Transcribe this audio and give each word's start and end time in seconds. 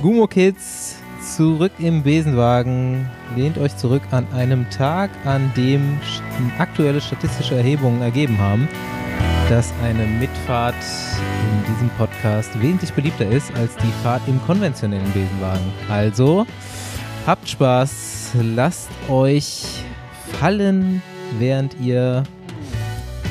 Gumo 0.00 0.28
Kids 0.28 0.96
zurück 1.36 1.72
im 1.80 2.04
Besenwagen. 2.04 3.10
Lehnt 3.34 3.58
euch 3.58 3.76
zurück 3.76 4.02
an 4.12 4.26
einem 4.32 4.70
Tag, 4.70 5.10
an 5.24 5.50
dem 5.56 5.98
aktuelle 6.58 7.00
statistische 7.00 7.56
Erhebungen 7.56 8.00
ergeben 8.00 8.38
haben, 8.38 8.68
dass 9.48 9.72
eine 9.82 10.06
Mitfahrt 10.06 10.76
in 10.76 11.74
diesem 11.74 11.90
Podcast 11.98 12.50
wesentlich 12.62 12.92
beliebter 12.92 13.28
ist 13.28 13.52
als 13.56 13.74
die 13.76 13.92
Fahrt 14.04 14.22
im 14.28 14.40
konventionellen 14.42 15.12
Besenwagen. 15.12 15.72
Also 15.88 16.46
habt 17.26 17.48
Spaß, 17.48 18.34
lasst 18.54 18.90
euch 19.08 19.82
fallen, 20.38 21.02
während 21.40 21.76
ihr 21.80 22.22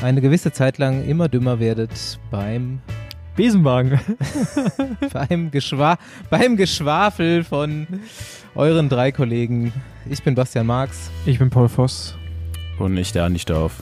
eine 0.02 0.20
gewisse 0.20 0.52
Zeit 0.52 0.76
lang 0.76 1.02
immer 1.08 1.30
dümmer 1.30 1.60
werdet 1.60 2.18
beim 2.30 2.80
Besenwagen. 3.38 4.00
beim, 5.12 5.52
Geschwa 5.52 5.96
beim 6.28 6.56
Geschwafel 6.56 7.44
von 7.44 7.86
euren 8.56 8.88
drei 8.88 9.12
Kollegen. 9.12 9.72
Ich 10.10 10.24
bin 10.24 10.34
Bastian 10.34 10.66
Marx. 10.66 11.08
Ich 11.24 11.38
bin 11.38 11.48
Paul 11.48 11.68
Voss. 11.68 12.16
Und 12.80 12.96
ich 12.96 13.12
der 13.12 13.24
Andi 13.24 13.38
Stauf. 13.38 13.74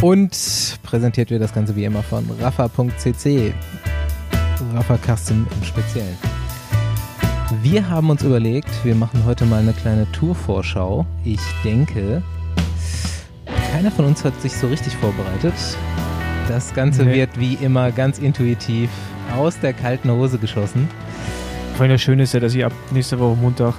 Und 0.00 0.78
präsentiert 0.82 1.30
wird 1.30 1.42
das 1.42 1.52
Ganze 1.52 1.76
wie 1.76 1.84
immer 1.84 2.02
von 2.02 2.24
Rafa.cc. 2.40 3.52
Rafa 4.72 4.96
Custom 4.96 5.46
im 5.54 5.64
Speziellen. 5.64 6.16
Wir 7.60 7.90
haben 7.90 8.08
uns 8.08 8.22
überlegt, 8.22 8.70
wir 8.84 8.94
machen 8.94 9.22
heute 9.26 9.44
mal 9.44 9.60
eine 9.60 9.74
kleine 9.74 10.10
Tourvorschau. 10.12 11.04
Ich 11.24 11.40
denke, 11.62 12.22
keiner 13.70 13.90
von 13.90 14.06
uns 14.06 14.24
hat 14.24 14.40
sich 14.40 14.54
so 14.54 14.68
richtig 14.68 14.96
vorbereitet. 14.96 15.52
Das 16.50 16.74
Ganze 16.74 17.04
Nee. 17.04 17.14
wird 17.14 17.38
wie 17.38 17.54
immer 17.54 17.92
ganz 17.92 18.18
intuitiv 18.18 18.90
aus 19.36 19.60
der 19.60 19.72
kalten 19.72 20.10
Hose 20.10 20.36
geschossen. 20.36 20.88
Vor 21.74 21.82
allem 21.82 21.92
das 21.92 22.02
Schöne 22.02 22.24
ist 22.24 22.34
ja, 22.34 22.40
dass 22.40 22.56
ich 22.56 22.64
ab 22.64 22.72
nächste 22.90 23.20
Woche 23.20 23.36
Montag 23.36 23.74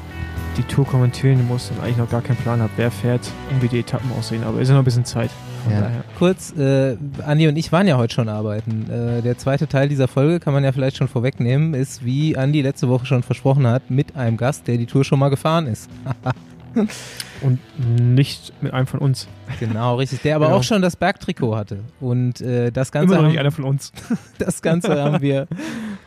die 0.56 0.64
Tour 0.64 0.86
kommentieren 0.88 1.46
muss 1.48 1.70
und 1.70 1.82
eigentlich 1.84 1.98
noch 1.98 2.10
gar 2.10 2.22
keinen 2.22 2.38
Plan 2.38 2.62
habe, 2.62 2.72
wer 2.78 2.90
fährt 2.90 3.30
und 3.52 3.62
wie 3.62 3.68
die 3.68 3.80
Etappen 3.80 4.10
aussehen. 4.18 4.44
Aber 4.46 4.56
es 4.58 4.64
ist 4.64 4.70
noch 4.70 4.78
ein 4.80 4.86
bisschen 4.86 5.04
Zeit. 5.04 5.30
Ja. 5.70 5.92
Kurz, 6.18 6.54
äh, 6.58 6.96
Andi 7.26 7.48
und 7.50 7.58
ich 7.58 7.72
waren 7.74 7.88
ja 7.88 7.98
heute 7.98 8.14
schon 8.14 8.30
arbeiten. 8.30 8.90
Äh, 8.90 9.22
der 9.22 9.38
zweite 9.38 9.68
Teil 9.68 9.90
dieser 9.90 10.08
Folge 10.08 10.40
kann 10.40 10.54
man 10.54 10.64
ja 10.64 10.72
vielleicht 10.72 10.96
schon 10.96 11.10
vorwegnehmen, 11.10 11.74
ist, 11.74 12.06
wie 12.06 12.38
Andi 12.38 12.62
letzte 12.62 12.88
Woche 12.88 13.06
schon 13.06 13.22
versprochen 13.22 13.68
hat, 13.68 13.92
mit 13.92 14.16
einem 14.16 14.38
Gast, 14.38 14.68
der 14.68 14.78
die 14.78 14.86
Tour 14.86 15.04
schon 15.04 15.20
mal 15.20 15.30
gefahren 15.30 15.68
ist. 15.68 15.90
Und 17.42 17.60
nicht 17.90 18.54
mit 18.62 18.74
einem 18.74 18.86
von 18.88 19.00
uns. 19.00 19.28
genau, 19.60 19.96
richtig. 19.96 20.22
Der 20.22 20.36
aber 20.36 20.46
Genau. 20.46 20.58
auch 20.58 20.64
schon 20.64 20.82
das 20.82 20.96
Bergtrikot 20.96 21.56
hatte. 21.56 21.80
Und 22.00 22.40
äh, 22.42 22.72
das 22.72 22.92
Ganze 22.92 23.14
Immer 23.14 23.24
noch 23.24 23.30
nicht 23.30 23.40
einer 23.40 23.52
von 23.52 23.64
uns. 23.66 23.92
Das 24.38 24.62
Ganze 24.62 25.02
haben 25.02 25.22
wir 25.22 25.48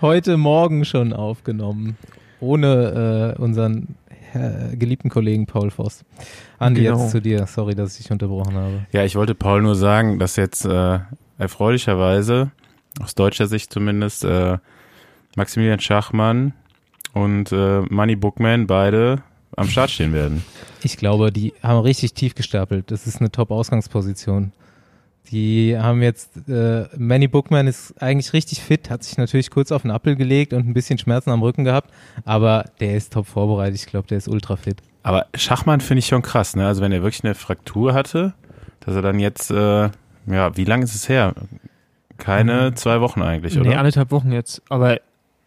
heute 0.01 0.37
Morgen 0.37 0.85
schon 0.85 1.12
aufgenommen. 1.12 1.97
Ohne 2.41 3.35
äh, 3.37 3.41
unseren 3.41 3.97
äh, 4.35 4.77
geliebten 4.77 5.09
Kollegen 5.09 5.47
Paul 5.47 5.70
Voss. 5.70 6.05
Andi, 6.59 6.83
Genau. 6.83 7.01
jetzt 7.01 7.11
zu 7.11 7.20
dir. 7.20 7.47
Sorry, 7.47 7.75
dass 7.75 7.92
ich 7.97 8.03
dich 8.05 8.12
unterbrochen 8.12 8.55
habe. 8.55 8.87
Ja, 8.92 9.05
ich 9.05 9.17
wollte 9.17 9.35
Paul 9.35 9.62
nur 9.62 9.75
sagen, 9.77 10.19
dass 10.19 10.37
jetzt 10.37 10.65
äh, 10.65 10.98
erfreulicherweise, 11.39 12.51
aus 13.01 13.15
deutscher 13.15 13.47
Sicht 13.47 13.73
zumindest, 13.73 14.25
äh, 14.25 14.59
Maximilian 15.37 15.81
Schachmann 15.81 16.53
und 17.12 17.51
äh, 17.53 17.81
Money 17.91 18.17
Bookman 18.17 18.67
beide 18.67 19.23
am 19.57 19.69
Start 19.69 19.91
stehen 19.91 20.13
werden. 20.13 20.45
Ich 20.83 20.97
glaube, 20.97 21.33
die 21.33 21.55
haben 21.63 21.81
richtig 21.81 22.15
tief 22.15 22.35
gestapelt. 22.35 22.91
Das 22.91 23.07
ist 23.07 23.21
eine 23.21 23.31
Top-Ausgangsposition. 23.31 24.53
Die 25.31 25.77
haben 25.79 26.03
jetzt, 26.03 26.49
äh, 26.49 26.85
Manny 26.99 27.29
Bookman 27.29 27.67
ist 27.67 28.01
eigentlich 28.01 28.35
richtig 28.35 28.61
fit, 28.61 28.91
hat 28.91 29.03
sich 29.03 29.17
natürlich 29.17 29.51
kurz 29.51 29.73
auf 29.73 29.83
den 29.83 29.91
Appel 29.91 30.17
gelegt 30.17 30.53
und 30.53 30.69
ein 30.69 30.75
bisschen 30.75 30.99
Schmerzen 30.99 31.31
am 31.31 31.43
Rücken 31.43 31.65
gehabt, 31.65 31.91
aber 32.27 32.67
der 32.81 32.97
ist 32.97 33.15
top 33.15 33.27
vorbereitet. 33.27 33.77
Ich 33.77 33.87
glaube, 33.87 34.07
der 34.07 34.19
ist 34.19 34.29
ultra 34.29 34.57
fit. 34.57 34.83
Aber 35.03 35.27
Schachmann 35.35 35.81
finde 35.81 36.01
ich 36.01 36.07
schon 36.07 36.21
krass, 36.21 36.57
ne? 36.57 36.67
Also 36.67 36.83
wenn 36.83 36.93
er 36.93 37.03
wirklich 37.03 37.25
eine 37.25 37.35
Fraktur 37.35 37.95
hatte, 37.95 38.35
dass 38.81 38.95
er 38.95 39.03
dann 39.03 39.19
jetzt, 39.19 39.51
äh, 39.51 39.89
ja, 40.27 40.57
wie 40.57 40.64
lange 40.64 40.85
ist 40.85 40.95
es 40.95 41.09
her? 41.09 41.35
Keine 42.19 42.75
zwei 42.75 43.01
Wochen 43.01 43.23
eigentlich, 43.23 43.59
oder? 43.59 43.69
Nee, 43.70 43.77
anderthalb 43.77 44.11
Wochen 44.11 44.31
jetzt. 44.31 44.63
Aber 44.69 44.98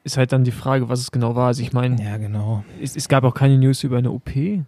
ist 0.08 0.18
halt 0.18 0.32
dann 0.32 0.44
die 0.44 0.52
Frage, 0.52 0.90
was 0.90 1.00
es 1.02 1.12
genau 1.12 1.36
war. 1.36 1.48
Also 1.48 1.62
ich 1.62 1.74
meine, 1.74 2.02
Ja, 2.04 2.18
genau. 2.18 2.64
es, 2.82 2.96
es 2.96 3.08
gab 3.08 3.24
auch 3.24 3.34
keine 3.34 3.58
News 3.58 3.84
über 3.84 3.98
eine 3.98 4.10
OP. 4.12 4.36
Ähm, 4.36 4.64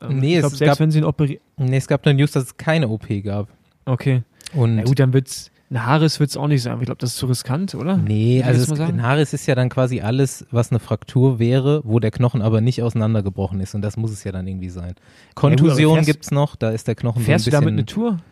Nee, 0.00 0.32
ich 0.32 0.34
es 0.36 0.40
glaube, 0.42 0.56
selbst 0.56 0.70
gab- 0.72 0.80
wenn 0.80 0.90
sie 0.90 0.98
ihn 0.98 1.04
operieren. 1.04 1.40
Nee, 1.56 1.76
es 1.76 1.88
gab 1.88 2.06
eine 2.06 2.14
News, 2.18 2.32
dass 2.32 2.44
es 2.44 2.56
keine 2.56 2.88
OP 2.88 3.22
gab. 3.22 3.48
Okay. 3.86 4.22
Und 4.54 4.76
Na 4.76 4.82
gut, 4.84 4.98
dann 4.98 5.12
wird's. 5.12 5.50
Ein 5.70 5.84
Haares 5.86 6.20
wird 6.20 6.30
es 6.30 6.36
auch 6.36 6.46
nicht 6.46 6.62
sein. 6.62 6.74
aber 6.74 6.82
Ich 6.82 6.86
glaube, 6.86 6.98
das 7.00 7.10
ist 7.12 7.16
zu 7.16 7.26
riskant, 7.26 7.74
oder? 7.74 7.96
Nee, 7.96 8.42
also 8.44 8.74
es, 8.74 8.80
ein 8.80 9.02
Haares 9.02 9.32
ist 9.32 9.46
ja 9.46 9.54
dann 9.56 9.70
quasi 9.70 10.02
alles, 10.02 10.46
was 10.52 10.70
eine 10.70 10.78
Fraktur 10.78 11.38
wäre, 11.40 11.80
wo 11.84 11.98
der 11.98 12.10
Knochen 12.12 12.42
aber 12.42 12.60
nicht 12.60 12.82
auseinandergebrochen 12.82 13.58
ist 13.60 13.74
und 13.74 13.80
das 13.82 13.96
muss 13.96 14.12
es 14.12 14.22
ja 14.22 14.30
dann 14.30 14.46
irgendwie 14.46 14.68
sein. 14.68 14.94
Kontusion 15.34 15.96
fährst- 15.96 16.06
gibt's 16.06 16.30
noch, 16.30 16.54
da 16.54 16.70
ist 16.70 16.86
der 16.86 16.94
Knochen 16.94 17.22
Fährst 17.22 17.46
so 17.46 17.50
du 17.50 17.56
ein 17.56 17.64
damit 17.64 17.86
bisschen. 17.86 18.02
eine 18.04 18.16
Tour? 18.18 18.24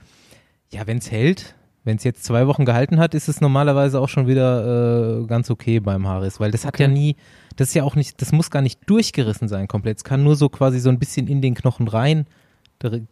Ja, 0.70 0.86
wenn's 0.86 1.10
hält, 1.10 1.54
wenn's 1.84 2.04
jetzt 2.04 2.24
zwei 2.24 2.46
Wochen 2.46 2.64
gehalten 2.64 2.98
hat, 3.00 3.14
ist 3.14 3.28
es 3.28 3.40
normalerweise 3.40 4.00
auch 4.00 4.08
schon 4.08 4.26
wieder 4.28 5.22
äh, 5.22 5.26
ganz 5.26 5.50
okay 5.50 5.80
beim 5.80 6.06
Haares, 6.06 6.38
weil 6.40 6.50
das 6.50 6.64
hat 6.64 6.74
Okay. 6.74 6.84
ja 6.84 6.88
nie, 6.88 7.16
das 7.56 7.68
ist 7.68 7.74
ja 7.74 7.82
auch 7.84 7.96
nicht, 7.96 8.20
das 8.22 8.32
muss 8.32 8.50
gar 8.50 8.62
nicht 8.62 8.80
durchgerissen 8.88 9.48
sein 9.48 9.66
komplett. 9.68 9.98
Es 9.98 10.04
kann 10.04 10.22
nur 10.22 10.36
so 10.36 10.48
quasi 10.48 10.78
so 10.80 10.88
ein 10.90 10.98
bisschen 10.98 11.26
in 11.26 11.40
den 11.42 11.54
Knochen 11.54 11.88
rein 11.88 12.26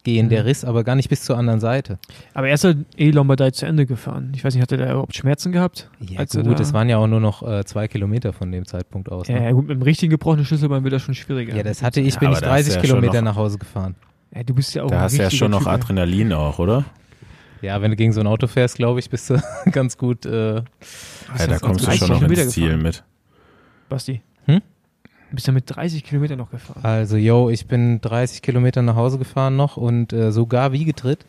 gehen, 0.02 0.28
der 0.28 0.40
Mhm. 0.42 0.46
Riss, 0.48 0.64
aber 0.64 0.82
gar 0.82 0.96
nicht 0.96 1.08
bis 1.08 1.22
zur 1.22 1.38
anderen 1.38 1.60
Seite. 1.60 2.00
Aber 2.34 2.48
er 2.48 2.54
ist 2.54 2.64
halt 2.64 2.78
eh 2.96 3.12
Lombardei 3.12 3.52
zu 3.52 3.66
Ende 3.66 3.86
gefahren. 3.86 4.32
Ich 4.34 4.44
weiß 4.44 4.52
nicht, 4.54 4.62
hat 4.62 4.72
er 4.72 4.78
da 4.78 4.90
überhaupt 4.90 5.14
Schmerzen 5.14 5.52
gehabt? 5.52 5.88
Ja 6.00 6.24
gut, 6.24 6.58
da- 6.58 6.62
es 6.62 6.72
waren 6.72 6.88
ja 6.88 6.96
auch 6.98 7.06
nur 7.06 7.20
noch 7.20 7.46
äh, 7.48 7.64
zwei 7.64 7.86
Kilometer 7.86 8.32
von 8.32 8.50
dem 8.50 8.66
Zeitpunkt 8.66 9.12
aus. 9.12 9.28
Ja, 9.28 9.36
Ne? 9.38 9.44
ja, 9.44 9.52
gut, 9.52 9.68
mit 9.68 9.76
dem 9.78 9.82
richtigen 9.82 10.10
gebrochenen 10.10 10.44
Schlüsselbein 10.44 10.82
wird 10.82 10.94
das 10.94 11.02
schon 11.02 11.14
schwieriger. 11.14 11.54
Ja, 11.56 11.62
das 11.62 11.84
hatte 11.84 12.00
ich, 12.00 12.18
bin 12.18 12.28
aber 12.28 12.38
ich 12.38 12.42
da 12.42 12.50
hast 12.50 12.66
du 12.66 12.70
30 12.70 12.74
ja 12.74 12.80
schon 12.80 12.88
Kilometer 12.98 13.22
noch- 13.22 13.30
nach 13.32 13.36
Hause 13.36 13.58
gefahren. 13.58 13.94
Ja, 14.34 14.42
du 14.42 14.54
bist 14.54 14.74
ja 14.74 14.82
auch 14.82 14.88
Da 14.90 14.96
ein 14.96 15.02
hast 15.02 15.16
du 15.18 15.22
ja 15.22 15.30
schon 15.30 15.52
noch 15.52 15.58
Typ, 15.60 15.68
ey. 15.68 15.74
Adrenalin 15.74 16.32
auch, 16.32 16.58
oder? 16.58 16.84
Ja, 17.62 17.82
wenn 17.82 17.90
du 17.90 17.96
gegen 17.96 18.12
so 18.12 18.20
ein 18.20 18.26
Auto 18.26 18.46
fährst, 18.46 18.76
glaube 18.76 19.00
ich, 19.00 19.10
bist 19.10 19.28
du 19.30 19.40
ganz 19.72 19.98
gut. 19.98 20.24
Äh, 20.26 20.56
Ja, 20.56 20.62
da 21.46 21.58
kommst 21.58 21.80
du 21.82 21.86
30 21.86 21.98
schon 22.00 22.08
noch 22.10 22.22
ins 22.22 22.50
Ziel 22.50 22.64
gefahren. 22.64 22.82
mit. 22.82 23.04
Basti. 23.88 24.22
Hm? 24.46 24.60
Du 25.30 25.34
bist 25.36 25.46
ja 25.46 25.52
mit 25.52 25.64
30 25.66 26.02
Kilometern 26.04 26.38
noch 26.38 26.50
gefahren. 26.50 26.80
also, 26.84 27.16
yo, 27.16 27.50
ich 27.50 27.66
bin 27.66 28.00
30 28.00 28.42
Kilometer 28.42 28.82
nach 28.82 28.96
Hause 28.96 29.18
gefahren 29.18 29.56
noch 29.56 29.76
und 29.76 30.12
äh, 30.12 30.32
sogar 30.32 30.72
wie 30.72 30.84
getritt. 30.84 31.24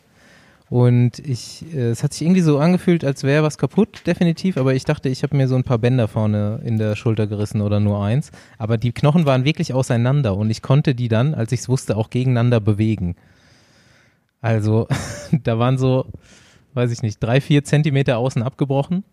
Und 0.70 1.18
ich, 1.18 1.66
äh, 1.74 1.90
es 1.90 2.02
hat 2.02 2.14
sich 2.14 2.22
irgendwie 2.22 2.40
so 2.40 2.58
angefühlt, 2.58 3.04
als 3.04 3.24
wäre 3.24 3.42
was 3.42 3.58
kaputt, 3.58 4.02
definitiv. 4.06 4.56
Aber 4.56 4.72
ich 4.74 4.84
dachte, 4.84 5.10
ich 5.10 5.22
habe 5.22 5.36
mir 5.36 5.46
so 5.46 5.54
ein 5.54 5.64
paar 5.64 5.76
Bänder 5.76 6.08
vorne 6.08 6.60
in 6.64 6.78
der 6.78 6.96
Schulter 6.96 7.26
gerissen 7.26 7.60
oder 7.60 7.78
nur 7.78 8.02
eins. 8.02 8.30
Aber 8.56 8.78
die 8.78 8.92
Knochen 8.92 9.26
waren 9.26 9.44
wirklich 9.44 9.74
auseinander 9.74 10.34
und 10.34 10.48
ich 10.50 10.62
konnte 10.62 10.94
die 10.94 11.08
dann, 11.08 11.34
als 11.34 11.52
ich 11.52 11.60
es 11.60 11.68
wusste, 11.68 11.96
auch 11.96 12.08
gegeneinander 12.08 12.58
bewegen. 12.58 13.16
Also, 14.42 14.86
da 15.32 15.58
waren 15.58 15.78
so, 15.78 16.06
weiß 16.74 16.90
ich 16.90 17.00
nicht, 17.00 17.22
drei, 17.22 17.40
vier 17.40 17.64
Zentimeter 17.64 18.18
außen 18.18 18.42
abgebrochen. 18.42 19.04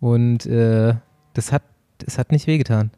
Und 0.00 0.44
äh, 0.46 0.94
das 1.32 1.52
hat, 1.52 1.62
das 1.98 2.18
hat 2.18 2.32
nicht 2.32 2.46
wehgetan. 2.46 2.90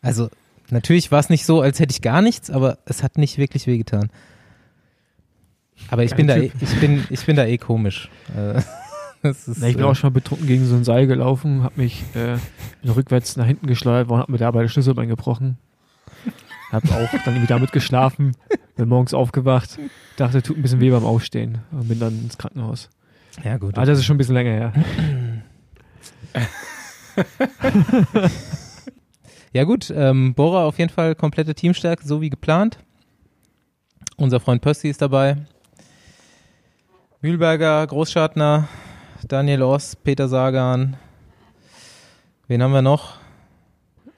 Also, 0.00 0.30
natürlich 0.70 1.12
war 1.12 1.20
es 1.20 1.28
nicht 1.30 1.44
so, 1.44 1.60
als 1.60 1.78
hätte 1.80 1.92
ich 1.92 2.00
gar 2.02 2.22
nichts, 2.22 2.50
aber 2.50 2.78
es 2.86 3.02
hat 3.02 3.18
nicht 3.18 3.38
wirklich 3.38 3.66
wehgetan. 3.66 4.10
Aber 5.88 6.04
ich 6.04 6.14
bin 6.14 6.26
da, 6.28 6.36
eh- 6.36 6.52
ich 6.60 6.80
bin, 6.80 7.04
ich 7.10 7.26
bin 7.26 7.36
da 7.36 7.44
eh 7.44 7.58
komisch. 7.58 8.08
Äh, 8.36 8.58
ist, 9.28 9.48
Na, 9.58 9.68
ich 9.68 9.76
bin 9.76 9.84
äh, 9.84 9.88
auch 9.88 9.96
schon 9.96 10.10
mal 10.10 10.14
betrunken 10.14 10.46
gegen 10.46 10.64
so 10.66 10.76
ein 10.76 10.84
Seil 10.84 11.06
gelaufen, 11.08 11.62
hab 11.64 11.76
mich 11.76 12.04
äh, 12.14 12.38
rückwärts 12.88 13.36
nach 13.36 13.46
hinten 13.46 13.66
geschleudert 13.66 14.10
und 14.10 14.18
hab 14.18 14.28
mir 14.28 14.38
dabei 14.38 14.62
das 14.62 14.72
Schlüsselbein 14.72 15.08
gebrochen. 15.08 15.58
Hab 16.70 16.84
auch 16.84 17.10
dann 17.10 17.34
irgendwie 17.34 17.46
damit 17.48 17.72
geschlafen, 17.72 18.34
bin 18.76 18.88
morgens 18.88 19.14
aufgewacht, 19.14 19.78
dachte, 20.16 20.42
tut 20.42 20.56
ein 20.56 20.62
bisschen 20.62 20.80
weh 20.80 20.90
beim 20.90 21.04
Aufstehen 21.04 21.58
und 21.72 21.88
bin 21.88 21.98
dann 22.00 22.18
ins 22.22 22.38
Krankenhaus. 22.38 22.88
Ja, 23.44 23.56
gut. 23.56 23.76
Aber 23.76 23.86
das 23.86 23.98
ist 23.98 24.04
schon 24.04 24.14
ein 24.14 24.18
bisschen 24.18 24.34
länger 24.34 24.50
her. 24.50 24.72
Ja 29.54 29.64
gut, 29.64 29.92
ähm, 29.94 30.32
Bora 30.32 30.64
auf 30.64 30.78
jeden 30.78 30.90
Fall 30.90 31.14
komplette 31.14 31.54
Teamstärke, 31.54 32.06
so 32.06 32.22
wie 32.22 32.30
geplant. 32.30 32.78
Unser 34.16 34.40
Freund 34.40 34.62
Pössi 34.62 34.88
ist 34.88 35.02
dabei. 35.02 35.36
Mühlberger, 37.20 37.86
Großschartner, 37.86 38.66
Daniel 39.28 39.62
Oss, 39.62 39.94
Peter 39.94 40.26
Sagan. 40.26 40.96
Wen 42.48 42.62
haben 42.62 42.72
wir 42.72 42.80
noch? 42.80 43.18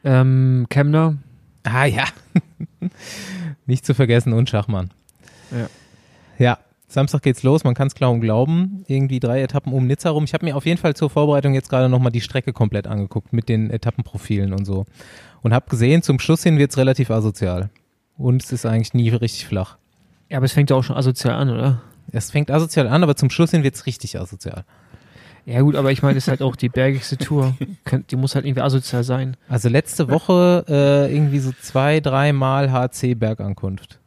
Ähm, 0.05 0.67
Kemner, 0.70 1.17
Ah 1.64 1.87
ja. 1.87 2.05
Nicht 3.66 3.87
zu 3.87 3.94
vergessen 3.94 4.32
und 4.32 4.49
Schachmann. 4.50 4.90
Ja. 5.50 5.69
Ja, 6.38 6.58
Samstag 6.88 7.22
geht's 7.22 7.43
los, 7.43 7.64
man 7.64 7.75
kann 7.75 7.88
es 7.88 7.94
kaum 7.94 8.20
glauben. 8.20 8.84
Irgendwie 8.87 9.20
drei 9.20 9.43
Etappen 9.43 9.72
um 9.72 9.87
Nizza 9.87 10.11
rum. 10.11 10.25
Ich 10.25 10.34
habe 10.34 10.44
mir 10.44 10.56
auf 10.56 10.66
jeden 10.66 10.78
Fall 10.81 10.94
zur 10.94 11.11
Vorbereitung 11.11 11.55
jetzt 11.55 11.69
gerade 11.69 11.88
nochmal 11.88 12.12
die 12.12 12.20
Strecke 12.20 12.52
komplett 12.52 12.87
angeguckt 12.87 13.32
mit 13.32 13.49
den 13.49 13.70
Etappenprofilen 13.70 14.52
und 14.52 14.64
so. 14.64 14.84
Und 15.43 15.52
habe 15.55 15.69
gesehen, 15.69 16.02
zum 16.02 16.19
Schluss 16.19 16.43
hin 16.43 16.58
wird's 16.58 16.76
relativ 16.76 17.11
asozial. 17.11 17.70
Und 18.16 18.43
es 18.43 18.52
ist 18.52 18.66
eigentlich 18.66 18.94
nie 18.94 19.08
richtig 19.11 19.46
flach. 19.46 19.76
ja, 20.28 20.37
aber 20.37 20.46
es 20.46 20.52
fängt 20.52 20.70
ja 20.70 20.76
auch 20.76 20.84
schon 20.84 20.96
asozial 20.96 21.34
an, 21.34 21.50
oder? 21.50 21.82
Es 22.12 22.31
fängt 22.31 22.50
asozial 22.50 22.87
an, 22.87 23.02
aber 23.02 23.16
zum 23.16 23.31
Schluss 23.31 23.50
hin 23.50 23.62
wird's 23.62 23.87
richtig 23.87 24.19
asozial. 24.19 24.64
Ja 25.46 25.61
gut, 25.61 25.76
aber 25.76 25.93
ich 25.93 26.02
meine, 26.02 26.14
das 26.14 26.25
ist 26.25 26.29
halt 26.29 26.43
auch 26.43 26.56
die 26.56 26.69
bergigste 26.69 27.19
Tour. 27.19 27.55
Die 28.11 28.17
muss 28.17 28.35
halt 28.35 28.46
irgendwie 28.46 28.62
asozial 28.62 29.05
sein. 29.05 29.37
Also 29.49 29.69
letzte 29.69 30.08
Woche 30.08 30.64
äh, 30.69 31.14
irgendwie 31.14 31.38
so 31.38 31.52
zwei, 31.61 32.00
dreimal 32.00 32.73
HC 32.73 33.14
Bergankunft. 33.14 34.00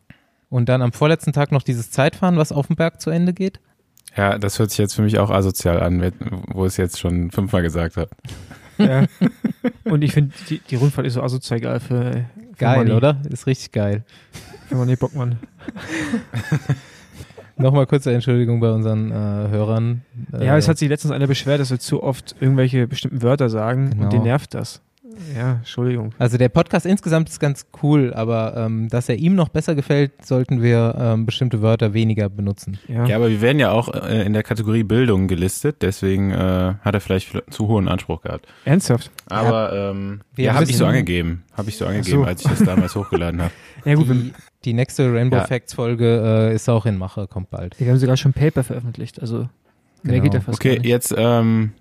Und 0.50 0.70
dann 0.70 0.82
am 0.82 0.94
vorletzten 0.94 1.34
Tag 1.34 1.52
noch 1.52 1.62
dieses 1.62 1.92
Zeitfahren, 1.92 2.38
was 2.38 2.52
auf 2.52 2.68
dem 2.68 2.76
Berg 2.76 3.02
zu 3.02 3.10
Ende 3.10 3.34
geht. 3.34 3.60
Ja, 4.16 4.40
das 4.40 4.58
hört 4.58 4.72
sich 4.72 4.80
jetzt 4.80 4.96
für 4.96 5.04
mich 5.04 5.20
auch 5.20 5.30
asozial 5.30 5.82
an, 5.82 6.12
wo 6.48 6.66
ich 6.66 6.70
es 6.72 6.78
jetzt 6.78 7.00
schon 7.00 7.30
fünfmal 7.30 7.62
gesagt 7.62 7.98
habe. 7.98 8.10
Ja. 8.78 9.06
Und 9.84 10.04
ich 10.04 10.14
finde, 10.14 10.34
die, 10.50 10.60
die 10.60 10.76
Rundfahrt 10.76 11.06
ist 11.06 11.14
so 11.14 11.22
asozial 11.22 11.60
geil 11.60 11.80
für, 11.80 12.12
für 12.12 12.26
Geil, 12.58 12.78
Manni, 12.78 12.92
oder? 12.92 13.22
Ist 13.30 13.46
richtig 13.46 13.72
geil. 13.72 14.04
Für 14.68 14.76
Manni 14.76 14.96
Bockmann. 14.96 15.38
Nochmal 17.58 17.88
kurze 17.88 18.14
Entschuldigung 18.14 18.60
bei 18.60 18.72
unseren 18.72 19.12
äh, 19.12 19.16
Hörern. 19.16 20.02
Äh, 20.34 20.46
Ja, 20.46 20.58
es 20.58 20.68
hat 20.68 20.78
sich 20.78 20.90
letztens 20.90 21.12
einer 21.12 21.28
beschwert, 21.28 21.60
dass 21.60 21.72
wir 21.72 21.80
zu 21.80 22.04
oft 22.04 22.36
irgendwelche 22.40 22.88
bestimmten 22.88 23.22
Wörter 23.22 23.50
sagen 23.50 23.90
Genau. 23.92 24.04
und 24.06 24.14
den 24.14 24.24
nervt 24.24 24.54
das. 24.54 24.82
Ja, 25.36 25.54
Entschuldigung. 25.54 26.14
Also 26.20 26.38
der 26.38 26.50
Podcast 26.50 26.86
insgesamt 26.86 27.28
ist 27.30 27.40
ganz 27.40 27.66
cool, 27.82 28.14
aber 28.14 28.56
ähm, 28.56 28.88
dass 28.88 29.10
er 29.10 29.16
ihm 29.16 29.34
noch 29.34 29.50
besser 29.50 29.74
gefällt, 29.74 30.24
sollten 30.24 30.62
wir 30.62 30.94
ähm, 31.00 31.26
bestimmte 31.26 31.64
Wörter 31.64 31.94
weniger 31.96 32.30
benutzen. 32.30 32.78
Ja. 32.88 33.04
Ja, 33.08 33.16
aber 33.16 33.30
wir 33.32 33.42
werden 33.42 33.58
ja 33.58 33.72
auch 33.72 33.92
äh, 33.92 34.24
in 34.24 34.34
der 34.34 34.44
Kategorie 34.44 34.84
Bildung 34.84 35.28
gelistet, 35.28 35.78
deswegen 35.82 36.30
äh, 36.30 36.76
hat 36.82 36.94
er 36.94 37.02
vielleicht 37.02 37.36
zu 37.52 37.68
hohen 37.68 37.88
Anspruch 37.88 38.22
gehabt. 38.22 38.46
Ernsthaft? 38.64 39.10
Aber 39.26 39.74
ähm, 39.74 40.22
Wir 40.36 40.46
ja, 40.46 40.54
habe 40.54 40.66
ich 40.66 40.78
so 40.78 40.86
angegeben. 40.86 41.44
Habe 41.54 41.70
ich 41.70 41.78
so 41.78 41.88
angegeben, 41.88 42.20
so. 42.22 42.24
als 42.24 42.44
ich 42.46 42.52
das 42.52 42.60
damals 42.64 42.96
hochgeladen 42.96 43.42
habe. 43.42 43.52
Ja 43.86 43.94
gut, 43.96 44.10
Die, 44.10 44.34
die 44.68 44.74
nächste 44.74 45.12
Rainbow 45.12 45.38
Ja. 45.38 45.46
Facts 45.46 45.74
Folge 45.74 46.50
äh, 46.52 46.54
ist 46.56 46.70
auch 46.70 46.86
in 46.86 46.98
Mache, 46.98 47.26
kommt 47.28 47.50
bald. 47.50 47.80
wir 47.80 47.90
haben 47.90 47.98
sogar 47.98 48.18
schon 48.18 48.34
Paper 48.34 48.64
veröffentlicht, 48.64 49.20
also 49.22 49.48
mehr 50.04 50.14
Genau. 50.20 50.24
geht 50.24 50.34
ja 50.36 50.40
fast 50.42 50.60
Okay, 50.60 50.76
gar 50.76 50.82
nicht. 50.82 50.90
jetzt 50.90 51.16
ähm, 51.18 51.72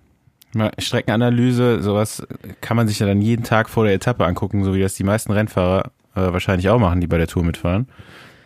mal 0.55 0.71
Streckenanalyse, 0.79 1.83
sowas 1.83 2.27
kann 2.61 2.77
man 2.77 2.89
sich 2.89 2.99
ja 3.01 3.07
dann 3.07 3.21
jeden 3.21 3.43
Tag 3.45 3.69
vor 3.69 3.85
der 3.85 3.93
Etappe 3.95 4.25
angucken, 4.25 4.65
so 4.65 4.75
wie 4.75 4.81
das 4.81 4.95
die 4.95 5.05
meisten 5.05 5.33
Rennfahrer 5.33 5.91
äh, 6.15 6.21
wahrscheinlich 6.33 6.69
auch 6.71 6.79
machen, 6.79 7.01
die 7.01 7.07
bei 7.07 7.19
der 7.19 7.27
Tour 7.27 7.45
mitfahren. 7.45 7.89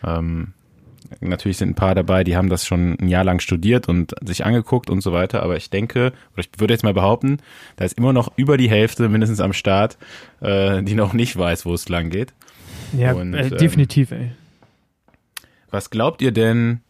Ähm, 0.03 0.53
natürlich 1.19 1.57
sind 1.57 1.69
ein 1.69 1.75
paar 1.75 1.93
dabei, 1.95 2.23
die 2.23 2.35
haben 2.37 2.49
das 2.49 2.65
schon 2.65 2.97
ein 2.99 3.07
Jahr 3.09 3.23
lang 3.23 3.39
studiert 3.39 3.87
und 3.89 4.13
sich 4.25 4.45
angeguckt 4.45 4.89
und 4.89 5.01
so 5.01 5.11
weiter, 5.13 5.43
aber 5.43 5.57
ich 5.57 5.69
denke, 5.69 6.13
oder 6.33 6.39
ich 6.39 6.49
würde 6.57 6.73
jetzt 6.73 6.83
mal 6.83 6.93
behaupten, 6.93 7.37
da 7.75 7.85
ist 7.85 7.97
immer 7.97 8.13
noch 8.13 8.31
über 8.37 8.57
die 8.57 8.69
Hälfte 8.69 9.09
mindestens 9.09 9.39
am 9.39 9.53
Start, 9.53 9.97
äh, 10.41 10.81
die 10.83 10.95
noch 10.95 11.13
nicht 11.13 11.37
weiß, 11.37 11.65
wo 11.65 11.73
es 11.73 11.87
lang 11.89 12.09
geht. 12.09 12.33
Ja, 12.97 13.13
und, 13.13 13.33
äh, 13.33 13.47
ähm, 13.47 13.57
definitiv, 13.57 14.11
ey. 14.11 14.31
Was 15.69 15.89
glaubt 15.89 16.21
ihr 16.21 16.31
denn, 16.31 16.81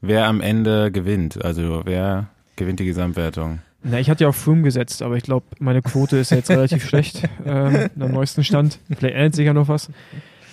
wer 0.00 0.26
am 0.26 0.40
Ende 0.40 0.92
gewinnt? 0.92 1.44
Also 1.44 1.82
wer 1.84 2.28
gewinnt 2.56 2.80
die 2.80 2.84
Gesamtwertung? 2.84 3.60
Na, 3.82 3.98
ich 3.98 4.08
hatte 4.08 4.24
ja 4.24 4.28
auf 4.28 4.36
Froome 4.36 4.62
gesetzt, 4.62 5.02
aber 5.02 5.16
ich 5.16 5.24
glaube, 5.24 5.46
meine 5.58 5.82
Quote 5.82 6.16
ist 6.16 6.30
ja 6.30 6.36
jetzt 6.36 6.50
relativ 6.50 6.84
schlecht 6.88 7.28
ähm, 7.44 7.90
am 7.98 8.12
neuesten 8.12 8.44
Stand. 8.44 8.78
Vielleicht 8.88 9.16
ändert 9.16 9.34
sich 9.34 9.46
ja 9.46 9.54
noch 9.54 9.68
was. 9.68 9.90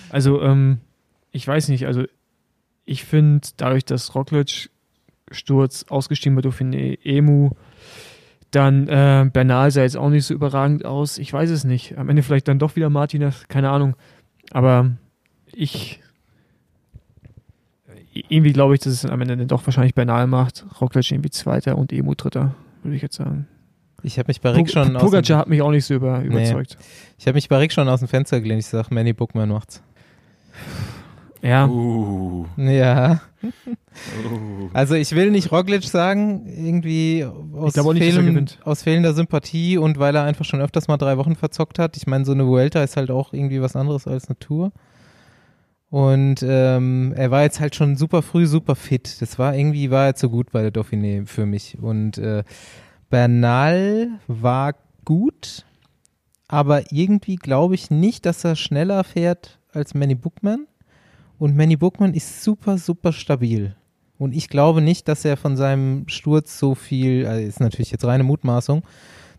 Also, 0.08 0.42
ähm, 0.42 0.78
ich 1.30 1.46
weiß 1.46 1.68
nicht, 1.68 1.86
also 1.86 2.04
ich 2.84 3.04
finde, 3.04 3.46
dadurch, 3.56 3.84
dass 3.84 4.16
Roglic 4.16 4.70
Sturz 5.30 5.86
ausgestiegen 5.88 6.34
bei 6.34 6.42
Dauphiné, 6.42 6.98
Emu, 7.04 7.50
dann 8.50 8.88
äh, 8.88 9.30
Bernal 9.32 9.70
sah 9.70 9.82
jetzt 9.82 9.96
auch 9.96 10.10
nicht 10.10 10.24
so 10.24 10.34
überragend 10.34 10.84
aus. 10.84 11.18
Ich 11.18 11.32
weiß 11.32 11.50
es 11.50 11.62
nicht. 11.62 11.96
Am 11.98 12.08
Ende 12.08 12.24
vielleicht 12.24 12.48
dann 12.48 12.58
doch 12.58 12.74
wieder 12.74 12.90
Martinez, 12.90 13.44
keine 13.46 13.70
Ahnung. 13.70 13.94
Aber 14.52 14.90
ich 15.52 16.00
irgendwie 18.12 18.52
glaube 18.52 18.74
ich, 18.74 18.80
dass 18.80 18.92
es 18.92 19.04
am 19.04 19.20
Ende 19.20 19.36
dann 19.36 19.48
doch 19.48 19.66
wahrscheinlich 19.66 19.94
Bernal 19.94 20.26
macht. 20.26 20.66
Roglic 20.80 21.10
irgendwie 21.10 21.30
Zweiter 21.30 21.78
und 21.78 21.92
Emu 21.92 22.14
Dritter, 22.14 22.54
würde 22.82 22.96
ich 22.96 23.02
jetzt 23.02 23.16
sagen. 23.16 23.46
Ich 24.02 24.18
habe 24.18 24.28
mich 24.28 24.40
bei 24.40 24.50
Rick 24.50 24.70
schon 24.70 24.96
aus 24.96 25.10
dem, 25.10 25.36
hat 25.36 25.48
mich 25.48 25.60
auch 25.60 25.70
nicht 25.70 25.84
so 25.84 25.94
über, 25.94 26.22
überzeugt. 26.22 26.78
ich 27.18 27.26
habe 27.26 27.34
mich 27.34 27.48
bei 27.48 27.58
Rick 27.58 27.72
schon 27.72 27.88
aus 27.88 28.00
dem 28.00 28.08
Fenster 28.08 28.40
gelehnt. 28.40 28.60
Ich 28.60 28.66
sag, 28.66 28.90
Manny 28.90 29.12
Bookman 29.12 29.50
macht's. 29.50 29.82
Ja, 31.42 31.66
Uh, 31.66 32.46
Ja. 32.56 33.20
uh. 33.42 34.68
Also 34.74 34.94
ich 34.94 35.12
will 35.14 35.30
nicht 35.30 35.50
Roglic 35.52 35.84
sagen, 35.84 36.46
irgendwie 36.46 37.24
aus, 37.24 37.74
nicht, 37.76 38.02
fehlem- 38.02 38.46
aus 38.64 38.82
fehlender 38.82 39.14
Sympathie 39.14 39.78
und 39.78 39.98
weil 39.98 40.14
er 40.14 40.24
einfach 40.24 40.44
schon 40.44 40.60
öfters 40.60 40.88
mal 40.88 40.96
drei 40.98 41.16
Wochen 41.16 41.36
verzockt 41.36 41.78
hat. 41.78 41.96
Ich 41.96 42.06
meine, 42.06 42.24
so 42.24 42.32
eine 42.32 42.46
Vuelta 42.46 42.82
ist 42.82 42.96
halt 42.96 43.10
auch 43.10 43.32
irgendwie 43.32 43.60
was 43.62 43.74
anderes 43.76 44.06
als 44.06 44.28
eine 44.28 44.38
Tour. 44.38 44.72
Und 45.88 46.44
ähm, 46.46 47.12
er 47.16 47.30
war 47.32 47.42
jetzt 47.42 47.58
halt 47.58 47.74
schon 47.74 47.96
super 47.96 48.22
früh, 48.22 48.46
super 48.46 48.76
fit. 48.76 49.20
Das 49.20 49.38
war 49.38 49.56
irgendwie, 49.56 49.90
war 49.90 50.06
er 50.06 50.14
zu 50.14 50.30
gut 50.30 50.52
bei 50.52 50.62
der 50.62 50.72
Dauphiné 50.72 51.26
für 51.26 51.46
mich. 51.46 51.78
Und 51.80 52.16
äh, 52.18 52.44
Bernal 53.08 54.08
war 54.28 54.74
gut, 55.04 55.64
aber 56.46 56.92
irgendwie 56.92 57.36
glaube 57.36 57.74
ich 57.74 57.90
nicht, 57.90 58.24
dass 58.24 58.44
er 58.44 58.54
schneller 58.54 59.02
fährt 59.02 59.58
als 59.72 59.94
Manny 59.94 60.14
Bookman. 60.14 60.66
Und 61.40 61.56
Manny 61.56 61.76
Bookman 61.76 62.12
ist 62.12 62.44
super, 62.44 62.76
super 62.76 63.12
stabil. 63.14 63.74
Und 64.18 64.34
ich 64.36 64.48
glaube 64.50 64.82
nicht, 64.82 65.08
dass 65.08 65.24
er 65.24 65.38
von 65.38 65.56
seinem 65.56 66.06
Sturz 66.06 66.58
so 66.58 66.74
viel, 66.74 67.26
also 67.26 67.40
ist 67.48 67.60
natürlich 67.60 67.90
jetzt 67.90 68.04
reine 68.04 68.22
Mutmaßung, 68.24 68.82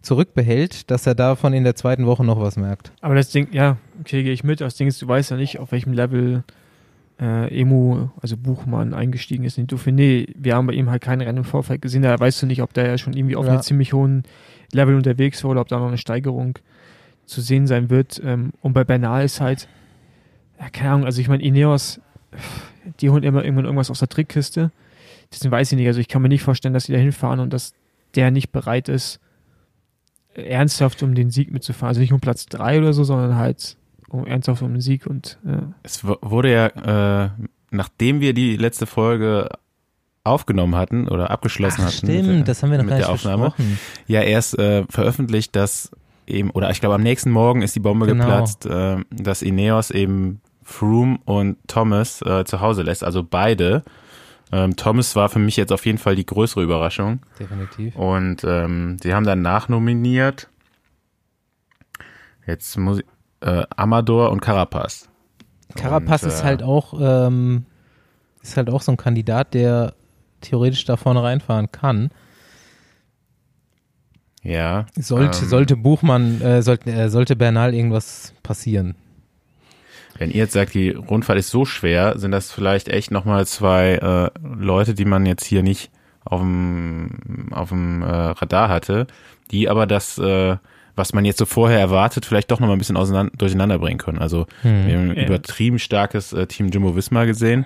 zurückbehält, 0.01 0.89
dass 0.89 1.05
er 1.05 1.13
davon 1.13 1.53
in 1.53 1.63
der 1.63 1.75
zweiten 1.75 2.07
Woche 2.07 2.25
noch 2.25 2.39
was 2.41 2.57
merkt. 2.57 2.91
aber 3.01 3.13
das 3.13 3.29
Ding, 3.29 3.49
ja, 3.51 3.77
okay, 3.99 4.23
gehe 4.23 4.33
ich 4.33 4.43
mit. 4.43 4.59
Das 4.59 4.75
Ding 4.75 4.87
ist, 4.87 4.99
du 4.99 5.07
weißt 5.07 5.29
ja 5.29 5.37
nicht, 5.37 5.59
auf 5.59 5.71
welchem 5.71 5.93
Level 5.93 6.43
äh, 7.19 7.55
Emu, 7.61 8.09
also 8.19 8.35
Buchmann, 8.35 8.95
eingestiegen 8.95 9.43
ist 9.43 9.59
in 9.59 9.67
die 9.67 9.75
Dauphiné. 9.75 10.27
Wir 10.35 10.55
haben 10.55 10.65
bei 10.65 10.73
ihm 10.73 10.89
halt 10.89 11.03
kein 11.03 11.21
Rennen 11.21 11.37
im 11.37 11.43
Vorfeld 11.43 11.83
gesehen. 11.83 12.01
Da 12.01 12.19
weißt 12.19 12.41
du 12.41 12.47
nicht, 12.47 12.63
ob 12.63 12.73
der 12.73 12.87
ja 12.87 12.97
schon 12.97 13.13
irgendwie 13.13 13.35
auf 13.35 13.45
Ja. 13.45 13.51
einem 13.51 13.61
ziemlich 13.61 13.93
hohen 13.93 14.23
Level 14.73 14.95
unterwegs 14.95 15.43
war 15.43 15.51
oder 15.51 15.61
ob 15.61 15.67
da 15.67 15.77
noch 15.77 15.89
eine 15.89 15.99
Steigerung 15.99 16.57
zu 17.27 17.41
sehen 17.41 17.67
sein 17.67 17.91
wird. 17.91 18.19
Ähm, 18.25 18.53
und 18.61 18.73
bei 18.73 18.83
Bernal 18.83 19.23
ist 19.23 19.39
halt, 19.39 19.67
ja, 20.61 20.69
keine 20.69 20.91
Ahnung, 20.91 21.05
also 21.05 21.19
ich 21.19 21.27
meine, 21.27 21.43
Ineos, 21.43 21.99
die 22.99 23.09
holen 23.09 23.23
immer 23.23 23.43
irgendwann 23.43 23.65
irgendwas 23.65 23.89
aus 23.91 23.99
der 23.99 24.07
Trickkiste. 24.09 24.71
Deswegen 25.31 25.51
weiß 25.51 25.71
ich 25.71 25.77
nicht. 25.77 25.87
Also 25.87 25.99
ich 25.99 26.07
kann 26.07 26.21
mir 26.21 26.29
nicht 26.29 26.43
vorstellen, 26.43 26.73
dass 26.73 26.85
sie 26.85 26.93
da 26.93 26.99
hinfahren 26.99 27.39
und 27.39 27.51
dass 27.51 27.73
der 28.15 28.31
nicht 28.31 28.51
bereit 28.51 28.89
ist, 28.89 29.19
ernsthaft 30.33 31.03
um 31.03 31.13
den 31.15 31.29
Sieg 31.29 31.51
mitzufahren. 31.51 31.89
Also 31.89 32.01
nicht 32.01 32.13
um 32.13 32.19
Platz 32.19 32.45
drei 32.45 32.77
oder 32.79 32.93
so, 32.93 33.03
sondern 33.03 33.35
halt 33.35 33.77
um 34.09 34.25
ernsthaft 34.25 34.61
um 34.61 34.71
den 34.71 34.81
Sieg 34.81 35.07
und 35.07 35.39
ja. 35.45 35.73
Es 35.83 36.05
w- 36.07 36.15
wurde 36.21 36.51
ja, 36.51 37.25
äh, 37.25 37.29
nachdem 37.71 38.19
wir 38.19 38.33
die 38.33 38.55
letzte 38.57 38.85
Folge 38.85 39.49
aufgenommen 40.23 40.75
hatten 40.75 41.07
oder 41.07 41.31
abgeschlossen 41.31 41.83
hatten 41.83 42.05
mit, 42.07 42.25
der- 42.25 42.43
das 42.43 42.61
haben 42.61 42.71
wir 42.71 42.77
noch 42.77 42.85
mit 42.85 42.91
gar 42.91 42.99
der 42.99 43.07
nicht 43.07 43.13
Aufnahme, 43.13 43.45
besprochen. 43.45 43.79
ja 44.07 44.21
erst 44.21 44.57
äh, 44.59 44.83
veröffentlicht, 44.89 45.55
dass 45.55 45.91
eben, 46.27 46.51
oder 46.51 46.69
ich 46.69 46.79
glaube 46.79 46.95
am 46.95 47.01
nächsten 47.03 47.31
Morgen 47.31 47.61
ist 47.61 47.75
die 47.75 47.79
Bombe 47.79 48.05
Genau. 48.05 48.25
geplatzt, 48.25 48.65
äh, 48.65 48.97
dass 49.09 49.41
Ineos 49.41 49.89
eben 49.91 50.41
Froome 50.71 51.19
und 51.25 51.57
Thomas 51.67 52.21
äh, 52.21 52.45
zu 52.45 52.61
Hause 52.61 52.83
lässt, 52.83 53.03
also 53.03 53.23
beide. 53.23 53.83
Ähm, 54.51 54.75
Thomas 54.75 55.15
war 55.15 55.29
für 55.29 55.39
mich 55.39 55.55
jetzt 55.55 55.71
auf 55.71 55.85
jeden 55.85 55.97
Fall 55.97 56.15
die 56.15 56.25
größere 56.25 56.63
Überraschung. 56.63 57.19
Definitiv. 57.39 57.95
Und 57.95 58.43
ähm, 58.43 58.97
sie 59.01 59.13
haben 59.13 59.25
dann 59.25 59.41
nachnominiert. 59.41 60.49
Jetzt 62.45 62.77
muss 62.77 62.99
ich, 62.99 63.05
äh, 63.41 63.63
Amador 63.75 64.31
und 64.31 64.41
Carapaz. 64.41 65.07
Carapaz 65.75 66.23
Und, 66.23 66.29
ist 66.29 66.41
äh, 66.41 66.43
halt 66.43 66.63
auch 66.63 66.93
ähm, 66.99 67.65
ist 68.41 68.57
halt 68.57 68.69
auch 68.69 68.81
so 68.81 68.91
ein 68.91 68.97
Kandidat, 68.97 69.53
der 69.53 69.93
theoretisch 70.41 70.85
da 70.85 70.97
vorne 70.97 71.23
reinfahren 71.23 71.71
kann. 71.71 72.09
Ja. 74.43 74.87
Sollte, 74.97 75.43
ähm, 75.43 75.49
sollte 75.49 75.75
Buchmann, 75.75 76.41
äh, 76.41 76.61
sollte, 76.63 76.91
äh, 76.91 77.09
sollte 77.09 77.35
Bernal 77.35 77.75
irgendwas 77.75 78.33
passieren. 78.41 78.95
Wenn 80.17 80.29
ihr 80.29 80.37
jetzt 80.37 80.53
sagt, 80.53 80.73
die 80.73 80.89
Rundfahrt 80.91 81.39
ist 81.39 81.49
so 81.49 81.65
schwer, 81.65 82.17
sind 82.19 82.31
das 82.31 82.51
vielleicht 82.51 82.89
echt 82.89 83.11
nochmal 83.11 83.45
zwei 83.47 83.95
äh, 83.95 84.29
Leute, 84.43 84.93
die 84.93 85.05
man 85.05 85.25
jetzt 85.25 85.45
hier 85.45 85.63
nicht 85.63 85.91
auf 86.23 86.41
dem, 86.41 87.47
auf 87.51 87.69
dem 87.69 88.03
äh, 88.03 88.05
Radar 88.05 88.69
hatte, 88.69 89.07
die 89.51 89.69
aber 89.69 89.87
das, 89.87 90.17
äh, 90.19 90.57
was 90.95 91.13
man 91.13 91.25
jetzt 91.25 91.39
so 91.39 91.45
vorher 91.45 91.79
erwartet, 91.79 92.25
vielleicht 92.25 92.51
doch 92.51 92.59
nochmal 92.59 92.75
ein 92.75 92.79
bisschen 92.79 92.97
auseinander, 92.97 93.31
durcheinander 93.37 93.79
bringen 93.79 93.97
können. 93.97 94.19
Also 94.19 94.45
Hm. 94.61 94.85
wir 94.87 94.97
haben 94.97 95.09
ein 95.11 95.17
Ja. 95.17 95.25
übertrieben 95.25 95.79
starkes 95.79 96.33
äh, 96.33 96.45
Team 96.47 96.67
Jumbo 96.69 96.95
Visma 96.95 97.25
gesehen. 97.25 97.65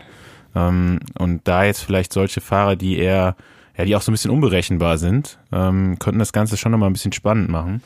Ähm, 0.55 0.99
und 1.17 1.41
da 1.47 1.65
jetzt 1.65 1.81
vielleicht 1.81 2.13
solche 2.13 2.39
Fahrer, 2.39 2.75
die 2.77 2.97
eher, 2.97 3.35
ja, 3.77 3.83
die 3.83 3.95
auch 3.95 4.01
so 4.01 4.09
ein 4.11 4.13
bisschen 4.13 4.31
unberechenbar 4.31 4.97
sind, 4.97 5.37
ähm, 5.51 5.97
könnten 5.99 6.19
das 6.19 6.31
Ganze 6.31 6.55
schon 6.55 6.71
nochmal 6.71 6.89
ein 6.89 6.93
bisschen 6.93 7.11
spannend 7.11 7.49
machen. 7.49 7.81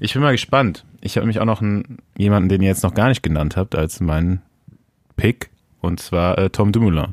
Ich 0.00 0.14
bin 0.14 0.22
mal 0.22 0.32
gespannt. 0.32 0.84
Ich 1.06 1.16
habe 1.16 1.24
nämlich 1.24 1.40
auch 1.40 1.46
noch 1.46 1.62
einen, 1.62 1.98
jemanden, 2.18 2.48
den 2.48 2.62
ihr 2.62 2.68
jetzt 2.68 2.82
noch 2.82 2.94
gar 2.94 3.08
nicht 3.08 3.22
genannt 3.22 3.56
habt, 3.56 3.76
als 3.76 4.00
meinen 4.00 4.42
Pick, 5.16 5.50
und 5.80 6.00
zwar 6.00 6.36
äh, 6.36 6.50
Tom 6.50 6.72
Dumoulin. 6.72 7.12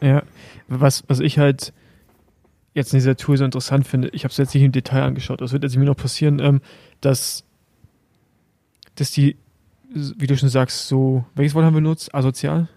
Ja, 0.00 0.22
was, 0.68 1.04
was 1.08 1.20
ich 1.20 1.38
halt 1.38 1.72
jetzt 2.72 2.92
in 2.94 2.98
dieser 2.98 3.16
Tour 3.16 3.36
so 3.36 3.44
interessant 3.44 3.86
finde, 3.86 4.08
ich 4.08 4.24
habe 4.24 4.32
es 4.32 4.38
jetzt 4.38 4.54
nicht 4.54 4.64
im 4.64 4.72
Detail 4.72 5.02
angeschaut, 5.02 5.40
das 5.42 5.52
wird 5.52 5.64
jetzt 5.64 5.76
mir 5.76 5.84
noch 5.84 5.96
passieren, 5.96 6.40
ähm, 6.40 6.60
dass, 7.02 7.44
dass 8.94 9.10
die, 9.10 9.36
wie 9.92 10.26
du 10.26 10.36
schon 10.36 10.48
sagst, 10.48 10.88
so, 10.88 11.24
welches 11.34 11.54
Wort 11.54 11.64
haben 11.66 11.74
wir 11.74 11.82
benutzt? 11.82 12.14
Asozial? 12.14 12.68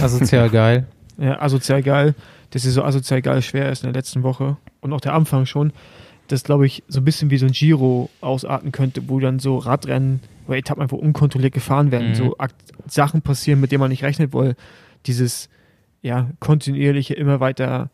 Asozial 0.00 0.48
geil. 0.50 0.86
Ja, 1.18 1.40
asozial 1.42 1.82
geil, 1.82 2.14
dass 2.50 2.62
sie 2.62 2.70
so 2.70 2.84
asozial 2.84 3.20
geil 3.20 3.42
schwer 3.42 3.70
ist 3.70 3.84
in 3.84 3.92
der 3.92 4.00
letzten 4.00 4.22
Woche 4.22 4.56
und 4.80 4.92
auch 4.94 5.00
der 5.00 5.12
Anfang 5.14 5.44
schon. 5.44 5.72
Das, 6.28 6.44
glaube 6.44 6.66
ich, 6.66 6.82
so 6.88 7.00
ein 7.00 7.04
bisschen 7.04 7.30
wie 7.30 7.38
so 7.38 7.46
ein 7.46 7.52
Giro 7.52 8.10
ausarten 8.20 8.70
könnte, 8.72 9.08
wo 9.08 9.18
dann 9.20 9.38
so 9.38 9.56
Radrennen 9.58 10.20
oder 10.46 10.56
Etappen 10.58 10.82
einfach 10.82 10.96
unkontrolliert 10.98 11.52
gefahren 11.54 11.90
werden, 11.90 12.10
Mhm. 12.10 12.14
so 12.14 12.36
Sachen 12.86 13.22
passieren, 13.22 13.60
mit 13.60 13.72
denen 13.72 13.80
man 13.80 13.90
nicht 13.90 14.04
rechnet, 14.04 14.32
weil 14.32 14.54
dieses 15.06 15.48
ja, 16.00 16.30
kontinuierliche 16.40 17.14
immer 17.14 17.40
weiter 17.40 17.90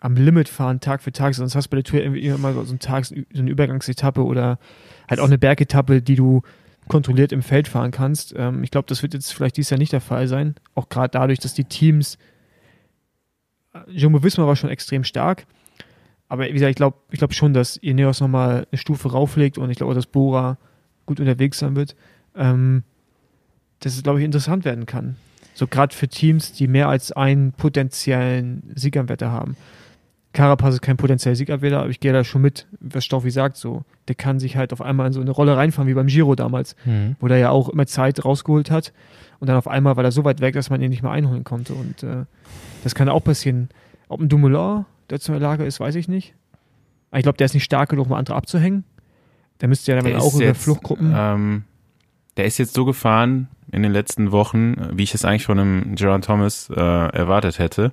am 0.00 0.14
Limit 0.16 0.48
fahren, 0.48 0.80
Tag 0.80 1.02
für 1.02 1.12
Tag, 1.12 1.34
sonst 1.34 1.54
hast 1.54 1.66
du 1.66 1.70
bei 1.70 1.76
der 1.76 1.84
Tour 1.84 2.00
irgendwie 2.00 2.26
immer 2.26 2.52
so 2.52 2.60
einen 2.70 2.78
Tag, 2.78 3.04
so 3.04 3.14
eine 3.36 3.50
Übergangsetappe 3.50 4.24
oder 4.24 4.58
halt 5.08 5.20
auch 5.20 5.26
eine 5.26 5.38
Bergetappe, 5.38 6.02
die 6.02 6.14
du 6.16 6.42
kontrolliert 6.88 7.32
im 7.32 7.42
Feld 7.42 7.68
fahren 7.68 7.90
kannst. 7.90 8.34
Ähm, 8.36 8.62
ich 8.64 8.70
glaube, 8.70 8.86
das 8.88 9.02
wird 9.02 9.14
jetzt 9.14 9.32
vielleicht 9.34 9.56
dieses 9.56 9.70
Jahr 9.70 9.78
nicht 9.78 9.92
der 9.92 10.00
Fall 10.00 10.26
sein, 10.28 10.54
auch 10.74 10.88
gerade 10.88 11.10
dadurch, 11.10 11.38
dass 11.38 11.54
die 11.54 11.64
Teams 11.64 12.18
Jumbo 13.88 14.22
Visma 14.22 14.46
war 14.46 14.56
schon 14.56 14.70
extrem 14.70 15.04
stark. 15.04 15.46
Aber 16.28 16.44
wie 16.44 16.52
gesagt, 16.52 16.70
ich 16.70 16.76
glaube 16.76 16.96
ich 17.10 17.18
glaub 17.18 17.32
schon, 17.34 17.54
dass 17.54 17.76
Ineos 17.76 18.20
nochmal 18.20 18.66
eine 18.70 18.78
Stufe 18.78 19.10
rauflegt 19.12 19.58
und 19.58 19.70
ich 19.70 19.76
glaube 19.78 19.92
auch, 19.92 19.96
dass 19.96 20.06
Bora 20.06 20.58
gut 21.06 21.20
unterwegs 21.20 21.58
sein 21.58 21.74
wird. 21.76 21.96
Ähm, 22.36 22.82
dass 23.80 23.94
es, 23.94 24.02
glaube 24.02 24.18
ich, 24.18 24.24
interessant 24.24 24.64
werden 24.64 24.86
kann. 24.86 25.16
So 25.54 25.66
gerade 25.66 25.94
für 25.94 26.08
Teams, 26.08 26.52
die 26.52 26.66
mehr 26.66 26.88
als 26.88 27.12
einen 27.12 27.52
potenziellen 27.52 28.62
Sieganwärter 28.74 29.30
haben. 29.30 29.56
Carapaz 30.32 30.74
ist 30.74 30.82
kein 30.82 30.96
potenzieller 30.96 31.34
Sieganwärter, 31.36 31.80
aber 31.80 31.88
ich 31.90 32.00
gehe 32.00 32.12
da 32.12 32.22
schon 32.24 32.42
mit, 32.42 32.66
was 32.80 33.04
Stoffi 33.04 33.30
sagt, 33.30 33.56
so. 33.56 33.84
Der 34.08 34.14
kann 34.14 34.38
sich 34.40 34.56
halt 34.56 34.72
auf 34.72 34.82
einmal 34.82 35.06
in 35.06 35.12
so 35.12 35.20
eine 35.20 35.30
Rolle 35.30 35.56
reinfahren, 35.56 35.88
wie 35.88 35.94
beim 35.94 36.06
Giro 36.08 36.34
damals, 36.34 36.76
Mhm. 36.84 37.16
wo 37.20 37.28
der 37.28 37.38
ja 37.38 37.50
auch 37.50 37.68
immer 37.68 37.86
Zeit 37.86 38.24
rausgeholt 38.24 38.70
hat. 38.70 38.92
Und 39.40 39.48
dann 39.48 39.56
auf 39.56 39.68
einmal 39.68 39.96
war 39.96 40.04
er 40.04 40.12
so 40.12 40.24
weit 40.24 40.40
weg, 40.40 40.54
dass 40.54 40.70
man 40.70 40.80
ihn 40.82 40.90
nicht 40.90 41.02
mehr 41.02 41.12
einholen 41.12 41.44
konnte. 41.44 41.72
Und 41.74 42.02
äh, 42.02 42.24
das 42.84 42.94
kann 42.94 43.08
auch 43.08 43.22
passieren. 43.24 43.68
Ob 44.08 44.20
ein 44.20 44.28
Dumoulin 44.28 44.84
dazu 45.08 45.32
in 45.32 45.40
der 45.40 45.48
Lage 45.48 45.64
ist, 45.64 45.80
weiß 45.80 45.94
ich 45.96 46.08
nicht. 46.08 46.34
Aber 47.10 47.18
ich 47.18 47.22
glaube, 47.22 47.38
der 47.38 47.46
ist 47.46 47.54
nicht 47.54 47.64
stark 47.64 47.90
genug, 47.90 48.06
um 48.06 48.12
andere 48.12 48.36
abzuhängen. 48.36 48.84
Der 49.60 49.68
müsste 49.68 49.92
ja 49.92 50.00
dann 50.00 50.14
auch 50.16 50.34
über 50.34 50.44
jetzt, 50.44 50.62
Fluchtgruppen. 50.62 51.12
Ähm, 51.16 51.64
der 52.36 52.44
ist 52.44 52.58
jetzt 52.58 52.74
so 52.74 52.84
gefahren 52.84 53.48
in 53.72 53.82
den 53.82 53.92
letzten 53.92 54.30
Wochen, 54.30 54.76
wie 54.92 55.02
ich 55.02 55.14
es 55.14 55.24
eigentlich 55.24 55.46
von 55.46 55.58
einem 55.58 55.94
Gerard 55.96 56.24
Thomas 56.24 56.70
äh, 56.70 56.80
erwartet 56.80 57.58
hätte. 57.58 57.92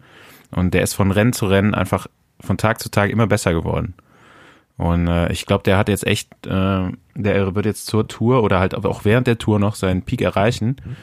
Und 0.51 0.73
der 0.73 0.83
ist 0.83 0.93
von 0.93 1.11
Rennen 1.11 1.33
zu 1.33 1.47
Rennen 1.47 1.73
einfach 1.73 2.07
von 2.39 2.57
Tag 2.57 2.79
zu 2.79 2.89
Tag 2.89 3.09
immer 3.09 3.27
besser 3.27 3.53
geworden. 3.53 3.95
Und 4.77 5.07
äh, 5.07 5.31
ich 5.31 5.45
glaube, 5.45 5.63
der 5.63 5.77
hat 5.77 5.89
jetzt 5.89 6.05
echt, 6.05 6.29
äh, 6.45 6.91
der 7.15 7.55
wird 7.55 7.65
jetzt 7.65 7.87
zur 7.87 8.07
Tour 8.07 8.43
oder 8.43 8.59
halt 8.59 8.75
auch 8.75 9.05
während 9.05 9.27
der 9.27 9.37
Tour 9.37 9.59
noch 9.59 9.75
seinen 9.75 10.01
Peak 10.01 10.21
erreichen. 10.21 10.75
Was, 10.77 10.93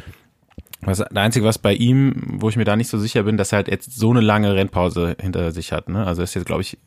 das 0.90 1.00
Einzige, 1.00 1.44
was 1.44 1.58
bei 1.58 1.74
ihm, 1.74 2.14
wo 2.26 2.48
ich 2.48 2.56
mir 2.56 2.64
da 2.64 2.76
nicht 2.76 2.88
so 2.88 2.98
sicher 2.98 3.22
bin, 3.22 3.36
dass 3.36 3.52
er 3.52 3.56
halt 3.56 3.68
jetzt 3.68 3.96
so 3.96 4.10
eine 4.10 4.20
lange 4.20 4.54
Rennpause 4.54 5.16
hinter 5.20 5.52
sich 5.52 5.72
hat. 5.72 5.88
Ne? 5.88 6.04
Also 6.04 6.22
ist 6.22 6.34
jetzt, 6.34 6.46
glaube 6.46 6.62
ich, 6.62 6.78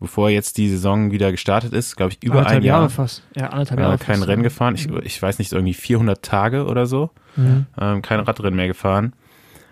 bevor 0.00 0.30
jetzt 0.30 0.58
die 0.58 0.68
Saison 0.68 1.12
wieder 1.12 1.30
gestartet 1.30 1.72
ist, 1.72 1.96
glaube 1.96 2.12
ich, 2.12 2.22
über 2.24 2.38
anderthalb 2.38 2.62
ein 2.62 2.66
Jahr 2.66 2.78
Jahre 2.78 2.90
fast. 2.90 3.22
Ja, 3.36 3.48
anderthalb 3.48 3.80
Jahre 3.80 3.94
äh, 3.94 3.98
kein 3.98 4.16
fast. 4.16 4.28
Rennen 4.28 4.42
gefahren. 4.42 4.74
Ich, 4.74 4.88
ich 4.88 5.22
weiß 5.22 5.38
nicht, 5.38 5.52
irgendwie 5.52 5.74
400 5.74 6.22
Tage 6.22 6.66
oder 6.66 6.86
so. 6.86 7.10
Mhm. 7.36 7.66
Ähm, 7.80 8.02
kein 8.02 8.18
Radrennen 8.20 8.56
mehr 8.56 8.66
gefahren. 8.66 9.12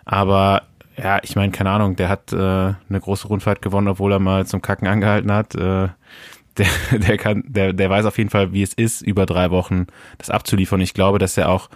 Aber 0.04 0.62
ja, 0.96 1.18
ich 1.22 1.34
meine, 1.34 1.50
keine 1.50 1.70
Ahnung, 1.70 1.96
der 1.96 2.08
hat 2.08 2.32
äh, 2.32 2.36
eine 2.36 3.00
große 3.00 3.26
Rundfahrt 3.28 3.62
gewonnen, 3.62 3.88
obwohl 3.88 4.12
er 4.12 4.18
mal 4.18 4.46
zum 4.46 4.62
Kacken 4.62 4.86
angehalten 4.86 5.32
hat. 5.32 5.54
Äh, 5.54 5.88
der, 6.58 6.66
der 6.92 7.16
kann, 7.16 7.42
der, 7.46 7.72
der 7.72 7.90
weiß 7.90 8.04
auf 8.04 8.18
jeden 8.18 8.30
Fall, 8.30 8.52
wie 8.52 8.62
es 8.62 8.74
ist, 8.74 9.02
über 9.02 9.26
drei 9.26 9.50
Wochen 9.50 9.86
das 10.18 10.30
abzuliefern. 10.30 10.80
Ich 10.80 10.94
glaube, 10.94 11.18
dass 11.18 11.36
er 11.36 11.48
auch 11.48 11.70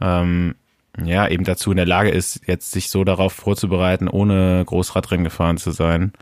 ähm, 0.00 0.56
ja 1.02 1.28
eben 1.28 1.44
dazu 1.44 1.70
in 1.70 1.76
der 1.76 1.86
Lage 1.86 2.10
ist, 2.10 2.46
jetzt 2.46 2.70
sich 2.72 2.90
so 2.90 3.04
darauf 3.04 3.32
vorzubereiten, 3.32 4.08
ohne 4.08 4.62
Großradrennen 4.66 5.24
gefahren 5.24 5.56
zu 5.56 5.70
sein. 5.70 6.12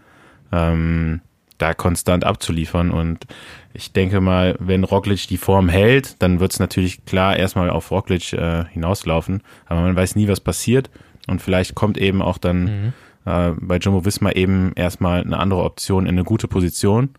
Ähm, 0.52 1.20
da 1.58 1.74
konstant 1.74 2.24
abzuliefern. 2.24 2.90
Und 2.90 3.26
ich 3.74 3.92
denke 3.92 4.20
mal, 4.20 4.56
wenn 4.58 4.84
Roglic 4.84 5.28
die 5.28 5.36
Form 5.36 5.68
hält, 5.68 6.22
dann 6.22 6.40
wird 6.40 6.52
es 6.52 6.58
natürlich 6.58 7.04
klar 7.04 7.36
erstmal 7.36 7.70
auf 7.70 7.90
Roglic 7.90 8.32
äh, 8.32 8.64
hinauslaufen. 8.66 9.42
Aber 9.66 9.82
man 9.82 9.94
weiß 9.94 10.16
nie, 10.16 10.26
was 10.28 10.40
passiert. 10.40 10.90
Und 11.28 11.42
vielleicht 11.42 11.74
kommt 11.74 11.98
eben 11.98 12.22
auch 12.22 12.38
dann 12.38 12.64
Mhm. 12.64 12.92
äh, 13.26 13.50
bei 13.60 13.76
Jumbo 13.76 14.04
Visma 14.04 14.30
eben 14.30 14.72
erstmal 14.74 15.20
eine 15.22 15.38
andere 15.38 15.62
Option 15.62 16.06
in 16.06 16.12
eine 16.12 16.24
gute 16.24 16.48
Position. 16.48 17.10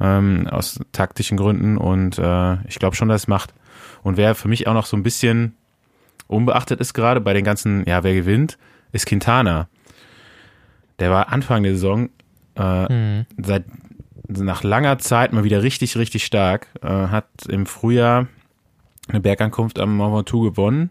Ähm, 0.00 0.46
aus 0.48 0.80
taktischen 0.92 1.36
Gründen. 1.36 1.76
Und 1.76 2.18
äh, 2.18 2.54
ich 2.68 2.78
glaube 2.78 2.94
schon, 2.96 3.08
dass 3.08 3.22
es 3.22 3.28
macht. 3.28 3.54
Und 4.02 4.16
wer 4.16 4.34
für 4.34 4.48
mich 4.48 4.66
auch 4.68 4.74
noch 4.74 4.86
so 4.86 4.96
ein 4.96 5.02
bisschen 5.02 5.56
unbeachtet 6.26 6.80
ist 6.80 6.94
gerade 6.94 7.20
bei 7.20 7.32
den 7.34 7.44
ganzen, 7.44 7.84
ja, 7.86 8.02
wer 8.04 8.14
gewinnt, 8.14 8.58
ist 8.92 9.06
Quintana. 9.06 9.68
Der 10.98 11.10
war 11.10 11.28
Anfang 11.32 11.62
der 11.62 11.72
Saison 11.72 12.08
äh, 12.56 12.92
Mhm. 12.92 13.26
seit 13.42 13.64
nach 14.28 14.62
langer 14.62 14.98
Zeit 14.98 15.32
mal 15.32 15.44
wieder 15.44 15.62
richtig, 15.62 15.96
richtig 15.96 16.24
stark. 16.24 16.68
Äh, 16.82 16.88
hat 16.88 17.26
im 17.48 17.66
Frühjahr 17.66 18.26
eine 19.08 19.20
Bergankunft 19.20 19.78
am 19.78 19.96
Mont 19.96 20.14
Ventoux 20.14 20.42
gewonnen. 20.44 20.90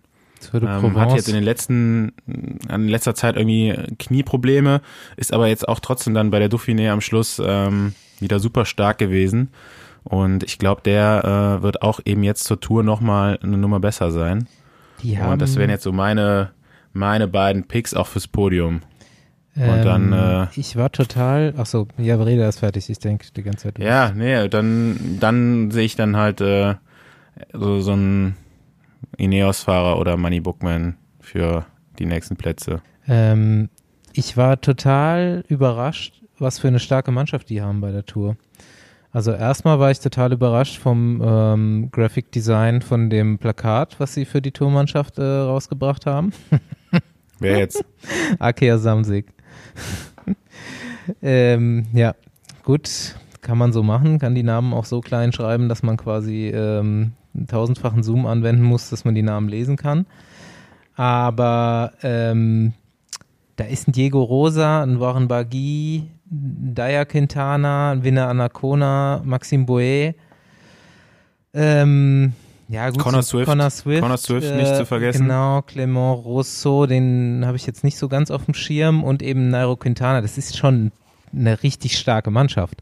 Ähm, 0.54 1.00
hat 1.00 1.14
jetzt 1.16 1.30
in 1.30 1.36
den 1.36 1.44
letzten, 1.44 2.12
in 2.28 2.90
letzter 2.90 3.16
Zeit 3.16 3.38
irgendwie 3.38 3.74
Knieprobleme, 3.98 4.82
ist 5.16 5.32
aber 5.34 5.48
jetzt 5.48 5.68
auch 5.68 5.80
trotzdem 5.80 6.14
dann 6.14 6.32
bei 6.32 6.40
der 6.40 6.50
Dauphiné 6.50 6.92
am 6.92 7.00
Schluss 7.00 7.42
ähm, 7.44 7.94
wieder 8.20 8.40
super 8.40 8.66
stark 8.66 8.98
gewesen. 8.98 9.50
Und 10.04 10.44
ich 10.44 10.60
glaube, 10.60 10.82
der 10.84 11.58
äh, 11.60 11.64
wird 11.64 11.82
auch 11.82 12.02
eben 12.04 12.24
jetzt 12.24 12.44
zur 12.44 12.60
Tour 12.60 12.84
nochmal 12.84 13.40
eine 13.42 13.58
Nummer 13.58 13.80
besser 13.80 14.12
sein. 14.12 14.48
Die 15.04 15.20
haben, 15.20 15.34
Und 15.34 15.42
das 15.42 15.56
wären 15.56 15.70
jetzt 15.70 15.84
so 15.84 15.92
meine, 15.92 16.52
meine 16.94 17.28
beiden 17.28 17.66
Picks 17.68 17.94
auch 17.94 18.08
fürs 18.08 18.28
Podium. 18.28 18.82
und 19.56 19.84
dann, 19.84 20.14
äh, 20.14 20.48
ich 20.56 20.76
war 20.76 20.92
total, 20.92 21.54
ach 21.58 21.66
so, 21.68 21.88
ja, 21.98 22.16
Reda 22.16 22.48
ist 22.50 22.60
fertig, 22.60 22.90
ich 22.90 23.00
denke 23.00 23.28
die 23.36 23.44
ganze 23.44 23.64
Zeit. 23.74 23.80
Ja, 23.80 24.12
nee, 24.16 24.48
dann, 24.50 25.18
dann 25.20 25.70
sehe 25.70 25.84
ich 25.86 25.96
dann 25.96 26.18
halt 26.18 26.42
äh, 26.42 26.76
so, 27.54 27.80
so 27.82 27.92
einen 27.92 28.36
Ineos-Fahrer 29.18 30.00
oder 30.00 30.18
Money 30.18 30.40
Bookman 30.40 30.96
für 31.20 31.66
die 32.00 32.06
nächsten 32.06 32.36
Plätze. 32.36 32.82
Ähm, 33.08 33.70
ich 34.14 34.38
war 34.38 34.60
total 34.62 35.44
überrascht, 35.48 36.22
was 36.40 36.60
für 36.60 36.68
eine 36.68 36.80
starke 36.80 37.12
Mannschaft 37.12 37.50
die 37.50 37.62
haben 37.62 37.82
bei 37.82 37.92
der 37.92 38.06
Tour. 38.06 38.38
Also 39.14 39.32
erstmal 39.32 39.80
war 39.80 39.92
ich 39.92 40.00
total 40.00 40.34
überrascht 40.34 40.80
vom 40.80 41.22
ähm, 41.24 41.90
Graphic 41.92 42.32
Design 42.32 42.82
von 42.82 43.12
dem 43.12 43.38
Plakat, 43.38 44.00
was 44.00 44.16
sie 44.16 44.26
für 44.26 44.42
die 44.42 44.52
Tourmannschaft 44.52 45.20
äh, 45.20 45.22
rausgebracht 45.22 46.08
haben. 46.08 46.34
Wer 47.40 47.60
jetzt? 47.60 47.86
Akea 48.40 48.80
Samsig. 48.80 49.28
ähm, 51.22 51.86
ja, 51.94 52.16
gut, 52.64 53.16
kann 53.42 53.60
man 53.60 53.72
so 53.72 53.84
machen, 53.84 54.18
kann 54.18 54.34
die 54.34 54.42
Namen 54.42 54.74
auch 54.74 54.86
so 54.86 55.00
klein 55.00 55.32
schreiben, 55.32 55.70
dass 55.70 55.84
man 55.84 55.96
quasi 55.98 56.48
ähm, 56.48 57.12
einen 57.36 57.46
tausendfachen 57.46 58.02
Zoom 58.02 58.26
anwenden 58.26 58.64
muss, 58.64 58.90
dass 58.90 59.06
man 59.06 59.14
die 59.14 59.22
Namen 59.22 59.48
lesen 59.48 59.78
kann. 59.78 60.08
Aber 60.96 61.94
ähm, 62.02 62.74
da 63.58 63.66
ist 63.66 63.88
ein 63.88 63.92
Diego 63.92 64.24
Rosa, 64.24 64.82
ein 64.82 65.00
Warren 65.00 65.28
Bagui, 65.28 66.08
Daya 66.34 67.06
Quintana, 67.06 67.96
Winner 68.02 68.28
Anacona, 68.28 69.22
Maxim 69.24 69.66
Boe. 69.66 70.16
Ähm, 71.54 72.34
ja, 72.68 72.90
gut. 72.90 73.00
Connor 73.00 73.22
Swift. 73.22 73.46
Connor 73.46 73.70
Swift. 73.70 74.02
Connor 74.02 74.18
Swift 74.18 74.56
nicht 74.56 74.76
zu 74.76 74.86
vergessen. 74.86 75.24
Genau, 75.24 75.62
Clement 75.62 76.26
Rousseau, 76.26 76.88
den 76.88 77.44
habe 77.46 77.56
ich 77.56 77.68
jetzt 77.68 77.84
nicht 77.84 77.98
so 77.98 78.08
ganz 78.08 78.32
auf 78.32 78.46
dem 78.46 78.56
Schirm 78.56 79.04
und 79.04 79.22
eben 79.22 79.50
Nairo 79.50 79.76
Quintana. 79.76 80.22
Das 80.22 80.40
ist 80.40 80.58
schon 80.58 80.92
eine 81.32 81.62
richtig 81.62 82.00
starke 82.00 82.32
Mannschaft. 82.32 82.82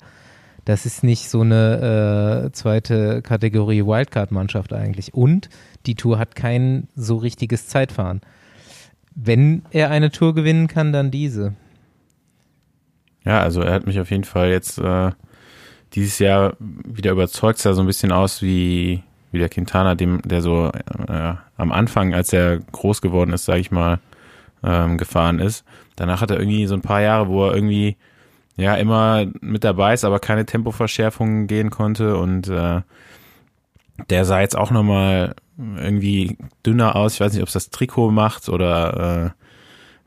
Das 0.63 0.85
ist 0.85 1.03
nicht 1.03 1.29
so 1.29 1.41
eine 1.41 2.45
äh, 2.45 2.51
zweite 2.53 3.21
Kategorie 3.21 3.85
Wildcard-Mannschaft 3.85 4.71
eigentlich. 4.71 5.13
Und 5.13 5.49
die 5.85 5.95
Tour 5.95 6.19
hat 6.19 6.35
kein 6.35 6.87
so 6.95 7.17
richtiges 7.17 7.67
Zeitfahren. 7.67 8.21
Wenn 9.13 9.63
er 9.71 9.89
eine 9.89 10.11
Tour 10.11 10.33
gewinnen 10.35 10.67
kann, 10.67 10.93
dann 10.93 11.11
diese. 11.11 11.55
Ja, 13.23 13.41
also 13.41 13.61
er 13.61 13.73
hat 13.73 13.85
mich 13.85 13.99
auf 13.99 14.09
jeden 14.09 14.23
Fall 14.23 14.49
jetzt 14.49 14.79
äh, 14.79 15.11
dieses 15.93 16.19
Jahr 16.19 16.53
wieder 16.59 17.11
überzeugt, 17.11 17.59
sah 17.59 17.73
so 17.73 17.81
ein 17.81 17.87
bisschen 17.87 18.11
aus 18.11 18.41
wie, 18.41 19.03
wie 19.31 19.39
der 19.39 19.49
Quintana, 19.49 19.95
dem, 19.95 20.21
der 20.23 20.41
so 20.41 20.71
äh, 21.07 21.33
am 21.57 21.71
Anfang, 21.71 22.13
als 22.13 22.33
er 22.33 22.59
groß 22.59 23.01
geworden 23.01 23.33
ist, 23.33 23.45
sage 23.45 23.59
ich 23.59 23.71
mal, 23.71 23.99
ähm, 24.63 24.97
gefahren 24.97 25.39
ist. 25.39 25.65
Danach 25.95 26.21
hat 26.21 26.31
er 26.31 26.39
irgendwie 26.39 26.65
so 26.65 26.75
ein 26.75 26.81
paar 26.81 27.01
Jahre, 27.01 27.27
wo 27.27 27.45
er 27.45 27.55
irgendwie 27.55 27.97
ja 28.55 28.75
immer 28.75 29.25
mit 29.41 29.63
dabei 29.63 29.93
ist, 29.93 30.05
aber 30.05 30.19
keine 30.19 30.45
Tempoverschärfungen 30.45 31.47
gehen 31.47 31.69
konnte 31.69 32.17
und 32.17 32.47
äh, 32.47 32.81
der 34.09 34.25
sah 34.25 34.41
jetzt 34.41 34.57
auch 34.57 34.71
nochmal 34.71 35.35
irgendwie 35.57 36.37
dünner 36.65 36.95
aus. 36.95 37.15
Ich 37.15 37.19
weiß 37.21 37.33
nicht, 37.33 37.41
ob 37.41 37.47
es 37.47 37.53
das 37.53 37.69
Trikot 37.69 38.11
macht 38.11 38.49
oder 38.49 39.33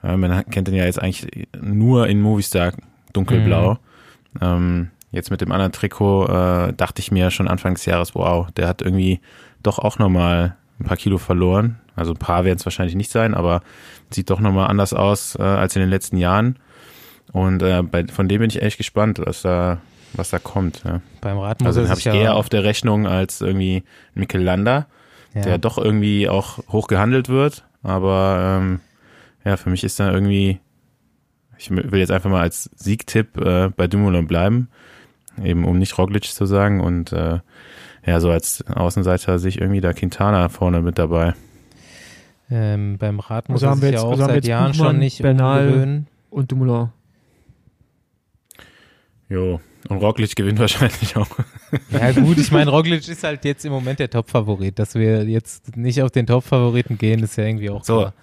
äh, 0.02 0.16
man 0.16 0.44
kennt 0.50 0.68
den 0.68 0.74
ja 0.74 0.84
jetzt 0.84 1.00
eigentlich 1.00 1.48
nur 1.60 2.08
in 2.08 2.20
Movistar 2.20 2.72
dunkelblau. 3.14 3.78
Ähm, 4.40 4.90
jetzt 5.10 5.30
mit 5.30 5.40
dem 5.40 5.52
anderen 5.52 5.72
Trikot 5.72 6.26
äh, 6.26 6.72
dachte 6.74 7.00
ich 7.00 7.10
mir 7.10 7.30
schon 7.30 7.48
Anfang 7.48 7.74
des 7.74 7.86
Jahres, 7.86 8.14
wow, 8.14 8.50
der 8.52 8.68
hat 8.68 8.82
irgendwie 8.82 9.20
doch 9.62 9.78
auch 9.78 9.98
nochmal 9.98 10.56
ein 10.78 10.84
paar 10.84 10.96
Kilo 10.96 11.18
verloren. 11.18 11.80
Also 11.96 12.12
ein 12.12 12.18
paar 12.18 12.44
werden 12.44 12.58
es 12.58 12.66
wahrscheinlich 12.66 12.96
nicht 12.96 13.10
sein, 13.10 13.34
aber 13.34 13.62
sieht 14.10 14.30
doch 14.30 14.40
nochmal 14.40 14.68
anders 14.68 14.92
aus 14.92 15.36
äh, 15.36 15.42
als 15.42 15.76
in 15.76 15.80
den 15.80 15.90
letzten 15.90 16.16
Jahren. 16.16 16.58
Und 17.32 17.62
äh, 17.62 17.82
bei, 17.82 18.06
von 18.06 18.28
dem 18.28 18.40
bin 18.40 18.50
ich 18.50 18.62
echt 18.62 18.78
gespannt, 18.78 19.20
was 19.24 19.42
da, 19.42 19.78
was 20.12 20.30
da 20.30 20.38
kommt. 20.38 20.82
Ja. 20.84 21.00
Beim 21.20 21.38
Rad 21.38 21.60
muss 21.60 21.68
Also 21.68 21.80
den 21.82 21.90
habe 21.90 22.00
ich 22.00 22.06
ja, 22.06 22.14
eher 22.14 22.34
auf 22.34 22.48
der 22.48 22.64
Rechnung 22.64 23.06
als 23.06 23.40
irgendwie 23.40 23.84
Mikkel 24.14 24.42
Landa, 24.42 24.86
ja. 25.34 25.42
der 25.42 25.58
doch 25.58 25.78
irgendwie 25.78 26.28
auch 26.28 26.58
hoch 26.68 26.88
gehandelt 26.88 27.28
wird. 27.28 27.64
Aber 27.82 28.58
ähm, 28.60 28.80
ja, 29.44 29.56
für 29.56 29.70
mich 29.70 29.84
ist 29.84 30.00
da 30.00 30.10
irgendwie, 30.10 30.60
ich 31.64 31.70
will 31.70 31.98
jetzt 32.00 32.10
einfach 32.10 32.30
mal 32.30 32.40
als 32.42 32.70
Siegtipp 32.76 33.36
äh, 33.38 33.68
bei 33.68 33.86
Dumoulin 33.86 34.26
bleiben, 34.26 34.68
eben 35.42 35.64
um 35.64 35.78
nicht 35.78 35.96
Roglic 35.98 36.24
zu 36.24 36.46
sagen. 36.46 36.80
Und 36.80 37.12
äh, 37.12 37.40
ja, 38.06 38.20
so 38.20 38.30
als 38.30 38.64
Außenseiter 38.68 39.38
sehe 39.38 39.48
ich 39.48 39.60
irgendwie 39.60 39.80
da 39.80 39.92
Quintana 39.92 40.48
vorne 40.48 40.80
mit 40.82 40.98
dabei. 40.98 41.34
ähm, 42.50 42.98
beim 42.98 43.18
Rad 43.20 43.48
muss 43.48 43.62
Also 43.62 43.70
haben 43.70 43.80
wir 43.82 43.88
sich 43.88 43.94
ja 43.94 44.00
jetzt- 44.00 44.04
auch 44.06 44.10
also 44.12 44.26
seit 44.26 44.44
Jahren 44.46 44.72
Buchmann, 44.72 44.86
schon 44.88 44.98
nicht 44.98 45.22
Bernal, 45.22 45.66
umgewöhnen. 45.66 46.06
Und 46.30 46.52
Dumoulin. 46.52 46.88
Jo, 49.28 49.60
und 49.88 49.96
Roglic 49.98 50.36
gewinnt 50.36 50.58
wahrscheinlich 50.60 51.16
auch. 51.16 51.28
Ja 51.90 52.12
gut, 52.12 52.38
ich 52.38 52.50
meine, 52.52 52.70
Roglic 52.70 53.08
ist 53.08 53.24
halt 53.24 53.44
jetzt 53.44 53.64
im 53.64 53.72
Moment 53.72 53.98
der 53.98 54.10
Top-Favorit. 54.10 54.78
Dass 54.78 54.94
wir 54.94 55.24
jetzt 55.24 55.76
nicht 55.76 56.02
auf 56.02 56.10
den 56.10 56.26
Top-Favoriten 56.26 56.98
gehen, 56.98 57.22
ist 57.22 57.36
ja 57.36 57.44
irgendwie 57.44 57.70
auch 57.70 57.84
So, 57.84 57.98
klar. 58.00 58.14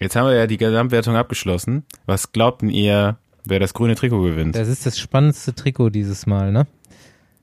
Jetzt 0.00 0.16
haben 0.16 0.26
wir 0.26 0.34
ja 0.34 0.46
die 0.46 0.56
Gesamtwertung 0.56 1.16
abgeschlossen. 1.16 1.84
Was 2.06 2.32
glaubten 2.32 2.68
ihr, 2.70 3.16
wer 3.44 3.60
das 3.60 3.74
grüne 3.74 3.94
Trikot 3.94 4.22
gewinnt? 4.22 4.56
Das 4.56 4.68
ist 4.68 4.86
das 4.86 4.98
spannendste 4.98 5.54
Trikot 5.54 5.90
dieses 5.90 6.26
Mal, 6.26 6.50
ne? 6.52 6.66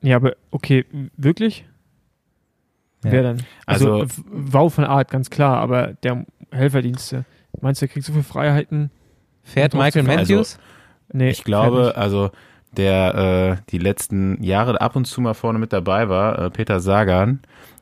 Ja, 0.02 0.16
aber 0.16 0.34
okay, 0.50 0.84
wirklich? 1.16 1.64
Ja. 3.04 3.12
Wer 3.12 3.22
dann? 3.22 3.42
Also, 3.66 4.00
Also- 4.00 4.22
Wow 4.30 4.74
von 4.74 4.84
Art, 4.84 5.10
ganz 5.10 5.30
klar, 5.30 5.58
aber 5.58 5.94
der 6.02 6.24
Helferdienste. 6.50 7.24
Meinst 7.60 7.80
du, 7.80 7.86
der 7.86 7.92
kriegt 7.92 8.06
so 8.06 8.12
viele 8.12 8.24
Freiheiten? 8.24 8.90
Fährt 9.42 9.74
Michael 9.74 10.02
Matthews? 10.04 10.58
Nee, 11.12 11.30
Ich 11.30 11.42
glaube, 11.44 11.94
also 11.96 12.30
der 12.76 13.58
äh, 13.58 13.62
die 13.70 13.78
letzten 13.78 14.42
Jahre 14.42 14.80
ab 14.80 14.94
und 14.94 15.06
zu 15.06 15.20
mal 15.20 15.34
vorne 15.34 15.58
mit 15.58 15.72
dabei 15.72 16.08
war, 16.08 16.38
äh, 16.38 16.50
Peter 16.50 16.80
Sagan. 16.80 17.40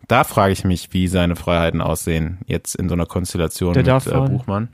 Da 0.09 0.25
frage 0.25 0.53
ich 0.53 0.65
mich, 0.65 0.93
wie 0.93 1.09
seine 1.09 1.37
Freiheiten 1.37 1.81
aussehen 1.81 2.39
jetzt 2.47 2.75
in 2.77 2.89
so 2.89 2.95
einer 2.95 3.07
Konstellation 3.07 3.73
Der 3.75 3.83
mit 3.83 3.89
darf 3.89 4.07
äh, 4.07 4.11
fahren. 4.11 4.33
Buchmann. 4.33 4.69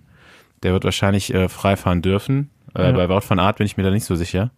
Der 0.62 0.72
wird 0.72 0.84
wahrscheinlich 0.84 1.32
äh, 1.32 1.48
frei 1.48 1.76
fahren 1.76 2.02
dürfen. 2.02 2.50
Äh, 2.74 2.82
Ja. 2.84 2.92
Bei 2.92 3.08
Wout 3.08 3.22
van 3.28 3.38
Art 3.38 3.58
bin 3.58 3.66
ich 3.66 3.76
mir 3.76 3.82
da 3.82 3.90
nicht 3.90 4.04
so 4.04 4.14
sicher. 4.14 4.50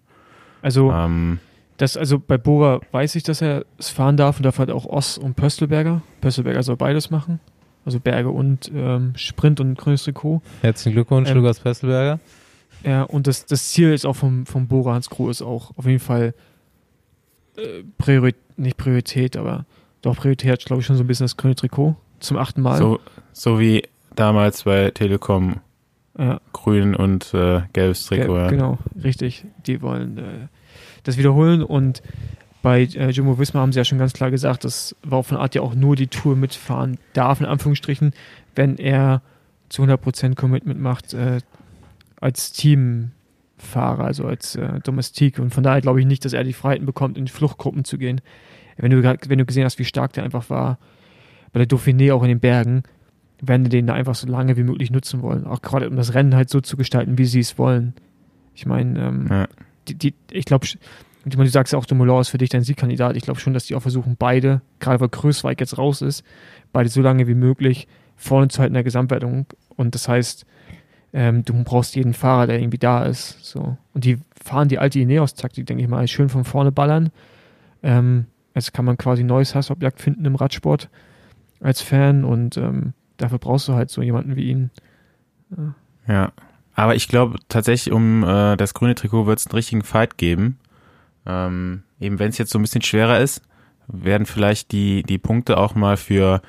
Also, 0.63 0.91
Ähm, 0.93 1.39
das, 1.77 1.97
also 1.97 2.19
bei 2.19 2.39
Bora 2.39 2.81
weiß 2.93 3.15
ich, 3.17 3.23
dass 3.23 3.41
er 3.43 3.65
es 3.79 3.89
fahren 3.91 4.17
darf 4.17 4.37
und 4.39 4.45
darf 4.45 4.59
halt 4.59 4.71
auch 4.71 4.87
Oss 4.87 5.19
und 5.19 5.35
Pöstelberger. 5.35 6.03
Pöstelberger 6.21 6.63
soll 6.63 6.77
beides 6.77 7.11
machen. 7.11 7.41
Also 7.85 8.01
Berge 8.01 8.31
und 8.31 8.71
ähm, 8.75 9.13
Sprint 9.17 9.61
und 9.61 9.77
grünes 9.77 10.05
Trikot. 10.05 10.41
Herzlichen 10.63 10.95
Glückwunsch, 10.95 11.29
Ähm, 11.31 11.37
Lukas 11.37 11.61
Pesselberger. 11.61 12.19
Ja, 12.83 13.03
und 13.03 13.27
das, 13.27 13.45
das 13.47 13.71
Ziel 13.73 13.93
ist 13.93 14.05
auch 14.07 14.15
vom, 14.17 14.47
vom 14.47 14.69
Bora 14.69 14.95
Hans 14.95 15.11
Groh 15.11 15.29
ist 15.31 15.43
auch 15.43 15.73
auf 15.77 15.87
jeden 15.87 15.99
Fall 16.01 16.35
äh, 17.57 17.83
Priorität, 17.99 18.41
nicht 18.57 18.77
Priorität, 18.77 19.37
aber 19.37 19.65
doch 20.05 20.17
Priorität 20.17 20.51
hat, 20.53 20.65
glaube 20.65 20.81
ich, 20.81 20.87
schon 20.87 20.97
so 20.97 21.05
ein 21.05 21.07
bisschen 21.07 21.25
das 21.25 21.37
grüne 21.37 21.55
Trikot 21.55 21.97
zum 22.21 22.37
achten 22.37 22.63
Mal. 22.63 22.79
so, 22.79 23.01
so 23.33 23.59
wie 23.61 23.83
damals 24.17 24.65
bei 24.65 24.91
Telekom 24.91 25.57
ja, 26.19 26.41
grün 26.53 26.95
und 26.95 27.35
äh, 27.35 27.63
gelbes 27.73 28.07
Trikot. 28.07 28.35
Ge- 28.35 28.43
ja. 28.43 28.49
Genau, 28.49 28.79
richtig. 29.03 29.45
Die 29.67 29.83
wollen 29.83 30.19
äh, 30.19 30.23
das 31.03 31.19
wiederholen 31.19 31.63
und 31.63 32.03
bei 32.63 32.83
äh, 32.83 33.11
Jumbo 33.11 33.39
Visma 33.39 33.61
haben 33.61 33.73
sie 33.73 33.81
ja 33.81 33.85
schon 33.85 33.99
ganz 33.99 34.13
klar 34.15 34.31
gesagt, 34.31 34.65
dass 34.65 34.97
Wout 35.03 35.25
von 35.25 35.37
Art 35.37 35.55
ja 35.55 35.61
auch 35.61 35.75
nur 35.75 35.97
die 35.97 36.07
Tour 36.07 36.35
mitfahren 36.37 36.99
darf, 37.13 37.41
in 37.41 37.47
Anführungsstrichen, 37.47 38.15
wenn 38.55 38.79
er 38.79 39.21
zu 39.69 39.83
100% 39.83 40.35
Commitment 40.35 40.81
macht 40.81 41.13
äh, 41.13 41.41
als 42.21 42.53
Teamfahrer, 42.53 44.05
also 44.05 44.27
als 44.27 44.57
äh, 44.57 44.81
Domestik. 44.81 45.39
Und 45.39 45.53
von 45.53 45.63
daher 45.63 45.81
glaube 45.81 46.01
ich 46.01 46.07
nicht, 46.07 46.25
dass 46.25 46.33
er 46.33 46.45
die 46.45 46.53
Freiheiten 46.53 46.87
bekommt, 46.87 47.19
in 47.19 47.29
Fluchtgruppen 47.29 47.85
zu 47.85 47.99
gehen. 47.99 48.21
Wenn 48.77 48.91
du, 48.91 49.01
grad- 49.03 49.29
wenn 49.29 49.39
du 49.39 49.45
gesehen 49.45 49.65
hast, 49.65 49.79
wie 49.79 49.85
stark 49.85 50.13
der 50.13 50.25
einfach 50.25 50.51
war 50.51 50.79
bei 51.53 51.65
der 51.65 51.69
Dauphiné, 51.69 52.13
auch 52.13 52.23
in 52.23 52.29
den 52.29 52.41
Bergen, 52.41 52.83
werden 53.41 53.65
die 53.65 53.71
den 53.71 53.87
da 53.87 53.95
einfach 53.95 54.15
so 54.15 54.27
lange 54.27 54.57
wie 54.57 54.63
möglich 54.65 54.91
nutzen 54.91 55.23
wollen. 55.23 55.47
Auch 55.47 55.63
gerade 55.63 55.89
um 55.89 55.97
das 55.97 56.15
Rennen 56.15 56.35
halt 56.35 56.49
so 56.51 56.61
zu 56.61 56.77
gestalten, 56.77 57.19
wie 57.19 57.27
sie 57.27 57.41
es 57.41 57.59
wollen. 57.59 57.95
Ich 58.55 58.67
meine, 58.67 58.99
ähm, 59.01 59.27
Ja. 59.31 59.47
die, 59.89 59.95
die, 59.95 60.15
ich 60.31 60.45
glaube, 60.45 60.67
du 61.25 61.47
sagst 61.47 61.73
ja 61.73 61.79
auch, 61.79 61.87
Dumoulin 61.87 62.21
ist 62.21 62.29
für 62.31 62.39
dich 62.39 62.49
dein 62.51 62.63
Siegkandidat. 62.63 63.17
Ich 63.17 63.23
glaube 63.25 63.41
schon, 63.41 63.53
dass 63.55 63.67
die 63.67 63.75
auch 63.75 63.83
versuchen, 63.83 64.17
beide, 64.19 64.63
gerade 64.81 65.01
weil 65.01 65.09
Größweig 65.09 65.61
jetzt 65.61 65.79
raus 65.79 66.03
ist, 66.03 66.25
beide 66.73 66.89
so 66.89 67.03
lange 67.03 67.27
wie 67.29 67.35
möglich 67.35 67.87
vorne 68.17 68.49
zu 68.49 68.61
halten 68.61 68.71
in 68.73 68.75
der 68.75 68.85
Gesamtwertung. 68.85 69.47
Und 69.77 69.95
das 69.95 70.09
heißt, 70.09 70.47
ähm, 71.13 71.45
du 71.45 71.53
brauchst 71.65 71.95
jeden 71.97 72.15
Fahrer, 72.15 72.47
der 72.49 72.61
irgendwie 72.61 72.79
da 72.79 73.05
ist. 73.05 73.45
So. 73.45 73.77
Und 73.93 74.05
die 74.05 74.19
fahren 74.43 74.69
die 74.69 74.79
alte 74.79 74.99
Ineos-Taktik, 75.01 75.67
denke 75.67 75.83
ich 75.83 75.89
mal, 75.89 76.07
schön 76.09 76.29
von 76.29 76.45
vorne 76.45 76.73
ballern. 76.73 77.11
Ähm, 77.83 78.27
jetzt 78.55 78.73
kann 78.73 78.85
man 78.85 78.97
quasi 78.97 79.23
ein 79.23 79.27
neues 79.27 79.55
Hassobjekt 79.55 80.01
finden 80.01 80.25
im 80.25 80.35
Radsport 80.37 80.89
als 81.61 81.81
Fan 81.81 82.25
und 82.25 82.57
ähm, 82.57 82.93
dafür 83.17 83.39
brauchst 83.39 83.69
du 83.69 83.75
halt 83.75 83.91
so 83.91 84.03
jemanden 84.03 84.37
wie 84.37 84.51
ihn. 84.51 84.71
Ja, 86.09 86.33
aber 86.75 86.95
ich 86.97 87.09
glaube 87.09 87.39
tatsächlich, 87.49 87.93
um 87.93 88.25
äh, 88.25 88.57
das 88.57 88.75
grüne 88.75 88.95
Trikot 88.95 89.27
wird 89.27 89.39
es 89.39 89.47
einen 89.47 89.55
richtigen 89.55 89.83
Fight 89.83 90.19
geben. 90.19 90.59
Ähm, 91.27 91.83
eben 92.01 92.19
wenn 92.19 92.29
es 92.31 92.39
jetzt 92.39 92.51
so 92.51 92.59
ein 92.59 92.63
bisschen 92.63 92.83
schwerer 92.83 93.21
ist, 93.21 93.43
werden 93.87 94.27
vielleicht 94.27 94.73
die, 94.73 95.03
die 95.03 95.19
Punkte 95.19 95.57
auch 95.57 95.75
mal 95.75 95.97
für 95.97 96.43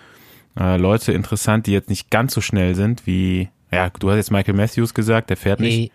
äh, 0.60 0.78
Leute 0.78 1.12
interessant, 1.12 1.68
die 1.68 1.72
jetzt 1.72 1.89
nicht 1.89 2.10
ganz 2.10 2.34
so 2.34 2.41
schnell 2.41 2.76
sind, 2.76 3.06
wie, 3.08 3.50
ja, 3.72 3.89
du 3.89 4.10
hast 4.10 4.18
jetzt 4.18 4.32
Michael 4.32 4.56
Matthews 4.56 4.94
gesagt, 4.94 5.30
der 5.30 5.38
fährt 5.38 5.60
nicht. 5.60 5.78
Nee, 5.78 5.91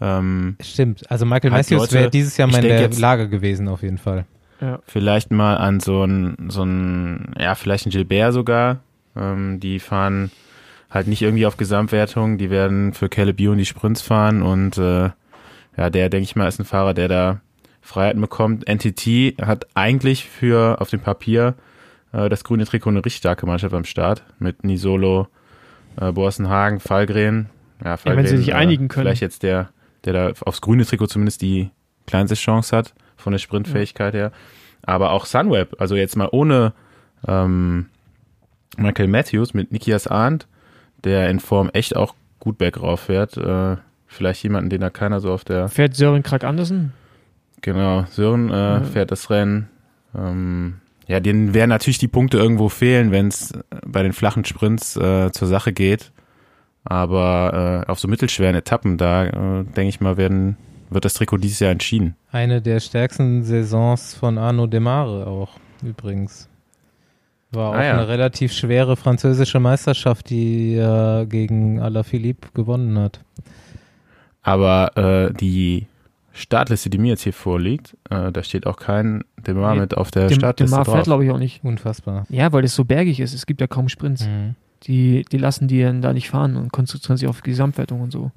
Ähm, 0.00 0.56
stimmt. 0.60 1.10
Also 1.10 1.24
Michael 1.26 1.50
Halt 1.52 1.70
Matthews 1.70 1.92
wäre 1.92 2.10
dieses 2.10 2.36
Jahr 2.36 2.48
ich 2.48 2.52
mal 2.52 2.58
in 2.58 2.68
denk 2.68 2.78
der 2.78 2.86
jetzt- 2.88 2.98
Lage 3.00 3.28
gewesen, 3.28 3.68
auf 3.68 3.82
jeden 3.82 3.98
Fall. 3.98 4.26
Ja. 4.60 4.80
vielleicht 4.86 5.30
mal 5.30 5.56
an 5.56 5.80
so 5.80 6.04
ein, 6.04 6.48
so 6.48 6.62
ein, 6.62 7.34
ja, 7.38 7.54
vielleicht 7.54 7.86
ein 7.86 7.90
Gilbert 7.90 8.32
sogar. 8.32 8.80
Ähm, 9.16 9.60
die 9.60 9.78
fahren 9.78 10.30
halt 10.90 11.06
nicht 11.06 11.22
irgendwie 11.22 11.46
auf 11.46 11.56
Gesamtwertung, 11.56 12.38
die 12.38 12.50
werden 12.50 12.92
für 12.92 13.08
Caleb 13.08 13.40
Ewan 13.40 13.58
die 13.58 13.66
Sprints 13.66 14.02
fahren 14.02 14.42
und 14.42 14.78
äh, 14.78 15.10
ja, 15.76 15.90
der, 15.90 16.08
denke 16.08 16.24
ich 16.24 16.34
mal, 16.34 16.48
ist 16.48 16.58
ein 16.58 16.64
Fahrer, 16.64 16.94
der 16.94 17.08
da 17.08 17.40
Freiheiten 17.82 18.20
bekommt. 18.20 18.68
NTT 18.68 19.40
hat 19.40 19.66
eigentlich 19.74 20.28
für 20.28 20.80
auf 20.80 20.90
dem 20.90 21.00
Papier 21.00 21.54
äh, 22.12 22.28
das 22.28 22.42
grüne 22.42 22.64
Trikot 22.64 22.90
eine 22.90 22.98
richtig 22.98 23.18
starke 23.18 23.46
Mannschaft 23.46 23.74
am 23.74 23.84
Start 23.84 24.24
mit 24.38 24.64
Nisolo, 24.64 25.28
äh, 26.00 26.10
Borsenhagen, 26.10 26.80
Fallgren. 26.80 27.48
Ja, 27.84 27.96
wenn 28.04 28.26
sie 28.26 28.38
sich 28.38 28.48
äh, 28.48 28.54
einigen 28.54 28.88
können. 28.88 29.04
Vielleicht 29.04 29.22
jetzt 29.22 29.42
der, 29.42 29.70
der 30.04 30.12
da 30.12 30.32
aufs 30.44 30.60
grüne 30.60 30.84
Trikot 30.84 31.06
zumindest 31.06 31.42
die 31.42 31.70
kleinste 32.06 32.34
Chance 32.34 32.76
hat 32.76 32.94
von 33.18 33.32
der 33.32 33.38
Sprintfähigkeit 33.38 34.14
her. 34.14 34.32
Aber 34.82 35.10
auch 35.10 35.26
Sunweb, 35.26 35.76
also 35.78 35.94
jetzt 35.96 36.16
mal 36.16 36.28
ohne 36.32 36.72
ähm, 37.26 37.86
Michael 38.78 39.08
Matthews 39.08 39.52
mit 39.52 39.72
Nikias 39.72 40.06
Arndt, 40.06 40.46
der 41.04 41.28
in 41.28 41.40
Form 41.40 41.68
echt 41.74 41.94
auch 41.96 42.14
gut 42.38 42.56
bergauf 42.56 43.00
fährt. 43.00 43.36
Äh, 43.36 43.76
vielleicht 44.06 44.42
jemanden, 44.42 44.70
den 44.70 44.80
da 44.80 44.88
keiner 44.88 45.20
so 45.20 45.32
auf 45.32 45.44
der 45.44 45.68
Fährt 45.68 45.94
Sören 45.94 46.22
Krag 46.22 46.44
Andersen? 46.44 46.92
Genau, 47.60 48.04
Sören 48.10 48.50
äh, 48.50 48.54
Ja. 48.54 48.80
fährt 48.82 49.10
das 49.10 49.28
Rennen. 49.30 49.68
Ähm, 50.16 50.76
ja, 51.08 51.20
denen 51.20 51.54
werden 51.54 51.70
natürlich 51.70 51.98
die 51.98 52.08
Punkte 52.08 52.38
irgendwo 52.38 52.68
fehlen, 52.68 53.10
wenn 53.10 53.28
es 53.28 53.52
bei 53.84 54.02
den 54.02 54.12
flachen 54.12 54.44
Sprints 54.44 54.96
äh, 54.96 55.32
zur 55.32 55.48
Sache 55.48 55.72
geht. 55.72 56.12
Aber 56.84 57.84
äh, 57.86 57.90
auf 57.90 57.98
so 57.98 58.08
mittelschweren 58.08 58.54
Etappen, 58.54 58.96
da 58.96 59.24
äh, 59.26 59.64
denke 59.64 59.88
ich 59.88 60.00
mal, 60.00 60.16
werden, 60.16 60.56
wird 60.90 61.04
das 61.04 61.14
Trikot 61.14 61.38
dieses 61.38 61.60
Jahr 61.60 61.70
entschieden. 61.72 62.16
Eine 62.32 62.60
der 62.62 62.80
stärksten 62.80 63.44
Saisons 63.44 64.14
von 64.14 64.38
Arno 64.38 64.66
Demare 64.66 65.26
auch, 65.26 65.50
übrigens. 65.82 66.48
War 67.50 67.70
auch 67.70 67.74
Ah, 67.74 67.84
ja. 67.84 67.92
eine 67.94 68.08
relativ 68.08 68.52
schwere 68.52 68.96
französische 68.96 69.58
Meisterschaft, 69.60 70.28
die 70.30 70.74
er 70.74 71.24
gegen 71.26 71.80
Alaphilippe 71.80 72.48
gewonnen 72.52 72.98
hat. 72.98 73.20
Aber 74.42 74.96
äh, 74.96 75.34
die 75.34 75.86
Startliste, 76.32 76.90
die 76.90 76.98
mir 76.98 77.08
jetzt 77.08 77.22
hier 77.22 77.32
vorliegt, 77.32 77.96
äh, 78.10 78.30
da 78.30 78.42
steht 78.42 78.66
auch 78.66 78.76
kein 78.76 79.24
Demar 79.46 79.74
Nee, 79.74 79.80
mit 79.80 79.96
auf 79.96 80.10
der 80.10 80.28
Dem, 80.28 80.38
Startliste 80.38 80.72
Demar 80.74 80.84
drauf. 80.84 80.94
fährt, 80.94 81.04
glaube 81.06 81.24
ich, 81.24 81.30
auch 81.30 81.38
nicht. 81.38 81.64
Unfassbar. 81.64 82.26
Ja, 82.28 82.52
weil 82.52 82.64
es 82.64 82.74
so 82.74 82.84
bergig 82.84 83.18
ist. 83.20 83.34
Es 83.34 83.46
gibt 83.46 83.60
ja 83.60 83.66
kaum 83.66 83.88
Sprints. 83.88 84.26
Mhm. 84.26 84.54
Die, 84.84 85.24
die 85.32 85.38
lassen 85.38 85.66
die 85.68 85.82
dann 85.82 86.02
da 86.02 86.12
nicht 86.12 86.30
fahren 86.30 86.56
und 86.56 86.70
konzentrieren 86.70 87.16
sich 87.16 87.28
auf 87.28 87.40
die 87.42 87.50
Gesamtwertung 87.50 88.00
und 88.00 88.12
so. 88.12 88.30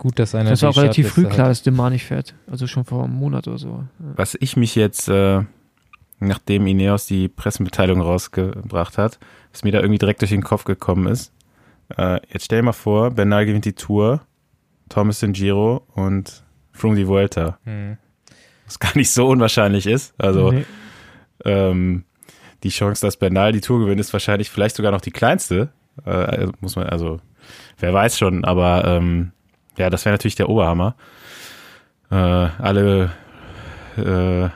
Gut, 0.00 0.18
dass 0.18 0.34
einer 0.34 0.48
Das 0.48 0.62
war 0.62 0.70
auch 0.70 0.76
relativ 0.78 1.10
früh 1.12 1.24
klar, 1.26 1.40
hat. 1.40 1.50
dass 1.50 1.62
Demar 1.62 1.90
nicht 1.90 2.06
fährt. 2.06 2.34
Also 2.50 2.66
schon 2.66 2.86
vor 2.86 3.04
einem 3.04 3.12
Monat 3.16 3.46
oder 3.46 3.58
so. 3.58 3.84
Was 3.98 4.34
ich 4.40 4.56
mich 4.56 4.74
jetzt, 4.74 5.10
äh, 5.10 5.42
nachdem 6.20 6.66
Ineos 6.66 7.04
die 7.04 7.28
Pressemitteilung 7.28 8.00
rausgebracht 8.00 8.96
hat, 8.96 9.18
was 9.52 9.62
mir 9.62 9.72
da 9.72 9.80
irgendwie 9.80 9.98
direkt 9.98 10.22
durch 10.22 10.30
den 10.30 10.42
Kopf 10.42 10.64
gekommen 10.64 11.06
ist. 11.06 11.32
Äh, 11.98 12.18
jetzt 12.32 12.46
stell 12.46 12.60
dir 12.60 12.64
mal 12.64 12.72
vor, 12.72 13.10
Bernal 13.10 13.44
gewinnt 13.44 13.66
die 13.66 13.74
Tour, 13.74 14.22
Thomas 14.88 15.20
den 15.20 15.34
Giro 15.34 15.82
und 15.94 16.44
Froome 16.72 16.96
die 16.96 17.06
Vuelta. 17.06 17.58
Mhm. 17.66 17.98
Was 18.64 18.78
gar 18.78 18.96
nicht 18.96 19.10
so 19.10 19.28
unwahrscheinlich 19.28 19.86
ist. 19.86 20.14
Also 20.16 20.50
Nee. 20.50 20.64
ähm, 21.44 22.04
die 22.62 22.70
Chance, 22.70 23.04
dass 23.04 23.18
Bernal 23.18 23.52
die 23.52 23.60
Tour 23.60 23.80
gewinnt, 23.80 24.00
ist 24.00 24.14
wahrscheinlich 24.14 24.48
vielleicht 24.48 24.76
sogar 24.76 24.92
noch 24.92 25.02
die 25.02 25.10
kleinste. 25.10 25.68
Äh, 26.06 26.10
also 26.10 26.52
muss 26.60 26.76
man, 26.76 26.86
also 26.86 27.20
wer 27.78 27.92
weiß 27.92 28.16
schon, 28.16 28.46
aber 28.46 28.84
ähm, 28.86 29.32
ja, 29.78 29.90
das 29.90 30.04
wäre 30.04 30.14
natürlich 30.14 30.34
der 30.36 30.48
Oberhammer. 30.48 30.94
Äh, 32.10 32.14
alle 32.14 33.10
äh, 33.96 34.48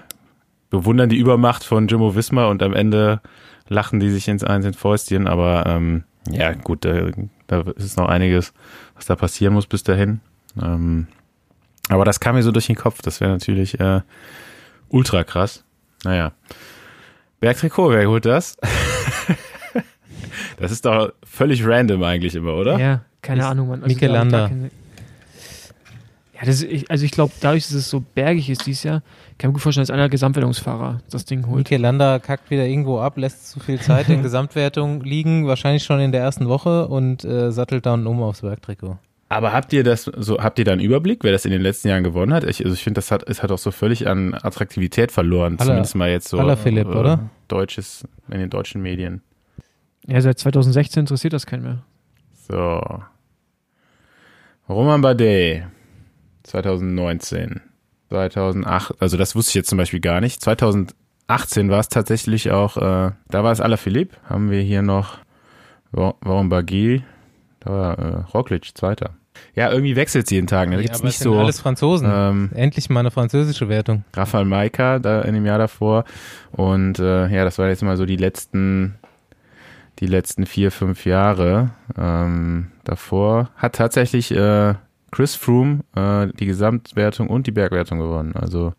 bewundern 0.70 1.08
die 1.08 1.18
Übermacht 1.18 1.64
von 1.64 1.86
Jimmo 1.88 2.14
Wismar 2.16 2.48
und 2.48 2.62
am 2.62 2.74
Ende 2.74 3.20
lachen 3.68 4.00
die 4.00 4.10
sich 4.10 4.28
ins 4.28 4.44
Eins 4.44 4.66
in 4.66 4.74
Fäustchen, 4.74 5.26
aber 5.28 5.64
ähm, 5.66 6.04
ja, 6.28 6.52
gut, 6.52 6.84
da, 6.84 7.10
da 7.46 7.60
ist 7.76 7.96
noch 7.96 8.08
einiges, 8.08 8.52
was 8.94 9.06
da 9.06 9.14
passieren 9.16 9.54
muss 9.54 9.66
bis 9.66 9.82
dahin. 9.84 10.20
Ähm, 10.60 11.06
aber 11.88 12.04
das 12.04 12.18
kam 12.20 12.34
mir 12.34 12.42
so 12.42 12.50
durch 12.50 12.66
den 12.66 12.76
Kopf, 12.76 13.02
das 13.02 13.20
wäre 13.20 13.30
natürlich 13.30 13.78
äh, 13.80 14.00
ultra 14.88 15.22
krass. 15.24 15.64
Naja. 16.02 16.32
Bergtrikot, 17.40 17.90
wer 17.90 18.08
holt 18.08 18.24
das? 18.24 18.56
das 20.58 20.72
ist 20.72 20.84
doch 20.84 21.12
völlig 21.24 21.66
random 21.66 22.02
eigentlich 22.02 22.34
immer, 22.34 22.54
oder? 22.54 22.78
Ja, 22.78 23.00
keine 23.22 23.40
Ist 23.42 23.46
Ahnung, 23.46 23.68
Mann. 23.68 23.80
Mikel 23.80 24.08
da 24.08 24.18
hab 24.20 24.26
ich 24.26 24.32
gar 24.32 24.40
Landa. 24.40 24.48
keine- 24.48 24.70
Ja, 26.36 26.40
das 26.46 26.56
ist, 26.56 26.64
ich, 26.64 26.90
also 26.90 27.04
ich 27.04 27.12
glaube, 27.12 27.32
dadurch, 27.40 27.62
dass 27.64 27.74
es 27.74 27.88
so 27.88 28.00
bergig 28.00 28.50
ist 28.50 28.66
dieses 28.66 28.82
Jahr, 28.82 29.00
kann 29.38 29.38
ich 29.38 29.44
mir 29.46 29.52
gut 29.52 29.62
vorstellen, 29.62 29.82
dass 29.86 29.90
einer 29.90 30.08
Gesamtwertungsfahrer 30.08 31.00
das 31.10 31.24
Ding 31.24 31.46
holt. 31.46 31.58
Mikel 31.70 31.80
Landa 31.80 32.18
kackt 32.18 32.50
wieder 32.50 32.66
irgendwo 32.66 32.98
ab, 32.98 33.16
lässt 33.18 33.50
zu 33.50 33.60
viel 33.60 33.80
Zeit 33.80 34.08
in 34.08 34.22
Gesamtwertung 34.24 35.02
liegen, 35.02 35.46
wahrscheinlich 35.46 35.84
schon 35.84 36.00
in 36.00 36.10
der 36.10 36.22
ersten 36.22 36.48
Woche 36.48 36.88
und 36.88 37.24
äh, 37.24 37.52
sattelt 37.52 37.86
dann 37.86 38.06
um 38.08 38.20
aufs 38.22 38.40
Bergtrikot. 38.40 38.98
Aber 39.28 39.52
habt 39.52 39.72
ihr 39.72 39.84
das 39.84 40.04
so, 40.04 40.38
habt 40.38 40.58
ihr 40.58 40.64
da 40.64 40.72
einen 40.72 40.80
Überblick, 40.80 41.24
wer 41.24 41.32
das 41.32 41.44
in 41.44 41.50
den 41.52 41.62
letzten 41.62 41.88
Jahren 41.88 42.04
gewonnen 42.04 42.34
hat? 42.34 42.44
Ich, 42.44 42.62
also 42.64 42.74
ich 42.74 42.82
finde, 42.84 42.98
das 42.98 43.10
hat, 43.10 43.28
es 43.28 43.42
hat 43.42 43.50
auch 43.52 43.58
so 43.58 43.70
völlig 43.70 44.06
an 44.08 44.34
Attraktivität 44.34 45.12
verloren, 45.12 45.54
Aller- 45.58 45.66
zumindest 45.66 45.94
mal 45.94 46.10
jetzt 46.10 46.28
so. 46.28 46.38
Alaphilipp, 46.38 46.88
äh, 46.88 46.96
oder? 46.96 47.30
Deutsches, 47.48 48.04
in 48.30 48.38
den 48.40 48.50
deutschen 48.50 48.82
Medien. 48.82 49.22
Ja, 50.06 50.20
seit 50.20 50.38
2016 50.38 51.00
interessiert 51.00 51.32
das 51.32 51.46
keinen 51.46 51.62
mehr. 51.62 51.82
So. 52.48 52.80
Roman 54.68 55.00
Bardet, 55.00 55.64
2019. 56.44 57.60
2008, 58.10 58.94
also 59.00 59.16
das 59.16 59.34
wusste 59.34 59.50
ich 59.50 59.54
jetzt 59.56 59.68
zum 59.68 59.78
Beispiel 59.78 60.00
gar 60.00 60.20
nicht. 60.20 60.40
2018 60.40 61.70
war 61.70 61.80
es 61.80 61.88
tatsächlich 61.88 62.50
auch, 62.52 62.76
äh, 62.76 63.10
da 63.28 63.44
war 63.44 63.50
es 63.52 63.60
Alaphilippe. 63.60 64.16
Haben 64.28 64.50
wir 64.50 64.60
hier 64.60 64.82
noch 64.82 65.18
Warum 65.90 66.48
Barguil, 66.48 67.02
da 67.60 67.70
war 67.70 67.98
äh, 67.98 68.14
Roglic, 68.34 68.76
Zweiter. 68.76 69.10
Ja, 69.54 69.70
irgendwie 69.70 69.96
wechselt 69.96 70.24
es 70.26 70.30
jeden 70.30 70.46
Tag. 70.46 70.68
Ne? 70.68 70.76
Da 70.76 70.80
Ja, 70.80 70.86
gibt's 70.86 71.00
aber 71.00 71.06
nicht 71.08 71.18
so. 71.18 71.38
alles 71.38 71.60
Franzosen. 71.60 72.08
Ähm, 72.12 72.50
Endlich 72.54 72.90
mal 72.90 73.00
eine 73.00 73.10
französische 73.10 73.68
Wertung. 73.68 74.04
Rafael 74.14 74.44
Maika 74.44 74.98
da 74.98 75.22
in 75.22 75.34
dem 75.34 75.46
Jahr 75.46 75.58
davor. 75.58 76.04
Und 76.52 76.98
äh, 76.98 77.28
ja, 77.28 77.44
das 77.44 77.58
waren 77.58 77.68
jetzt 77.68 77.82
mal 77.82 77.96
so 77.96 78.06
die 78.06 78.16
letzten, 78.16 78.94
die 80.00 80.06
letzten 80.06 80.46
vier, 80.46 80.70
fünf 80.72 81.04
Jahre. 81.04 81.70
Ähm, 81.96 82.70
davor 82.84 83.50
hat 83.56 83.74
tatsächlich 83.76 84.30
äh, 84.32 84.74
Chris 85.14 85.36
Froome 85.36 85.80
äh, 85.94 86.26
die 86.38 86.46
Gesamtwertung 86.46 87.28
und 87.28 87.46
die 87.46 87.52
Bergwertung 87.52 88.00
gewonnen. 88.00 88.34
Also 88.34 88.72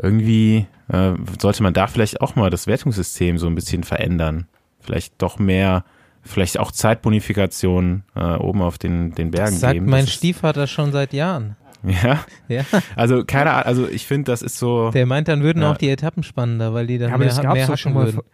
irgendwie 0.00 0.66
äh, 0.88 1.12
sollte 1.40 1.62
man 1.62 1.72
da 1.72 1.86
vielleicht 1.86 2.20
auch 2.20 2.36
mal 2.36 2.50
das 2.50 2.66
Wertungssystem 2.66 3.38
so 3.38 3.46
ein 3.46 3.54
bisschen 3.54 3.82
verändern. 3.84 4.46
Vielleicht 4.80 5.14
doch 5.22 5.38
mehr, 5.38 5.84
vielleicht 6.22 6.58
auch 6.58 6.70
Zeitbonifikation 6.70 8.02
äh, 8.14 8.34
oben 8.36 8.60
auf 8.62 8.76
den, 8.78 9.14
den 9.14 9.30
Bergen 9.30 9.52
Das 9.52 9.60
sagt 9.60 9.74
geben. 9.74 9.86
mein 9.86 10.04
Das 10.04 10.12
Stiefvater 10.14 10.66
schon 10.66 10.92
seit 10.92 11.12
Jahren. 11.12 11.56
Ja, 11.82 12.24
Ja, 12.48 12.64
also 12.96 13.24
keine 13.24 13.50
Ahnung, 13.52 13.64
also 13.66 13.88
ich 13.88 14.06
finde, 14.06 14.30
das 14.32 14.40
ist 14.42 14.58
so. 14.58 14.90
der 14.90 15.04
meint, 15.06 15.28
dann 15.28 15.42
würden 15.42 15.62
Ja. 15.62 15.72
auch 15.72 15.76
die 15.76 15.90
Etappen 15.90 16.22
spannender, 16.22 16.72
weil 16.74 16.86
die 16.86 16.98
dann 16.98 17.08
Ja, 17.10 17.14
aber 17.14 17.24
mehr, 17.24 17.34
das 17.34 17.42
gab's 17.42 17.68
mehr 17.68 17.76
schon 17.76 17.92
mal 17.92 18.04
würden. 18.06 18.14
vor, 18.16 18.24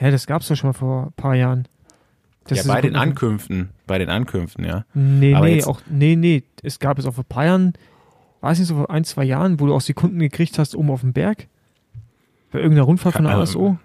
ja, 0.00 0.10
das 0.10 0.26
gab's 0.26 0.48
doch 0.48 0.56
schon 0.56 0.68
mal 0.70 0.74
vor 0.74 1.02
ein 1.08 1.12
paar 1.12 1.34
Jahren. 1.34 1.68
Das 2.48 2.64
ja, 2.64 2.72
bei 2.72 2.80
den 2.80 2.96
Ankünften, 2.96 3.70
bei 3.86 3.98
den 3.98 4.08
Ankünften, 4.08 4.64
ja. 4.64 4.84
Nee, 4.94 5.34
Aber 5.34 5.46
nee, 5.46 5.64
auch, 5.64 5.80
nee, 5.88 6.16
nee. 6.16 6.42
Es 6.62 6.78
gab 6.78 6.98
es 6.98 7.06
auch 7.06 7.14
vor 7.14 7.24
ein 7.24 7.28
paar 7.28 7.44
Jahren, 7.44 7.74
weiß 8.40 8.58
nicht, 8.58 8.68
so 8.68 8.76
vor 8.76 8.90
ein, 8.90 9.04
zwei 9.04 9.24
Jahren, 9.24 9.58
wo 9.60 9.66
du 9.66 9.74
auch 9.74 9.80
Sekunden 9.80 10.18
gekriegt 10.18 10.58
hast 10.58 10.76
oben 10.76 10.90
auf 10.90 11.00
dem 11.00 11.12
Berg. 11.12 11.48
Bei 12.52 12.58
irgendeiner 12.58 12.84
Rundfahrt 12.84 13.16
von 13.16 13.24
der 13.24 13.36
ASO. 13.36 13.78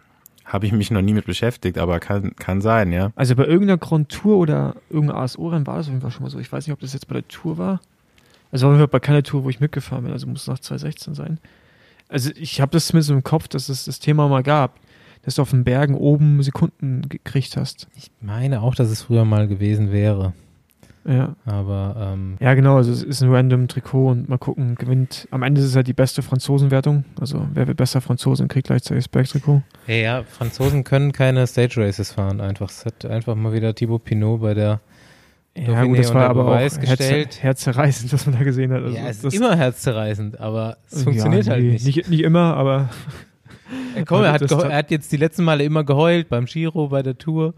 Habe 0.45 0.65
ich 0.65 0.71
mich 0.71 0.91
noch 0.91 1.02
nie 1.02 1.13
mit 1.13 1.26
beschäftigt, 1.26 1.78
aber 1.78 2.00
kann, 2.00 2.36
kann 2.36 2.62
sein, 2.62 2.91
ja. 2.91 3.12
Also 3.15 3.36
bei 3.36 3.45
irgendeiner 3.45 3.78
Grand 3.78 4.10
Tour 4.10 4.38
oder 4.38 4.76
irgendeiner 4.89 5.19
ASO-Rennen 5.19 5.65
war 5.65 5.78
das 5.78 5.88
auf 5.88 5.91
jeden 5.91 6.02
Fall 6.02 6.12
schon 6.12 6.24
mal 6.24 6.30
so. 6.30 6.39
Ich 6.39 6.52
weiß 6.52 6.67
nicht, 6.67 6.74
ob 6.74 6.80
das 6.80 6.93
jetzt 6.93 7.08
bei 7.08 7.13
der 7.13 7.28
Tour 7.28 7.58
war. 7.58 7.80
Also 8.52 8.69
war 8.78 8.88
bei 8.88 9.00
keiner 9.00 9.24
Tour, 9.24 9.43
wo 9.45 9.50
ich 9.50 9.60
mitgefahren 9.60 10.04
bin. 10.04 10.12
Also 10.12 10.28
muss 10.28 10.41
es 10.41 10.47
nach 10.47 10.60
2016 10.60 11.15
sein. 11.15 11.39
Also 12.10 12.32
ich 12.36 12.60
habe 12.60 12.71
das 12.71 12.88
zumindest 12.88 13.12
im 13.12 13.24
Kopf, 13.24 13.47
dass 13.47 13.69
es 13.69 13.86
das 13.86 14.00
Thema 14.00 14.28
mal 14.28 14.43
gab, 14.43 14.78
dass 15.23 15.36
du 15.36 15.41
auf 15.41 15.51
den 15.51 15.63
Bergen 15.63 15.95
oben 15.95 16.41
Sekunden 16.43 17.07
gekriegt 17.10 17.57
hast. 17.57 17.88
Ich 17.95 18.12
meine 18.21 18.62
auch, 18.62 18.75
dass 18.75 18.89
es 18.89 19.03
früher 19.03 19.25
mal 19.25 19.47
gewesen 19.47 19.91
wäre. 19.91 20.34
Ja. 21.03 21.36
Aber 21.45 22.12
ähm, 22.13 22.38
Ja, 22.39 22.53
genau, 22.53 22.77
also 22.77 22.91
es 22.91 23.01
ist 23.01 23.23
ein 23.23 23.31
random 23.34 23.67
Trikot 23.67 24.10
und 24.12 24.29
mal 24.29 24.38
gucken, 24.38 24.75
gewinnt. 24.75 25.27
Am 25.31 25.41
Ende 25.41 25.60
ist 25.60 25.67
es 25.67 25.75
halt 25.75 25.88
die 25.88 25.93
beste 25.93 26.21
Franzosenwertung. 26.21 27.05
Also 27.19 27.47
wer 27.53 27.67
wird 27.67 27.77
besser 27.77 28.01
Franzose 28.01 28.43
und 28.43 28.49
kriegt 28.49 28.67
gleichzeitig 28.67 29.05
das 29.05 29.10
Bergtrikot. 29.10 29.63
ja, 29.88 29.95
ja, 29.95 30.23
Franzosen 30.23 30.84
können 30.84 31.12
keine 31.12 31.47
Stage 31.47 31.81
Races 31.84 32.12
fahren 32.12 32.39
einfach. 32.39 32.69
Es 32.69 32.86
hat 32.86 33.03
einfach 33.05 33.36
mal 33.36 33.51
wieder 33.51 33.73
Thibaut 33.73 34.03
Pinot 34.03 34.41
bei 34.41 34.53
der 34.53 34.79
Ja, 35.57 35.69
Dauphiné 35.69 35.88
gut, 35.88 35.99
das 35.99 36.13
war 36.13 36.29
aber 36.29 36.41
auch 36.43 36.49
Beweis 36.49 36.79
gestellt. 36.79 37.41
herz, 37.41 37.41
herzerreißend, 37.41 38.13
was 38.13 38.27
man 38.27 38.38
da 38.38 38.43
gesehen 38.43 38.71
hat. 38.71 38.84
Also 38.84 38.95
ja, 38.95 39.07
es 39.07 39.21
das, 39.21 39.34
ist 39.34 39.39
immer 39.39 39.55
herzzerreißend, 39.55 40.39
aber 40.39 40.77
es 40.91 41.01
funktioniert 41.03 41.45
ja, 41.47 41.53
halt 41.53 41.63
nee, 41.63 41.71
nicht. 41.71 41.86
nicht. 41.86 42.10
Nicht 42.10 42.21
immer, 42.23 42.55
aber 42.55 42.89
Ja, 43.95 44.03
komm, 44.05 44.23
er 44.23 44.34
hat, 44.34 44.41
er 44.51 44.75
hat 44.77 44.91
jetzt 44.91 45.12
die 45.12 45.17
letzten 45.17 45.43
Male 45.43 45.63
immer 45.63 45.84
geheult, 45.84 46.29
beim 46.29 46.45
Giro, 46.45 46.88
bei 46.89 47.01
der 47.03 47.17
Tour. 47.17 47.53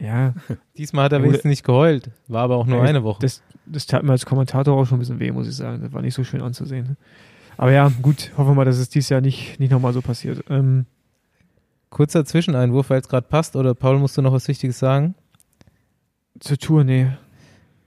ja, 0.00 0.34
Diesmal 0.76 1.04
hat 1.04 1.12
er 1.12 1.22
wenigstens 1.22 1.48
nicht 1.50 1.64
geheult. 1.64 2.10
War 2.28 2.42
aber 2.42 2.56
auch 2.56 2.66
nur 2.66 2.78
Ja, 2.78 2.84
eine 2.84 3.02
Woche. 3.02 3.20
das, 3.20 3.42
das 3.66 3.86
tat 3.86 4.02
mir 4.02 4.12
als 4.12 4.26
Kommentator 4.26 4.76
auch 4.76 4.84
schon 4.86 4.96
ein 4.96 5.00
bisschen 5.00 5.20
weh, 5.20 5.30
muss 5.32 5.48
ich 5.48 5.56
sagen. 5.56 5.82
Das 5.82 5.92
war 5.92 6.02
nicht 6.02 6.14
so 6.14 6.24
schön 6.24 6.42
anzusehen. 6.42 6.96
Aber 7.56 7.70
ja, 7.72 7.90
gut, 8.02 8.30
hoffen 8.36 8.50
wir 8.50 8.54
mal, 8.54 8.64
dass 8.64 8.78
es 8.78 8.88
dieses 8.88 9.08
Jahr 9.10 9.20
nicht, 9.20 9.60
nicht 9.60 9.70
nochmal 9.70 9.92
so 9.92 10.00
passiert. 10.02 10.44
Ähm, 10.48 10.86
Kurzer 11.90 12.24
Zwischeneinwurf, 12.24 12.88
weil 12.90 13.00
es 13.00 13.08
gerade 13.08 13.26
passt, 13.28 13.54
oder 13.54 13.74
Paul, 13.74 13.98
musst 13.98 14.16
du 14.16 14.22
noch 14.22 14.32
was 14.32 14.48
Wichtiges 14.48 14.78
sagen? 14.78 15.14
zur 16.40 16.58
Tour, 16.58 16.82
nee. 16.82 17.06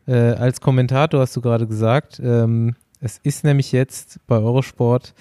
Äh, 0.08 0.14
als 0.14 0.62
Kommentator 0.62 1.20
hast 1.20 1.36
du 1.36 1.42
gerade 1.42 1.68
gesagt, 1.68 2.22
ähm, 2.24 2.76
es 3.02 3.18
ist 3.24 3.44
nämlich 3.44 3.72
jetzt 3.72 4.20
bei 4.28 4.38
Eurosport, 4.38 5.14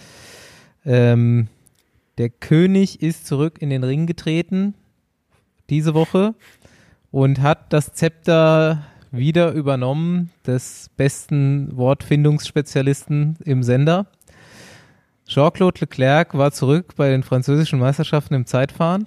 ähm, 0.85 1.49
der 2.18 2.31
König 2.31 3.03
ist 3.03 3.27
zurück 3.27 3.57
in 3.61 3.70
den 3.70 3.85
Ring 3.85 4.07
getreten 4.07 4.74
diese 5.70 5.94
Woche 5.94 6.35
und 7.11 7.40
hat 7.40 7.72
das 7.72 7.92
Zepter 7.92 8.83
wieder 9.11 9.53
übernommen 9.53 10.31
des 10.46 10.90
besten 10.96 11.77
Wortfindungsspezialisten 11.77 13.37
im 13.44 13.62
Sender. 13.62 14.07
Jean-Claude 15.27 15.81
Leclerc 15.81 16.37
war 16.37 16.53
zurück 16.53 16.94
bei 16.96 17.11
den 17.11 17.22
französischen 17.22 17.79
Meisterschaften 17.79 18.35
im 18.35 18.46
Zeitfahren. 18.46 19.07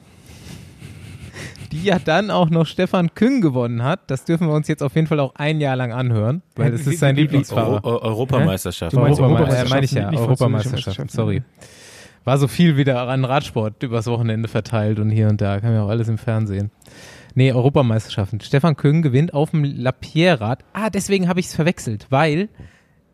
Die 1.72 1.84
ja 1.84 2.00
dann 2.00 2.32
auch 2.32 2.50
noch 2.50 2.66
Stefan 2.66 3.14
Küng 3.14 3.42
gewonnen 3.42 3.84
hat. 3.84 4.10
Das 4.10 4.24
dürfen 4.24 4.48
wir 4.48 4.54
uns 4.54 4.68
jetzt 4.70 4.82
auf 4.82 4.96
jeden 4.96 5.08
Fall 5.08 5.20
auch 5.20 5.36
ein 5.36 5.60
Jahr 5.60 5.76
lang 5.76 5.92
anhören, 5.92 6.42
weil 6.56 6.74
es 6.74 6.88
ist 6.88 7.00
sein 7.00 7.16
Lieblingsfahrer. 7.16 7.84
Euro 7.84 8.02
Europameisterschaft. 8.02 8.96
Europameisterschaft, 8.96 9.66
äh, 9.66 9.70
meine 9.70 9.86
ich 9.86 9.92
ja, 9.92 10.10
Europameisterschaft, 10.10 11.12
sorry. 11.12 11.44
War 12.28 12.38
so 12.38 12.50
viel 12.50 12.76
wieder 12.76 13.08
an 13.08 13.24
Radsport 13.24 13.82
übers 13.84 14.06
Wochenende 14.08 14.50
verteilt 14.50 15.00
und 15.00 15.10
hier 15.10 15.30
und 15.30 15.40
da, 15.40 15.62
kann 15.62 15.74
ja 15.74 15.84
auch 15.84 15.88
alles 15.88 16.10
im 16.10 16.18
Fernsehen. 16.18 16.72
Nee, 17.36 17.54
Europameisterschaften. 17.54 18.42
Stefan 18.42 18.76
Küng 18.76 19.02
gewinnt 19.02 19.34
auf 19.34 19.52
dem 19.52 19.64
Lapierre-Rad. 19.64 20.66
Ah, 20.74 20.90
deswegen 20.90 21.30
habe 21.30 21.40
ich 21.40 21.46
es 21.46 21.56
verwechselt, 21.56 22.08
weil 22.10 22.50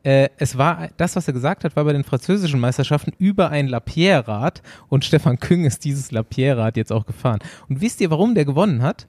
äh, 0.01 0.29
es 0.37 0.57
war, 0.57 0.89
das, 0.97 1.15
was 1.15 1.27
er 1.27 1.35
gesagt 1.35 1.63
hat, 1.63 1.75
war 1.75 1.83
bei 1.83 1.93
den 1.93 2.03
französischen 2.03 2.59
Meisterschaften 2.59 3.11
über 3.19 3.51
ein 3.51 3.67
Lapierre-Rad 3.67 4.63
und 4.89 5.05
Stefan 5.05 5.39
Küng 5.39 5.65
ist 5.65 5.85
dieses 5.85 6.11
Lapierre-Rad 6.11 6.75
jetzt 6.75 6.91
auch 6.91 7.05
gefahren. 7.05 7.37
Und 7.69 7.81
wisst 7.81 8.01
ihr, 8.01 8.09
warum 8.09 8.33
der 8.33 8.45
gewonnen 8.45 8.81
hat? 8.81 9.05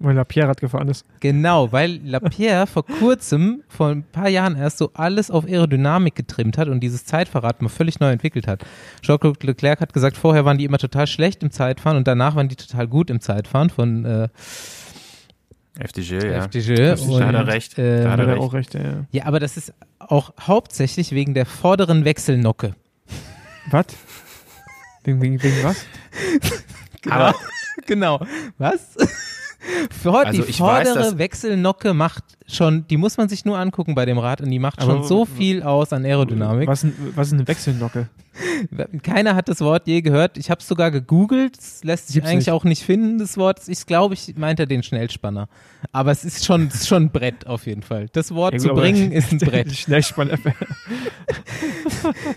Weil 0.00 0.16
Lapierre 0.16 0.52
gefahren 0.54 0.88
ist. 0.88 1.06
Genau, 1.20 1.70
weil 1.72 2.00
Lapierre 2.04 2.66
vor 2.66 2.84
kurzem, 2.84 3.62
vor 3.68 3.88
ein 3.90 4.02
paar 4.02 4.28
Jahren 4.28 4.56
erst 4.56 4.78
so 4.78 4.90
alles 4.92 5.30
auf 5.30 5.44
Aerodynamik 5.46 6.14
getrimmt 6.16 6.58
hat 6.58 6.68
und 6.68 6.80
dieses 6.80 7.04
Zeitverrat 7.06 7.62
mal 7.62 7.68
völlig 7.68 8.00
neu 8.00 8.10
entwickelt 8.10 8.46
hat. 8.48 8.64
Jean-Claude 9.02 9.46
Leclerc 9.46 9.80
hat 9.80 9.92
gesagt, 9.92 10.16
vorher 10.16 10.44
waren 10.44 10.58
die 10.58 10.64
immer 10.64 10.78
total 10.78 11.06
schlecht 11.06 11.42
im 11.42 11.50
Zeitfahren 11.52 11.96
und 11.96 12.08
danach 12.08 12.34
waren 12.34 12.48
die 12.48 12.56
total 12.56 12.88
gut 12.88 13.08
im 13.08 13.20
Zeitfahren 13.20 13.70
von 13.70 14.04
äh, 14.04 14.28
FDG, 15.78 16.14
ja. 16.26 16.44
FDG. 16.44 16.74
Das- 16.76 17.06
da 17.06 17.12
Und, 17.12 17.24
hat 17.24 17.34
er 17.34 17.46
recht. 17.46 17.78
äh, 17.78 18.02
Da 18.04 18.10
hat 18.10 18.18
er 18.20 18.26
recht. 18.28 18.38
auch 18.40 18.52
recht, 18.52 18.74
ja. 18.74 19.06
Ja, 19.10 19.26
aber 19.26 19.40
das 19.40 19.56
ist 19.56 19.72
auch 20.00 20.32
hauptsächlich 20.40 21.12
wegen 21.12 21.34
der 21.34 21.46
vorderen 21.46 22.04
Wechselnocke. 22.04 22.74
Was? 23.70 23.86
Wegen, 25.04 25.20
wegen, 25.22 25.42
wegen 25.42 25.62
was? 25.64 25.84
Aber 27.10 27.34
genau. 27.86 28.20
Was? 28.58 28.96
Vor, 30.02 30.26
Also 30.26 30.42
die 30.42 30.50
ich 30.50 30.60
weiß, 30.60 30.88
vordere 30.88 30.94
dass- 31.10 31.18
Wechselnocke 31.18 31.94
macht 31.94 32.24
schon, 32.46 32.86
die 32.88 32.96
muss 32.98 33.16
man 33.16 33.28
sich 33.28 33.44
nur 33.44 33.58
angucken 33.58 33.94
bei 33.94 34.04
dem 34.04 34.18
Rad 34.18 34.40
und 34.42 34.50
die 34.50 34.58
macht 34.58 34.82
schon 34.82 35.02
so 35.04 35.24
viel 35.24 35.62
aus 35.62 35.92
an 35.92 36.04
Aerodynamik. 36.04 36.68
Was, 36.68 36.86
was 37.14 37.28
ist 37.28 37.32
eine 37.34 37.48
Wechselnocke? 37.48 38.08
Keiner 39.02 39.36
hat 39.36 39.48
das 39.48 39.60
Wort 39.60 39.86
je 39.86 40.02
gehört. 40.02 40.36
Ich 40.38 40.50
habe 40.50 40.60
es 40.60 40.66
sogar 40.68 40.90
gegoogelt. 40.90 41.56
Es 41.56 41.84
lässt 41.84 42.08
sich 42.08 42.14
Gibt's 42.14 42.28
eigentlich 42.28 42.46
nicht. 42.46 42.50
auch 42.52 42.64
nicht 42.64 42.82
finden, 42.82 43.18
das 43.18 43.36
Wort. 43.38 43.60
Ich 43.68 43.86
glaube, 43.86 44.14
ich 44.14 44.34
meinte 44.36 44.66
den 44.66 44.82
Schnellspanner. 44.82 45.48
Aber 45.92 46.10
es 46.10 46.24
ist 46.24 46.44
schon, 46.44 46.66
es 46.66 46.74
ist 46.74 46.88
schon 46.88 47.04
ein 47.04 47.10
Brett 47.10 47.46
auf 47.46 47.66
jeden 47.66 47.82
Fall. 47.82 48.08
Das 48.12 48.34
Wort 48.34 48.54
Ja, 48.54 48.58
zu 48.58 48.70
aber- 48.72 48.82
bringen 48.82 49.12
ist 49.12 49.32
ein 49.32 49.38
Brett. 49.38 49.72
Schnellspanner. 49.72 50.36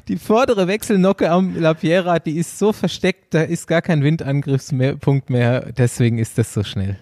Die 0.08 0.18
vordere 0.18 0.68
Wechselnocke 0.68 1.30
am 1.30 1.60
Lapierrad, 1.60 2.26
die 2.26 2.38
ist 2.38 2.58
so 2.58 2.72
versteckt, 2.74 3.34
da 3.34 3.42
ist 3.42 3.68
gar 3.68 3.82
kein 3.82 4.04
Windangriffspunkt 4.04 5.30
mehr. 5.30 5.72
Deswegen 5.78 6.18
ist 6.20 6.38
das 6.38 6.54
so 6.54 6.63
schnell. 6.63 6.98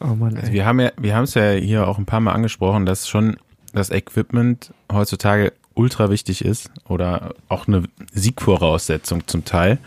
Oh 0.00 0.14
Mann, 0.14 0.36
Also 0.36 0.52
wir 0.52 0.66
haben 0.66 0.80
ja, 0.80 0.92
wir 0.98 1.14
haben 1.14 1.24
es 1.24 1.34
ja 1.34 1.52
hier 1.52 1.88
auch 1.88 1.98
ein 1.98 2.06
paar 2.06 2.20
Mal 2.20 2.32
angesprochen, 2.32 2.86
dass 2.86 3.08
schon 3.08 3.36
das 3.72 3.90
Equipment 3.90 4.72
heutzutage 4.92 5.52
ultra 5.74 6.10
wichtig 6.10 6.44
ist 6.44 6.70
oder 6.88 7.34
auch 7.48 7.68
eine 7.68 7.84
Siegvoraussetzung 8.12 9.26
zum 9.26 9.44
Teil. 9.44 9.78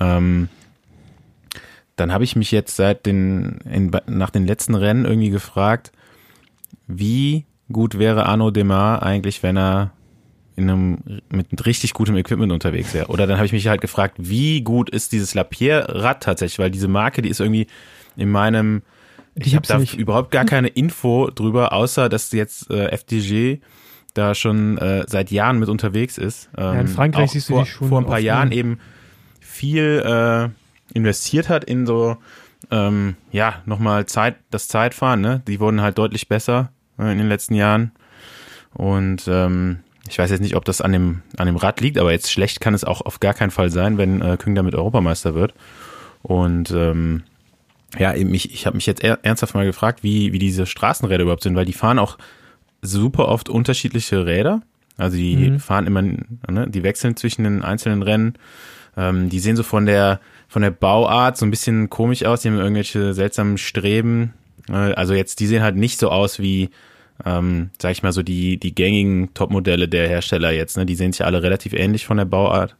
Ähm, 0.00 0.48
dann 1.96 2.12
habe 2.12 2.24
ich 2.24 2.36
mich 2.36 2.50
jetzt 2.50 2.76
seit 2.76 3.06
den 3.06 3.58
in, 3.70 3.90
nach 4.06 4.30
den 4.30 4.46
letzten 4.46 4.74
Rennen 4.74 5.04
irgendwie 5.04 5.30
gefragt, 5.30 5.92
wie 6.86 7.44
gut 7.70 7.98
wäre 7.98 8.26
Arno 8.26 8.50
Demar 8.50 9.02
eigentlich, 9.02 9.42
wenn 9.42 9.56
er 9.56 9.92
in 10.56 10.68
einem 10.68 10.98
mit 11.30 11.64
richtig 11.64 11.94
gutem 11.94 12.16
Equipment 12.16 12.52
unterwegs 12.52 12.92
wäre. 12.92 13.06
Oder 13.06 13.26
dann 13.26 13.36
habe 13.36 13.46
ich 13.46 13.52
mich 13.52 13.68
halt 13.68 13.80
gefragt, 13.80 14.16
wie 14.18 14.62
gut 14.62 14.90
ist 14.90 15.12
dieses 15.12 15.34
Lapierre-Rad 15.34 16.22
tatsächlich, 16.22 16.58
weil 16.58 16.70
diese 16.70 16.88
Marke, 16.88 17.22
die 17.22 17.30
ist 17.30 17.40
irgendwie 17.40 17.66
in 18.16 18.30
meinem 18.30 18.82
Die 19.34 19.48
ich 19.48 19.56
habe 19.56 19.66
da 19.66 19.78
nicht. 19.78 19.94
überhaupt 19.94 20.30
gar 20.30 20.44
keine 20.44 20.68
Info 20.68 21.30
drüber, 21.30 21.72
außer 21.72 22.08
dass 22.08 22.32
jetzt 22.32 22.70
äh, 22.70 22.88
FDG 22.88 23.60
da 24.14 24.34
schon 24.34 24.76
äh, 24.78 25.04
seit 25.08 25.30
Jahren 25.30 25.58
mit 25.58 25.68
unterwegs 25.68 26.18
ist. 26.18 26.50
Ähm, 26.56 26.80
in 26.80 26.88
Frankreich 26.88 27.30
auch 27.30 27.32
siehst 27.32 27.48
du 27.48 27.54
vor, 27.54 27.64
die 27.64 27.70
schon 27.70 27.88
vor 27.88 27.98
ein 28.00 28.06
paar 28.06 28.18
Jahren 28.18 28.50
ne? 28.50 28.54
eben 28.56 28.78
viel 29.40 30.02
äh, 30.04 30.96
investiert 30.96 31.48
hat 31.48 31.64
in 31.64 31.86
so 31.86 32.16
ähm, 32.70 33.16
ja 33.30 33.62
nochmal 33.64 34.06
Zeit 34.06 34.36
das 34.50 34.68
Zeitfahren. 34.68 35.20
Ne, 35.20 35.42
die 35.46 35.60
wurden 35.60 35.80
halt 35.80 35.98
deutlich 35.98 36.28
besser 36.28 36.70
äh, 36.98 37.10
in 37.10 37.18
den 37.18 37.28
letzten 37.28 37.54
Jahren 37.54 37.92
und 38.74 39.24
ähm, 39.28 39.80
ich 40.08 40.18
weiß 40.18 40.30
jetzt 40.30 40.40
nicht, 40.40 40.56
ob 40.56 40.64
das 40.64 40.80
an 40.80 40.92
dem 40.92 41.22
an 41.38 41.46
dem 41.46 41.56
Rad 41.56 41.80
liegt, 41.80 41.98
aber 41.98 42.12
jetzt 42.12 42.30
schlecht 42.30 42.60
kann 42.60 42.74
es 42.74 42.84
auch 42.84 43.00
auf 43.00 43.20
gar 43.20 43.34
keinen 43.34 43.50
Fall 43.50 43.70
sein, 43.70 43.98
wenn 43.98 44.20
äh, 44.20 44.36
Küng 44.36 44.54
damit 44.54 44.74
Europameister 44.74 45.34
wird 45.34 45.54
und 46.22 46.70
ähm, 46.70 47.22
ja, 47.98 48.14
eben 48.14 48.32
ich, 48.34 48.52
ich 48.52 48.66
habe 48.66 48.76
mich 48.76 48.86
jetzt 48.86 49.02
er, 49.02 49.18
ernsthaft 49.22 49.54
mal 49.54 49.66
gefragt, 49.66 50.02
wie, 50.02 50.32
wie 50.32 50.38
diese 50.38 50.66
Straßenräder 50.66 51.22
überhaupt 51.22 51.42
sind, 51.42 51.56
weil 51.56 51.66
die 51.66 51.72
fahren 51.72 51.98
auch 51.98 52.18
super 52.80 53.28
oft 53.28 53.48
unterschiedliche 53.48 54.26
Räder. 54.26 54.62
Also 54.96 55.16
die 55.16 55.36
Mhm. 55.36 55.60
fahren 55.60 55.86
immer, 55.86 56.02
ne, 56.02 56.68
die 56.68 56.82
wechseln 56.82 57.16
zwischen 57.16 57.44
den 57.44 57.62
einzelnen 57.62 58.02
Rennen. 58.02 58.34
Ähm, 58.96 59.28
die 59.30 59.38
sehen 59.40 59.56
so 59.56 59.62
von 59.62 59.86
der 59.86 60.20
von 60.48 60.60
der 60.62 60.70
Bauart 60.70 61.38
so 61.38 61.46
ein 61.46 61.50
bisschen 61.50 61.88
komisch 61.88 62.24
aus, 62.26 62.42
die 62.42 62.48
haben 62.48 62.58
irgendwelche 62.58 63.14
seltsamen 63.14 63.56
Streben. 63.56 64.34
Äh, 64.68 64.74
also 64.92 65.14
jetzt, 65.14 65.40
die 65.40 65.46
sehen 65.46 65.62
halt 65.62 65.76
nicht 65.76 65.98
so 65.98 66.10
aus 66.10 66.40
wie, 66.40 66.68
ähm, 67.24 67.70
sag 67.80 67.92
ich 67.92 68.02
mal, 68.02 68.12
so 68.12 68.22
die, 68.22 68.58
die 68.58 68.74
gängigen 68.74 69.32
Topmodelle 69.32 69.88
der 69.88 70.08
Hersteller 70.08 70.50
jetzt. 70.50 70.76
Ne? 70.76 70.84
Die 70.84 70.94
sehen 70.94 71.12
sich 71.12 71.24
alle 71.24 71.42
relativ 71.42 71.72
ähnlich 71.72 72.04
von 72.04 72.18
der 72.18 72.26
Bauart. 72.26 72.76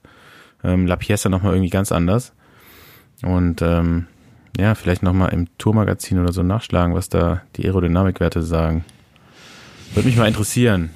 Ähm, 0.63 0.87
La 0.87 0.97
Piesta 0.97 1.31
nochmal 1.31 1.55
irgendwie 1.55 1.71
ganz 1.71 1.93
anders. 1.93 2.35
Und 3.23 3.63
ähm, 3.63 4.07
ja, 4.59 4.75
vielleicht 4.75 5.03
nochmal 5.03 5.33
im 5.33 5.47
Tourmagazin 5.59 6.19
oder 6.19 6.33
so 6.33 6.43
nachschlagen, 6.43 6.95
was 6.95 7.09
da 7.09 7.43
die 7.57 7.65
Aerodynamikwerte 7.65 8.43
sagen. 8.43 8.85
Würde 9.95 10.09
mich 10.09 10.17
mal 10.17 10.29
interessieren. 10.29 10.91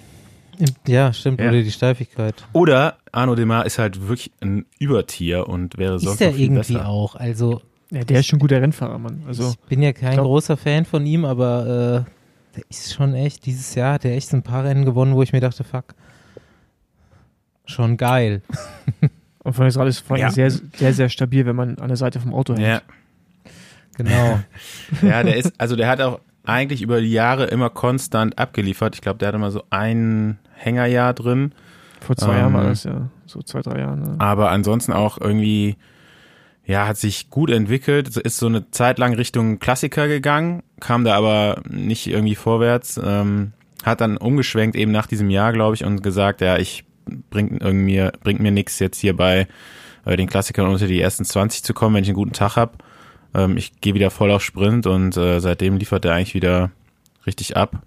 Ja, 0.87 1.13
stimmt. 1.13 1.41
Ja. 1.41 1.49
Oder 1.51 1.63
die 1.63 1.71
Steifigkeit. 1.71 2.47
Oder 2.55 2.97
Arno 3.13 3.35
Demar 3.35 3.67
ist 3.67 3.79
halt 3.79 4.09
wirklich 4.09 4.31
ein 4.41 4.65
Übertier 4.79 5.49
und 5.49 5.77
wäre 5.77 5.99
sonst 5.99 6.15
Ist 6.15 6.21
er 6.23 6.35
irgendwie 6.37 6.73
besser. 6.73 6.89
auch. 6.89 7.15
Also, 7.15 7.61
Ja, 7.91 8.05
der 8.05 8.21
ist 8.21 8.27
schon 8.27 8.39
ein 8.39 8.41
guter 8.41 8.61
Rennfahrer, 8.63 8.99
Mann. 8.99 9.23
Also, 9.27 9.51
ich 9.51 9.59
bin 9.69 9.83
ja 9.83 9.93
kein 9.93 10.15
glaub- 10.15 10.27
großer 10.27 10.57
Fan 10.57 10.85
von 10.87 11.05
ihm, 11.05 11.25
aber 11.27 12.05
äh, 12.07 12.11
der 12.57 12.65
ist 12.71 12.95
schon 12.95 13.13
echt, 13.15 13.45
dieses 13.45 13.75
Jahr 13.75 13.95
hat 13.95 14.05
er 14.07 14.13
echt 14.17 14.29
so 14.31 14.37
ein 14.39 14.43
paar 14.43 14.65
Rennen 14.65 14.87
gewonnen, 14.87 15.15
wo 15.15 15.23
ich 15.23 15.33
mir 15.35 15.41
dachte, 15.41 15.63
fuck, 15.63 15.95
schon 17.67 17.97
geil. 17.99 18.43
und 19.45 19.53
von 19.53 19.67
ist 19.67 19.77
vor 20.01 20.17
allem 20.17 20.23
Ja. 20.23 20.31
sehr, 20.31 20.51
sehr, 20.51 20.95
sehr 20.95 21.09
stabil, 21.11 21.45
wenn 21.47 21.57
man 21.57 21.79
an 21.79 21.89
der 21.89 21.97
Seite 21.99 22.19
vom 22.21 22.33
Auto 22.33 22.55
hängt. 22.55 22.67
Ja, 22.67 22.81
Genau. 23.97 24.41
ja, 25.03 25.23
der 25.23 25.37
ist, 25.37 25.53
also 25.59 25.77
der 25.77 25.89
hat 25.89 26.01
auch 26.01 26.21
eigentlich 26.45 26.83
über 26.83 27.01
die 27.01 27.13
Jahre 27.13 27.47
immer 27.47 27.71
konstant 27.71 28.39
abgeliefert. 28.39 28.95
Ich 28.95 29.01
glaube, 29.01 29.19
der 29.19 29.29
hatte 29.29 29.39
mal 29.39 29.51
so 29.51 29.65
ein 29.71 30.39
Hängerjahr 30.55 31.13
drin. 31.13 31.53
Vor 32.01 32.17
zwei 32.17 32.35
Ähm, 32.35 32.39
Jahren 32.39 32.55
war 32.55 32.65
das 32.65 32.85
ja. 32.85 33.09
So 33.27 33.43
zwei, 33.43 33.61
drei 33.61 33.81
Jahre. 33.81 33.97
Ne? 33.97 34.17
aber 34.19 34.51
ansonsten 34.51 34.93
auch 34.93 35.19
irgendwie, 35.21 35.77
ja, 36.65 36.87
hat 36.87 36.97
sich 36.97 37.31
gut 37.31 37.51
entwickelt, 37.51 38.17
ist 38.17 38.37
so 38.37 38.47
eine 38.47 38.71
Zeit 38.71 38.99
lang 38.99 39.15
Richtung 39.15 39.59
Klassiker 39.59 40.07
gegangen, 40.07 40.63
kam 40.81 41.05
da 41.05 41.17
aber 41.17 41.63
nicht 41.69 42.07
irgendwie 42.07 42.37
vorwärts, 42.37 43.01
ähm, 43.03 43.53
hat 43.85 44.01
dann 44.01 44.17
umgeschwenkt 44.17 44.77
eben 44.77 44.93
nach 44.93 45.07
diesem 45.09 45.31
Jahr, 45.31 45.53
glaube 45.53 45.75
ich, 45.75 45.85
und 45.85 46.03
gesagt, 46.03 46.41
ja, 46.41 46.57
ich 46.57 46.85
bringt 47.31 47.61
irgendwie, 47.61 48.09
bringt 48.23 48.41
mir 48.41 48.51
nichts 48.53 48.79
jetzt 48.79 48.99
hier 48.99 49.17
bei 49.17 49.47
äh, 50.05 50.17
den 50.17 50.29
Klassikern 50.29 50.69
unter 50.69 50.87
die 50.87 51.01
ersten 51.01 51.25
20 51.25 51.63
zu 51.65 51.75
kommen, 51.75 51.97
wenn 51.97 52.03
ich 52.03 52.11
einen 52.11 52.17
guten 52.17 52.33
Tag 52.33 52.57
habe. 52.57 52.73
Ähm, 53.37 53.57
ich 53.57 53.81
gehe 53.81 53.95
wieder 53.95 54.11
voll 54.11 54.31
auf 54.31 54.43
Sprint 54.43 54.87
und 54.87 55.17
äh, 55.17 55.41
seitdem 55.41 55.77
liefert 55.77 56.05
er 56.05 56.15
eigentlich 56.15 56.35
wieder 56.35 56.71
richtig 57.27 57.57
ab. 57.57 57.83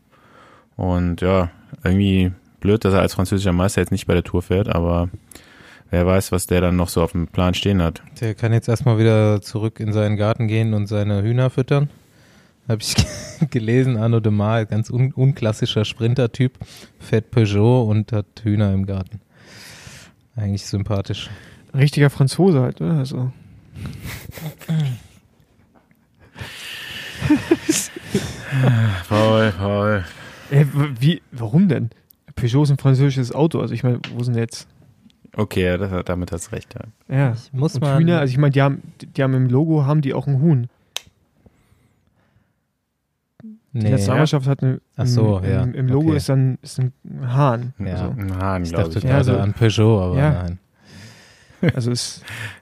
Und 0.76 1.22
ja, 1.22 1.50
irgendwie 1.84 2.32
blöd, 2.60 2.86
dass 2.86 2.94
er 2.94 3.02
als 3.02 3.16
französischer 3.16 3.52
Meister 3.52 3.82
jetzt 3.82 3.92
nicht 3.92 4.06
bei 4.06 4.14
der 4.14 4.24
Tour 4.24 4.42
fährt, 4.42 4.70
aber 4.70 5.10
wer 5.90 6.06
weiß, 6.06 6.32
was 6.32 6.46
der 6.46 6.62
dann 6.62 6.76
noch 6.76 6.90
so 6.90 7.02
auf 7.02 7.14
dem 7.14 7.28
Plan 7.28 7.54
stehen 7.54 7.82
hat. 7.82 8.04
Der 8.22 8.36
kann 8.36 8.54
jetzt 8.54 8.70
erstmal 8.70 9.00
wieder 9.00 9.42
zurück 9.42 9.80
in 9.80 9.92
seinen 9.92 10.18
Garten 10.18 10.48
gehen 10.48 10.74
und 10.74 10.88
seine 10.88 11.24
Hühner 11.24 11.50
füttern. 11.50 11.90
Habe 12.68 12.82
ich 12.82 12.96
gelesen, 13.50 13.98
Arno 13.98 14.20
de 14.20 14.32
Mar, 14.32 14.66
ganz 14.66 14.92
un 14.92 15.12
unklassischer 15.12 15.84
Sprinter-Typ, 15.84 16.60
fährt 17.00 17.32
Peugeot 17.32 17.86
und 17.90 18.12
hat 18.12 18.28
Hühner 18.44 18.72
im 18.74 18.86
Garten. 18.86 19.20
Eigentlich 20.36 20.66
sympathisch. 20.66 21.30
Richtiger 21.74 22.12
Franzose 22.12 22.62
halt, 22.62 22.80
ne? 22.80 22.98
Also. 23.00 23.32
Paul, 29.08 29.52
Paul. 29.58 30.04
Ey, 30.52 30.66
w- 30.74 30.90
wie, 31.00 31.22
warum 31.32 31.68
denn? 31.70 31.90
Peugeot 32.36 32.64
ist 32.64 32.72
ein 32.72 32.78
französisches 32.78 33.34
Auto, 33.34 33.60
also 33.60 33.74
ich 33.74 33.84
meine, 33.84 34.00
wo 34.16 34.24
sind 34.24 34.36
jetzt? 34.36 34.68
Okay, 35.36 35.64
ja, 35.66 35.78
das, 35.78 36.06
damit 36.06 36.32
hast 36.32 36.48
du 36.48 36.56
recht. 36.56 36.74
Ja. 37.08 37.16
Ja. 37.16 37.34
Ich 37.34 37.54
muss 37.54 37.76
Und 37.76 37.82
mal. 37.82 38.00
Hühner, 38.00 38.20
also 38.20 38.32
ich 38.32 38.38
meine, 38.38 38.52
die 38.52 38.62
haben, 38.62 38.82
die 39.02 39.22
haben 39.24 39.34
im 39.34 39.48
Logo 39.48 39.86
haben 39.86 40.02
die 40.02 40.14
auch 40.14 40.28
ein 40.28 40.42
Huhn. 40.42 40.68
Die 43.44 43.84
nee, 43.84 43.92
Nationalmannschaft 43.92 44.48
hat 44.48 44.64
eine, 44.64 44.82
Ach 44.98 45.06
so, 45.06 45.38
im, 45.38 45.50
ja. 45.52 45.62
Im, 45.62 45.74
im 45.76 45.88
Logo 45.88 46.08
Okay. 46.08 46.18
ist 46.18 46.30
dann 46.30 46.58
ist 46.64 46.80
ein 46.80 46.92
Hahn. 47.22 47.74
Ja. 47.78 47.86
Also, 47.94 48.06
Ein 48.20 48.36
Hahn, 48.38 48.64
ich 48.64 48.70
glaube 48.70 48.86
dachte 48.86 48.98
ich. 48.98 49.04
Ja, 49.04 49.10
gerade 49.12 49.24
so- 49.26 49.38
an 49.38 49.54
Peugeot, 49.54 50.02
aber 50.02 50.18
Ja. 50.18 50.44
nein. 50.44 50.60
also 51.76 51.92
ist, 51.92 52.24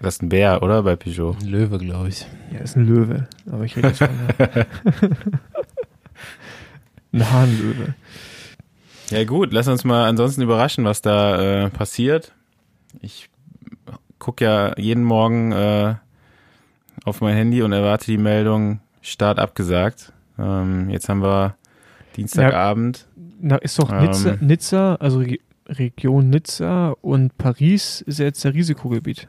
Das 0.00 0.14
ist 0.14 0.22
ein 0.22 0.28
Bär, 0.28 0.62
oder? 0.62 0.82
Bei 0.84 0.96
Peugeot. 0.96 1.36
Ein 1.40 1.48
Löwe, 1.48 1.78
glaube 1.78 2.08
ich. 2.08 2.26
ja, 2.52 2.60
ist 2.60 2.76
ein 2.76 2.86
Löwe. 2.86 3.26
Aber 3.50 3.64
ich 3.64 3.76
rede 3.76 3.88
jetzt 3.88 3.98
von 3.98 4.08
ein 7.12 7.32
Hahnlöwe. 7.32 7.94
Ja 9.10 9.24
gut, 9.24 9.52
lass 9.52 9.68
uns 9.68 9.84
mal 9.84 10.06
ansonsten 10.08 10.42
überraschen, 10.42 10.84
was 10.84 11.00
da 11.02 11.64
äh, 11.64 11.70
passiert. 11.70 12.32
Ich 13.00 13.28
gucke 14.18 14.44
ja 14.44 14.78
jeden 14.78 15.02
Morgen 15.04 15.52
äh, 15.52 15.94
auf 17.04 17.20
mein 17.20 17.34
Handy 17.36 17.62
und 17.62 17.72
erwarte 17.72 18.06
die 18.06 18.18
Meldung 18.18 18.80
Start 19.00 19.38
abgesagt. 19.38 20.12
Ähm, 20.38 20.90
jetzt 20.90 21.08
haben 21.08 21.22
wir 21.22 21.56
Dienstagabend. 22.16 23.06
Na, 23.40 23.56
ist 23.56 23.78
doch 23.78 23.90
Ähm. 23.90 24.00
Nizza, 24.00 24.36
Nizza, 24.40 24.94
also 24.96 25.20
Re 25.20 25.38
Region 25.70 26.30
Nizza 26.30 26.94
und 27.02 27.36
Paris 27.36 28.00
ist 28.00 28.18
ja 28.18 28.24
jetzt 28.26 28.42
der 28.42 28.54
Risikogebiet. 28.54 29.28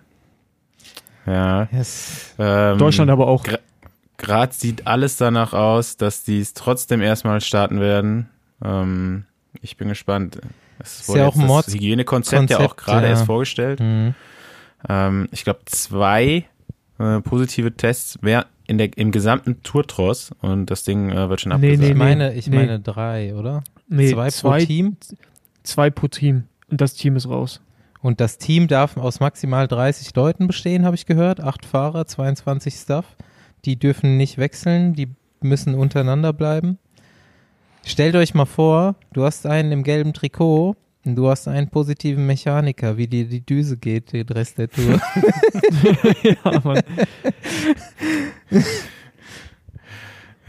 Ja. 1.30 1.68
Yes. 1.72 2.34
Ähm, 2.40 2.78
Deutschland 2.78 3.12
aber 3.12 3.28
auch. 3.28 3.44
Gra- 3.46 3.60
Gerade 4.18 4.54
sieht 4.54 4.86
alles 4.88 5.16
danach 5.18 5.54
aus, 5.54 5.96
dass 5.96 6.24
die 6.24 6.40
es 6.42 6.54
trotzdem 6.54 7.02
erstmal 7.02 7.40
starten 7.42 7.80
werden. 7.80 8.30
Ähm, 8.64 9.26
ich 9.62 9.78
bin 9.78 9.88
gespannt. 9.90 10.40
Es 10.80 11.02
Ist 11.02 11.10
wurde 11.10 11.20
ja 11.20 11.26
jetzt 11.26 11.34
auch 11.34 11.36
ein 11.38 11.42
das 11.42 11.48
Mords- 11.48 11.74
Hygienekonzept 11.74 12.50
ja 12.50 12.58
auch 12.58 12.62
Konzept, 12.62 12.86
gerade 12.86 13.04
ja. 13.06 13.10
erst 13.12 13.26
vorgestellt. 13.26 13.80
Mhm. 13.80 14.16
Ähm, 14.90 15.28
ich 15.32 15.44
glaube, 15.44 15.60
zwei 15.66 16.46
äh, 17.00 17.20
positive 17.22 17.74
Tests 17.74 18.18
wär 18.22 18.46
in 18.68 18.78
der, 18.78 18.98
im 18.98 19.12
gesamten 19.12 19.62
Tourtross 19.64 20.32
und 20.42 20.68
das 20.68 20.84
Ding 20.84 21.10
äh, 21.10 21.30
wird 21.30 21.42
schon 21.42 21.50
Nee, 21.52 21.56
abgesagt. 21.56 21.80
nee, 21.82 21.90
Ich 21.90 21.96
meine, 21.96 22.34
ich 22.34 22.48
nee. 22.48 22.56
meine 22.58 22.80
drei, 22.80 23.36
oder? 23.36 23.64
Nee, 23.88 24.12
zwei, 24.14 24.30
zwei, 24.30 24.60
pro 24.60 24.66
Team. 24.66 24.98
zwei 25.64 25.90
pro 25.90 26.08
Team. 26.08 26.44
Und 26.70 26.80
das 26.82 26.94
Team 26.94 27.16
ist 27.16 27.28
raus. 27.28 27.62
Und 28.02 28.22
das 28.22 28.38
Team 28.38 28.68
darf 28.68 28.98
aus 28.98 29.20
maximal 29.20 29.68
30 29.68 30.16
Leuten 30.16 30.48
bestehen, 30.48 30.86
habe 30.86 30.96
ich 30.96 31.06
gehört. 31.06 31.42
Acht 31.42 31.66
Fahrer, 31.66 32.06
22 32.06 32.74
Staff. 32.74 33.18
Die 33.66 33.78
dürfen 33.78 34.18
nicht 34.18 34.38
wechseln, 34.38 34.94
die 34.94 35.10
müssen 35.42 35.76
untereinander 35.76 36.32
bleiben. 36.32 36.78
Stellt 37.86 38.16
euch 38.16 38.34
mal 38.34 38.46
vor, 38.46 38.96
du 39.14 39.24
hast 39.24 39.46
einen 39.46 39.72
im 39.72 39.84
gelben 39.84 40.14
Trikot 40.14 40.76
und 41.06 41.16
du 41.16 41.30
hast 41.30 41.48
einen 41.48 41.70
positiven 41.70 42.26
Mechaniker, 42.26 42.98
wie 42.98 43.08
dir 43.08 43.26
die 43.26 43.46
Düse 43.46 43.78
geht, 43.78 44.14
den 44.14 44.28
Rest 44.28 44.58
der 44.58 44.70
Tour. 44.70 45.02
ja, 46.24 46.60
Mann. 46.64 46.82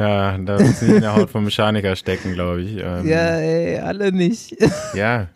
Ja, 0.01 0.39
da 0.39 0.57
müssen 0.57 0.87
sie 0.87 0.95
in 0.95 1.03
der 1.03 1.15
Haut 1.15 1.29
vom 1.29 1.45
Mechaniker 1.45 1.95
stecken, 1.95 2.33
glaube 2.33 2.63
ich. 2.63 2.79
Ähm, 2.79 3.07
ja, 3.07 3.37
ey, 3.37 3.79
alle 3.81 4.13
nicht. 4.13 4.57
Ja, 4.95 5.29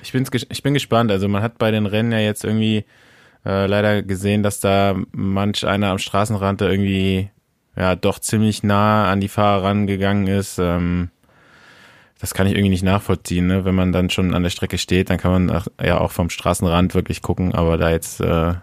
ich, 0.00 0.12
bin's, 0.12 0.30
ich 0.48 0.62
bin 0.62 0.74
gespannt. 0.74 1.10
Also 1.10 1.26
man 1.26 1.42
hat 1.42 1.58
bei 1.58 1.72
den 1.72 1.86
Rennen 1.86 2.12
ja 2.12 2.20
jetzt 2.20 2.44
irgendwie 2.44 2.84
äh, 3.44 3.66
leider 3.66 4.02
gesehen, 4.02 4.44
dass 4.44 4.60
da 4.60 4.94
manch 5.10 5.66
einer 5.66 5.88
am 5.90 5.98
Straßenrand 5.98 6.60
da 6.60 6.70
irgendwie 6.70 7.30
ja 7.76 7.96
doch 7.96 8.20
ziemlich 8.20 8.62
nah 8.62 9.10
an 9.10 9.20
die 9.20 9.26
Fahrer 9.26 9.64
rangegangen 9.64 10.28
ist. 10.28 10.60
Ähm, 10.60 11.10
das 12.20 12.32
kann 12.32 12.46
ich 12.46 12.52
irgendwie 12.52 12.70
nicht 12.70 12.84
nachvollziehen. 12.84 13.48
Ne? 13.48 13.64
Wenn 13.64 13.74
man 13.74 13.90
dann 13.90 14.08
schon 14.08 14.34
an 14.34 14.44
der 14.44 14.50
Strecke 14.50 14.78
steht, 14.78 15.10
dann 15.10 15.18
kann 15.18 15.46
man 15.46 15.62
ja 15.82 15.98
auch 15.98 16.12
vom 16.12 16.30
Straßenrand 16.30 16.94
wirklich 16.94 17.22
gucken. 17.22 17.56
Aber 17.56 17.76
da 17.76 17.90
jetzt, 17.90 18.20
äh, 18.20 18.54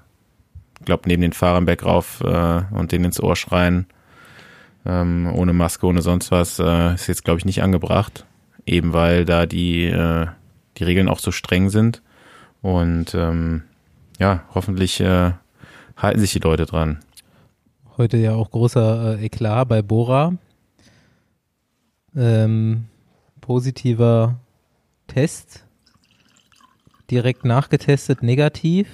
glaub 0.86 1.06
neben 1.06 1.22
den 1.22 1.34
Fahrern 1.34 1.65
bergauf 1.65 2.22
äh, 2.24 2.62
und 2.72 2.93
denen 2.93 3.06
ins 3.06 3.22
Ohr 3.22 3.36
schreien, 3.36 3.88
ähm, 4.89 5.32
ohne 5.34 5.54
Maske, 5.54 5.86
ohne 5.86 6.02
sonst 6.02 6.32
was, 6.32 6.60
äh, 6.60 6.95
ist 6.95 7.08
jetzt 7.08 7.23
glaube 7.23 7.39
ich 7.39 7.45
nicht 7.45 7.62
angebracht 7.62 8.25
eben 8.69 8.93
weil 8.93 9.25
da 9.25 9.45
die, 9.45 9.86
äh, 9.86 10.28
die 10.78 10.84
Regeln 10.84 11.10
auch 11.10 11.19
so 11.19 11.32
streng 11.32 11.69
sind. 11.69 12.02
Und 12.62 13.15
ähm, 13.15 13.63
ja, 14.19 14.43
hoffentlich 14.54 14.99
äh, 14.99 15.32
halten 15.97 16.19
sich 16.19 16.34
die 16.34 16.39
Leute 16.39 16.65
dran. 16.65 16.99
Heute 17.97 18.17
ja 18.17 18.34
auch 18.34 18.52
großer 18.52 19.19
äh, 19.19 19.25
Eklat 19.25 19.67
bei 19.67 19.82
Bora. 19.82 20.34
Ähm, 22.15 22.86
positiver 23.41 24.39
Test. 25.08 25.65
Direkt 27.10 27.43
nachgetestet, 27.43 28.21
negativ. 28.21 28.88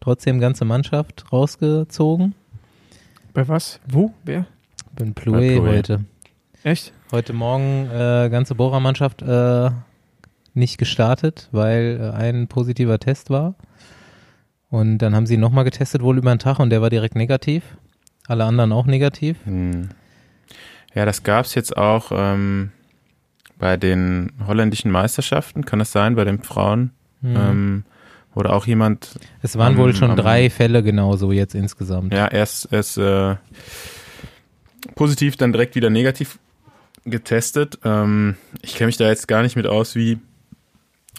Trotzdem 0.00 0.40
ganze 0.40 0.64
Mannschaft 0.64 1.26
rausgezogen. 1.32 2.34
Bei 3.34 3.46
was? 3.46 3.78
Wo? 3.86 4.14
Wer? 4.24 4.46
Bin 4.98 5.14
Plouet. 5.14 5.60
heute. 5.60 6.04
Echt? 6.64 6.92
Heute 7.12 7.32
Morgen 7.32 7.88
äh, 7.90 8.28
ganze 8.30 8.54
Bora-Mannschaft 8.54 9.22
äh, 9.22 9.70
nicht 10.54 10.76
gestartet, 10.78 11.48
weil 11.52 11.98
äh, 12.00 12.16
ein 12.16 12.48
positiver 12.48 12.98
Test 12.98 13.30
war. 13.30 13.54
Und 14.70 14.98
dann 14.98 15.14
haben 15.14 15.26
sie 15.26 15.36
nochmal 15.36 15.64
getestet, 15.64 16.02
wohl 16.02 16.18
über 16.18 16.30
den 16.34 16.40
Tag, 16.40 16.58
und 16.58 16.70
der 16.70 16.82
war 16.82 16.90
direkt 16.90 17.14
negativ. 17.14 17.62
Alle 18.26 18.44
anderen 18.44 18.72
auch 18.72 18.86
negativ. 18.86 19.36
Hm. 19.44 19.88
Ja, 20.94 21.04
das 21.04 21.22
gab's 21.22 21.54
jetzt 21.54 21.76
auch 21.76 22.10
ähm, 22.12 22.72
bei 23.58 23.76
den 23.76 24.32
holländischen 24.46 24.90
Meisterschaften, 24.90 25.64
kann 25.64 25.78
das 25.78 25.92
sein, 25.92 26.16
bei 26.16 26.24
den 26.24 26.42
Frauen? 26.42 26.90
Hm. 27.22 27.36
Ähm, 27.36 27.84
oder 28.34 28.52
auch 28.52 28.66
jemand, 28.66 29.18
es 29.42 29.56
waren 29.56 29.74
am- 29.74 29.78
wohl 29.78 29.94
schon 29.94 30.10
am- 30.10 30.16
drei 30.16 30.50
Fälle 30.50 30.82
genauso 30.82 31.32
jetzt 31.32 31.54
insgesamt. 31.54 32.12
ja, 32.12 32.26
erst, 32.28 32.72
erst 32.72 32.98
äh, 32.98 33.36
positiv, 34.94 35.36
dann 35.36 35.52
direkt 35.52 35.74
wieder 35.74 35.90
negativ 35.90 36.38
getestet. 37.04 37.78
Ähm, 37.84 38.36
ich 38.62 38.74
kenne 38.74 38.86
mich 38.86 38.96
da 38.96 39.08
jetzt 39.08 39.28
gar 39.28 39.42
nicht 39.42 39.56
mit 39.56 39.66
aus, 39.66 39.94
wie, 39.94 40.18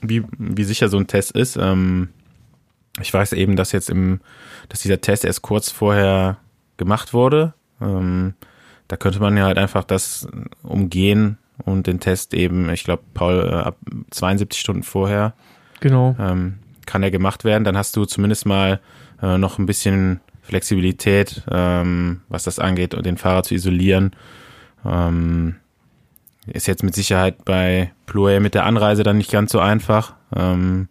wie, 0.02 0.24
wie 0.38 0.63
sicher 0.63 0.89
so 0.89 0.98
ein 0.98 1.08
Test 1.08 1.32
ist. 1.32 1.58
Ähm, 1.58 2.10
ich 3.02 3.13
weiß 3.13 3.34
eben, 3.34 3.56
dass 3.56 3.72
jetzt 3.72 3.89
im, 3.89 4.19
dass 4.67 4.82
dieser 4.82 5.02
Test 5.02 5.26
erst 5.26 5.41
kurz 5.41 5.72
vorher 5.72 6.38
gemacht 6.78 7.13
wurde. 7.13 7.54
Ähm, 7.82 8.34
da 8.88 8.98
könnte 8.98 9.19
man 9.19 9.38
ja 9.38 9.45
halt 9.45 9.58
einfach 9.58 9.84
das 9.84 10.28
umgehen 10.63 11.38
und 11.63 11.88
den 11.88 12.00
Test 12.00 12.34
eben, 12.34 12.69
ich 12.69 12.84
glaube, 12.84 13.04
Paul, 13.13 13.48
äh, 13.50 13.54
ab 13.56 13.78
72 14.12 14.60
Stunden 14.60 14.84
vorher 14.84 15.34
Genau. 15.80 16.15
ähm, 16.19 16.56
kann 16.86 17.04
er 17.04 17.12
gemacht 17.12 17.43
werden. 17.43 17.63
Dann 17.63 17.78
hast 17.78 17.95
du 17.95 18.06
zumindest 18.06 18.45
mal 18.45 18.80
äh, 19.22 19.38
noch 19.38 19.60
ein 19.60 19.65
bisschen 19.65 20.19
Flexibilität, 20.50 21.44
ähm, 21.52 22.22
was 22.28 22.44
das 22.44 22.60
angeht, 22.60 22.94
und 22.96 23.06
den 23.06 23.18
Fahrer 23.18 23.44
zu 23.44 23.54
isolieren. 23.54 24.12
Ähm, 24.84 25.56
ist 26.48 26.68
jetzt 26.68 26.84
mit 26.84 26.96
Sicherheit 26.96 27.46
bei 27.46 27.92
Plouet 28.08 28.42
mit 28.42 28.56
der 28.56 28.66
Anreise 28.66 29.04
dann 29.04 29.18
nicht 29.18 29.32
ganz 29.32 29.52
so 29.52 29.60
einfach. 29.60 30.16
Ähm, 30.36 30.88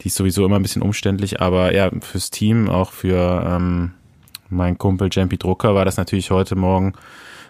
die 0.00 0.08
ist 0.08 0.16
sowieso 0.16 0.44
immer 0.44 0.56
ein 0.56 0.62
bisschen 0.62 0.82
umständlich, 0.82 1.40
aber 1.40 1.74
ja, 1.74 1.90
fürs 2.00 2.30
Team, 2.30 2.68
auch 2.68 2.92
für 2.92 3.44
ähm, 3.46 3.92
meinen 4.50 4.76
Kumpel 4.76 5.08
Jampi 5.10 5.38
Drucker 5.38 5.74
war 5.74 5.84
das 5.86 5.96
natürlich 5.96 6.30
heute 6.30 6.54
Morgen 6.54 6.92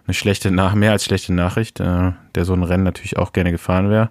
eine 0.06 0.14
schlechte 0.14 0.50
Nach 0.50 0.74
mehr 0.74 0.92
als 0.92 1.04
schlechte 1.04 1.32
Nachricht, 1.32 1.80
äh, 1.80 2.12
der 2.34 2.44
so 2.44 2.52
ein 2.52 2.62
Rennen 2.62 2.84
natürlich 2.84 3.16
auch 3.16 3.32
gerne 3.32 3.50
gefahren 3.50 3.90
wäre, 3.90 4.10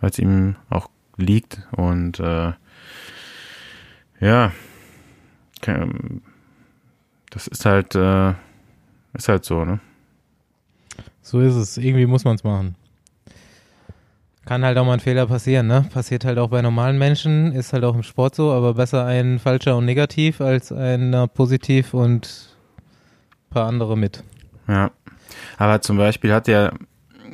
weil 0.00 0.10
es 0.10 0.18
ihm 0.18 0.56
auch 0.68 0.88
liegt 1.16 1.62
und 1.72 2.18
äh, 2.18 2.52
ja, 4.20 4.52
ke- 5.60 5.88
das 7.30 7.46
ist 7.46 7.64
halt 7.64 7.94
äh, 7.94 8.34
ist 9.12 9.28
halt 9.28 9.44
so, 9.44 9.64
ne? 9.64 9.80
So 11.22 11.40
ist 11.40 11.54
es. 11.54 11.76
Irgendwie 11.76 12.06
muss 12.06 12.24
man 12.24 12.36
es 12.36 12.44
machen. 12.44 12.76
Kann 14.44 14.64
halt 14.64 14.78
auch 14.78 14.84
mal 14.84 14.94
ein 14.94 15.00
Fehler 15.00 15.26
passieren, 15.26 15.66
ne? 15.66 15.86
Passiert 15.92 16.24
halt 16.24 16.38
auch 16.38 16.48
bei 16.48 16.62
normalen 16.62 16.98
Menschen, 16.98 17.52
ist 17.52 17.72
halt 17.72 17.84
auch 17.84 17.94
im 17.94 18.02
Sport 18.02 18.34
so, 18.34 18.50
aber 18.52 18.74
besser 18.74 19.04
ein 19.04 19.38
falscher 19.38 19.76
und 19.76 19.84
negativ 19.84 20.40
als 20.40 20.72
ein 20.72 21.28
positiv 21.34 21.94
und 21.94 22.56
ein 23.46 23.54
paar 23.54 23.66
andere 23.66 23.96
mit. 23.96 24.24
Ja. 24.66 24.90
Aber 25.58 25.80
zum 25.80 25.98
Beispiel 25.98 26.32
hat 26.32 26.48
ja 26.48 26.72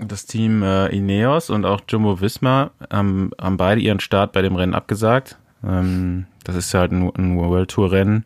das 0.07 0.27
Team 0.27 0.63
äh, 0.63 0.89
Ineos 0.89 1.49
und 1.49 1.65
auch 1.65 1.81
Jumbo 1.89 2.21
Visma 2.21 2.71
haben, 2.91 3.31
haben 3.41 3.57
beide 3.57 3.81
ihren 3.81 4.01
Start 4.01 4.33
bei 4.33 4.43
dem 4.43 4.57
Rennen 4.57 4.75
abgesagt. 4.75 5.39
Ähm, 5.65 6.27
das 6.45 6.57
ist 6.57 6.75
halt 6.75 6.93
ein, 6.93 7.11
ein 7.17 7.39
World 7.39 7.71
Tour 7.71 7.93
Rennen, 7.93 8.25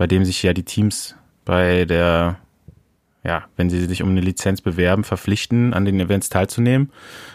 bei 0.00 0.06
dem 0.06 0.24
sich 0.24 0.42
ja 0.42 0.54
die 0.54 0.62
Teams 0.62 1.14
bei 1.44 1.84
der, 1.84 2.38
ja, 3.22 3.44
wenn 3.56 3.68
sie 3.68 3.84
sich 3.84 4.02
um 4.02 4.08
eine 4.08 4.22
Lizenz 4.22 4.62
bewerben, 4.62 5.04
verpflichten, 5.04 5.74
an 5.74 5.84
den 5.84 6.00
Events 6.00 6.30
teilzunehmen. 6.30 6.90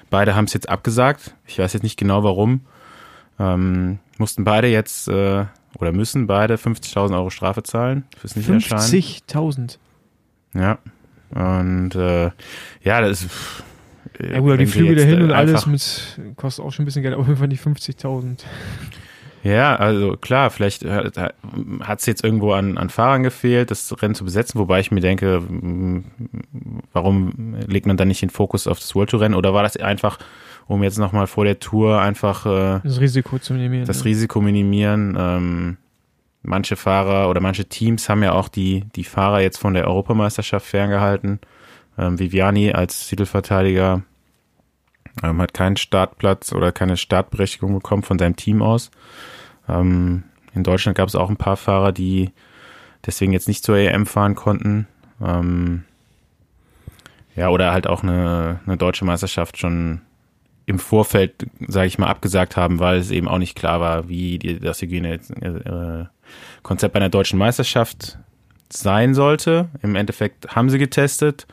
Beide 0.10 0.34
haben 0.34 0.46
es 0.46 0.54
jetzt 0.54 0.68
abgesagt. 0.68 1.36
Ich 1.46 1.60
weiß 1.60 1.74
jetzt 1.74 1.84
nicht 1.84 1.96
genau 1.96 2.24
warum. 2.24 2.62
Ähm, 3.38 4.00
mussten 4.18 4.46
beide 4.46 4.66
jetzt 4.66 5.08
äh, 5.10 5.46
oder 5.78 5.92
müssen 5.92 6.26
beide 6.26 6.56
50.000 6.56 7.14
Euro 7.14 7.30
Strafe 7.30 7.62
zahlen 7.62 8.06
fürs 8.18 8.36
Nicht-Erscheinen. 8.36 8.82
50.000. 8.82 9.78
Ja. 10.56 10.80
Und 11.30 11.94
äh, 11.94 12.32
ja, 12.82 13.02
das 13.02 13.26
ist. 13.26 13.64
Ja 14.20 14.40
gut, 14.40 14.60
die 14.60 14.66
Flüge 14.66 14.96
dahin 14.96 15.22
und 15.22 15.32
alles 15.32 15.68
mit 15.68 16.20
kostet 16.36 16.66
auch 16.66 16.72
schon 16.72 16.82
ein 16.82 16.86
bisschen 16.88 17.04
Geld, 17.04 17.14
aber 17.14 17.22
auf 17.22 17.28
jeden 17.28 17.38
Fall 17.38 17.48
nicht 17.48 17.64
50.000. 17.64 18.40
Ja, 19.46 19.76
also 19.76 20.18
klar, 20.18 20.50
vielleicht 20.50 20.84
hat 20.84 22.00
es 22.00 22.08
jetzt 22.08 22.24
irgendwo 22.24 22.54
an, 22.54 22.80
an 22.80 22.90
Fahrern 22.90 23.22
gefehlt, 23.22 23.70
das 23.70 24.02
Rennen 24.02 24.16
zu 24.16 24.26
besetzen, 24.26 24.60
wobei 24.60 24.80
ich 24.80 24.90
mir 24.90 25.02
denke, 25.02 25.36
m, 25.36 26.06
warum 26.94 27.56
legt 27.68 27.86
man 27.86 27.96
dann 27.96 28.08
nicht 28.08 28.24
den 28.24 28.32
Fokus 28.32 28.66
auf 28.66 28.80
das 28.80 28.96
World 28.96 29.12
Tour 29.12 29.22
Rennen 29.22 29.36
oder 29.36 29.54
war 29.54 29.62
das 29.62 29.78
einfach, 29.78 30.18
um 30.66 30.82
jetzt 30.82 30.98
nochmal 30.98 31.28
vor 31.28 31.46
der 31.46 31.60
Tour 31.60 32.02
einfach 32.02 32.48
äh, 32.48 32.80
Das 32.84 33.00
Risiko 33.00 33.38
zu 33.38 33.54
minimieren. 33.54 33.86
das 33.86 34.00
ja. 34.00 34.06
Risiko 34.06 34.42
minimieren? 34.42 35.16
Ähm, 35.16 35.78
manche 36.42 36.76
Fahrer 36.76 37.30
oder 37.30 37.40
manche 37.40 37.66
Teams 37.66 38.10
haben 38.10 38.24
ja 38.24 38.32
auch 38.32 38.48
die, 38.48 38.86
die 38.96 39.04
Fahrer 39.04 39.42
jetzt 39.42 39.60
von 39.60 39.76
der 39.76 39.88
Europameisterschaft 39.88 40.66
ferngehalten. 40.66 41.40
Ähm, 42.00 42.18
Viviani 42.18 42.72
als 42.72 43.08
Titelverteidiger 43.08 44.02
ähm, 45.24 45.40
hat 45.40 45.54
keinen 45.54 45.78
Startplatz 45.78 46.52
oder 46.52 46.72
keine 46.72 46.98
Startberechtigung 46.98 47.76
bekommen 47.76 48.02
von 48.02 48.18
seinem 48.18 48.36
Team 48.36 48.64
aus. 48.64 48.90
Ähm, 49.68 50.24
in 50.54 50.64
Deutschland 50.64 50.98
gab 50.98 51.08
es 51.08 51.16
auch 51.16 51.30
ein 51.30 51.38
paar 51.38 51.58
Fahrer, 51.58 51.92
die 51.92 52.32
deswegen 53.06 53.34
jetzt 53.34 53.48
nicht 53.48 53.64
zur 53.64 53.78
EM 53.78 54.06
fahren 54.06 54.36
konnten. 54.36 54.88
Ähm, 55.22 55.84
ja, 57.36 57.50
oder 57.50 57.72
halt 57.72 57.88
auch 57.88 58.04
eine, 58.04 58.60
eine 58.66 58.78
deutsche 58.78 59.06
Meisterschaft 59.06 59.58
schon 59.58 60.02
im 60.66 60.80
Vorfeld, 60.80 61.48
sage 61.68 61.88
ich 61.88 62.00
mal, 62.00 62.08
abgesagt 62.08 62.58
haben, 62.58 62.80
weil 62.80 62.98
es 62.98 63.12
eben 63.12 63.28
auch 63.28 63.38
nicht 63.38 63.56
klar 63.56 63.80
war, 63.80 64.10
wie 64.10 64.40
die, 64.40 64.60
das 64.60 64.82
Hygienekonzept 64.82 66.10
bei 66.94 66.96
einer 66.96 67.10
deutschen 67.10 67.38
Meisterschaft 67.38 68.18
sein 68.70 69.14
sollte. 69.14 69.70
Im 69.84 69.96
Endeffekt 69.96 70.56
haben 70.56 70.70
sie 70.70 70.80
getestet. 70.80 71.46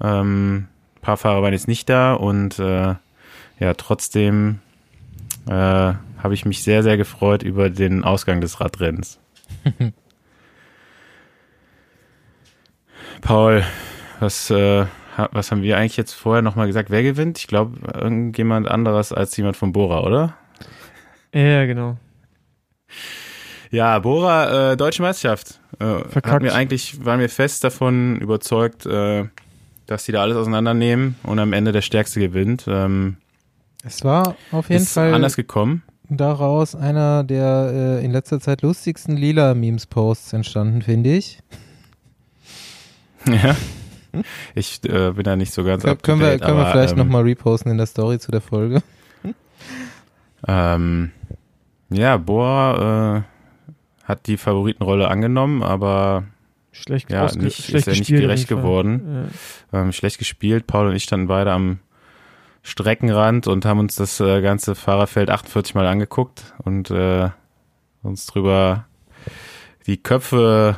Ähm, 0.00 0.68
ein 0.96 1.00
paar 1.00 1.16
Fahrer 1.16 1.42
waren 1.42 1.52
jetzt 1.52 1.66
nicht 1.66 1.88
da 1.88 2.14
und 2.14 2.58
äh, 2.58 2.94
ja, 3.58 3.74
trotzdem 3.76 4.60
äh, 5.48 5.92
habe 6.22 6.34
ich 6.34 6.44
mich 6.44 6.62
sehr, 6.62 6.82
sehr 6.82 6.96
gefreut 6.96 7.42
über 7.42 7.70
den 7.70 8.04
Ausgang 8.04 8.40
des 8.40 8.60
Radrennens. 8.60 9.18
Paul, 13.20 13.64
was, 14.20 14.50
äh, 14.50 14.86
was 15.32 15.50
haben 15.50 15.62
wir 15.62 15.76
eigentlich 15.78 15.96
jetzt 15.96 16.12
vorher 16.12 16.42
nochmal 16.42 16.66
gesagt? 16.66 16.90
Wer 16.90 17.02
gewinnt? 17.02 17.38
Ich 17.38 17.46
glaube, 17.46 17.78
irgendjemand 17.94 18.68
anderes 18.68 19.12
als 19.12 19.36
jemand 19.36 19.56
von 19.56 19.72
Bora, 19.72 20.00
oder? 20.02 20.36
Ja, 21.34 21.64
genau. 21.66 21.96
Ja, 23.70 23.98
Bora, 24.00 24.72
äh, 24.72 24.76
Deutsche 24.76 25.02
Meisterschaft. 25.02 25.60
Äh, 25.78 25.84
Verkackt. 26.00 26.26
hatten 26.28 26.44
wir 26.44 26.54
eigentlich, 26.54 27.04
waren 27.04 27.20
wir 27.20 27.28
fest 27.30 27.64
davon 27.64 28.20
überzeugt, 28.20 28.84
äh, 28.86 29.24
dass 29.86 30.04
die 30.04 30.12
da 30.12 30.20
alles 30.22 30.36
auseinandernehmen 30.36 31.16
und 31.22 31.38
am 31.38 31.52
Ende 31.52 31.72
der 31.72 31.80
Stärkste 31.82 32.20
gewinnt. 32.20 32.64
Ähm, 32.68 33.16
Es 33.82 34.04
war 34.04 34.36
auf 34.50 34.68
jeden 34.68 34.82
ist 34.82 34.92
Fall 34.92 35.14
anders 35.14 35.36
gekommen. 35.36 35.82
Daraus 36.08 36.74
einer 36.74 37.24
der 37.24 37.98
äh, 38.00 38.04
in 38.04 38.10
letzter 38.12 38.40
Zeit 38.40 38.62
lustigsten 38.62 39.16
Lila-Memes-Posts 39.16 40.32
entstanden, 40.34 40.82
finde 40.82 41.14
ich. 41.16 41.38
Ja. 43.26 43.56
Ich 44.54 44.80
äh, 44.84 45.12
bin 45.12 45.24
da 45.24 45.36
nicht 45.36 45.52
so 45.54 45.64
ganz 45.64 45.84
to 45.84 45.96
können 45.96 46.20
wir, 46.20 46.38
können 46.38 46.58
wir 46.58 46.64
aber, 46.66 46.72
vielleicht 46.72 46.92
ähm, 46.92 46.98
nochmal 46.98 47.22
reposten 47.22 47.70
in 47.72 47.78
der 47.78 47.86
Story 47.86 48.18
zu 48.18 48.30
der 48.30 48.40
Folge. 48.42 48.82
Ähm, 50.46 51.12
ja, 51.88 52.16
Boa 52.16 53.16
äh, 53.18 53.22
hat 54.04 54.26
die 54.26 54.36
Favoritenrolle 54.36 55.08
angenommen, 55.08 55.62
aber 55.62 56.24
Schlecht, 56.72 57.10
Ja, 57.12 57.26
nicht- 57.36 57.58
ist 57.58 57.66
schlecht 57.66 57.86
ja 57.86 57.92
nicht 57.92 58.08
gerecht 58.08 58.48
geworden. 58.48 59.30
ähm, 59.72 59.92
schlecht 59.92 60.18
gespielt. 60.18 60.66
Paul 60.66 60.88
und 60.88 60.96
ich 60.96 61.04
standen 61.04 61.28
beide 61.28 61.52
am 61.52 61.78
Streckenrand 62.62 63.48
und 63.48 63.64
haben 63.64 63.80
uns 63.80 63.96
das 63.96 64.20
äh, 64.20 64.40
ganze 64.40 64.74
Fahrerfeld 64.74 65.30
48 65.30 65.74
Mal 65.74 65.86
angeguckt 65.86 66.54
und 66.64 66.90
äh, 66.90 67.28
uns 68.02 68.26
drüber 68.26 68.86
die 69.86 69.96
Köpfe 69.96 70.76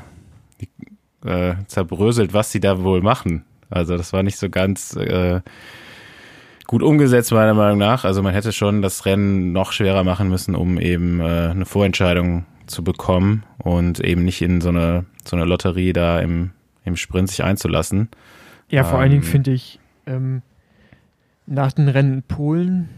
die, 0.61 1.29
äh, 1.29 1.57
zerbröselt, 1.67 2.33
was 2.33 2.51
sie 2.51 2.61
da 2.61 2.83
wohl 2.83 3.03
machen. 3.03 3.45
Also 3.71 3.97
das 3.97 4.13
war 4.13 4.23
nicht 4.23 4.39
so 4.39 4.49
ganz 4.49 4.97
äh, 4.97 5.41
gut 6.67 6.83
umgesetzt, 6.83 7.33
meiner 7.33 7.55
Meinung 7.55 7.79
nach. 7.79 8.05
Also 8.05 8.23
man 8.23 8.33
hätte 8.33 8.53
schon 8.53 8.83
das 8.83 9.05
Rennen 9.05 9.53
noch 9.53 9.73
schwerer 9.73 10.05
machen 10.05 10.29
müssen, 10.29 10.55
um 10.55 10.79
eben 10.79 11.21
äh, 11.21 11.51
eine 11.51 11.67
Vorentscheidung 11.67 12.47
zu 12.67 12.83
bekommen 12.83 13.45
und 13.59 14.01
eben 14.01 14.25
nicht 14.25 14.41
in 14.41 14.61
so 14.61 14.71
eine, 14.71 15.05
so 15.25 15.37
eine 15.37 15.45
Lotterie 15.45 15.93
da 15.93 16.19
im, 16.21 16.51
im 16.85 16.97
Sprint 16.97 17.29
sich 17.29 17.45
einzulassen. 17.45 18.09
Ja, 18.71 18.85
vor 18.85 18.99
allen 18.99 19.11
Dingen 19.11 19.23
Ähm, 19.23 19.29
finde 19.29 19.51
ich, 19.53 19.79
ähm, 20.07 20.43
nach 21.47 21.73
den 21.73 21.89
Rennen 21.89 22.15
in 22.15 22.23
Polen 22.23 22.89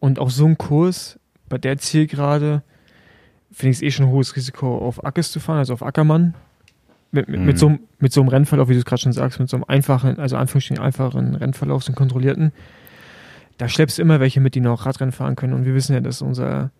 und 0.00 0.18
auch 0.18 0.30
so 0.30 0.46
ein 0.46 0.58
Kurs 0.58 1.18
bei 1.48 1.58
der 1.58 1.78
Zielgerade 1.78 2.62
finde 3.52 3.70
ich 3.70 3.76
es 3.78 3.82
eh 3.82 3.90
schon 3.90 4.06
ein 4.06 4.12
hohes 4.12 4.36
Risiko, 4.36 4.76
auf 4.78 5.04
Ackes 5.04 5.30
zu 5.32 5.40
fahren, 5.40 5.58
also 5.58 5.72
auf 5.72 5.82
Ackermann. 5.82 6.34
Mit, 7.12 7.28
mit, 7.28 7.40
Mhm. 7.40 7.46
mit, 7.46 7.58
so, 7.58 7.68
einem- 7.68 7.78
mit 8.00 8.12
so 8.12 8.20
einem 8.20 8.28
Rennverlauf, 8.28 8.68
wie 8.68 8.72
du 8.74 8.80
es 8.80 8.84
gerade 8.84 9.00
schon 9.00 9.12
sagst, 9.12 9.38
mit 9.40 9.48
so 9.48 9.56
einem 9.56 9.64
einfachen, 9.68 10.18
also 10.18 10.36
Anführungsstrichen 10.36 10.82
einfachen 10.82 11.34
Rennverlauf, 11.36 11.82
so 11.84 11.88
einem 11.90 11.96
kontrollierten. 11.96 12.52
Da 13.58 13.68
schleppst 13.68 13.96
du 13.96 14.02
immer 14.02 14.20
welche 14.20 14.40
mit, 14.40 14.54
die 14.54 14.60
noch 14.60 14.84
Radrennen 14.84 15.12
fahren 15.12 15.36
können. 15.36 15.54
Und 15.54 15.64
wir 15.64 15.74
wissen 15.74 15.94
ja, 15.94 16.00
dass 16.00 16.20
unser 16.20 16.70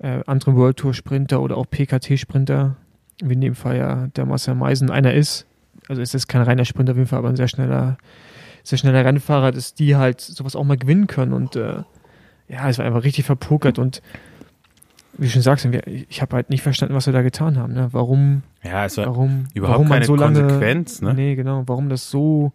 äh, 0.00 0.22
andere 0.26 0.56
World 0.56 0.78
Tour 0.78 0.92
Sprinter 0.94 1.40
oder 1.40 1.56
auch 1.56 1.66
PKT 1.70 2.18
Sprinter, 2.18 2.76
wie 3.22 3.34
in 3.34 3.40
dem 3.40 3.54
Fall 3.54 3.76
ja 3.76 4.06
der 4.08 4.26
Marcel 4.26 4.54
Meisen 4.54 4.90
einer 4.90 5.14
ist, 5.14 5.46
also 5.88 6.02
es 6.02 6.14
ist 6.14 6.26
kein 6.26 6.42
reiner 6.42 6.64
Sprinter 6.64 6.92
auf 6.92 6.96
jeden 6.98 7.08
Fall, 7.08 7.20
aber 7.20 7.28
ein 7.28 7.36
sehr 7.36 7.48
schneller, 7.48 7.96
sehr 8.66 8.78
schneller 8.78 9.04
Rennfahrer, 9.04 9.52
dass 9.52 9.74
die 9.74 9.96
halt 9.96 10.20
sowas 10.20 10.56
auch 10.56 10.64
mal 10.64 10.76
gewinnen 10.76 11.06
können 11.06 11.32
und 11.32 11.56
äh, 11.56 11.82
ja, 12.48 12.68
es 12.68 12.78
war 12.78 12.84
einfach 12.86 13.04
richtig 13.04 13.24
verpokert 13.24 13.78
und 13.78 14.02
wie 15.18 15.24
du 15.26 15.30
schon 15.30 15.42
sagst, 15.42 15.64
ich 15.64 16.20
habe 16.20 16.36
halt 16.36 16.50
nicht 16.50 16.62
verstanden, 16.62 16.94
was 16.94 17.06
wir 17.06 17.12
da 17.14 17.22
getan 17.22 17.56
haben. 17.58 17.72
Ne? 17.72 17.88
Warum, 17.92 18.42
Ja, 18.62 18.84
es 18.84 18.98
war 18.98 19.06
warum, 19.06 19.44
überhaupt 19.54 19.74
warum 19.78 19.88
keine 19.88 20.04
so 20.04 20.14
lange, 20.14 20.42
Konsequenz, 20.42 21.00
ne? 21.00 21.14
Nee, 21.14 21.34
genau, 21.36 21.62
warum 21.66 21.88
das 21.88 22.10
so, 22.10 22.52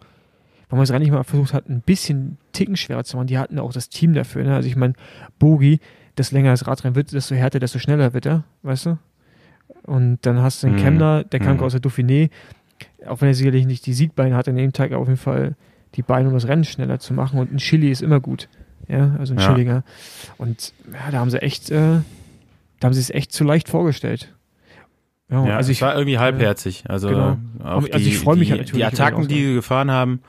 warum 0.69 0.77
man 0.77 0.83
es 0.83 0.91
gar 0.91 0.99
nicht 0.99 1.09
mal 1.11 1.23
versucht 1.23 1.53
hat, 1.55 1.69
ein 1.69 1.81
bisschen 1.81 2.37
Ticken 2.53 2.77
schwerer 2.77 3.03
zu 3.03 3.17
machen. 3.17 3.25
Die 3.27 3.39
hatten 3.39 3.57
auch 3.57 3.73
das 3.73 3.89
Team 3.89 4.13
dafür. 4.13 4.43
Ne? 4.43 4.53
Also 4.55 4.67
ich 4.69 4.75
meine, 4.75 4.93
Bogi, 5.39 5.79
das 6.15 6.31
länger 6.31 6.51
das 6.51 6.67
Radrennen 6.67 6.93
wird, 6.95 7.11
desto 7.13 7.33
härter, 7.33 7.59
desto 7.59 7.79
schneller 7.79 8.13
wird 8.13 8.27
er, 8.27 8.43
weißt 8.61 8.85
du? 8.85 8.97
Und 9.83 10.19
dann 10.21 10.39
hast 10.43 10.61
du 10.61 10.67
den 10.67 10.75
Mhm. 10.75 10.79
Kemmler, 10.79 11.23
der 11.23 11.39
kam 11.39 11.57
Mhm. 11.57 11.63
aus 11.63 11.71
der 11.71 11.81
Dauphiné, 11.81 12.29
auch 13.07 13.21
wenn 13.21 13.29
er 13.29 13.33
sicherlich 13.33 13.65
nicht 13.65 13.87
die 13.87 13.93
Siegbeine 13.93 14.35
hat 14.35 14.47
an 14.47 14.55
dem 14.55 14.71
Tag, 14.71 14.91
aber 14.91 15.01
auf 15.01 15.07
jeden 15.07 15.17
Fall 15.17 15.55
die 15.95 16.01
Beine, 16.01 16.27
um 16.29 16.33
das 16.33 16.47
Rennen 16.47 16.63
schneller 16.63 16.99
zu 16.99 17.13
machen. 17.13 17.39
Und 17.39 17.51
ein 17.51 17.57
Chili 17.57 17.89
ist 17.91 18.01
immer 18.01 18.19
gut. 18.19 18.47
Ja, 18.87 19.15
also 19.19 19.33
ein 19.33 19.39
Ja. 19.39 19.45
Schillinger. 19.45 19.83
Und 20.37 20.73
ja, 20.91 21.11
da 21.11 21.19
haben 21.19 21.29
sie 21.29 21.41
echt, 21.41 21.69
äh, 21.69 21.99
da 22.79 22.85
haben 22.85 22.93
sie 22.93 22.99
es 22.99 23.09
echt 23.09 23.31
zu 23.31 23.43
leicht 23.43 23.69
vorgestellt. 23.69 24.33
Ja, 25.29 25.45
Ja, 25.47 25.57
also 25.57 25.71
ich 25.71 25.81
war 25.81 25.93
irgendwie 25.95 26.19
halbherzig. 26.19 26.83
Also, 26.87 27.09
Genau. 27.09 27.37
Also 27.63 27.87
die, 27.87 28.09
ich 28.09 28.19
freu 28.19 28.35
mich 28.35 28.47
die, 28.47 28.51
halt 28.51 28.61
natürlich 28.61 28.81
die 28.81 28.85
Attacken, 28.85 29.27
die 29.27 29.45
sie 29.45 29.53
gefahren 29.53 29.91
haben, 29.91 30.21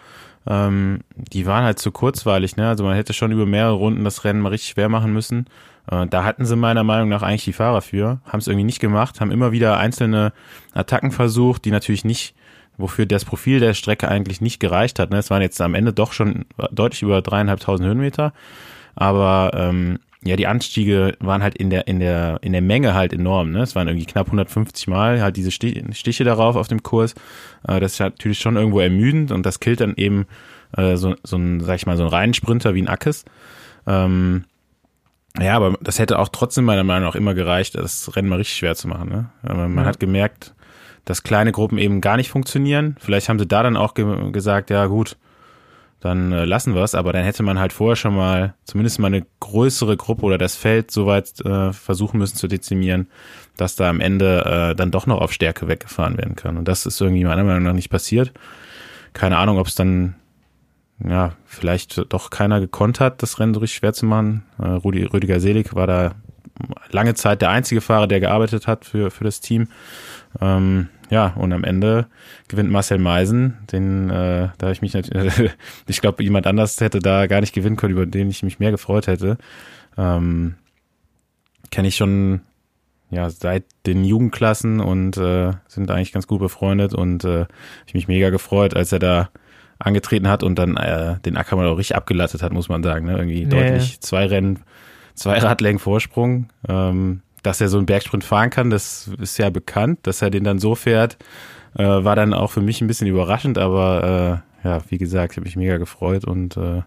ähm, 0.47 1.01
die 1.15 1.47
waren 1.47 1.65
halt 1.65 1.79
zu 1.79 1.91
kurzweilig. 1.93 2.57
Ne? 2.57 2.69
Also 2.69 2.85
man 2.85 2.95
hätte 2.95 3.13
schon 3.13 3.33
über 3.33 3.47
mehrere 3.47 3.75
Runden 3.75 4.05
das 4.05 4.25
Rennen 4.25 4.41
mal 4.41 4.51
richtig 4.51 4.71
schwer 4.71 4.89
machen 4.89 5.13
müssen. 5.13 5.47
Äh, 5.91 6.07
da 6.07 6.25
hatten 6.25 6.45
sie 6.45 6.57
meiner 6.57 6.85
Meinung 6.85 7.09
nach 7.09 7.23
eigentlich 7.23 7.45
die 7.45 7.53
Fahrer 7.53 7.81
für, 7.81 8.21
haben 8.27 8.39
es 8.39 8.47
irgendwie 8.47 8.65
nicht 8.65 8.81
gemacht, 8.81 9.21
haben 9.21 9.31
immer 9.33 9.51
wieder 9.53 9.79
einzelne 9.79 10.33
Attacken 10.73 11.11
versucht, 11.11 11.65
die 11.65 11.71
natürlich 11.71 12.05
nicht, 12.05 12.35
wofür 12.83 13.07
das 13.07 13.25
Profil 13.25 13.61
der 13.61 13.73
Strecke 13.73 14.09
eigentlich 14.09 14.41
nicht 14.43 14.61
gereicht 14.61 14.99
hat. 14.99 15.11
Ne? 15.11 15.17
Es 15.19 15.31
waren 15.31 15.41
jetzt 15.41 15.61
am 15.63 15.75
Ende 15.75 15.93
doch 15.95 16.13
schon 16.13 16.45
deutlich 16.71 17.03
über 17.03 17.23
dreieinhalbtausend 17.23 17.89
Höhenmeter, 17.89 18.33
aber 18.95 19.53
ähm, 19.55 19.99
ja, 20.25 20.37
die 20.37 20.47
Anstiege 20.47 21.17
waren 21.19 21.43
halt 21.43 21.57
in 21.57 21.71
der, 21.71 21.89
in 21.89 21.99
der, 21.99 22.39
in 22.43 22.53
der 22.53 22.63
Menge 22.63 22.95
halt 22.95 23.13
enorm, 23.13 23.51
ne? 23.51 23.63
Es 23.63 23.75
waren 23.75 23.89
irgendwie 23.89 24.07
knapp 24.07 24.27
150 24.27 24.87
Mal 24.87 25.21
halt 25.21 25.37
diese 25.37 25.51
Stiche, 25.51 26.23
darauf 26.25 26.55
auf 26.55 26.69
dem 26.69 26.85
Kurs. 26.85 27.15
Äh, 27.67 27.81
das 27.81 27.95
ist 27.95 27.99
natürlich 28.01 28.39
schon 28.39 28.55
irgendwo 28.55 28.79
ermüdend 28.79 29.33
und 29.33 29.45
das 29.45 29.59
killt 29.59 29.81
dann 29.81 29.95
eben 29.97 30.27
äh, 30.77 30.95
so, 30.97 31.17
so 31.25 31.37
ein, 31.37 31.59
sag 31.61 31.75
ich 31.75 31.87
mal, 31.87 31.97
so 31.97 32.05
ein 32.05 32.09
reinen 32.09 32.35
Sprinter 32.35 32.75
wie 32.75 32.83
ein 32.83 32.89
Ackes. 32.89 33.25
Ähm, 33.87 34.45
ja, 35.41 35.57
aber 35.57 35.77
das 35.81 35.99
hätte 35.99 36.21
auch 36.21 36.29
trotzdem 36.29 36.67
meiner 36.67 36.85
Meinung 36.85 37.09
nach 37.09 37.17
immer 37.17 37.35
gereicht, 37.35 37.75
das 37.75 38.15
Rennen 38.15 38.29
mal 38.29 38.37
richtig 38.37 38.57
schwer 38.59 38.77
zu 38.77 38.87
machen, 38.87 39.09
ne? 39.09 39.31
Aber 39.43 39.67
man 39.67 39.85
Ja. 39.85 39.89
hat 39.89 39.99
gemerkt, 39.99 40.55
dass 41.05 41.23
kleine 41.23 41.53
Gruppen 41.53 41.79
eben 41.79 42.01
gar 42.01 42.17
nicht 42.17 42.31
funktionieren. 42.31 42.97
Vielleicht 43.01 43.29
haben 43.29 43.39
sie 43.39 43.47
da 43.47 43.63
dann 43.63 43.77
auch 43.77 43.95
ge 43.95 44.31
gesagt, 44.31 44.71
ja 44.71 44.87
gut, 44.87 45.17
dann 46.03 46.33
äh, 46.33 46.45
lassen 46.45 46.75
wir 46.75 46.83
es, 46.83 46.95
aber 46.95 47.13
dann 47.13 47.25
hätte 47.25 47.45
man 47.45 47.61
halt 47.61 47.73
vorher 47.73 47.95
schon 47.95 48.17
mal 48.17 48.55
zumindest 48.65 48.99
mal 48.99 49.07
eine 49.07 49.25
größere 49.39 49.97
Gruppe 49.97 50.25
oder 50.25 50.37
das 50.37 50.57
Feld 50.57 50.91
soweit 50.91 51.41
äh, 51.45 51.73
versuchen 51.73 52.19
müssen 52.19 52.37
zu 52.37 52.49
dezimieren, 52.49 53.09
dass 53.57 53.77
da 53.77 53.89
am 53.89 54.01
Ende 54.01 54.45
äh, 54.45 54.75
dann 54.75 54.91
doch 54.91 55.07
noch 55.07 55.21
auf 55.21 55.33
Stärke 55.33 55.69
weggefahren 55.69 56.19
werden 56.19 56.35
kann. 56.35 56.57
Und 56.57 56.67
das 56.67 56.87
ist 56.87 57.01
irgendwie 57.01 57.25
meiner 57.25 57.45
Meinung 57.45 57.63
nach 57.63 57.73
nicht 57.73 57.91
passiert. 57.91 58.33
Keine 59.13 59.37
Ahnung, 59.39 59.59
ob 59.59 59.69
es 59.69 59.77
dann 59.77 60.17
ja 61.09 61.35
vielleicht 61.47 62.13
doch 62.13 62.31
keiner 62.31 62.59
gekonnt 62.59 62.99
hat, 62.99 63.23
das 63.23 63.39
Rennen 63.39 63.55
so 63.55 63.61
richtig 63.61 63.79
schwer 63.79 63.93
zu 63.93 64.07
machen. 64.07 64.45
Äh, 64.59 64.69
Rudi, 64.69 65.05
Rüdiger 65.05 65.39
Selig 65.39 65.75
war 65.75 65.87
da 65.87 66.17
lange 66.91 67.15
Zeit 67.15 67.43
der 67.43 67.51
einzige 67.51 67.81
Fahrer, 67.81 68.07
der 68.07 68.21
gearbeitet 68.21 68.67
hat 68.67 68.85
für, 68.85 69.11
für 69.11 69.25
das 69.25 69.41
Team. 69.41 69.69
Ähm, 70.41 70.89
ja, 71.11 71.29
und 71.37 71.53
am 71.53 71.65
Ende 71.65 72.07
gewinnt 72.49 72.71
Marcel 72.71 72.99
Meisen, 72.99 73.59
den, 73.71 74.09
äh, 74.11 74.49
da 74.57 74.71
ich 74.71 74.81
mich 74.81 74.95
natürlich, 74.95 75.53
ich 75.87 76.01
glaube, 76.01 76.23
jemand 76.23 76.47
anders 76.47 76.81
hätte 76.81 77.01
da 77.01 77.27
gar 77.27 77.41
nicht 77.41 77.55
gewinnen 77.55 77.77
können, 77.77 77.93
über 77.93 78.07
den 78.07 78.31
ich 78.31 78.43
mich 78.43 78.59
mehr 78.59 78.71
gefreut 78.71 79.07
hätte. 79.07 79.37
Ähm, 79.99 80.55
Kenne 81.71 81.89
ich 81.89 81.97
schon 81.97 82.41
ja 83.11 83.29
seit 83.29 83.65
den 83.87 84.05
Jugendklassen 84.05 84.81
und 84.81 85.17
äh, 85.19 85.53
sind 85.69 85.91
eigentlich 85.91 86.13
ganz 86.13 86.27
gut 86.27 86.41
befreundet 86.41 86.95
und 86.95 87.25
äh, 87.25 87.47
ich 87.87 87.95
mich 87.95 88.09
mega 88.09 88.31
gefreut, 88.31 88.75
als 88.75 88.91
er 88.91 88.99
da 88.99 89.31
angetreten 89.79 90.29
hat 90.29 90.43
und 90.43 90.59
dann 90.59 90.77
äh, 90.77 91.19
den 91.21 91.37
Ackermann 91.37 91.67
auch 91.67 91.77
richtig 91.77 91.97
abgelattet 91.97 92.43
hat, 92.43 92.53
muss 92.53 92.69
man 92.69 92.83
sagen. 92.83 93.07
Ne? 93.07 93.17
Irgendwie 93.17 93.43
Ja, 93.43 93.49
deutlich 93.49 94.01
zwei 94.01 94.27
Rennen, 94.27 94.61
zwei 95.15 95.39
Radlängen 95.39 95.79
Vorsprung. 95.79 96.49
Ähm, 96.69 97.21
dass 97.43 97.61
er 97.61 97.69
so 97.69 97.79
einen 97.79 97.87
Bergsprint 97.87 98.25
fahren 98.25 98.51
kann, 98.51 98.71
das 98.71 99.11
ist 99.21 99.39
ja 99.39 99.51
bekannt. 99.51 100.01
Dass 100.05 100.23
er 100.23 100.31
den 100.31 100.45
dann 100.45 100.59
so 100.59 100.75
fährt, 100.75 101.17
äh, 101.77 101.83
war 101.85 102.17
dann 102.17 102.35
auch 102.35 102.51
für 102.51 102.61
mich 102.61 102.81
ein 102.81 102.87
bisschen 102.87 103.09
überraschend, 103.09 103.59
aber 103.59 104.43
äh, 104.65 104.69
ja, 104.69 104.81
wie 104.89 104.99
gesagt, 104.99 105.33
ich 105.33 105.37
habe 105.39 105.45
mich 105.45 105.57
mega 105.57 105.77
gefreut 105.79 106.25
und 106.25 106.57
äh, 106.57 106.83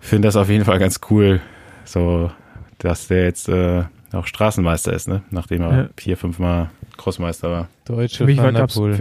finde 0.00 0.28
das 0.28 0.36
auf 0.36 0.48
jeden 0.48 0.64
Fall 0.64 0.78
ganz 0.78 1.00
cool, 1.10 1.40
so 1.84 2.30
dass 2.78 3.08
der 3.08 3.24
jetzt 3.24 3.48
äh, 3.48 3.84
auch 4.12 4.26
Straßenmeister 4.26 4.92
ist, 4.92 5.08
ne? 5.08 5.22
Nachdem 5.30 5.62
er 5.62 5.76
Ja. 5.76 5.88
vier, 5.96 6.16
fünf 6.16 6.38
Mal 6.38 6.70
Crossmeister 6.96 7.50
war. 7.50 7.68
Deutsche 7.84 8.18
Für 8.18 8.24
mich, 8.24 8.38
war, 8.38 8.52
gab's, 8.52 8.74
für, 8.74 9.00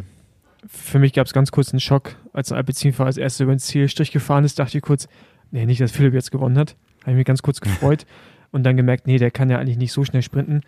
für 0.67 0.99
mich 0.99 1.13
gab 1.13 1.27
es 1.27 1.33
ganz 1.33 1.51
kurz 1.51 1.71
einen 1.71 1.79
Schock, 1.79 2.15
als 2.33 2.51
ein 2.51 2.57
Alpecin-Fahrer 2.57 3.07
als 3.07 3.17
erster 3.17 3.43
über 3.43 3.53
den 3.53 3.59
Zielstrich 3.59 4.11
gefahren 4.11 4.43
ist, 4.43 4.59
dachte 4.59 4.77
ich 4.77 4.83
kurz, 4.83 5.07
nee, 5.51 5.65
nicht, 5.65 5.81
dass 5.81 5.91
Philipp 5.91 6.13
jetzt 6.13 6.31
gewonnen 6.31 6.57
hat. 6.57 6.75
Habe 7.01 7.11
ich 7.11 7.17
mich 7.17 7.25
ganz 7.25 7.41
kurz 7.41 7.61
gefreut 7.61 8.05
und 8.57 8.63
dann 8.63 8.75
gemerkt, 8.75 9.05
nee, 9.05 9.19
der 9.19 9.29
kann 9.29 9.51
ja 9.51 9.59
eigentlich 9.59 9.77
nicht 9.77 9.91
so 9.91 10.03
schnell 10.03 10.23
sprinten. 10.23 10.61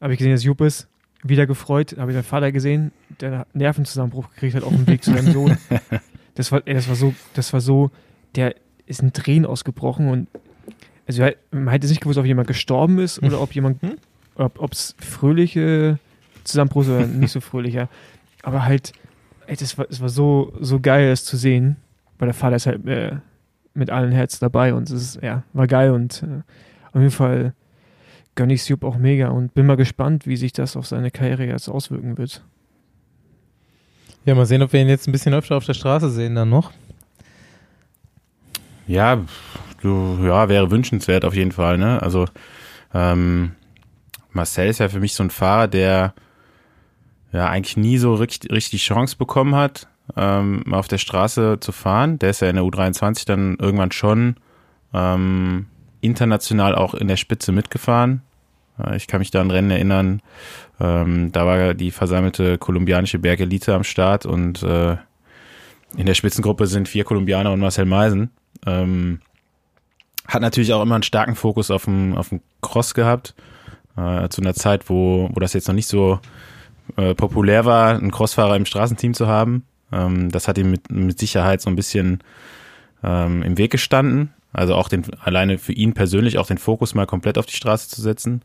Habe 0.00 0.12
ich 0.12 0.18
gesehen, 0.18 0.32
dass 0.32 0.44
Jupp 0.44 0.60
ist, 0.60 0.86
wieder 1.24 1.44
gefreut, 1.46 1.96
habe 1.98 2.12
ich 2.12 2.14
seinen 2.14 2.22
Vater 2.22 2.52
gesehen, 2.52 2.92
der 3.20 3.32
einen 3.32 3.44
Nervenzusammenbruch 3.52 4.30
gekriegt 4.30 4.54
hat 4.54 4.62
auf 4.62 4.72
dem 4.74 4.86
Weg 4.86 5.02
zu 5.02 5.12
seinem 5.12 5.32
Sohn. 5.32 5.58
Das 6.36 6.52
war, 6.52 6.62
ey, 6.64 6.72
das 6.72 6.88
war 6.88 6.94
so, 6.94 7.12
das 7.34 7.52
war 7.52 7.60
so, 7.60 7.90
der 8.36 8.54
ist 8.86 9.02
ein 9.02 9.12
Tränen 9.12 9.44
ausgebrochen 9.44 10.08
und 10.08 10.28
also 11.06 11.26
man 11.50 11.68
hätte 11.68 11.88
nicht 11.88 12.00
gewusst, 12.00 12.18
ob 12.18 12.24
jemand 12.24 12.46
gestorben 12.46 13.00
ist 13.00 13.20
oder 13.22 13.40
ob 13.42 13.52
jemand, 13.52 13.82
Hm? 13.82 13.96
ob 14.36 14.72
es 14.72 14.94
fröhliche 15.00 15.98
Zusammenbruch 16.44 16.86
oder 16.86 17.06
nicht 17.06 17.32
so 17.32 17.40
fröhlicher. 17.40 17.88
Aber 18.42 18.64
halt, 18.64 18.92
ey, 19.48 19.56
das 19.56 19.76
war, 19.76 19.86
es 19.90 20.00
war 20.00 20.08
so, 20.08 20.56
so 20.60 20.78
geil, 20.80 21.10
das 21.10 21.24
zu 21.24 21.36
sehen, 21.36 21.76
weil 22.18 22.26
der 22.28 22.34
Vater 22.34 22.56
ist 22.56 22.66
halt 22.66 22.86
äh, 22.86 23.16
mit 23.74 23.90
allen 23.90 24.12
Herz 24.12 24.38
dabei 24.38 24.72
und 24.72 24.88
es 24.88 25.16
ist, 25.16 25.22
ja, 25.22 25.42
war 25.52 25.66
geil 25.66 25.90
und 25.90 26.22
äh, 26.22 26.42
auf 26.92 27.00
jeden 27.00 27.10
Fall 27.10 27.54
gönne 28.34 28.54
ich 28.54 28.68
Jupp 28.68 28.84
auch 28.84 28.96
mega 28.96 29.28
und 29.28 29.54
bin 29.54 29.66
mal 29.66 29.76
gespannt, 29.76 30.26
wie 30.26 30.36
sich 30.36 30.52
das 30.52 30.76
auf 30.76 30.86
seine 30.86 31.10
Karriere 31.10 31.46
jetzt 31.46 31.68
auswirken 31.68 32.16
wird. 32.16 32.42
Ja, 34.24 34.34
mal 34.34 34.46
sehen, 34.46 34.62
ob 34.62 34.72
wir 34.72 34.80
ihn 34.80 34.88
jetzt 34.88 35.08
ein 35.08 35.12
bisschen 35.12 35.34
öfter 35.34 35.56
auf 35.56 35.64
der 35.64 35.74
Straße 35.74 36.10
sehen 36.10 36.34
dann 36.34 36.50
noch. 36.50 36.72
Ja, 38.86 39.20
du, 39.80 40.18
ja, 40.22 40.48
wäre 40.48 40.70
wünschenswert 40.70 41.24
auf 41.24 41.34
jeden 41.34 41.52
Fall, 41.52 41.78
ne? 41.78 42.02
Also 42.02 42.26
ähm, 42.92 43.52
Marcel 44.32 44.68
ist 44.68 44.78
ja 44.78 44.88
für 44.88 45.00
mich 45.00 45.14
so 45.14 45.22
ein 45.22 45.30
Fahrer, 45.30 45.68
der 45.68 46.14
ja 47.32 47.48
eigentlich 47.48 47.76
nie 47.76 47.98
so 47.98 48.14
richtig, 48.14 48.52
richtig 48.52 48.82
Chance 48.82 49.16
bekommen 49.16 49.54
hat, 49.54 49.88
ähm, 50.16 50.64
auf 50.72 50.88
der 50.88 50.98
Straße 50.98 51.58
zu 51.60 51.72
fahren. 51.72 52.18
Der 52.18 52.30
ist 52.30 52.40
ja 52.40 52.48
in 52.48 52.56
der 52.56 52.64
U23 52.64 53.26
dann 53.26 53.56
irgendwann 53.60 53.92
schon 53.92 54.36
ähm, 54.92 55.66
international 56.00 56.74
auch 56.74 56.94
in 56.94 57.08
der 57.08 57.16
Spitze 57.16 57.52
mitgefahren. 57.52 58.22
Ich 58.96 59.06
kann 59.06 59.18
mich 59.18 59.30
da 59.30 59.40
an 59.40 59.50
Rennen 59.50 59.70
erinnern. 59.70 60.22
Ähm, 60.80 61.32
da 61.32 61.44
war 61.44 61.74
die 61.74 61.90
versammelte 61.90 62.56
kolumbianische 62.56 63.18
Bergelite 63.18 63.74
am 63.74 63.84
Start 63.84 64.24
und 64.24 64.62
äh, 64.62 64.96
in 65.96 66.06
der 66.06 66.14
Spitzengruppe 66.14 66.66
sind 66.66 66.88
vier 66.88 67.04
Kolumbianer 67.04 67.52
und 67.52 67.60
Marcel 67.60 67.84
Meisen. 67.84 68.30
Ähm, 68.66 69.20
hat 70.26 70.42
natürlich 70.42 70.72
auch 70.72 70.82
immer 70.82 70.94
einen 70.94 71.02
starken 71.02 71.34
Fokus 71.34 71.70
auf 71.70 71.84
dem, 71.84 72.16
auf 72.16 72.28
dem 72.28 72.40
Cross 72.62 72.94
gehabt. 72.94 73.34
Äh, 73.96 74.28
zu 74.28 74.40
einer 74.40 74.54
Zeit, 74.54 74.88
wo, 74.88 75.28
wo 75.32 75.40
das 75.40 75.52
jetzt 75.52 75.66
noch 75.66 75.74
nicht 75.74 75.88
so 75.88 76.20
äh, 76.96 77.14
populär 77.14 77.64
war, 77.64 77.96
einen 77.96 78.10
Crossfahrer 78.12 78.56
im 78.56 78.66
Straßenteam 78.66 79.14
zu 79.14 79.26
haben. 79.26 79.64
Ähm, 79.92 80.30
das 80.30 80.46
hat 80.46 80.58
ihm 80.58 80.70
mit, 80.70 80.90
mit 80.90 81.18
Sicherheit 81.18 81.60
so 81.60 81.68
ein 81.68 81.76
bisschen 81.76 82.20
ähm, 83.02 83.42
im 83.42 83.58
Weg 83.58 83.72
gestanden. 83.72 84.32
Also 84.52 84.74
auch 84.74 84.88
den, 84.88 85.04
alleine 85.20 85.58
für 85.58 85.72
ihn 85.72 85.94
persönlich 85.94 86.38
auch 86.38 86.46
den 86.46 86.58
Fokus 86.58 86.94
mal 86.94 87.06
komplett 87.06 87.38
auf 87.38 87.46
die 87.46 87.56
Straße 87.56 87.88
zu 87.88 88.00
setzen. 88.00 88.42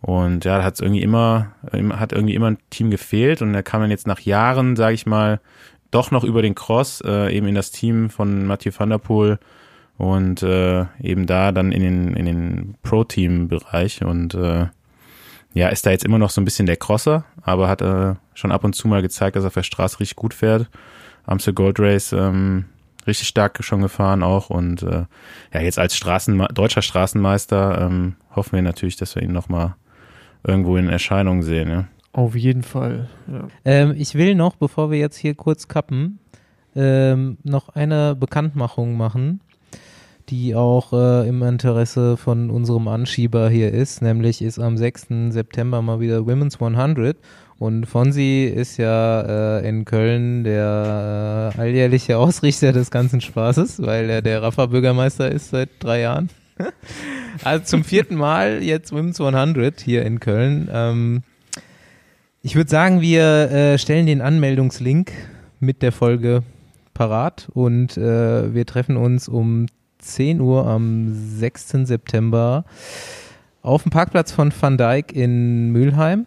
Und 0.00 0.44
ja, 0.44 0.58
da 0.58 0.64
hat 0.64 0.74
es 0.74 0.80
irgendwie 0.80 1.02
immer, 1.02 1.52
hat 1.92 2.12
irgendwie 2.12 2.34
immer 2.34 2.50
ein 2.50 2.58
Team 2.70 2.90
gefehlt 2.90 3.42
und 3.42 3.54
er 3.54 3.62
kam 3.62 3.80
dann 3.80 3.90
jetzt 3.90 4.06
nach 4.06 4.20
Jahren, 4.20 4.76
sage 4.76 4.94
ich 4.94 5.06
mal, 5.06 5.40
doch 5.90 6.10
noch 6.10 6.24
über 6.24 6.42
den 6.42 6.54
Cross 6.54 7.02
äh, 7.04 7.34
eben 7.34 7.46
in 7.46 7.54
das 7.54 7.70
Team 7.70 8.10
von 8.10 8.46
Mathieu 8.46 8.72
van 8.76 8.90
der 8.90 8.98
Poel 8.98 9.38
und 9.96 10.42
äh, 10.42 10.86
eben 11.02 11.26
da 11.26 11.50
dann 11.50 11.72
in 11.72 11.82
den, 11.82 12.14
in 12.14 12.26
den 12.26 12.74
Pro-Team-Bereich 12.82 14.04
und 14.04 14.34
äh, 14.34 14.66
ja, 15.54 15.68
ist 15.68 15.86
da 15.86 15.90
jetzt 15.90 16.04
immer 16.04 16.18
noch 16.18 16.30
so 16.30 16.40
ein 16.40 16.44
bisschen 16.44 16.66
der 16.66 16.76
Crosser, 16.76 17.24
aber 17.42 17.68
hat 17.68 17.82
äh, 17.82 18.14
schon 18.34 18.52
ab 18.52 18.64
und 18.64 18.74
zu 18.74 18.86
mal 18.86 19.02
gezeigt, 19.02 19.34
dass 19.34 19.44
er 19.44 19.48
auf 19.48 19.54
der 19.54 19.62
Straße 19.62 19.98
richtig 19.98 20.16
gut 20.16 20.34
fährt. 20.34 20.68
Amstel 21.26 21.54
Gold 21.54 21.80
Race 21.80 22.12
ähm, 22.12 22.66
richtig 23.08 23.28
stark 23.28 23.62
schon 23.64 23.82
gefahren 23.82 24.22
auch 24.22 24.50
und 24.50 24.82
äh, 24.82 25.04
ja, 25.52 25.60
jetzt 25.60 25.78
als 25.78 25.96
Straßenme 25.96 26.48
deutscher 26.54 26.82
Straßenmeister 26.82 27.80
ähm, 27.80 28.16
hoffen 28.36 28.52
wir 28.52 28.62
natürlich, 28.62 28.96
dass 28.96 29.14
wir 29.14 29.22
ihn 29.22 29.32
nochmal 29.32 29.74
irgendwo 30.44 30.76
in 30.76 30.88
Erscheinung 30.88 31.42
sehen. 31.42 31.68
Ja. 31.68 31.88
Auf 32.12 32.34
jeden 32.34 32.62
Fall. 32.62 33.08
Ja. 33.26 33.48
Ähm, 33.64 33.94
ich 33.96 34.14
will 34.14 34.34
noch, 34.34 34.56
bevor 34.56 34.90
wir 34.90 34.98
jetzt 34.98 35.16
hier 35.16 35.34
kurz 35.34 35.68
kappen, 35.68 36.18
ähm, 36.74 37.38
noch 37.42 37.70
eine 37.70 38.14
Bekanntmachung 38.14 38.96
machen, 38.96 39.40
die 40.28 40.54
auch 40.54 40.92
äh, 40.92 41.28
im 41.28 41.42
Interesse 41.42 42.16
von 42.16 42.50
unserem 42.50 42.88
Anschieber 42.88 43.48
hier 43.48 43.72
ist. 43.72 44.02
Nämlich 44.02 44.42
ist 44.42 44.58
am 44.58 44.76
6. 44.76 45.30
September 45.30 45.82
mal 45.82 46.00
wieder 46.00 46.26
Women's 46.26 46.60
100 46.60 47.16
und 47.58 47.86
Fonsi 47.86 48.44
ist 48.44 48.76
ja 48.76 49.58
äh, 49.58 49.68
in 49.68 49.84
Köln 49.84 50.44
der 50.44 51.52
äh, 51.56 51.60
alljährliche 51.60 52.16
Ausrichter 52.16 52.72
des 52.72 52.90
ganzen 52.90 53.20
Spaßes, 53.20 53.82
weil 53.82 54.08
er 54.08 54.22
der 54.22 54.42
Rafa-Bürgermeister 54.42 55.30
ist 55.30 55.50
seit 55.50 55.70
drei 55.80 56.02
Jahren. 56.02 56.30
also 57.44 57.64
zum 57.64 57.82
vierten 57.82 58.14
Mal 58.14 58.62
jetzt 58.62 58.92
Women's 58.92 59.20
100 59.20 59.80
hier 59.80 60.04
in 60.04 60.20
Köln. 60.20 60.68
Ähm, 60.72 61.22
ich 62.42 62.54
würde 62.54 62.70
sagen, 62.70 63.00
wir 63.00 63.50
äh, 63.50 63.78
stellen 63.78 64.06
den 64.06 64.20
Anmeldungslink 64.20 65.10
mit 65.58 65.82
der 65.82 65.90
Folge 65.90 66.44
parat 66.94 67.48
und 67.52 67.96
äh, 67.96 68.54
wir 68.54 68.66
treffen 68.66 68.96
uns 68.96 69.28
um 69.28 69.66
10 69.98 70.40
Uhr 70.40 70.64
am 70.64 71.08
6. 71.12 71.70
September 71.84 72.64
auf 73.62 73.82
dem 73.82 73.90
Parkplatz 73.90 74.30
von 74.30 74.52
Van 74.58 74.78
Dijk 74.78 75.12
in 75.12 75.70
Mülheim 75.72 76.26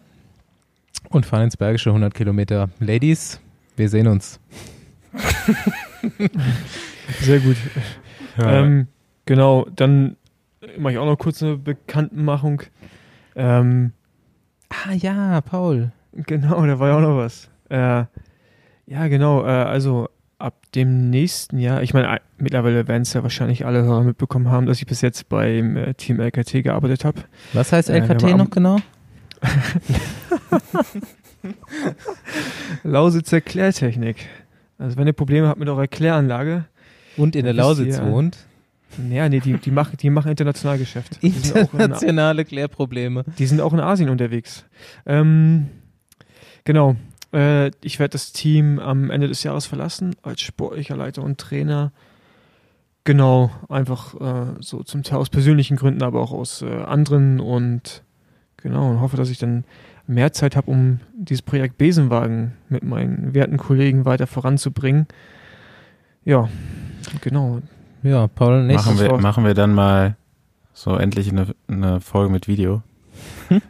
und 1.10 1.26
fahren 1.26 1.44
ins 1.44 1.56
Bergische 1.56 1.90
100 1.90 2.14
Kilometer. 2.14 2.68
Ladies, 2.80 3.40
wir 3.76 3.88
sehen 3.88 4.06
uns. 4.06 4.40
Sehr 7.20 7.40
gut. 7.40 7.56
Ähm, 8.38 8.88
genau, 9.26 9.66
dann 9.76 10.16
mache 10.78 10.92
ich 10.94 10.98
auch 10.98 11.06
noch 11.06 11.18
kurz 11.18 11.42
eine 11.42 11.56
Bekanntenmachung. 11.56 12.62
Ähm, 13.36 13.92
Ah 14.86 14.92
ja, 14.94 15.40
Paul. 15.42 15.92
Genau, 16.14 16.64
da 16.66 16.78
war 16.78 16.88
ja 16.88 16.96
auch 16.96 17.00
noch 17.02 17.16
was. 17.18 17.50
Äh, 17.68 18.04
ja, 18.86 19.08
genau, 19.08 19.44
äh, 19.44 19.48
also 19.48 20.08
ab 20.38 20.54
dem 20.74 21.10
nächsten 21.10 21.58
Jahr, 21.58 21.82
ich 21.82 21.92
meine, 21.92 22.16
äh, 22.16 22.20
mittlerweile 22.38 22.88
werden 22.88 23.02
es 23.02 23.12
ja 23.12 23.22
wahrscheinlich 23.22 23.66
alle 23.66 23.82
Hörer 23.82 24.02
mitbekommen 24.02 24.50
haben, 24.50 24.64
dass 24.66 24.78
ich 24.78 24.86
bis 24.86 25.02
jetzt 25.02 25.28
beim 25.28 25.76
äh, 25.76 25.94
Team 25.94 26.20
LKT 26.20 26.62
gearbeitet 26.64 27.04
habe. 27.04 27.20
Was 27.52 27.70
heißt 27.72 27.90
Äh, 27.90 27.98
LKT 27.98 28.34
noch 28.36 28.48
genau? 28.50 28.78
Lausitzer 32.84 33.40
Klärtechnik. 33.40 34.26
Also 34.78 34.96
wenn 34.96 35.06
ihr 35.06 35.12
Probleme 35.12 35.48
habt 35.48 35.58
mit 35.60 35.68
eurer 35.68 35.86
Kläranlage, 35.86 36.64
Und 37.16 37.36
in 37.36 37.44
der 37.44 37.54
Lausitz 37.54 37.98
ihr- 37.98 38.06
wohnt. 38.06 38.38
naja, 38.96 39.28
nee, 39.28 39.40
die, 39.40 39.54
die, 39.54 39.70
machen, 39.70 39.96
die 39.96 40.10
machen 40.10 40.30
Internationalgeschäft. 40.30 41.22
Die 41.22 41.30
sind, 41.30 41.56
auch 41.56 41.72
in, 41.74 41.80
Internationale 41.80 42.44
Klärprobleme. 42.44 43.24
die 43.38 43.46
sind 43.46 43.60
auch 43.60 43.72
in 43.72 43.80
Asien 43.80 44.08
unterwegs. 44.08 44.64
Ähm, 45.06 45.68
genau. 46.64 46.96
Äh, 47.32 47.70
ich 47.82 47.98
werde 47.98 48.12
das 48.12 48.32
Team 48.32 48.78
am 48.78 49.10
Ende 49.10 49.28
des 49.28 49.42
Jahres 49.42 49.66
verlassen, 49.66 50.14
als 50.22 50.40
sportlicher 50.42 50.96
Leiter 50.96 51.22
und 51.22 51.38
Trainer. 51.38 51.92
Genau, 53.04 53.50
einfach 53.68 54.14
äh, 54.20 54.54
so 54.60 54.82
zum 54.84 55.02
Teil 55.02 55.18
aus 55.18 55.28
persönlichen 55.30 55.76
Gründen, 55.76 56.02
aber 56.02 56.20
auch 56.20 56.32
aus 56.32 56.62
äh, 56.62 56.66
anderen 56.66 57.40
und 57.40 58.02
genau, 58.62 58.90
und 58.90 59.00
hoffe, 59.00 59.16
dass 59.16 59.30
ich 59.30 59.38
dann 59.38 59.64
mehr 60.06 60.32
Zeit 60.32 60.56
habe, 60.56 60.70
um 60.70 61.00
dieses 61.14 61.42
Projekt 61.42 61.78
Besenwagen 61.78 62.52
mit 62.68 62.82
meinen 62.82 63.34
werten 63.34 63.56
Kollegen 63.56 64.04
weiter 64.04 64.26
voranzubringen. 64.26 65.06
Ja, 66.24 66.48
genau. 67.20 67.60
Ja, 68.02 68.26
Paul, 68.28 68.64
nicht. 68.64 68.76
Machen 68.76 68.98
wir, 68.98 69.10
Wort. 69.10 69.22
machen 69.22 69.44
wir 69.44 69.54
dann 69.54 69.74
mal 69.74 70.16
so 70.72 70.96
endlich 70.96 71.30
eine, 71.30 71.54
eine 71.68 72.00
Folge 72.00 72.32
mit 72.32 72.48
Video. 72.48 72.82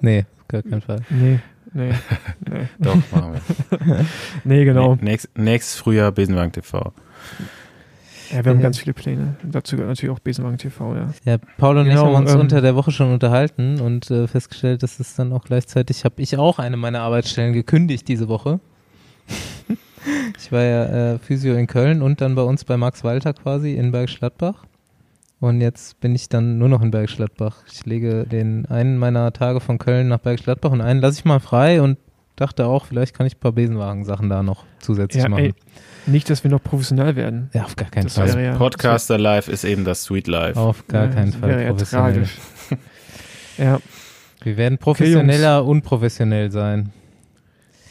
Nee, 0.00 0.24
auf 0.40 0.48
gar 0.48 0.62
keinen 0.62 0.82
Fall. 0.82 1.00
Nee, 1.08 1.38
nee, 1.72 1.92
nee. 2.48 2.68
Doch, 2.80 2.96
machen 3.12 3.34
wir. 3.34 4.06
Nee, 4.44 4.64
genau. 4.64 4.98
Nächst, 5.00 5.30
nächstes 5.38 5.78
Frühjahr 5.78 6.10
Besenwagen 6.10 6.52
TV. 6.52 6.92
Ja, 8.32 8.44
wir 8.44 8.50
haben 8.50 8.58
Ja. 8.58 8.62
ganz 8.64 8.78
viele 8.78 8.94
Pläne. 8.94 9.36
Dazu 9.42 9.76
gehört 9.76 9.90
natürlich 9.90 10.14
auch 10.14 10.20
Besenwagen 10.20 10.58
TV, 10.58 10.94
ja. 10.96 11.08
Ja, 11.24 11.36
Paul 11.58 11.76
und 11.78 11.86
ich 11.86 11.92
Genau, 11.92 12.06
haben 12.06 12.14
uns 12.24 12.32
ähm, 12.32 12.40
unter 12.40 12.60
der 12.60 12.74
Woche 12.74 12.90
schon 12.90 13.12
unterhalten 13.12 13.80
und 13.80 14.10
äh, 14.10 14.26
festgestellt, 14.26 14.82
dass 14.82 14.98
es 15.00 15.14
dann 15.14 15.32
auch 15.32 15.44
gleichzeitig, 15.44 16.04
habe 16.04 16.20
ich 16.22 16.36
auch 16.36 16.58
eine 16.58 16.76
meiner 16.76 17.00
Arbeitsstellen 17.00 17.52
gekündigt 17.52 18.08
diese 18.08 18.28
Woche. 18.28 18.60
ich 20.38 20.50
war 20.52 20.62
ja 20.62 21.12
äh, 21.14 21.18
Physio 21.18 21.54
in 21.54 21.66
Köln 21.66 22.02
und 22.02 22.20
dann 22.20 22.34
bei 22.34 22.42
uns 22.42 22.64
bei 22.64 22.76
Max 22.76 23.04
Walter 23.04 23.32
quasi 23.32 23.74
in 23.74 23.92
Bergisch 23.92 24.18
Gladbach. 24.18 24.64
Und 25.40 25.60
jetzt 25.60 25.98
bin 26.00 26.14
ich 26.14 26.28
dann 26.28 26.58
nur 26.58 26.68
noch 26.68 26.82
in 26.82 26.90
Bergisch 26.92 27.16
Gladbach. 27.16 27.64
Ich 27.70 27.84
lege 27.84 28.24
den 28.24 28.66
einen 28.66 28.96
meiner 28.98 29.32
Tage 29.32 29.60
von 29.60 29.78
Köln 29.78 30.08
nach 30.08 30.18
Bergisch 30.18 30.44
Gladbach 30.44 30.70
und 30.70 30.80
einen 30.80 31.00
lasse 31.00 31.18
ich 31.18 31.24
mal 31.24 31.40
frei 31.40 31.82
und 31.82 31.98
dachte 32.36 32.66
auch, 32.66 32.86
vielleicht 32.86 33.14
kann 33.14 33.26
ich 33.26 33.36
ein 33.36 33.40
paar 33.40 33.52
Besenwagen-Sachen 33.52 34.28
da 34.28 34.42
noch 34.42 34.64
zusätzlich 34.78 35.22
ja 35.22 35.28
machen. 35.28 35.44
ey, 35.46 35.54
nicht, 36.06 36.28
dass 36.30 36.42
wir 36.44 36.50
noch 36.50 36.62
professionell 36.62 37.16
werden. 37.16 37.50
ja, 37.52 37.64
auf 37.64 37.76
gar 37.76 37.88
keinen 37.90 38.04
Das 38.04 38.14
Fall. 38.14 38.42
ja- 38.42 38.56
Podcaster 38.56 39.18
Live 39.18 39.48
ist 39.48 39.64
eben 39.64 39.84
das 39.84 40.02
Sweet 40.04 40.26
Life. 40.26 40.58
Auf 40.58 40.86
gar 40.88 41.04
Ja, 41.06 41.10
keinen 41.12 41.32
Fall 41.32 41.48
wäre 41.50 41.62
ja 41.64 41.68
professionell. 41.70 42.12
tragisch. 42.12 42.38
ja, 43.58 43.78
Wir 44.42 44.56
werden 44.56 44.78
professioneller, 44.78 45.64
unprofessionell 45.64 46.50
sein. 46.50 46.90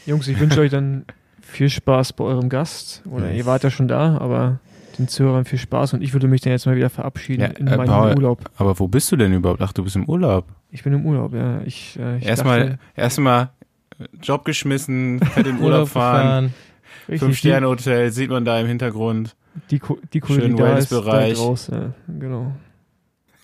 Jungs, 0.06 0.28
ich 0.28 0.38
wünsche 0.40 0.60
euch 0.60 0.70
dann 0.70 1.04
viel 1.40 1.70
Spaß 1.70 2.12
bei 2.14 2.24
eurem 2.24 2.48
Gast. 2.48 3.02
Oder 3.10 3.26
Nice. 3.26 3.36
ihr 3.36 3.46
wart 3.46 3.62
ja 3.62 3.70
schon 3.70 3.88
da, 3.88 4.18
aber 4.18 4.58
den 4.98 5.08
Zuhörern 5.08 5.44
viel 5.46 5.58
Spaß 5.58 5.94
und 5.94 6.02
ich 6.02 6.12
würde 6.12 6.28
mich 6.28 6.40
dann 6.42 6.52
jetzt 6.52 6.66
mal 6.66 6.76
wieder 6.76 6.90
verabschieden 6.90 7.40
Ja, 7.42 7.46
in 7.48 7.66
äh, 7.66 7.76
meinen 7.76 7.88
Paul. 7.88 8.14
Urlaub. 8.14 8.50
Aber 8.56 8.78
wo 8.78 8.88
bist 8.88 9.10
du 9.12 9.16
denn 9.16 9.32
überhaupt? 9.32 9.62
Ach, 9.62 9.72
du 9.72 9.84
bist 9.84 9.96
im 9.96 10.04
Urlaub. 10.06 10.46
Ich 10.70 10.82
bin 10.82 10.92
im 10.92 11.06
Urlaub, 11.06 11.32
ja. 11.34 11.60
Ich, 11.64 11.98
äh, 11.98 12.18
ich 12.18 12.26
Erstmal 12.26 12.60
dachte, 12.60 12.78
erstmal 12.96 13.48
Job 14.22 14.44
geschmissen, 14.44 15.20
fährt 15.20 15.46
in 15.46 15.60
Urlaub 15.62 15.88
fahren, 15.88 16.52
richtig, 17.08 17.20
Fünf-Sterne-Hotel, 17.20 18.10
sieht 18.12 18.30
man 18.30 18.44
da 18.44 18.58
im 18.60 18.66
Hintergrund. 18.66 19.36
Die, 19.70 19.78
Ko- 19.78 19.98
die 20.12 20.20
Kohle, 20.20 20.40
Schönen 20.42 20.56
die 20.56 20.62
da 20.62 20.76
ist, 20.78 20.90
da 20.92 20.96
Wellnessbereich. 21.04 21.34
draußen. 21.38 21.74
Ja, 21.74 21.94
genau. 22.18 22.52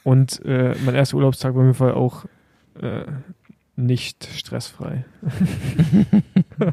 Und 0.04 0.42
äh, 0.44 0.74
mein 0.84 0.94
erster 0.94 1.16
Urlaubstag 1.16 1.54
war 1.54 1.60
auf 1.60 1.66
jeden 1.66 1.74
Fall 1.74 1.92
auch 1.92 2.24
äh, 2.80 3.02
nicht 3.76 4.26
stressfrei. 4.34 5.04
Ja, 6.58 6.72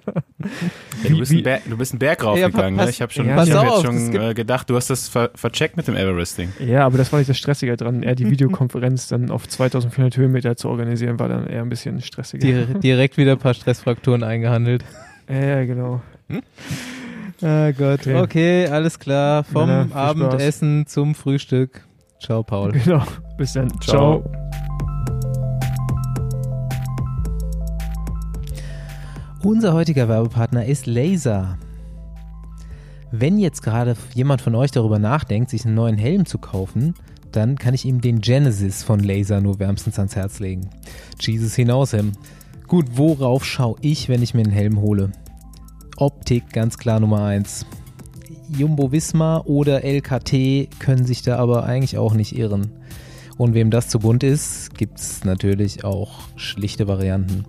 Wie- 1.04 1.10
du, 1.10 1.18
bist 1.20 1.32
wie- 1.32 1.36
einen 1.36 1.44
Berg, 1.44 1.62
du 1.70 1.78
bist 1.78 1.92
einen 1.94 2.00
Berg 2.00 2.24
raufgegangen. 2.24 2.78
pass- 2.78 2.86
ne? 2.86 2.92
Ich 2.92 3.02
habe 3.02 3.12
schon, 3.14 3.28
ja, 3.28 3.44
ich 3.44 3.52
hab 3.52 3.68
auf, 3.68 3.84
jetzt 3.84 3.86
schon 3.86 4.16
äh, 4.22 4.34
gedacht, 4.34 4.70
du 4.70 4.76
hast 4.76 4.90
das 4.90 5.08
ver 5.10 5.32
vercheckt 5.36 5.78
mit 5.78 5.88
dem 5.88 5.96
Everesting. 5.96 6.52
Ja, 6.60 6.86
aber 6.86 6.98
das 6.98 7.12
war 7.12 7.20
nicht 7.20 7.30
das 7.30 7.38
Stressige 7.38 7.76
dran. 7.78 8.04
Eher 8.04 8.16
die 8.16 8.30
Videokonferenz 8.30 9.08
dann 9.08 9.30
auf 9.32 9.48
2400 9.48 10.18
Höhenmeter 10.18 10.56
zu 10.56 10.70
organisieren, 10.70 11.20
war 11.20 11.28
dann 11.30 11.48
eher 11.48 11.62
ein 11.62 11.70
bisschen 11.70 12.02
stressiger. 12.02 12.46
Di 12.66 12.80
direkt 12.80 13.18
wieder 13.18 13.34
ein 13.34 13.40
paar 13.40 13.54
Stressfrakturen 13.54 14.24
eingehandelt. 14.24 14.84
Ja, 15.30 15.36
ja, 15.36 15.66
genau. 15.66 16.02
Ah 17.42 17.72
Gott, 17.72 18.02
okay, 18.02 18.16
Okay. 18.16 18.68
alles 18.68 19.00
klar. 19.00 19.44
Vom 19.44 19.68
Männer, 19.68 19.84
viel 19.84 19.92
Spaß. 19.92 20.10
Abendessen 20.10 20.88
zum 20.88 21.16
Frühstück. 21.16 21.86
Ciao, 22.22 22.44
Paul. 22.44 22.72
Genau. 22.84 23.04
Bis 23.38 23.54
dann. 23.54 23.70
Ciao. 23.82 24.22
Ciao. 24.22 24.24
Unser 29.44 29.74
heutiger 29.74 30.08
Werbepartner 30.08 30.66
ist 30.66 30.88
Laser. 30.88 31.58
Wenn 33.12 33.38
jetzt 33.38 33.62
gerade 33.62 33.96
jemand 34.14 34.42
von 34.42 34.56
euch 34.56 34.72
darüber 34.72 34.98
nachdenkt, 35.00 35.50
sich 35.52 35.66
einen 35.66 35.76
neuen 35.76 35.98
Helm 35.98 36.26
zu 36.26 36.38
kaufen, 36.40 36.96
dann 37.32 37.58
kann 37.58 37.74
ich 37.74 37.86
ihm 37.86 38.02
den 38.02 38.22
Genesis 38.22 38.84
von 38.84 39.00
Laser 39.00 39.42
nur 39.42 39.60
wärmstens 39.60 40.00
ans 40.00 40.16
Herz 40.16 40.40
legen. 40.40 40.70
Jesus 41.20 41.54
hinaus, 41.56 41.94
Hem. 41.94 42.14
Gut, 42.68 42.98
worauf 42.98 43.46
schaue 43.46 43.78
ich, 43.82 44.10
wenn 44.10 44.24
ich 44.24 44.34
mir 44.34 44.42
einen 44.42 44.52
Helm 44.52 44.82
hole? 44.82 45.12
Optik 45.98 46.52
ganz 46.52 46.78
klar 46.78 47.00
Nummer 47.00 47.24
eins. 47.24 47.66
Jumbo 48.50 48.92
Visma 48.92 49.42
oder 49.46 49.84
LKT 49.84 50.80
können 50.80 51.06
sich 51.06 51.22
da 51.22 51.38
aber 51.38 51.64
eigentlich 51.64 51.98
auch 51.98 52.14
nicht 52.14 52.36
irren. 52.36 52.72
Und 53.38 53.54
wem 53.54 53.70
das 53.70 53.90
zu 53.90 54.00
bunt 54.00 54.24
ist, 54.24 54.76
gibt 54.78 55.00
es 55.00 55.24
natürlich 55.24 55.84
auch 55.84 56.22
schlichte 56.38 56.88
Varianten. 56.88 57.46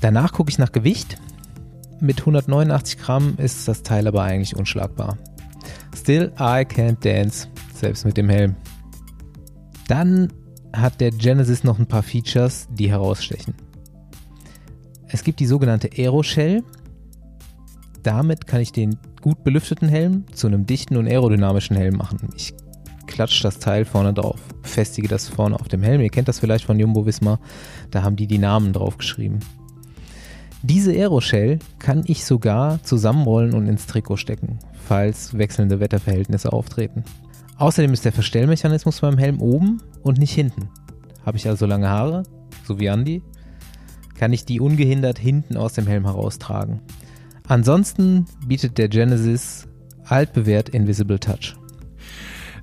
Danach 0.00 0.32
gucke 0.32 0.50
ich 0.50 0.58
nach 0.58 0.72
Gewicht. 0.72 1.18
Mit 2.00 2.20
189 2.20 2.98
Gramm 2.98 3.34
ist 3.36 3.68
das 3.68 3.82
Teil 3.82 4.06
aber 4.06 4.22
eigentlich 4.22 4.56
unschlagbar. 4.56 5.16
Still, 5.96 6.32
I 6.38 6.64
can't 6.64 7.00
dance, 7.00 7.48
selbst 7.74 8.04
mit 8.04 8.16
dem 8.16 8.28
Helm. 8.28 8.56
Dann 9.88 10.32
hat 10.72 11.00
der 11.00 11.10
Genesis 11.10 11.64
noch 11.64 11.78
ein 11.78 11.86
paar 11.86 12.02
Features, 12.02 12.68
die 12.70 12.90
herausstechen. 12.90 13.54
Es 15.12 15.24
gibt 15.24 15.40
die 15.40 15.46
sogenannte 15.46 15.90
Aeroshell. 15.96 16.62
Damit 18.02 18.46
kann 18.46 18.60
ich 18.60 18.72
den 18.72 18.96
gut 19.20 19.44
belüfteten 19.44 19.88
Helm 19.88 20.24
zu 20.32 20.46
einem 20.46 20.66
dichten 20.66 20.96
und 20.96 21.06
aerodynamischen 21.06 21.76
Helm 21.76 21.96
machen. 21.96 22.30
Ich 22.36 22.54
klatsche 23.06 23.42
das 23.42 23.58
Teil 23.58 23.84
vorne 23.84 24.14
drauf, 24.14 24.40
festige 24.62 25.08
das 25.08 25.28
vorne 25.28 25.58
auf 25.58 25.68
dem 25.68 25.82
Helm. 25.82 26.00
Ihr 26.00 26.10
kennt 26.10 26.28
das 26.28 26.38
vielleicht 26.38 26.64
von 26.64 26.78
Jumbo 26.78 27.04
Visma, 27.04 27.38
da 27.90 28.02
haben 28.02 28.16
die 28.16 28.26
die 28.26 28.38
Namen 28.38 28.72
drauf 28.72 28.96
geschrieben. 28.96 29.40
Diese 30.62 30.92
Aeroshell 30.92 31.58
kann 31.78 32.04
ich 32.06 32.24
sogar 32.24 32.82
zusammenrollen 32.82 33.54
und 33.54 33.66
ins 33.66 33.86
Trikot 33.86 34.16
stecken, 34.16 34.58
falls 34.86 35.36
wechselnde 35.36 35.80
Wetterverhältnisse 35.80 36.52
auftreten. 36.52 37.02
Außerdem 37.56 37.92
ist 37.92 38.04
der 38.04 38.12
Verstellmechanismus 38.12 39.00
beim 39.00 39.18
Helm 39.18 39.40
oben 39.40 39.82
und 40.02 40.18
nicht 40.18 40.32
hinten. 40.32 40.68
Habe 41.26 41.36
ich 41.36 41.48
also 41.48 41.66
lange 41.66 41.88
Haare, 41.88 42.22
so 42.64 42.78
wie 42.78 42.86
Andy, 42.86 43.22
kann 44.20 44.34
ich 44.34 44.44
die 44.44 44.60
ungehindert 44.60 45.18
hinten 45.18 45.56
aus 45.56 45.72
dem 45.72 45.86
Helm 45.86 46.04
heraustragen. 46.04 46.80
Ansonsten 47.48 48.26
bietet 48.46 48.76
der 48.76 48.90
Genesis 48.90 49.66
altbewährt 50.04 50.68
Invisible 50.68 51.18
Touch. 51.18 51.56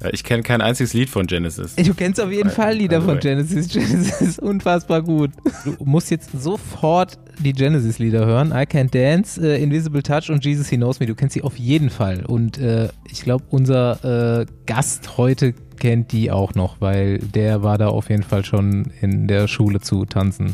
Ja, 0.04 0.10
Ich 0.14 0.24
kenne 0.24 0.44
kein 0.44 0.62
einziges 0.62 0.94
Lied 0.94 1.10
von 1.10 1.26
Genesis. 1.26 1.76
Du 1.76 1.96
kennst 1.96 2.22
auf 2.22 2.32
jeden 2.32 2.50
Äh, 2.50 2.52
Fall 2.52 2.76
Lieder 2.76 2.98
also, 2.98 3.10
von. 3.10 3.20
Genesis. 3.20 3.70
Genesis 3.74 4.22
ist 4.22 4.40
unfassbar 4.40 5.02
gut. 5.02 5.32
Du 5.66 5.76
musst 5.84 6.12
jetzt 6.12 6.30
sofort 6.40 7.18
die 7.40 7.54
Genesis-Lieder 7.54 8.28
hören. 8.28 8.50
I 8.52 8.66
Can't 8.68 8.92
Dance, 8.92 9.42
äh, 9.42 9.60
Invisible 9.60 10.04
Touch 10.04 10.30
und 10.30 10.46
Jesus 10.46 10.68
He 10.70 10.76
Knows 10.78 11.00
Me. 11.00 11.08
Du 11.08 11.16
kennst 11.16 11.34
sie 11.34 11.42
auf 11.42 11.58
jeden 11.58 11.90
Fall. 11.90 12.24
Und 12.24 12.60
äh, 12.60 12.90
ich 13.10 13.24
glaube, 13.24 13.46
unser 13.50 14.42
äh, 14.42 14.46
Gast 14.68 15.18
heute 15.18 15.54
kennt 15.80 16.12
die 16.12 16.30
auch 16.30 16.54
noch, 16.54 16.80
weil 16.82 17.18
der 17.18 17.64
war 17.64 17.80
da 17.80 17.88
auf 17.88 18.12
jeden 18.12 18.22
Fall 18.24 18.46
schon 18.46 18.92
in 19.02 19.28
der 19.28 19.48
Schule 19.48 19.80
zu 19.82 20.06
tanzen. 20.06 20.54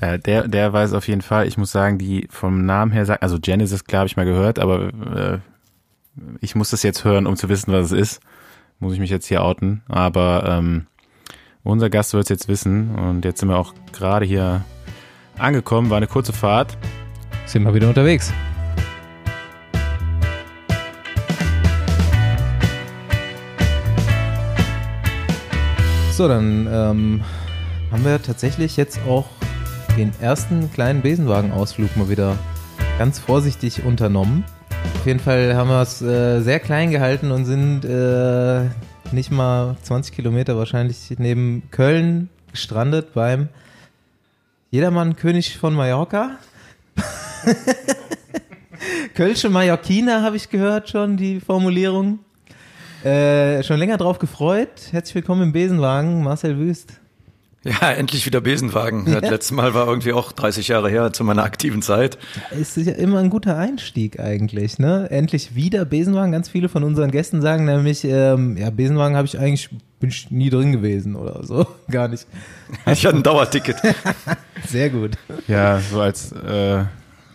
Äh, 0.00 0.18
der, 0.18 0.48
der 0.48 0.72
weiß 0.72 0.94
auf 0.94 1.08
jeden 1.08 1.20
Fall, 1.20 1.46
ich 1.46 1.58
muss 1.58 1.72
sagen, 1.72 1.98
die 1.98 2.26
vom 2.30 2.64
Namen 2.64 2.90
her 2.90 3.04
sagt, 3.04 3.22
also 3.22 3.38
Genesis, 3.38 3.84
klar 3.84 4.00
habe 4.00 4.06
ich 4.06 4.16
mal 4.16 4.24
gehört, 4.24 4.58
aber 4.58 4.88
äh, 5.14 5.38
ich 6.40 6.54
muss 6.54 6.70
das 6.70 6.82
jetzt 6.82 7.04
hören, 7.04 7.26
um 7.26 7.36
zu 7.36 7.48
wissen, 7.48 7.72
was 7.72 7.86
es 7.86 7.92
ist. 7.92 8.20
Muss 8.78 8.94
ich 8.94 9.00
mich 9.00 9.10
jetzt 9.10 9.26
hier 9.26 9.42
outen. 9.44 9.82
Aber 9.88 10.44
ähm, 10.46 10.86
unser 11.62 11.90
Gast 11.90 12.14
wird 12.14 12.24
es 12.24 12.28
jetzt 12.30 12.48
wissen 12.48 12.94
und 12.94 13.26
jetzt 13.26 13.40
sind 13.40 13.50
wir 13.50 13.58
auch 13.58 13.74
gerade 13.92 14.24
hier 14.24 14.64
angekommen, 15.36 15.90
war 15.90 15.98
eine 15.98 16.06
kurze 16.06 16.32
Fahrt. 16.32 16.78
Sind 17.44 17.64
wir 17.64 17.74
wieder 17.74 17.88
unterwegs. 17.88 18.32
So, 26.12 26.26
dann 26.26 26.66
ähm, 26.70 27.22
haben 27.90 28.04
wir 28.04 28.22
tatsächlich 28.22 28.76
jetzt 28.76 29.00
auch 29.06 29.26
den 30.00 30.12
ersten 30.18 30.72
kleinen 30.72 31.02
Besenwagenausflug 31.02 31.94
mal 31.98 32.08
wieder 32.08 32.38
ganz 32.98 33.18
vorsichtig 33.18 33.84
unternommen. 33.84 34.44
Auf 34.94 35.06
jeden 35.06 35.20
Fall 35.20 35.54
haben 35.54 35.68
wir 35.68 35.82
es 35.82 36.00
äh, 36.00 36.40
sehr 36.40 36.58
klein 36.58 36.90
gehalten 36.90 37.30
und 37.30 37.44
sind 37.44 37.84
äh, 37.84 38.64
nicht 39.12 39.30
mal 39.30 39.76
20 39.82 40.14
Kilometer 40.14 40.56
wahrscheinlich 40.56 40.96
neben 41.18 41.64
Köln 41.70 42.30
gestrandet 42.50 43.12
beim 43.12 43.50
Jedermann 44.70 45.16
König 45.16 45.58
von 45.58 45.74
Mallorca. 45.74 46.30
Kölsche 49.14 49.50
Mallorquiner 49.50 50.22
habe 50.22 50.36
ich 50.36 50.48
gehört 50.48 50.88
schon, 50.88 51.18
die 51.18 51.40
Formulierung. 51.40 52.20
Äh, 53.04 53.62
schon 53.64 53.78
länger 53.78 53.98
drauf 53.98 54.18
gefreut. 54.18 54.70
Herzlich 54.92 55.16
willkommen 55.16 55.42
im 55.42 55.52
Besenwagen, 55.52 56.22
Marcel 56.22 56.56
Wüst. 56.56 57.00
Ja, 57.62 57.90
endlich 57.90 58.24
wieder 58.24 58.40
Besenwagen. 58.40 59.04
Das 59.04 59.28
letzte 59.30 59.52
Mal 59.52 59.74
war 59.74 59.86
irgendwie 59.86 60.14
auch 60.14 60.32
30 60.32 60.68
Jahre 60.68 60.88
her 60.88 61.12
zu 61.12 61.24
meiner 61.24 61.42
aktiven 61.42 61.82
Zeit. 61.82 62.16
Ist 62.58 62.78
ja 62.78 62.94
immer 62.94 63.18
ein 63.18 63.28
guter 63.28 63.58
Einstieg 63.58 64.18
eigentlich, 64.18 64.78
ne? 64.78 65.08
Endlich 65.10 65.54
wieder 65.54 65.84
Besenwagen. 65.84 66.32
Ganz 66.32 66.48
viele 66.48 66.70
von 66.70 66.84
unseren 66.84 67.10
Gästen 67.10 67.42
sagen 67.42 67.66
nämlich, 67.66 68.02
ähm, 68.04 68.56
ja, 68.56 68.70
Besenwagen 68.70 69.14
habe 69.14 69.26
ich 69.26 69.38
eigentlich, 69.38 69.68
bin 69.98 70.08
ich 70.08 70.30
nie 70.30 70.48
drin 70.48 70.72
gewesen 70.72 71.16
oder 71.16 71.44
so. 71.44 71.66
Gar 71.90 72.08
nicht. 72.08 72.26
Ich 72.86 73.04
hatte 73.04 73.16
ein 73.16 73.22
Dauerticket. 73.22 73.76
Sehr 74.66 74.88
gut. 74.88 75.18
Ja, 75.46 75.80
so 75.80 76.00
als 76.00 76.32
äh, 76.32 76.84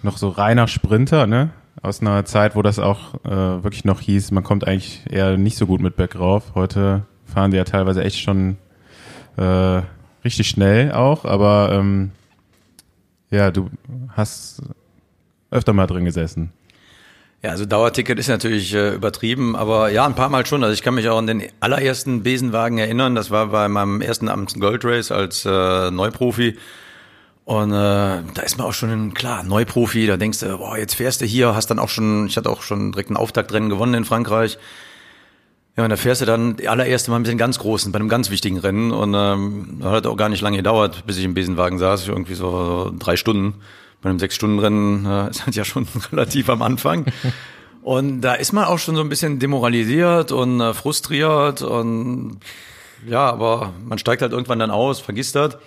noch 0.01 0.17
so 0.17 0.30
reiner 0.30 0.67
Sprinter, 0.67 1.28
ne? 1.28 1.51
Aus 1.84 2.01
einer 2.01 2.26
Zeit, 2.26 2.55
wo 2.55 2.63
das 2.63 2.80
auch 2.80 3.13
äh, 3.26 3.63
wirklich 3.63 3.86
noch 3.86 3.99
hieß, 4.01 4.32
man 4.32 4.43
kommt 4.43 4.65
eigentlich 4.65 5.03
eher 5.07 5.38
nicht 5.38 5.57
so 5.57 5.67
gut 5.67 5.82
mit 5.82 5.97
bergauf. 5.97 6.55
Heute 6.55 7.03
fahren 7.26 7.51
die 7.51 7.57
ja 7.57 7.63
teilweise 7.63 8.03
echt 8.03 8.19
schon 8.19 8.57
äh, 9.38 9.82
richtig 10.26 10.49
schnell 10.49 10.91
auch, 10.91 11.23
aber 11.23 11.69
ähm, 11.71 12.11
ja, 13.30 13.51
du 13.51 13.69
hast 14.09 14.61
öfter 15.51 15.73
mal 15.73 15.88
drin 15.88 16.05
gesessen. 16.05 16.51
Ja, 17.41 17.51
also 17.51 17.65
Dauerticket 17.65 18.17
ist 18.17 18.28
natürlich 18.28 18.73
äh, 18.73 18.95
übertrieben, 18.95 19.55
aber 19.55 19.91
ja, 19.91 20.05
ein 20.05 20.15
paar 20.15 20.30
Mal 20.30 20.45
schon. 20.47 20.63
Also 20.63 20.73
ich 20.73 20.82
kann 20.82 20.95
mich 20.95 21.07
auch 21.09 21.17
an 21.19 21.28
den 21.28 21.43
allerersten 21.59 22.23
Besenwagen 22.23 22.80
erinnern. 22.80 23.13
Das 23.13 23.30
war 23.30 23.47
bei 23.47 23.67
meinem 23.67 24.01
ersten 24.01 24.30
Amts 24.30 24.59
Gold 24.59 24.84
Race 24.84 25.11
als 25.11 25.45
äh, 25.45 25.91
Neuprofi. 25.91 26.57
Und 27.43 27.71
äh, 27.71 27.76
da 27.76 28.41
ist 28.43 28.57
man 28.57 28.65
auch 28.65 28.73
schon, 28.73 29.13
klar, 29.13 29.43
Neuprofi, 29.43 30.07
da 30.07 30.17
denkst 30.17 30.39
du, 30.39 30.57
boah, 30.57 30.76
jetzt 30.80 30.95
fährst 30.95 31.21
du 31.21 31.26
hier, 31.26 31.53
hast 31.53 31.67
dann 31.67 31.78
auch 31.78 31.89
schon, 31.89 32.26
ich 32.26 32.36
hatte 32.36 32.49
auch 32.49 32.63
schon 32.63 32.91
direkt 32.91 33.11
ein 33.11 33.17
Auftaktrennen 33.17 33.69
gewonnen 33.69 33.93
in 33.93 34.05
Frankreich. 34.05 34.57
Ja, 35.78 35.84
und 35.84 35.89
da 35.89 35.97
fährst 35.97 36.21
du 36.21 36.26
dann 36.26 36.55
die 36.55 36.69
allererste 36.69 37.11
Mal 37.11 37.19
mit 37.19 37.28
den 37.28 37.38
ganz 37.38 37.59
großen, 37.59 37.91
bei 37.91 37.99
einem 37.99 38.07
ganz 38.07 38.30
wichtigen 38.30 38.57
Rennen. 38.57 38.91
Und 38.91 39.13
ähm, 39.13 39.82
hat 39.84 40.07
auch 40.07 40.15
gar 40.15 40.30
nicht 40.30 40.41
lange 40.41 40.57
gedauert, 40.57 41.05
bis 41.05 41.17
ich 41.17 41.26
im 41.26 41.34
Besenwagen 41.34 41.80
saß, 41.80 42.07
irgendwie 42.07 42.36
so, 42.36 42.49
so 42.49 42.93
drei 42.97 43.17
Stunden. 43.17 43.55
Bei 44.01 44.09
einem 44.09 44.19
Sechs-Stunden-Rennen 44.19 45.05
äh, 45.05 45.30
ist 45.32 45.45
halt 45.45 45.55
ja 45.55 45.65
schon 45.65 45.88
relativ 46.11 46.49
am 46.49 46.61
Anfang. 46.61 47.05
Und 47.82 48.21
da 48.21 48.34
ist 48.34 48.53
man 48.53 48.65
auch 48.65 48.80
schon 48.80 48.95
so 48.95 49.01
ein 49.01 49.09
bisschen 49.09 49.38
demoralisiert 49.38 50.32
und 50.32 50.61
äh, 50.61 50.73
frustriert 50.73 51.61
und 51.61 52.39
ja, 53.07 53.30
aber 53.30 53.73
man 53.86 53.99
steigt 53.99 54.23
halt 54.23 54.32
irgendwann 54.32 54.57
dann 54.57 54.71
aus, 54.71 54.99
vergisst 54.99 55.36
das. 55.36 55.57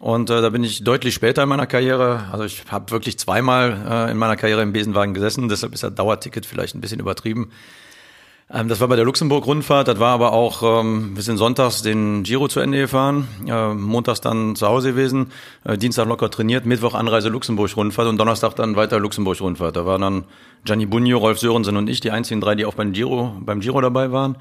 Und 0.00 0.30
äh, 0.30 0.42
da 0.42 0.50
bin 0.50 0.64
ich 0.64 0.82
deutlich 0.82 1.14
später 1.14 1.44
in 1.44 1.48
meiner 1.48 1.68
Karriere. 1.68 2.24
Also 2.32 2.44
ich 2.44 2.64
habe 2.68 2.90
wirklich 2.90 3.18
zweimal 3.18 4.08
äh, 4.08 4.10
in 4.10 4.18
meiner 4.18 4.36
Karriere 4.36 4.62
im 4.62 4.72
Besenwagen 4.72 5.14
gesessen, 5.14 5.48
deshalb 5.48 5.72
ist 5.74 5.84
das 5.84 5.94
Dauerticket 5.94 6.46
vielleicht 6.46 6.74
ein 6.74 6.80
bisschen 6.80 6.98
übertrieben. 6.98 7.50
Ähm, 8.52 8.68
das 8.68 8.80
war 8.80 8.88
bei 8.88 8.96
der 8.96 9.04
Luxemburg-Rundfahrt, 9.06 9.88
das 9.88 9.98
war 9.98 10.12
aber 10.12 10.32
auch, 10.32 10.80
ähm, 10.80 11.12
wir 11.14 11.22
sind 11.22 11.38
sonntags 11.38 11.80
den 11.82 12.24
Giro 12.24 12.46
zu 12.46 12.60
Ende 12.60 12.78
gefahren, 12.78 13.26
äh, 13.46 13.72
montags 13.72 14.20
dann 14.20 14.54
zu 14.54 14.66
Hause 14.66 14.90
gewesen, 14.90 15.32
äh, 15.64 15.78
Dienstag 15.78 16.06
locker 16.06 16.30
trainiert, 16.30 16.66
Mittwoch 16.66 16.94
Anreise 16.94 17.30
Luxemburg-Rundfahrt 17.30 18.06
und 18.06 18.18
Donnerstag 18.18 18.54
dann 18.54 18.76
weiter 18.76 19.00
Luxemburg-Rundfahrt. 19.00 19.76
Da 19.76 19.86
waren 19.86 20.02
dann 20.02 20.24
Gianni 20.64 20.84
Bugno, 20.84 21.16
Rolf 21.18 21.38
Sörensen 21.38 21.76
und 21.76 21.88
ich, 21.88 22.00
die 22.00 22.10
einzigen 22.10 22.40
drei, 22.42 22.54
die 22.54 22.66
auch 22.66 22.74
beim 22.74 22.92
Giro, 22.92 23.34
beim 23.40 23.60
Giro 23.60 23.80
dabei 23.80 24.12
waren. 24.12 24.36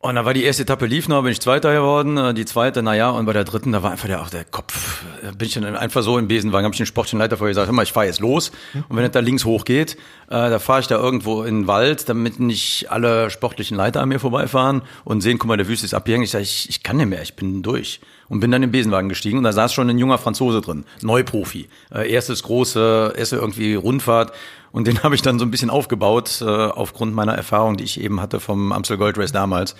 Und 0.00 0.14
da 0.14 0.24
war 0.24 0.32
die 0.32 0.44
erste 0.44 0.62
Etappe 0.62 0.86
lief 0.86 1.08
noch, 1.08 1.22
bin 1.22 1.32
ich 1.32 1.40
Zweiter 1.40 1.74
geworden, 1.74 2.16
äh, 2.18 2.32
die 2.32 2.44
zweite, 2.44 2.84
naja, 2.84 3.10
und 3.10 3.26
bei 3.26 3.32
der 3.32 3.42
dritten, 3.42 3.72
da 3.72 3.82
war 3.82 3.90
einfach 3.90 4.06
der, 4.06 4.22
auch 4.22 4.30
der 4.30 4.44
Kopf 4.44 5.02
bin 5.36 5.48
ich 5.48 5.54
dann 5.54 5.76
einfach 5.76 6.02
so 6.02 6.18
im 6.18 6.28
Besenwagen, 6.28 6.64
habe 6.64 6.74
ich 6.74 6.78
den 6.78 6.86
sportlichen 6.86 7.18
Leiter 7.18 7.36
vorher 7.36 7.50
gesagt, 7.50 7.66
hör 7.66 7.74
mal, 7.74 7.82
ich 7.82 7.92
fahre 7.92 8.06
jetzt 8.06 8.20
los 8.20 8.52
und 8.88 8.96
wenn 8.96 9.04
es 9.04 9.10
da 9.10 9.20
links 9.20 9.44
hoch 9.44 9.64
geht, 9.64 9.94
äh, 10.28 10.50
da 10.50 10.58
fahre 10.58 10.80
ich 10.80 10.86
da 10.86 10.96
irgendwo 10.96 11.42
in 11.42 11.62
den 11.62 11.66
Wald, 11.66 12.08
damit 12.08 12.38
nicht 12.38 12.90
alle 12.90 13.30
sportlichen 13.30 13.76
Leiter 13.76 14.00
an 14.00 14.08
mir 14.08 14.20
vorbeifahren 14.20 14.82
und 15.04 15.20
sehen, 15.20 15.38
guck 15.38 15.48
mal, 15.48 15.56
der 15.56 15.68
Wüste 15.68 15.86
ist 15.86 15.94
abgehängt. 15.94 16.24
Ich 16.24 16.30
sage, 16.30 16.44
ich, 16.44 16.68
ich 16.68 16.82
kann 16.82 16.96
nicht 16.96 17.06
mehr, 17.06 17.22
ich 17.22 17.34
bin 17.34 17.62
durch. 17.62 18.00
Und 18.28 18.40
bin 18.40 18.50
dann 18.50 18.62
im 18.62 18.70
Besenwagen 18.70 19.08
gestiegen 19.08 19.38
und 19.38 19.44
da 19.44 19.52
saß 19.52 19.72
schon 19.72 19.88
ein 19.88 19.96
junger 19.96 20.18
Franzose 20.18 20.60
drin, 20.60 20.84
Neuprofi. 21.00 21.68
Äh, 21.90 22.12
erstes 22.12 22.42
große, 22.42 23.14
erste 23.16 23.36
irgendwie 23.36 23.74
Rundfahrt 23.74 24.32
und 24.78 24.86
den 24.86 24.98
habe 25.02 25.16
ich 25.16 25.22
dann 25.22 25.38
so 25.40 25.44
ein 25.44 25.50
bisschen 25.50 25.70
aufgebaut, 25.70 26.40
äh, 26.40 26.44
aufgrund 26.44 27.12
meiner 27.14 27.34
Erfahrung, 27.34 27.76
die 27.76 27.84
ich 27.84 28.00
eben 28.00 28.20
hatte 28.22 28.38
vom 28.38 28.72
Amstel 28.72 28.96
Gold 28.96 29.18
Race 29.18 29.32
damals. 29.32 29.74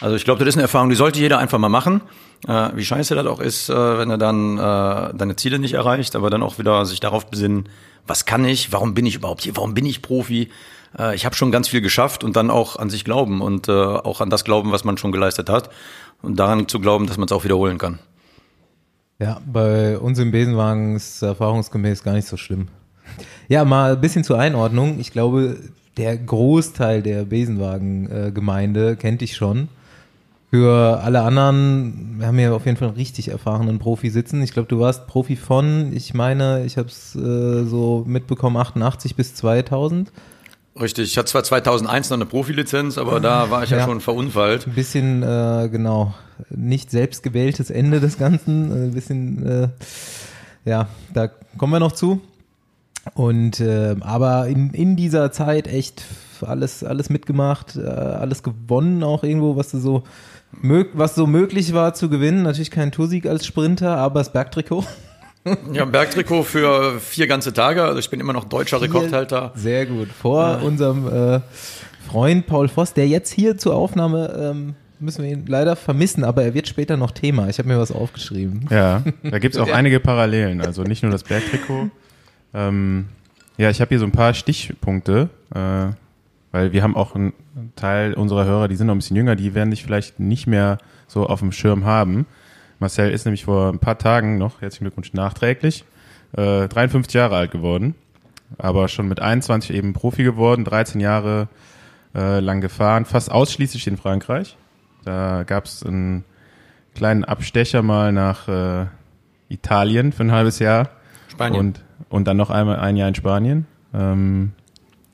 Also 0.00 0.16
ich 0.16 0.24
glaube, 0.24 0.38
das 0.38 0.48
ist 0.48 0.54
eine 0.54 0.62
Erfahrung, 0.62 0.88
die 0.88 0.96
sollte 0.96 1.18
jeder 1.18 1.38
einfach 1.38 1.58
mal 1.58 1.68
machen. 1.68 2.00
Äh, 2.46 2.70
wie 2.74 2.84
scheiße 2.84 3.14
das 3.14 3.26
auch 3.26 3.40
ist, 3.40 3.68
äh, 3.68 3.98
wenn 3.98 4.10
er 4.10 4.16
dann 4.16 4.56
äh, 4.56 5.14
deine 5.14 5.36
Ziele 5.36 5.58
nicht 5.58 5.74
erreicht, 5.74 6.16
aber 6.16 6.30
dann 6.30 6.42
auch 6.42 6.58
wieder 6.58 6.86
sich 6.86 6.98
darauf 6.98 7.26
besinnen, 7.26 7.68
was 8.06 8.24
kann 8.24 8.44
ich, 8.44 8.72
warum 8.72 8.94
bin 8.94 9.04
ich 9.04 9.16
überhaupt 9.16 9.42
hier, 9.42 9.54
warum 9.56 9.74
bin 9.74 9.84
ich 9.84 10.00
Profi? 10.00 10.48
Äh, 10.98 11.14
ich 11.14 11.26
habe 11.26 11.34
schon 11.34 11.52
ganz 11.52 11.68
viel 11.68 11.82
geschafft 11.82 12.24
und 12.24 12.36
dann 12.36 12.50
auch 12.50 12.76
an 12.76 12.88
sich 12.88 13.04
glauben 13.04 13.42
und 13.42 13.68
äh, 13.68 13.72
auch 13.72 14.22
an 14.22 14.30
das 14.30 14.44
glauben, 14.44 14.72
was 14.72 14.84
man 14.84 14.96
schon 14.96 15.12
geleistet 15.12 15.50
hat 15.50 15.68
und 16.22 16.36
daran 16.38 16.68
zu 16.68 16.80
glauben, 16.80 17.06
dass 17.06 17.18
man 17.18 17.26
es 17.26 17.32
auch 17.32 17.44
wiederholen 17.44 17.76
kann. 17.76 17.98
Ja, 19.18 19.42
bei 19.44 19.98
uns 19.98 20.18
im 20.20 20.30
Besenwagen 20.30 20.96
ist 20.96 21.20
erfahrungsgemäß 21.22 22.02
gar 22.02 22.14
nicht 22.14 22.28
so 22.28 22.38
schlimm. 22.38 22.68
Ja, 23.48 23.64
mal 23.64 23.92
ein 23.94 24.00
bisschen 24.00 24.24
zur 24.24 24.38
Einordnung. 24.38 25.00
Ich 25.00 25.10
glaube, 25.12 25.56
der 25.96 26.16
Großteil 26.16 27.02
der 27.02 27.24
Besenwagen-Gemeinde 27.24 28.96
kennt 28.96 29.20
dich 29.20 29.36
schon. 29.36 29.68
Für 30.50 31.00
alle 31.02 31.22
anderen, 31.22 32.14
wir 32.18 32.26
haben 32.26 32.38
hier 32.38 32.54
auf 32.54 32.64
jeden 32.64 32.78
Fall 32.78 32.88
einen 32.88 32.96
richtig 32.96 33.28
erfahrenen 33.28 33.78
Profi 33.78 34.08
sitzen. 34.08 34.42
Ich 34.42 34.52
glaube, 34.52 34.68
du 34.68 34.78
warst 34.80 35.06
Profi 35.06 35.36
von, 35.36 35.92
ich 35.94 36.14
meine, 36.14 36.64
ich 36.64 36.78
habe 36.78 36.88
es 36.88 37.14
äh, 37.16 37.64
so 37.66 38.04
mitbekommen, 38.06 38.56
88 38.56 39.14
bis 39.14 39.34
2000. 39.34 40.10
Richtig, 40.80 41.10
ich 41.10 41.18
hatte 41.18 41.26
zwar 41.28 41.42
2001 41.44 42.08
noch 42.08 42.16
eine 42.16 42.24
Profilizenz, 42.24 42.96
aber 42.96 43.20
da 43.20 43.50
war 43.50 43.64
ich 43.64 43.70
ja, 43.70 43.78
Ja. 43.78 43.84
schon 43.84 44.00
verunfallt. 44.00 44.66
Ein 44.66 44.74
bisschen, 44.74 45.22
äh, 45.22 45.68
genau, 45.70 46.14
nicht 46.48 46.90
selbstgewähltes 46.90 47.68
Ende 47.70 48.00
des 48.00 48.16
Ganzen. 48.16 48.70
Äh, 48.70 48.74
Ein 48.86 48.92
bisschen, 48.94 49.46
äh, 49.46 49.68
ja, 50.64 50.88
da 51.12 51.28
kommen 51.58 51.72
wir 51.74 51.80
noch 51.80 51.92
zu. 51.92 52.20
Und 53.14 53.60
äh, 53.60 53.96
aber 54.00 54.48
in, 54.48 54.70
in 54.70 54.96
dieser 54.96 55.32
Zeit 55.32 55.66
echt 55.66 56.04
alles, 56.42 56.84
alles 56.84 57.10
mitgemacht, 57.10 57.76
äh, 57.76 57.86
alles 57.86 58.42
gewonnen 58.42 59.02
auch 59.02 59.24
irgendwo, 59.24 59.56
was 59.56 59.70
du 59.70 59.78
so 59.78 60.04
mög 60.52 60.90
was 60.94 61.14
so 61.14 61.26
möglich 61.26 61.72
war 61.74 61.94
zu 61.94 62.08
gewinnen. 62.08 62.42
Natürlich 62.42 62.70
kein 62.70 62.92
Toursieg 62.92 63.26
als 63.26 63.46
Sprinter, 63.46 63.96
aber 63.96 64.20
das 64.20 64.32
Bergtrikot. 64.32 64.84
Ja, 65.72 65.86
Bergtrikot 65.86 66.42
für 66.42 67.00
vier 67.00 67.26
ganze 67.26 67.54
Tage. 67.54 67.82
Also 67.82 67.98
ich 68.00 68.10
bin 68.10 68.20
immer 68.20 68.34
noch 68.34 68.44
deutscher 68.44 68.82
Rekordhalter. 68.82 69.52
Sehr 69.54 69.86
gut. 69.86 70.08
Vor 70.08 70.60
unserem 70.62 71.06
äh, 71.08 71.40
Freund 72.06 72.46
Paul 72.46 72.68
Voss, 72.68 72.92
der 72.92 73.08
jetzt 73.08 73.32
hier 73.32 73.56
zur 73.56 73.74
Aufnahme 73.74 74.36
ähm, 74.38 74.74
müssen 75.00 75.22
wir 75.24 75.30
ihn 75.30 75.46
leider 75.46 75.76
vermissen, 75.76 76.24
aber 76.24 76.42
er 76.42 76.54
wird 76.54 76.68
später 76.68 76.98
noch 76.98 77.12
Thema. 77.12 77.48
Ich 77.48 77.58
habe 77.58 77.68
mir 77.68 77.78
was 77.78 77.92
aufgeschrieben. 77.92 78.66
Ja, 78.70 79.02
da 79.22 79.38
gibt's 79.38 79.56
auch 79.56 79.68
einige 79.72 80.00
Parallelen. 80.00 80.60
Also 80.60 80.82
nicht 80.82 81.02
nur 81.02 81.12
das 81.12 81.24
Bergtrikot. 81.24 81.90
Ähm, 82.54 83.08
ja, 83.56 83.70
ich 83.70 83.80
habe 83.80 83.88
hier 83.88 83.98
so 83.98 84.04
ein 84.04 84.12
paar 84.12 84.34
Stichpunkte, 84.34 85.28
äh, 85.54 85.92
weil 86.52 86.72
wir 86.72 86.82
haben 86.82 86.96
auch 86.96 87.14
einen 87.14 87.32
Teil 87.76 88.14
unserer 88.14 88.44
Hörer, 88.44 88.68
die 88.68 88.76
sind 88.76 88.86
noch 88.86 88.94
ein 88.94 88.98
bisschen 88.98 89.16
jünger, 89.16 89.36
die 89.36 89.54
werden 89.54 89.70
dich 89.70 89.82
vielleicht 89.82 90.20
nicht 90.20 90.46
mehr 90.46 90.78
so 91.06 91.26
auf 91.26 91.40
dem 91.40 91.52
Schirm 91.52 91.84
haben. 91.84 92.26
Marcel 92.78 93.10
ist 93.10 93.24
nämlich 93.24 93.44
vor 93.44 93.72
ein 93.72 93.80
paar 93.80 93.98
Tagen 93.98 94.38
noch, 94.38 94.60
herzlichen 94.60 94.84
Glückwunsch 94.84 95.12
nachträglich, 95.12 95.84
äh, 96.36 96.68
53 96.68 97.14
Jahre 97.14 97.36
alt 97.36 97.50
geworden, 97.50 97.94
aber 98.56 98.88
schon 98.88 99.08
mit 99.08 99.20
21 99.20 99.74
eben 99.74 99.92
Profi 99.92 100.22
geworden, 100.22 100.64
13 100.64 101.00
Jahre 101.00 101.48
äh, 102.14 102.40
lang 102.40 102.60
gefahren, 102.60 103.04
fast 103.04 103.30
ausschließlich 103.30 103.86
in 103.86 103.96
Frankreich. 103.96 104.56
Da 105.04 105.42
gab's 105.44 105.82
einen 105.82 106.24
kleinen 106.94 107.24
Abstecher 107.24 107.82
mal 107.82 108.12
nach 108.12 108.48
äh, 108.48 108.86
Italien 109.48 110.12
für 110.12 110.24
ein 110.24 110.32
halbes 110.32 110.58
Jahr. 110.58 110.90
Spanien. 111.28 111.60
Und, 111.60 111.84
und 112.08 112.26
dann 112.26 112.36
noch 112.36 112.50
einmal 112.50 112.76
ein 112.76 112.96
Jahr 112.96 113.08
in 113.08 113.14
Spanien. 113.14 113.66
Ähm, 113.94 114.52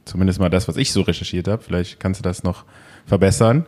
zumindest 0.04 0.40
mal 0.40 0.50
das, 0.50 0.68
was 0.68 0.76
ich 0.76 0.92
so 0.92 1.02
recherchiert 1.02 1.48
habe. 1.48 1.62
Vielleicht 1.62 2.00
kannst 2.00 2.20
du 2.20 2.22
das 2.22 2.42
noch 2.42 2.64
verbessern. 3.06 3.66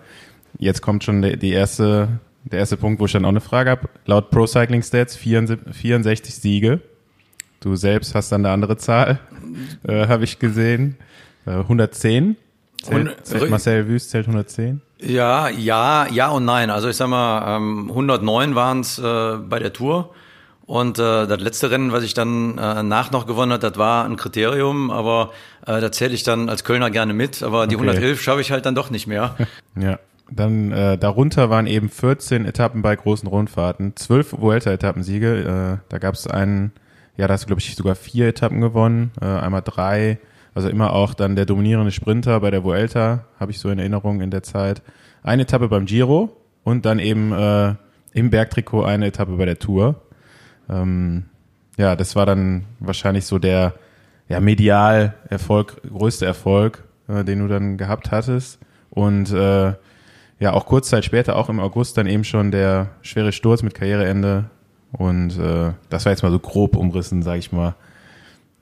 Jetzt 0.59 0.83
kommt 0.83 1.05
schon 1.05 1.23
der, 1.23 1.37
die 1.37 1.51
erste, 1.51 2.09
der 2.45 2.61
erste 2.61 2.77
Punkt, 2.77 3.01
wo 3.01 3.07
ich 3.07 3.13
dann 3.13 3.25
auch 3.25 3.31
eine 3.31 3.41
Frage 3.41 3.71
habe. 3.71 3.89
Laut 4.07 4.31
Pro 4.31 4.47
Cycling 4.47 4.83
Stats 4.83 5.17
64, 5.17 5.75
64 5.75 6.35
Siege. 6.35 6.81
Du 7.61 7.75
selbst 7.75 8.15
hast 8.15 8.31
dann 8.33 8.45
eine 8.45 8.53
andere 8.53 8.77
Zahl, 8.77 9.19
äh, 9.87 10.07
habe 10.07 10.25
ich 10.25 10.39
gesehen. 10.39 10.97
Äh, 11.47 11.53
110. 11.53 12.37
Zählt, 12.83 13.27
zählt 13.27 13.51
Marcel 13.51 13.89
Wüst 13.89 14.11
zählt 14.11 14.27
110. 14.27 14.81
Ja, 15.01 15.49
ja, 15.49 16.07
ja 16.11 16.29
und 16.29 16.45
nein. 16.45 16.71
Also 16.71 16.89
ich 16.89 16.97
sag 16.97 17.09
mal, 17.09 17.57
ähm, 17.57 17.89
109 17.89 18.55
waren 18.55 18.81
es 18.81 18.99
äh, 18.99 19.37
bei 19.37 19.59
der 19.59 19.73
Tour. 19.73 20.15
Und 20.67 20.99
äh, 20.99 21.27
das 21.27 21.41
letzte 21.41 21.71
Rennen, 21.71 21.93
was 21.93 22.03
ich 22.03 22.13
dann 22.13 22.59
äh, 22.59 22.83
nach 22.83 23.13
noch 23.13 23.27
gewonnen 23.27 23.53
hat, 23.53 23.63
das 23.63 23.79
war 23.79 24.05
ein 24.05 24.17
Kriterium, 24.17 24.91
aber 24.91 25.31
äh, 25.65 25.81
da 25.81 25.93
zähle 25.93 26.13
ich 26.13 26.25
dann 26.25 26.49
als 26.49 26.65
Kölner 26.65 26.91
gerne 26.91 27.15
mit, 27.15 27.43
aber 27.43 27.69
die 27.69 27.77
Okay. 27.77 27.89
111 27.89 28.21
schaffe 28.21 28.41
ich 28.41 28.51
halt 28.51 28.67
dann 28.67 28.75
doch 28.75 28.91
nicht 28.91 29.07
mehr. 29.07 29.37
Ja. 29.79 29.99
Dann 30.29 30.73
äh, 30.73 30.99
darunter 30.99 31.51
waren 31.51 31.69
eben 31.69 31.89
14 31.89 32.47
Etappen 32.47 32.83
bei 32.83 32.97
großen 32.97 33.29
Rundfahrten, 33.29 33.95
12 33.95 34.41
Vuelta-Etappensiege. 34.41 35.79
Äh, 35.79 35.89
da 35.89 35.99
gab 35.99 36.15
es 36.15 36.27
einen, 36.27 36.73
ja, 37.17 37.29
da 37.29 37.35
hast 37.35 37.45
du, 37.45 37.47
glaube 37.47 37.61
ich, 37.61 37.77
sogar 37.77 37.95
vier 37.95 38.27
Etappen 38.27 38.61
gewonnen, 38.61 39.13
äh, 39.21 39.27
einmal 39.27 39.63
drei. 39.63 40.19
Also 40.53 40.69
immer 40.69 40.95
auch 40.95 41.15
dann 41.15 41.37
der 41.37 41.45
dominierende 41.45 41.93
Sprinter 41.93 42.41
bei 42.41 42.51
der 42.51 42.65
Vuelta, 42.65 43.27
habe 43.39 43.53
ich 43.53 43.61
so 43.61 43.69
in 43.69 43.79
Erinnerung 43.79 44.21
in 44.21 44.31
der 44.31 44.43
Zeit. 44.43 44.83
Eine 45.23 45.43
Etappe 45.43 45.69
beim 45.69 45.85
Giro 45.85 46.35
und 46.65 46.87
dann 46.87 46.99
eben 46.99 47.33
äh, 47.33 47.75
im 48.13 48.31
Bergtrikot 48.31 48.83
eine 48.83 49.07
Etappe 49.07 49.33
bei 49.33 49.45
der 49.45 49.59
Tour. 49.59 50.06
Ähm, 50.69 51.25
ja, 51.77 51.97
das 51.97 52.17
war 52.17 52.27
dann 52.27 52.65
wahrscheinlich 52.81 53.27
so 53.27 53.39
der 53.39 53.75
ja, 54.29 54.41
medial 54.41 55.15
Erfolg, 55.29 55.81
größte 55.83 56.27
Erfolg, 56.27 56.85
äh, 57.09 57.25
den 57.25 57.41
du 57.41 57.49
dann 57.49 57.77
gehabt 57.77 58.11
hattest. 58.11 58.59
Und 58.91 59.31
äh, 59.33 59.75
ja, 60.39 60.53
auch 60.53 60.67
kurz 60.67 60.89
Zeit 60.89 61.05
später, 61.05 61.37
auch 61.37 61.49
im 61.49 61.61
August, 61.61 61.97
dann 61.97 62.07
eben 62.07 62.25
schon 62.25 62.51
der 62.51 62.91
schwere 63.03 63.33
Sturz 63.33 63.63
mit 63.63 63.75
Karriereende. 63.75 64.51
Und 64.93 65.39
äh, 65.39 65.73
das 65.89 66.05
war 66.05 66.13
jetzt 66.13 66.23
mal 66.23 66.31
so 66.31 66.39
grob 66.39 66.77
umrissen, 66.77 67.23
sage 67.23 67.39
ich 67.39 67.53
mal. 67.53 67.75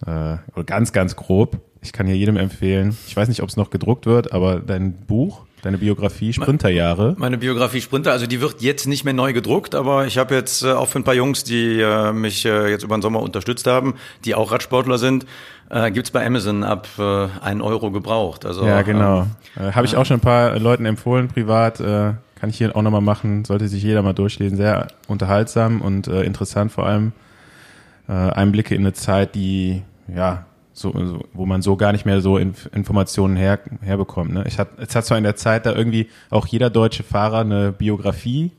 Äh, 0.07 0.39
oder 0.55 0.65
ganz, 0.65 0.93
ganz 0.93 1.17
grob. 1.17 1.61
Ich 1.83 1.93
kann 1.93 2.07
hier 2.07 2.17
jedem 2.17 2.37
empfehlen. 2.37 2.97
Ich 3.07 3.17
weiß 3.17 3.29
nicht, 3.29 3.43
ob 3.43 3.49
es 3.49 3.57
noch 3.57 3.71
gedruckt 3.71 4.07
wird, 4.07 4.33
aber 4.33 4.61
dein 4.61 4.93
Buch, 4.93 5.47
deine 5.65 5.79
Biografie, 5.79 6.33
Sprinterjahre. 6.33 7.15
Meine 7.19 7.39
Biografie 7.39 7.81
Sprinter, 7.81 8.13
also 8.13 8.27
die 8.27 8.41
wird 8.41 8.61
jetzt 8.63 8.87
nicht 8.87 9.05
mehr 9.05 9.15
neu 9.15 9.33
gedruckt, 9.33 9.75
aber 9.75 10.07
ich 10.07 10.19
habe 10.19 10.35
jetzt 10.35 10.63
äh, 10.63 10.73
auch 10.73 10.89
für 10.89 10.99
ein 11.01 11.05
paar 11.05 11.15
Jungs, 11.15 11.45
die 11.45 11.81
äh, 11.81 12.13
mich 12.13 12.45
äh, 12.45 12.71
jetzt 12.71 12.85
über 12.85 12.97
den 12.97 13.03
Sommer 13.03 13.21
unterstützt 13.23 13.67
haben, 13.67 13.95
die 14.25 14.35
auch 14.35 14.53
Radsportler 14.53 14.99
sind, 14.99 15.27
äh, 15.71 15.91
gibt's 15.91 16.11
bei 16.11 16.25
Amazon 16.25 16.63
ab 16.65 16.87
äh, 16.99 17.27
1 17.43 17.63
Euro 17.63 17.91
gebraucht. 17.91 18.45
Also, 18.45 18.67
Ja, 18.67 18.83
genau. 18.83 19.23
Ähm, 19.23 19.31
Äh, 19.69 19.73
Habe 19.73 19.87
ich 19.87 19.97
auch 19.97 20.05
schon 20.05 20.17
ein 20.19 20.21
paar 20.21 20.59
Leuten 20.59 20.85
empfohlen, 20.85 21.29
privat. 21.29 21.79
Äh, 21.81 22.15
kann 22.35 22.51
ich 22.51 22.59
hier 22.59 22.75
auch 22.77 22.83
nochmal 22.83 23.01
machen. 23.01 23.45
Sollte 23.45 23.69
sich 23.69 23.83
jeder 23.83 24.03
mal 24.03 24.13
durchlesen. 24.13 24.57
Sehr 24.57 24.89
unterhaltsam 25.07 25.81
und 25.81 26.09
äh, 26.09 26.23
interessant 26.25 26.73
vor 26.73 26.87
allem. 26.87 27.13
Äh, 28.09 28.13
Einblicke 28.13 28.75
in 28.75 28.83
eine 28.83 28.93
Zeit, 28.93 29.35
die, 29.35 29.83
ja, 30.15 30.45
so, 30.75 30.93
so, 30.93 31.21
wo 31.33 31.47
man 31.47 31.63
so 31.63 31.77
gar 31.77 31.93
nicht 31.93 32.05
mehr 32.05 32.21
so 32.21 32.37
Inf 32.37 32.69
Informationen 32.75 33.37
her, 33.37 33.61
herbekommt. 33.81 34.35
Ne? 34.35 34.45
Ich 34.47 34.59
hat, 34.59 34.69
es 34.79 34.95
hat 34.95 35.07
zwar 35.07 35.17
in 35.17 35.25
der 35.25 35.37
Zeit 35.37 35.67
da 35.67 35.73
irgendwie 35.73 36.09
auch 36.31 36.47
jeder 36.47 36.69
deutsche 36.69 37.05
Fahrer 37.05 37.41
eine 37.41 37.73
Biografie 37.73 38.51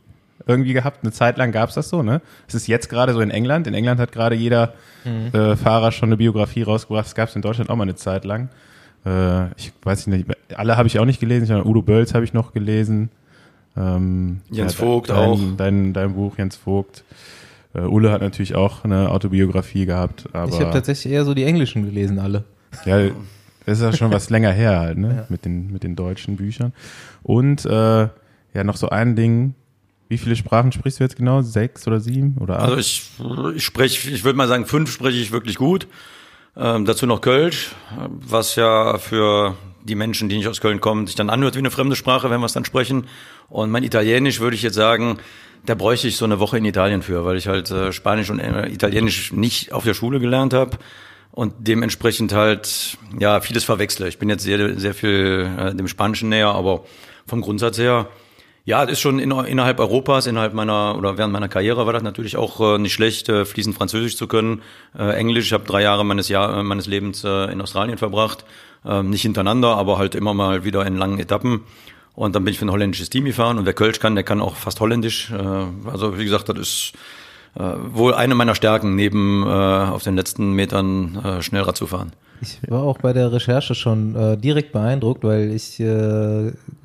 irgendwie 0.48 0.74
gehabt. 0.74 1.00
Eine 1.04 1.12
Zeit 1.12 1.38
lang 1.38 1.52
gab's 1.52 1.76
das 1.76 1.90
so, 1.90 2.04
ne? 2.04 2.22
Es 2.48 2.56
ist 2.56 2.68
jetzt 2.68 2.90
gerade 2.90 3.14
so 3.14 3.20
in 3.20 3.32
England. 3.32 3.68
In 3.68 3.74
England 3.74 4.00
hat 4.00 4.12
gerade 4.12 4.36
jeder 4.36 4.74
äh, 5.06 5.56
Fahrer 5.56 5.92
schon 5.92 6.10
eine 6.10 6.18
Biografie 6.18 6.64
rausgebracht. 6.64 7.06
Das 7.06 7.16
gab's 7.16 7.36
in 7.36 7.42
Deutschland 7.42 7.70
auch 7.70 7.76
mal 7.76 7.84
eine 7.84 7.96
Zeit 7.96 8.26
lang. 8.26 8.50
Äh, 9.06 9.48
ich 9.58 9.74
weiß 9.84 10.08
nicht, 10.08 10.26
alle 10.56 10.78
habe 10.78 10.88
ich 10.88 11.00
auch 11.00 11.06
nicht 11.06 11.20
gelesen. 11.20 11.44
Ich 11.46 11.66
Udo 11.66 11.82
Bölz 11.82 12.14
habe 12.14 12.24
ich 12.24 12.34
noch 12.34 12.54
gelesen. 12.54 13.10
Ähm, 13.78 14.42
Jens 14.50 14.74
ja, 14.74 14.86
Vogt 14.86 15.10
dein, 15.10 15.18
auch. 15.18 15.40
Dein, 15.58 15.94
dein 15.94 16.14
Buch, 16.14 16.38
Jens 16.38 16.56
Vogt. 16.56 17.04
Äh, 17.76 17.82
Ulle 17.82 18.12
hat 18.12 18.22
natürlich 18.22 18.56
auch 18.56 18.84
eine 18.84 19.10
Autobiografie 19.12 19.86
gehabt, 19.86 20.28
aber 20.34 20.52
Ich 20.54 20.60
habe 20.60 20.72
tatsächlich 20.72 21.14
eher 21.14 21.26
so 21.26 21.34
die 21.34 21.44
englischen 21.44 21.84
gelesen, 21.86 22.20
alle. 22.20 22.46
ja, 22.86 23.10
das 23.66 23.80
ist 23.80 23.84
ja 23.84 23.94
schon 23.94 24.12
was 24.12 24.30
länger 24.30 24.52
her 24.52 24.80
halt, 24.80 24.98
ne? 24.98 25.26
Mit 25.30 25.46
den 25.46 25.72
mit 25.72 25.84
den 25.84 25.96
deutschen 25.96 26.36
Büchern. 26.38 26.74
Und 27.24 27.66
äh, 27.66 27.70
ja, 28.54 28.64
noch 28.64 28.78
so 28.78 28.90
ein 28.90 29.16
Ding. 29.16 29.54
Wie 30.08 30.20
viele 30.20 30.36
Sprachen 30.36 30.72
sprichst 30.72 31.00
du 31.00 31.04
jetzt 31.04 31.16
genau? 31.16 31.42
Sechs 31.42 31.88
oder 31.88 32.00
sieben 32.00 32.38
oder 32.40 32.60
acht? 32.60 32.66
Also 32.70 32.78
ich, 32.78 33.10
ich 33.56 33.64
spreche, 33.66 34.12
ich 34.12 34.24
würde 34.24 34.38
mal 34.38 34.48
sagen, 34.48 34.68
fünf 34.68 34.92
spreche 34.92 35.18
ich 35.18 35.32
wirklich 35.32 35.56
gut. 35.56 35.88
Ähm, 36.56 36.86
dazu 36.86 37.08
noch 37.08 37.22
Kölsch, 37.22 37.72
was 38.10 38.56
ja 38.56 38.98
für 39.00 39.56
die 39.84 39.96
Menschen, 39.96 40.30
die 40.30 40.38
nicht 40.38 40.48
aus 40.48 40.62
Köln 40.62 40.80
kommen, 40.80 41.08
sich 41.08 41.16
dann 41.16 41.30
anhört 41.32 41.56
wie 41.56 41.60
eine 41.60 41.72
fremde 41.72 41.96
Sprache, 41.96 42.30
wenn 42.30 42.40
wir 42.40 42.46
es 42.46 42.54
dann 42.54 42.66
sprechen. 42.66 43.08
Und 43.50 43.72
mein 43.72 43.84
Italienisch 43.84 44.40
würde 44.40 44.56
ich 44.56 44.62
jetzt 44.62 44.76
sagen, 44.76 45.18
da 45.66 45.76
bräuchte 45.76 46.08
ich 46.08 46.18
so 46.18 46.26
eine 46.26 46.40
Woche 46.40 46.58
in 46.58 46.66
Italien 46.66 47.02
für, 47.02 47.26
weil 47.26 47.38
ich 47.38 47.48
halt 47.48 47.72
äh, 47.72 47.92
Spanisch 47.92 48.30
und 48.30 48.40
äh, 48.40 48.68
Italienisch 48.70 49.32
nicht 49.34 49.72
auf 49.72 49.84
der 49.84 49.94
Schule 49.94 50.20
gelernt 50.20 50.54
habe 50.54 50.78
und 51.32 51.54
dementsprechend 51.60 52.34
halt 52.34 52.98
ja 53.20 53.42
vieles 53.42 53.64
verwechsle. 53.64 54.08
Ich 54.08 54.20
bin 54.20 54.30
jetzt 54.30 54.44
sehr 54.44 54.80
sehr 54.80 54.94
viel 54.94 55.50
äh, 55.58 55.76
dem 55.76 55.88
Spanischen 55.88 56.30
näher, 56.30 56.50
aber 56.50 56.86
vom 57.28 57.42
Grundsatz 57.42 57.78
her 57.78 58.08
ja, 58.68 58.84
es 58.84 58.94
ist 58.94 59.00
schon 59.00 59.20
in, 59.20 59.30
innerhalb 59.30 59.80
Europas, 59.80 60.26
innerhalb 60.26 60.56
meiner 60.56 60.98
oder 60.98 61.20
während 61.20 61.32
meiner 61.32 61.48
Karriere 61.48 61.86
war 61.86 61.94
das 61.94 62.02
natürlich 62.02 62.36
auch 62.36 62.60
äh, 62.60 62.80
nicht 62.80 62.94
schlecht, 62.94 63.30
äh, 63.30 63.46
fließend 63.46 63.76
Französisch 63.76 64.18
zu 64.18 64.28
können. 64.28 64.64
Äh, 64.98 65.16
Englisch, 65.18 65.46
ich 65.46 65.54
habe 65.54 65.66
drei 65.66 65.84
Jahre 65.84 66.04
meines 66.04 66.30
Jahr, 66.30 66.58
äh, 66.58 66.64
meines 66.64 66.88
Lebens 66.88 67.24
äh, 67.24 67.52
in 67.52 67.62
Australien 67.62 68.00
verbracht, 68.00 68.44
äh, 68.84 69.04
nicht 69.04 69.22
hintereinander, 69.22 69.78
aber 69.78 70.00
halt 70.00 70.16
immer 70.16 70.34
mal 70.34 70.64
wieder 70.64 70.84
in 70.84 70.98
langen 70.98 71.20
Etappen. 71.20 71.62
Und 72.16 72.34
dann 72.34 72.46
bin 72.46 72.54
ich 72.54 72.60
für 72.60 72.66
ein 72.66 72.72
holländisches 72.72 73.10
Team 73.10 73.26
gefahren 73.26 73.58
und 73.58 73.66
wer 73.66 73.74
Kölsch 73.74 74.00
kann, 74.00 74.16
der 74.16 74.24
kann 74.24 74.40
auch 74.40 74.56
fast 74.56 74.80
Holländisch. 74.80 75.32
Äh, 75.32 75.36
also 75.90 76.18
wie 76.18 76.24
gesagt, 76.24 76.48
das 76.48 76.58
ist 76.58 76.94
äh, 77.56 77.62
wohl 77.92 78.14
eine 78.14 78.36
meiner 78.36 78.56
Stärken, 78.56 78.96
neben 78.96 79.44
äh, 79.44 79.50
auf 79.50 80.04
den 80.04 80.16
letzten 80.16 80.54
Metern 80.54 81.42
Schnellrad 81.42 81.76
zu 81.76 81.88
fahren. 81.88 82.14
Ich 82.42 82.60
war 82.70 82.84
auch 82.84 82.98
bei 82.98 83.14
der 83.14 83.32
Recherche 83.32 83.76
schon 83.76 84.42
direkt 84.42 84.74
beeindruckt, 84.74 85.24
weil 85.24 85.54
ich 85.54 85.82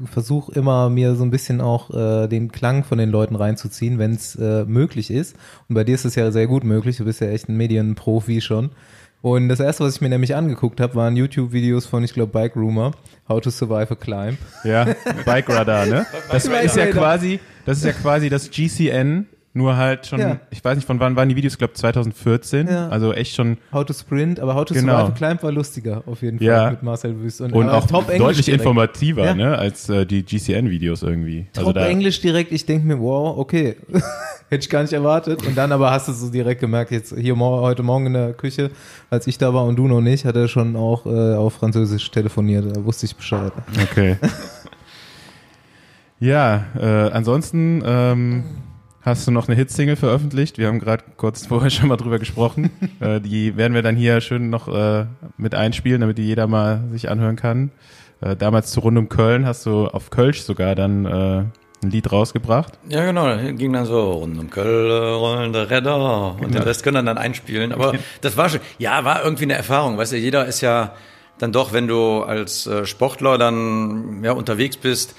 versuche 0.05 0.53
immer 0.53 0.89
mir 0.89 1.17
so 1.17 1.25
ein 1.25 1.33
bisschen 1.33 1.61
auch 1.61 1.91
den 2.29 2.53
Klang 2.53 2.85
von 2.85 2.99
den 2.99 3.11
Leuten 3.11 3.35
reinzuziehen, 3.35 3.99
wenn 3.99 4.13
es 4.13 4.39
möglich 4.39 5.11
ist. 5.11 5.35
Und 5.69 5.75
bei 5.75 5.83
dir 5.83 5.97
ist 5.97 6.05
es 6.05 6.15
ja 6.15 6.31
sehr 6.31 6.47
gut 6.47 6.63
möglich. 6.63 6.99
Du 6.99 7.05
bist 7.05 7.21
ja 7.21 7.27
echt 7.27 7.49
ein 7.49 7.57
Medienprofi 7.57 8.41
schon. 8.41 8.71
Und 9.23 9.49
das 9.49 9.61
erste, 9.61 9.85
was 9.85 9.97
ich 9.97 10.01
mir 10.01 10.09
nämlich 10.09 10.35
angeguckt 10.35 10.81
habe, 10.81 10.95
waren 10.95 11.15
YouTube-Videos 11.15 11.85
von, 11.87 12.03
ich 12.03 12.15
glaube, 12.15 12.33
Bike 12.33 12.57
Rumor, 12.57 12.93
How 13.29 13.41
to 13.41 13.51
Survive 13.51 13.91
a 13.91 13.95
Climb. 13.95 14.39
Ja, 14.65 14.87
Bike 15.27 15.49
Radar, 15.49 15.87
ne? 15.87 16.07
Das 16.31 16.47
ist 16.47 16.77
ja 16.77 16.87
quasi, 16.87 17.39
das 17.67 17.79
ist 17.79 17.85
ja 17.85 17.93
quasi 17.93 18.31
das 18.31 18.51
GCN, 18.51 19.27
nur 19.53 19.77
halt 19.77 20.07
schon, 20.07 20.21
Ja. 20.21 20.41
ich 20.51 20.65
weiß 20.65 20.77
nicht, 20.77 20.87
von 20.87 21.01
wann 21.01 21.17
waren 21.17 21.29
die 21.29 21.35
Videos, 21.35 21.55
ich 21.55 21.59
glaube 21.59 21.73
2014, 21.73 22.69
Ja. 22.69 22.89
also 22.89 23.13
echt 23.13 23.35
schon 23.35 23.59
How 23.73 23.85
to 23.85 23.93
Sprint, 23.93 24.39
aber 24.39 24.55
How 24.55 24.65
to 24.65 24.75
Genau. 24.75 24.99
Survive 25.01 25.15
Climb 25.17 25.43
war 25.43 25.51
lustiger, 25.51 26.03
auf 26.07 26.23
jeden 26.23 26.39
Fall, 26.39 26.47
Ja. 26.47 26.71
mit 26.71 26.85
Marcel 26.85 27.19
Wüst. 27.21 27.41
und 27.41 27.53
aber 27.53 27.75
auch 27.75 27.87
Top 27.89 28.07
deutlich 28.07 28.45
direkt. 28.47 28.63
informativer, 28.63 29.35
ne, 29.35 29.59
als 29.59 29.89
äh, 29.89 30.07
die 30.07 30.25
GCN-Videos 30.25 31.03
irgendwie. 31.03 31.47
Top 31.53 31.63
also 31.67 31.73
da, 31.73 31.87
Englisch 31.89 32.21
direkt, 32.21 32.53
ich 32.53 32.65
denke 32.65 32.87
mir, 32.87 33.01
wow, 33.01 33.37
okay, 33.39 33.75
hätte 34.51 34.63
ich 34.63 34.71
gar 34.71 34.83
nicht 34.83 34.93
erwartet. 34.93 35.45
Und 35.45 35.59
dann 35.59 35.73
aber 35.73 35.91
hast 35.91 36.07
du 36.07 36.13
so 36.13 36.31
direkt 36.31 36.61
gemerkt, 36.61 36.93
jetzt 36.93 37.13
hier 37.19 37.37
heute 37.37 37.83
Morgen 37.83 38.07
in 38.07 38.13
der 38.13 38.33
Küche, 38.35 38.71
als 39.11 39.27
ich 39.27 39.37
da 39.37 39.53
war 39.53 39.65
und 39.65 39.75
du 39.75 39.89
noch 39.89 40.01
nicht, 40.01 40.25
hat 40.27 40.37
er 40.37 40.47
schon 40.47 40.77
auch 40.77 41.07
äh, 41.07 41.35
auf 41.35 41.55
Französisch 41.55 42.09
telefoniert, 42.13 42.77
da 42.77 42.85
wusste 42.85 43.07
ich 43.07 43.17
Bescheid. 43.17 43.53
Okay. 43.83 44.17
ja, 46.21 46.65
äh, 46.79 47.11
ansonsten 47.11 47.83
ähm, 47.85 48.45
hast 49.03 49.27
du 49.27 49.31
noch 49.31 49.49
eine 49.49 49.57
Hitsingle 49.57 49.97
veröffentlicht. 49.97 50.59
Wir 50.59 50.69
haben 50.69 50.79
gerade 50.79 51.05
kurz 51.17 51.47
vorher 51.47 51.71
schon 51.71 51.89
mal 51.89 51.97
drüber 51.97 52.19
gesprochen. 52.19 52.71
äh, 53.01 53.21
die 53.21 53.57
werden 53.57 53.75
wir 53.75 53.83
dann 53.83 53.97
hier 53.97 54.21
schön 54.21 54.51
noch 54.51 54.69
äh, 54.69 55.07
mit 55.37 55.55
einspielen, 55.55 56.01
damit 56.01 56.19
die 56.19 56.25
jeder 56.27 56.47
mal 56.47 56.85
sich 56.91 57.09
anhören 57.09 57.37
kann. 57.37 57.71
Äh, 58.21 58.37
damals 58.37 58.71
zu 58.71 58.81
Rund 58.81 58.99
um 58.99 59.09
Köln 59.09 59.47
hast 59.47 59.65
du 59.67 59.87
auf 59.87 60.11
Kölsch 60.11 60.43
sogar 60.43 60.75
dann 60.75 61.07
äh, 61.07 61.45
ein 61.83 61.91
Lied 61.91 62.13
rausgebracht. 62.13 62.75
Ja, 62.89 63.05
genau, 63.05 63.37
ging 63.55 63.73
dann 63.73 63.87
so 63.87 64.13
rund 64.13 64.39
um 64.39 64.51
Köln, 64.51 65.15
rollende 65.15 65.71
Räder 65.71 66.37
und 66.39 66.55
den 66.55 66.63
Rest 66.63 66.83
können 66.83 66.97
dann, 66.97 67.07
dann 67.07 67.19
einspielen. 67.19 67.73
Aber 67.73 67.95
das 68.21 68.37
war 68.37 68.51
schon, 68.51 68.61
ja, 68.79 69.05
war 69.05 69.25
irgendwie 69.25 69.45
eine 69.45 69.55
Erfahrung. 69.55 69.97
Weißt 69.97 70.13
du, 70.13 70.17
jeder 70.17 70.45
ist 70.45 70.61
ja 70.61 70.93
dann 71.39 71.53
doch, 71.53 71.73
wenn 71.73 71.89
du 71.89 72.23
als 72.23 72.67
äh, 72.67 72.85
Sportler 72.85 73.39
dann 73.39 74.23
ja, 74.23 74.33
unterwegs 74.33 74.77
bist, 74.77 75.15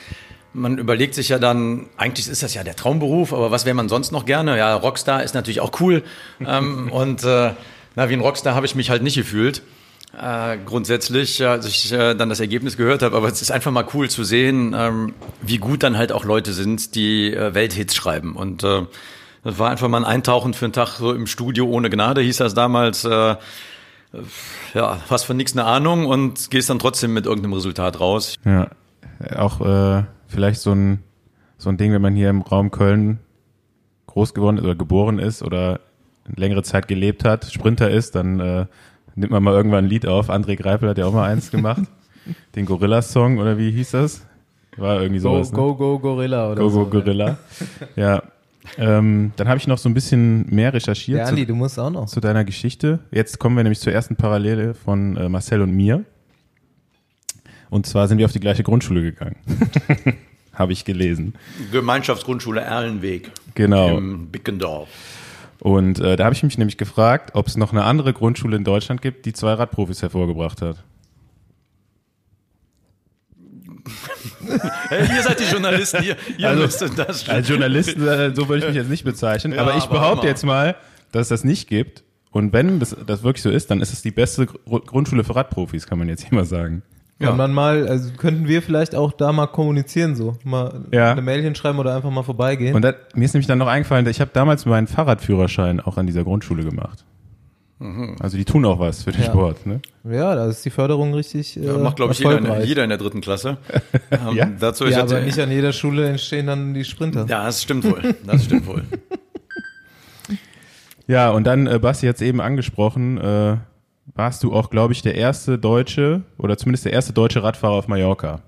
man 0.54 0.78
überlegt 0.78 1.16
sich 1.16 1.30
ja 1.30 1.40
dann, 1.40 1.88
eigentlich 1.98 2.28
ist 2.28 2.44
das 2.44 2.54
ja 2.54 2.64
der 2.64 2.76
Traumberuf, 2.76 3.34
aber 3.34 3.52
was 3.52 3.66
wäre 3.66 3.76
man 3.76 3.90
sonst 3.90 4.12
noch 4.12 4.26
gerne? 4.26 4.58
Ja, 4.58 4.76
Rockstar 4.76 5.24
ist 5.24 5.34
natürlich 5.34 5.62
auch 5.62 5.80
cool. 5.80 6.04
ähm, 6.46 6.92
und 6.92 7.24
äh, 7.24 7.52
na, 7.96 8.10
wie 8.10 8.14
ein 8.14 8.22
Rockstar 8.22 8.56
habe 8.56 8.66
ich 8.66 8.76
mich 8.76 8.90
halt 8.90 9.04
nicht 9.04 9.16
gefühlt. 9.16 9.62
Äh, 10.20 10.58
grundsätzlich, 10.66 11.46
als 11.46 11.66
ich 11.66 11.92
äh, 11.94 12.16
dann 12.16 12.28
das 12.28 12.42
Ergebnis 12.42 12.76
gehört 12.76 13.02
habe, 13.02 13.16
aber 13.16 13.30
es 13.30 13.42
ist 13.42 13.52
einfach 13.52 13.72
mal 13.72 13.86
cool 13.94 14.10
zu 14.10 14.26
sehen, 14.26 14.76
ähm, 14.78 15.14
wie 15.42 15.58
gut 15.58 15.84
dann 15.84 15.98
halt 15.98 16.12
auch 16.12 16.26
Leute 16.26 16.52
sind, 16.52 16.96
die 16.96 17.34
äh, 17.34 17.54
Welthits 17.54 17.96
schreiben. 17.96 18.36
Und 18.36 18.64
äh, 18.64 18.82
das 19.44 19.58
war 19.58 19.70
einfach 19.70 19.88
mal 19.88 20.00
ein 20.00 20.06
Eintauchen 20.06 20.54
für 20.54 20.66
einen 20.66 20.74
Tag 20.74 20.96
so 20.98 21.14
im 21.14 21.28
Studio 21.28 21.66
ohne 21.66 21.90
Gnade, 21.90 22.22
hieß 22.22 22.38
das 22.38 22.54
damals. 22.54 23.06
Äh, 23.06 23.36
ja, 24.74 24.98
fast 25.08 25.26
von 25.26 25.38
nichts 25.38 25.54
eine 25.54 25.64
Ahnung 25.64 26.06
und 26.06 26.52
gehst 26.52 26.70
dann 26.70 26.80
trotzdem 26.80 27.14
mit 27.14 27.26
irgendeinem 27.26 27.54
Resultat 27.54 28.02
raus. 28.02 28.36
Ja, 28.44 28.68
auch 29.38 29.62
äh, 29.62 30.04
vielleicht 30.32 30.60
so 30.62 30.72
ein, 30.74 31.00
so 31.58 31.70
ein 31.70 31.78
Ding, 31.78 31.92
wenn 31.94 32.02
man 32.02 32.16
hier 32.16 32.30
im 32.30 32.42
Raum 32.42 32.72
Köln 32.72 33.20
groß 34.08 34.34
geworden 34.34 34.58
ist 34.58 34.64
oder 34.64 34.76
geboren 34.76 35.20
ist 35.20 35.44
oder 35.44 35.80
längere 36.36 36.64
Zeit 36.64 36.88
gelebt 36.88 37.24
hat, 37.26 37.46
Sprinter 37.52 37.90
ist, 37.90 38.16
dann 38.16 38.40
äh, 38.40 38.66
nimmt 39.16 39.32
man 39.32 39.44
mal 39.44 39.54
irgendwann 39.54 39.86
ein 39.86 39.90
Lied 39.90 40.06
auf. 40.06 40.30
André 40.30 40.56
Greipel 40.56 40.90
hat 40.90 40.98
ja 40.98 41.06
auch 41.06 41.14
mal 41.14 41.30
eins 41.30 41.52
gemacht. 41.52 41.84
Den 42.56 42.66
Gorillas-Song 42.66 43.38
oder 43.40 43.58
wie 43.58 43.72
hieß 43.72 43.92
das? 43.92 44.26
War 44.78 45.02
irgendwie 45.02 45.22
Go, 45.22 45.36
sowas. 45.36 45.52
ne? 45.52 45.58
go, 45.58 45.76
go, 45.76 46.00
Gorilla 46.00 46.52
oder 46.52 46.62
Go, 46.62 46.70
so. 46.70 46.86
Go 46.86 46.90
Gorilla. 47.02 47.38
Ja. 47.96 48.24
Ähm, 48.78 49.32
dann 49.38 49.48
habe 49.48 49.58
ich 49.58 49.66
noch 49.68 49.80
so 49.80 49.90
ein 49.90 49.96
bisschen 49.96 50.46
mehr 50.54 50.72
recherchiert 50.72 51.18
Ja, 51.18 51.26
zu, 51.26 51.32
Andi, 51.32 51.48
du 51.48 51.56
musst 51.56 51.80
auch 51.80 51.90
noch. 51.90 52.06
zu 52.06 52.20
deiner 52.20 52.46
Geschichte. 52.46 53.00
Jetzt 53.12 53.40
kommen 53.40 53.56
wir 53.58 53.64
nämlich 53.64 53.80
zur 53.80 53.92
ersten 53.92 54.16
Parallele 54.16 54.76
von 54.76 55.18
äh, 55.18 55.28
Marcel 55.30 55.62
und 55.62 55.72
mir. 55.72 56.06
Und 57.72 57.88
zwar 57.88 58.08
sind 58.08 58.20
wir 58.20 58.26
auf 58.26 58.32
die 58.34 58.40
gleiche 58.40 58.62
Grundschule 58.64 59.02
gegangen. 59.02 59.38
habe 60.54 60.74
ich 60.74 60.86
gelesen. 60.86 61.34
Gemeinschaftsgrundschule 61.72 62.62
Erlenweg 62.62 63.32
Genau. 63.56 63.98
im 63.98 64.28
Bickendorf. 64.28 64.90
Und 65.60 66.00
äh, 66.00 66.16
da 66.18 66.26
habe 66.26 66.36
ich 66.36 66.44
mich 66.44 66.58
nämlich 66.58 66.78
gefragt, 66.78 67.32
ob 67.34 67.48
es 67.48 67.56
noch 67.56 67.72
eine 67.72 67.84
andere 67.84 68.14
Grundschule 68.14 68.58
in 68.58 68.64
Deutschland 68.64 69.02
gibt, 69.02 69.26
die 69.26 69.34
zwei 69.34 69.54
Radprofis 69.54 70.02
hervorgebracht 70.02 70.62
hat. 70.62 70.84
Hey, 74.90 75.08
ihr 75.16 75.24
seid 75.24 75.40
die 75.40 75.46
Journalisten, 75.46 76.04
ihr, 76.04 76.16
ihr 76.38 76.48
Also, 76.50 76.64
müsst 76.64 76.98
das 77.00 77.30
Als 77.30 77.48
Journalisten, 77.48 78.06
äh, 78.08 78.36
so 78.36 78.48
würde 78.50 78.60
ich 78.64 78.68
mich 78.68 78.76
jetzt 78.76 78.90
nicht 78.90 79.04
bezeichnen, 79.04 79.54
Ja, 79.56 79.62
aber 79.62 79.76
ich 79.78 79.84
aber 79.86 79.94
behaupte 79.94 80.28
jetzt 80.28 80.44
mal, 80.44 80.76
dass 81.12 81.24
es 81.24 81.30
das 81.30 81.44
nicht 81.44 81.68
gibt. 81.70 82.04
Und 82.32 82.52
wenn 82.54 82.80
das, 82.80 82.96
das 83.06 83.24
wirklich 83.24 83.42
so 83.44 83.50
ist, 83.50 83.72
dann 83.72 83.82
ist 83.82 83.94
es 83.94 84.02
die 84.02 84.12
beste 84.12 84.46
Gru- 84.48 84.80
Grundschule 84.82 85.24
für 85.24 85.36
Radprofis, 85.36 85.88
kann 85.88 85.98
man 86.00 86.10
jetzt 86.10 86.28
hier 86.28 86.36
mal 86.38 86.46
sagen. 86.46 86.82
Kann 87.22 87.38
man 87.38 87.54
mal, 87.54 87.88
also 87.88 88.12
könnten 88.18 88.48
wir 88.48 88.62
vielleicht 88.62 88.96
auch 88.96 89.12
da 89.14 89.32
mal 89.32 89.48
kommunizieren 89.48 90.16
so, 90.16 90.38
mal 90.44 90.86
Ja. 90.92 91.12
eine 91.12 91.22
Mail 91.22 91.42
hinschreiben 91.42 91.80
oder 91.80 91.96
einfach 91.96 92.10
mal 92.12 92.24
vorbeigehen. 92.24 92.76
Und 92.76 92.82
da, 92.84 92.94
mir 93.16 93.26
ist 93.26 93.34
nämlich 93.34 93.48
dann 93.48 93.58
noch 93.60 93.68
eingefallen, 93.68 94.06
ich 94.08 94.20
habe 94.22 94.32
damals 94.34 94.66
meinen 94.66 94.88
Fahrradführerschein 94.88 95.80
auch 95.80 95.98
an 95.98 96.08
dieser 96.08 96.24
Grundschule 96.24 96.64
gemacht. 96.64 97.06
Also 98.20 98.38
die 98.38 98.46
tun 98.46 98.64
auch 98.66 98.78
was 98.80 99.02
für 99.02 99.12
den 99.12 99.22
Ja. 99.22 99.28
Sport. 99.28 99.66
Ne? 99.66 99.82
ja, 100.04 100.36
da 100.36 100.46
ist 100.48 100.64
die 100.64 100.70
Förderung 100.70 101.16
richtig 101.16 101.58
äh, 101.58 101.66
Ja, 101.66 101.78
macht, 101.80 101.96
glaube 101.96 102.14
ich, 102.14 102.20
jeder 102.20 102.38
in, 102.38 102.64
jeder 102.68 102.84
in 102.84 102.90
der 102.90 103.00
dritten 103.00 103.22
Klasse. 103.22 103.58
Ähm, 104.12 104.36
Ja? 104.36 104.46
Dazu 104.60 104.86
Ja, 104.86 105.02
aber 105.02 105.22
nicht 105.22 105.40
an 105.40 105.50
jeder 105.50 105.74
Schule 105.74 106.08
entstehen 106.08 106.46
dann 106.46 106.76
die 106.76 106.84
Sprinter. 106.84 107.26
ja, 107.28 107.44
das 107.46 107.64
stimmt 107.64 107.84
wohl. 107.86 108.14
Das 108.26 108.46
stimmt 108.46 108.68
wohl. 108.68 108.84
Ja, 111.08 111.32
und 111.32 111.46
dann, 111.46 111.68
äh, 111.68 111.80
Basti 111.80 112.08
hat 112.08 112.16
es 112.16 112.22
eben 112.22 112.40
angesprochen, 112.40 113.18
äh, 113.18 113.58
warst 114.14 114.44
du 114.44 114.54
auch, 114.54 114.70
glaube 114.70 114.94
ich, 114.94 115.02
der 115.02 115.16
erste 115.16 115.58
Deutsche 115.58 116.24
oder 116.38 116.58
zumindest 116.58 116.86
der 116.86 116.94
erste 116.94 117.14
deutsche 117.14 117.44
Radfahrer 117.44 117.74
auf 117.74 117.88
Mallorca. 117.88 118.42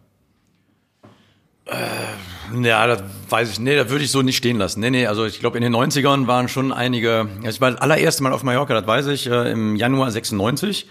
Ja, 2.61 2.87
das 2.87 3.03
weiß 3.29 3.51
ich, 3.51 3.59
nee, 3.59 3.75
das 3.75 3.89
würde 3.89 4.03
ich 4.03 4.11
so 4.11 4.21
nicht 4.21 4.37
stehen 4.37 4.57
lassen. 4.57 4.81
Nee, 4.81 4.89
nee, 4.89 5.07
also 5.07 5.25
ich 5.25 5.39
glaube, 5.39 5.57
in 5.57 5.63
den 5.63 5.73
90ern 5.73 6.27
waren 6.27 6.49
schon 6.49 6.71
einige, 6.71 7.27
ich 7.47 7.61
war 7.61 7.71
das 7.71 7.81
allererste 7.81 8.21
Mal 8.23 8.33
auf 8.33 8.43
Mallorca, 8.43 8.73
das 8.73 8.85
weiß 8.85 9.07
ich, 9.07 9.27
äh, 9.27 9.51
im 9.51 9.75
Januar 9.75 10.11
96. 10.11 10.87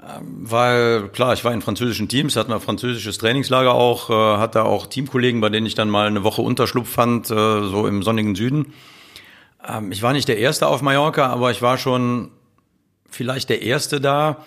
Ähm, 0.00 0.50
Weil, 0.50 1.08
klar, 1.08 1.34
ich 1.34 1.44
war 1.44 1.52
in 1.52 1.60
französischen 1.60 2.08
Teams, 2.08 2.36
hatten 2.36 2.50
wir 2.50 2.60
französisches 2.60 3.18
Trainingslager 3.18 3.74
auch, 3.74 4.08
äh, 4.08 4.38
hatte 4.38 4.64
auch 4.64 4.86
Teamkollegen, 4.86 5.40
bei 5.40 5.50
denen 5.50 5.66
ich 5.66 5.74
dann 5.74 5.90
mal 5.90 6.06
eine 6.06 6.24
Woche 6.24 6.40
Unterschlupf 6.40 6.88
fand, 6.88 7.30
äh, 7.30 7.34
so 7.34 7.86
im 7.86 8.02
sonnigen 8.02 8.34
Süden. 8.34 8.72
Ähm, 9.68 9.92
Ich 9.92 10.02
war 10.02 10.12
nicht 10.12 10.28
der 10.28 10.38
Erste 10.38 10.68
auf 10.68 10.82
Mallorca, 10.82 11.26
aber 11.26 11.50
ich 11.50 11.60
war 11.60 11.76
schon 11.78 12.30
vielleicht 13.12 13.48
der 13.48 13.62
Erste 13.62 14.00
da, 14.00 14.44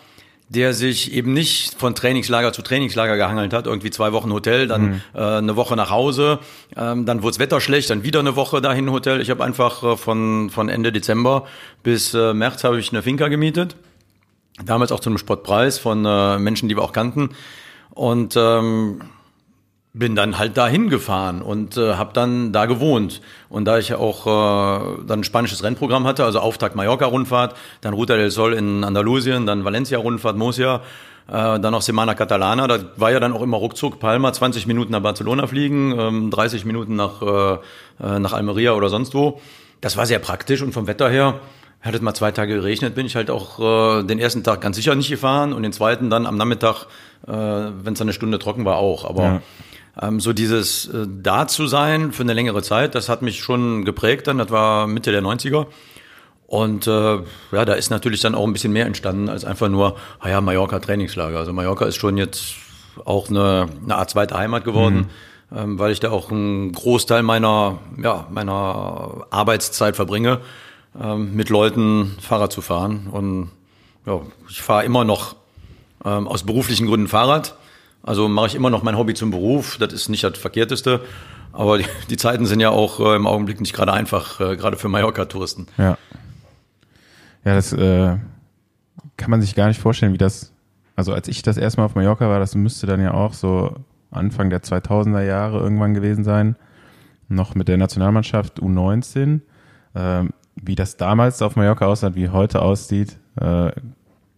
der 0.50 0.74
sich 0.74 1.14
eben 1.14 1.34
nicht 1.34 1.74
von 1.80 1.96
Trainingslager 1.96 2.54
zu 2.54 2.62
Trainingslager 2.62 3.18
gehangelt 3.18 3.54
hat, 3.54 3.66
irgendwie 3.66 3.90
zwei 3.90 4.12
Wochen 4.12 4.32
Hotel, 4.32 4.68
dann 4.68 5.02
äh, 5.14 5.20
eine 5.20 5.56
Woche 5.56 5.76
nach 5.76 5.90
Hause, 5.90 6.40
ähm, 6.76 7.06
dann 7.06 7.24
wurde 7.24 7.40
Wetter 7.40 7.60
schlecht, 7.62 7.90
dann 7.90 8.04
wieder 8.04 8.20
eine 8.20 8.36
Woche 8.36 8.62
dahin 8.62 8.92
Hotel. 8.92 9.22
Ich 9.22 9.30
habe 9.30 9.44
einfach 9.44 9.84
äh, 9.84 9.98
von, 9.98 10.50
von 10.52 10.70
Ende 10.70 10.92
Dezember 10.92 11.48
bis 11.82 12.14
äh, 12.14 12.34
März 12.34 12.64
habe 12.64 12.80
ich 12.80 12.92
eine 12.92 13.02
Finca 13.02 13.28
gemietet. 13.28 13.76
Damals 14.64 14.92
auch 14.92 15.00
zu 15.00 15.10
einem 15.10 15.18
Spottpreis 15.18 15.80
von 15.80 16.06
äh, 16.06 16.38
Menschen, 16.38 16.70
die 16.70 16.78
wir 16.78 16.84
auch 16.84 16.94
kannten. 16.94 17.30
Und 17.90 18.36
ähm, 18.38 19.02
bin 19.98 20.16
dann 20.16 20.38
halt 20.38 20.58
dahin 20.58 20.90
gefahren 20.90 21.42
und 21.42 21.78
äh, 21.78 21.94
habe 21.94 22.12
dann 22.14 22.52
da 22.52 22.66
gewohnt. 22.66 23.22
Und 23.48 23.64
da 23.66 23.78
ich 23.78 23.94
auch 23.94 24.28
äh, 24.28 25.04
dann 25.08 25.22
ein 25.22 25.24
spanisches 25.24 25.64
Rennprogramm 25.64 26.06
hatte, 26.06 26.26
also 26.26 26.40
Auftakt 26.42 26.76
Mallorca-Rundfahrt, 26.76 27.56
dann 27.80 27.94
Ruta 27.94 28.18
del 28.18 28.30
Sol 28.30 28.54
in 28.54 28.84
Andalusien, 28.84 29.46
dann 29.46 29.64
Valencia-Rundfahrt, 29.64 30.38
Murcia, 30.38 30.82
Äh, 31.28 31.60
dann 31.60 31.72
noch 31.72 31.82
Semana 31.82 32.14
Catalana, 32.14 32.68
da 32.68 32.78
war 32.98 33.12
ja 33.12 33.20
dann 33.20 33.34
auch 33.34 33.42
immer 33.42 33.58
ruckzuck 33.58 34.00
Palma, 34.00 34.32
20 34.32 34.68
Minuten 34.68 34.92
nach 34.92 35.02
Barcelona 35.02 35.48
fliegen, 35.48 35.98
ähm, 35.98 36.30
30 36.30 36.66
Minuten 36.66 36.96
nach, 36.96 37.20
äh, 37.24 37.54
äh, 38.00 38.20
nach 38.20 38.34
Almeria 38.34 38.74
oder 38.74 38.90
sonst 38.90 39.16
wo. 39.16 39.42
Das 39.82 39.98
war 39.98 40.06
sehr 40.06 40.20
praktisch 40.20 40.62
und 40.62 40.72
vom 40.72 40.86
Wetter 40.86 41.10
her, 41.10 41.40
hat 41.82 41.96
es 41.96 42.02
mal 42.02 42.14
zwei 42.14 42.32
Tage 42.32 42.54
geregnet, 42.54 42.94
bin 42.94 43.08
ich 43.08 43.16
halt 43.16 43.32
auch 43.32 43.60
äh, 43.60 44.04
den 44.04 44.20
ersten 44.20 44.44
Tag 44.44 44.62
ganz 44.62 44.76
sicher 44.76 44.94
nicht 44.94 45.10
gefahren 45.10 45.52
und 45.52 45.64
den 45.64 45.74
zweiten 45.74 46.12
dann 46.12 46.28
am 46.28 46.38
Nachmittag, 46.38 46.86
äh, 47.28 47.32
wenn 47.32 47.94
es 47.94 47.98
dann 47.98 48.06
eine 48.06 48.14
Stunde 48.14 48.38
trocken 48.38 48.64
war, 48.64 48.78
auch. 48.78 49.04
Aber 49.10 49.24
Ja. 49.24 49.42
Ähm, 50.02 50.20
so 50.20 50.34
dieses 50.34 50.88
äh, 50.88 51.08
da 51.08 51.48
zu 51.48 51.68
sein 51.68 52.12
für 52.12 52.24
eine 52.24 52.34
längere 52.34 52.62
Zeit, 52.62 52.96
das 52.96 53.10
hat 53.10 53.22
mich 53.22 53.40
schon 53.40 53.86
geprägt 53.86 54.28
dann, 54.28 54.38
das 54.38 54.50
war 54.50 54.88
Mitte 54.88 55.12
der 55.12 55.22
90er. 55.22 55.68
Und 56.48 56.86
äh, 56.86 57.16
ja, 57.52 57.66
da 57.66 57.74
ist 57.74 57.90
natürlich 57.90 58.22
dann 58.22 58.36
auch 58.36 58.46
ein 58.46 58.54
bisschen 58.54 58.72
mehr 58.72 58.86
entstanden 58.86 59.30
als 59.30 59.46
einfach 59.46 59.68
nur, 59.68 59.98
ah 60.20 60.30
ja, 60.30 60.42
Mallorca 60.42 60.80
Trainingslager. 60.80 61.40
Also 61.40 61.54
Mallorca 61.54 61.86
ist 61.86 61.96
schon 61.96 62.18
jetzt 62.18 62.54
auch 63.04 63.30
eine, 63.30 63.68
eine 63.84 63.96
Art 63.96 64.10
zweite 64.12 64.38
Heimat 64.38 64.64
geworden, 64.64 65.10
ähm, 65.56 65.80
weil 65.80 65.92
ich 65.92 66.00
da 66.00 66.12
auch 66.12 66.32
einen 66.32 66.72
Großteil 66.72 67.24
meiner, 67.24 67.80
ja, 68.02 68.28
meiner 68.30 69.26
Arbeitszeit 69.32 69.96
verbringe, 69.96 70.40
ähm, 71.02 71.36
mit 71.36 71.50
Leuten 71.50 72.16
Fahrrad 72.22 72.52
zu 72.52 72.62
fahren. 72.62 73.08
Und 73.12 73.50
ja, 74.06 74.22
ich 74.48 74.62
fahre 74.62 74.86
immer 74.86 75.04
noch 75.04 75.36
ähm, 76.06 76.28
aus 76.28 76.44
beruflichen 76.44 76.86
Gründen 76.86 77.08
Fahrrad. 77.08 77.56
Also 78.06 78.28
mache 78.30 78.48
ich 78.48 78.56
immer 78.56 78.70
noch 78.70 78.84
mein 78.84 78.98
Hobby 78.98 79.16
zum 79.16 79.32
Beruf. 79.32 79.78
Das 79.80 79.92
ist 79.92 80.10
nicht 80.10 80.24
das 80.24 80.38
Verkehrteste. 80.38 81.02
Aber 81.52 81.80
die, 81.80 81.86
die 82.10 82.18
Zeiten 82.18 82.46
sind 82.46 82.60
ja 82.60 82.70
auch 82.70 83.00
äh, 83.00 83.16
im 83.16 83.26
Augenblick 83.26 83.60
nicht 83.60 83.74
gerade 83.74 83.92
einfach, 83.92 84.40
äh, 84.40 84.56
gerade 84.56 84.78
für 84.78 84.90
Mallorca-Touristen. 84.90 85.68
Ja. 85.78 85.98
Ja, 87.44 87.56
das 87.56 87.74
äh, 87.74 88.18
kann 89.18 89.32
man 89.32 89.42
sich 89.42 89.56
gar 89.56 89.68
nicht 89.68 89.80
vorstellen, 89.80 90.14
wie 90.14 90.18
das, 90.18 90.54
also 90.96 91.14
als 91.14 91.28
ich 91.28 91.42
das 91.42 91.58
erste 91.58 91.80
Mal 91.80 91.86
auf 91.86 91.96
Mallorca 91.96 92.28
war, 92.30 92.40
das 92.40 92.56
müsste 92.56 92.88
dann 92.88 93.02
ja 93.02 93.14
auch 93.14 93.34
so 93.34 93.76
Anfang 94.12 94.50
der 94.50 94.62
2000er 94.62 95.24
Jahre 95.24 95.60
irgendwann 95.60 95.94
gewesen 95.94 96.24
sein, 96.24 96.56
noch 97.28 97.56
mit 97.56 97.68
der 97.68 97.78
Nationalmannschaft 97.78 98.60
U19. 98.60 99.42
Ähm, 99.96 100.32
wie 100.56 100.76
das 100.76 100.98
damals 100.98 101.42
auf 101.42 101.56
Mallorca 101.56 101.86
aussah, 101.86 102.16
wie 102.16 102.30
heute 102.30 102.62
aussieht, 102.62 103.18
äh, 103.40 103.72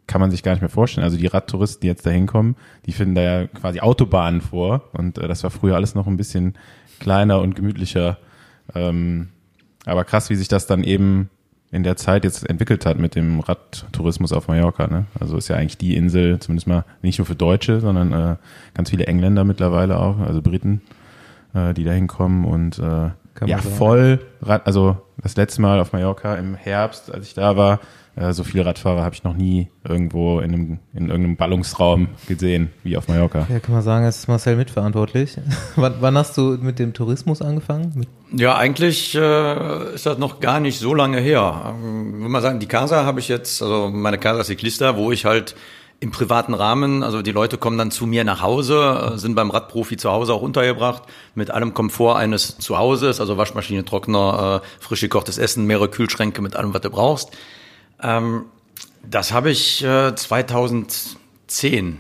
kann 0.08 0.22
man 0.22 0.32
sich 0.32 0.42
gar 0.42 0.54
nicht 0.54 0.62
mehr 0.62 0.70
vorstellen. 0.70 1.04
Also 1.04 1.18
die 1.18 1.28
Radtouristen, 1.28 1.82
die 1.82 1.88
jetzt 1.88 2.06
da 2.06 2.10
hinkommen, 2.10 2.56
die 2.86 2.94
finden 2.94 3.16
da 3.16 3.22
ja 3.22 3.48
quasi 3.48 3.82
Autobahnen 3.82 4.42
vor 4.42 4.90
und 4.94 5.18
äh, 5.18 5.28
das 5.28 5.44
war 5.44 5.52
früher 5.52 5.76
alles 5.76 5.96
noch 5.96 6.08
ein 6.08 6.18
bisschen 6.18 6.58
kleiner 7.00 7.42
und 7.42 7.56
gemütlicher. 7.56 8.18
Ähm, 8.74 9.30
aber 9.86 10.04
krass, 10.04 10.30
wie 10.30 10.36
sich 10.36 10.48
das 10.48 10.68
dann 10.68 10.84
eben 10.84 11.30
in 11.72 11.84
der 11.84 11.98
Zeit 11.98 12.24
jetzt 12.24 12.50
entwickelt 12.50 12.86
hat 12.86 12.98
mit 12.98 13.16
dem 13.16 13.42
Radtourismus 13.42 14.32
auf 14.32 14.48
Mallorca. 14.48 14.88
Ne? 14.88 15.06
Also 15.20 15.38
ist 15.38 15.50
ja 15.50 15.58
eigentlich 15.58 15.78
die 15.78 15.96
Insel, 15.96 16.40
zumindest 16.40 16.68
mal 16.68 16.86
nicht 17.02 17.20
nur 17.20 17.26
für 17.26 17.36
Deutsche, 17.36 17.82
sondern 17.82 18.14
äh, 18.14 18.36
ganz 18.74 18.90
viele 18.90 19.06
Engländer 19.08 19.44
mittlerweile 19.44 20.00
auch, 20.00 20.20
also 20.20 20.42
Briten, 20.42 20.82
äh, 21.54 21.74
die 21.74 21.84
da 21.84 21.92
hinkommen 21.92 22.46
und 22.46 22.80
äh, 22.80 23.10
ja 23.46 23.58
voll 23.60 24.20
Rad, 24.42 24.66
also 24.66 24.98
das 25.22 25.36
letzte 25.36 25.62
Mal 25.62 25.80
auf 25.80 25.94
Mallorca 25.94 26.36
im 26.36 26.56
Herbst, 26.56 27.14
als 27.14 27.28
ich 27.28 27.34
da 27.34 27.56
war, 27.58 27.80
äh, 28.18 28.34
so 28.34 28.44
viele 28.44 28.66
Radfahrer 28.66 29.04
habe 29.04 29.14
ich 29.14 29.24
noch 29.24 29.36
nie 29.36 29.70
irgendwo 29.88 30.40
in, 30.40 30.54
einem, 30.54 30.80
in 30.94 31.10
irgendeinem 31.10 31.38
Ballungsraum 31.38 32.10
gesehen 32.28 32.70
wie 32.84 32.98
auf 32.98 33.08
Mallorca. 33.08 33.46
Ja, 33.50 33.60
kann 33.60 33.76
man 33.76 33.84
sagen, 33.84 34.06
es 34.06 34.18
ist 34.18 34.28
Marcel 34.28 34.56
mitverantwortlich. 34.56 35.38
wann, 35.76 35.96
wann 36.00 36.18
hast 36.18 36.38
du 36.38 36.58
mit 36.60 36.80
dem 36.80 36.94
Tourismus 36.94 37.42
angefangen? 37.42 37.94
Mit, 37.96 38.08
Ja, 38.32 38.58
eigentlich 38.58 39.16
äh, 39.16 39.94
ist 39.94 40.06
das 40.06 40.18
noch 40.18 40.40
gar 40.40 40.60
nicht 40.60 40.80
so 40.80 40.94
lange 40.94 41.20
her. 41.20 41.76
Ähm, 41.84 42.14
Würde 42.14 42.30
mal 42.30 42.42
sagen, 42.42 42.60
die 42.60 42.68
Casa 42.68 43.06
habe 43.06 43.20
ich 43.20 43.28
jetzt, 43.28 43.62
also 43.62 43.90
meine 43.90 44.18
Casa 44.18 44.44
Ciclista, 44.44 44.98
wo 44.98 45.12
ich 45.12 45.26
halt 45.26 45.56
im 46.00 46.12
privaten 46.12 46.54
Rahmen, 46.54 47.02
also 47.02 47.22
die 47.24 47.32
Leute 47.32 47.58
kommen 47.58 47.78
dann 47.78 47.90
zu 47.90 48.06
mir 48.06 48.24
nach 48.24 48.42
Hause, 48.42 49.14
äh, 49.14 49.18
sind 49.18 49.36
beim 49.36 49.50
Radprofi 49.50 49.98
zu 49.98 50.12
Hause 50.12 50.34
auch 50.34 50.42
untergebracht, 50.42 51.04
mit 51.34 51.50
allem 51.52 51.74
Komfort 51.74 52.18
eines 52.18 52.58
Zuhauses, 52.58 53.20
also 53.20 53.38
Waschmaschine, 53.38 53.84
Trockner, 53.86 54.62
äh, 54.64 54.68
frisch 54.84 55.02
gekochtes 55.02 55.38
Essen, 55.38 55.66
mehrere 55.66 55.90
Kühlschränke 55.90 56.42
mit 56.42 56.56
allem, 56.56 56.74
was 56.74 56.82
du 56.82 56.90
brauchst. 56.90 57.32
Ähm, 58.02 58.46
das 59.04 59.32
habe 59.32 59.52
ich 59.52 59.84
äh, 59.84 60.16
2010 60.16 62.00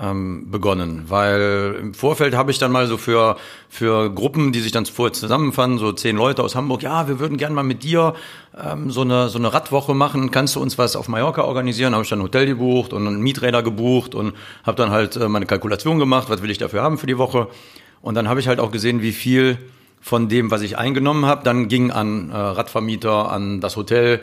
ähm, 0.00 0.50
begonnen, 0.50 1.04
weil 1.08 1.76
im 1.80 1.94
Vorfeld 1.94 2.34
habe 2.34 2.52
ich 2.52 2.58
dann 2.58 2.70
mal 2.70 2.86
so 2.86 2.96
für, 2.96 3.36
für 3.68 4.10
Gruppen, 4.14 4.52
die 4.52 4.60
sich 4.60 4.70
dann 4.70 4.86
vorher 4.86 5.12
zusammenfanden, 5.12 5.78
so 5.78 5.90
zehn 5.92 6.16
Leute 6.16 6.44
aus 6.44 6.54
Hamburg, 6.54 6.82
ja, 6.82 7.08
wir 7.08 7.18
würden 7.18 7.36
gern 7.36 7.52
mal 7.52 7.64
mit 7.64 7.82
dir 7.82 8.14
ähm, 8.56 8.90
so, 8.92 9.00
eine, 9.00 9.28
so 9.28 9.38
eine 9.38 9.52
Radwoche 9.52 9.94
machen, 9.94 10.30
kannst 10.30 10.54
du 10.54 10.60
uns 10.60 10.78
was 10.78 10.94
auf 10.94 11.08
Mallorca 11.08 11.42
organisieren? 11.42 11.94
Habe 11.94 12.04
ich 12.04 12.10
dann 12.10 12.20
ein 12.20 12.24
Hotel 12.24 12.46
gebucht 12.46 12.92
und 12.92 13.06
einen 13.06 13.20
Mieträder 13.20 13.62
gebucht 13.62 14.14
und 14.14 14.34
habe 14.62 14.76
dann 14.76 14.90
halt 14.90 15.16
äh, 15.16 15.28
meine 15.28 15.46
Kalkulation 15.46 15.98
gemacht, 15.98 16.30
was 16.30 16.42
will 16.42 16.50
ich 16.50 16.58
dafür 16.58 16.82
haben 16.82 16.98
für 16.98 17.06
die 17.08 17.18
Woche. 17.18 17.48
Und 18.00 18.14
dann 18.14 18.28
habe 18.28 18.38
ich 18.38 18.46
halt 18.46 18.60
auch 18.60 18.70
gesehen, 18.70 19.02
wie 19.02 19.12
viel 19.12 19.58
von 20.00 20.28
dem, 20.28 20.52
was 20.52 20.62
ich 20.62 20.78
eingenommen 20.78 21.26
habe, 21.26 21.42
dann 21.42 21.66
ging 21.66 21.90
an 21.90 22.30
äh, 22.30 22.36
Radvermieter, 22.36 23.32
an 23.32 23.60
das 23.60 23.76
Hotel, 23.76 24.20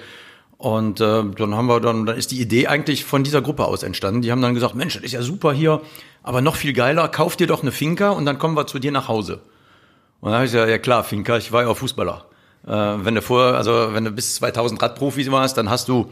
und 0.57 1.01
äh, 1.01 1.23
dann 1.37 1.55
haben 1.55 1.67
wir 1.67 1.79
dann, 1.81 2.05
dann 2.05 2.17
ist 2.17 2.31
die 2.31 2.39
Idee 2.39 2.67
eigentlich 2.67 3.03
von 3.03 3.23
dieser 3.23 3.41
Gruppe 3.41 3.65
aus 3.65 3.83
entstanden. 3.83 4.21
Die 4.21 4.31
haben 4.31 4.41
dann 4.41 4.53
gesagt, 4.53 4.75
Mensch, 4.75 4.93
das 4.95 5.03
ist 5.03 5.11
ja 5.11 5.21
super 5.21 5.53
hier, 5.53 5.81
aber 6.23 6.41
noch 6.41 6.55
viel 6.55 6.73
geiler, 6.73 7.07
kauf 7.09 7.35
dir 7.35 7.47
doch 7.47 7.61
eine 7.61 7.71
Finca 7.71 8.09
und 8.09 8.25
dann 8.25 8.39
kommen 8.39 8.55
wir 8.55 8.65
zu 8.67 8.79
dir 8.79 8.91
nach 8.91 9.07
Hause. 9.07 9.41
Und 10.21 10.29
dann 10.31 10.35
habe 10.35 10.45
ich 10.45 10.51
gesagt, 10.51 10.69
ja 10.69 10.77
klar, 10.77 11.03
Finca, 11.03 11.37
ich 11.37 11.51
war 11.51 11.63
ja 11.63 11.67
auch 11.67 11.77
Fußballer. 11.77 12.25
Äh, 12.65 12.71
wenn 12.71 13.15
du 13.15 13.21
vorher, 13.21 13.55
also 13.55 13.93
wenn 13.93 14.05
du 14.05 14.11
bis 14.11 14.35
2000 14.35 14.81
Radprofi 14.81 15.29
warst, 15.31 15.57
dann 15.57 15.69
hast 15.69 15.89
du 15.89 16.09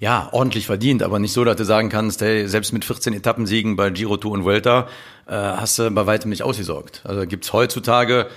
ja 0.00 0.28
ordentlich 0.32 0.66
verdient, 0.66 1.02
aber 1.02 1.18
nicht 1.18 1.32
so, 1.32 1.44
dass 1.44 1.56
du 1.56 1.64
sagen 1.64 1.88
kannst, 1.88 2.20
hey, 2.20 2.48
selbst 2.48 2.72
mit 2.72 2.84
14 2.84 3.12
Etappensiegen 3.14 3.76
bei 3.76 3.90
Giro 3.90 4.16
Tour 4.16 4.32
und 4.32 4.44
Vuelta 4.44 4.88
äh, 5.26 5.32
hast 5.34 5.78
du 5.78 5.90
bei 5.90 6.06
weitem 6.06 6.30
nicht 6.30 6.42
ausgesorgt. 6.42 7.02
Also 7.04 7.26
gibt's 7.26 7.52
heutzutage, 7.52 8.28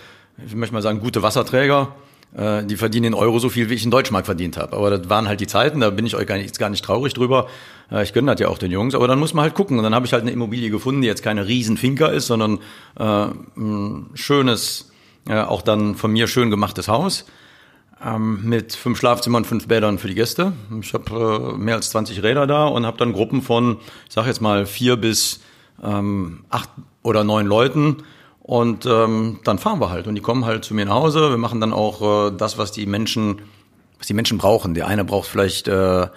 ich 0.45 0.56
möchte 0.56 0.74
mal 0.74 0.82
sagen, 0.82 1.00
gute 1.00 1.24
Wasserträger, 1.24 1.95
die 2.32 2.77
verdienen 2.77 3.05
in 3.05 3.13
Euro 3.15 3.39
so 3.39 3.49
viel, 3.49 3.71
wie 3.71 3.73
ich 3.73 3.84
in 3.84 3.89
Deutschmark 3.89 4.25
verdient 4.25 4.55
habe. 4.55 4.77
Aber 4.77 4.91
das 4.91 5.09
waren 5.09 5.27
halt 5.27 5.39
die 5.39 5.47
Zeiten, 5.47 5.80
da 5.80 5.89
bin 5.89 6.05
ich 6.05 6.15
euch 6.15 6.27
gar 6.27 6.38
nicht, 6.38 6.59
gar 6.59 6.69
nicht 6.69 6.86
traurig 6.86 7.15
drüber. 7.15 7.47
Äh, 7.91 8.03
ich 8.03 8.13
gönne 8.13 8.32
das 8.32 8.39
ja 8.39 8.47
auch 8.49 8.57
den 8.57 8.71
Jungs, 8.71 8.95
aber 8.95 9.07
dann 9.07 9.19
muss 9.19 9.34
man 9.34 9.43
halt 9.43 9.55
gucken. 9.55 9.77
Und 9.77 9.84
dann 9.84 9.95
habe 9.95 10.05
ich 10.05 10.13
halt 10.13 10.21
eine 10.21 10.32
Immobilie 10.32 10.69
gefunden, 10.69 11.01
die 11.01 11.07
jetzt 11.07 11.23
keine 11.23 11.47
riesen 11.47 11.77
Finca 11.77 12.07
ist, 12.07 12.27
sondern 12.27 12.59
äh, 12.99 13.27
ein 13.57 14.11
schönes, 14.13 14.91
äh, 15.27 15.39
auch 15.39 15.61
dann 15.61 15.95
von 15.95 16.11
mir 16.11 16.27
schön 16.27 16.49
gemachtes 16.49 16.88
Haus 16.88 17.25
ähm, 18.03 18.41
mit 18.43 18.73
fünf 18.73 18.97
Schlafzimmern, 18.97 19.45
fünf 19.45 19.67
Bädern 19.67 19.97
für 19.97 20.07
die 20.07 20.15
Gäste. 20.15 20.53
Ich 20.82 20.93
habe 20.93 21.53
äh, 21.55 21.57
mehr 21.57 21.75
als 21.75 21.89
20 21.91 22.23
Räder 22.23 22.47
da 22.47 22.67
und 22.67 22.86
habe 22.86 22.97
dann 22.97 23.13
Gruppen 23.13 23.41
von, 23.41 23.77
ich 24.07 24.13
sag 24.13 24.25
jetzt 24.25 24.41
mal, 24.41 24.65
vier 24.65 24.95
bis 24.95 25.41
ähm, 25.84 26.45
acht 26.49 26.69
oder 27.03 27.23
neun 27.23 27.47
Leuten. 27.47 28.03
Und 28.50 28.88
ähm, 28.88 29.41
dann 29.43 29.60
fahren 29.60 29.80
wir 29.80 29.91
halt. 29.91 30.08
Und 30.08 30.16
die 30.16 30.22
kommen 30.22 30.43
halt 30.43 30.66
zu 30.66 30.74
mir 30.74 30.84
nach 30.84 30.95
Hause. 30.95 31.30
Wir 31.30 31.38
machen 31.38 31.62
dann 31.62 31.72
auch 31.72 32.30
äh, 32.30 32.32
das, 32.36 32.58
was 32.58 32.72
die 32.72 32.88
Menschen, 32.88 33.43
was 34.00 34.08
die 34.08 34.16
Menschen 34.16 34.39
brauchen. 34.39 34.74
Der 34.74 34.88
eine 34.88 35.06
braucht 35.06 35.30
vielleicht, 35.30 35.68
äh, 35.68 36.08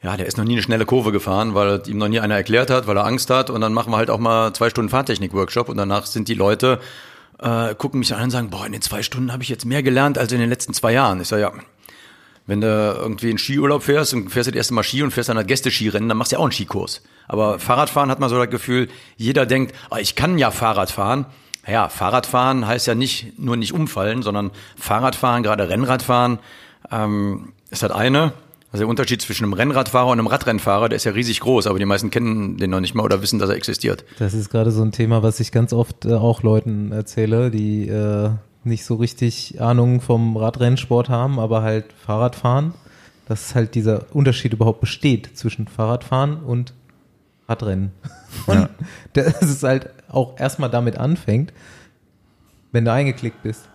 ja, 0.00 0.16
der 0.16 0.26
ist 0.26 0.38
noch 0.38 0.44
nie 0.44 0.52
eine 0.52 0.62
schnelle 0.62 0.86
Kurve 0.86 1.10
gefahren, 1.10 1.56
weil 1.56 1.82
ihm 1.88 1.98
noch 1.98 2.06
nie 2.06 2.20
einer 2.20 2.36
erklärt 2.36 2.70
hat, 2.70 2.86
weil 2.86 2.96
er 2.96 3.04
Angst 3.04 3.28
hat. 3.30 3.50
Und 3.50 3.60
dann 3.60 3.72
machen 3.72 3.92
wir 3.92 3.96
halt 3.96 4.08
auch 4.08 4.20
mal 4.20 4.52
zwei 4.52 4.70
Stunden 4.70 4.88
Fahrtechnik-Workshop. 4.88 5.68
Und 5.68 5.78
danach 5.78 6.06
sind 6.06 6.28
die 6.28 6.34
Leute, 6.34 6.78
äh, 7.40 7.74
gucken 7.74 7.98
mich 7.98 8.14
an 8.14 8.22
und 8.22 8.30
sagen, 8.30 8.50
boah, 8.50 8.64
in 8.64 8.70
den 8.70 8.82
zwei 8.82 9.02
Stunden 9.02 9.32
habe 9.32 9.42
ich 9.42 9.48
jetzt 9.48 9.66
mehr 9.66 9.82
gelernt 9.82 10.16
als 10.16 10.30
in 10.30 10.38
den 10.38 10.50
letzten 10.50 10.74
zwei 10.74 10.92
Jahren. 10.92 11.20
Ich 11.20 11.26
sage, 11.26 11.42
ja, 11.42 11.52
wenn 12.46 12.60
du 12.60 12.68
irgendwie 12.68 13.32
in 13.32 13.38
Skiurlaub 13.38 13.82
fährst 13.82 14.14
und 14.14 14.30
fährst 14.30 14.48
das 14.48 14.54
erste 14.54 14.74
Mal 14.74 14.84
Ski 14.84 15.02
und 15.02 15.10
fährst 15.10 15.28
dann 15.28 15.36
das 15.36 15.46
Gäste-Skirennen, 15.46 16.08
dann 16.08 16.18
machst 16.18 16.30
du 16.30 16.36
ja 16.36 16.38
auch 16.38 16.44
einen 16.44 16.52
Skikurs. 16.52 17.02
Aber 17.26 17.58
Fahrradfahren 17.58 18.12
hat 18.12 18.20
man 18.20 18.28
so 18.28 18.38
das 18.38 18.48
Gefühl, 18.48 18.86
jeder 19.16 19.44
denkt, 19.44 19.74
ah, 19.90 19.98
ich 19.98 20.14
kann 20.14 20.38
ja 20.38 20.52
Fahrrad 20.52 20.92
fahren. 20.92 21.26
Ja, 21.68 21.88
Fahrradfahren 21.88 22.66
heißt 22.66 22.86
ja 22.86 22.94
nicht 22.94 23.38
nur 23.38 23.56
nicht 23.56 23.72
umfallen, 23.72 24.22
sondern 24.22 24.50
Fahrradfahren, 24.76 25.42
gerade 25.42 25.68
Rennradfahren, 25.68 26.38
ähm, 26.90 27.52
ist 27.70 27.82
das 27.82 27.90
eine. 27.90 28.32
Also 28.70 28.82
der 28.82 28.88
Unterschied 28.88 29.22
zwischen 29.22 29.44
einem 29.44 29.54
Rennradfahrer 29.54 30.08
und 30.08 30.18
einem 30.18 30.26
Radrennfahrer, 30.26 30.90
der 30.90 30.96
ist 30.96 31.04
ja 31.04 31.12
riesig 31.12 31.40
groß, 31.40 31.66
aber 31.66 31.78
die 31.78 31.86
meisten 31.86 32.10
kennen 32.10 32.58
den 32.58 32.70
noch 32.70 32.80
nicht 32.80 32.94
mal 32.94 33.02
oder 33.02 33.22
wissen, 33.22 33.38
dass 33.38 33.48
er 33.48 33.56
existiert. 33.56 34.04
das 34.18 34.34
ist 34.34 34.50
gerade 34.50 34.70
so 34.72 34.82
ein 34.82 34.92
Thema, 34.92 35.22
was 35.22 35.40
ich 35.40 35.52
ganz 35.52 35.72
oft 35.72 36.04
äh, 36.04 36.14
auch 36.14 36.42
Leuten 36.42 36.92
erzähle, 36.92 37.50
die 37.50 37.88
äh, 37.88 38.30
nicht 38.64 38.84
so 38.84 38.96
richtig 38.96 39.60
Ahnung 39.60 40.00
vom 40.00 40.36
Radrennsport 40.36 41.08
haben, 41.08 41.38
aber 41.38 41.62
halt 41.62 41.86
Fahrradfahren. 42.04 42.74
Dass 43.26 43.54
halt 43.54 43.74
dieser 43.74 44.06
Unterschied 44.14 44.54
überhaupt 44.54 44.80
besteht 44.80 45.36
zwischen 45.36 45.68
Fahrradfahren 45.68 46.38
und 46.38 46.72
Radrennen. 47.48 47.92
Und 48.46 48.68
dass 49.14 49.42
es 49.42 49.62
halt 49.62 49.90
auch 50.08 50.38
erstmal 50.38 50.70
damit 50.70 50.96
anfängt, 50.96 51.52
wenn 52.72 52.84
du 52.84 52.92
eingeklickt 52.92 53.42
bist. 53.42 53.68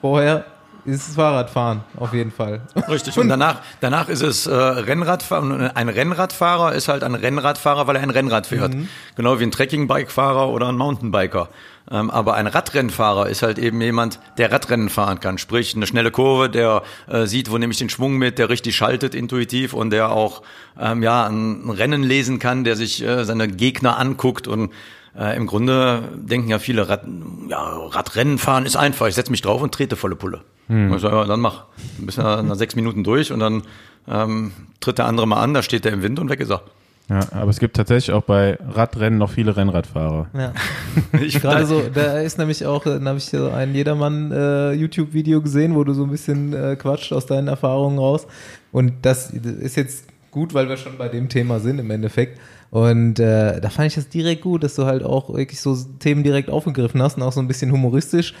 Vorher 0.00 0.44
ist 0.84 1.08
es 1.08 1.14
Fahrradfahren, 1.14 1.82
auf 1.96 2.12
jeden 2.12 2.30
Fall. 2.30 2.60
Richtig. 2.88 3.18
Und 3.18 3.28
danach, 3.28 3.60
danach 3.80 4.08
ist 4.08 4.22
es 4.22 4.46
äh, 4.46 4.54
Rennradfahren. 4.54 5.70
Ein 5.70 5.88
Rennradfahrer 5.88 6.74
ist 6.74 6.88
halt 6.88 7.02
ein 7.02 7.14
Rennradfahrer, 7.14 7.86
weil 7.86 7.96
er 7.96 8.02
ein 8.02 8.10
Rennrad 8.10 8.46
fährt. 8.46 8.72
Genau 9.16 9.38
wie 9.38 9.44
ein 9.44 9.50
Trekkingbike-Fahrer 9.50 10.48
oder 10.48 10.68
ein 10.68 10.76
Mountainbiker. 10.76 11.48
Ähm, 11.90 12.10
aber 12.10 12.34
ein 12.34 12.46
Radrennfahrer 12.46 13.28
ist 13.28 13.42
halt 13.42 13.58
eben 13.58 13.80
jemand, 13.80 14.20
der 14.38 14.52
Radrennen 14.52 14.88
fahren 14.88 15.18
kann. 15.18 15.38
Sprich, 15.38 15.74
eine 15.74 15.86
schnelle 15.86 16.10
Kurve, 16.10 16.48
der 16.48 16.82
äh, 17.08 17.26
sieht, 17.26 17.50
wo 17.50 17.58
nehme 17.58 17.72
ich 17.72 17.78
den 17.78 17.90
Schwung 17.90 18.16
mit, 18.16 18.38
der 18.38 18.48
richtig 18.48 18.76
schaltet 18.76 19.14
intuitiv 19.14 19.72
und 19.72 19.90
der 19.90 20.10
auch 20.10 20.42
ähm, 20.78 21.02
ja 21.02 21.26
ein, 21.26 21.66
ein 21.66 21.70
Rennen 21.70 22.02
lesen 22.02 22.38
kann, 22.38 22.62
der 22.64 22.76
sich 22.76 23.02
äh, 23.02 23.24
seine 23.24 23.48
Gegner 23.48 23.98
anguckt 23.98 24.46
und 24.46 24.72
äh, 25.18 25.36
Im 25.36 25.46
Grunde 25.46 26.08
denken 26.14 26.48
ja 26.48 26.58
viele, 26.58 26.88
Rad, 26.88 27.02
ja, 27.48 27.58
Radrennen 27.58 28.38
fahren 28.38 28.64
ist 28.64 28.76
einfach. 28.76 29.06
Ich 29.08 29.14
setze 29.14 29.30
mich 29.30 29.42
drauf 29.42 29.60
und 29.60 29.74
trete 29.74 29.96
volle 29.96 30.16
Pulle. 30.16 30.42
Hm. 30.68 30.94
Ich 30.94 31.02
sage, 31.02 31.16
ja, 31.16 31.24
dann 31.24 31.40
mach. 31.40 31.64
Dann 31.96 32.06
bist 32.06 32.18
du 32.18 32.22
nach 32.22 32.54
sechs 32.54 32.76
Minuten 32.76 33.02
durch 33.02 33.32
und 33.32 33.40
dann 33.40 33.62
ähm, 34.08 34.52
tritt 34.80 34.98
der 34.98 35.06
andere 35.06 35.26
mal 35.26 35.42
an, 35.42 35.54
da 35.54 35.62
steht 35.62 35.84
der 35.84 35.92
im 35.92 36.02
Wind 36.02 36.18
und 36.18 36.30
weg 36.30 36.40
ist 36.40 36.50
er. 36.50 36.62
Ja, 37.08 37.20
aber 37.32 37.50
es 37.50 37.58
gibt 37.58 37.74
tatsächlich 37.74 38.14
auch 38.14 38.22
bei 38.22 38.56
Radrennen 38.68 39.18
noch 39.18 39.30
viele 39.30 39.56
Rennradfahrer. 39.56 40.28
Ja. 40.32 40.52
ich 41.20 41.40
gerade 41.40 41.66
so, 41.66 41.82
da 41.92 42.20
ist 42.20 42.38
nämlich 42.38 42.64
auch, 42.66 42.84
da 42.84 43.00
habe 43.04 43.18
ich 43.18 43.24
so 43.24 43.50
ein 43.50 43.74
Jedermann 43.74 44.30
äh, 44.30 44.72
YouTube-Video 44.74 45.42
gesehen, 45.42 45.74
wo 45.74 45.82
du 45.82 45.92
so 45.92 46.04
ein 46.04 46.10
bisschen 46.10 46.54
äh, 46.54 46.76
quatscht 46.76 47.12
aus 47.12 47.26
deinen 47.26 47.48
Erfahrungen 47.48 47.98
raus. 47.98 48.28
Und 48.70 48.92
das 49.02 49.32
ist 49.32 49.76
jetzt 49.76 50.04
gut, 50.30 50.54
weil 50.54 50.68
wir 50.68 50.76
schon 50.76 50.98
bei 50.98 51.08
dem 51.08 51.28
Thema 51.28 51.58
sind 51.58 51.80
im 51.80 51.90
Endeffekt. 51.90 52.38
Und 52.70 53.18
äh, 53.18 53.60
da 53.60 53.68
fand 53.68 53.88
ich 53.88 53.94
das 53.94 54.08
direkt 54.08 54.42
gut, 54.42 54.62
dass 54.62 54.76
du 54.76 54.86
halt 54.86 55.02
auch 55.02 55.34
wirklich 55.34 55.60
so 55.60 55.76
Themen 55.98 56.22
direkt 56.22 56.50
aufgegriffen 56.50 57.02
hast 57.02 57.16
und 57.16 57.22
auch 57.22 57.32
so 57.32 57.40
ein 57.40 57.48
bisschen 57.48 57.72
humoristisch. 57.72 58.34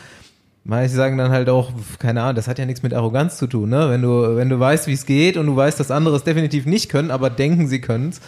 Manche 0.62 0.94
sagen 0.94 1.16
dann 1.18 1.32
halt 1.32 1.48
auch, 1.48 1.72
keine 1.98 2.22
Ahnung, 2.22 2.36
das 2.36 2.46
hat 2.46 2.58
ja 2.58 2.66
nichts 2.66 2.82
mit 2.82 2.94
Arroganz 2.94 3.38
zu 3.38 3.46
tun, 3.46 3.70
ne? 3.70 3.88
Wenn 3.88 4.02
du, 4.02 4.36
wenn 4.36 4.50
du 4.50 4.60
weißt, 4.60 4.86
wie 4.86 4.92
es 4.92 5.06
geht 5.06 5.36
und 5.36 5.46
du 5.46 5.56
weißt, 5.56 5.80
dass 5.80 5.90
andere 5.90 6.14
es 6.16 6.22
definitiv 6.22 6.66
nicht 6.66 6.90
können, 6.90 7.10
aber 7.10 7.30
denken, 7.30 7.66
sie 7.66 7.80
können 7.80 8.10
es, 8.10 8.20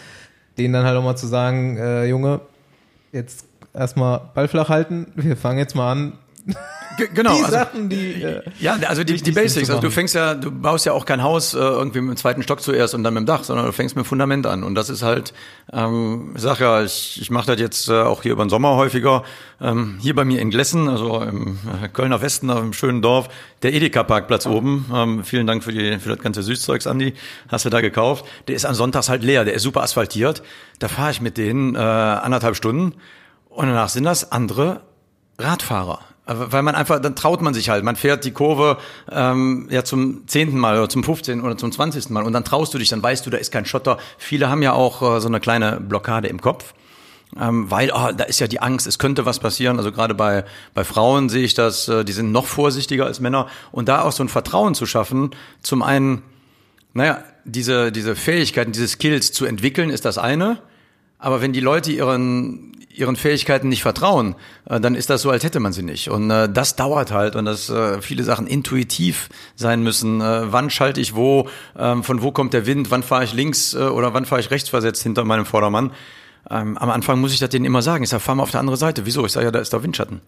denen 0.57 0.73
dann 0.73 0.85
halt 0.85 0.97
auch 0.97 1.03
mal 1.03 1.15
zu 1.15 1.27
sagen, 1.27 1.77
äh, 1.77 2.05
Junge, 2.07 2.41
jetzt 3.11 3.45
erstmal 3.73 4.19
Ball 4.33 4.47
flach 4.47 4.69
halten, 4.69 5.07
wir 5.15 5.37
fangen 5.37 5.59
jetzt 5.59 5.75
mal 5.75 5.91
an, 5.91 6.13
genau. 7.13 7.35
Die 7.35 7.43
also, 7.43 7.51
Sachen, 7.51 7.89
die. 7.89 8.21
Äh, 8.21 8.41
ja, 8.59 8.77
also 8.87 9.03
die, 9.03 9.21
die 9.21 9.31
Basics. 9.31 9.69
Also 9.69 9.81
du 9.81 9.91
fängst 9.91 10.15
ja, 10.15 10.35
du 10.35 10.51
baust 10.51 10.85
ja 10.85 10.93
auch 10.93 11.05
kein 11.05 11.23
Haus 11.23 11.53
äh, 11.53 11.57
irgendwie 11.57 12.01
mit 12.01 12.11
dem 12.11 12.17
zweiten 12.17 12.43
Stock 12.43 12.61
zuerst 12.61 12.93
und 12.93 13.03
dann 13.03 13.13
mit 13.13 13.21
dem 13.21 13.25
Dach, 13.25 13.43
sondern 13.43 13.65
du 13.65 13.71
fängst 13.71 13.95
mit 13.95 14.05
dem 14.05 14.07
Fundament 14.07 14.45
an. 14.45 14.63
Und 14.63 14.75
das 14.75 14.89
ist 14.89 15.03
halt, 15.03 15.33
ähm, 15.71 16.33
ich 16.35 16.41
sag 16.41 16.59
ja, 16.59 16.83
ich, 16.83 17.19
ich 17.21 17.31
mache 17.31 17.47
das 17.47 17.59
jetzt 17.59 17.89
äh, 17.89 17.93
auch 17.93 18.23
hier 18.23 18.33
über 18.33 18.45
den 18.45 18.49
Sommer 18.49 18.75
häufiger. 18.75 19.23
Ähm, 19.61 19.97
hier 20.01 20.15
bei 20.15 20.25
mir 20.25 20.41
in 20.41 20.49
Glessen, 20.49 20.89
also 20.89 21.21
im 21.21 21.57
äh, 21.83 21.87
Kölner 21.87 22.21
Westen, 22.21 22.49
auf 22.49 22.59
einem 22.59 22.73
schönen 22.73 23.01
Dorf, 23.01 23.29
der 23.61 23.73
Edeka-Parkplatz 23.73 24.45
oben. 24.45 24.85
Ähm, 24.93 25.23
vielen 25.23 25.47
Dank 25.47 25.63
für, 25.63 25.71
die, 25.71 25.99
für 25.99 26.09
das 26.09 26.19
ganze 26.19 26.43
Süßzeugs, 26.43 26.87
Andi. 26.87 27.13
Hast 27.47 27.65
du 27.65 27.69
da 27.69 27.81
gekauft. 27.81 28.25
Der 28.47 28.55
ist 28.55 28.65
an 28.65 28.75
Sonntags 28.75 29.09
halt 29.09 29.23
leer, 29.23 29.45
der 29.45 29.53
ist 29.53 29.63
super 29.63 29.83
asphaltiert. 29.83 30.43
Da 30.79 30.87
fahre 30.87 31.11
ich 31.11 31.21
mit 31.21 31.37
denen 31.37 31.75
äh, 31.75 31.79
anderthalb 31.79 32.55
Stunden 32.55 32.95
und 33.49 33.67
danach 33.67 33.89
sind 33.89 34.03
das 34.03 34.31
andere 34.31 34.81
Radfahrer. 35.37 35.99
Weil 36.25 36.63
man 36.63 36.73
einfach, 36.73 36.99
dann 36.99 37.15
traut 37.15 37.41
man 37.41 37.53
sich 37.53 37.69
halt. 37.69 37.83
Man 37.83 37.97
fährt 37.97 38.23
die 38.23 38.31
Kurve 38.31 38.77
ähm, 39.11 39.67
ja 39.69 39.83
zum 39.83 40.25
zehnten 40.27 40.57
Mal 40.57 40.77
oder 40.77 40.87
zum 40.87 41.03
15. 41.03 41.41
oder 41.41 41.57
zum 41.57 41.71
20. 41.71 42.09
Mal 42.11 42.23
und 42.23 42.31
dann 42.31 42.45
traust 42.45 42.73
du 42.73 42.77
dich, 42.77 42.87
dann 42.87 43.03
weißt 43.03 43.25
du, 43.25 43.29
da 43.29 43.37
ist 43.37 43.51
kein 43.51 43.65
Schotter. 43.65 43.97
Viele 44.17 44.49
haben 44.49 44.61
ja 44.61 44.71
auch 44.71 45.01
äh, 45.01 45.19
so 45.19 45.27
eine 45.27 45.41
kleine 45.41 45.81
Blockade 45.81 46.29
im 46.29 46.39
Kopf. 46.39 46.73
Ähm, 47.39 47.69
weil 47.69 47.91
oh, 47.93 48.11
da 48.15 48.25
ist 48.25 48.39
ja 48.39 48.47
die 48.47 48.61
Angst, 48.61 48.87
es 48.87 48.99
könnte 48.99 49.25
was 49.25 49.39
passieren. 49.39 49.77
Also 49.77 49.91
gerade 49.91 50.13
bei, 50.13 50.45
bei 50.73 50.83
Frauen 50.83 51.29
sehe 51.29 51.43
ich 51.43 51.55
das, 51.55 51.87
äh, 51.87 52.05
die 52.05 52.13
sind 52.13 52.31
noch 52.31 52.45
vorsichtiger 52.45 53.05
als 53.05 53.19
Männer. 53.19 53.47
Und 53.71 53.89
da 53.89 54.03
auch 54.03 54.11
so 54.11 54.23
ein 54.23 54.29
Vertrauen 54.29 54.75
zu 54.75 54.85
schaffen, 54.85 55.31
zum 55.61 55.81
einen, 55.81 56.21
naja, 56.93 57.23
diese, 57.43 57.91
diese 57.91 58.15
Fähigkeiten, 58.15 58.71
diese 58.71 58.87
Skills 58.87 59.31
zu 59.33 59.45
entwickeln, 59.45 59.89
ist 59.89 60.05
das 60.05 60.17
eine. 60.17 60.59
Aber 61.23 61.39
wenn 61.39 61.53
die 61.53 61.61
Leute 61.61 61.89
ihren, 61.89 62.73
ihren 62.93 63.15
Fähigkeiten 63.15 63.69
nicht 63.69 63.81
vertrauen, 63.81 64.35
äh, 64.65 64.81
dann 64.81 64.93
ist 64.93 65.09
das 65.09 65.21
so, 65.21 65.29
als 65.29 65.45
hätte 65.45 65.61
man 65.61 65.71
sie 65.71 65.81
nicht. 65.81 66.09
Und 66.09 66.29
äh, 66.29 66.49
das 66.51 66.75
dauert 66.75 67.13
halt 67.13 67.37
und 67.37 67.45
dass 67.45 67.69
äh, 67.69 68.01
viele 68.01 68.25
Sachen 68.25 68.45
intuitiv 68.45 69.29
sein 69.55 69.81
müssen. 69.83 70.19
Äh, 70.19 70.51
wann 70.51 70.69
schalte 70.69 70.99
ich 70.99 71.15
wo, 71.15 71.47
ähm, 71.79 72.03
von 72.03 72.21
wo 72.23 72.33
kommt 72.33 72.51
der 72.51 72.65
Wind, 72.65 72.91
wann 72.91 73.03
fahre 73.03 73.23
ich 73.23 73.33
links 73.33 73.73
äh, 73.73 73.77
oder 73.77 74.13
wann 74.13 74.25
fahre 74.25 74.41
ich 74.41 74.51
rechts 74.51 74.67
versetzt 74.67 75.01
hinter 75.01 75.23
meinem 75.23 75.45
Vordermann. 75.45 75.91
Ähm, 76.51 76.77
am 76.77 76.89
Anfang 76.89 77.21
muss 77.21 77.31
ich 77.31 77.39
das 77.39 77.49
denen 77.49 77.63
immer 77.63 77.81
sagen. 77.81 78.03
Ich 78.03 78.09
sage, 78.09 78.19
fahr 78.19 78.35
mal 78.35 78.43
auf 78.43 78.51
der 78.51 78.59
andere 78.59 78.75
Seite. 78.75 79.05
Wieso? 79.05 79.25
Ich 79.25 79.31
sage, 79.31 79.45
ja, 79.45 79.51
da 79.51 79.59
ist 79.59 79.71
der 79.71 79.81
Windschatten. 79.81 80.19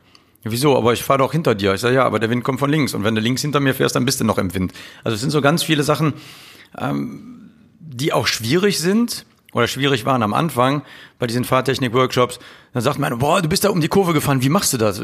Wieso? 0.45 0.77
Aber 0.77 0.93
ich 0.93 1.03
fahre 1.03 1.19
doch 1.19 1.33
hinter 1.33 1.55
dir. 1.55 1.73
Ich 1.73 1.81
sage, 1.81 1.95
ja, 1.95 2.05
aber 2.05 2.19
der 2.19 2.29
Wind 2.29 2.45
kommt 2.45 2.59
von 2.59 2.69
links. 2.69 2.93
Und 2.93 3.03
wenn 3.03 3.15
du 3.15 3.19
links 3.19 3.41
hinter 3.41 3.59
mir 3.59 3.73
fährst, 3.73 3.97
dann 3.97 4.05
bist 4.05 4.21
du 4.21 4.23
noch 4.23 4.37
im 4.37 4.53
Wind. 4.53 4.71
Also 5.03 5.15
es 5.15 5.19
sind 5.19 5.31
so 5.31 5.41
ganz 5.41 5.61
viele 5.61 5.83
Sachen, 5.83 6.13
ähm, 6.77 7.51
die 7.81 8.13
auch 8.13 8.27
schwierig 8.27 8.79
sind 8.79 9.25
oder 9.55 9.69
schwierig 9.69 10.05
waren 10.05 10.21
am 10.21 10.33
Anfang 10.33 10.81
bei 11.17 11.27
diesen 11.27 11.45
Fahrtechnik-Workshops, 11.45 12.39
dann 12.73 12.83
sagt 12.83 12.99
man, 12.99 13.17
boah, 13.19 13.41
du 13.41 13.47
bist 13.47 13.63
da 13.63 13.69
um 13.69 13.79
die 13.79 13.87
Kurve 13.87 14.11
gefahren, 14.11 14.43
wie 14.43 14.49
machst 14.49 14.73
du 14.73 14.77
das? 14.77 15.01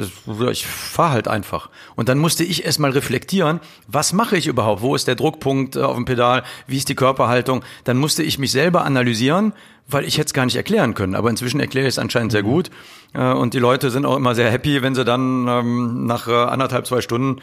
Ich 0.52 0.68
fahre 0.68 1.14
halt 1.14 1.30
einfach. 1.30 1.70
Und 1.96 2.10
dann 2.10 2.18
musste 2.18 2.44
ich 2.44 2.66
erstmal 2.66 2.92
reflektieren, 2.92 3.62
was 3.88 4.12
mache 4.12 4.36
ich 4.36 4.48
überhaupt? 4.48 4.82
Wo 4.82 4.94
ist 4.94 5.08
der 5.08 5.16
Druckpunkt 5.16 5.78
äh, 5.78 5.82
auf 5.82 5.96
dem 5.96 6.04
Pedal? 6.04 6.44
Wie 6.68 6.76
ist 6.76 6.90
die 6.90 6.96
Körperhaltung? 6.96 7.64
Dann 7.86 7.96
musste 7.96 8.24
ich 8.24 8.40
mich 8.40 8.52
selber 8.52 8.84
analysieren, 8.84 9.54
weil 9.88 10.04
ich 10.04 10.18
hätte 10.18 10.28
es 10.28 10.34
gar 10.34 10.44
nicht 10.44 10.58
erklären 10.58 10.96
können. 10.96 11.16
Aber 11.16 11.30
inzwischen 11.30 11.62
erkläre 11.62 11.88
ich 11.88 11.94
es 11.94 12.00
anscheinend 12.00 12.34
sehr 12.34 12.44
mhm. 12.44 12.48
gut. 12.48 12.72
Äh, 13.14 13.32
und 13.32 13.54
die 13.54 13.60
Leute 13.60 13.90
sind 13.90 14.06
auch 14.06 14.18
immer 14.18 14.36
sehr 14.36 14.52
happy, 14.52 14.82
wenn 14.82 14.96
sie 14.96 15.06
dann 15.06 15.48
ähm, 15.48 16.06
nach 16.06 16.28
äh, 16.28 16.34
anderthalb, 16.34 16.86
zwei 16.86 17.00
Stunden 17.00 17.38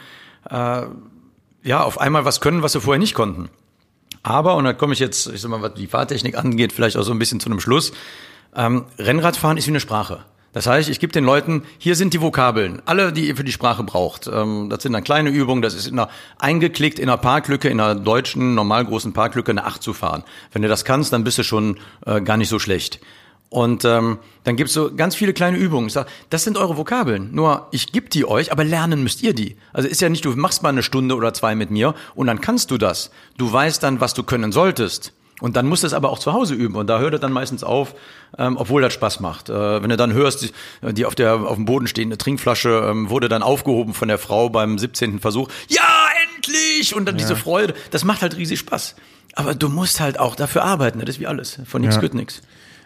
ja 0.51 1.83
auf 1.83 1.99
einmal 1.99 2.23
was 2.23 2.39
können, 2.39 2.63
was 2.63 2.71
sie 2.71 2.79
vorher 2.79 2.97
nicht 2.97 3.13
konnten. 3.13 3.49
Aber, 4.23 4.55
und 4.55 4.65
da 4.65 4.73
komme 4.73 4.93
ich 4.93 4.99
jetzt, 4.99 5.27
ich 5.27 5.41
sag 5.41 5.49
mal, 5.49 5.61
was 5.61 5.73
die 5.73 5.87
Fahrtechnik 5.87 6.37
angeht, 6.37 6.73
vielleicht 6.73 6.97
auch 6.97 7.03
so 7.03 7.11
ein 7.11 7.19
bisschen 7.19 7.39
zu 7.39 7.49
einem 7.49 7.59
Schluss. 7.59 7.91
Ähm, 8.55 8.85
Rennradfahren 8.97 9.57
ist 9.57 9.67
wie 9.67 9.71
eine 9.71 9.79
Sprache. 9.79 10.25
Das 10.51 10.65
heißt, 10.65 10.89
ich 10.89 10.99
gebe 10.99 11.13
den 11.13 11.23
Leuten, 11.23 11.63
hier 11.77 11.95
sind 11.95 12.13
die 12.13 12.21
Vokabeln, 12.21 12.81
alle, 12.85 13.13
die 13.13 13.27
ihr 13.27 13.35
für 13.35 13.43
die 13.43 13.51
Sprache 13.51 13.83
braucht. 13.83 14.27
Ähm, 14.27 14.67
das 14.69 14.81
sind 14.81 14.93
dann 14.93 15.03
kleine 15.03 15.29
Übungen, 15.29 15.61
das 15.61 15.75
ist 15.75 15.87
in 15.87 15.99
einer, 15.99 16.09
eingeklickt 16.39 16.97
in 16.97 17.07
einer 17.07 17.17
Parklücke, 17.17 17.69
in 17.69 17.79
einer 17.79 17.93
deutschen, 17.93 18.55
normal 18.55 18.85
großen 18.85 19.13
Parklücke 19.13 19.51
eine 19.51 19.65
Acht 19.65 19.83
zu 19.83 19.93
fahren. 19.93 20.23
Wenn 20.51 20.63
du 20.63 20.67
das 20.67 20.85
kannst, 20.85 21.13
dann 21.13 21.23
bist 21.23 21.37
du 21.37 21.43
schon 21.43 21.77
äh, 22.05 22.19
gar 22.21 22.37
nicht 22.37 22.49
so 22.49 22.57
schlecht. 22.57 22.99
Und 23.49 23.83
ähm, 23.83 24.19
dann 24.43 24.55
gibt's 24.55 24.73
so 24.73 24.93
ganz 24.93 25.15
viele 25.15 25.33
kleine 25.33 25.57
Übungen. 25.57 25.87
Ich 25.87 25.93
sag, 25.93 26.07
das 26.29 26.43
sind 26.43 26.57
eure 26.57 26.77
Vokabeln. 26.77 27.33
Nur 27.33 27.67
ich 27.71 27.91
gebe 27.91 28.07
die 28.07 28.25
euch, 28.25 28.51
aber 28.51 28.63
lernen 28.63 29.01
müsst 29.01 29.23
ihr 29.23 29.33
die. 29.33 29.57
Also 29.73 29.89
ist 29.89 30.01
ja 30.01 30.09
nicht, 30.09 30.23
du 30.23 30.35
machst 30.35 30.61
mal 30.61 30.69
eine 30.69 30.83
Stunde 30.83 31.15
oder 31.15 31.33
zwei 31.33 31.55
mit 31.55 31.71
mir 31.71 31.95
und 32.13 32.27
dann 32.27 32.41
kannst 32.41 32.69
du 32.69 32.77
das. 32.77 33.09
Du 33.37 33.51
weißt 33.51 33.81
dann, 33.81 34.01
was 34.01 34.13
du 34.13 34.23
können 34.23 34.51
solltest. 34.51 35.13
Und 35.41 35.55
dann 35.55 35.67
musst 35.67 35.83
du 35.83 35.87
es 35.87 35.93
aber 35.93 36.09
auch 36.09 36.19
zu 36.19 36.33
Hause 36.33 36.53
üben. 36.53 36.75
Und 36.75 36.87
da 36.87 36.99
hört 36.99 37.13
er 37.13 37.19
dann 37.19 37.31
meistens 37.31 37.63
auf, 37.63 37.95
ähm, 38.37 38.57
obwohl 38.57 38.81
das 38.81 38.93
Spaß 38.93 39.19
macht. 39.21 39.49
Äh, 39.49 39.81
wenn 39.81 39.89
du 39.89 39.97
dann 39.97 40.13
hörst, 40.13 40.43
die, 40.43 40.93
die 40.93 41.05
auf, 41.05 41.15
der, 41.15 41.35
auf 41.35 41.55
dem 41.55 41.65
Boden 41.65 41.87
stehende 41.87 42.17
Trinkflasche 42.17 42.89
ähm, 42.91 43.09
wurde 43.09 43.29
dann 43.29 43.41
aufgehoben 43.41 43.93
von 43.93 44.09
der 44.09 44.17
Frau 44.17 44.49
beim 44.49 44.77
17. 44.77 45.19
Versuch. 45.19 45.49
Ja, 45.69 46.09
endlich! 46.35 46.93
Und 46.93 47.05
dann 47.05 47.15
ja. 47.15 47.19
diese 47.19 47.35
Freude. 47.35 47.73
Das 47.91 48.03
macht 48.03 48.21
halt 48.21 48.35
riesig 48.35 48.59
Spaß. 48.59 48.95
Aber 49.33 49.55
du 49.55 49.69
musst 49.69 50.01
halt 50.01 50.19
auch 50.19 50.35
dafür 50.35 50.63
arbeiten. 50.63 50.99
Das 50.99 51.09
ist 51.09 51.19
wie 51.19 51.27
alles. 51.27 51.59
Von 51.65 51.81
nichts 51.81 51.95
ja. 51.95 52.01
geht 52.01 52.13
nichts. 52.13 52.41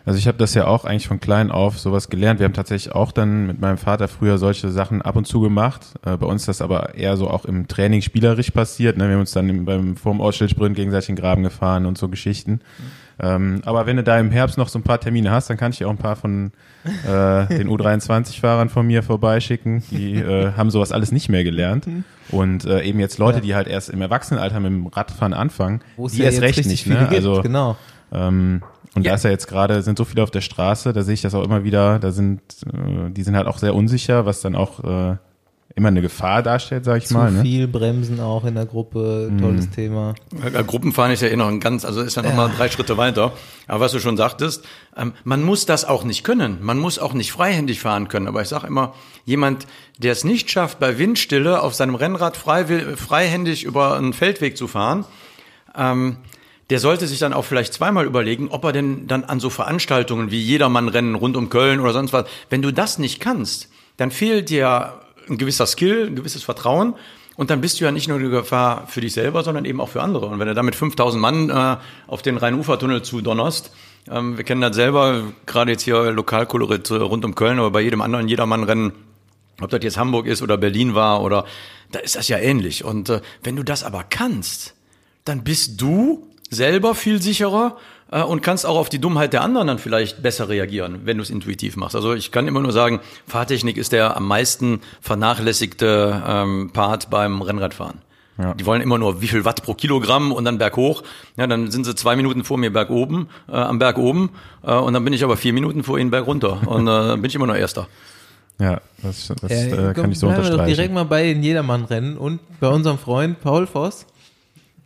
Also 0.05 0.19
ich 0.19 0.27
habe 0.27 0.37
das 0.37 0.53
ja 0.53 0.67
auch 0.67 0.83
eigentlich 0.83 1.07
von 1.07 1.19
klein 1.19 1.49
auf 1.49 1.79
sowas 1.79 2.09
gelernt. 2.09 2.39
Wir 2.39 2.45
haben 2.45 2.53
tatsächlich 2.53 2.93
auch 2.93 3.11
dann 3.11 3.47
mit 3.47 3.61
meinem 3.61 3.77
Vater 3.77 4.07
früher 4.07 4.37
solche 4.37 4.69
Sachen 4.69 5.01
ab 5.01 5.15
und 5.15 5.25
zu 5.25 5.39
gemacht. 5.39 5.81
Äh, 6.05 6.17
bei 6.17 6.25
uns 6.25 6.41
ist 6.43 6.47
das 6.47 6.61
aber 6.61 6.95
eher 6.95 7.15
so 7.15 7.29
auch 7.29 7.45
im 7.45 7.67
Training 7.67 8.01
spielerisch 8.01 8.51
passiert. 8.51 8.97
Ne? 8.97 9.07
Wir 9.07 9.13
haben 9.13 9.21
uns 9.21 9.31
dann 9.31 9.47
im, 9.47 9.65
beim 9.65 9.95
vorm 9.95 10.19
Ortsschild 10.19 10.57
gegenseitig 10.57 11.09
in 11.09 11.15
den 11.15 11.21
Graben 11.21 11.43
gefahren 11.43 11.85
und 11.85 11.97
so 11.97 12.09
Geschichten. 12.09 12.51
Mhm. 12.51 12.59
Ähm, 13.19 13.61
aber 13.65 13.85
wenn 13.85 13.97
du 13.97 14.03
da 14.03 14.19
im 14.19 14.31
Herbst 14.31 14.57
noch 14.57 14.67
so 14.67 14.79
ein 14.79 14.83
paar 14.83 14.99
Termine 14.99 15.31
hast, 15.31 15.49
dann 15.49 15.57
kann 15.57 15.71
ich 15.71 15.77
dir 15.77 15.87
auch 15.87 15.91
ein 15.91 15.97
paar 15.97 16.15
von 16.15 16.51
äh, 16.83 17.45
den 17.47 17.69
U23-Fahrern 17.69 18.69
von 18.69 18.85
mir 18.87 19.03
vorbeischicken. 19.03 19.83
Die 19.91 20.15
äh, 20.15 20.51
haben 20.53 20.69
sowas 20.71 20.91
alles 20.91 21.11
nicht 21.11 21.29
mehr 21.29 21.43
gelernt. 21.43 21.87
Mhm. 21.87 22.03
Und 22.29 22.65
äh, 22.65 22.81
eben 22.81 22.99
jetzt 22.99 23.19
Leute, 23.19 23.37
ja. 23.37 23.43
die 23.43 23.55
halt 23.55 23.67
erst 23.67 23.89
im 23.89 24.01
Erwachsenenalter 24.01 24.59
mit 24.59 24.71
dem 24.71 24.87
Radfahren 24.87 25.33
anfangen, 25.33 25.81
Wo 25.95 26.07
die 26.07 26.17
ja 26.17 26.25
erst 26.25 26.41
recht 26.41 26.65
nicht. 26.65 26.87
Ne? 26.87 26.97
Gibt, 26.99 27.13
also 27.13 27.41
genau. 27.41 27.77
Ähm, 28.11 28.63
und 28.95 29.03
ja. 29.03 29.11
da 29.11 29.15
ist 29.15 29.23
ja 29.23 29.31
jetzt 29.31 29.47
gerade, 29.47 29.81
sind 29.81 29.97
so 29.97 30.05
viele 30.05 30.23
auf 30.23 30.31
der 30.31 30.41
Straße, 30.41 30.93
da 30.93 31.03
sehe 31.03 31.15
ich 31.15 31.21
das 31.21 31.33
auch 31.33 31.43
immer 31.43 31.63
wieder, 31.63 31.99
da 31.99 32.11
sind, 32.11 32.41
äh, 32.65 33.09
die 33.09 33.23
sind 33.23 33.35
halt 33.35 33.47
auch 33.47 33.57
sehr 33.57 33.73
unsicher, 33.73 34.25
was 34.25 34.41
dann 34.41 34.55
auch 34.55 34.83
äh, 34.83 35.17
immer 35.75 35.87
eine 35.87 36.01
Gefahr 36.01 36.43
darstellt, 36.43 36.85
sag 36.85 36.97
ich 36.97 37.07
Zu 37.07 37.15
mal. 37.15 37.29
Zu 37.29 37.37
ne? 37.37 37.41
viel 37.41 37.67
Bremsen 37.67 38.19
auch 38.19 38.45
in 38.45 38.53
der 38.53 38.67
Gruppe, 38.67 39.31
tolles 39.39 39.67
mm. 39.67 39.71
Thema. 39.71 40.15
Ja, 40.53 40.61
Gruppenfahren 40.61 41.11
ist 41.11 41.21
ja 41.21 41.29
eh 41.29 41.35
noch 41.35 41.47
ein 41.47 41.59
ganz, 41.59 41.83
also 41.83 42.01
ist 42.01 42.15
ja 42.15 42.21
noch 42.21 42.35
mal 42.35 42.51
drei 42.55 42.69
Schritte 42.69 42.97
weiter. 42.97 43.33
Aber 43.67 43.79
was 43.79 43.91
du 43.91 43.99
schon 43.99 44.15
sagtest, 44.15 44.63
ähm, 44.95 45.13
man 45.23 45.41
muss 45.41 45.65
das 45.65 45.85
auch 45.85 46.03
nicht 46.03 46.23
können. 46.23 46.59
Man 46.61 46.77
muss 46.77 46.99
auch 46.99 47.13
nicht 47.13 47.31
freihändig 47.31 47.79
fahren 47.79 48.07
können. 48.07 48.27
Aber 48.27 48.43
ich 48.43 48.49
sage 48.49 48.67
immer, 48.67 48.93
jemand, 49.25 49.65
der 49.97 50.11
es 50.11 50.23
nicht 50.23 50.51
schafft, 50.51 50.79
bei 50.79 50.99
Windstille 50.99 51.59
auf 51.61 51.73
seinem 51.73 51.95
Rennrad 51.95 52.37
frei, 52.37 52.65
freihändig 52.95 53.63
über 53.63 53.97
einen 53.97 54.13
Feldweg 54.13 54.57
zu 54.57 54.67
fahren, 54.67 55.05
ähm, 55.75 56.17
der 56.73 56.79
sollte 56.79 57.05
sich 57.05 57.19
dann 57.19 57.33
auch 57.33 57.45
vielleicht 57.45 57.71
zweimal 57.71 58.07
überlegen, 58.07 58.47
ob 58.49 58.63
er 58.63 58.71
denn 58.71 59.05
dann 59.05 59.25
an 59.25 59.39
so 59.39 59.51
Veranstaltungen 59.51 60.31
wie 60.31 60.41
Jedermann-Rennen 60.41 61.13
rund 61.13 61.37
um 61.37 61.49
Köln 61.49 61.79
oder 61.79 61.93
sonst 61.93 62.13
was, 62.13 62.25
wenn 62.49 62.63
du 62.63 62.73
das 62.73 62.97
nicht 62.97 63.19
kannst, 63.19 63.69
dann 63.97 64.09
fehlt 64.09 64.49
dir 64.49 64.99
ein 65.29 65.37
gewisser 65.37 65.67
Skill, 65.67 66.07
ein 66.07 66.15
gewisses 66.15 66.41
Vertrauen. 66.41 66.95
Und 67.35 67.51
dann 67.51 67.61
bist 67.61 67.79
du 67.79 67.85
ja 67.85 67.91
nicht 67.91 68.07
nur 68.07 68.17
die 68.17 68.27
Gefahr 68.27 68.87
für 68.87 69.01
dich 69.01 69.13
selber, 69.13 69.43
sondern 69.43 69.65
eben 69.65 69.79
auch 69.79 69.89
für 69.89 70.01
andere. 70.01 70.25
Und 70.25 70.39
wenn 70.39 70.47
du 70.47 70.55
damit 70.55 70.73
5000 70.73 71.21
Mann 71.21 71.51
äh, 71.51 71.77
auf 72.07 72.23
den 72.23 72.37
Rhein-Ufer-Tunnel 72.37 73.03
zudonnerst, 73.03 73.71
ähm, 74.09 74.37
wir 74.37 74.43
kennen 74.43 74.61
das 74.61 74.75
selber, 74.75 75.25
gerade 75.45 75.73
jetzt 75.73 75.83
hier 75.83 76.11
Lokalkolorit 76.11 76.89
rund 76.89 77.23
um 77.23 77.35
Köln, 77.35 77.59
aber 77.59 77.69
bei 77.69 77.81
jedem 77.81 78.01
anderen 78.01 78.27
Jedermann-Rennen 78.27 78.93
ob 79.61 79.69
das 79.69 79.83
jetzt 79.83 79.97
Hamburg 79.97 80.25
ist 80.25 80.41
oder 80.41 80.57
Berlin 80.57 80.95
war 80.95 81.21
oder 81.21 81.45
da 81.91 81.99
ist 81.99 82.15
das 82.15 82.29
ja 82.29 82.39
ähnlich. 82.39 82.83
Und 82.83 83.09
äh, 83.09 83.21
wenn 83.43 83.55
du 83.55 83.61
das 83.61 83.83
aber 83.83 84.03
kannst, 84.09 84.73
dann 85.23 85.43
bist 85.43 85.79
du 85.79 86.32
selber 86.53 86.95
viel 86.95 87.21
sicherer 87.21 87.77
äh, 88.11 88.21
und 88.21 88.41
kannst 88.41 88.65
auch 88.65 88.77
auf 88.77 88.89
die 88.89 88.99
Dummheit 88.99 89.33
der 89.33 89.41
anderen 89.41 89.67
dann 89.67 89.79
vielleicht 89.79 90.21
besser 90.23 90.49
reagieren, 90.49 91.01
wenn 91.05 91.17
du 91.17 91.23
es 91.23 91.29
intuitiv 91.29 91.75
machst. 91.75 91.95
Also 91.95 92.13
ich 92.13 92.31
kann 92.31 92.47
immer 92.47 92.61
nur 92.61 92.71
sagen, 92.71 92.99
Fahrtechnik 93.27 93.77
ist 93.77 93.91
der 93.91 94.15
am 94.15 94.27
meisten 94.27 94.81
vernachlässigte 95.01 96.23
ähm, 96.25 96.71
Part 96.73 97.09
beim 97.09 97.41
Rennradfahren. 97.41 97.99
Ja. 98.37 98.53
Die 98.55 98.65
wollen 98.65 98.81
immer 98.81 98.97
nur 98.97 99.21
wie 99.21 99.27
viel 99.27 99.45
Watt 99.45 99.63
pro 99.63 99.75
Kilogramm 99.75 100.31
und 100.31 100.45
dann 100.45 100.57
berghoch. 100.57 101.03
Ja, 101.37 101.45
dann 101.45 101.69
sind 101.69 101.85
sie 101.85 101.93
zwei 101.93 102.15
Minuten 102.15 102.43
vor 102.43 102.57
mir 102.57 102.73
berg 102.73 102.89
oben, 102.89 103.27
äh, 103.47 103.53
am 103.53 103.77
Berg 103.77 103.97
oben 103.97 104.31
äh, 104.63 104.73
und 104.73 104.93
dann 104.93 105.03
bin 105.03 105.13
ich 105.13 105.23
aber 105.23 105.37
vier 105.37 105.53
Minuten 105.53 105.83
vor 105.83 105.99
ihnen 105.99 106.09
berg 106.09 106.25
runter 106.25 106.67
und 106.67 106.87
äh, 106.87 106.91
dann 106.91 107.21
bin 107.21 107.29
ich 107.29 107.35
immer 107.35 107.47
noch 107.47 107.55
Erster. 107.55 107.87
Ja, 108.59 108.81
das, 109.01 109.31
das 109.41 109.51
äh, 109.51 109.93
kann 109.93 110.11
ich 110.11 110.19
so 110.19 110.27
unterstreichen. 110.27 110.57
Doch 110.57 110.65
direkt 110.65 110.93
mal 110.93 111.05
bei 111.05 111.23
den 111.23 111.43
Jedermann-Rennen 111.43 112.17
und 112.17 112.39
bei 112.59 112.67
unserem 112.67 112.97
Freund 112.97 113.41
Paul 113.41 113.67
Voss. 113.67 114.05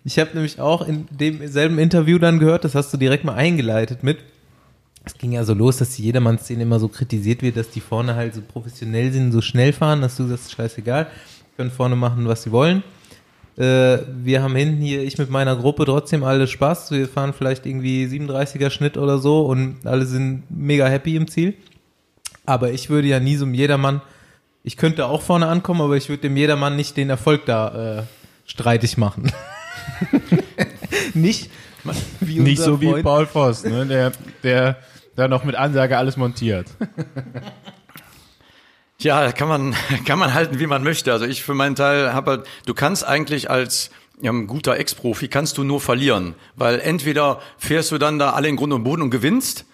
Ich 0.08 0.18
habe 0.20 0.30
nämlich 0.36 0.62
auch 0.62 0.88
in 0.88 1.06
demselben 1.10 1.80
Interview 1.80 2.18
dann 2.18 2.40
gehört, 2.40 2.64
das 2.64 2.76
hast 2.76 2.94
du 2.94 2.98
direkt 2.98 3.26
mal 3.26 3.34
eingeleitet 3.34 4.04
mit. 4.04 4.20
Es 5.04 5.18
ging 5.18 5.34
ja 5.34 5.44
so 5.44 5.54
los, 5.54 5.76
dass 5.76 5.98
die 5.98 6.04
Jedermann-Szene 6.04 6.64
immer 6.64 6.80
so 6.80 6.88
kritisiert 6.88 7.42
wird, 7.42 7.58
dass 7.58 7.72
die 7.72 7.82
vorne 7.82 8.16
halt 8.16 8.34
so 8.34 8.42
professionell 8.42 9.12
sind, 9.12 9.34
so 9.34 9.42
schnell 9.42 9.74
fahren, 9.74 10.00
dass 10.00 10.16
du 10.16 10.30
das 10.30 10.50
scheißegal, 10.50 11.08
können 11.58 11.72
vorne 11.72 11.98
machen, 11.98 12.26
was 12.26 12.44
sie 12.44 12.54
wollen. 12.54 12.84
Äh, 13.58 13.98
wir 14.24 14.42
haben 14.42 14.56
hinten 14.56 14.82
hier, 14.82 15.04
ich 15.04 15.18
mit 15.18 15.30
meiner 15.30 15.58
Gruppe 15.58 15.84
trotzdem 15.84 16.24
alle 16.24 16.48
Spaß. 16.48 16.92
Wir 16.92 17.10
fahren 17.10 17.34
vielleicht 17.34 17.66
irgendwie 17.66 18.06
37er 18.06 18.70
Schnitt 18.70 18.96
oder 18.96 19.18
so 19.18 19.42
und 19.42 19.86
alle 19.86 20.06
sind 20.06 20.44
mega 20.50 20.88
happy 20.88 21.18
im 21.18 21.28
Ziel. 21.28 21.54
Aber 22.46 22.72
ich 22.72 22.90
würde 22.90 23.10
ja 23.10 23.20
nie 23.20 23.36
so 23.36 23.44
einem 23.44 23.56
Jedermann, 23.56 24.00
ich 24.64 24.78
könnte 24.78 25.08
auch 25.08 25.22
vorne 25.22 25.48
ankommen, 25.48 25.82
aber 25.82 25.98
ich 25.98 26.08
würde 26.08 26.22
dem 26.22 26.38
Jedermann 26.38 26.78
nicht 26.78 26.96
den 26.96 27.10
Erfolg 27.10 27.46
da 27.46 28.00
äh, 28.00 28.04
streitig 28.46 28.98
machen. 28.98 29.34
nicht 31.14 31.50
wie 32.20 32.40
Nicht 32.40 32.62
so 32.62 32.78
Freund. 32.78 32.98
wie 32.98 33.04
Paul 33.04 33.26
Voss, 33.26 33.64
ne? 33.64 33.86
der, 33.86 34.12
der 34.44 34.78
da 35.16 35.28
noch 35.28 35.44
mit 35.44 35.56
Ansage 35.56 35.98
alles 35.98 36.18
montiert. 36.18 36.68
Ja, 39.00 39.32
kann 39.32 39.48
man, 39.48 39.76
kann 40.08 40.18
man 40.18 40.34
halten, 40.34 40.60
wie 40.60 40.66
man 40.66 40.82
möchte. 40.82 41.12
Also 41.12 41.26
ich 41.26 41.44
für 41.44 41.54
meinen 41.54 41.76
Teil 41.76 42.14
habe 42.14 42.32
halt, 42.32 42.48
du 42.66 42.74
kannst 42.74 43.06
eigentlich 43.06 43.48
als 43.48 43.92
ja, 44.20 44.32
ein 44.32 44.48
guter 44.48 44.76
Ex-Profi 44.76 45.28
kannst 45.28 45.60
du 45.60 45.64
nur 45.64 45.80
verlieren, 45.80 46.34
weil 46.56 46.80
entweder 46.80 47.40
fährst 47.60 47.92
du 47.92 48.00
dann 48.00 48.18
da 48.18 48.32
alle 48.32 48.48
in 48.48 48.56
Grund 48.56 48.74
und 48.74 48.84
Boden 48.84 49.04
und 49.04 49.12
gewinnst, 49.12 49.66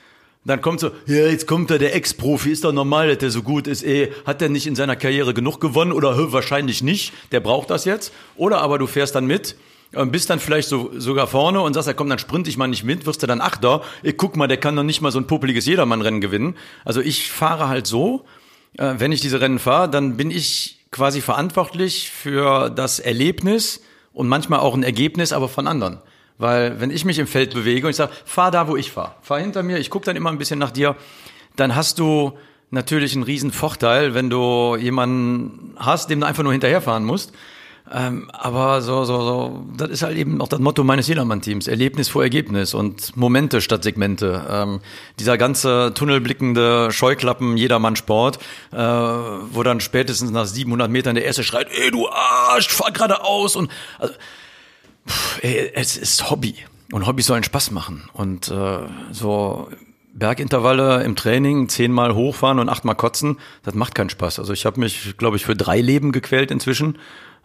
dann 0.44 0.62
kommt 0.62 0.82
so, 0.82 0.92
ja, 1.06 1.28
jetzt 1.28 1.48
kommt 1.48 1.70
da 1.72 1.78
der 1.78 1.96
Ex-Profi, 1.96 2.52
ist 2.52 2.66
doch 2.66 2.74
normal, 2.74 3.08
dass 3.08 3.20
der 3.20 3.30
so 3.30 3.44
gut 3.44 3.66
ist, 3.66 3.84
eh, 3.84 4.12
hat 4.26 4.42
der 4.42 4.50
nicht 4.50 4.68
in 4.68 4.76
seiner 4.76 4.98
Karriere 4.98 5.34
genug 5.34 5.62
gewonnen 5.62 5.94
oder 5.94 6.34
wahrscheinlich 6.34 6.84
nicht, 6.84 7.14
der 7.32 7.40
braucht 7.40 7.70
das 7.70 7.86
jetzt. 7.86 8.12
Oder 8.36 8.60
aber 8.60 8.78
du 8.78 8.88
fährst 8.88 9.16
dann 9.16 9.26
mit 9.26 9.56
bist 9.94 10.30
dann 10.30 10.40
vielleicht 10.40 10.70
so, 10.70 10.92
sogar 10.98 11.28
vorne 11.28 11.62
und 11.62 11.74
sagst, 11.74 11.88
ja 11.88 11.94
komm, 11.94 12.10
dann 12.10 12.20
sprint 12.20 12.48
ich 12.48 12.58
mal 12.58 12.68
nicht 12.68 12.84
mit, 12.84 13.06
wirst 13.06 13.24
du 13.24 13.28
dann 13.28 13.42
Achter. 13.42 13.82
Ich 14.02 14.18
guck 14.18 14.36
mal, 14.36 14.48
der 14.48 14.58
kann 14.58 14.76
doch 14.76 14.84
nicht 14.84 15.02
mal 15.02 15.12
so 15.12 15.20
ein 15.20 15.28
popeliges 15.28 15.66
Jedermann-Rennen 15.66 16.22
gewinnen. 16.22 16.56
Also 16.86 17.02
ich 17.02 17.32
fahre 17.32 17.68
halt 17.68 17.88
so, 17.88 18.26
äh, 18.78 18.96
wenn 18.98 19.12
ich 19.12 19.22
diese 19.22 19.42
Rennen 19.42 19.60
fahre, 19.60 19.90
dann 19.90 20.18
bin 20.18 20.32
ich 20.32 20.80
quasi 20.92 21.22
verantwortlich 21.22 22.12
für 22.12 22.70
das 22.70 23.00
Erlebnis 23.00 23.82
und 24.14 24.28
manchmal 24.28 24.60
auch 24.60 24.76
ein 24.76 24.84
Ergebnis, 24.84 25.34
aber 25.34 25.50
von 25.50 25.68
anderen. 25.68 26.00
Weil 26.38 26.80
wenn 26.80 26.92
ich 26.92 27.06
mich 27.06 27.20
im 27.20 27.28
Feld 27.28 27.54
bewege 27.54 27.88
und 27.88 27.92
ich 27.92 27.96
sage, 27.96 28.12
fahr 28.26 28.52
da, 28.52 28.68
wo 28.68 28.76
ich 28.76 28.92
fahr, 28.92 29.18
fahr 29.22 29.40
hinter 29.40 29.64
mir, 29.64 29.78
ich 29.78 29.90
gucke 29.90 30.06
dann 30.06 30.16
immer 30.16 30.30
ein 30.32 30.38
bisschen 30.38 30.60
nach 30.60 30.72
dir, 30.72 30.96
dann 31.56 31.76
hast 31.76 32.00
du 32.00 32.34
natürlich 32.72 33.14
einen 33.14 33.24
riesen 33.24 33.52
Vorteil, 33.52 34.16
wenn 34.16 34.30
du 34.30 34.76
jemanden 34.76 35.76
hast, 35.78 36.10
dem 36.10 36.22
du 36.22 36.26
einfach 36.26 36.44
nur 36.44 36.52
hinterherfahren 36.52 37.06
musst. 37.06 37.34
Ähm, 37.96 38.30
aber 38.34 38.82
so, 38.82 39.06
so, 39.06 39.22
so, 39.22 39.66
das 39.78 39.90
ist 39.92 40.02
halt 40.02 40.18
eben 40.18 40.42
auch 40.42 40.48
das 40.48 40.60
Motto 40.60 40.84
meines 40.84 41.08
Jedermann-Teams. 41.08 41.68
Erlebnis 41.68 42.10
vor 42.10 42.24
Ergebnis 42.24 42.74
und 42.74 43.16
Momente 43.16 43.62
statt 43.62 43.84
Segmente. 43.84 44.44
Ähm, 44.50 44.80
dieser 45.20 45.38
ganze 45.38 45.94
tunnelblickende 45.94 46.92
Scheuklappen 46.92 47.56
Jedermann-Sport, 47.56 48.40
äh, 48.72 48.78
wo 48.78 49.62
dann 49.62 49.80
spätestens 49.80 50.32
nach 50.32 50.46
700 50.46 50.90
Metern 50.90 51.14
der 51.14 51.26
Erste 51.26 51.44
schreit, 51.44 51.68
ey, 51.70 51.92
du 51.92 52.10
Arsch, 52.10 52.68
fahr 52.70 52.92
geradeaus 52.92 53.56
und, 53.56 53.70
also, 54.00 54.16
pff, 55.08 55.44
ey, 55.44 55.72
es 55.76 55.96
ist 55.96 56.32
Hobby. 56.32 56.56
Und 56.92 57.06
Hobbys 57.06 57.28
sollen 57.28 57.44
Spaß 57.44 57.70
machen. 57.72 58.10
Und 58.14 58.50
äh, 58.50 58.80
so 59.12 59.70
Bergintervalle 60.14 61.04
im 61.04 61.16
Training, 61.16 61.70
zehnmal 61.70 62.16
hochfahren 62.16 62.60
und 62.60 62.70
achtmal 62.70 62.96
kotzen, 62.96 63.40
das 63.64 63.74
macht 63.74 63.94
keinen 63.96 64.10
Spaß. 64.10 64.40
Also 64.40 64.54
ich 64.54 64.66
habe 64.66 64.80
mich, 64.80 65.16
glaube 65.18 65.38
ich, 65.38 65.46
für 65.46 65.56
drei 65.56 65.82
Leben 65.82 66.12
gequält 66.12 66.52
inzwischen 66.52 66.98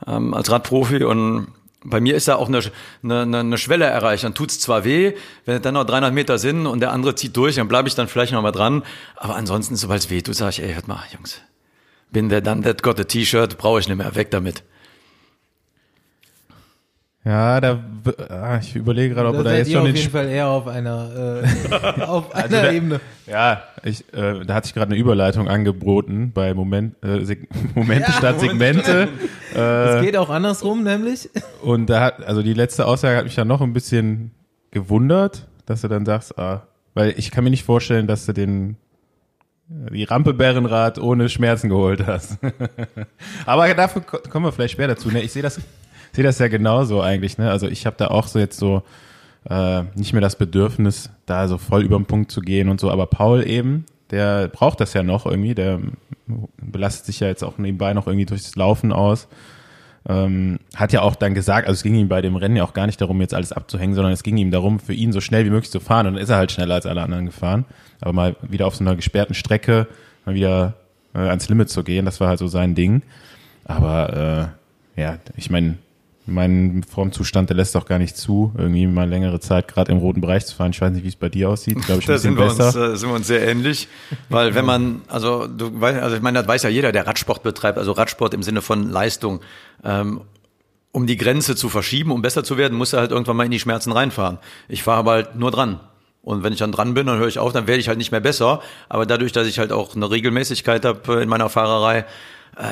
ähm, 0.06 0.34
als 0.34 0.50
Radprofi 0.50 1.04
und 1.04 1.48
bei 1.84 2.00
mir 2.00 2.16
ist 2.16 2.28
da 2.28 2.36
auch 2.36 2.48
eine, 2.48 2.60
eine, 3.02 3.38
eine 3.38 3.58
Schwelle 3.58 3.84
erreicht. 3.84 4.24
Dann 4.24 4.34
tut's 4.34 4.58
zwar 4.58 4.84
weh, 4.84 5.14
wenn 5.44 5.62
dann 5.62 5.74
noch 5.74 5.84
300 5.84 6.12
Meter 6.12 6.38
sind 6.38 6.66
und 6.66 6.80
der 6.80 6.92
andere 6.92 7.14
zieht 7.14 7.36
durch, 7.36 7.54
dann 7.54 7.68
bleibe 7.68 7.88
ich 7.88 7.94
dann 7.94 8.08
vielleicht 8.08 8.32
noch 8.32 8.42
mal 8.42 8.52
dran. 8.52 8.82
Aber 9.16 9.36
ansonsten, 9.36 9.76
sobald 9.76 10.02
es 10.02 10.10
weh 10.10 10.20
tut, 10.20 10.34
sage 10.34 10.50
ich, 10.50 10.62
ey, 10.62 10.74
hört 10.74 10.88
mal, 10.88 11.02
Jungs, 11.12 11.40
bin 12.10 12.28
der 12.28 12.40
dann, 12.40 12.62
that 12.62 12.82
got 12.82 12.98
a 12.98 13.04
T-Shirt, 13.04 13.58
brauche 13.58 13.80
ich 13.80 13.88
nicht 13.88 13.96
mehr, 13.96 14.14
weg 14.16 14.30
damit. 14.30 14.64
Ja, 17.28 17.60
da 17.60 17.84
ah, 18.30 18.56
ich 18.58 18.74
überlege 18.74 19.14
gerade, 19.14 19.28
ob 19.28 19.36
da, 19.36 19.42
da 19.42 19.54
jetzt 19.54 19.70
schon 19.70 19.82
auf 19.82 19.94
jeden 19.94 20.10
Fall 20.10 20.28
eher 20.28 20.48
auf 20.48 20.66
einer 20.66 21.42
äh, 21.44 22.02
auf 22.02 22.34
also 22.34 22.56
einer 22.56 22.62
da, 22.62 22.72
Ebene. 22.72 23.00
Ja, 23.26 23.64
ich, 23.82 24.02
äh, 24.14 24.46
da 24.46 24.54
hat 24.54 24.64
sich 24.64 24.72
gerade 24.72 24.92
eine 24.92 24.98
Überleitung 24.98 25.46
angeboten 25.46 26.32
bei 26.32 26.54
Moment 26.54 26.94
äh, 27.04 27.22
Seg 27.26 27.46
Momente 27.74 28.10
ja, 28.10 28.16
statt 28.16 28.40
Segmente. 28.40 29.10
Es 29.52 29.96
äh, 29.96 30.00
geht 30.00 30.16
auch 30.16 30.30
andersrum, 30.30 30.82
nämlich. 30.84 31.28
Und 31.60 31.90
da 31.90 32.00
hat 32.00 32.24
also 32.24 32.42
die 32.42 32.54
letzte 32.54 32.86
Aussage 32.86 33.18
hat 33.18 33.24
mich 33.24 33.34
dann 33.34 33.48
noch 33.48 33.60
ein 33.60 33.74
bisschen 33.74 34.30
gewundert, 34.70 35.48
dass 35.66 35.82
du 35.82 35.88
dann 35.88 36.06
sagst, 36.06 36.38
ah, 36.38 36.66
weil 36.94 37.12
ich 37.18 37.30
kann 37.30 37.44
mir 37.44 37.50
nicht 37.50 37.64
vorstellen, 37.64 38.06
dass 38.06 38.24
du 38.24 38.32
den 38.32 38.78
die 39.68 40.04
Rampe 40.04 40.32
Bärenrad 40.32 40.98
ohne 40.98 41.28
Schmerzen 41.28 41.68
geholt 41.68 42.06
hast. 42.06 42.38
Aber 43.44 43.74
dafür 43.74 44.00
kommen 44.00 44.46
wir 44.46 44.52
vielleicht 44.52 44.76
schwer 44.76 44.88
dazu. 44.88 45.10
Ne? 45.10 45.20
Ich 45.20 45.32
sehe 45.32 45.42
das 45.42 45.60
sehe 46.12 46.24
das 46.24 46.38
ja 46.38 46.48
genauso 46.48 47.00
eigentlich. 47.00 47.38
Ne? 47.38 47.50
Also 47.50 47.68
ich 47.68 47.86
habe 47.86 47.96
da 47.98 48.08
auch 48.08 48.26
so 48.26 48.38
jetzt 48.38 48.58
so 48.58 48.82
äh, 49.48 49.82
nicht 49.94 50.12
mehr 50.12 50.22
das 50.22 50.36
Bedürfnis, 50.36 51.10
da 51.26 51.48
so 51.48 51.58
voll 51.58 51.82
über 51.82 51.96
den 51.96 52.06
Punkt 52.06 52.30
zu 52.30 52.40
gehen 52.40 52.68
und 52.68 52.80
so. 52.80 52.90
Aber 52.90 53.06
Paul 53.06 53.46
eben, 53.46 53.86
der 54.10 54.48
braucht 54.48 54.80
das 54.80 54.94
ja 54.94 55.02
noch 55.02 55.26
irgendwie. 55.26 55.54
Der 55.54 55.80
belastet 56.60 57.06
sich 57.06 57.20
ja 57.20 57.28
jetzt 57.28 57.42
auch 57.42 57.58
nebenbei 57.58 57.94
noch 57.94 58.06
irgendwie 58.06 58.26
durchs 58.26 58.56
Laufen 58.56 58.92
aus. 58.92 59.28
Ähm, 60.08 60.58
hat 60.74 60.92
ja 60.92 61.02
auch 61.02 61.16
dann 61.16 61.34
gesagt, 61.34 61.66
also 61.66 61.76
es 61.76 61.82
ging 61.82 61.94
ihm 61.94 62.08
bei 62.08 62.22
dem 62.22 62.36
Rennen 62.36 62.56
ja 62.56 62.64
auch 62.64 62.72
gar 62.72 62.86
nicht 62.86 63.00
darum, 63.00 63.20
jetzt 63.20 63.34
alles 63.34 63.52
abzuhängen, 63.52 63.94
sondern 63.94 64.12
es 64.12 64.22
ging 64.22 64.36
ihm 64.38 64.50
darum, 64.50 64.80
für 64.80 64.94
ihn 64.94 65.12
so 65.12 65.20
schnell 65.20 65.44
wie 65.44 65.50
möglich 65.50 65.70
zu 65.70 65.80
fahren. 65.80 66.06
Und 66.06 66.14
dann 66.14 66.22
ist 66.22 66.30
er 66.30 66.36
halt 66.36 66.52
schneller 66.52 66.76
als 66.76 66.86
alle 66.86 67.02
anderen 67.02 67.26
gefahren. 67.26 67.64
Aber 68.00 68.12
mal 68.12 68.36
wieder 68.42 68.66
auf 68.66 68.76
so 68.76 68.84
einer 68.84 68.96
gesperrten 68.96 69.34
Strecke, 69.34 69.86
mal 70.24 70.34
wieder 70.34 70.74
äh, 71.14 71.18
ans 71.18 71.48
Limit 71.48 71.68
zu 71.68 71.84
gehen, 71.84 72.04
das 72.04 72.20
war 72.20 72.28
halt 72.28 72.38
so 72.38 72.48
sein 72.48 72.74
Ding. 72.74 73.02
Aber 73.64 74.54
äh, 74.96 75.00
ja, 75.00 75.18
ich 75.36 75.50
meine, 75.50 75.76
mein 76.28 76.84
Formzustand, 76.88 77.50
der 77.50 77.56
lässt 77.56 77.76
auch 77.76 77.86
gar 77.86 77.98
nicht 77.98 78.16
zu, 78.16 78.52
irgendwie 78.56 78.86
mal 78.86 79.08
längere 79.08 79.40
Zeit 79.40 79.68
gerade 79.68 79.92
im 79.92 79.98
roten 79.98 80.20
Bereich 80.20 80.46
zu 80.46 80.54
fahren. 80.54 80.70
Ich 80.70 80.80
weiß 80.80 80.92
nicht, 80.92 81.04
wie 81.04 81.08
es 81.08 81.16
bei 81.16 81.28
dir 81.28 81.48
aussieht. 81.48 81.84
Glaube 81.86 82.00
ich, 82.00 82.06
da 82.06 82.18
sind 82.18 82.36
wir, 82.36 82.46
besser. 82.46 82.66
uns, 82.66 82.76
äh, 82.76 82.96
sind 82.96 83.08
wir 83.08 83.16
uns 83.16 83.26
sehr 83.26 83.46
ähnlich, 83.46 83.88
weil 84.28 84.54
wenn 84.54 84.64
man, 84.64 85.02
also 85.08 85.46
du 85.46 85.80
weißt, 85.80 86.00
also 86.00 86.16
ich 86.16 86.22
meine, 86.22 86.38
das 86.38 86.48
weiß 86.48 86.62
ja 86.62 86.70
jeder, 86.70 86.92
der 86.92 87.06
Radsport 87.06 87.42
betreibt, 87.42 87.78
also 87.78 87.92
Radsport 87.92 88.34
im 88.34 88.42
Sinne 88.42 88.62
von 88.62 88.90
Leistung. 88.90 89.40
Ähm, 89.84 90.20
um 90.90 91.06
die 91.06 91.16
Grenze 91.16 91.54
zu 91.54 91.68
verschieben, 91.68 92.10
um 92.10 92.22
besser 92.22 92.44
zu 92.44 92.56
werden, 92.56 92.76
muss 92.76 92.92
er 92.92 93.00
halt 93.00 93.10
irgendwann 93.10 93.36
mal 93.36 93.44
in 93.44 93.50
die 93.50 93.60
Schmerzen 93.60 93.92
reinfahren. 93.92 94.38
Ich 94.68 94.82
fahre 94.82 94.98
aber 94.98 95.12
halt 95.12 95.36
nur 95.36 95.50
dran. 95.50 95.80
Und 96.22 96.42
wenn 96.42 96.52
ich 96.52 96.58
dann 96.58 96.72
dran 96.72 96.94
bin, 96.94 97.06
dann 97.06 97.18
höre 97.18 97.28
ich 97.28 97.38
auf, 97.38 97.52
dann 97.52 97.66
werde 97.66 97.80
ich 97.80 97.88
halt 97.88 97.98
nicht 97.98 98.10
mehr 98.10 98.20
besser. 98.20 98.60
Aber 98.88 99.06
dadurch, 99.06 99.32
dass 99.32 99.46
ich 99.46 99.58
halt 99.58 99.72
auch 99.72 99.94
eine 99.94 100.10
Regelmäßigkeit 100.10 100.84
habe 100.84 101.22
in 101.22 101.28
meiner 101.28 101.48
Fahrerei, 101.48 101.98
äh, 101.98 102.04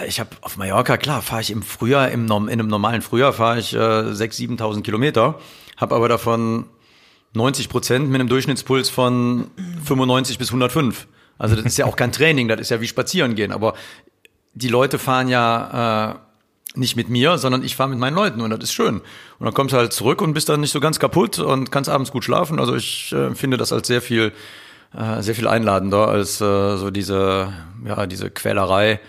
ich 0.06 0.20
habe 0.20 0.30
auf 0.40 0.56
Mallorca, 0.56 0.96
klar, 0.96 1.22
fahre 1.22 1.42
ich 1.42 1.50
im 1.50 1.62
Frühjahr, 1.62 2.10
im, 2.10 2.26
in 2.26 2.48
einem 2.48 2.68
normalen 2.68 3.02
Frühjahr 3.02 3.32
fahre 3.32 3.58
ich 3.58 3.72
äh, 3.72 3.78
6.000, 3.78 4.58
7.000 4.58 4.82
Kilometer, 4.82 5.38
habe 5.76 5.94
aber 5.94 6.08
davon 6.08 6.66
90 7.34 7.68
Prozent 7.68 8.08
mit 8.08 8.20
einem 8.20 8.28
Durchschnittspuls 8.28 8.90
von 8.90 9.50
95 9.84 10.38
bis 10.38 10.48
105. 10.48 11.06
Also 11.38 11.54
das 11.54 11.64
ist 11.66 11.78
ja 11.78 11.84
auch 11.84 11.96
kein 11.96 12.12
Training, 12.12 12.48
das 12.48 12.60
ist 12.60 12.70
ja 12.70 12.80
wie 12.80 12.88
spazieren 12.88 13.34
gehen. 13.34 13.52
Aber 13.52 13.74
die 14.54 14.68
Leute 14.68 14.98
fahren 14.98 15.28
ja 15.28 16.10
äh, 16.10 16.14
nicht 16.78 16.96
mit 16.96 17.08
mir, 17.08 17.38
sondern 17.38 17.62
ich 17.62 17.76
fahre 17.76 17.90
mit 17.90 17.98
meinen 17.98 18.14
Leuten 18.14 18.40
und 18.40 18.50
das 18.50 18.60
ist 18.64 18.72
schön. 18.72 18.96
Und 19.38 19.44
dann 19.44 19.54
kommst 19.54 19.72
du 19.72 19.78
halt 19.78 19.92
zurück 19.92 20.20
und 20.20 20.34
bist 20.34 20.48
dann 20.48 20.60
nicht 20.60 20.72
so 20.72 20.80
ganz 20.80 20.98
kaputt 20.98 21.38
und 21.38 21.70
kannst 21.70 21.90
abends 21.90 22.10
gut 22.10 22.24
schlafen. 22.24 22.58
Also 22.58 22.74
ich 22.74 23.12
äh, 23.12 23.34
finde 23.34 23.56
das 23.56 23.72
als 23.72 23.86
sehr 23.86 24.02
viel, 24.02 24.32
äh, 24.96 25.22
sehr 25.22 25.34
viel 25.34 25.46
einladender 25.46 26.08
als 26.08 26.40
äh, 26.40 26.76
so 26.76 26.90
diese, 26.90 27.52
ja, 27.84 28.06
diese 28.06 28.30
Quälerei 28.30 29.00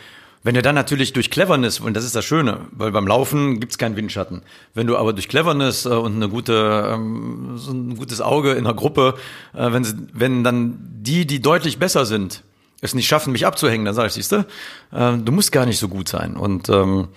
wenn 0.48 0.56
du 0.56 0.62
dann 0.62 0.76
natürlich 0.76 1.12
durch 1.12 1.30
Cleverness, 1.30 1.82
und 1.82 1.94
das 1.94 2.06
ist 2.06 2.16
das 2.16 2.24
Schöne, 2.24 2.68
weil 2.72 2.94
beim 2.94 3.06
Laufen 3.06 3.60
gibt's 3.60 3.78
keinen 3.78 3.98
Windschatten. 3.98 4.44
Wenn 4.74 4.88
du 4.88 4.96
aber 4.96 5.12
durch 5.12 5.28
Cleverness 5.28 5.86
äh, 5.86 5.90
und 5.90 6.16
eine 6.16 6.30
gute, 6.30 6.90
ähm, 6.94 7.58
so 7.58 7.74
ein 7.74 7.98
gutes 7.98 8.22
Auge 8.22 8.54
in 8.54 8.64
der 8.64 8.74
Gruppe, 8.74 9.16
äh, 9.54 9.74
wenn, 9.74 9.84
sie, 9.84 9.96
wenn 10.14 10.46
dann 10.46 10.80
die, 11.02 11.28
die 11.28 11.42
deutlich 11.42 11.80
besser 11.80 12.06
sind, 12.06 12.44
es 12.80 12.96
nicht 12.96 13.08
schaffen, 13.08 13.34
mich 13.34 13.46
abzuhängen, 13.46 13.84
dann 13.84 13.94
sage 13.94 14.08
ich, 14.08 14.14
siehst 14.14 14.32
du, 14.32 14.46
äh, 14.94 15.18
du 15.18 15.34
musst 15.34 15.52
gar 15.52 15.66
nicht 15.66 15.80
so 15.80 15.90
gut 15.90 16.08
sein. 16.08 16.38
Und 16.38 16.70
ähm, 16.70 17.10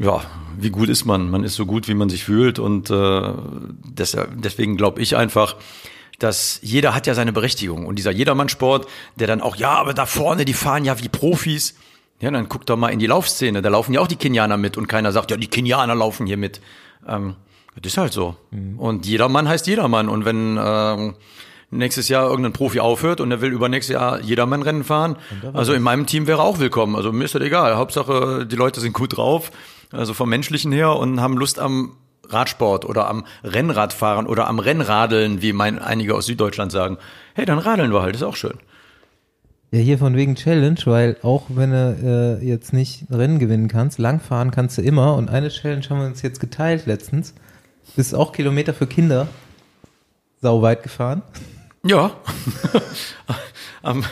ja, 0.00 0.20
wie 0.58 0.70
gut 0.70 0.88
ist 0.88 1.04
man? 1.04 1.30
Man 1.30 1.44
ist 1.44 1.54
so 1.54 1.66
gut, 1.66 1.86
wie 1.86 1.94
man 1.94 2.08
sich 2.08 2.24
fühlt. 2.24 2.58
Und 2.58 2.90
äh, 2.90 3.32
deswegen 3.84 4.76
glaube 4.76 5.00
ich 5.00 5.16
einfach, 5.16 5.54
dass 6.18 6.58
jeder 6.62 6.96
hat 6.96 7.06
ja 7.06 7.14
seine 7.14 7.32
Berechtigung. 7.32 7.86
Und 7.86 7.94
dieser 7.94 8.10
Jedermannsport, 8.10 8.88
der 9.14 9.28
dann 9.28 9.40
auch, 9.40 9.54
ja, 9.54 9.70
aber 9.70 9.94
da 9.94 10.04
vorne, 10.04 10.44
die 10.44 10.52
fahren 10.54 10.84
ja 10.84 10.98
wie 11.00 11.08
Profis. 11.08 11.76
Ja, 12.24 12.30
dann 12.30 12.48
guck 12.48 12.64
doch 12.64 12.78
mal 12.78 12.88
in 12.88 12.98
die 12.98 13.06
Laufszene. 13.06 13.60
Da 13.60 13.68
laufen 13.68 13.92
ja 13.92 14.00
auch 14.00 14.06
die 14.06 14.16
Kenianer 14.16 14.56
mit 14.56 14.78
und 14.78 14.86
keiner 14.86 15.12
sagt, 15.12 15.30
ja, 15.30 15.36
die 15.36 15.46
Kenianer 15.46 15.94
laufen 15.94 16.26
hier 16.26 16.38
mit. 16.38 16.62
Ähm, 17.06 17.34
das 17.78 17.92
ist 17.92 17.98
halt 17.98 18.14
so. 18.14 18.34
Mhm. 18.50 18.78
Und 18.78 19.04
jedermann 19.04 19.46
heißt 19.46 19.66
jedermann. 19.66 20.08
Und 20.08 20.24
wenn 20.24 20.58
ähm, 20.58 21.16
nächstes 21.70 22.08
Jahr 22.08 22.30
irgendein 22.30 22.54
Profi 22.54 22.80
aufhört 22.80 23.20
und 23.20 23.30
er 23.30 23.42
will 23.42 23.52
über 23.52 23.68
nächstes 23.68 23.92
Jahr 23.92 24.22
jedermann 24.22 24.62
Rennen 24.62 24.84
fahren, 24.84 25.16
also 25.52 25.74
in 25.74 25.82
meinem 25.82 26.06
Team 26.06 26.26
wäre 26.26 26.40
auch 26.40 26.60
willkommen. 26.60 26.96
Also 26.96 27.12
mir 27.12 27.24
ist 27.24 27.34
das 27.34 27.42
egal. 27.42 27.76
Hauptsache, 27.76 28.46
die 28.46 28.56
Leute 28.56 28.80
sind 28.80 28.94
gut 28.94 29.18
drauf, 29.18 29.52
also 29.92 30.14
vom 30.14 30.30
Menschlichen 30.30 30.72
her 30.72 30.96
und 30.96 31.20
haben 31.20 31.36
Lust 31.36 31.58
am 31.58 31.92
Radsport 32.26 32.86
oder 32.86 33.06
am 33.06 33.26
Rennradfahren 33.42 34.26
oder 34.26 34.48
am 34.48 34.60
Rennradeln, 34.60 35.42
wie 35.42 35.52
mein, 35.52 35.78
einige 35.78 36.14
aus 36.14 36.24
Süddeutschland 36.24 36.72
sagen. 36.72 36.96
Hey, 37.34 37.44
dann 37.44 37.58
radeln 37.58 37.92
wir 37.92 38.00
halt, 38.00 38.14
ist 38.14 38.22
auch 38.22 38.36
schön. 38.36 38.58
Ja, 39.74 39.80
hier 39.80 39.98
von 39.98 40.14
wegen 40.14 40.36
Challenge, 40.36 40.78
weil 40.84 41.16
auch 41.24 41.46
wenn 41.48 41.72
du 41.72 42.38
äh, 42.40 42.46
jetzt 42.46 42.72
nicht 42.72 43.06
Rennen 43.10 43.40
gewinnen 43.40 43.66
kannst, 43.66 43.98
langfahren 43.98 44.52
kannst 44.52 44.78
du 44.78 44.82
immer. 44.82 45.16
Und 45.16 45.30
eine 45.30 45.48
Challenge 45.48 45.84
haben 45.90 45.98
wir 45.98 46.06
uns 46.06 46.22
jetzt 46.22 46.38
geteilt 46.38 46.86
letztens. 46.86 47.34
Das 47.96 48.06
ist 48.06 48.14
auch 48.14 48.30
Kilometer 48.30 48.72
für 48.72 48.86
Kinder. 48.86 49.26
Sau 50.40 50.62
weit 50.62 50.84
gefahren. 50.84 51.22
Ja. 51.82 52.12
am, 53.82 54.04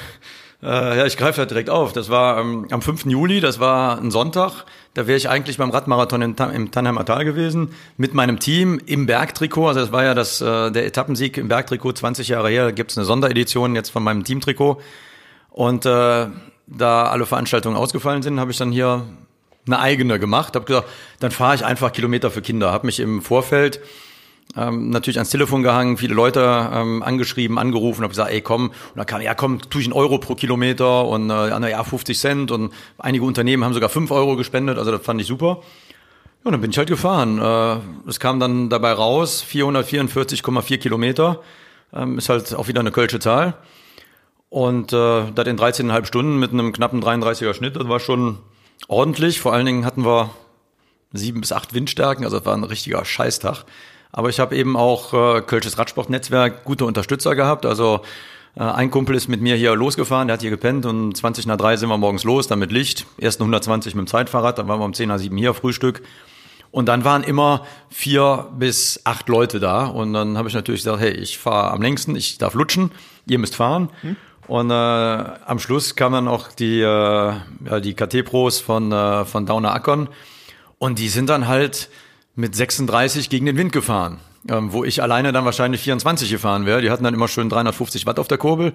äh, 0.64 0.98
ja, 0.98 1.06
ich 1.06 1.16
greife 1.16 1.42
da 1.42 1.46
direkt 1.46 1.70
auf. 1.70 1.92
Das 1.92 2.10
war 2.10 2.40
ähm, 2.40 2.66
am 2.72 2.82
5. 2.82 3.06
Juli, 3.06 3.38
das 3.38 3.60
war 3.60 4.00
ein 4.00 4.10
Sonntag. 4.10 4.64
Da 4.94 5.06
wäre 5.06 5.16
ich 5.16 5.28
eigentlich 5.28 5.58
beim 5.58 5.70
Radmarathon 5.70 6.22
im, 6.22 6.34
im 6.54 6.72
Tannheimer 6.72 7.04
Tal 7.04 7.24
gewesen, 7.24 7.68
mit 7.96 8.14
meinem 8.14 8.40
Team 8.40 8.80
im 8.84 9.06
Bergtrikot. 9.06 9.68
Also 9.68 9.78
das 9.78 9.92
war 9.92 10.02
ja 10.02 10.14
das, 10.14 10.40
äh, 10.40 10.72
der 10.72 10.86
Etappensieg 10.86 11.38
im 11.38 11.46
Bergtrikot 11.46 11.92
20 11.92 12.26
Jahre 12.26 12.50
her. 12.50 12.64
Da 12.64 12.70
gibt's 12.72 12.98
eine 12.98 13.04
Sonderedition 13.04 13.76
jetzt 13.76 13.90
von 13.90 14.02
meinem 14.02 14.24
Teamtrikot. 14.24 14.80
Und 15.52 15.86
äh, 15.86 16.26
da 16.66 17.04
alle 17.04 17.26
Veranstaltungen 17.26 17.76
ausgefallen 17.76 18.22
sind, 18.22 18.40
habe 18.40 18.50
ich 18.50 18.56
dann 18.56 18.72
hier 18.72 19.06
eine 19.66 19.78
eigene 19.78 20.18
gemacht. 20.18 20.54
Habe 20.54 20.64
gesagt, 20.64 20.88
dann 21.20 21.30
fahre 21.30 21.54
ich 21.54 21.64
einfach 21.64 21.92
Kilometer 21.92 22.30
für 22.30 22.42
Kinder. 22.42 22.72
Habe 22.72 22.86
mich 22.86 23.00
im 23.00 23.22
Vorfeld 23.22 23.80
ähm, 24.56 24.90
natürlich 24.90 25.18
ans 25.18 25.30
Telefon 25.30 25.62
gehangen, 25.62 25.96
viele 25.96 26.14
Leute 26.14 26.70
ähm, 26.72 27.02
angeschrieben, 27.02 27.58
angerufen, 27.58 28.02
habe 28.02 28.10
gesagt, 28.10 28.30
ey 28.30 28.40
komm, 28.40 28.68
und 28.68 28.96
dann 28.96 29.06
kam, 29.06 29.22
ja 29.22 29.34
komm, 29.34 29.60
tue 29.70 29.80
ich 29.80 29.86
einen 29.86 29.94
Euro 29.94 30.18
pro 30.18 30.34
Kilometer 30.34 31.06
und 31.06 31.30
äh, 31.30 31.70
ja 31.70 31.82
50 31.82 32.18
Cent 32.18 32.50
und 32.50 32.72
einige 32.98 33.24
Unternehmen 33.24 33.64
haben 33.64 33.72
sogar 33.72 33.88
5 33.88 34.10
Euro 34.10 34.36
gespendet, 34.36 34.78
also 34.78 34.90
das 34.90 35.02
fand 35.02 35.20
ich 35.20 35.26
super. 35.26 35.62
Ja, 36.44 36.50
dann 36.50 36.60
bin 36.60 36.70
ich 36.70 36.76
halt 36.76 36.88
gefahren. 36.88 37.38
Äh, 37.38 38.08
es 38.08 38.18
kam 38.20 38.40
dann 38.40 38.68
dabei 38.68 38.92
raus, 38.92 39.44
444,4 39.48 40.78
Kilometer, 40.78 41.40
ähm, 41.94 42.18
ist 42.18 42.28
halt 42.28 42.54
auch 42.54 42.68
wieder 42.68 42.80
eine 42.80 42.90
kölsche 42.90 43.20
Zahl. 43.20 43.54
Und 44.52 44.92
äh, 44.92 45.32
das 45.34 45.46
in 45.46 45.58
13,5 45.58 46.04
Stunden 46.04 46.38
mit 46.38 46.52
einem 46.52 46.74
knappen 46.74 47.02
33er 47.02 47.54
Schnitt, 47.54 47.74
das 47.74 47.88
war 47.88 48.00
schon 48.00 48.36
ordentlich. 48.86 49.40
Vor 49.40 49.54
allen 49.54 49.64
Dingen 49.64 49.86
hatten 49.86 50.04
wir 50.04 50.28
sieben 51.14 51.40
bis 51.40 51.52
acht 51.52 51.72
Windstärken, 51.72 52.22
also 52.22 52.36
das 52.36 52.44
war 52.44 52.52
ein 52.52 52.62
richtiger 52.62 53.02
Scheißtag. 53.02 53.64
Aber 54.10 54.28
ich 54.28 54.40
habe 54.40 54.54
eben 54.54 54.76
auch 54.76 55.14
äh, 55.14 55.40
Kölsches 55.40 55.78
Radsportnetzwerk 55.78 56.64
gute 56.64 56.84
Unterstützer 56.84 57.34
gehabt. 57.34 57.64
Also 57.64 58.02
äh, 58.54 58.60
ein 58.60 58.90
Kumpel 58.90 59.16
ist 59.16 59.26
mit 59.26 59.40
mir 59.40 59.56
hier 59.56 59.74
losgefahren, 59.74 60.28
der 60.28 60.34
hat 60.34 60.42
hier 60.42 60.50
gepennt 60.50 60.84
und 60.84 61.16
20 61.16 61.46
nach 61.46 61.56
drei 61.56 61.78
sind 61.78 61.88
wir 61.88 61.96
morgens 61.96 62.24
los, 62.24 62.46
dann 62.46 62.58
mit 62.58 62.72
Licht. 62.72 63.06
Ersten 63.16 63.44
120 63.44 63.94
mit 63.94 64.04
dem 64.04 64.06
Zeitfahrrad, 64.06 64.58
dann 64.58 64.68
waren 64.68 64.80
wir 64.80 64.84
um 64.84 64.92
10 64.92 65.08
nach 65.08 65.18
7 65.18 65.34
hier, 65.34 65.54
Frühstück. 65.54 66.02
Und 66.70 66.90
dann 66.90 67.04
waren 67.04 67.22
immer 67.24 67.64
vier 67.88 68.50
bis 68.58 69.00
acht 69.04 69.30
Leute 69.30 69.60
da. 69.60 69.86
Und 69.86 70.12
dann 70.12 70.36
habe 70.36 70.50
ich 70.50 70.54
natürlich 70.54 70.82
gesagt, 70.82 71.00
hey, 71.00 71.12
ich 71.12 71.38
fahre 71.38 71.70
am 71.70 71.80
längsten, 71.80 72.14
ich 72.16 72.36
darf 72.36 72.52
lutschen, 72.52 72.90
ihr 73.26 73.38
müsst 73.38 73.56
fahren. 73.56 73.88
Hm. 74.02 74.16
Und 74.48 74.70
äh, 74.70 74.74
am 74.74 75.58
Schluss 75.58 75.94
kamen 75.94 76.14
dann 76.14 76.28
auch 76.28 76.48
die, 76.52 76.80
äh, 76.80 76.84
ja, 76.84 77.80
die 77.80 77.94
KT-Pros 77.94 78.60
von, 78.60 78.90
äh, 78.90 79.24
von 79.24 79.46
Downer 79.46 79.72
Ackern. 79.72 80.08
Und 80.78 80.98
die 80.98 81.08
sind 81.08 81.28
dann 81.28 81.46
halt 81.46 81.88
mit 82.34 82.54
36 82.54 83.30
gegen 83.30 83.46
den 83.46 83.56
Wind 83.56 83.72
gefahren, 83.72 84.18
ähm, 84.48 84.72
wo 84.72 84.84
ich 84.84 85.02
alleine 85.02 85.32
dann 85.32 85.44
wahrscheinlich 85.44 85.82
24 85.82 86.30
gefahren 86.30 86.66
wäre. 86.66 86.82
Die 86.82 86.90
hatten 86.90 87.04
dann 87.04 87.14
immer 87.14 87.28
schön 87.28 87.48
350 87.48 88.06
Watt 88.06 88.18
auf 88.18 88.28
der 88.28 88.38
Kurbel. 88.38 88.72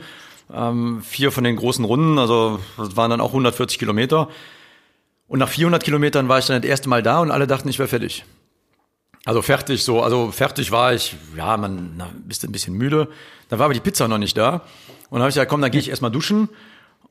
Ähm, 0.53 1.01
vier 1.01 1.31
von 1.33 1.43
den 1.43 1.57
großen 1.57 1.83
Runden, 1.83 2.17
also 2.17 2.59
das 2.77 2.95
waren 2.95 3.09
dann 3.09 3.19
auch 3.19 3.29
140 3.29 3.77
Kilometer. 3.77 4.29
Und 5.27 5.39
nach 5.39 5.49
400 5.49 5.83
Kilometern 5.83 6.29
war 6.29 6.39
ich 6.39 6.45
dann 6.45 6.61
das 6.61 6.69
erste 6.69 6.87
Mal 6.87 7.03
da 7.03 7.19
und 7.19 7.31
alle 7.31 7.47
dachten, 7.47 7.67
ich 7.67 7.79
wäre 7.79 7.89
fertig. 7.89 8.23
Also 9.25 9.41
fertig 9.41 9.83
so, 9.83 10.01
also 10.01 10.31
fertig 10.31 10.71
war 10.71 10.93
ich, 10.93 11.17
ja, 11.35 11.57
man 11.57 11.95
na, 11.97 12.09
bist 12.15 12.45
ein 12.45 12.53
bisschen 12.53 12.75
müde. 12.75 13.09
Dann 13.49 13.59
war 13.59 13.65
aber 13.65 13.73
die 13.73 13.81
Pizza 13.81 14.07
noch 14.07 14.19
nicht 14.19 14.37
da. 14.37 14.61
Und 15.09 15.15
dann 15.15 15.21
habe 15.21 15.29
ich 15.29 15.35
gesagt, 15.35 15.49
komm, 15.49 15.61
dann 15.61 15.71
gehe 15.71 15.79
ich 15.79 15.89
erstmal 15.89 16.11
duschen. 16.11 16.49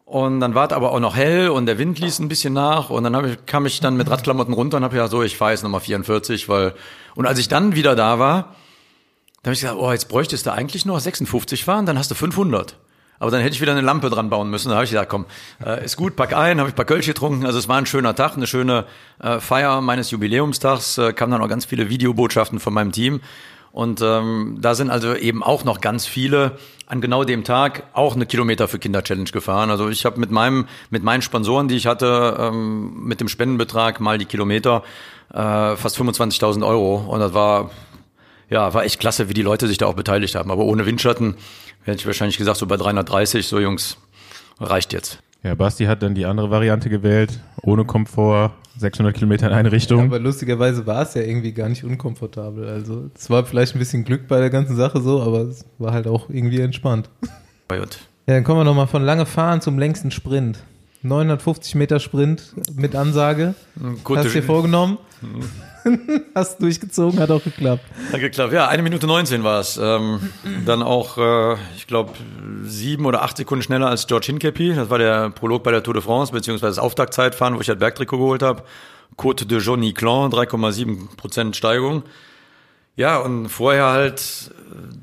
Und 0.05 0.39
dann 0.39 0.55
war 0.55 0.69
es 0.69 0.73
aber 0.73 0.93
auch 0.93 1.01
noch 1.01 1.17
hell 1.17 1.49
und 1.49 1.67
der 1.67 1.79
Wind 1.79 1.99
ließ 1.99 2.21
ein 2.21 2.29
bisschen 2.29 2.55
nach 2.55 2.91
und 2.91 3.03
dann 3.03 3.29
ich, 3.29 3.45
kam 3.45 3.67
ich 3.67 3.81
dann 3.81 3.97
mit 3.97 4.09
Radklamotten 4.09 4.55
runter 4.55 4.77
und 4.77 4.85
habe 4.85 4.97
ja 4.97 5.09
so, 5.09 5.25
ich 5.25 5.37
fahre 5.37 5.51
jetzt 5.51 5.65
nochmal 5.65 5.81
44, 5.81 6.49
weil 6.49 6.75
und 7.17 7.27
als 7.27 7.41
ich 7.41 7.49
dann 7.49 7.75
wieder 7.75 7.97
da 7.97 8.21
war, 8.21 8.55
da 9.43 9.49
habe 9.49 9.55
ich 9.55 9.63
gesagt, 9.63 9.79
oh, 9.81 9.91
jetzt 9.91 10.09
bräuchtest 10.09 10.47
du 10.47 10.53
eigentlich 10.53 10.87
nur 10.87 11.01
56 11.01 11.65
fahren, 11.65 11.87
dann 11.87 11.99
hast 11.99 12.09
du 12.13 12.15
500. 12.15 12.77
Aber 13.19 13.31
dann 13.31 13.41
hätte 13.41 13.55
ich 13.55 13.61
wieder 13.61 13.73
eine 13.73 13.81
Lampe 13.81 14.11
dran 14.11 14.29
bauen 14.29 14.51
müssen. 14.51 14.69
Da 14.69 14.75
habe 14.77 14.85
ich 14.85 14.91
gesagt, 14.91 15.09
komm, 15.09 15.25
äh, 15.65 15.85
ist 15.85 15.97
gut, 15.97 16.17
pack 16.17 16.35
ein, 16.35 16.59
habe 16.59 16.69
ich 16.69 16.75
ein 16.75 16.77
paar 16.77 16.85
Kölsch 16.85 17.07
getrunken. 17.07 17.47
Also 17.47 17.59
es 17.59 17.67
war 17.67 17.79
ein 17.79 17.87
schöner 17.87 18.15
Tag, 18.15 18.37
eine 18.37 18.47
schöne 18.47 18.85
äh, 19.21 19.41
Feier 19.41 19.81
meines 19.81 20.11
Jubiläumstags. 20.11 20.99
Äh, 20.99 21.13
kamen 21.15 21.33
dann 21.33 21.43
auch 21.43 21.49
ganz 21.49 21.65
viele 21.65 21.89
Videobotschaften 21.89 22.61
von 22.61 22.75
meinem 22.75 22.93
Team. 22.93 23.21
Und 23.77 24.01
ähm, 24.01 24.57
da 24.59 24.75
sind 24.75 24.89
also 24.89 25.15
eben 25.15 25.43
auch 25.43 25.63
noch 25.65 25.83
ganz 25.83 26.07
viele 26.07 26.53
an 26.87 27.03
genau 27.03 27.25
dem 27.25 27.45
Tag 27.45 27.83
auch 27.93 28.15
eine 28.15 28.25
Kilometer 28.25 28.69
für 28.69 28.79
Kinder 28.79 29.05
Challenge 29.05 29.31
gefahren. 29.31 29.71
Also 29.71 29.91
ich 29.91 30.07
habe 30.07 30.19
mit 30.19 30.31
meinem 30.31 30.67
mit 30.89 31.03
meinen 31.03 31.21
Sponsoren, 31.21 31.69
die 31.69 31.77
ich 31.77 31.87
hatte, 31.87 32.39
ähm, 32.41 33.05
mit 33.05 33.21
dem 33.21 33.29
Spendenbetrag 33.29 34.01
mal 34.01 34.17
die 34.17 34.25
Kilometer 34.25 34.83
äh, 35.29 35.77
fast 35.77 36.01
25.000 36.01 36.67
Euro. 36.67 37.05
Und 37.07 37.21
das 37.21 37.35
war 37.35 37.71
ja 38.49 38.73
war 38.73 38.83
echt 38.83 38.99
klasse, 38.99 39.29
wie 39.29 39.35
die 39.35 39.43
Leute 39.43 39.69
sich 39.69 39.77
da 39.77 39.85
auch 39.85 39.95
beteiligt 39.95 40.37
haben. 40.37 40.51
Aber 40.51 40.65
ohne 40.65 40.87
Windschatten 40.87 41.37
hätte 41.83 41.99
ich 41.99 42.07
wahrscheinlich 42.07 42.39
gesagt 42.39 42.57
so 42.57 42.65
bei 42.65 42.79
330. 42.79 43.47
So 43.47 43.61
Jungs 43.61 43.99
reicht 44.59 44.95
jetzt. 44.95 45.19
Ja, 45.43 45.55
Basti 45.55 45.85
hat 45.85 46.03
dann 46.03 46.15
die 46.15 46.27
andere 46.27 46.51
Variante 46.51 46.89
gewählt, 46.89 47.39
ohne 47.63 47.85
Komfort, 47.85 48.53
600 48.79 49.15
Kilometer 49.15 49.47
in 49.47 49.53
eine 49.53 49.73
Richtung. 49.73 50.01
Ja, 50.01 50.05
aber 50.07 50.19
lustigerweise 50.19 50.87
war 50.87 51.03
es 51.03 51.15
ja 51.15 51.23
irgendwie 51.23 51.53
gar 51.53 51.69
nicht 51.69 51.85
unkomfortabel. 51.85 52.69
Also 52.69 53.11
es 53.15 53.31
war 53.31 53.45
vielleicht 53.45 53.75
ein 53.75 53.79
bisschen 53.79 54.05
Glück 54.05 54.29
bei 54.29 54.41
der 54.41 54.51
ganzen 54.51 54.77
Sache 54.77 55.01
so, 55.01 55.23
aber 55.23 55.43
es 55.43 55.65
war 55.79 55.93
halt 55.93 56.07
auch 56.07 56.29
irgendwie 56.29 56.61
entspannt. 56.61 57.09
Ja, 57.71 57.85
dann 58.27 58.45
kommen 58.45 58.61
wir 58.61 58.65
nochmal 58.65 58.87
von 58.87 59.03
lange 59.03 59.27
Fahren 59.27 59.61
zum 59.61 59.79
längsten 59.79 60.11
Sprint. 60.11 60.59
950 61.03 61.75
Meter 61.77 62.01
Sprint 62.01 62.55
mit 62.75 62.97
Ansage. 62.97 63.55
Gute 64.03 64.21
Hast 64.21 64.29
du 64.29 64.41
dir 64.41 64.43
vorgenommen? 64.43 64.99
Hast 66.35 66.61
durchgezogen, 66.61 67.21
hat 67.21 67.31
auch 67.31 67.43
geklappt. 67.43 67.85
Hat 68.13 68.21
geklappt, 68.21 68.53
ja, 68.53 68.69
eine 68.69 68.83
Minute 68.83 69.07
19 69.07 69.45
war 69.45 69.61
es. 69.61 69.79
Ähm, 69.81 70.31
dann 70.65 70.83
auch, 70.83 71.19
äh, 71.19 71.57
ich 71.77 71.87
glaube, 71.87 72.13
sieben 72.65 73.07
oder 73.07 73.23
acht 73.23 73.37
Sekunden 73.37 73.63
schneller 73.63 73.89
als 73.89 74.07
George 74.07 74.27
Hinkepi. 74.27 74.75
Das 74.75 74.91
war 74.91 74.99
der 74.99 75.31
Prolog 75.31 75.63
bei 75.63 75.71
der 75.71 75.83
Tour 75.83 75.95
de 75.95 76.03
France, 76.03 76.33
beziehungsweise 76.33 76.77
das 76.77 76.79
Auftaktzeitfahren, 76.79 77.57
wo 77.57 77.61
ich 77.61 77.69
halt 77.69 77.79
Bergtrikot 77.79 78.19
geholt 78.19 78.43
habe. 78.43 78.63
Côte 79.17 79.47
de 79.47 79.59
Johnny 79.59 79.93
Clan, 79.93 80.31
3,7 80.31 81.17
Prozent 81.17 81.57
Steigung. 81.57 82.03
Ja, 82.97 83.19
und 83.19 83.49
vorher 83.49 83.87
halt 83.87 84.51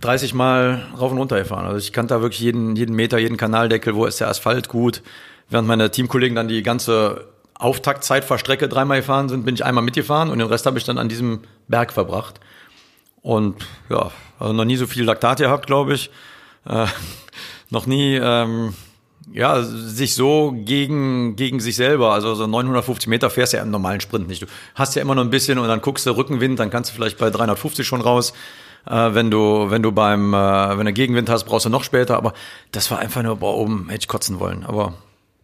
30 0.01 0.33
Mal 0.33 0.87
rauf 0.99 1.11
und 1.11 1.17
runter 1.17 1.37
gefahren. 1.37 1.65
Also 1.65 1.77
ich 1.77 1.93
kannte 1.93 2.15
da 2.15 2.21
wirklich 2.21 2.41
jeden, 2.41 2.75
jeden 2.75 2.95
Meter, 2.95 3.17
jeden 3.19 3.37
Kanaldeckel, 3.37 3.95
wo 3.95 4.05
ist 4.05 4.19
der 4.19 4.29
Asphalt 4.29 4.67
gut. 4.67 5.01
Während 5.49 5.67
meine 5.67 5.91
Teamkollegen 5.91 6.35
dann 6.35 6.47
die 6.47 6.63
ganze 6.63 7.32
Auftaktzeitfahrstrecke 7.55 8.67
dreimal 8.67 8.99
gefahren 8.99 9.29
sind, 9.29 9.45
bin 9.45 9.55
ich 9.55 9.63
einmal 9.63 9.83
mitgefahren 9.83 10.29
und 10.29 10.39
den 10.39 10.47
Rest 10.47 10.65
habe 10.65 10.77
ich 10.77 10.83
dann 10.83 10.97
an 10.97 11.09
diesem 11.09 11.41
Berg 11.67 11.93
verbracht. 11.93 12.39
Und 13.21 13.65
ja, 13.89 14.11
also 14.39 14.53
noch 14.53 14.65
nie 14.65 14.75
so 14.75 14.85
viel 14.85 15.03
Laktat 15.03 15.39
gehabt, 15.39 15.67
glaube 15.67 15.93
ich. 15.93 16.09
Äh, 16.65 16.87
noch 17.69 17.85
nie, 17.85 18.15
ähm, 18.15 18.73
ja, 19.31 19.63
sich 19.63 20.15
so 20.15 20.53
gegen, 20.53 21.35
gegen 21.35 21.59
sich 21.59 21.75
selber, 21.75 22.13
also 22.13 22.35
so 22.35 22.45
950 22.45 23.07
Meter 23.07 23.29
fährst 23.29 23.53
du 23.53 23.57
ja 23.57 23.63
im 23.63 23.71
normalen 23.71 24.01
Sprint 24.01 24.27
nicht. 24.27 24.41
Du 24.41 24.47
hast 24.75 24.95
ja 24.95 25.01
immer 25.01 25.15
noch 25.15 25.23
ein 25.23 25.29
bisschen 25.29 25.57
und 25.57 25.67
dann 25.67 25.81
guckst 25.81 26.05
du 26.05 26.11
Rückenwind, 26.11 26.59
dann 26.59 26.69
kannst 26.69 26.91
du 26.91 26.95
vielleicht 26.95 27.17
bei 27.17 27.29
350 27.29 27.87
schon 27.87 28.01
raus. 28.01 28.33
Äh, 28.85 29.13
wenn 29.13 29.31
du, 29.31 29.69
wenn 29.69 29.81
du 29.81 29.91
beim, 29.91 30.33
äh, 30.33 30.77
wenn 30.77 30.85
du 30.85 30.93
Gegenwind 30.93 31.29
hast, 31.29 31.45
brauchst 31.45 31.65
du 31.65 31.69
noch 31.69 31.83
später, 31.83 32.17
aber 32.17 32.33
das 32.71 32.91
war 32.91 32.99
einfach 32.99 33.23
nur, 33.23 33.37
boah, 33.37 33.55
oben 33.55 33.87
hätte 33.89 34.01
ich 34.01 34.07
kotzen 34.07 34.39
wollen, 34.39 34.65
aber 34.65 34.93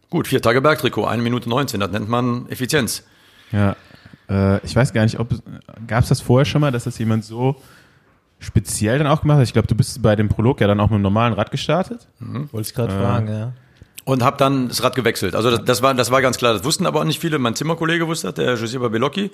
Gut, 0.10 0.28
vier 0.28 0.42
Tage 0.42 0.62
Bergtrikot, 0.62 1.06
eine 1.06 1.22
Minute 1.22 1.50
19, 1.50 1.80
das 1.80 1.92
nennt 1.92 2.10
man 2.10 2.50
Effizienz. 2.50 3.04
Ja, 3.52 3.76
äh, 4.30 4.64
ich 4.66 4.76
weiß 4.76 4.94
gar 4.94 5.04
nicht, 5.04 5.20
ob 5.20 5.30
gab 5.88 6.04
es 6.04 6.10
das 6.10 6.22
vorher 6.22 6.46
schon 6.46 6.62
mal, 6.62 6.72
dass 6.72 6.86
das 6.86 6.98
jemand 6.98 7.26
so 7.26 7.56
speziell 8.40 8.98
dann 8.98 9.08
auch 9.08 9.22
gemacht 9.22 9.38
hat? 9.38 9.44
Ich 9.44 9.54
glaube, 9.54 9.68
du 9.68 9.76
bist 9.76 10.02
bei 10.02 10.16
dem 10.16 10.30
Prolog 10.30 10.62
ja 10.62 10.68
dann 10.68 10.80
auch 10.80 10.88
mit 10.88 10.96
einem 10.96 11.04
normalen 11.04 11.34
Rad 11.34 11.52
gestartet. 11.52 12.08
Mhm. 12.20 12.50
Wollte 12.52 12.70
ich 12.70 12.76
gerade 12.76 12.94
äh, 12.94 12.98
fragen, 12.98 13.28
ja. 13.28 13.52
und 14.06 14.24
habe 14.24 14.38
dann 14.38 14.70
das 14.70 14.84
Rad 14.84 14.96
gewechselt. 14.96 15.36
Also 15.36 15.52
das, 15.52 15.64
das, 15.66 15.82
war, 15.82 15.94
das 15.94 16.10
war 16.10 16.22
ganz 16.22 16.38
klar. 16.38 16.54
Das 16.54 16.64
wussten 16.64 16.86
aber 16.86 17.02
auch 17.02 17.06
nicht 17.06 17.20
viele. 17.20 17.38
Mein 17.38 17.56
Zimmerkollege 17.56 18.08
wusste 18.08 18.28
das, 18.28 18.36
der 18.36 18.56
Joseba 18.56 18.88
Belocchi. 18.88 19.32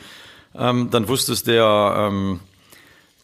Ähm, 0.56 0.90
dann 0.92 1.08
wusste 1.08 1.34
es 1.34 1.44
der, 1.44 2.10
ähm, 2.10 2.40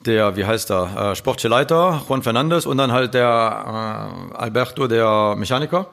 der, 0.05 0.35
wie 0.35 0.45
heißt 0.45 0.71
er, 0.71 1.11
äh, 1.11 1.15
sportliche 1.15 1.47
Leiter, 1.47 2.03
Juan 2.07 2.23
Fernandes 2.23 2.65
und 2.65 2.77
dann 2.77 2.91
halt 2.91 3.13
der 3.13 4.31
äh, 4.33 4.35
Alberto, 4.35 4.87
der 4.87 5.35
Mechaniker. 5.35 5.87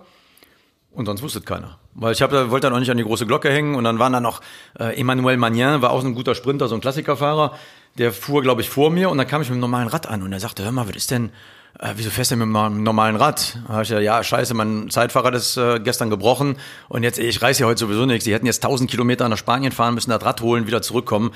Und 0.99 1.07
sonst 1.07 1.23
wusste 1.23 1.41
keiner. 1.41 1.79
Weil 1.95 2.13
ich 2.13 2.23
hab, 2.23 2.33
wollte 2.33 2.67
dann 2.67 2.75
auch 2.75 2.81
nicht 2.81 2.91
an 2.91 2.97
die 2.97 3.05
große 3.05 3.25
Glocke 3.25 3.53
hängen 3.53 3.77
und 3.77 3.85
dann 3.85 4.01
waren 4.01 4.13
da 4.13 4.19
noch 4.19 4.41
äh, 4.81 4.99
Emmanuel 4.99 5.37
Magnin, 5.37 5.81
war 5.81 5.91
auch 5.91 6.01
so 6.01 6.09
ein 6.09 6.15
guter 6.17 6.35
Sprinter, 6.35 6.67
so 6.67 6.75
ein 6.75 6.81
Klassikerfahrer. 6.81 7.53
Der 7.99 8.13
fuhr, 8.13 8.43
glaube 8.43 8.63
ich, 8.63 8.69
vor 8.69 8.91
mir 8.91 9.09
und 9.09 9.17
dann 9.17 9.29
kam 9.29 9.41
ich 9.41 9.49
mit 9.49 9.55
einem 9.55 9.61
normalen 9.61 9.87
Rad 9.87 10.09
an 10.09 10.25
und 10.25 10.33
er 10.33 10.41
sagte, 10.41 10.65
hör 10.65 10.73
mal, 10.73 10.89
was 10.89 10.97
ist 10.97 11.13
denn, 11.13 11.31
äh, 11.79 11.93
wieso 11.95 12.11
fährst 12.11 12.33
du 12.33 12.37
mit 12.37 12.53
einem 12.53 12.83
normalen 12.83 13.15
Rad? 13.15 13.61
Da 13.69 13.75
hab 13.75 13.83
ich 13.83 13.91
ja, 13.91 14.01
ja, 14.01 14.25
scheiße, 14.25 14.55
mein 14.55 14.91
Zeitfahrrad 14.91 15.37
ist 15.37 15.57
äh, 15.57 15.79
gestern 15.79 16.11
gebrochen 16.11 16.57
und 16.89 17.05
jetzt, 17.05 17.21
ich 17.21 17.41
reiß 17.41 17.61
ja 17.61 17.69
heute 17.69 17.79
sowieso 17.79 18.05
nichts. 18.05 18.25
Die 18.25 18.35
hätten 18.35 18.47
jetzt 18.47 18.65
1000 18.65 18.91
Kilometer 18.91 19.29
nach 19.29 19.39
Spanien 19.39 19.71
fahren 19.71 19.95
müssen, 19.95 20.11
das 20.11 20.25
Rad 20.25 20.41
holen, 20.41 20.67
wieder 20.67 20.83
zurückkommen. 20.83 21.31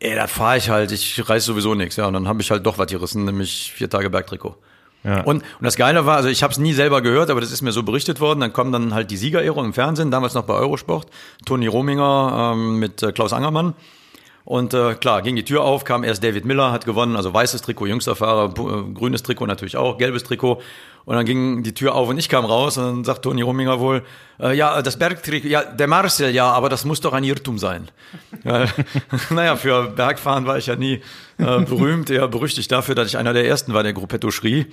Ey, 0.00 0.16
da 0.16 0.26
fahre 0.26 0.56
ich 0.56 0.70
halt, 0.70 0.90
ich 0.90 1.28
reiß 1.28 1.44
sowieso 1.44 1.76
nichts. 1.76 1.94
Ja, 1.94 2.06
und 2.06 2.14
dann 2.14 2.26
habe 2.26 2.42
ich 2.42 2.50
halt 2.50 2.66
doch 2.66 2.78
was 2.78 2.88
gerissen, 2.88 3.26
nämlich 3.26 3.72
vier 3.76 3.88
Tage 3.88 4.10
Bergtrikot. 4.10 4.56
Ja. 5.04 5.20
Und, 5.20 5.42
und 5.42 5.44
das 5.60 5.76
Geile 5.76 6.06
war, 6.06 6.16
also 6.16 6.28
ich 6.28 6.42
habe 6.42 6.52
es 6.52 6.58
nie 6.58 6.72
selber 6.72 7.02
gehört, 7.02 7.30
aber 7.30 7.40
das 7.40 7.52
ist 7.52 7.62
mir 7.62 7.72
so 7.72 7.82
berichtet 7.82 8.20
worden. 8.20 8.40
Dann 8.40 8.52
kommen 8.52 8.72
dann 8.72 8.94
halt 8.94 9.10
die 9.10 9.16
Siegerehrung 9.16 9.66
im 9.66 9.72
Fernsehen, 9.74 10.10
damals 10.10 10.34
noch 10.34 10.44
bei 10.44 10.54
Eurosport. 10.54 11.06
Toni 11.44 11.66
Rominger 11.66 12.52
ähm, 12.54 12.78
mit 12.78 13.02
äh, 13.02 13.12
Klaus 13.12 13.32
Angermann. 13.32 13.74
Und 14.44 14.74
äh, 14.74 14.94
klar, 14.94 15.22
ging 15.22 15.36
die 15.36 15.44
Tür 15.44 15.62
auf, 15.62 15.84
kam 15.84 16.04
erst 16.04 16.22
David 16.22 16.44
Miller, 16.44 16.70
hat 16.70 16.84
gewonnen, 16.84 17.16
also 17.16 17.32
weißes 17.32 17.62
Trikot, 17.62 17.86
jüngster 17.86 18.14
Fahrer, 18.14 18.50
äh, 18.50 18.92
grünes 18.92 19.22
Trikot 19.22 19.46
natürlich 19.46 19.76
auch, 19.76 19.96
gelbes 19.96 20.24
Trikot. 20.24 20.60
Und 21.04 21.16
dann 21.16 21.26
ging 21.26 21.62
die 21.62 21.74
Tür 21.74 21.94
auf 21.94 22.08
und 22.08 22.18
ich 22.18 22.28
kam 22.28 22.44
raus 22.44 22.78
und 22.78 22.84
dann 22.84 23.04
sagt 23.04 23.22
Toni 23.22 23.42
Rominger 23.42 23.78
wohl, 23.78 24.02
äh, 24.40 24.56
ja, 24.56 24.80
das 24.80 24.98
Bergtrikot, 24.98 25.48
ja, 25.48 25.62
der 25.62 25.86
Marcel, 25.86 26.30
ja, 26.30 26.50
aber 26.50 26.70
das 26.70 26.84
muss 26.84 27.00
doch 27.00 27.12
ein 27.12 27.24
Irrtum 27.24 27.58
sein. 27.58 27.88
ja, 28.44 28.66
naja, 29.30 29.56
für 29.56 29.88
Bergfahren 29.88 30.46
war 30.46 30.56
ich 30.56 30.66
ja 30.66 30.76
nie 30.76 31.02
äh, 31.38 31.60
berühmt, 31.60 32.08
eher 32.08 32.28
berüchtigt 32.28 32.72
dafür, 32.72 32.94
dass 32.94 33.08
ich 33.08 33.18
einer 33.18 33.34
der 33.34 33.46
Ersten 33.46 33.74
war, 33.74 33.82
der 33.82 33.92
Gruppetto 33.92 34.30
schrie 34.30 34.66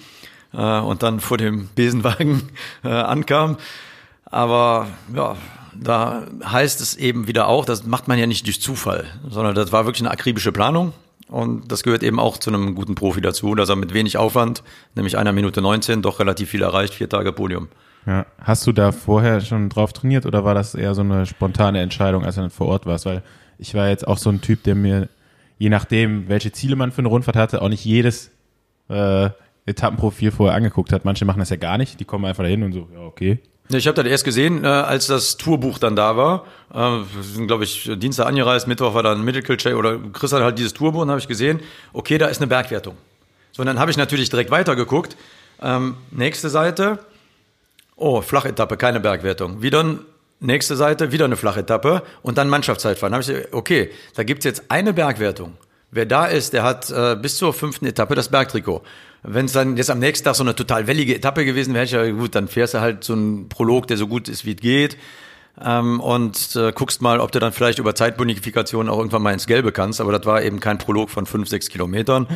äh, 0.54 0.80
und 0.80 1.04
dann 1.04 1.20
vor 1.20 1.38
dem 1.38 1.70
Besenwagen 1.76 2.50
äh, 2.84 2.90
ankam. 2.90 3.58
Aber 4.26 4.88
ja, 5.14 5.36
da 5.74 6.28
heißt 6.46 6.80
es 6.80 6.96
eben 6.96 7.28
wieder 7.28 7.48
auch, 7.48 7.66
das 7.66 7.86
macht 7.86 8.08
man 8.08 8.18
ja 8.18 8.28
nicht 8.28 8.46
durch 8.46 8.62
Zufall, 8.62 9.06
sondern 9.30 9.56
das 9.56 9.72
war 9.74 9.86
wirklich 9.86 10.02
eine 10.02 10.12
akribische 10.12 10.52
Planung. 10.54 10.94
Und 11.32 11.72
das 11.72 11.84
gehört 11.84 12.04
eben 12.04 12.20
auch 12.20 12.38
zu 12.38 12.50
einem 12.50 12.76
guten 12.76 12.94
Profi 12.94 13.22
dazu, 13.22 13.56
dass 13.56 13.70
er 13.70 13.78
mit 13.78 13.94
wenig 13.94 14.18
Aufwand, 14.18 14.64
nämlich 14.96 15.18
einer 15.18 15.32
Minute 15.32 15.62
19, 15.62 16.02
doch 16.02 16.20
relativ 16.20 16.50
viel 16.50 16.62
erreicht, 16.62 16.94
vier 16.94 17.08
Tage 17.08 17.32
Podium. 17.32 17.70
Ja. 18.06 18.26
Hast 18.38 18.68
du 18.68 18.74
da 18.74 18.92
vorher 18.92 19.40
schon 19.40 19.70
drauf 19.70 19.94
trainiert 19.94 20.26
oder 20.26 20.44
war 20.44 20.56
das 20.56 20.76
eher 20.76 20.94
so 20.94 21.02
eine 21.02 21.26
spontane 21.26 21.80
Entscheidung, 21.80 22.26
als 22.26 22.36
du 22.36 22.42
dann 22.42 22.50
vor 22.50 22.68
Ort 22.68 22.86
warst? 22.86 23.06
Weil 23.06 23.24
ich 23.58 23.74
war 23.74 23.88
jetzt 23.88 24.06
auch 24.06 24.18
so 24.18 24.30
ein 24.30 24.42
Typ, 24.42 24.64
der 24.64 24.76
mir, 24.76 25.08
je 25.58 25.70
nachdem, 25.70 26.28
welche 26.28 26.52
Ziele 26.52 26.76
man 26.76 26.92
für 26.92 27.00
eine 27.00 27.08
Rundfahrt 27.08 27.38
hatte, 27.38 27.62
auch 27.62 27.70
nicht 27.70 27.86
jedes 27.86 28.32
äh, 28.90 29.30
Etappenprofil 29.66 30.32
vorher 30.32 30.58
angeguckt 30.58 30.92
hat. 30.92 31.06
Manche 31.06 31.24
machen 31.24 31.40
das 31.40 31.50
ja 31.50 31.56
gar 31.56 31.78
nicht, 31.78 31.98
die 32.02 32.06
kommen 32.06 32.26
einfach 32.26 32.44
dahin 32.44 32.64
und 32.64 32.74
so, 32.74 32.90
ja, 32.94 33.00
okay. 33.00 33.40
Ich 33.74 33.88
habe 33.88 34.02
das 34.02 34.12
erst 34.12 34.24
gesehen, 34.24 34.64
äh, 34.64 34.68
als 34.68 35.08
das 35.08 35.38
Tourbuch 35.38 35.78
dann 35.78 35.96
da 35.96 36.18
war. 36.18 36.46
Äh, 36.74 36.78
wir 36.78 37.24
sind, 37.24 37.48
glaube 37.48 37.64
ich, 37.64 37.90
Dienstag 37.96 38.26
angereist, 38.28 38.68
Mittwoch 38.68 38.94
war 38.94 39.04
dann 39.04 39.24
Medical 39.24 39.58
Check 39.58 39.76
oder 39.76 39.98
Chris 40.14 40.34
hat 40.34 40.42
halt 40.42 40.58
dieses 40.58 40.74
Tourbuch 40.74 41.02
und 41.02 41.10
habe 41.10 41.20
ich 41.20 41.28
gesehen, 41.28 41.60
okay, 41.94 42.18
da 42.18 42.28
ist 42.28 42.40
eine 42.40 42.48
Bergwertung. 42.48 42.98
So, 43.52 43.62
und 43.62 43.68
dann 43.68 43.80
habe 43.80 43.92
ich 43.92 43.98
natürlich 43.98 44.30
direkt 44.30 44.52
weitergeguckt. 44.52 45.18
Ähm, 45.62 45.96
nächste 46.12 46.50
Seite, 46.50 47.00
oh, 47.96 48.22
Flachetappe, 48.22 48.78
keine 48.78 49.00
Bergwertung. 49.00 49.62
Wieder 49.62 50.00
nächste 50.40 50.76
Seite, 50.76 51.12
wieder 51.12 51.26
eine 51.26 51.38
Flachetappe 51.38 52.04
und 52.22 52.38
dann 52.38 52.50
Mannschaftszeitfahren. 52.50 53.12
Da 53.12 53.18
habe 53.18 53.22
ich 53.22 53.28
gesagt, 53.28 53.54
okay, 53.54 53.92
da 54.16 54.24
gibt's 54.24 54.46
jetzt 54.46 54.64
eine 54.70 54.94
Bergwertung. 54.94 55.58
Wer 55.92 56.06
da 56.06 56.26
ist, 56.26 56.54
der 56.54 56.64
hat 56.64 56.90
äh, 56.90 57.16
bis 57.16 57.38
zur 57.38 57.54
fünften 57.54 57.86
Etappe 57.86 58.16
das 58.16 58.30
Bergtrikot. 58.30 58.82
Wenn 59.24 59.46
es 59.46 59.52
dann 59.52 59.78
jetzt 59.78 59.90
am 59.90 60.00
nächsten 60.00 60.26
Tag 60.26 60.36
so 60.36 60.44
eine 60.44 60.56
total 60.56 60.88
wellige 60.88 61.16
Etappe 61.16 61.46
gewesen 61.46 61.74
wäre, 61.74 61.86
ja 61.86 62.12
gut, 62.12 62.36
dann 62.36 62.48
fährst 62.48 62.74
du 62.74 62.82
halt 62.82 63.04
so 63.04 63.14
einen 63.14 63.50
Prolog, 63.50 63.88
der 63.88 63.98
so 63.98 64.08
gut 64.08 64.28
ist, 64.28 64.46
wie 64.46 64.52
es 64.52 64.58
geht. 64.58 64.98
Ähm, 65.64 66.00
und 66.00 66.56
äh, 66.56 66.72
guckst 66.72 67.02
mal, 67.02 67.20
ob 67.20 67.32
du 67.32 67.40
dann 67.40 67.52
vielleicht 67.52 67.78
über 67.78 67.94
Zeitbonifikation 67.94 68.90
auch 68.90 68.98
irgendwann 68.98 69.22
mal 69.22 69.34
ins 69.34 69.48
Gelbe 69.48 69.72
kannst. 69.72 70.02
Aber 70.02 70.12
das 70.12 70.26
war 70.26 70.42
eben 70.42 70.60
kein 70.60 70.78
Prolog 70.78 71.10
von 71.10 71.26
fünf, 71.26 71.50
sechs 71.50 71.70
Kilometern, 71.70 72.28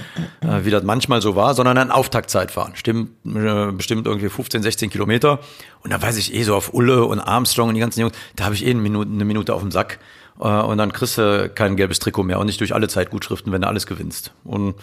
äh, 0.41 0.65
wie 0.65 0.69
das 0.69 0.83
manchmal 0.83 1.21
so 1.21 1.35
war, 1.35 1.53
sondern 1.55 1.77
ein 1.77 1.91
Auftaktzeitfahren. 1.91 2.75
Stimmt, 2.75 3.11
äh, 3.25 3.71
bestimmt 3.71 4.05
irgendwie 4.05 4.29
15, 4.29 4.61
16 4.61 4.89
Kilometer. 4.89 5.39
Und 5.81 5.91
da 5.93 6.01
weiß 6.01 6.17
ich 6.17 6.33
eh 6.33 6.43
so 6.43 6.55
auf 6.55 6.73
Ulle 6.73 7.05
und 7.05 7.19
Armstrong 7.19 7.69
und 7.69 7.75
die 7.75 7.81
ganzen 7.81 8.01
Jungs, 8.01 8.13
da 8.35 8.45
habe 8.45 8.55
ich 8.55 8.65
eh 8.65 8.69
eine 8.69 8.81
Minute, 8.81 9.09
eine 9.09 9.25
Minute 9.25 9.53
auf 9.53 9.61
dem 9.61 9.71
Sack. 9.71 9.99
Äh, 10.39 10.47
und 10.47 10.77
dann 10.77 10.91
kriegst 10.91 11.17
du 11.17 11.49
kein 11.49 11.77
gelbes 11.77 11.99
Trikot 11.99 12.23
mehr 12.23 12.39
und 12.39 12.47
nicht 12.47 12.59
durch 12.59 12.73
alle 12.73 12.87
Zeitgutschriften, 12.87 13.51
wenn 13.51 13.61
du 13.61 13.67
alles 13.67 13.87
gewinnst. 13.87 14.33
Und 14.43 14.75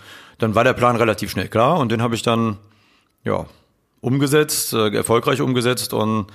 dann 0.43 0.55
war 0.55 0.65
der 0.65 0.73
Plan 0.73 0.97
relativ 0.97 1.31
schnell 1.31 1.49
klar 1.49 1.79
und 1.79 1.93
den 1.93 2.03
habe 2.03 2.15
ich 2.15 2.23
dann 2.23 2.57
ja 3.25 3.47
umgesetzt, 4.01 4.73
äh, 4.73 4.95
erfolgreich 4.95 5.41
umgesetzt 5.41 5.95
und 5.95 6.27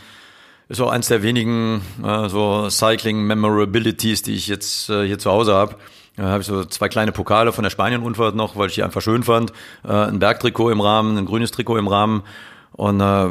ist 0.70 0.82
auch 0.82 0.92
eins 0.92 1.08
der 1.08 1.24
wenigen 1.24 1.82
äh, 2.04 2.30
so 2.30 2.70
Cycling 2.70 3.24
Memorabilities, 3.26 4.22
die 4.22 4.36
ich 4.36 4.48
jetzt 4.48 4.90
äh, 4.90 5.06
hier 5.06 5.20
zu 5.20 5.32
Hause 5.32 5.54
habe. 5.54 5.76
Da 6.16 6.24
habe 6.24 6.42
ich 6.42 6.48
so 6.48 6.64
zwei 6.66 6.90
kleine 6.90 7.12
Pokale 7.12 7.52
von 7.52 7.64
der 7.64 7.70
Spanien-Rundfahrt 7.70 8.36
noch, 8.36 8.56
weil 8.56 8.70
ich 8.70 8.76
die 8.76 8.84
einfach 8.84 9.02
schön 9.02 9.24
fand. 9.24 9.52
Äh, 9.84 9.92
ein 9.92 10.20
Bergtrikot 10.20 10.72
im 10.72 10.82
Rahmen, 10.82 11.18
ein 11.18 11.26
grünes 11.26 11.52
Trikot 11.52 11.78
im 11.78 11.88
Rahmen. 11.88 12.24
Und 12.72 13.00
äh, 13.02 13.30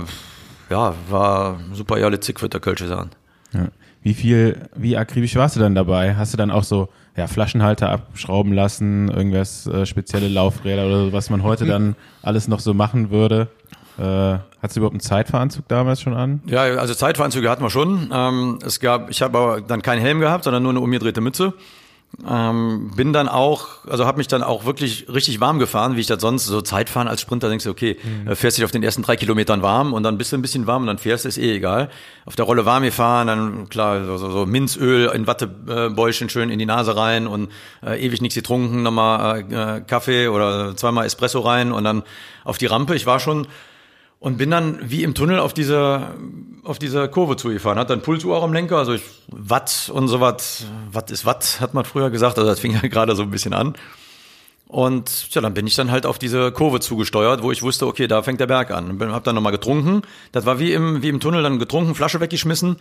ja, 0.70 0.94
war 1.10 1.58
super 1.72 1.98
ehrlich 1.98 2.20
zick 2.20 2.38
für 2.38 2.48
der 2.48 2.60
Kölsche 2.60 2.86
sein. 2.86 3.10
Ja. 3.52 3.68
Wie 4.02 4.14
viel, 4.14 4.68
wie 4.76 4.96
akribisch 4.96 5.34
warst 5.34 5.56
du 5.56 5.60
dann 5.60 5.74
dabei? 5.74 6.14
Hast 6.14 6.32
du 6.32 6.36
dann 6.36 6.50
auch 6.50 6.62
so 6.62 6.88
ja, 7.16 7.26
Flaschenhalter 7.26 7.90
abschrauben 7.90 8.52
lassen, 8.52 9.08
irgendwas 9.10 9.66
äh, 9.66 9.86
spezielle 9.86 10.28
Laufräder 10.28 10.86
oder 10.86 11.06
so, 11.06 11.12
was 11.12 11.30
man 11.30 11.42
heute 11.42 11.64
dann 11.66 11.96
alles 12.22 12.48
noch 12.48 12.60
so 12.60 12.74
machen 12.74 13.10
würde? 13.10 13.48
Äh, 13.98 14.02
Hattest 14.02 14.76
du 14.76 14.80
überhaupt 14.80 14.94
einen 14.94 15.00
Zeitfahranzug 15.00 15.68
damals 15.68 16.00
schon 16.02 16.14
an? 16.14 16.42
Ja, 16.46 16.62
also 16.62 16.92
Zeitfahranzüge 16.92 17.48
hatten 17.48 17.62
wir 17.62 17.70
schon. 17.70 18.10
Ähm, 18.12 18.58
es 18.64 18.80
gab, 18.80 19.10
ich 19.10 19.22
habe 19.22 19.38
aber 19.38 19.60
dann 19.60 19.80
keinen 19.80 20.00
Helm 20.00 20.20
gehabt, 20.20 20.44
sondern 20.44 20.62
nur 20.62 20.70
eine 20.72 20.80
umgedrehte 20.80 21.20
Mütze. 21.20 21.54
Ähm, 22.26 22.92
bin 22.96 23.12
dann 23.12 23.28
auch, 23.28 23.84
also 23.88 24.06
habe 24.06 24.18
mich 24.18 24.26
dann 24.26 24.42
auch 24.42 24.64
wirklich 24.64 25.06
richtig 25.12 25.38
warm 25.40 25.58
gefahren, 25.58 25.96
wie 25.96 26.00
ich 26.00 26.06
das 26.06 26.22
sonst 26.22 26.46
so 26.46 26.62
Zeitfahren 26.62 27.08
als 27.08 27.20
Sprinter 27.20 27.50
denkst 27.50 27.64
du, 27.64 27.70
okay, 27.70 27.98
mhm. 28.02 28.34
fährst 28.34 28.56
dich 28.56 28.64
auf 28.64 28.70
den 28.70 28.82
ersten 28.82 29.02
drei 29.02 29.16
Kilometern 29.16 29.60
warm 29.60 29.92
und 29.92 30.02
dann 30.02 30.16
bist 30.16 30.32
du 30.32 30.36
ein 30.36 30.42
bisschen 30.42 30.66
warm 30.66 30.82
und 30.82 30.86
dann 30.86 30.98
fährst 30.98 31.24
du, 31.24 31.28
ist 31.28 31.36
eh 31.36 31.56
egal. 31.56 31.90
Auf 32.24 32.34
der 32.34 32.46
Rolle 32.46 32.64
warm 32.64 32.84
gefahren, 32.84 33.26
dann 33.26 33.68
klar, 33.68 34.06
so, 34.06 34.16
so, 34.16 34.30
so 34.30 34.46
Minzöl 34.46 35.10
in 35.14 35.26
Wattebäuschen 35.26 36.30
schön 36.30 36.48
in 36.48 36.58
die 36.58 36.64
Nase 36.64 36.96
rein 36.96 37.26
und 37.26 37.52
äh, 37.84 38.02
ewig 38.02 38.22
nichts 38.22 38.34
getrunken, 38.34 38.82
nochmal 38.82 39.44
äh, 39.50 39.80
Kaffee 39.82 40.28
oder 40.28 40.74
zweimal 40.74 41.04
Espresso 41.04 41.40
rein 41.40 41.70
und 41.70 41.84
dann 41.84 42.02
auf 42.44 42.56
die 42.56 42.66
Rampe. 42.66 42.96
Ich 42.96 43.04
war 43.04 43.20
schon 43.20 43.46
und 44.18 44.38
bin 44.38 44.50
dann 44.50 44.78
wie 44.82 45.02
im 45.02 45.14
Tunnel 45.14 45.38
auf 45.38 45.52
diese, 45.52 46.14
auf 46.64 46.78
diese 46.78 47.08
Kurve 47.08 47.36
zugefahren. 47.36 47.78
Hat 47.78 47.90
dann 47.90 48.02
Pulsuhr 48.02 48.42
am 48.42 48.52
Lenker, 48.52 48.78
also 48.78 48.94
ich, 48.94 49.02
Watt 49.28 49.90
und 49.92 50.08
so 50.08 50.20
was. 50.20 50.66
Watt 50.90 51.10
ist 51.10 51.26
Watt, 51.26 51.58
hat 51.60 51.74
man 51.74 51.84
früher 51.84 52.10
gesagt. 52.10 52.38
Also 52.38 52.48
das 52.48 52.60
fing 52.60 52.72
ja 52.82 52.88
gerade 52.88 53.14
so 53.14 53.22
ein 53.22 53.30
bisschen 53.30 53.52
an. 53.52 53.74
Und 54.68 55.32
ja, 55.32 55.40
dann 55.40 55.54
bin 55.54 55.66
ich 55.66 55.76
dann 55.76 55.92
halt 55.92 56.06
auf 56.06 56.18
diese 56.18 56.50
Kurve 56.50 56.80
zugesteuert, 56.80 57.42
wo 57.42 57.52
ich 57.52 57.62
wusste, 57.62 57.86
okay, 57.86 58.08
da 58.08 58.22
fängt 58.22 58.40
der 58.40 58.48
Berg 58.48 58.72
an. 58.72 58.98
Hab 59.12 59.22
dann 59.22 59.36
nochmal 59.36 59.52
getrunken. 59.52 60.02
Das 60.32 60.44
war 60.44 60.58
wie 60.58 60.72
im, 60.72 61.02
wie 61.02 61.08
im 61.08 61.20
Tunnel, 61.20 61.42
dann 61.42 61.60
getrunken, 61.60 61.94
Flasche 61.94 62.20
weggeschmissen 62.20 62.76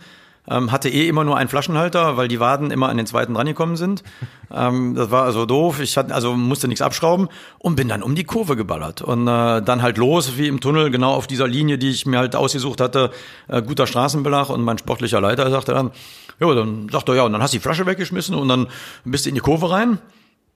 ähm, 0.48 0.72
hatte 0.72 0.88
eh 0.88 1.08
immer 1.08 1.24
nur 1.24 1.36
einen 1.36 1.48
Flaschenhalter, 1.48 2.16
weil 2.16 2.28
die 2.28 2.40
Waden 2.40 2.70
immer 2.70 2.88
an 2.88 2.96
den 2.96 3.06
zweiten 3.06 3.36
rangekommen 3.36 3.76
sind. 3.76 4.02
Ähm, 4.48 4.94
das 4.94 5.10
war 5.10 5.24
also 5.24 5.44
doof. 5.44 5.80
Ich 5.80 5.96
hatte, 5.96 6.14
also 6.14 6.34
musste 6.36 6.68
nichts 6.68 6.80
abschrauben 6.80 7.28
und 7.58 7.74
bin 7.74 7.88
dann 7.88 8.00
um 8.00 8.14
die 8.14 8.22
Kurve 8.22 8.54
geballert. 8.54 9.02
Und 9.02 9.26
äh, 9.26 9.60
dann 9.60 9.82
halt 9.82 9.98
los, 9.98 10.38
wie 10.38 10.46
im 10.46 10.60
Tunnel, 10.60 10.92
genau 10.92 11.14
auf 11.14 11.26
dieser 11.26 11.48
Linie, 11.48 11.78
die 11.78 11.90
ich 11.90 12.06
mir 12.06 12.18
halt 12.18 12.36
ausgesucht 12.36 12.80
hatte. 12.80 13.10
Äh, 13.48 13.62
guter 13.62 13.88
Straßenbelag 13.88 14.48
und 14.50 14.62
mein 14.62 14.78
sportlicher 14.78 15.20
Leiter 15.20 15.50
sagte 15.50 15.72
dann, 15.72 15.90
ja, 16.38 16.54
dann 16.54 16.88
sagt 16.90 17.08
er, 17.08 17.16
ja, 17.16 17.22
und 17.24 17.32
dann 17.32 17.42
hast 17.42 17.54
du 17.54 17.56
die 17.56 17.62
Flasche 17.62 17.86
weggeschmissen 17.86 18.36
und 18.36 18.46
dann 18.46 18.68
bist 19.04 19.24
du 19.24 19.30
in 19.30 19.34
die 19.34 19.40
Kurve 19.40 19.68
rein. 19.68 19.98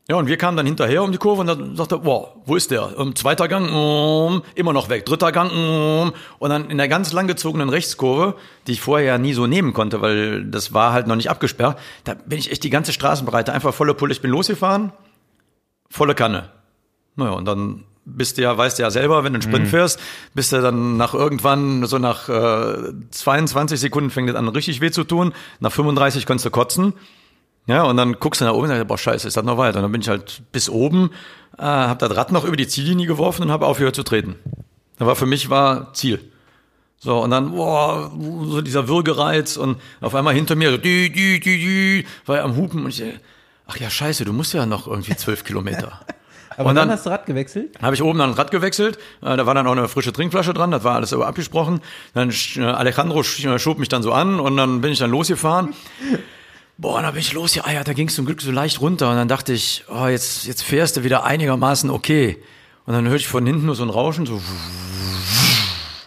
Ja, 0.09 0.17
und 0.17 0.27
wir 0.27 0.37
kamen 0.37 0.57
dann 0.57 0.67
hinterher 0.67 1.05
um 1.05 1.13
die 1.13 1.19
Kurve 1.19 1.43
und 1.43 1.47
dann 1.47 1.77
sagte 1.77 1.97
er, 1.97 2.05
wow, 2.05 2.31
wo 2.45 2.57
ist 2.57 2.73
der? 2.73 2.99
Und 2.99 3.17
zweiter 3.17 3.47
Gang, 3.47 3.73
um, 3.73 4.43
immer 4.57 4.73
noch 4.73 4.89
weg. 4.89 5.07
Dritter 5.07 5.31
Gang, 5.31 5.53
um, 5.53 6.13
und 6.41 6.51
dann 6.51 6.69
in 6.69 6.79
der 6.79 6.89
ganz 6.89 7.13
langgezogenen 7.13 7.69
Rechtskurve, 7.69 8.35
die 8.67 8.73
ich 8.73 8.81
vorher 8.81 9.07
ja 9.07 9.19
nie 9.19 9.35
so 9.35 9.47
nehmen 9.47 9.73
konnte, 9.73 10.01
weil 10.01 10.45
das 10.45 10.75
war 10.75 10.93
halt 10.93 11.07
noch 11.07 11.15
nicht 11.15 11.31
abgesperrt, 11.31 11.79
da 12.03 12.15
bin 12.15 12.39
ich 12.39 12.51
echt 12.51 12.65
die 12.65 12.71
ganze 12.71 12.93
Straßenbreite 12.93 13.53
einfach 13.53 13.73
volle 13.73 13.95
Pulle. 13.95 14.13
Ich 14.13 14.21
bin 14.21 14.33
losgefahren, 14.33 14.93
volle 15.89 16.17
Kanne. 16.17 16.49
Naja, 17.15 17.33
und 17.33 17.45
dann 17.45 17.85
bist 18.05 18.39
du 18.39 18.43
ja, 18.43 18.57
weißt 18.57 18.79
du 18.79 18.83
ja 18.83 18.91
selber, 18.91 19.25
wenn 19.25 19.33
du 19.33 19.37
einen 19.37 19.43
Sprint 19.43 19.67
mhm. 19.67 19.71
fährst, 19.71 20.01
bist 20.35 20.53
du 20.53 20.61
dann 20.61 20.97
nach 20.97 21.15
irgendwann, 21.15 21.87
so 21.87 21.99
nach 21.99 22.29
äh, 22.29 22.93
22 23.11 23.79
Sekunden 23.79 24.11
fängt 24.11 24.31
es 24.31 24.37
an 24.37 24.49
richtig 24.49 24.81
weh 24.81 24.91
zu 24.91 25.05
tun, 25.05 25.33
nach 25.61 25.73
35 25.73 26.27
kannst 26.27 26.45
du 26.45 26.51
kotzen. 26.51 26.95
Ja, 27.71 27.85
und 27.85 27.97
dann 27.97 28.15
guckst 28.15 28.41
du 28.41 28.45
nach 28.45 28.53
oben 28.53 28.63
und 28.65 28.69
sagst, 28.69 28.87
boah, 28.89 28.99
scheiße, 28.99 29.29
ist 29.29 29.37
das 29.37 29.45
noch 29.45 29.57
weiter? 29.57 29.79
Und 29.79 29.83
dann 29.85 29.93
bin 29.93 30.01
ich 30.01 30.09
halt 30.09 30.43
bis 30.51 30.69
oben, 30.69 31.11
äh, 31.57 31.63
habe 31.63 32.07
das 32.07 32.17
Rad 32.17 32.33
noch 32.33 32.45
über 32.45 32.57
die 32.57 32.67
Ziellinie 32.67 33.07
geworfen 33.07 33.43
und 33.45 33.53
habe 33.53 33.67
aufgehört 33.67 33.95
zu 33.95 34.03
treten. 34.03 34.35
Da 34.99 35.07
war 35.07 35.15
für 35.15 35.27
mich 35.27 35.51
war 35.51 35.93
Ziel. 35.95 36.19
So, 36.99 37.19
und 37.23 37.31
dann, 37.31 37.53
boah, 37.53 38.11
so 38.45 38.61
dieser 38.61 38.89
Würgereiz 38.89 39.57
und 39.57 39.77
auf 40.01 40.15
einmal 40.17 40.35
hinter 40.35 40.57
mir 40.57 40.71
so, 40.73 40.77
dü, 40.79 41.11
dü, 41.11 41.39
dü, 41.39 41.59
dü, 41.59 42.05
war 42.27 42.39
er 42.39 42.45
am 42.45 42.57
Hupen 42.57 42.85
und 42.85 42.91
ich, 42.91 43.03
ach 43.69 43.77
ja, 43.79 43.89
scheiße, 43.89 44.25
du 44.25 44.33
musst 44.33 44.53
ja 44.53 44.67
noch 44.67 44.87
irgendwie 44.89 45.15
zwölf 45.17 45.45
Kilometer. 45.45 46.01
Aber 46.57 46.71
Und 46.71 46.75
dann, 46.75 46.89
dann- 46.89 46.97
hast 46.99 47.07
du 47.07 47.11
Rad 47.11 47.25
gewechselt? 47.25 47.81
Habe 47.81 47.95
ich 47.95 48.03
oben 48.03 48.19
dann 48.19 48.33
Rad 48.33 48.51
gewechselt, 48.51 48.99
äh, 49.23 49.37
da 49.37 49.47
war 49.47 49.55
dann 49.55 49.67
auch 49.69 49.73
eine 49.73 49.89
frische 49.89 50.13
Trinkflasche 50.13 50.53
dran, 50.53 50.73
das 50.73 50.83
war 50.85 50.97
alles 50.97 51.13
aber 51.13 51.27
abgesprochen. 51.29 51.81
Dann 52.15 52.31
äh, 52.57 52.61
Alejandro 52.65 53.21
sch- 53.21 53.59
schob 53.61 53.79
mich 53.79 53.89
dann 53.89 54.03
so 54.03 54.13
an 54.13 54.41
und 54.41 54.57
dann 54.57 54.81
bin 54.81 54.91
ich 54.93 54.99
dann 54.99 55.11
losgefahren. 55.13 55.73
Boah, 56.81 57.02
dann 57.02 57.12
bin 57.12 57.20
ich 57.20 57.35
losgeeiert, 57.35 57.86
da 57.86 57.93
ging 57.93 58.09
es 58.09 58.15
zum 58.15 58.24
Glück 58.24 58.40
so 58.40 58.51
leicht 58.51 58.81
runter 58.81 59.11
und 59.11 59.16
dann 59.16 59.28
dachte 59.28 59.52
ich, 59.52 59.85
oh, 59.89 60.07
jetzt, 60.07 60.47
jetzt 60.47 60.62
fährst 60.62 60.97
du 60.97 61.05
wieder 61.05 61.24
einigermaßen 61.24 61.90
okay. 61.90 62.39
Und 62.86 62.94
dann 62.94 63.05
hörte 63.07 63.20
ich 63.20 63.28
von 63.28 63.44
hinten 63.44 63.66
nur 63.66 63.74
so 63.74 63.82
ein 63.82 63.90
Rauschen, 63.90 64.24
so 64.24 64.40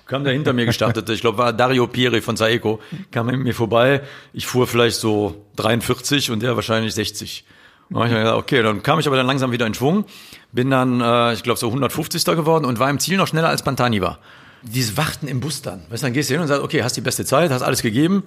kam 0.07 0.23
der 0.23 0.33
hinter 0.33 0.51
mir 0.51 0.65
gestartet. 0.65 1.07
Ich 1.11 1.21
glaube, 1.21 1.37
war 1.37 1.53
Dario 1.53 1.85
Pieri 1.85 2.21
von 2.21 2.37
Saeco, 2.37 2.79
kam 3.11 3.29
an 3.29 3.43
mir 3.43 3.53
vorbei. 3.53 4.01
Ich 4.33 4.47
fuhr 4.47 4.65
vielleicht 4.65 4.99
so 4.99 5.45
43 5.57 6.31
und 6.31 6.41
der 6.41 6.55
wahrscheinlich 6.55 6.95
60. 6.95 7.45
Und 7.91 7.99
dann 7.99 8.07
ich 8.07 8.17
gedacht, 8.17 8.35
okay, 8.35 8.63
dann 8.63 8.81
kam 8.81 8.99
ich 8.99 9.05
aber 9.05 9.15
dann 9.15 9.27
langsam 9.27 9.51
wieder 9.51 9.67
in 9.67 9.75
Schwung, 9.75 10.05
bin 10.53 10.71
dann, 10.71 11.01
äh, 11.01 11.33
ich 11.33 11.43
glaube, 11.43 11.59
so 11.59 11.67
150. 11.67 12.25
geworden 12.25 12.65
und 12.65 12.79
war 12.79 12.89
im 12.89 12.97
Ziel 12.97 13.17
noch 13.17 13.27
schneller 13.27 13.49
als 13.49 13.61
Pantani 13.61 14.01
war. 14.01 14.17
Dieses 14.63 14.97
Warten 14.97 15.27
im 15.27 15.39
Bus 15.39 15.61
dann. 15.61 15.83
Weißt 15.89 16.01
du, 16.01 16.07
dann 16.07 16.13
gehst 16.13 16.31
du 16.31 16.33
hin 16.33 16.41
und 16.41 16.47
sagst, 16.47 16.63
okay, 16.63 16.81
hast 16.81 16.97
die 16.97 17.01
beste 17.01 17.25
Zeit, 17.25 17.51
hast 17.51 17.61
alles 17.61 17.83
gegeben. 17.83 18.23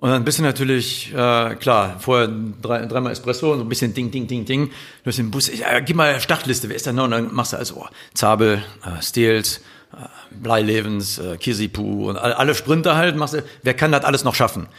Und 0.00 0.10
dann 0.10 0.24
bist 0.24 0.38
du 0.38 0.44
natürlich, 0.44 1.12
äh, 1.12 1.56
klar, 1.56 1.96
vorher 1.98 2.30
drei, 2.62 2.86
dreimal 2.86 3.10
Espresso 3.10 3.52
und 3.52 3.58
so 3.58 3.64
ein 3.64 3.68
bisschen 3.68 3.94
Ding, 3.94 4.12
Ding, 4.12 4.28
Ding, 4.28 4.44
Ding. 4.44 4.68
Du 4.68 5.08
hast 5.08 5.18
den 5.18 5.32
Bus, 5.32 5.50
ja, 5.52 5.80
gib 5.80 5.96
mal 5.96 6.20
Startliste, 6.20 6.68
wer 6.68 6.76
ist 6.76 6.86
da 6.86 6.92
noch? 6.92 7.04
Und 7.04 7.10
dann 7.10 7.34
machst 7.34 7.52
du 7.52 7.56
also 7.56 7.78
oh, 7.78 7.86
Zabel, 8.14 8.62
äh, 8.84 9.02
Steels, 9.02 9.60
äh, 9.92 10.06
Bleilevens, 10.30 11.18
äh, 11.18 11.36
Kisipu 11.36 12.10
und 12.10 12.16
alle, 12.16 12.54
Sprinter 12.54 12.94
halt, 12.94 13.16
machst 13.16 13.34
du, 13.34 13.42
wer 13.64 13.74
kann 13.74 13.90
das 13.90 14.04
alles 14.04 14.22
noch 14.22 14.36
schaffen? 14.36 14.62
Und 14.62 14.70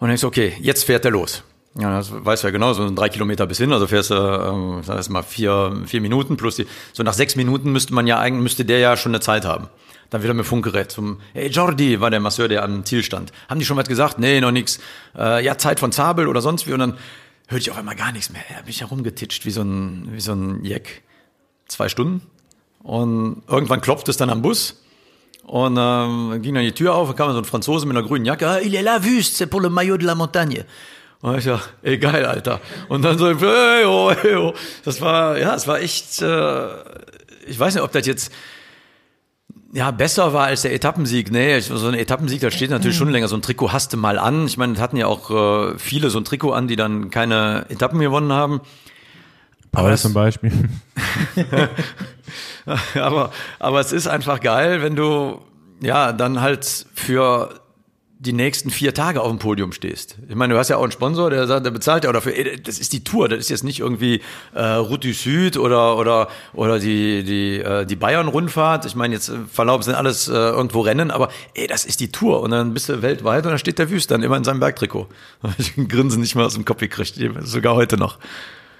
dann 0.00 0.08
denkst 0.08 0.22
du, 0.22 0.26
okay, 0.26 0.54
jetzt 0.60 0.82
fährt 0.84 1.04
er 1.04 1.12
los. 1.12 1.44
Ja, 1.78 1.96
das 1.96 2.10
weißt 2.12 2.42
du 2.42 2.48
ja 2.48 2.50
genau, 2.50 2.72
so 2.72 2.90
drei 2.90 3.10
Kilometer 3.10 3.46
bis 3.46 3.58
hin, 3.58 3.72
also 3.72 3.86
fährst 3.86 4.10
du, 4.10 4.14
ähm, 4.14 4.82
sag 4.82 5.08
mal, 5.10 5.22
vier, 5.22 5.82
vier 5.86 6.00
Minuten 6.00 6.36
plus 6.36 6.56
die, 6.56 6.66
so 6.92 7.04
nach 7.04 7.14
sechs 7.14 7.36
Minuten 7.36 7.70
müsste 7.70 7.94
man 7.94 8.08
ja 8.08 8.18
eigentlich, 8.18 8.42
müsste 8.42 8.64
der 8.64 8.80
ja 8.80 8.96
schon 8.96 9.12
eine 9.12 9.20
Zeit 9.20 9.44
haben. 9.44 9.68
Dann 10.10 10.22
wieder 10.22 10.34
mit 10.34 10.46
Funkgerät 10.46 10.90
zum, 10.90 11.20
hey 11.34 11.48
Jordi, 11.48 12.00
war 12.00 12.10
der 12.10 12.20
Masseur, 12.20 12.48
der 12.48 12.62
am 12.64 12.84
Ziel 12.84 13.02
stand. 13.02 13.30
Haben 13.48 13.60
die 13.60 13.66
schon 13.66 13.76
was 13.76 13.88
gesagt? 13.88 14.18
Nee, 14.18 14.40
noch 14.40 14.50
nix. 14.50 14.80
Äh, 15.16 15.44
ja, 15.44 15.58
Zeit 15.58 15.80
von 15.80 15.92
Zabel 15.92 16.28
oder 16.28 16.40
sonst 16.40 16.66
wie. 16.66 16.72
Und 16.72 16.80
dann 16.80 16.98
hörte 17.48 17.60
ich 17.60 17.70
auf 17.70 17.76
einmal 17.76 17.96
gar 17.96 18.12
nichts 18.12 18.30
mehr. 18.30 18.42
Da 18.48 18.62
bin 18.62 18.70
ich 18.70 18.80
herumgetitscht 18.80 19.44
wie 19.44 19.50
so 19.50 19.62
ein, 19.62 20.08
wie 20.12 20.20
so 20.20 20.32
ein 20.32 20.64
Jack. 20.64 21.02
Zwei 21.66 21.88
Stunden. 21.88 22.22
Und 22.82 23.42
irgendwann 23.48 23.82
klopft 23.82 24.08
es 24.08 24.16
dann 24.16 24.30
am 24.30 24.40
Bus. 24.40 24.82
Und 25.42 25.76
ähm, 25.78 26.42
ging 26.42 26.54
dann 26.54 26.64
die 26.64 26.72
Tür 26.72 26.94
auf, 26.94 27.08
und 27.08 27.16
kam 27.16 27.32
so 27.32 27.38
ein 27.38 27.44
Franzose 27.44 27.86
mit 27.86 27.96
einer 27.96 28.06
grünen 28.06 28.24
Jacke. 28.24 28.48
Ah, 28.48 28.60
il 28.60 28.74
est 28.74 28.82
la 28.82 29.02
vue, 29.02 29.22
c'est 29.22 29.46
pour 29.46 29.62
le 29.62 29.70
maillot 29.70 29.96
de 29.98 30.04
la 30.04 30.14
montagne. 30.14 30.64
Und 31.20 31.36
ich 31.38 31.44
sag, 31.44 31.60
ey, 31.82 31.98
geil, 31.98 32.24
Alter. 32.24 32.60
Und 32.88 33.02
dann 33.02 33.18
so, 33.18 33.28
hey, 33.28 33.84
oh, 33.84 34.12
hey, 34.12 34.36
oh. 34.36 34.54
Das 34.84 35.00
war, 35.00 35.38
ja, 35.38 35.54
es 35.54 35.66
war 35.66 35.80
echt, 35.80 36.22
äh, 36.22 36.68
ich 37.46 37.58
weiß 37.58 37.74
nicht, 37.74 37.82
ob 37.82 37.90
das 37.92 38.06
jetzt, 38.06 38.32
ja, 39.72 39.90
besser 39.90 40.32
war 40.32 40.46
als 40.46 40.62
der 40.62 40.72
Etappensieg. 40.74 41.30
Nee, 41.30 41.60
so 41.60 41.86
ein 41.88 41.94
Etappensieg, 41.94 42.40
da 42.40 42.50
steht 42.50 42.70
natürlich 42.70 42.96
schon 42.96 43.10
länger. 43.10 43.28
So 43.28 43.36
ein 43.36 43.42
Trikot 43.42 43.72
hast 43.72 43.92
du 43.92 43.96
mal 43.96 44.18
an. 44.18 44.46
Ich 44.46 44.56
meine, 44.56 44.72
das 44.74 44.82
hatten 44.82 44.96
ja 44.96 45.06
auch 45.06 45.30
äh, 45.30 45.78
viele 45.78 46.10
so 46.10 46.18
ein 46.18 46.24
Trikot 46.24 46.52
an, 46.52 46.68
die 46.68 46.76
dann 46.76 47.10
keine 47.10 47.66
Etappen 47.68 47.98
gewonnen 48.00 48.32
haben. 48.32 48.60
Aber 49.72 49.90
das- 49.90 50.02
zum 50.02 50.14
Beispiel. 50.14 50.52
aber, 52.94 53.30
aber 53.58 53.80
es 53.80 53.92
ist 53.92 54.06
einfach 54.06 54.40
geil, 54.40 54.82
wenn 54.82 54.96
du 54.96 55.40
ja 55.80 56.12
dann 56.12 56.40
halt 56.40 56.86
für 56.94 57.60
die 58.20 58.32
nächsten 58.32 58.70
vier 58.70 58.94
Tage 58.94 59.20
auf 59.20 59.28
dem 59.28 59.38
Podium 59.38 59.70
stehst. 59.70 60.18
Ich 60.28 60.34
meine, 60.34 60.52
du 60.52 60.58
hast 60.58 60.68
ja 60.68 60.76
auch 60.76 60.82
einen 60.82 60.90
Sponsor, 60.90 61.30
der 61.30 61.46
sagt, 61.46 61.64
der 61.64 61.70
bezahlt 61.70 62.02
ja 62.02 62.10
auch 62.10 62.14
dafür. 62.14 62.32
Das 62.64 62.80
ist 62.80 62.92
die 62.92 63.04
Tour, 63.04 63.28
das 63.28 63.38
ist 63.38 63.48
jetzt 63.48 63.62
nicht 63.62 63.78
irgendwie 63.78 64.22
äh, 64.54 64.62
Route 64.62 65.08
du 65.08 65.14
Süd 65.14 65.56
oder 65.56 65.96
oder 65.96 66.28
oder 66.52 66.80
die 66.80 67.22
die 67.22 67.58
äh, 67.60 67.86
die 67.86 67.94
Bayern-Rundfahrt. 67.94 68.86
Ich 68.86 68.96
meine, 68.96 69.14
jetzt 69.14 69.28
äh, 69.28 69.36
Verlaub 69.50 69.84
sind 69.84 69.94
alles 69.94 70.26
äh, 70.28 70.32
irgendwo 70.32 70.80
Rennen, 70.80 71.12
aber 71.12 71.28
ey, 71.54 71.68
das 71.68 71.84
ist 71.84 72.00
die 72.00 72.10
Tour 72.10 72.40
und 72.42 72.50
dann 72.50 72.74
bist 72.74 72.88
du 72.88 73.02
weltweit 73.02 73.44
und 73.44 73.50
dann 73.50 73.58
steht 73.58 73.78
der 73.78 73.88
Wüst 73.88 74.10
dann 74.10 74.24
immer 74.24 74.36
in 74.36 74.44
seinem 74.44 74.60
Bergtrikot. 74.60 75.06
Ich 75.58 75.74
Grinsen 75.88 76.20
nicht 76.20 76.34
mal 76.34 76.44
aus 76.44 76.54
dem 76.54 76.64
Kopf 76.64 76.80
gekriegt, 76.80 77.20
sogar 77.42 77.74
heute 77.76 77.96
noch. 77.96 78.18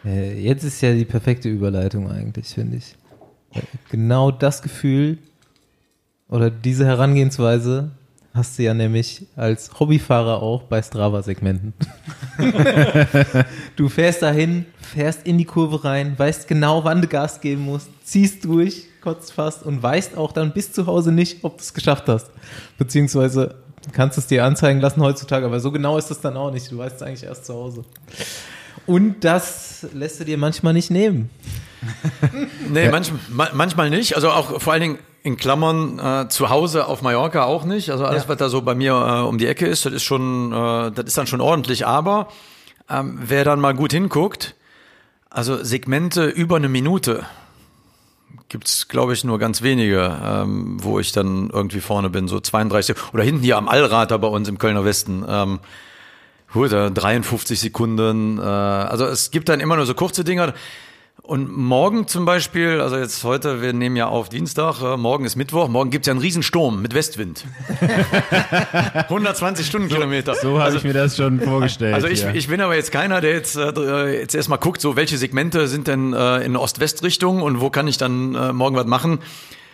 Äh, 0.05 0.41
Jetzt 0.41 0.65
ist 0.65 0.81
ja 0.81 0.93
die 0.93 1.05
perfekte 1.05 1.49
Überleitung 1.49 2.11
eigentlich, 2.11 2.49
finde 2.49 2.79
ich. 2.79 2.97
Weil 3.53 3.63
Genau 3.91 4.31
das 4.33 4.63
Gefühl 4.63 5.19
oder 6.29 6.51
diese 6.51 6.85
Herangehensweise 6.87 7.93
hast 8.39 8.59
du 8.59 8.63
ja 8.63 8.73
nämlich 8.73 9.27
als 9.37 9.79
Hobbyfahrer 9.79 10.43
auch 10.43 10.63
bei 10.63 10.81
Strava-Segmenten. 10.81 11.75
du 13.77 13.89
fährst 13.89 14.23
dahin, 14.23 14.65
fährst 14.81 15.27
in 15.27 15.37
die 15.39 15.45
Kurve 15.45 15.85
rein, 15.85 16.19
weißt 16.19 16.49
genau, 16.49 16.85
wann 16.85 17.03
du 17.03 17.09
Gas 17.09 17.41
geben 17.41 17.63
musst, 17.65 17.89
ziehst 18.05 18.45
durch, 18.45 18.85
kotzt 19.03 19.33
fast 19.33 19.63
und 19.65 19.83
weißt 19.83 20.17
auch 20.17 20.33
dann 20.33 20.53
bis 20.53 20.73
zu 20.73 20.87
Hause 20.87 21.13
nicht, 21.13 21.45
ob 21.45 21.59
du 21.59 21.63
es 21.63 21.75
geschafft 21.75 22.09
hast. 22.09 22.31
Beziehungsweise 22.79 23.57
kannst 23.93 24.19
es 24.19 24.27
dir 24.27 24.45
anzeigen 24.45 24.81
lassen 24.81 25.03
heutzutage, 25.03 25.45
aber 25.47 25.61
so 25.61 25.71
genau 25.73 25.99
ist 25.99 26.11
es 26.11 26.21
dann 26.21 26.37
auch 26.37 26.51
nicht. 26.51 26.71
Du 26.71 26.79
weißt 26.79 26.97
es 26.97 27.03
eigentlich 27.03 27.25
erst 27.25 27.45
zu 27.47 27.55
Hause. 27.55 27.85
Und 28.87 29.25
das 29.25 29.87
lässt 29.93 30.21
du 30.21 30.25
dir 30.25 30.39
manchmal 30.39 30.73
nicht 30.73 30.91
nehmen. 30.91 31.29
Nee, 32.73 32.89
manch, 32.89 33.13
ma- 33.31 33.51
manchmal 33.53 33.91
nicht. 33.91 34.17
Also 34.17 34.31
auch 34.31 34.61
vor 34.61 34.73
allen 34.73 34.83
Dingen 34.83 34.99
in 35.23 35.37
Klammern 35.37 35.99
äh, 35.99 36.29
zu 36.29 36.49
Hause 36.49 36.87
auf 36.87 37.03
Mallorca 37.03 37.45
auch 37.45 37.65
nicht. 37.65 37.91
Also 37.91 38.05
alles, 38.05 38.25
Ja. 38.25 38.29
was 38.29 38.37
da 38.39 38.49
so 38.49 38.63
bei 38.63 38.75
mir 38.75 38.93
äh, 38.93 39.27
um 39.27 39.39
die 39.39 39.47
Ecke 39.47 39.67
ist, 39.67 39.85
das 39.85 39.93
ist 39.93 40.03
schon, 40.05 40.53
äh, 40.53 40.91
das 40.93 41.07
ist 41.07 41.19
dann 41.19 41.27
schon 41.27 41.41
ordentlich. 41.41 41.87
Aber 41.87 42.29
ähm, 42.89 43.19
wer 43.23 43.45
dann 43.45 43.61
mal 43.61 43.75
gut 43.75 43.93
hinguckt, 43.93 44.55
also 45.31 45.63
Segmente 45.63 46.27
über 46.27 46.57
eine 46.57 46.69
Minute 46.69 47.25
gibt's 48.49 48.89
glaube 48.89 49.13
ich, 49.13 49.25
nur 49.25 49.39
ganz 49.39 49.61
wenige, 49.61 50.17
ähm, 50.25 50.83
wo 50.83 50.99
ich 50.99 51.13
dann 51.13 51.51
irgendwie 51.51 51.81
vorne 51.81 52.09
bin, 52.09 52.29
so 52.29 52.41
32 52.41 52.97
oder 53.13 53.23
hinten 53.23 53.43
hier 53.43 53.59
am 53.59 53.69
Allrad 53.69 54.11
da 54.11 54.17
bei 54.17 54.29
uns 54.29 54.49
im 54.49 54.59
Kölner 54.59 54.85
Westen. 54.85 55.25
Ähm, 55.29 55.61
Gut, 56.51 56.73
äh, 56.73 56.91
53 56.91 57.61
Sekunden. 57.61 58.39
Äh, 58.39 58.41
also 58.43 59.05
es 59.05 59.31
gibt 59.31 59.51
dann 59.51 59.61
immer 59.61 59.77
nur 59.77 59.85
so 59.85 59.93
kurze 59.93 60.25
Dinger. 60.25 60.55
Und 61.23 61.55
morgen 61.55 62.07
zum 62.07 62.25
Beispiel, 62.25 62.81
also 62.81 62.97
jetzt 62.97 63.23
heute, 63.23 63.61
wir 63.61 63.75
nehmen 63.75 63.97
ja 63.97 64.07
auf 64.07 64.31
Dienstag, 64.31 64.81
äh, 64.81 64.97
morgen 64.97 65.27
ist 65.27 65.37
Mittwoch, 65.37 65.69
morgen 65.69 65.91
gibt's 65.91 66.07
ja 66.07 66.13
einen 66.13 66.21
Riesensturm 66.21 66.81
mit 66.81 66.95
Westwind. 66.95 67.45
120 68.95 69.67
Stundenkilometer. 69.67 70.35
So 70.37 70.59
habe 70.61 70.77
ich 70.77 70.85
mir 70.85 70.95
das 70.95 71.17
schon 71.17 71.41
vorgestellt. 71.41 71.95
Also 71.95 72.07
ich, 72.07 72.25
ich 72.25 72.49
bin 72.49 72.61
aber 72.63 72.77
jetzt 72.77 72.93
keiner, 72.93 73.21
der 73.21 73.33
jetzt, 73.33 73.57
äh, 73.57 74.21
jetzt 74.21 74.35
erstmal 74.35 74.59
guckt, 74.59 74.81
so 74.81 74.97
welche 74.97 75.19
Segmente 75.19 75.69
sind 75.69 75.87
denn 75.87 76.15
äh, 76.15 76.39
in 76.39 76.57
Ost-West-Richtung 76.57 77.43
und 77.43 77.61
wo 77.61 77.69
kann 77.69 77.89
ich 77.89 77.99
dann 77.99 78.35
äh, 78.35 78.53
morgen 78.55 78.77
was 78.77 78.87
machen. 78.87 79.19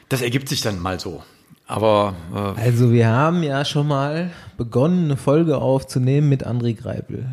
Das 0.08 0.22
ergibt 0.22 0.48
sich 0.48 0.60
dann 0.60 0.80
mal 0.80 0.98
so. 0.98 1.22
Aber 1.66 2.14
äh, 2.34 2.60
Also 2.60 2.90
wir 2.90 3.08
haben 3.08 3.42
ja 3.42 3.64
schon 3.64 3.86
mal 3.86 4.30
begonnen, 4.56 5.04
eine 5.04 5.16
Folge 5.16 5.58
aufzunehmen 5.58 6.28
mit 6.28 6.46
André 6.46 6.74
Greipel. 6.76 7.26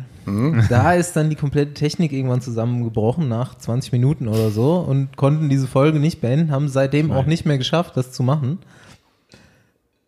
Da 0.68 0.94
ist 0.94 1.14
dann 1.14 1.30
die 1.30 1.36
komplette 1.36 1.74
Technik 1.74 2.12
irgendwann 2.12 2.40
zusammengebrochen 2.40 3.28
nach 3.28 3.56
20 3.56 3.92
Minuten 3.92 4.28
oder 4.28 4.50
so 4.50 4.76
und 4.76 5.16
konnten 5.16 5.48
diese 5.48 5.66
Folge 5.66 5.98
nicht 5.98 6.20
beenden, 6.20 6.50
haben 6.50 6.68
seitdem 6.68 7.10
auch 7.10 7.26
nicht 7.26 7.44
mehr 7.44 7.58
geschafft, 7.58 7.96
das 7.96 8.12
zu 8.12 8.22
machen. 8.22 8.58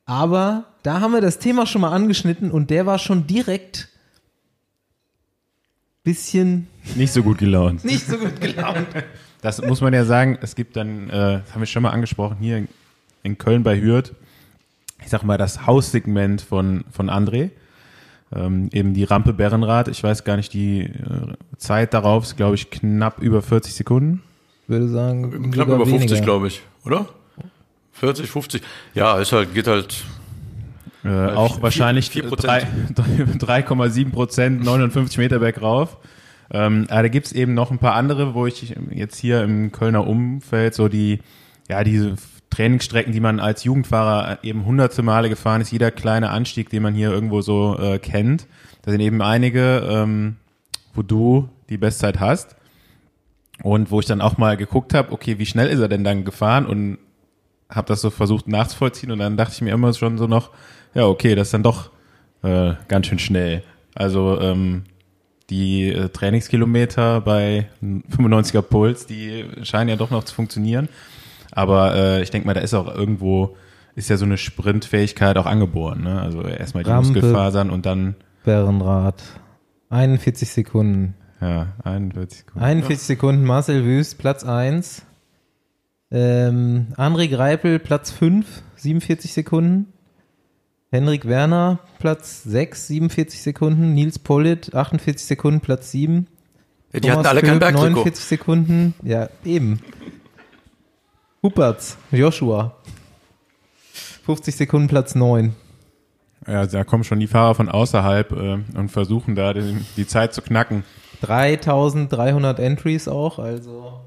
Aber 0.06 0.64
da 0.82 1.00
haben 1.00 1.12
wir 1.12 1.20
das 1.20 1.38
Thema 1.38 1.66
schon 1.66 1.80
mal 1.80 1.92
angeschnitten 1.92 2.50
und 2.50 2.70
der 2.70 2.86
war 2.86 2.98
schon 2.98 3.26
direkt 3.26 3.88
bisschen 6.04 6.68
nicht 6.94 7.12
so 7.12 7.22
gut 7.22 7.38
gelaunt. 7.38 7.84
nicht 7.84 8.06
so 8.06 8.18
gut 8.18 8.40
gelaunt. 8.40 8.86
Das 9.40 9.60
muss 9.60 9.80
man 9.80 9.92
ja 9.92 10.04
sagen, 10.04 10.38
es 10.42 10.54
gibt 10.54 10.76
dann, 10.76 11.08
äh, 11.08 11.40
das 11.40 11.52
haben 11.52 11.60
wir 11.60 11.66
schon 11.66 11.82
mal 11.82 11.90
angesprochen, 11.90 12.36
hier 12.40 12.58
in, 12.58 12.68
in 13.22 13.38
Köln 13.38 13.62
bei 13.62 13.80
Hürth, 13.80 14.12
ich 15.02 15.08
sag 15.08 15.22
mal, 15.22 15.38
das 15.38 15.66
Haussegment 15.66 16.42
von, 16.42 16.84
von 16.90 17.10
André. 17.10 17.50
Ähm, 18.34 18.68
eben 18.72 18.94
die 18.94 19.04
Rampe 19.04 19.32
Bärenrad, 19.32 19.86
ich 19.88 20.02
weiß 20.02 20.24
gar 20.24 20.36
nicht, 20.36 20.52
die 20.52 20.80
äh, 20.80 20.90
Zeit 21.56 21.94
darauf 21.94 22.24
ist, 22.24 22.36
glaube 22.36 22.56
ich, 22.56 22.70
knapp 22.70 23.20
über 23.22 23.42
40 23.42 23.74
Sekunden. 23.74 24.22
Würde 24.66 24.88
sagen, 24.88 25.50
knapp 25.52 25.68
über 25.68 25.86
50, 25.86 26.10
weniger. 26.10 26.20
glaube 26.24 26.48
ich, 26.48 26.62
oder? 26.84 27.06
40, 27.92 28.28
50. 28.28 28.62
Ja, 28.94 29.18
ist 29.18 29.30
halt, 29.32 29.54
geht 29.54 29.68
halt 29.68 30.02
Äh, 31.04 31.08
auch 31.34 31.54
vier- 31.54 31.62
wahrscheinlich 31.62 32.10
vier 32.10 32.24
drei- 32.24 32.62
3,7 32.96 34.10
Prozent, 34.10 34.64
59 34.64 35.18
Meter 35.18 35.38
bergauf. 35.38 35.98
Ähm, 36.50 36.86
aber 36.88 37.02
da 37.02 37.08
gibt's 37.08 37.30
eben 37.32 37.54
noch 37.54 37.70
ein 37.70 37.78
paar 37.78 37.94
andere, 37.94 38.34
wo 38.34 38.46
ich 38.46 38.74
jetzt 38.90 39.16
hier 39.18 39.42
im 39.44 39.70
Kölner 39.70 40.06
Umfeld 40.06 40.74
so 40.74 40.88
die, 40.88 41.20
ja, 41.68 41.84
diese 41.84 42.16
Trainingsstrecken, 42.54 43.12
die 43.12 43.20
man 43.20 43.40
als 43.40 43.64
Jugendfahrer 43.64 44.38
eben 44.42 44.64
hunderte 44.64 45.02
Male 45.02 45.28
gefahren 45.28 45.60
ist, 45.60 45.72
jeder 45.72 45.90
kleine 45.90 46.30
Anstieg, 46.30 46.70
den 46.70 46.82
man 46.82 46.94
hier 46.94 47.10
irgendwo 47.10 47.40
so 47.40 47.76
äh, 47.78 47.98
kennt. 47.98 48.46
Da 48.82 48.92
sind 48.92 49.00
eben 49.00 49.22
einige, 49.22 49.86
ähm, 49.88 50.36
wo 50.94 51.02
du 51.02 51.48
die 51.68 51.78
Bestzeit 51.78 52.20
hast. 52.20 52.56
Und 53.62 53.90
wo 53.90 54.00
ich 54.00 54.06
dann 54.06 54.20
auch 54.20 54.36
mal 54.36 54.56
geguckt 54.56 54.94
habe, 54.94 55.12
okay, 55.12 55.38
wie 55.38 55.46
schnell 55.46 55.68
ist 55.68 55.78
er 55.78 55.88
denn 55.88 56.04
dann 56.04 56.24
gefahren? 56.24 56.66
Und 56.66 56.98
habe 57.68 57.88
das 57.88 58.00
so 58.00 58.10
versucht 58.10 58.46
nachzuvollziehen 58.46 59.10
und 59.10 59.18
dann 59.18 59.36
dachte 59.36 59.54
ich 59.54 59.62
mir 59.62 59.72
immer 59.72 59.92
schon 59.94 60.18
so 60.18 60.26
noch, 60.26 60.50
ja, 60.94 61.06
okay, 61.06 61.34
das 61.34 61.48
ist 61.48 61.54
dann 61.54 61.62
doch 61.62 61.90
äh, 62.42 62.74
ganz 62.88 63.06
schön 63.06 63.18
schnell. 63.18 63.62
Also 63.94 64.40
ähm, 64.40 64.84
die 65.50 65.88
äh, 65.88 66.08
Trainingskilometer 66.08 67.20
bei 67.20 67.68
95er 67.82 68.62
Puls, 68.62 69.06
die 69.06 69.44
scheinen 69.62 69.88
ja 69.88 69.96
doch 69.96 70.10
noch 70.10 70.24
zu 70.24 70.34
funktionieren. 70.34 70.88
Aber 71.54 71.94
äh, 71.94 72.22
ich 72.22 72.30
denke 72.30 72.46
mal, 72.46 72.54
da 72.54 72.60
ist 72.60 72.74
auch 72.74 72.92
irgendwo, 72.92 73.56
ist 73.94 74.10
ja 74.10 74.16
so 74.16 74.24
eine 74.24 74.36
Sprintfähigkeit 74.36 75.36
auch 75.38 75.46
angeboren. 75.46 76.02
Ne? 76.02 76.20
Also 76.20 76.42
erstmal 76.42 76.84
die 76.84 76.90
Rampe. 76.90 77.12
Muskelfasern 77.12 77.70
und 77.70 77.86
dann, 77.86 78.16
Bärenrad. 78.44 79.22
41 79.90 80.50
Sekunden. 80.50 81.14
ja, 81.40 81.68
41 81.84 82.38
Sekunden. 82.40 82.64
41 82.64 83.06
Sekunden, 83.06 83.44
Marcel 83.44 83.84
Wüst, 83.84 84.18
Platz 84.18 84.44
1. 84.44 85.02
Ähm, 86.10 86.88
André 86.96 87.28
Greipel, 87.28 87.78
Platz 87.78 88.10
5, 88.10 88.62
47 88.76 89.32
Sekunden. 89.32 89.92
Henrik 90.90 91.26
Werner, 91.26 91.80
Platz 91.98 92.44
6, 92.44 92.86
47 92.88 93.42
Sekunden. 93.42 93.94
Nils 93.94 94.18
Pollitt, 94.18 94.74
48 94.74 95.26
Sekunden, 95.26 95.60
Platz 95.60 95.90
7. 95.90 96.26
Ja, 96.92 97.00
die 97.00 97.10
hatten 97.10 97.26
alle 97.26 97.40
kein 97.40 97.58
Köpp, 97.58 97.60
Bergtrikot. 97.60 97.90
49 97.90 98.24
Sekunden. 98.24 98.94
Ja, 99.02 99.28
eben. 99.44 99.80
Huppertz, 101.44 101.98
Joshua. 102.10 102.72
50 104.24 104.56
Sekunden, 104.56 104.88
Platz 104.88 105.14
9. 105.14 105.54
Ja, 106.46 106.64
da 106.64 106.84
kommen 106.84 107.04
schon 107.04 107.20
die 107.20 107.26
Fahrer 107.26 107.54
von 107.54 107.68
außerhalb 107.68 108.32
äh, 108.32 108.58
und 108.78 108.88
versuchen 108.88 109.34
da 109.34 109.52
die, 109.52 109.76
die 109.98 110.06
Zeit 110.06 110.32
zu 110.32 110.40
knacken. 110.40 110.84
3300 111.20 112.58
Entries 112.58 113.08
auch, 113.08 113.38
also. 113.38 114.00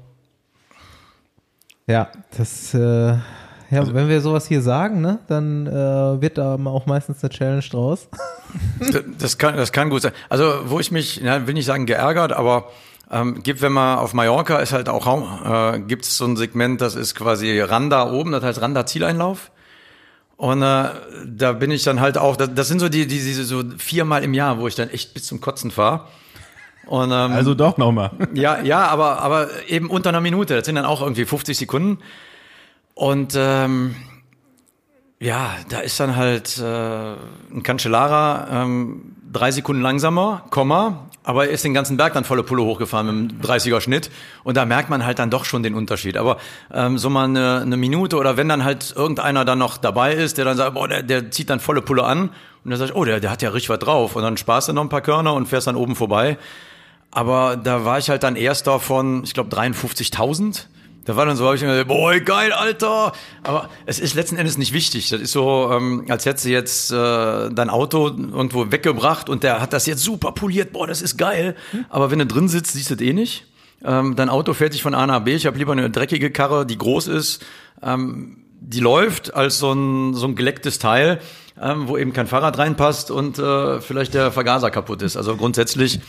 Ja, 1.86 2.10
das, 2.36 2.74
äh, 2.74 2.80
ja, 2.80 3.20
Also 3.70 3.94
wenn 3.94 4.08
wir 4.08 4.20
sowas 4.20 4.48
hier 4.48 4.60
sagen, 4.60 5.00
ne, 5.00 5.20
dann 5.28 5.68
äh, 5.68 6.20
wird 6.20 6.38
da 6.38 6.56
auch 6.56 6.86
meistens 6.86 7.22
eine 7.22 7.30
Challenge 7.30 7.64
draus. 7.70 8.08
Das 9.18 9.36
kann, 9.36 9.58
das 9.58 9.72
kann 9.72 9.90
gut 9.90 10.00
sein. 10.00 10.12
Also, 10.30 10.50
wo 10.64 10.80
ich 10.80 10.90
mich, 10.90 11.16
ja, 11.16 11.46
will 11.46 11.52
nicht 11.52 11.66
sagen 11.66 11.84
geärgert, 11.84 12.32
aber 12.32 12.70
ähm, 13.10 13.42
gibt, 13.42 13.62
wenn 13.62 13.72
man 13.72 13.98
auf 13.98 14.12
Mallorca 14.14 14.58
ist 14.58 14.72
halt 14.72 14.88
auch, 14.88 15.06
äh, 15.74 15.80
gibt 15.80 16.04
es 16.04 16.16
so 16.16 16.26
ein 16.26 16.36
Segment, 16.36 16.80
das 16.80 16.94
ist 16.94 17.14
quasi 17.14 17.60
Randa 17.60 18.10
oben, 18.10 18.32
das 18.32 18.42
heißt 18.42 18.60
Randa 18.60 18.86
Zieleinlauf. 18.86 19.50
Und 20.36 20.62
äh, 20.62 20.90
da 21.26 21.52
bin 21.52 21.70
ich 21.70 21.82
dann 21.82 22.00
halt 22.00 22.16
auch, 22.16 22.36
das, 22.36 22.54
das 22.54 22.68
sind 22.68 22.78
so 22.78 22.88
die, 22.88 23.06
die, 23.06 23.18
diese 23.18 23.44
so 23.44 23.64
viermal 23.76 24.22
im 24.22 24.34
Jahr, 24.34 24.60
wo 24.60 24.68
ich 24.68 24.74
dann 24.74 24.88
echt 24.90 25.14
bis 25.14 25.24
zum 25.26 25.40
Kotzen 25.40 25.70
fahre. 25.70 26.06
Und 26.86 27.10
ähm, 27.10 27.32
Also 27.32 27.54
doch 27.54 27.76
nochmal. 27.76 28.12
ja, 28.34 28.60
ja, 28.62 28.86
aber, 28.86 29.20
aber 29.20 29.48
eben 29.68 29.90
unter 29.90 30.10
einer 30.10 30.20
Minute. 30.20 30.56
Das 30.56 30.64
sind 30.64 30.76
dann 30.76 30.84
auch 30.84 31.02
irgendwie 31.02 31.24
50 31.24 31.58
Sekunden. 31.58 31.98
Und 32.94 33.34
ähm, 33.36 33.96
ja, 35.18 35.56
da 35.68 35.80
ist 35.80 35.98
dann 35.98 36.14
halt 36.14 36.58
äh, 36.58 37.12
ein 37.52 37.62
Cancellara 37.62 38.62
ähm, 38.62 39.16
drei 39.32 39.50
Sekunden 39.50 39.82
langsamer, 39.82 40.44
Komma, 40.50 41.08
aber 41.22 41.46
er 41.46 41.50
ist 41.52 41.64
den 41.64 41.74
ganzen 41.74 41.96
Berg 41.96 42.14
dann 42.14 42.24
volle 42.24 42.42
Pulle 42.42 42.62
hochgefahren 42.62 43.06
mit 43.06 43.32
einem 43.32 43.40
30er 43.42 43.80
Schnitt. 43.80 44.10
Und 44.44 44.56
da 44.56 44.64
merkt 44.64 44.88
man 44.88 45.04
halt 45.04 45.18
dann 45.18 45.30
doch 45.30 45.44
schon 45.44 45.62
den 45.62 45.74
Unterschied. 45.74 46.16
Aber 46.16 46.38
ähm, 46.72 46.96
so 46.96 47.10
mal 47.10 47.24
eine, 47.24 47.60
eine 47.60 47.76
Minute 47.76 48.16
oder 48.16 48.36
wenn 48.36 48.48
dann 48.48 48.64
halt 48.64 48.94
irgendeiner 48.96 49.44
dann 49.44 49.58
noch 49.58 49.76
dabei 49.76 50.14
ist, 50.14 50.38
der 50.38 50.46
dann 50.46 50.56
sagt, 50.56 50.74
boah, 50.74 50.88
der, 50.88 51.02
der 51.02 51.30
zieht 51.30 51.50
dann 51.50 51.60
volle 51.60 51.82
Pulle 51.82 52.04
an 52.04 52.30
und 52.64 52.70
dann 52.70 52.78
sagt, 52.78 52.94
oh, 52.94 53.04
der, 53.04 53.20
der 53.20 53.30
hat 53.30 53.42
ja 53.42 53.50
richtig 53.50 53.68
was 53.68 53.78
drauf. 53.78 54.16
Und 54.16 54.22
dann 54.22 54.36
sparst 54.38 54.68
du 54.68 54.72
noch 54.72 54.82
ein 54.82 54.88
paar 54.88 55.02
Körner 55.02 55.34
und 55.34 55.46
fährst 55.46 55.66
dann 55.66 55.76
oben 55.76 55.96
vorbei. 55.96 56.38
Aber 57.10 57.56
da 57.56 57.84
war 57.84 57.98
ich 57.98 58.08
halt 58.10 58.22
dann 58.22 58.36
erster 58.36 58.80
von, 58.80 59.24
ich 59.24 59.34
glaube, 59.34 59.54
53.000. 59.54 60.66
Da 61.08 61.16
war 61.16 61.24
dann 61.24 61.38
so, 61.38 61.46
hab 61.46 61.54
ich 61.54 61.62
gedacht, 61.62 61.88
boah, 61.88 62.20
geil, 62.20 62.52
Alter. 62.52 63.14
Aber 63.42 63.70
es 63.86 63.98
ist 63.98 64.14
letzten 64.14 64.36
Endes 64.36 64.58
nicht 64.58 64.74
wichtig. 64.74 65.08
Das 65.08 65.22
ist 65.22 65.32
so, 65.32 65.70
ähm, 65.72 66.04
als 66.10 66.26
hättest 66.26 66.44
du 66.44 66.50
jetzt 66.50 66.92
äh, 66.92 67.48
dein 67.50 67.70
Auto 67.70 68.08
irgendwo 68.08 68.70
weggebracht 68.70 69.30
und 69.30 69.42
der 69.42 69.62
hat 69.62 69.72
das 69.72 69.86
jetzt 69.86 70.02
super 70.02 70.32
poliert. 70.32 70.74
Boah, 70.74 70.86
das 70.86 71.00
ist 71.00 71.16
geil. 71.16 71.56
Aber 71.88 72.10
wenn 72.10 72.18
du 72.18 72.26
drin 72.26 72.46
sitzt, 72.48 72.74
siehst 72.74 72.90
du 72.90 72.94
das 72.94 73.06
eh 73.06 73.14
nicht. 73.14 73.46
Ähm, 73.82 74.16
dein 74.16 74.28
Auto 74.28 74.52
fährt 74.52 74.74
sich 74.74 74.82
von 74.82 74.94
A 74.94 75.06
nach 75.06 75.20
B. 75.20 75.34
Ich 75.34 75.46
habe 75.46 75.56
lieber 75.56 75.72
eine 75.72 75.88
dreckige 75.88 76.30
Karre, 76.30 76.66
die 76.66 76.76
groß 76.76 77.06
ist, 77.06 77.42
ähm, 77.82 78.44
die 78.60 78.80
läuft, 78.80 79.32
als 79.32 79.58
so 79.58 79.72
ein, 79.72 80.12
so 80.12 80.26
ein 80.26 80.36
gelecktes 80.36 80.78
Teil, 80.78 81.22
ähm, 81.58 81.88
wo 81.88 81.96
eben 81.96 82.12
kein 82.12 82.26
Fahrrad 82.26 82.58
reinpasst 82.58 83.10
und 83.10 83.38
äh, 83.38 83.80
vielleicht 83.80 84.12
der 84.12 84.30
Vergaser 84.30 84.70
kaputt 84.70 85.00
ist. 85.00 85.16
Also 85.16 85.38
grundsätzlich, 85.38 86.00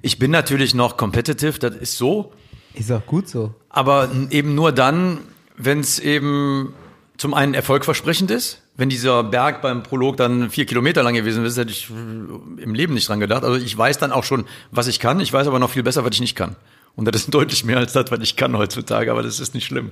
ich 0.00 0.20
bin 0.20 0.30
natürlich 0.30 0.76
noch 0.76 0.96
competitive, 0.96 1.58
das 1.58 1.74
ist 1.74 1.98
so. 1.98 2.32
Ist 2.74 2.90
auch 2.92 3.04
gut 3.06 3.28
so. 3.28 3.54
Aber 3.68 4.10
eben 4.30 4.54
nur 4.54 4.72
dann, 4.72 5.18
wenn 5.56 5.80
es 5.80 5.98
eben 5.98 6.74
zum 7.16 7.34
einen 7.34 7.54
erfolgversprechend 7.54 8.30
ist. 8.30 8.60
Wenn 8.76 8.88
dieser 8.88 9.22
Berg 9.22 9.62
beim 9.62 9.84
Prolog 9.84 10.16
dann 10.16 10.50
vier 10.50 10.66
Kilometer 10.66 11.04
lang 11.04 11.14
gewesen 11.14 11.44
ist, 11.44 11.56
hätte 11.56 11.70
ich 11.70 11.88
im 11.90 12.74
Leben 12.74 12.94
nicht 12.94 13.08
dran 13.08 13.20
gedacht. 13.20 13.44
Also 13.44 13.64
ich 13.64 13.76
weiß 13.76 13.98
dann 13.98 14.10
auch 14.10 14.24
schon, 14.24 14.46
was 14.72 14.88
ich 14.88 14.98
kann. 14.98 15.20
Ich 15.20 15.32
weiß 15.32 15.46
aber 15.46 15.60
noch 15.60 15.70
viel 15.70 15.84
besser, 15.84 16.04
was 16.04 16.14
ich 16.14 16.20
nicht 16.20 16.34
kann. 16.34 16.56
Und 16.96 17.06
das 17.06 17.22
ist 17.22 17.34
deutlich 17.34 17.64
mehr 17.64 17.78
als 17.78 17.92
das, 17.92 18.10
was 18.10 18.18
ich 18.20 18.34
kann 18.34 18.56
heutzutage, 18.56 19.12
aber 19.12 19.22
das 19.22 19.38
ist 19.38 19.54
nicht 19.54 19.64
schlimm. 19.64 19.90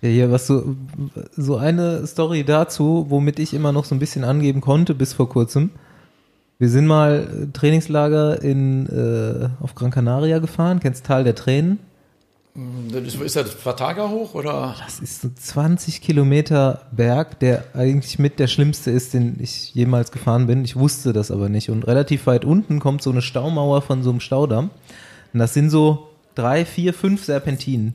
Ja, 0.00 0.08
hier, 0.08 0.30
was 0.30 0.46
so, 0.46 0.76
so 1.36 1.56
eine 1.56 2.06
Story 2.06 2.44
dazu, 2.44 3.06
womit 3.08 3.38
ich 3.38 3.54
immer 3.54 3.72
noch 3.72 3.84
so 3.84 3.94
ein 3.94 3.98
bisschen 3.98 4.24
angeben 4.24 4.60
konnte 4.60 4.94
bis 4.94 5.12
vor 5.12 5.28
kurzem. 5.28 5.70
Wir 6.58 6.68
sind 6.68 6.86
mal 6.86 7.28
äh, 7.44 7.52
Trainingslager 7.52 8.42
in, 8.42 8.86
äh, 8.86 9.48
auf 9.62 9.76
Gran 9.76 9.92
Canaria 9.92 10.40
gefahren, 10.40 10.80
kennst 10.80 11.06
Tal 11.06 11.22
der 11.22 11.36
Tränen? 11.36 11.78
Ist 12.92 13.36
das 13.36 13.50
Vertager 13.50 14.10
hoch 14.10 14.34
oder? 14.34 14.74
Das 14.84 14.98
ist 14.98 15.20
so 15.20 15.28
20 15.32 16.00
Kilometer 16.00 16.82
Berg, 16.90 17.38
der 17.38 17.66
eigentlich 17.74 18.18
mit 18.18 18.40
der 18.40 18.48
schlimmste 18.48 18.90
ist, 18.90 19.14
den 19.14 19.36
ich 19.40 19.72
jemals 19.74 20.10
gefahren 20.10 20.48
bin. 20.48 20.64
Ich 20.64 20.74
wusste 20.74 21.12
das 21.12 21.30
aber 21.30 21.48
nicht. 21.48 21.70
Und 21.70 21.86
relativ 21.86 22.26
weit 22.26 22.44
unten 22.44 22.80
kommt 22.80 23.02
so 23.02 23.10
eine 23.10 23.22
Staumauer 23.22 23.80
von 23.80 24.02
so 24.02 24.10
einem 24.10 24.18
Staudamm. 24.18 24.70
Und 25.32 25.38
das 25.38 25.54
sind 25.54 25.70
so 25.70 26.08
drei, 26.34 26.64
vier, 26.64 26.92
fünf 26.92 27.24
Serpentinen. 27.24 27.94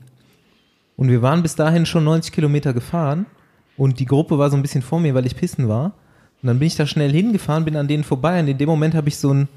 Und 0.96 1.10
wir 1.10 1.20
waren 1.20 1.42
bis 1.42 1.56
dahin 1.56 1.84
schon 1.84 2.04
90 2.04 2.32
Kilometer 2.32 2.72
gefahren. 2.72 3.26
Und 3.76 4.00
die 4.00 4.06
Gruppe 4.06 4.38
war 4.38 4.48
so 4.48 4.56
ein 4.56 4.62
bisschen 4.62 4.80
vor 4.80 5.00
mir, 5.00 5.12
weil 5.14 5.26
ich 5.26 5.36
pissen 5.36 5.68
war. 5.68 5.92
Und 6.44 6.48
dann 6.48 6.58
bin 6.58 6.66
ich 6.66 6.76
da 6.76 6.86
schnell 6.86 7.10
hingefahren, 7.10 7.64
bin 7.64 7.74
an 7.74 7.88
denen 7.88 8.04
vorbei. 8.04 8.38
Und 8.38 8.48
in 8.48 8.58
dem 8.58 8.68
Moment 8.68 8.94
habe 8.94 9.08
ich 9.08 9.16
so 9.16 9.32
ein 9.32 9.48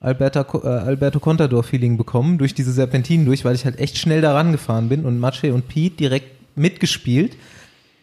Alberta, 0.00 0.46
äh, 0.64 0.66
Alberto 0.66 1.20
Contador-Feeling 1.20 1.98
bekommen, 1.98 2.38
durch 2.38 2.54
diese 2.54 2.72
Serpentinen 2.72 3.26
durch, 3.26 3.44
weil 3.44 3.54
ich 3.54 3.66
halt 3.66 3.78
echt 3.78 3.98
schnell 3.98 4.22
da 4.22 4.32
rangefahren 4.32 4.88
bin 4.88 5.04
und 5.04 5.20
Matsche 5.20 5.52
und 5.52 5.68
Pete 5.68 5.98
direkt 5.98 6.56
mitgespielt. 6.56 7.34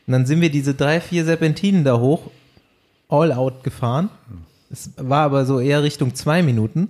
Und 0.06 0.14
dann 0.14 0.28
sind 0.28 0.40
wir 0.40 0.52
diese 0.52 0.76
drei, 0.76 1.02
vier 1.02 1.26
Serpentinen 1.26 1.84
da 1.84 1.98
hoch, 1.98 2.30
all 3.08 3.32
out 3.32 3.64
gefahren. 3.64 4.10
Es 4.70 4.92
war 4.98 5.24
aber 5.24 5.46
so 5.46 5.60
eher 5.60 5.82
Richtung 5.82 6.14
zwei 6.14 6.44
Minuten. 6.44 6.90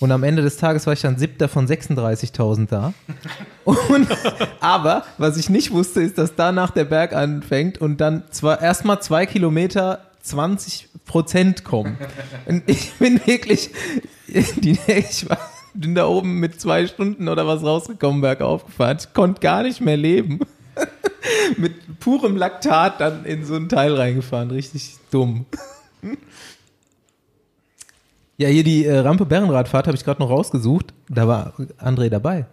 Und 0.00 0.10
am 0.10 0.22
Ende 0.22 0.40
des 0.40 0.56
Tages 0.56 0.86
war 0.86 0.94
ich 0.94 1.02
dann 1.02 1.18
siebter 1.18 1.48
von 1.50 1.68
36.000 1.68 2.68
da. 2.68 2.94
Und, 3.64 4.08
aber 4.60 5.04
was 5.18 5.36
ich 5.36 5.50
nicht 5.50 5.70
wusste, 5.70 6.00
ist, 6.00 6.16
dass 6.16 6.34
danach 6.34 6.70
der 6.70 6.84
Berg 6.84 7.12
anfängt 7.12 7.78
und 7.78 8.00
dann 8.00 8.24
zwar 8.30 8.60
erstmal 8.60 9.00
zwei 9.00 9.26
Kilometer 9.26 10.00
20 10.24 10.88
Prozent 11.04 11.64
kommen. 11.64 11.98
Und 12.46 12.62
ich 12.66 12.92
bin 12.94 13.20
wirklich, 13.26 13.70
die, 14.26 14.78
ich 14.86 15.28
war, 15.28 15.38
bin 15.74 15.94
da 15.94 16.06
oben 16.06 16.40
mit 16.40 16.60
zwei 16.60 16.86
Stunden 16.86 17.28
oder 17.28 17.46
was 17.46 17.62
rausgekommen, 17.62 18.20
bergauf 18.22 18.64
gefahren. 18.66 18.96
Ich 19.00 19.12
konnte 19.12 19.40
gar 19.40 19.62
nicht 19.62 19.80
mehr 19.80 19.96
leben. 19.96 20.40
mit 21.56 22.00
purem 22.00 22.36
Laktat 22.36 23.00
dann 23.00 23.24
in 23.24 23.44
so 23.44 23.54
ein 23.54 23.68
Teil 23.68 23.94
reingefahren. 23.94 24.50
Richtig 24.50 24.96
dumm. 25.10 25.46
Ja, 28.36 28.48
hier 28.48 28.64
die 28.64 28.84
äh, 28.84 28.98
Rampe 28.98 29.26
Bärenradfahrt 29.26 29.86
habe 29.86 29.96
ich 29.96 30.04
gerade 30.04 30.20
noch 30.20 30.30
rausgesucht. 30.30 30.92
Da 31.08 31.28
war 31.28 31.52
André 31.78 32.08
dabei. 32.08 32.46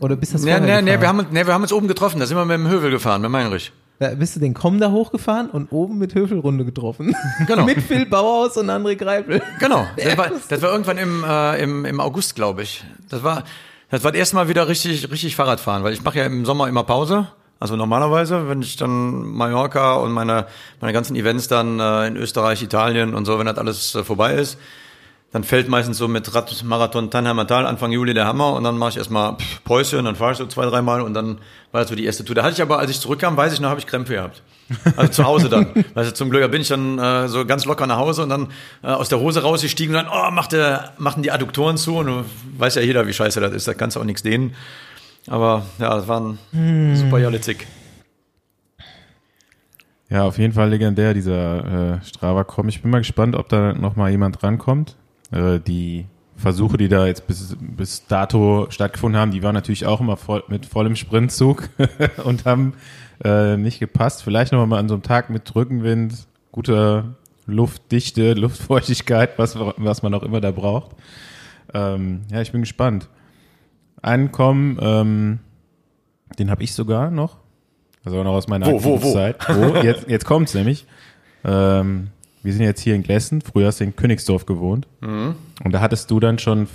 Oder 0.00 0.16
bist 0.16 0.32
du 0.32 0.36
das 0.38 0.44
Nee, 0.44 0.58
nee, 0.60 0.82
nee, 0.82 1.00
wir 1.00 1.06
haben, 1.08 1.20
uns- 1.20 1.28
nee, 1.30 1.46
wir 1.46 1.52
haben 1.54 1.62
uns 1.62 1.72
oben 1.72 1.86
getroffen. 1.88 2.18
Da 2.18 2.26
sind 2.26 2.36
wir 2.36 2.44
mit 2.44 2.54
dem 2.56 2.68
Hövel 2.68 2.90
gefahren, 2.90 3.20
mit 3.20 3.30
Meinrich. 3.30 3.72
Da 4.00 4.14
bist 4.14 4.36
du 4.36 4.40
den 4.40 4.54
Komm 4.54 4.78
da 4.78 4.92
hochgefahren 4.92 5.50
und 5.50 5.72
oben 5.72 5.98
mit 5.98 6.14
Höfelrunde 6.14 6.64
getroffen. 6.64 7.16
Genau. 7.46 7.64
mit 7.66 7.82
Phil 7.82 8.06
Bauhaus 8.06 8.56
und 8.56 8.70
André 8.70 8.94
Greipel. 8.94 9.42
Genau. 9.58 9.86
Das 9.96 10.16
war, 10.16 10.30
das 10.48 10.62
war 10.62 10.70
irgendwann 10.70 10.98
im, 10.98 11.24
äh, 11.24 11.62
im, 11.62 11.84
im 11.84 12.00
August, 12.00 12.34
glaube 12.34 12.62
ich. 12.62 12.84
Das 13.08 13.22
war, 13.22 13.44
das 13.90 14.04
war 14.04 14.12
das 14.12 14.18
erste 14.18 14.36
Mal 14.36 14.48
wieder 14.48 14.68
richtig, 14.68 15.10
richtig 15.10 15.34
Fahrradfahren, 15.34 15.82
weil 15.82 15.92
ich 15.92 16.02
mache 16.02 16.18
ja 16.18 16.26
im 16.26 16.46
Sommer 16.46 16.68
immer 16.68 16.84
Pause. 16.84 17.28
Also 17.60 17.74
normalerweise, 17.74 18.48
wenn 18.48 18.62
ich 18.62 18.76
dann 18.76 19.26
Mallorca 19.26 19.96
und 19.96 20.12
meine, 20.12 20.46
meine 20.80 20.92
ganzen 20.92 21.16
Events 21.16 21.48
dann 21.48 21.80
äh, 21.80 22.06
in 22.06 22.16
Österreich, 22.16 22.62
Italien 22.62 23.14
und 23.14 23.24
so, 23.24 23.38
wenn 23.38 23.46
das 23.46 23.58
alles 23.58 23.94
äh, 23.96 24.04
vorbei 24.04 24.34
ist, 24.34 24.58
dann 25.30 25.44
fällt 25.44 25.68
meistens 25.68 25.98
so 25.98 26.08
mit 26.08 26.34
Radmarathon 26.34 27.10
Tannheimer 27.10 27.46
Tal 27.46 27.66
Anfang 27.66 27.92
Juli 27.92 28.14
der 28.14 28.26
Hammer 28.26 28.54
und 28.54 28.64
dann 28.64 28.78
mache 28.78 28.90
ich 28.90 28.96
erstmal 28.96 29.36
Päuschen, 29.64 30.06
dann 30.06 30.16
fahre 30.16 30.32
ich 30.32 30.38
so 30.38 30.46
zwei, 30.46 30.64
dreimal 30.64 31.02
und 31.02 31.12
dann 31.12 31.38
war 31.70 31.82
das 31.82 31.90
so 31.90 31.94
die 31.94 32.06
erste 32.06 32.24
Tour. 32.24 32.34
Da 32.34 32.42
hatte 32.42 32.54
ich 32.54 32.62
aber, 32.62 32.78
als 32.78 32.90
ich 32.90 32.98
zurückkam, 32.98 33.36
weiß 33.36 33.52
ich 33.52 33.60
noch, 33.60 33.68
habe 33.68 33.78
ich 33.78 33.86
Krämpfe 33.86 34.14
gehabt. 34.14 34.42
Also 34.96 35.12
zu 35.12 35.24
Hause 35.24 35.50
dann. 35.50 35.66
Weißt 35.94 36.10
du, 36.10 36.14
zum 36.14 36.30
Glück 36.30 36.50
bin 36.50 36.62
ich 36.62 36.68
dann 36.68 36.98
äh, 36.98 37.28
so 37.28 37.44
ganz 37.44 37.66
locker 37.66 37.86
nach 37.86 37.98
Hause 37.98 38.22
und 38.22 38.30
dann 38.30 38.48
äh, 38.82 38.86
aus 38.86 39.10
der 39.10 39.20
Hose 39.20 39.42
rausgestiegen 39.42 39.94
und 39.94 40.02
dann, 40.02 40.12
oh, 40.12 40.30
machte, 40.30 40.90
machten 40.96 41.22
die 41.22 41.30
Adduktoren 41.30 41.76
zu 41.76 41.96
und 41.96 42.06
du 42.06 42.24
weiß 42.56 42.76
ja 42.76 42.82
jeder, 42.82 43.06
wie 43.06 43.12
scheiße 43.12 43.40
das 43.40 43.52
ist, 43.52 43.68
da 43.68 43.74
kannst 43.74 43.96
du 43.96 44.00
auch 44.00 44.04
nichts 44.04 44.22
dehnen. 44.22 44.54
Aber 45.26 45.66
ja, 45.78 45.94
das 45.94 46.08
waren 46.08 46.38
super 46.94 47.18
Jalle 47.18 47.40
Zick. 47.42 47.66
Ja, 50.08 50.24
auf 50.24 50.38
jeden 50.38 50.54
Fall 50.54 50.70
legendär, 50.70 51.12
dieser 51.12 51.96
äh, 51.96 52.02
Strava 52.02 52.44
Crom. 52.44 52.68
Ich 52.68 52.80
bin 52.80 52.90
mal 52.90 52.98
gespannt, 52.98 53.36
ob 53.36 53.50
da 53.50 53.74
noch 53.74 53.94
mal 53.94 54.10
jemand 54.10 54.42
rankommt. 54.42 54.96
Äh, 55.30 55.60
die 55.60 56.06
Versuche, 56.36 56.76
die 56.76 56.88
da 56.88 57.06
jetzt 57.06 57.26
bis, 57.26 57.56
bis 57.60 58.06
dato 58.06 58.66
stattgefunden 58.70 59.20
haben, 59.20 59.32
die 59.32 59.42
waren 59.42 59.54
natürlich 59.54 59.86
auch 59.86 60.00
immer 60.00 60.16
voll, 60.16 60.44
mit 60.48 60.66
vollem 60.66 60.94
Sprintzug 60.94 61.68
und 62.24 62.44
haben 62.44 62.74
äh, 63.24 63.56
nicht 63.56 63.80
gepasst. 63.80 64.22
Vielleicht 64.22 64.52
noch 64.52 64.64
mal 64.66 64.78
an 64.78 64.88
so 64.88 64.94
einem 64.94 65.02
Tag 65.02 65.30
mit 65.30 65.54
Rückenwind, 65.54 66.28
guter 66.52 67.16
Luftdichte, 67.46 68.32
Luftfeuchtigkeit, 68.34 69.38
was, 69.38 69.58
was 69.58 70.02
man 70.02 70.14
auch 70.14 70.22
immer 70.22 70.40
da 70.40 70.52
braucht. 70.52 70.92
Ähm, 71.74 72.22
ja, 72.30 72.40
ich 72.40 72.52
bin 72.52 72.60
gespannt. 72.60 73.08
Ankommen, 74.00 74.78
ähm, 74.80 75.38
den 76.38 76.50
habe 76.50 76.62
ich 76.62 76.72
sogar 76.72 77.10
noch. 77.10 77.38
Also 78.04 78.22
noch 78.22 78.34
aus 78.34 78.46
meiner 78.46 78.66
Wo, 78.66 78.84
wo, 78.84 79.02
wo? 79.02 79.12
Zeit. 79.12 79.36
Wo? 79.48 79.76
Jetzt, 79.82 80.08
jetzt 80.08 80.24
kommt's 80.24 80.54
nämlich. 80.54 80.86
Ähm, 81.44 82.08
wir 82.42 82.52
sind 82.52 82.62
jetzt 82.62 82.80
hier 82.80 82.94
in 82.94 83.02
Glessen. 83.02 83.40
Früher 83.40 83.66
hast 83.66 83.80
du 83.80 83.84
in 83.84 83.96
Königsdorf 83.96 84.46
gewohnt. 84.46 84.86
Mhm. 85.00 85.34
Und 85.64 85.72
da 85.72 85.80
hattest 85.80 86.10
du 86.10 86.20
dann 86.20 86.38
schon 86.38 86.68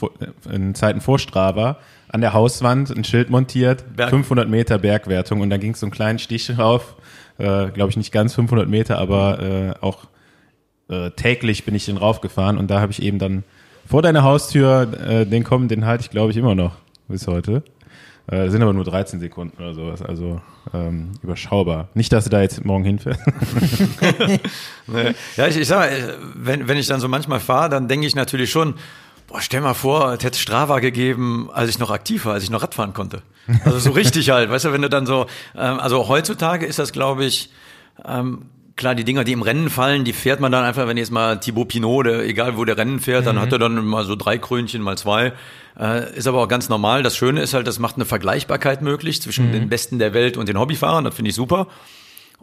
in 0.52 0.76
Zeiten 0.76 1.02
vor 1.02 1.20
Strava 1.20 1.78
an 2.10 2.22
der 2.22 2.34
Hauswand 2.34 2.92
ein 2.92 3.04
Schild 3.04 3.30
montiert, 3.30 3.96
Berg. 3.96 4.10
500 4.10 4.48
Meter 4.50 4.78
Bergwertung. 4.78 5.42
Und 5.42 5.50
dann 5.50 5.60
ging 5.60 5.72
es 5.72 5.80
so 5.80 5.86
einen 5.88 5.92
kleinen 5.92 6.20
Stich 6.20 6.58
rauf. 6.58 6.96
Äh, 7.38 7.70
Glaube 7.70 7.90
ich 7.90 7.98
nicht 7.98 8.12
ganz 8.12 8.36
500 8.36 8.70
Meter, 8.70 9.00
aber 9.00 9.40
äh, 9.42 9.74
auch 9.82 10.06
äh, 10.90 11.12
täglich 11.12 11.66
bin 11.66 11.74
ich 11.76 11.86
den 11.86 11.98
raufgefahren. 11.98 12.58
Und 12.58 12.70
da 12.70 12.82
habe 12.82 12.92
ich 12.92 13.02
eben 13.02 13.18
dann 13.18 13.44
vor 13.86 14.02
deiner 14.02 14.24
Haustür 14.24 14.88
äh, 15.08 15.26
den 15.26 15.44
kommen, 15.44 15.68
den 15.68 15.86
halte 15.86 16.04
ich 16.04 16.10
glaube 16.10 16.32
ich 16.32 16.38
immer 16.38 16.56
noch 16.56 16.76
bis 17.08 17.28
heute. 17.28 17.64
Äh, 18.28 18.50
sind 18.50 18.62
aber 18.62 18.72
nur 18.72 18.86
13 18.86 19.20
Sekunden 19.20 19.62
oder 19.62 19.74
sowas, 19.74 20.02
also 20.02 20.40
ähm, 20.74 21.12
überschaubar. 21.22 21.90
Nicht, 21.94 22.14
dass 22.14 22.24
du 22.24 22.30
da 22.30 22.42
jetzt 22.42 22.64
morgen 22.64 22.84
hinfährst. 22.86 23.22
Nee. 24.88 25.14
Ja, 25.38 25.48
ich, 25.48 25.58
ich 25.58 25.68
sag 25.68 25.80
mal, 25.80 25.88
äh, 25.88 26.14
wenn, 26.36 26.68
wenn 26.68 26.78
ich 26.78 26.88
dann 26.88 27.00
so 27.00 27.08
manchmal 27.08 27.40
fahre, 27.40 27.70
dann 27.70 27.88
denke 27.88 28.06
ich 28.06 28.16
natürlich 28.16 28.52
schon, 28.52 28.76
boah, 29.28 29.42
stell 29.42 29.62
mal 29.62 29.74
vor, 29.74 30.14
es 30.14 30.24
hätte 30.24 30.38
Strava 30.38 30.80
gegeben, 30.80 31.50
als 31.54 31.70
ich 31.70 31.80
noch 31.80 31.90
aktiv 31.90 32.26
war, 32.26 32.34
als 32.34 32.44
ich 32.44 32.50
noch 32.50 32.64
Radfahren 32.64 32.94
konnte. 32.94 33.22
Also 33.66 33.80
so 33.80 33.92
richtig 33.92 34.30
halt, 34.30 34.50
weißt 34.50 34.66
du, 34.66 34.74
wenn 34.74 34.82
du 34.82 34.90
dann 34.90 35.06
so, 35.06 35.26
ähm, 35.56 35.80
also 35.80 36.08
heutzutage 36.08 36.66
ist 36.66 36.80
das, 36.80 36.92
glaube 36.92 37.26
ich, 37.26 37.50
ähm, 38.06 38.46
klar, 38.84 38.96
die 38.96 39.04
Dinger, 39.04 39.24
die 39.24 39.32
im 39.32 39.42
Rennen 39.42 39.70
fallen, 39.70 40.04
die 40.04 40.14
fährt 40.14 40.40
man 40.40 40.52
dann 40.52 40.66
einfach, 40.66 40.88
wenn 40.88 40.98
jetzt 40.98 41.12
mal 41.12 41.40
Thibaut 41.40 41.70
Pinot, 41.70 42.06
der, 42.06 42.20
egal 42.24 42.58
wo 42.58 42.66
der 42.66 42.78
Rennen 42.78 43.00
fährt, 43.00 43.26
dann 43.26 43.40
hat 43.40 43.52
er 43.52 43.60
dann 43.60 43.84
mal 43.86 44.04
so 44.06 44.16
drei 44.16 44.38
Krönchen, 44.38 44.82
mal 44.82 44.98
zwei. 44.98 45.32
Äh, 45.80 46.16
ist 46.18 46.28
aber 46.28 46.42
auch 46.42 46.48
ganz 46.48 46.68
normal. 46.68 47.02
Das 47.02 47.16
Schöne 47.16 47.42
ist 47.42 47.54
halt, 47.54 47.66
das 47.66 47.80
macht 47.80 47.96
eine 47.96 48.06
Vergleichbarkeit 48.06 48.82
möglich 48.82 49.22
zwischen 49.22 49.52
den 49.54 49.70
Besten 49.70 50.00
der 50.00 50.14
Welt 50.14 50.38
und 50.38 50.50
den 50.50 50.60
Hobbyfahrern. 50.60 51.06
Das 51.06 51.16
finde 51.16 51.30
ich 51.30 51.36
super. 51.36 51.68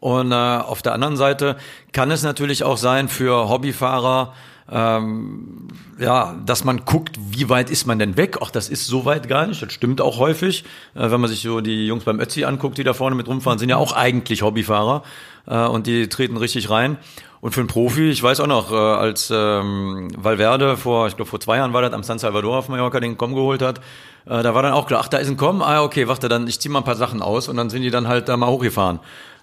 Und 0.01 0.32
äh, 0.32 0.35
auf 0.35 0.82
der 0.82 0.94
anderen 0.94 1.16
Seite 1.16 1.56
kann 1.93 2.10
es 2.10 2.22
natürlich 2.22 2.64
auch 2.64 2.78
sein 2.78 3.09
für 3.09 3.48
Hobbyfahrer, 3.48 4.32
ähm, 4.72 5.68
ja, 5.98 6.36
dass 6.47 6.64
man 6.64 6.85
guckt, 6.85 7.16
wie 7.18 7.48
weit 7.48 7.70
ist 7.70 7.86
man 7.86 7.98
denn 7.98 8.16
weg? 8.16 8.39
Ach, 8.40 8.51
das 8.51 8.68
ist 8.68 8.86
so 8.86 9.05
weit 9.05 9.28
gar 9.28 9.47
nicht. 9.47 9.60
Das 9.60 9.72
stimmt 9.72 10.01
auch 10.01 10.18
häufig. 10.18 10.64
Äh, 10.94 11.10
wenn 11.10 11.20
man 11.20 11.28
sich 11.28 11.43
so 11.43 11.60
die 11.60 11.86
Jungs 11.86 12.05
beim 12.05 12.20
Ötzi 12.20 12.44
anguckt, 12.44 12.78
die 12.78 12.85
da 12.85 12.94
vorne 12.94 13.16
mit 13.16 13.28
rumfahren, 13.28 13.59
sind 13.59 13.68
ja 13.68 13.77
auch 13.77 13.93
eigentlich 13.93 14.43
Hobbyfahrer 14.43 15.02
äh, 15.47 15.66
und 15.66 15.86
die 15.86 16.09
treten 16.09 16.36
richtig 16.36 16.70
rein. 16.70 16.98
Und 17.40 17.52
für 17.52 17.60
einen 17.60 17.68
Profi, 17.68 18.10
ich 18.10 18.22
weiß 18.22 18.40
auch 18.40 18.47
noch, 18.47 18.70
äh, 18.70 18.77
als 18.77 19.32
ähm, 19.35 20.09
Valverde 20.16 20.77
vor, 20.77 21.09
ich 21.09 21.16
glaube 21.16 21.31
vor 21.31 21.40
zwei 21.40 21.56
Jahren 21.56 21.72
war 21.72 21.82
das, 21.82 21.93
am 21.93 22.02
San 22.02 22.18
Salvador 22.18 22.59
auf 22.59 22.68
Mallorca 22.68 23.01
den 23.01 23.16
Com 23.16 23.35
geholt 23.35 23.62
hat, 23.62 23.81
äh, 24.27 24.43
da 24.43 24.55
war 24.55 24.62
dann 24.62 24.72
auch 24.72 24.86
klar, 24.86 25.01
ach, 25.02 25.09
da 25.09 25.18
ist 25.18 25.28
ein 25.28 25.39
Com, 25.39 25.62
ah, 25.62 25.82
okay, 25.82 26.06
warte, 26.06 26.28
dann 26.28 26.47
ich 26.47 26.60
zieh 26.60 26.68
mal 26.68 26.81
ein 26.81 26.85
paar 26.85 26.97
Sachen 26.97 27.22
aus 27.22 27.48
und 27.48 27.56
dann 27.56 27.70
sind 27.70 27.82
die 27.82 27.90
dann 27.90 28.09
halt 28.09 28.28
da 28.28 28.36
mal 28.36 28.48
hochgefahren. 28.48 29.01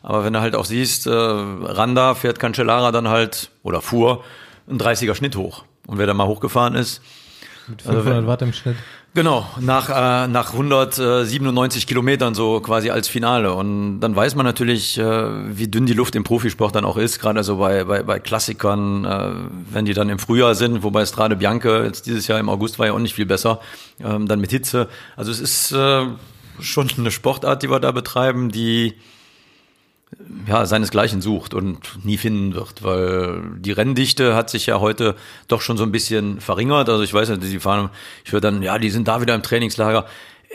Aber 0.07 0.23
wenn 0.23 0.31
du 0.31 0.39
halt 0.39 0.55
auch 0.55 0.63
siehst, 0.63 1.05
äh, 1.05 1.11
Randa 1.11 2.15
fährt 2.15 2.39
Cancellara 2.39 2.93
dann 2.93 3.09
halt, 3.09 3.51
oder 3.61 3.81
fuhr, 3.81 4.23
ein 4.69 4.77
30er 4.77 5.13
Schnitt 5.15 5.35
hoch. 5.35 5.65
Und 5.85 5.97
wer 5.97 6.07
da 6.07 6.13
mal 6.13 6.27
hochgefahren 6.27 6.75
ist, 6.75 7.01
Mit 7.67 7.81
500 7.81 8.25
Watt 8.25 8.41
im 8.41 8.53
Schnitt. 8.53 8.77
Genau, 9.13 9.45
nach, 9.59 9.89
äh, 9.89 10.29
nach 10.29 10.53
197 10.53 11.87
Kilometern 11.87 12.35
so 12.35 12.61
quasi 12.61 12.89
als 12.89 13.09
Finale. 13.09 13.53
Und 13.53 13.99
dann 13.99 14.15
weiß 14.15 14.35
man 14.35 14.45
natürlich, 14.45 14.97
äh, 14.97 15.57
wie 15.57 15.67
dünn 15.67 15.85
die 15.85 15.93
Luft 15.93 16.15
im 16.15 16.23
Profisport 16.23 16.73
dann 16.73 16.85
auch 16.85 16.95
ist, 16.95 17.19
gerade 17.19 17.43
so 17.43 17.57
bei, 17.57 17.83
bei, 17.83 18.01
bei 18.03 18.19
Klassikern, 18.19 19.03
äh, 19.03 19.33
wenn 19.73 19.83
die 19.83 19.93
dann 19.93 20.07
im 20.07 20.19
Frühjahr 20.19 20.55
sind, 20.55 20.83
wobei 20.83 21.05
Strade 21.05 21.35
Bianche 21.35 21.83
jetzt 21.83 22.05
dieses 22.05 22.27
Jahr 22.27 22.39
im 22.39 22.47
August 22.47 22.79
war 22.79 22.85
ja 22.85 22.93
auch 22.93 22.99
nicht 22.99 23.15
viel 23.15 23.25
besser, 23.25 23.59
ähm, 24.01 24.25
dann 24.25 24.39
mit 24.39 24.51
Hitze. 24.51 24.87
Also 25.17 25.31
es 25.31 25.41
ist 25.41 25.73
äh, 25.73 26.05
schon 26.61 26.89
eine 26.97 27.11
Sportart, 27.11 27.61
die 27.61 27.69
wir 27.69 27.81
da 27.81 27.91
betreiben, 27.91 28.51
die 28.51 28.93
ja, 30.47 30.65
seinesgleichen 30.65 31.21
sucht 31.21 31.53
und 31.53 32.03
nie 32.03 32.17
finden 32.17 32.55
wird, 32.55 32.83
weil 32.83 33.41
die 33.57 33.71
Renndichte 33.71 34.35
hat 34.35 34.49
sich 34.49 34.65
ja 34.65 34.79
heute 34.79 35.15
doch 35.47 35.61
schon 35.61 35.77
so 35.77 35.83
ein 35.83 35.91
bisschen 35.91 36.39
verringert. 36.39 36.89
Also 36.89 37.03
ich 37.03 37.13
weiß 37.13 37.29
nicht, 37.29 37.43
die 37.43 37.59
fahren, 37.59 37.89
ich 38.23 38.31
höre 38.31 38.41
dann, 38.41 38.61
ja, 38.61 38.79
die 38.79 38.89
sind 38.89 39.07
da 39.07 39.21
wieder 39.21 39.35
im 39.35 39.43
Trainingslager. 39.43 40.05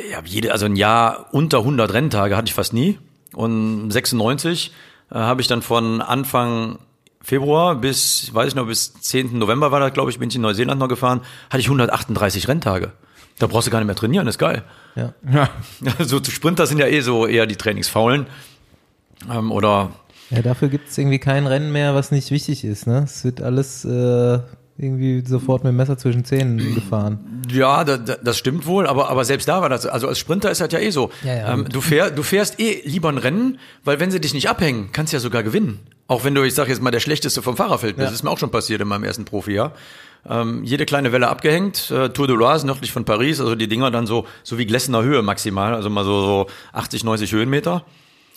Ich 0.09 0.17
habe 0.17 0.27
jede, 0.27 0.53
also 0.53 0.67
ein 0.67 0.77
Jahr 0.77 1.27
unter 1.33 1.59
100 1.59 1.93
Renntage 1.93 2.37
hatte 2.37 2.49
ich 2.49 2.55
fast 2.55 2.73
nie. 2.73 2.99
Und 3.35 3.91
96 3.91 4.73
äh, 5.11 5.15
habe 5.15 5.41
ich 5.41 5.49
dann 5.49 5.63
von 5.63 6.01
Anfang 6.01 6.79
Februar 7.23 7.77
bis, 7.77 8.35
weiß 8.35 8.49
ich 8.49 8.55
noch, 8.55 8.67
bis 8.67 8.95
10. 8.95 9.39
November 9.39 9.71
war 9.71 9.81
das, 9.81 9.93
glaube 9.93 10.11
ich, 10.11 10.19
bin 10.19 10.29
ich 10.29 10.37
in 10.37 10.43
Neuseeland 10.43 10.81
noch 10.81 10.89
gefahren, 10.89 11.21
hatte 11.51 11.61
ich 11.61 11.67
138 11.67 12.49
Renntage. 12.49 12.93
Da 13.39 13.47
brauchst 13.47 13.67
du 13.67 13.71
gar 13.71 13.79
nicht 13.79 13.87
mehr 13.87 13.97
trainieren, 13.97 14.27
ist 14.27 14.39
geil. 14.39 14.63
Ja. 14.95 15.15
Ja. 15.31 15.49
So 16.05 16.23
Sprinter 16.23 16.67
sind 16.67 16.79
ja 16.79 16.87
eh 16.87 17.01
so 17.01 17.27
eher 17.27 17.47
die 17.47 17.57
Trainingsfaulen. 17.57 18.27
Ähm, 19.31 19.53
oder 19.53 19.91
Ja, 20.31 20.43
dafür 20.43 20.69
gibt 20.69 20.89
es 20.89 20.99
irgendwie 20.99 21.19
kein 21.19 21.47
Rennen 21.47 21.73
mehr, 21.73 21.95
was 21.95 22.11
nicht 22.11 22.31
wichtig 22.31 22.65
ist. 22.65 22.87
Ne? 22.87 23.03
Es 23.05 23.25
wird 23.25 23.43
alles 23.43 23.85
äh, 23.85 24.39
irgendwie 24.79 25.23
sofort 25.27 25.65
mit 25.65 25.73
dem 25.73 25.77
Messer 25.77 25.99
zwischen 25.99 26.25
Zähnen 26.25 26.59
gefahren. 26.75 27.43
Ja, 27.51 27.85
da, 27.85 27.97
da, 27.97 28.17
das 28.23 28.39
stimmt 28.39 28.67
wohl, 28.67 28.87
aber, 28.87 29.11
aber 29.11 29.25
selbst 29.25 29.49
da 29.49 29.61
war 29.61 29.69
das, 29.69 29.87
also 29.87 30.09
als 30.09 30.19
Sprinter 30.19 30.51
ist 30.51 30.61
das 30.61 30.73
ja 30.73 30.79
eh 30.79 30.91
so. 30.91 31.11
Ja, 31.23 31.35
ja, 31.35 31.53
ähm, 31.53 31.67
du, 31.71 31.81
fähr, 31.81 32.11
du 32.11 32.23
fährst 32.23 32.59
eh 32.61 32.83
lieber 32.85 33.09
ein 33.09 33.19
Rennen, 33.19 33.59
weil 33.85 34.01
wenn 34.01 34.11
sie 34.11 34.21
dich 34.21 34.35
nicht 34.35 34.49
abhängen, 34.49 34.91
kannst 34.93 35.13
du 35.13 35.17
ja 35.17 35.21
sogar 35.21 35.43
gewinnen. 35.43 35.81
Auch 36.09 36.25
wenn 36.25 36.35
du, 36.35 36.43
ich 36.43 36.55
sag 36.55 36.69
jetzt 36.69 36.83
mal, 36.83 36.91
der 36.91 37.01
Schlechteste 37.01 37.43
vom 37.43 37.57
Fahrerfeld 37.57 37.97
bist. 37.97 38.05
Ja. 38.05 38.07
Das 38.07 38.15
ist 38.15 38.23
mir 38.23 38.31
auch 38.31 38.39
schon 38.39 38.51
passiert 38.51 38.81
in 38.81 38.89
meinem 38.89 39.05
ersten 39.05 39.25
Profijahr. 39.25 39.73
Ähm, 40.29 40.63
jede 40.63 40.85
kleine 40.87 41.11
Welle 41.13 41.29
abgehängt, 41.29 41.91
äh, 41.91 42.11
Tour 42.11 42.29
de 42.29 42.37
Loise 42.37 42.67
nördlich 42.67 42.93
von 42.93 43.05
Paris, 43.05 43.41
also 43.41 43.55
die 43.57 43.67
Dinger 43.67 43.91
dann 43.91 44.07
so, 44.07 44.27
so 44.45 44.57
wie 44.57 44.67
Glessener 44.67 45.03
Höhe 45.03 45.21
maximal, 45.23 45.75
also 45.75 45.91
mal 45.91 46.05
so, 46.05 46.23
so 46.23 46.47
80, 46.73 47.03
90 47.03 47.33
Höhenmeter 47.33 47.85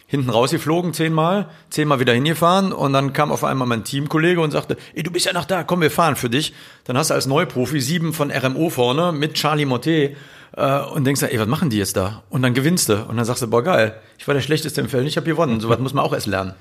hinten 0.08 0.30
rausgeflogen 0.30 0.94
zehnmal, 0.94 1.50
zehnmal 1.70 2.00
wieder 2.00 2.14
hingefahren 2.14 2.72
und 2.72 2.94
dann 2.94 3.14
kam 3.14 3.32
auf 3.32 3.44
einmal 3.44 3.68
mein 3.68 3.84
Teamkollege 3.84 4.40
und 4.40 4.52
sagte, 4.52 4.78
ey, 4.94 5.04
du 5.04 5.12
bist 5.12 5.26
ja 5.26 5.34
noch 5.34 5.46
da, 5.46 5.64
komm, 5.64 5.82
wir 5.82 5.92
fahren 5.92 6.16
für 6.16 6.30
dich. 6.30 6.54
Dann 6.84 6.98
hast 6.98 7.10
du 7.10 7.16
als 7.16 7.26
Neuprofi 7.26 7.82
sieben 7.82 8.14
von 8.14 8.32
RMO 8.32 8.70
vorne 8.70 9.12
mit 9.12 9.34
Charlie 9.34 9.66
Motte 9.66 10.16
äh, 10.56 10.80
und 10.82 11.06
denkst, 11.06 11.24
ey, 11.24 11.40
was 11.40 11.48
machen 11.48 11.70
die 11.70 11.78
jetzt 11.78 11.98
da? 11.98 12.24
Und 12.30 12.44
dann 12.44 12.54
gewinnst 12.54 12.90
du 12.90 13.04
und 13.04 13.18
dann 13.18 13.26
sagst 13.26 13.42
du, 13.42 13.48
boah, 13.50 13.64
geil, 13.64 13.96
ich 14.18 14.28
war 14.28 14.36
der 14.36 14.42
Schlechteste 14.42 14.80
im 14.82 14.90
Feld, 14.90 15.08
ich 15.08 15.18
habe 15.18 15.26
gewonnen. 15.26 15.60
So 15.60 15.70
was 15.70 15.80
muss 15.80 15.94
man 15.94 16.06
auch 16.06 16.14
erst 16.14 16.28
lernen. 16.28 16.54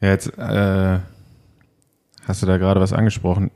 Ja, 0.00 0.10
jetzt 0.10 0.28
äh, 0.38 0.98
hast 2.26 2.42
du 2.42 2.46
da 2.46 2.56
gerade 2.56 2.80
was 2.80 2.92
angesprochen. 2.92 3.50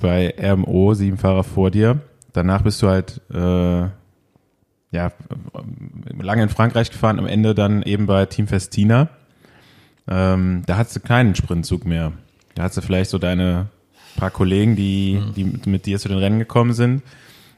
Bei 0.00 0.34
RMO, 0.40 0.94
sieben 0.94 1.18
Fahrer 1.18 1.44
vor 1.44 1.70
dir. 1.70 2.00
Danach 2.32 2.62
bist 2.62 2.82
du 2.82 2.88
halt 2.88 3.20
äh, 3.32 3.88
ja, 4.92 5.10
lange 6.20 6.44
in 6.44 6.48
Frankreich 6.48 6.90
gefahren, 6.90 7.18
am 7.18 7.26
Ende 7.26 7.54
dann 7.54 7.82
eben 7.82 8.06
bei 8.06 8.26
Team 8.26 8.46
Festina. 8.46 9.08
Ähm, 10.08 10.62
da 10.66 10.76
hattest 10.76 10.96
du 10.96 11.00
keinen 11.00 11.34
Sprintzug 11.34 11.84
mehr. 11.86 12.12
Da 12.54 12.64
hattest 12.64 12.78
du 12.78 12.82
vielleicht 12.82 13.10
so 13.10 13.18
deine 13.18 13.66
paar 14.16 14.30
Kollegen, 14.30 14.76
die, 14.76 15.20
die 15.34 15.44
mit- 15.70 15.86
dir 15.86 15.98
zu 15.98 16.08
den 16.08 16.18
Rennen 16.18 16.38
gekommen 16.38 16.74
sind. 16.74 17.02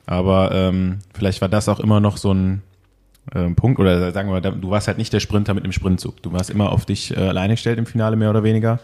Aber 0.06 0.52
ähm, 0.52 1.00
vielleicht 1.12 1.40
war 1.40 1.48
das 1.48 1.68
auch 1.68 1.80
immer 1.80 1.98
noch 2.00 2.16
so 2.16 2.32
ein 2.32 2.62
ähm, 3.34 3.56
Punkt, 3.56 3.80
oder 3.80 4.12
sagen 4.12 4.28
wir, 4.28 4.40
mal, 4.40 4.40
du 4.40 4.70
warst 4.70 4.86
halt 4.86 4.98
nicht 4.98 5.12
der 5.12 5.20
Sprinter 5.20 5.54
mit 5.54 5.64
dem 5.64 5.72
Sprintzug. 5.72 6.22
Du 6.22 6.32
warst 6.32 6.50
immer 6.50 6.70
auf 6.70 6.84
dich 6.84 7.16
äh, 7.16 7.20
alleine 7.20 7.54
gestellt 7.54 7.78
im 7.78 7.86
Finale, 7.86 8.14
mehr 8.16 8.30
oder 8.30 8.44
weniger. 8.44 8.78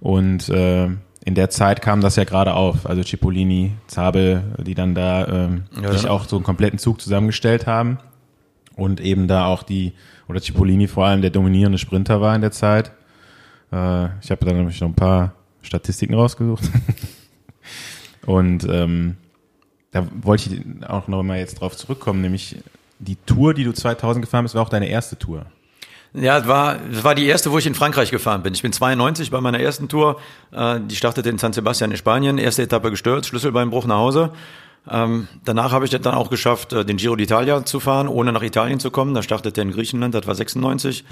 Und 0.00 0.48
äh, 0.48 0.88
in 1.24 1.34
der 1.34 1.50
Zeit 1.50 1.82
kam 1.82 2.00
das 2.00 2.16
ja 2.16 2.24
gerade 2.24 2.54
auf. 2.54 2.86
Also 2.86 3.02
Cipollini, 3.02 3.72
Zabel, 3.86 4.42
die 4.58 4.74
dann 4.74 4.94
da 4.94 5.26
ähm, 5.28 5.64
Ja, 5.80 5.92
sich 5.92 6.04
ja. 6.04 6.10
auch 6.10 6.26
so 6.26 6.36
einen 6.36 6.44
kompletten 6.44 6.78
Zug 6.78 7.00
zusammengestellt 7.00 7.66
haben. 7.66 7.98
Und 8.74 9.00
eben 9.00 9.28
da 9.28 9.46
auch 9.46 9.62
die, 9.62 9.92
oder 10.28 10.40
Cipollini 10.40 10.88
vor 10.88 11.06
allem 11.06 11.20
der 11.20 11.30
dominierende 11.30 11.78
Sprinter 11.78 12.20
war 12.20 12.34
in 12.34 12.40
der 12.40 12.50
Zeit. 12.50 12.92
Äh, 13.70 14.06
ich 14.20 14.30
habe 14.30 14.44
dann 14.44 14.56
nämlich 14.56 14.80
noch 14.80 14.88
ein 14.88 14.94
paar 14.94 15.34
Statistiken 15.62 16.14
rausgesucht. 16.14 16.64
Und 18.26 18.66
ähm, 18.68 19.16
da 19.92 20.06
wollte 20.22 20.54
ich 20.54 20.88
auch 20.88 21.06
noch 21.06 21.22
mal 21.22 21.38
jetzt 21.38 21.60
drauf 21.60 21.76
zurückkommen, 21.76 22.20
nämlich 22.20 22.56
die 22.98 23.16
Tour, 23.26 23.52
die 23.52 23.64
du 23.64 23.72
2000 23.72 24.24
gefahren 24.24 24.44
bist, 24.44 24.54
war 24.54 24.62
auch 24.62 24.68
deine 24.68 24.88
erste 24.88 25.18
Tour. 25.18 25.46
Ja, 26.14 26.38
es 26.38 26.46
war, 26.46 26.76
es 26.90 27.04
war 27.04 27.14
die 27.14 27.24
erste, 27.24 27.52
wo 27.52 27.58
ich 27.58 27.66
in 27.66 27.74
Frankreich 27.74 28.10
gefahren 28.10 28.42
bin. 28.42 28.52
Ich 28.52 28.60
bin 28.60 28.72
92 28.72 29.30
bei 29.30 29.40
meiner 29.40 29.60
ersten 29.60 29.88
Tour. 29.88 30.20
Äh, 30.50 30.80
die 30.80 30.96
startete 30.96 31.30
in 31.30 31.38
San 31.38 31.54
Sebastian 31.54 31.90
in 31.90 31.96
Spanien. 31.96 32.36
Erste 32.36 32.62
Etappe 32.62 32.90
gestürzt, 32.90 33.28
Schlüsselbeinbruch 33.28 33.86
nach 33.86 33.96
Hause. 33.96 34.30
Ähm, 34.90 35.28
danach 35.44 35.72
habe 35.72 35.84
ich 35.84 35.90
das 35.90 36.02
dann 36.02 36.14
auch 36.14 36.28
geschafft, 36.28 36.72
äh, 36.72 36.84
den 36.84 36.98
Giro 36.98 37.14
d'Italia 37.14 37.64
zu 37.64 37.80
fahren, 37.80 38.08
ohne 38.08 38.32
nach 38.32 38.42
Italien 38.42 38.78
zu 38.78 38.90
kommen. 38.90 39.14
Da 39.14 39.22
startete 39.22 39.60
er 39.60 39.62
in 39.62 39.72
Griechenland, 39.72 40.14
das 40.14 40.26
war 40.26 40.34
96. 40.34 41.04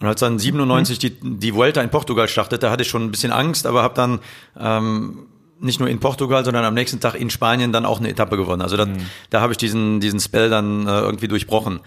Und 0.00 0.08
als 0.08 0.20
dann 0.20 0.38
97 0.38 0.98
die, 0.98 1.10
die 1.20 1.54
Vuelta 1.54 1.80
in 1.80 1.88
Portugal 1.88 2.28
startete, 2.28 2.70
hatte 2.70 2.82
ich 2.82 2.88
schon 2.88 3.04
ein 3.04 3.10
bisschen 3.10 3.32
Angst, 3.32 3.66
aber 3.66 3.82
habe 3.82 3.94
dann 3.94 4.18
ähm, 4.58 5.26
nicht 5.60 5.80
nur 5.80 5.88
in 5.88 6.00
Portugal, 6.00 6.44
sondern 6.44 6.64
am 6.64 6.74
nächsten 6.74 7.00
Tag 7.00 7.14
in 7.14 7.30
Spanien 7.30 7.72
dann 7.72 7.86
auch 7.86 8.00
eine 8.00 8.10
Etappe 8.10 8.36
gewonnen. 8.36 8.60
Also 8.60 8.76
das, 8.76 8.88
da 9.30 9.40
habe 9.40 9.52
ich 9.52 9.56
diesen, 9.56 10.00
diesen 10.00 10.20
Spell 10.20 10.50
dann 10.50 10.86
äh, 10.86 11.00
irgendwie 11.00 11.28
durchbrochen. 11.28 11.80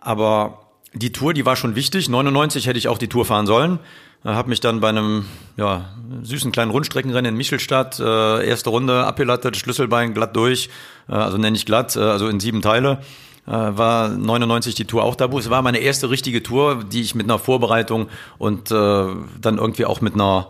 Aber 0.00 0.69
die 0.92 1.12
Tour, 1.12 1.34
die 1.34 1.46
war 1.46 1.56
schon 1.56 1.74
wichtig. 1.74 2.08
99 2.08 2.66
hätte 2.66 2.78
ich 2.78 2.88
auch 2.88 2.98
die 2.98 3.08
Tour 3.08 3.24
fahren 3.24 3.46
sollen. 3.46 3.78
Habe 4.24 4.50
mich 4.50 4.60
dann 4.60 4.80
bei 4.80 4.90
einem 4.90 5.24
ja, 5.56 5.90
süßen 6.22 6.52
kleinen 6.52 6.70
Rundstreckenrennen 6.70 7.30
in 7.30 7.36
Michelstadt, 7.36 7.98
äh, 8.00 8.46
erste 8.46 8.68
Runde 8.68 9.06
abgelattet, 9.06 9.56
Schlüsselbein 9.56 10.12
glatt 10.12 10.36
durch, 10.36 10.68
äh, 11.08 11.12
also 11.12 11.38
nenne 11.38 11.56
ich 11.56 11.64
glatt, 11.64 11.96
äh, 11.96 12.00
also 12.00 12.28
in 12.28 12.38
sieben 12.38 12.60
Teile. 12.60 12.98
Äh, 13.46 13.52
war 13.52 14.10
99 14.10 14.74
die 14.74 14.84
Tour 14.84 15.04
auch 15.04 15.14
da. 15.14 15.24
Es 15.36 15.48
war 15.48 15.62
meine 15.62 15.78
erste 15.78 16.10
richtige 16.10 16.42
Tour, 16.42 16.84
die 16.84 17.00
ich 17.00 17.14
mit 17.14 17.24
einer 17.24 17.38
Vorbereitung 17.38 18.08
und 18.36 18.70
äh, 18.70 18.74
dann 18.74 19.56
irgendwie 19.56 19.86
auch 19.86 20.02
mit 20.02 20.14
einer 20.14 20.48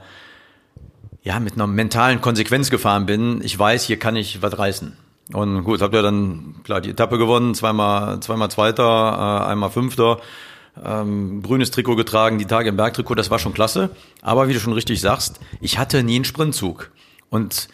ja, 1.23 1.39
mit 1.39 1.55
einer 1.55 1.67
mentalen 1.67 2.21
Konsequenz 2.21 2.71
gefahren 2.71 3.07
bin. 3.07 3.43
Ich 3.45 3.59
weiß, 3.59 3.85
hier 3.85 3.99
kann 3.99 4.17
ich 4.17 4.43
was 4.43 4.59
reißen. 4.59 4.97
Und 5.32 5.65
gut, 5.65 5.81
habt 5.81 5.94
ihr 5.94 6.02
dann 6.02 6.57
klar 6.65 6.81
die 6.81 6.90
Etappe 6.90 7.19
gewonnen, 7.19 7.55
zweimal, 7.55 8.20
zweimal 8.20 8.51
Zweiter, 8.51 9.43
äh, 9.44 9.51
einmal 9.51 9.70
Fünfter, 9.70 10.20
ähm, 10.85 11.43
grünes 11.43 11.70
Trikot 11.70 11.97
getragen, 11.97 12.39
die 12.39 12.47
Tage 12.47 12.70
im 12.70 12.77
Bergtrikot, 12.77 13.15
das 13.15 13.31
war 13.31 13.39
schon 13.39 13.55
klasse. 13.55 13.90
Aber 14.23 14.48
wie 14.48 14.55
du 14.55 14.61
schon 14.61 14.73
richtig 14.73 15.01
sagst, 15.01 15.40
ich 15.61 15.78
hatte 15.78 16.02
nie 16.02 16.16
einen 16.16 16.24
Sprintzug. 16.24 16.90
Und 17.28 17.69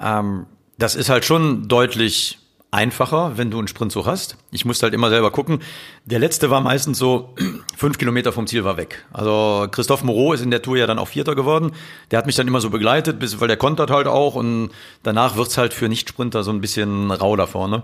ähm, 0.00 0.46
das 0.78 0.94
ist 0.94 1.08
halt 1.08 1.24
schon 1.24 1.68
deutlich 1.68 2.38
einfacher, 2.76 3.38
wenn 3.38 3.50
du 3.50 3.58
einen 3.58 3.68
Sprintzug 3.68 4.06
hast. 4.06 4.36
Ich 4.50 4.66
musste 4.66 4.84
halt 4.84 4.92
immer 4.92 5.08
selber 5.08 5.30
gucken. 5.30 5.60
Der 6.04 6.18
letzte 6.18 6.50
war 6.50 6.60
meistens 6.60 6.98
so 6.98 7.34
fünf 7.76 7.96
Kilometer 7.96 8.32
vom 8.32 8.46
Ziel 8.46 8.64
war 8.64 8.76
weg. 8.76 9.06
Also 9.12 9.66
Christoph 9.70 10.04
Moreau 10.04 10.34
ist 10.34 10.42
in 10.42 10.50
der 10.50 10.60
Tour 10.60 10.76
ja 10.76 10.86
dann 10.86 10.98
auch 10.98 11.08
Vierter 11.08 11.34
geworden. 11.34 11.72
Der 12.10 12.18
hat 12.18 12.26
mich 12.26 12.36
dann 12.36 12.46
immer 12.46 12.60
so 12.60 12.68
begleitet, 12.68 13.16
weil 13.40 13.48
der 13.48 13.56
kontert 13.56 13.90
halt 13.90 14.06
auch 14.06 14.34
und 14.34 14.70
danach 15.02 15.36
wird's 15.36 15.56
halt 15.56 15.72
für 15.72 15.88
Nicht-Sprinter 15.88 16.44
so 16.44 16.50
ein 16.50 16.60
bisschen 16.60 17.10
rau 17.10 17.34
da 17.34 17.46
vorne. 17.46 17.82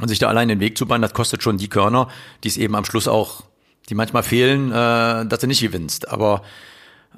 Und 0.00 0.08
sich 0.08 0.18
da 0.18 0.28
allein 0.28 0.48
den 0.48 0.60
Weg 0.60 0.76
zu 0.76 0.86
bahnen, 0.86 1.02
das 1.02 1.14
kostet 1.14 1.42
schon 1.42 1.56
die 1.56 1.68
Körner, 1.68 2.08
die 2.42 2.48
es 2.48 2.56
eben 2.56 2.74
am 2.74 2.84
Schluss 2.84 3.06
auch, 3.06 3.44
die 3.88 3.94
manchmal 3.94 4.24
fehlen, 4.24 4.72
äh, 4.72 5.26
dass 5.26 5.38
du 5.38 5.46
nicht 5.46 5.60
gewinnst. 5.60 6.08
Aber 6.08 6.42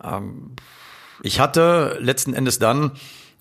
ähm, 0.04 0.56
ich 1.22 1.40
hatte 1.40 1.98
letzten 2.02 2.34
Endes 2.34 2.58
dann 2.58 2.92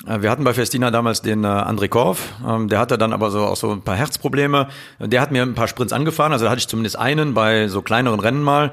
wir 0.06 0.32
hatten 0.32 0.44
bei 0.44 0.54
Festina 0.54 0.90
damals 0.90 1.22
den 1.22 1.44
äh, 1.44 1.48
André 1.48 1.88
Korf, 1.88 2.30
ähm, 2.48 2.70
der 2.70 2.80
hatte 2.80 2.98
dann 2.98 3.14
aber 3.14 3.30
so 3.30 3.42
auch 3.42 3.56
so 3.56 3.72
ein 3.72 3.82
paar 3.82 3.96
Herzprobleme. 3.96 4.68
Der 5.00 5.22
hat 5.22 5.32
mir 5.32 5.44
ein 5.44 5.54
paar 5.54 5.68
Sprints 5.68 5.94
angefahren, 5.94 6.32
also 6.32 6.46
da 6.46 6.52
hatte 6.52 6.60
ich 6.60 6.68
zumindest 6.68 6.98
einen 6.98 7.34
bei 7.34 7.68
so 7.68 7.82
kleineren 7.82 8.20
Rennen 8.20 8.42
mal. 8.42 8.72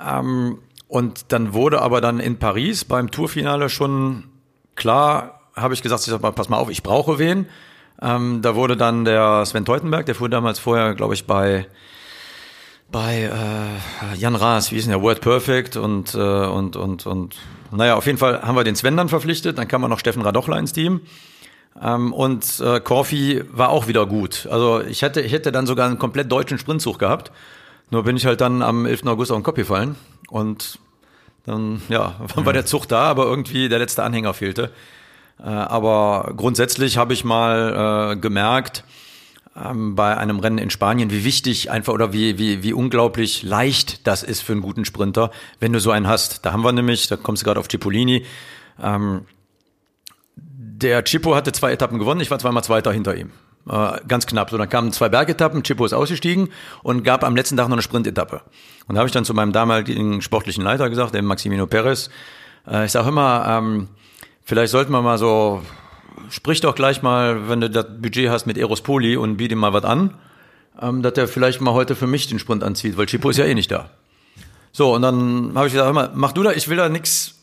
Ähm, 0.00 0.58
und 0.88 1.32
dann 1.32 1.54
wurde 1.54 1.80
aber 1.80 2.00
dann 2.00 2.20
in 2.20 2.38
Paris 2.38 2.84
beim 2.84 3.10
Tourfinale 3.10 3.68
schon 3.70 4.24
klar, 4.76 5.40
habe 5.56 5.74
ich 5.74 5.82
gesagt, 5.82 6.02
ich 6.02 6.10
sag 6.10 6.22
mal, 6.22 6.32
pass 6.32 6.48
mal 6.48 6.58
auf, 6.58 6.70
ich 6.70 6.82
brauche 6.82 7.18
wen. 7.18 7.46
Ähm, 8.00 8.40
da 8.42 8.54
wurde 8.54 8.76
dann 8.76 9.04
der 9.04 9.44
Sven 9.46 9.64
Teutenberg, 9.64 10.06
der 10.06 10.14
fuhr 10.14 10.28
damals 10.28 10.58
vorher, 10.58 10.94
glaube 10.94 11.14
ich, 11.14 11.26
bei 11.26 11.66
bei 12.90 13.22
äh, 13.22 14.16
Jan 14.16 14.34
Raas, 14.36 14.70
wie 14.70 14.76
ist 14.76 14.84
denn 14.84 14.90
der 14.92 15.02
Word 15.02 15.22
Perfect 15.22 15.76
und 15.76 16.14
äh, 16.14 16.18
und 16.18 16.76
und 16.76 17.06
und 17.06 17.36
naja, 17.76 17.94
auf 17.96 18.06
jeden 18.06 18.18
Fall 18.18 18.42
haben 18.42 18.56
wir 18.56 18.64
den 18.64 18.76
Sven 18.76 18.96
dann 18.96 19.08
verpflichtet, 19.08 19.58
dann 19.58 19.68
kam 19.68 19.80
man 19.80 19.90
noch 19.90 19.98
Steffen 19.98 20.22
Radochler 20.22 20.58
ins 20.58 20.72
Team. 20.72 21.00
Ähm, 21.80 22.12
und 22.12 22.60
äh, 22.60 22.80
Corfi 22.80 23.42
war 23.50 23.70
auch 23.70 23.88
wieder 23.88 24.06
gut. 24.06 24.46
Also 24.50 24.80
ich 24.82 25.02
hätte, 25.02 25.20
ich 25.20 25.32
hätte 25.32 25.52
dann 25.52 25.66
sogar 25.66 25.86
einen 25.86 25.98
komplett 25.98 26.30
deutschen 26.30 26.58
Sprintzug 26.58 26.98
gehabt. 26.98 27.32
Nur 27.90 28.04
bin 28.04 28.16
ich 28.16 28.26
halt 28.26 28.40
dann 28.40 28.62
am 28.62 28.86
11. 28.86 29.06
August 29.06 29.30
auf 29.30 29.38
den 29.38 29.42
Kopf 29.42 29.56
gefallen. 29.56 29.96
Und 30.28 30.78
dann, 31.44 31.82
ja, 31.88 32.16
war 32.36 32.52
der 32.52 32.66
Zug 32.66 32.86
da, 32.88 33.04
aber 33.04 33.24
irgendwie 33.24 33.68
der 33.68 33.78
letzte 33.78 34.02
Anhänger 34.02 34.34
fehlte. 34.34 34.70
Äh, 35.38 35.48
aber 35.48 36.34
grundsätzlich 36.36 36.98
habe 36.98 37.12
ich 37.12 37.24
mal 37.24 38.12
äh, 38.12 38.16
gemerkt, 38.16 38.84
ähm, 39.56 39.94
bei 39.94 40.16
einem 40.16 40.38
Rennen 40.38 40.58
in 40.58 40.70
Spanien, 40.70 41.10
wie 41.10 41.24
wichtig 41.24 41.70
einfach 41.70 41.92
oder 41.92 42.12
wie, 42.12 42.38
wie, 42.38 42.62
wie 42.62 42.72
unglaublich 42.72 43.42
leicht 43.42 44.06
das 44.06 44.22
ist 44.22 44.40
für 44.40 44.52
einen 44.52 44.62
guten 44.62 44.84
Sprinter, 44.84 45.30
wenn 45.60 45.72
du 45.72 45.80
so 45.80 45.90
einen 45.90 46.08
hast. 46.08 46.44
Da 46.46 46.52
haben 46.52 46.62
wir 46.62 46.72
nämlich, 46.72 47.08
da 47.08 47.16
kommst 47.16 47.42
du 47.42 47.44
gerade 47.44 47.60
auf 47.60 47.68
Cipollini. 47.68 48.24
Ähm, 48.82 49.26
der 50.36 51.04
Cipo 51.06 51.34
hatte 51.34 51.52
zwei 51.52 51.72
Etappen 51.72 51.98
gewonnen, 51.98 52.20
ich 52.20 52.30
war 52.30 52.38
zweimal 52.38 52.64
Zweiter 52.64 52.92
hinter 52.92 53.14
ihm. 53.14 53.30
Äh, 53.68 54.00
ganz 54.08 54.26
knapp. 54.26 54.50
So, 54.50 54.58
dann 54.58 54.68
kamen 54.68 54.92
zwei 54.92 55.08
Bergetappen, 55.08 55.64
Cipo 55.64 55.84
ist 55.84 55.92
ausgestiegen 55.92 56.48
und 56.82 57.04
gab 57.04 57.22
am 57.22 57.36
letzten 57.36 57.56
Tag 57.56 57.68
noch 57.68 57.74
eine 57.74 57.82
Sprintetappe. 57.82 58.42
Und 58.88 58.94
da 58.94 59.00
habe 59.00 59.06
ich 59.06 59.12
dann 59.12 59.24
zu 59.24 59.34
meinem 59.34 59.52
damaligen 59.52 60.22
sportlichen 60.22 60.64
Leiter 60.64 60.88
gesagt, 60.90 61.14
dem 61.14 61.26
Maximino 61.26 61.66
Perez, 61.66 62.10
äh, 62.66 62.86
ich 62.86 62.92
sage 62.92 63.08
immer, 63.08 63.44
ähm, 63.46 63.88
vielleicht 64.42 64.72
sollten 64.72 64.92
wir 64.92 65.02
mal 65.02 65.18
so 65.18 65.62
sprich 66.30 66.60
doch 66.60 66.74
gleich 66.74 67.02
mal, 67.02 67.48
wenn 67.48 67.60
du 67.60 67.70
das 67.70 67.86
Budget 68.00 68.30
hast 68.30 68.46
mit 68.46 68.58
Eros 68.58 68.80
Poli 68.80 69.16
und 69.16 69.36
biete 69.36 69.54
ihm 69.54 69.58
mal 69.58 69.72
was 69.72 69.84
an, 69.84 70.14
ähm, 70.80 71.02
dass 71.02 71.14
der 71.14 71.28
vielleicht 71.28 71.60
mal 71.60 71.72
heute 71.72 71.94
für 71.94 72.06
mich 72.06 72.28
den 72.28 72.38
Sprint 72.38 72.62
anzieht, 72.62 72.96
weil 72.96 73.06
Chipo 73.06 73.30
ist 73.30 73.38
ja 73.38 73.44
eh 73.44 73.54
nicht 73.54 73.70
da. 73.70 73.90
So, 74.72 74.94
und 74.94 75.02
dann 75.02 75.52
habe 75.54 75.66
ich 75.66 75.72
gesagt, 75.72 75.86
hör 75.86 75.92
mal, 75.92 76.10
mach 76.14 76.32
du 76.32 76.42
da, 76.42 76.52
ich 76.52 76.68
will 76.68 76.76
da 76.76 76.88
nix, 76.88 77.34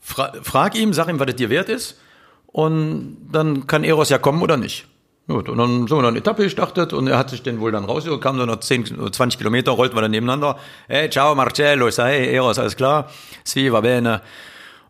fra 0.00 0.32
frag 0.42 0.74
ihm, 0.74 0.92
sag 0.92 1.08
ihm, 1.08 1.20
was 1.20 1.26
das 1.26 1.36
dir 1.36 1.50
wert 1.50 1.68
ist 1.68 1.98
und 2.46 3.16
dann 3.30 3.66
kann 3.66 3.84
Eros 3.84 4.08
ja 4.08 4.18
kommen 4.18 4.42
oder 4.42 4.56
nicht. 4.56 4.86
Gut, 5.28 5.48
und 5.48 5.56
dann 5.56 5.86
sind 5.86 5.96
wir 5.96 6.02
dann 6.02 6.16
Etappe 6.16 6.42
gestartet 6.42 6.92
und 6.92 7.06
er 7.06 7.16
hat 7.16 7.30
sich 7.30 7.42
den 7.42 7.60
wohl 7.60 7.70
dann 7.70 7.84
raus, 7.84 8.04
kam 8.20 8.38
dann 8.38 8.48
noch 8.48 8.58
10, 8.58 9.12
20 9.12 9.38
Kilometer, 9.38 9.70
rollten 9.70 9.96
wir 9.96 10.02
dann 10.02 10.10
nebeneinander. 10.10 10.58
Hey, 10.88 11.08
ciao 11.08 11.34
Marcello, 11.36 11.86
ich 11.86 11.94
sage, 11.94 12.14
hey 12.14 12.34
Eros, 12.34 12.58
alles 12.58 12.74
klar? 12.74 13.08
Si, 13.44 13.72
va 13.72 13.80
bene. 13.80 14.20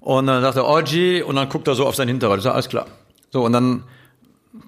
Und 0.01 0.27
dann 0.27 0.43
sagt 0.43 0.57
er, 0.57 0.67
oggi, 0.67 1.23
und 1.23 1.37
dann 1.37 1.49
guckt 1.49 1.69
er 1.69 1.75
so 1.75 1.87
auf 1.87 1.95
sein 1.95 2.09
Hinterrad. 2.09 2.39
Ich 2.39 2.45
sage, 2.45 2.55
alles 2.55 2.69
klar. 2.69 2.87
So, 3.33 3.45
und 3.45 3.53
dann, 3.53 3.85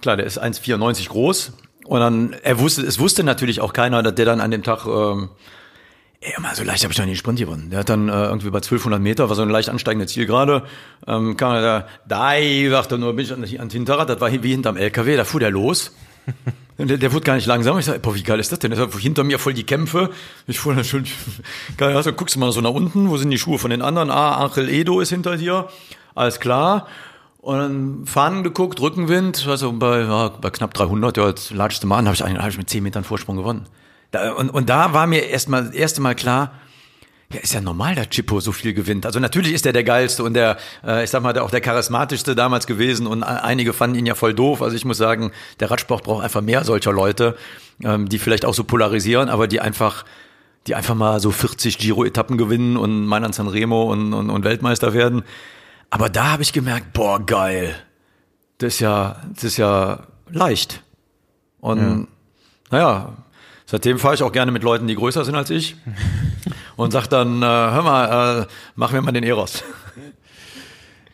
klar, 0.00 0.16
der 0.16 0.24
ist 0.24 0.42
1,94 0.42 1.08
groß. 1.08 1.52
Und 1.84 2.00
dann, 2.00 2.34
er 2.42 2.58
wusste, 2.58 2.82
es 2.82 2.98
wusste 2.98 3.22
natürlich 3.22 3.60
auch 3.60 3.74
keiner, 3.74 4.02
dass 4.02 4.14
der 4.14 4.24
dann 4.24 4.40
an 4.40 4.50
dem 4.50 4.62
Tag, 4.62 4.86
ähm, 4.86 5.28
ey, 6.20 6.32
mal 6.40 6.54
so 6.54 6.64
leicht 6.64 6.82
habe 6.82 6.92
ich 6.92 6.98
noch 6.98 7.04
nie 7.04 7.14
Sprint 7.14 7.38
gewonnen. 7.38 7.68
Der 7.68 7.80
hat 7.80 7.90
dann 7.90 8.08
äh, 8.08 8.24
irgendwie 8.24 8.48
bei 8.48 8.58
1200 8.58 9.00
Meter, 9.00 9.28
war 9.28 9.36
so 9.36 9.42
ein 9.42 9.50
leicht 9.50 9.68
ansteigender 9.68 10.06
Zielgerade, 10.06 10.62
ähm, 11.06 11.36
kam 11.36 11.52
er 11.52 11.60
da, 11.60 11.88
da, 12.08 12.70
dachte 12.70 12.96
nur, 12.96 13.14
bin 13.14 13.26
ich 13.26 13.32
an, 13.34 13.44
an 13.44 13.68
Hinterrad, 13.68 14.08
das 14.08 14.20
war 14.22 14.32
wie 14.32 14.50
hinterm 14.50 14.78
LKW, 14.78 15.16
da 15.16 15.24
fuhr 15.24 15.40
der 15.40 15.50
los. 15.50 15.94
Der, 16.76 16.96
der 16.98 17.12
wurde 17.12 17.24
gar 17.24 17.36
nicht 17.36 17.46
langsam. 17.46 17.78
Ich 17.78 17.84
sag, 17.84 18.02
boah, 18.02 18.16
wie 18.16 18.24
geil 18.24 18.40
ist 18.40 18.50
das 18.50 18.58
denn? 18.58 18.72
Das 18.72 18.96
hinter 18.98 19.22
mir 19.22 19.38
voll 19.38 19.54
die 19.54 19.62
Kämpfe. 19.62 20.10
Ich 20.48 20.58
fuhr 20.58 20.74
dann 20.74 20.82
schon, 20.82 21.04
geil, 21.76 21.94
also 21.94 22.12
guckst 22.12 22.34
du 22.34 22.40
mal 22.40 22.50
so 22.50 22.60
nach 22.60 22.70
unten, 22.70 23.10
wo 23.10 23.16
sind 23.16 23.30
die 23.30 23.38
Schuhe 23.38 23.60
von 23.60 23.70
den 23.70 23.80
anderen? 23.80 24.10
Ah, 24.10 24.38
Angel 24.38 24.68
Edo 24.68 24.98
ist 24.98 25.10
hinter 25.10 25.36
dir. 25.36 25.68
Alles 26.16 26.40
klar. 26.40 26.88
Und 27.44 27.58
dann 27.58 28.06
Fahnen 28.06 28.42
geguckt, 28.42 28.80
Rückenwind, 28.80 29.46
also 29.46 29.70
bei, 29.72 30.00
ja, 30.00 30.28
bei 30.28 30.48
knapp 30.48 30.72
300, 30.72 31.18
ja, 31.18 31.24
als 31.24 31.50
latschste 31.50 31.86
Mal, 31.86 32.02
habe 32.06 32.14
ich, 32.14 32.22
hab 32.22 32.48
ich 32.48 32.56
mit 32.56 32.70
10 32.70 32.82
Metern 32.82 33.04
Vorsprung 33.04 33.36
gewonnen. 33.36 33.66
Da, 34.12 34.32
und, 34.32 34.48
und 34.48 34.70
da 34.70 34.94
war 34.94 35.06
mir 35.06 35.28
erstmal 35.28 35.64
das 35.64 35.74
erste 35.74 36.00
Mal 36.00 36.14
klar, 36.14 36.52
ja, 37.30 37.40
ist 37.40 37.52
ja 37.52 37.60
normal, 37.60 37.96
dass 37.96 38.08
Chippo 38.08 38.40
so 38.40 38.50
viel 38.50 38.72
gewinnt. 38.72 39.04
Also 39.04 39.20
natürlich 39.20 39.52
ist 39.52 39.66
er 39.66 39.74
der 39.74 39.84
geilste 39.84 40.24
und 40.24 40.32
der, 40.32 40.56
äh, 40.86 41.04
ich 41.04 41.10
sag 41.10 41.22
mal, 41.22 41.34
der, 41.34 41.44
auch 41.44 41.50
der 41.50 41.60
charismatischste 41.60 42.34
damals 42.34 42.66
gewesen 42.66 43.06
und 43.06 43.22
einige 43.22 43.74
fanden 43.74 43.98
ihn 43.98 44.06
ja 44.06 44.14
voll 44.14 44.32
doof. 44.32 44.62
Also 44.62 44.74
ich 44.74 44.86
muss 44.86 44.96
sagen, 44.96 45.30
der 45.60 45.70
Radsport 45.70 46.02
braucht 46.02 46.24
einfach 46.24 46.40
mehr 46.40 46.64
solcher 46.64 46.92
Leute, 46.94 47.36
ähm, 47.82 48.08
die 48.08 48.18
vielleicht 48.18 48.46
auch 48.46 48.54
so 48.54 48.64
polarisieren, 48.64 49.28
aber 49.28 49.48
die 49.48 49.60
einfach, 49.60 50.06
die 50.66 50.74
einfach 50.74 50.94
mal 50.94 51.20
so 51.20 51.30
40 51.30 51.76
Giro-Etappen 51.76 52.38
gewinnen 52.38 52.78
und 52.78 53.04
Mailand 53.04 53.34
San 53.34 53.48
Remo 53.48 53.92
und, 53.92 54.14
und, 54.14 54.30
und 54.30 54.44
Weltmeister 54.44 54.94
werden. 54.94 55.24
Aber 55.94 56.08
da 56.08 56.32
habe 56.32 56.42
ich 56.42 56.52
gemerkt, 56.52 56.92
boah, 56.92 57.24
geil. 57.24 57.72
Das 58.58 58.74
ist 58.74 58.80
ja, 58.80 59.14
das 59.32 59.44
ist 59.44 59.58
ja 59.58 60.08
leicht. 60.28 60.82
Und 61.60 61.78
ja. 61.78 62.06
naja, 62.72 63.12
seitdem 63.64 64.00
fahre 64.00 64.16
ich 64.16 64.22
auch 64.24 64.32
gerne 64.32 64.50
mit 64.50 64.64
Leuten, 64.64 64.88
die 64.88 64.96
größer 64.96 65.24
sind 65.24 65.36
als 65.36 65.50
ich. 65.50 65.76
und 66.76 66.90
sag 66.90 67.06
dann, 67.06 67.40
äh, 67.42 67.46
hör 67.46 67.82
mal, 67.82 68.40
äh, 68.42 68.46
mach 68.74 68.90
mir 68.90 69.02
mal 69.02 69.12
den 69.12 69.22
Eros. 69.22 69.62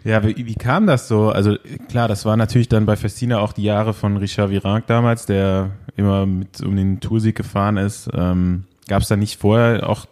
Ja, 0.03 0.25
wie, 0.25 0.47
wie 0.47 0.55
kam 0.55 0.87
das 0.87 1.09
so? 1.09 1.29
Also 1.29 1.59
klar, 1.91 2.09
das 2.09 2.25
war 2.25 2.39
natürlich 2.39 2.71
dann 2.71 2.87
bei 2.87 2.97
Festina 2.97 3.39
auch 3.41 3.53
die 3.53 3.65
Jahre 3.65 3.93
von 3.93 4.17
Richard 4.17 4.49
Virenque 4.49 4.87
damals, 4.87 5.27
der 5.27 5.73
immer 5.97 6.25
mit 6.25 6.63
um 6.63 6.75
den 6.75 7.01
Toursieg 7.01 7.37
gefahren 7.37 7.77
ist. 7.77 8.09
Ähm, 8.15 8.65
Gab 8.89 9.03
es 9.03 9.09
da 9.09 9.17
nicht 9.17 9.39
vorher 9.39 9.87
auch, 9.91 10.07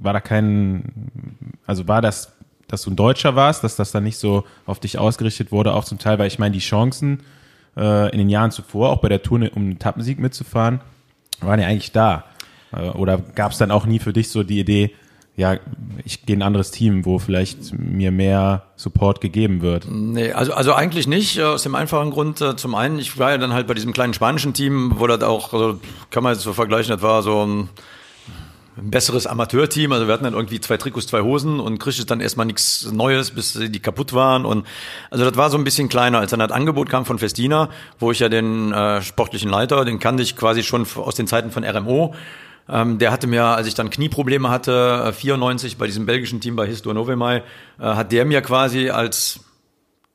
war 0.00 0.14
da 0.14 0.20
kein, 0.20 1.10
also 1.66 1.88
war 1.88 2.00
das 2.00 2.32
dass 2.72 2.82
du 2.82 2.90
ein 2.90 2.96
Deutscher 2.96 3.36
warst, 3.36 3.62
dass 3.64 3.76
das 3.76 3.92
dann 3.92 4.02
nicht 4.02 4.16
so 4.16 4.44
auf 4.64 4.80
dich 4.80 4.98
ausgerichtet 4.98 5.52
wurde, 5.52 5.74
auch 5.74 5.84
zum 5.84 5.98
Teil, 5.98 6.18
weil 6.18 6.26
ich 6.26 6.38
meine, 6.38 6.54
die 6.54 6.58
Chancen 6.58 7.20
äh, 7.76 8.10
in 8.12 8.18
den 8.18 8.30
Jahren 8.30 8.50
zuvor, 8.50 8.88
auch 8.88 9.02
bei 9.02 9.10
der 9.10 9.22
Tour, 9.22 9.40
um 9.54 9.62
einen 9.62 9.78
Tappensieg 9.78 10.18
mitzufahren, 10.18 10.80
waren 11.42 11.60
ja 11.60 11.66
eigentlich 11.66 11.92
da. 11.92 12.24
Äh, 12.74 12.88
oder 12.88 13.18
gab 13.18 13.52
es 13.52 13.58
dann 13.58 13.70
auch 13.70 13.84
nie 13.84 13.98
für 13.98 14.14
dich 14.14 14.30
so 14.30 14.42
die 14.42 14.58
Idee, 14.58 14.94
ja, 15.36 15.58
ich 16.04 16.24
gehe 16.24 16.34
in 16.34 16.40
ein 16.40 16.46
anderes 16.46 16.70
Team, 16.70 17.04
wo 17.04 17.18
vielleicht 17.18 17.78
mir 17.78 18.10
mehr 18.10 18.64
Support 18.76 19.20
gegeben 19.20 19.60
wird. 19.60 19.86
Nee, 19.90 20.32
also, 20.32 20.54
also 20.54 20.72
eigentlich 20.72 21.06
nicht, 21.06 21.36
äh, 21.36 21.42
aus 21.42 21.64
dem 21.64 21.74
einfachen 21.74 22.10
Grund, 22.10 22.40
äh, 22.40 22.56
zum 22.56 22.74
einen, 22.74 22.98
ich 22.98 23.18
war 23.18 23.32
ja 23.32 23.38
dann 23.38 23.52
halt 23.52 23.66
bei 23.66 23.74
diesem 23.74 23.92
kleinen 23.92 24.14
spanischen 24.14 24.54
Team, 24.54 24.94
wo 24.96 25.06
das 25.06 25.22
auch, 25.22 25.52
also 25.52 25.78
kann 26.10 26.22
man 26.22 26.32
jetzt 26.32 26.42
so 26.42 26.54
vergleichen, 26.54 26.92
das 26.94 27.02
war 27.02 27.22
so 27.22 27.44
ein, 27.46 27.68
ein 28.76 28.90
besseres 28.90 29.26
Amateurteam, 29.26 29.92
also 29.92 30.06
wir 30.06 30.14
hatten 30.14 30.24
dann 30.24 30.32
irgendwie 30.32 30.60
zwei 30.60 30.78
Trikots, 30.78 31.06
zwei 31.06 31.20
Hosen 31.20 31.60
und 31.60 31.78
kriegte 31.78 32.06
dann 32.06 32.20
erstmal 32.20 32.46
nichts 32.46 32.90
Neues, 32.90 33.30
bis 33.30 33.52
die 33.52 33.80
kaputt 33.80 34.14
waren 34.14 34.46
und 34.46 34.66
also 35.10 35.24
das 35.24 35.36
war 35.36 35.50
so 35.50 35.58
ein 35.58 35.64
bisschen 35.64 35.88
kleiner, 35.88 36.18
als 36.18 36.30
dann 36.30 36.40
das 36.40 36.52
Angebot 36.52 36.88
kam 36.88 37.04
von 37.04 37.18
Festina, 37.18 37.68
wo 37.98 38.10
ich 38.12 38.20
ja 38.20 38.30
den 38.30 38.72
äh, 38.72 39.02
sportlichen 39.02 39.50
Leiter, 39.50 39.84
den 39.84 39.98
kannte 39.98 40.22
ich 40.22 40.36
quasi 40.36 40.62
schon 40.62 40.86
aus 40.96 41.14
den 41.14 41.26
Zeiten 41.26 41.50
von 41.50 41.64
RMO, 41.64 42.14
ähm, 42.68 42.98
der 42.98 43.12
hatte 43.12 43.26
mir, 43.26 43.44
als 43.44 43.66
ich 43.66 43.74
dann 43.74 43.90
Knieprobleme 43.90 44.48
hatte, 44.48 45.04
äh, 45.08 45.12
94 45.12 45.76
bei 45.76 45.86
diesem 45.86 46.06
belgischen 46.06 46.40
Team 46.40 46.56
bei 46.56 46.66
Histo 46.66 46.94
Novemai, 46.94 47.38
äh, 47.38 47.42
hat 47.78 48.12
der 48.12 48.24
mir 48.24 48.40
quasi 48.40 48.88
als 48.88 49.40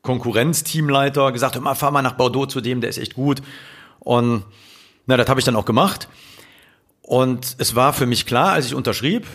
Konkurrenzteamleiter 0.02 1.32
gesagt, 1.32 1.60
mal, 1.62 1.76
fahr 1.76 1.92
mal 1.92 2.02
nach 2.02 2.14
Bordeaux 2.14 2.48
zu 2.48 2.62
dem, 2.62 2.82
der 2.82 2.90
ist 2.90 2.98
echt 2.98 3.14
gut. 3.14 3.42
Und 4.00 4.46
na, 5.06 5.18
das 5.18 5.28
habe 5.28 5.40
ich 5.40 5.46
dann 5.46 5.56
auch 5.56 5.66
gemacht. 5.66 6.08
Und 7.08 7.56
es 7.58 7.74
war 7.74 7.94
für 7.94 8.06
mich 8.06 8.26
klar, 8.26 8.52
als 8.52 8.66
ich 8.66 8.76
unterschrieb, 8.76 9.26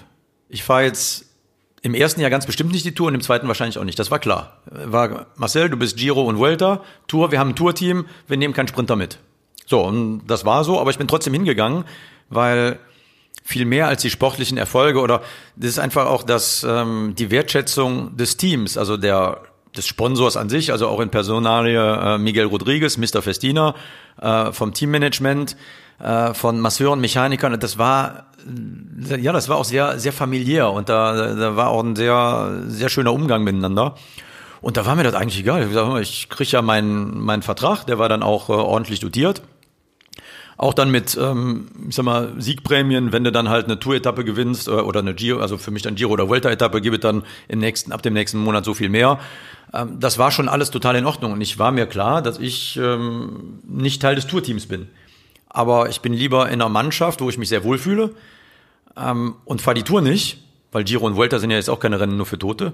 ich 0.51 0.63
fahre 0.63 0.85
jetzt 0.85 1.25
im 1.81 1.95
ersten 1.95 2.21
Jahr 2.21 2.29
ganz 2.29 2.45
bestimmt 2.45 2.71
nicht 2.71 2.85
die 2.85 2.95
Tour 2.95 3.09
und 3.09 3.15
im 3.15 3.23
zweiten 3.23 3.49
wahrscheinlich 3.49 3.79
auch 3.79 3.85
nicht. 3.85 3.99
Das 3.99 4.11
war 4.11 4.19
klar. 4.19 4.59
War 4.67 5.27
Marcel, 5.37 5.71
du 5.71 5.79
bist 5.79 5.97
Giro 5.97 6.21
und 6.21 6.37
Vuelta, 6.37 6.83
Tour, 7.07 7.33
wir 7.33 7.41
haben 7.41 7.51
ein 7.51 7.57
Tourteam, 7.57 8.05
wir 8.29 8.37
nehmen 8.37 8.53
keinen 8.53 8.69
Sprinter 8.69 8.95
mit. 8.95 9.19
So, 9.65 9.81
und 9.81 10.27
das 10.27 10.45
war 10.45 10.65
so, 10.65 10.79
aber 10.79 10.91
ich 10.91 10.99
bin 10.99 11.09
trotzdem 11.09 11.33
hingegangen, 11.33 11.85
weil 12.29 12.79
viel 13.43 13.65
mehr 13.65 13.89
als 13.89 14.03
die 14.03 14.11
sportlichen 14.11 14.59
Erfolge 14.59 15.01
oder 15.01 15.23
das 15.57 15.71
ist 15.71 15.79
einfach 15.79 16.07
auch 16.07 16.25
das, 16.25 16.67
ähm, 16.69 17.15
die 17.17 17.31
Wertschätzung 17.31 18.19
des 18.19 18.37
Teams, 18.37 18.77
also 18.77 18.99
der 18.99 19.41
des 19.75 19.87
Sponsors 19.87 20.37
an 20.37 20.51
sich, 20.51 20.71
also 20.71 20.89
auch 20.89 21.01
in 21.01 21.09
Personalie 21.09 21.81
äh, 21.81 22.19
Miguel 22.19 22.45
Rodriguez, 22.45 22.99
Mr. 22.99 23.23
Festina, 23.23 23.75
äh, 24.21 24.53
vom 24.53 24.75
Teammanagement, 24.75 25.57
äh, 25.99 26.35
von 26.35 26.61
Masseuren, 26.61 27.01
Mechanikern. 27.01 27.59
Das 27.59 27.79
war 27.79 28.27
ja, 29.21 29.33
das 29.33 29.49
war 29.49 29.57
auch 29.57 29.65
sehr 29.65 29.99
sehr 29.99 30.13
familiär 30.13 30.71
und 30.71 30.89
da, 30.89 31.35
da 31.35 31.57
war 31.57 31.69
auch 31.69 31.83
ein 31.83 31.95
sehr 31.97 32.63
sehr 32.67 32.89
schöner 32.89 33.13
Umgang 33.13 33.45
miteinander. 33.45 33.95
Und 34.61 34.77
da 34.77 34.87
war 34.87 34.95
mir 34.95 35.03
das 35.03 35.15
eigentlich 35.15 35.41
egal. 35.41 35.63
Ich, 35.63 35.69
gesagt, 35.69 36.01
ich 36.01 36.29
kriege 36.29 36.51
ja 36.51 36.63
meinen 36.63 37.21
meinen 37.21 37.43
Vertrag, 37.43 37.85
der 37.85 37.99
war 37.99 38.09
dann 38.09 38.23
auch 38.23 38.49
äh, 38.49 38.53
ordentlich 38.53 39.01
dotiert. 39.01 39.43
Auch 40.57 40.75
dann 40.75 40.91
mit, 40.93 41.19
ähm, 41.21 41.67
ich 41.89 41.97
sag 41.97 42.05
mal, 42.05 42.35
Siegprämien, 42.39 43.11
wenn 43.13 43.25
du 43.25 43.33
dann 43.33 43.49
halt 43.49 43.65
eine 43.65 43.81
Tour-Etappe 43.81 44.25
gewinnst 44.25 44.69
äh, 44.69 44.73
oder 44.73 45.01
eine 45.01 45.15
Giro, 45.15 45.41
also 45.41 45.59
für 45.59 45.73
mich 45.73 45.83
dann 45.83 45.97
Giro 45.97 46.13
oder 46.13 46.29
Vuelta-Etappe, 46.29 46.81
gebe 46.81 47.01
dann 47.01 47.25
im 47.49 47.59
nächsten, 47.59 47.91
ab 47.91 48.03
dem 48.03 48.13
nächsten 48.13 48.39
Monat 48.39 48.65
so 48.65 48.73
viel 48.73 48.89
mehr. 48.89 49.19
Ähm, 49.75 49.99
das 49.99 50.19
war 50.19 50.31
schon 50.31 50.49
alles 50.49 50.71
total 50.71 50.95
in 50.95 51.07
Ordnung 51.07 51.33
und 51.33 51.41
ich 51.41 51.59
war 51.59 51.73
mir 51.73 51.87
klar, 51.87 52.23
dass 52.23 52.39
ich 52.39 52.77
ähm, 52.77 53.61
nicht 53.67 54.01
Teil 54.03 54.15
des 54.15 54.29
Tourteams 54.29 54.67
bin. 54.67 54.89
Aber 55.53 55.89
ich 55.91 56.01
bin 56.01 56.15
lieber 56.15 56.47
in 56.49 56.55
einer 56.55 56.69
Mannschaft, 56.69 57.21
wo 57.21 57.29
ich 57.29 57.39
mich 57.39 57.51
sehr 57.51 57.63
wohlfühle 57.63 58.15
ähm, 58.97 59.37
und 59.45 59.61
fahre 59.61 59.75
die 59.75 59.83
Tour 59.83 60.01
nicht, 60.01 60.43
weil 60.73 60.85
Giro 60.85 61.07
und 61.07 61.17
Vuelta 61.17 61.39
sind 61.39 61.51
ja 61.51 61.57
jetzt 61.57 61.69
auch 61.69 61.81
keine 61.81 62.01
Rennen 62.01 62.17
nur 62.17 62.27
für 62.27 62.39
Tote. 62.39 62.73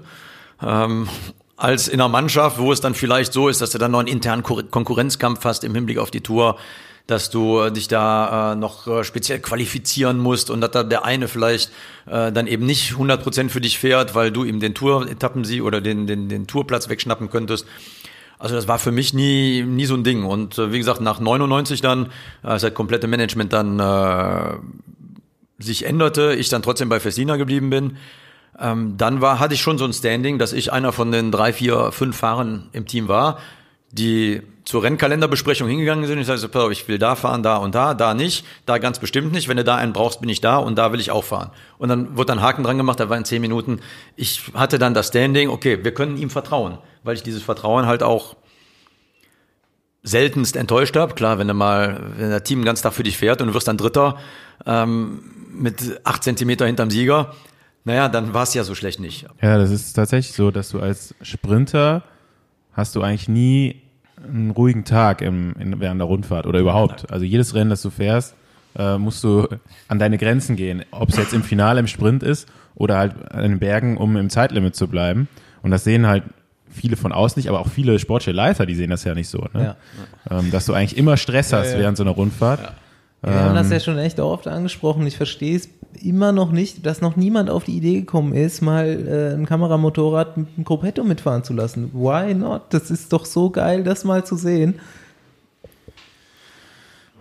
Ähm, 0.61 1.09
als 1.57 1.89
in 1.89 1.99
einer 1.99 2.07
Mannschaft, 2.07 2.57
wo 2.57 2.71
es 2.71 2.79
dann 2.79 2.95
vielleicht 2.95 3.33
so 3.33 3.49
ist, 3.49 3.59
dass 3.61 3.71
du 3.71 3.77
dann 3.77 3.91
noch 3.91 3.99
einen 3.99 4.07
internen 4.07 4.43
Konkurrenzkampf 4.43 5.43
hast 5.43 5.65
im 5.65 5.75
Hinblick 5.75 5.97
auf 5.97 6.09
die 6.09 6.21
Tour, 6.21 6.57
dass 7.05 7.29
du 7.29 7.59
äh, 7.59 7.71
dich 7.71 7.87
da 7.87 8.53
äh, 8.53 8.55
noch 8.55 8.87
äh, 8.87 9.03
speziell 9.03 9.39
qualifizieren 9.39 10.19
musst 10.19 10.49
und 10.49 10.61
dass 10.61 10.71
da 10.71 10.83
der 10.83 11.03
eine 11.03 11.27
vielleicht 11.27 11.71
äh, 12.05 12.31
dann 12.31 12.47
eben 12.47 12.65
nicht 12.65 12.93
100% 12.93 13.49
für 13.49 13.61
dich 13.61 13.79
fährt, 13.79 14.15
weil 14.15 14.31
du 14.31 14.43
ihm 14.43 14.59
den 14.59 14.73
Tour-Etappensieg 14.73 15.63
oder 15.63 15.81
den, 15.81 16.07
den, 16.07 16.29
den 16.29 16.47
Tourplatz 16.47 16.87
wegschnappen 16.87 17.29
könntest. 17.29 17.65
Also 18.39 18.55
das 18.55 18.69
war 18.69 18.79
für 18.79 18.93
mich 18.93 19.13
nie, 19.13 19.63
nie 19.63 19.85
so 19.85 19.95
ein 19.95 20.05
Ding. 20.05 20.23
Und 20.23 20.57
äh, 20.57 20.71
wie 20.71 20.77
gesagt, 20.77 21.01
nach 21.01 21.19
99 21.19 21.81
dann, 21.81 22.07
äh, 22.43 22.47
als 22.47 22.61
das 22.61 22.73
komplette 22.73 23.07
Management 23.07 23.51
dann 23.51 23.79
äh, 23.79 24.57
sich 25.61 25.85
änderte, 25.85 26.33
ich 26.35 26.47
dann 26.47 26.61
trotzdem 26.61 26.87
bei 26.87 27.01
Festina 27.01 27.35
geblieben 27.35 27.69
bin, 27.69 27.97
ähm, 28.57 28.95
dann 28.97 29.19
war, 29.19 29.39
hatte 29.39 29.53
ich 29.53 29.61
schon 29.61 29.77
so 29.77 29.83
ein 29.83 29.91
Standing, 29.91 30.39
dass 30.39 30.53
ich 30.53 30.71
einer 30.71 30.93
von 30.93 31.11
den 31.11 31.31
drei, 31.31 31.51
vier, 31.51 31.91
fünf 31.91 32.17
Fahrern 32.17 32.69
im 32.71 32.85
Team 32.85 33.09
war, 33.09 33.39
die 33.91 34.41
zur 34.69 34.83
Rennkalenderbesprechung 34.83 35.67
hingegangen 35.67 36.05
sind. 36.05 36.19
Ich 36.19 36.27
sage 36.27 36.37
so, 36.37 36.69
ich 36.69 36.87
will 36.87 36.99
da 36.99 37.15
fahren, 37.15 37.41
da 37.41 37.57
und 37.57 37.73
da, 37.73 37.95
da 37.95 38.13
nicht, 38.13 38.45
da 38.67 38.77
ganz 38.77 38.99
bestimmt 38.99 39.31
nicht. 39.31 39.47
Wenn 39.47 39.57
du 39.57 39.63
da 39.63 39.77
einen 39.77 39.93
brauchst, 39.93 40.21
bin 40.21 40.29
ich 40.29 40.41
da 40.41 40.57
und 40.57 40.75
da 40.75 40.93
will 40.93 40.99
ich 40.99 41.09
auch 41.09 41.23
fahren. 41.23 41.49
Und 41.79 41.89
dann 41.89 42.15
wurde 42.15 42.27
dann 42.27 42.41
Haken 42.43 42.63
dran 42.63 42.77
gemacht, 42.77 42.99
da 42.99 43.09
war 43.09 43.17
in 43.17 43.25
zehn 43.25 43.41
Minuten. 43.41 43.79
Ich 44.15 44.51
hatte 44.53 44.77
dann 44.77 44.93
das 44.93 45.07
Standing, 45.07 45.49
okay, 45.49 45.83
wir 45.83 45.91
können 45.91 46.17
ihm 46.17 46.29
vertrauen, 46.29 46.77
weil 47.01 47.15
ich 47.15 47.23
dieses 47.23 47.41
Vertrauen 47.41 47.87
halt 47.87 48.03
auch 48.03 48.35
seltenst 50.03 50.55
enttäuscht 50.55 50.95
habe. 50.95 51.15
Klar, 51.15 51.39
wenn 51.39 51.47
du 51.47 51.55
mal, 51.55 52.13
wenn 52.17 52.29
der 52.29 52.43
Team 52.43 52.59
den 52.59 52.65
ganzen 52.65 52.83
Tag 52.83 52.93
für 52.93 53.01
dich 53.01 53.17
fährt 53.17 53.41
und 53.41 53.47
du 53.47 53.55
wirst 53.55 53.67
dann 53.67 53.77
Dritter 53.77 54.17
ähm, 54.67 55.23
mit 55.51 55.99
acht 56.03 56.23
Zentimeter 56.23 56.67
hinterm 56.67 56.91
Sieger, 56.91 57.33
naja, 57.85 58.07
dann 58.07 58.35
war 58.35 58.43
es 58.43 58.53
ja 58.53 58.63
so 58.63 58.75
schlecht 58.75 58.99
nicht. 58.99 59.25
Ja, 59.41 59.57
das 59.57 59.71
ist 59.71 59.93
tatsächlich 59.93 60.35
so, 60.35 60.51
dass 60.51 60.69
du 60.69 60.79
als 60.79 61.15
Sprinter 61.23 62.03
hast 62.73 62.95
du 62.95 63.01
eigentlich 63.01 63.27
nie 63.27 63.88
einen 64.23 64.51
ruhigen 64.51 64.85
Tag 64.85 65.21
im, 65.21 65.53
in, 65.59 65.79
während 65.79 65.99
der 65.99 66.07
Rundfahrt 66.07 66.45
oder 66.45 66.59
überhaupt. 66.59 67.11
Also 67.11 67.25
jedes 67.25 67.55
Rennen, 67.55 67.69
das 67.69 67.81
du 67.81 67.89
fährst, 67.89 68.35
äh, 68.77 68.97
musst 68.97 69.23
du 69.23 69.47
an 69.87 69.99
deine 69.99 70.17
Grenzen 70.17 70.55
gehen. 70.55 70.83
Ob 70.91 71.09
es 71.09 71.17
jetzt 71.17 71.33
im 71.33 71.43
Finale 71.43 71.79
im 71.79 71.87
Sprint 71.87 72.23
ist 72.23 72.47
oder 72.75 72.97
halt 72.97 73.31
an 73.31 73.43
den 73.43 73.59
Bergen, 73.59 73.97
um 73.97 74.15
im 74.17 74.29
Zeitlimit 74.29 74.75
zu 74.75 74.87
bleiben. 74.87 75.27
Und 75.61 75.71
das 75.71 75.83
sehen 75.83 76.07
halt 76.07 76.23
viele 76.69 76.95
von 76.95 77.11
außen 77.11 77.39
nicht, 77.39 77.49
aber 77.49 77.59
auch 77.59 77.69
viele 77.69 77.97
sportliche 77.99 78.31
Leiter, 78.31 78.65
die 78.65 78.75
sehen 78.75 78.89
das 78.89 79.03
ja 79.03 79.15
nicht 79.15 79.27
so. 79.27 79.47
Ne? 79.53 79.75
Ja. 80.29 80.39
Ähm, 80.39 80.51
dass 80.51 80.65
du 80.65 80.73
eigentlich 80.73 80.97
immer 80.97 81.17
Stress 81.17 81.51
hast 81.51 81.77
während 81.77 81.97
so 81.97 82.03
einer 82.03 82.11
Rundfahrt. 82.11 82.61
Ja. 82.61 82.73
Wir 83.21 83.33
haben 83.33 83.55
das 83.55 83.67
ähm, 83.67 83.73
ja 83.73 83.79
schon 83.79 83.97
echt 83.97 84.19
oft 84.19 84.47
angesprochen. 84.47 85.05
Ich 85.05 85.17
verstehe 85.17 85.57
es 85.57 85.69
immer 86.01 86.31
noch 86.31 86.51
nicht, 86.51 86.85
dass 86.85 87.01
noch 87.01 87.17
niemand 87.17 87.49
auf 87.49 87.65
die 87.65 87.75
Idee 87.75 87.99
gekommen 87.99 88.33
ist, 88.33 88.61
mal 88.61 88.85
äh, 88.87 89.35
ein 89.35 89.45
Kameramotorrad 89.45 90.37
mit 90.37 90.47
einem 90.55 90.63
Gruppetto 90.63 91.03
mitfahren 91.03 91.43
zu 91.43 91.53
lassen. 91.53 91.91
Why 91.93 92.33
not? 92.33 92.63
Das 92.69 92.89
ist 92.89 93.11
doch 93.11 93.25
so 93.25 93.49
geil, 93.49 93.83
das 93.83 94.05
mal 94.05 94.23
zu 94.25 94.35
sehen. 94.35 94.75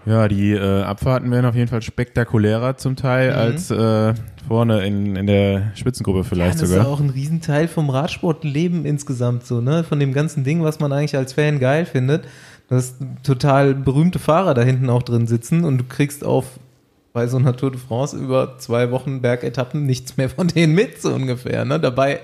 Ja, 0.07 0.29
die 0.29 0.53
äh, 0.53 0.83
Abfahrten 0.83 1.31
werden 1.31 1.47
auf 1.47 1.57
jeden 1.57 1.69
Fall 1.69 1.83
spektakulärer 1.83 2.77
zum 2.77 2.95
Teil 2.95 3.33
mhm. 3.33 3.39
als 3.39 3.71
äh, 3.71 4.15
vorne 4.47 4.87
in, 4.87 5.17
in 5.17 5.27
der 5.27 5.73
Spitzengruppe 5.75 6.23
vielleicht 6.25 6.55
ja, 6.55 6.61
das 6.61 6.71
sogar. 6.71 6.85
Das 6.85 6.87
ist 6.87 6.95
auch 6.95 7.01
ein 7.01 7.11
Riesenteil 7.11 7.69
vom 7.69 7.91
Radsportleben 7.91 8.87
insgesamt 8.87 9.45
so, 9.45 9.61
ne? 9.61 9.85
Von 9.85 9.99
dem 9.99 10.13
ganzen 10.13 10.45
Ding, 10.45 10.63
was 10.63 10.79
man 10.79 10.93
eigentlich 10.93 11.17
als 11.17 11.33
Fan 11.33 11.59
geil 11.59 11.85
findet 11.85 12.23
dass 12.69 12.95
total 13.23 13.75
berühmte 13.75 14.19
Fahrer 14.19 14.55
da 14.55 14.63
hinten 14.63 14.91
auch 14.91 15.03
drin 15.03 15.27
sitzen 15.27 15.65
und 15.65 15.79
du 15.79 15.85
kriegst 15.85 16.25
auf 16.25 16.45
bei 17.13 17.27
so 17.27 17.39
einer 17.39 17.57
Tour 17.57 17.73
de 17.73 17.81
France 17.81 18.17
über 18.17 18.59
zwei 18.59 18.91
Wochen 18.91 19.23
Bergetappen 19.23 19.85
nichts 19.87 20.17
mehr 20.17 20.29
von 20.31 20.49
denen 20.49 20.75
mit, 20.75 21.01
so 21.01 21.13
ungefähr. 21.13 21.65
Ne? 21.65 21.81
Dabei 21.81 22.21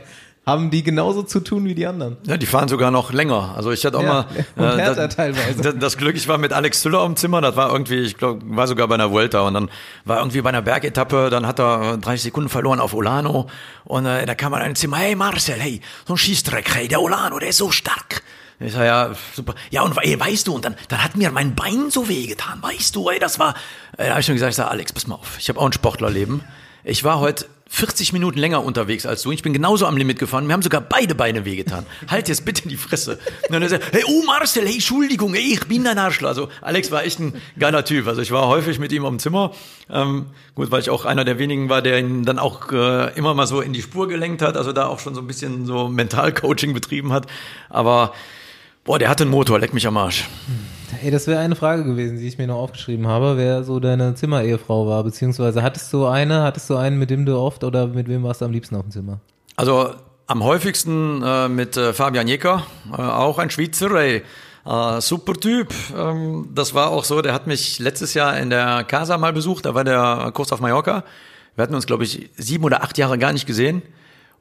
haben 0.46 0.70
die 0.70 0.82
genauso 0.82 1.22
zu 1.22 1.40
tun 1.40 1.64
wie 1.64 1.74
die 1.74 1.86
anderen. 1.86 2.18
Ja, 2.26 2.36
die 2.36 2.44
fahren 2.44 2.68
sogar 2.68 2.90
noch 2.90 3.12
länger. 3.12 3.54
Also 3.56 3.72
ich 3.72 3.84
hatte 3.84 3.96
auch 3.96 4.02
ja, 4.02 4.26
mal 4.56 4.78
äh, 4.78 4.94
das, 4.94 5.14
teilweise. 5.14 5.74
das 5.74 5.96
Glück, 5.96 6.16
ich 6.16 6.28
war 6.28 6.36
mit 6.36 6.52
Alex 6.52 6.82
Züller 6.82 7.04
im 7.06 7.16
Zimmer, 7.16 7.40
das 7.40 7.56
war 7.56 7.72
irgendwie, 7.72 8.00
ich 8.00 8.18
glaube, 8.18 8.42
war 8.44 8.66
sogar 8.66 8.86
bei 8.86 8.94
einer 8.94 9.10
Vuelta 9.10 9.40
und 9.40 9.54
dann 9.54 9.70
war 10.04 10.18
irgendwie 10.18 10.42
bei 10.42 10.50
einer 10.50 10.60
Bergetappe, 10.60 11.30
dann 11.30 11.46
hat 11.46 11.58
er 11.58 11.96
30 11.96 12.24
Sekunden 12.24 12.50
verloren 12.50 12.78
auf 12.78 12.92
Olano 12.92 13.46
und 13.84 14.04
äh, 14.04 14.26
da 14.26 14.34
kam 14.34 14.52
man 14.52 14.60
in 14.60 14.68
ein 14.68 14.76
Zimmer, 14.76 14.98
hey 14.98 15.16
Marcel, 15.16 15.56
hey, 15.58 15.80
so 16.06 16.14
ein 16.14 16.18
Schießdreck, 16.18 16.74
hey, 16.74 16.88
der 16.88 17.00
Olano, 17.00 17.38
der 17.38 17.48
ist 17.48 17.58
so 17.58 17.70
stark. 17.70 18.22
Ich 18.60 18.72
sag, 18.72 18.84
ja, 18.84 19.14
super. 19.34 19.54
Ja, 19.70 19.82
und 19.82 19.96
ey, 20.00 20.18
weißt 20.18 20.46
du, 20.46 20.54
und 20.54 20.64
dann, 20.64 20.76
dann 20.88 21.02
hat 21.02 21.16
mir 21.16 21.30
mein 21.30 21.54
Bein 21.54 21.90
so 21.90 22.08
wehgetan, 22.08 22.62
weißt 22.62 22.94
du, 22.94 23.08
ey, 23.10 23.18
das 23.18 23.38
war, 23.38 23.54
äh, 23.96 24.04
da 24.04 24.10
habe 24.10 24.20
ich 24.20 24.26
schon 24.26 24.36
gesagt, 24.36 24.50
ich 24.50 24.56
sag, 24.56 24.70
Alex, 24.70 24.92
pass 24.92 25.06
mal 25.06 25.16
auf, 25.16 25.38
ich 25.38 25.48
habe 25.48 25.60
auch 25.60 25.66
ein 25.66 25.72
Sportlerleben. 25.72 26.42
Ich 26.84 27.02
war 27.02 27.18
heute 27.18 27.46
40 27.74 28.12
Minuten 28.12 28.38
länger 28.38 28.62
unterwegs 28.62 29.04
als 29.04 29.22
du. 29.22 29.32
Ich 29.32 29.42
bin 29.42 29.52
genauso 29.52 29.86
am 29.86 29.96
Limit 29.96 30.18
gefahren. 30.18 30.46
Wir 30.46 30.52
haben 30.52 30.62
sogar 30.62 30.80
beide 30.80 31.14
Beine 31.14 31.44
wehgetan. 31.44 31.86
Halt 32.08 32.28
jetzt 32.28 32.44
bitte 32.44 32.68
die 32.68 32.76
Fresse. 32.76 33.18
Und 33.48 33.52
dann 33.52 33.68
sagt 33.68 33.92
hey, 33.92 34.04
oh 34.06 34.22
Marcel, 34.24 34.64
hey, 34.64 34.74
Entschuldigung, 34.74 35.34
ey, 35.34 35.54
ich 35.54 35.66
bin 35.66 35.82
dein 35.82 35.98
Arschler. 35.98 36.28
Also 36.28 36.50
Alex 36.60 36.92
war 36.92 37.04
echt 37.04 37.18
ein 37.18 37.40
geiler 37.58 37.84
Typ. 37.84 38.06
Also 38.06 38.20
ich 38.20 38.30
war 38.30 38.46
häufig 38.46 38.78
mit 38.78 38.92
ihm 38.92 39.04
am 39.04 39.18
Zimmer. 39.18 39.52
Ähm, 39.90 40.26
gut, 40.54 40.70
weil 40.70 40.80
ich 40.80 40.90
auch 40.90 41.04
einer 41.04 41.24
der 41.24 41.38
wenigen 41.38 41.68
war, 41.68 41.82
der 41.82 41.98
ihn 41.98 42.24
dann 42.24 42.38
auch 42.38 42.70
äh, 42.70 43.12
immer 43.16 43.34
mal 43.34 43.46
so 43.46 43.60
in 43.60 43.72
die 43.72 43.82
Spur 43.82 44.08
gelenkt 44.08 44.42
hat. 44.42 44.56
Also 44.56 44.72
da 44.72 44.86
auch 44.86 45.00
schon 45.00 45.14
so 45.14 45.20
ein 45.20 45.26
bisschen 45.26 45.66
so 45.66 45.88
Mentalcoaching 45.88 46.74
betrieben 46.74 47.12
hat. 47.12 47.26
Aber 47.70 48.12
Boah, 48.84 48.98
der 48.98 49.08
hat 49.08 49.18
einen 49.22 49.30
Motor, 49.30 49.58
leck 49.58 49.72
mich 49.72 49.86
am 49.86 49.96
Arsch. 49.96 50.28
Ey, 51.02 51.10
das 51.10 51.26
wäre 51.26 51.40
eine 51.40 51.56
Frage 51.56 51.84
gewesen, 51.84 52.18
die 52.18 52.28
ich 52.28 52.36
mir 52.36 52.46
noch 52.46 52.58
aufgeschrieben 52.58 53.06
habe, 53.06 53.38
wer 53.38 53.64
so 53.64 53.80
deine 53.80 54.14
Zimmerehefrau 54.14 54.86
war, 54.86 55.02
beziehungsweise 55.04 55.62
hattest 55.62 55.90
du 55.94 56.04
eine, 56.04 56.42
hattest 56.42 56.68
du 56.68 56.76
einen, 56.76 56.98
mit 56.98 57.08
dem 57.08 57.24
du 57.24 57.38
oft 57.38 57.64
oder 57.64 57.86
mit 57.86 58.08
wem 58.08 58.22
warst 58.24 58.42
du 58.42 58.44
am 58.44 58.52
liebsten 58.52 58.76
auf 58.76 58.82
dem 58.82 58.90
Zimmer? 58.90 59.20
Also 59.56 59.94
am 60.26 60.44
häufigsten 60.44 61.22
äh, 61.22 61.48
mit 61.48 61.78
äh, 61.78 61.94
Fabian 61.94 62.28
Jecker, 62.28 62.66
äh, 62.92 63.00
auch 63.00 63.38
ein 63.38 63.48
Schweizer, 63.48 63.90
ey. 63.94 64.22
Äh, 64.66 65.00
super 65.00 65.32
Typ. 65.32 65.72
Ähm, 65.96 66.50
das 66.54 66.74
war 66.74 66.90
auch 66.90 67.04
so, 67.04 67.22
der 67.22 67.32
hat 67.32 67.46
mich 67.46 67.78
letztes 67.78 68.12
Jahr 68.12 68.38
in 68.38 68.50
der 68.50 68.84
Casa 68.84 69.16
mal 69.16 69.32
besucht, 69.32 69.64
da 69.64 69.74
war 69.74 69.84
der 69.84 70.30
kurz 70.34 70.52
auf 70.52 70.60
Mallorca. 70.60 71.04
Wir 71.56 71.62
hatten 71.62 71.74
uns, 71.74 71.86
glaube 71.86 72.04
ich, 72.04 72.28
sieben 72.36 72.64
oder 72.64 72.82
acht 72.82 72.98
Jahre 72.98 73.16
gar 73.16 73.32
nicht 73.32 73.46
gesehen. 73.46 73.82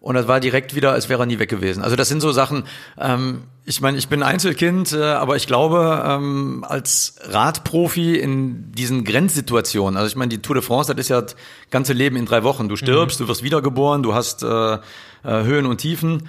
Und 0.04 0.16
das 0.16 0.28
war 0.28 0.42
direkt 0.42 0.76
wieder, 0.76 0.92
als 0.92 1.08
wäre 1.08 1.24
er 1.24 1.26
nie 1.26 1.40
weg 1.40 1.48
gewesen. 1.48 1.82
Also 1.82 1.96
das 1.96 2.10
sind 2.10 2.20
so 2.20 2.34
Sachen, 2.34 2.66
ähm, 3.00 3.44
ich 3.64 3.80
meine, 3.80 3.98
ich 3.98 4.10
bin 4.10 4.22
Einzelkind, 4.22 4.92
äh, 4.92 5.02
aber 5.02 5.38
ich 5.38 5.48
glaube, 5.48 6.04
ähm, 6.06 6.66
als 6.68 7.16
Radprofi 7.24 8.18
in 8.18 8.74
diesen 8.74 9.06
Grenzsituationen, 9.06 9.96
also 9.96 10.08
ich 10.10 10.18
meine, 10.18 10.28
die 10.28 10.42
Tour 10.42 10.56
de 10.56 10.62
France, 10.62 10.94
das 10.94 11.06
ist 11.06 11.10
ja 11.10 11.22
das 11.22 11.38
ganze 11.72 11.94
Leben 11.94 12.18
in 12.18 12.26
drei 12.26 12.44
Wochen. 12.44 12.68
Du 12.68 12.76
stirbst, 12.76 13.22
mhm. 13.22 13.24
du 13.24 13.30
wirst 13.30 13.44
wiedergeboren, 13.44 14.04
du 14.04 14.14
hast 14.14 14.44
äh, 14.44 14.74
äh, 14.74 14.80
Höhen 15.24 15.66
und 15.66 15.78
Tiefen, 15.78 16.28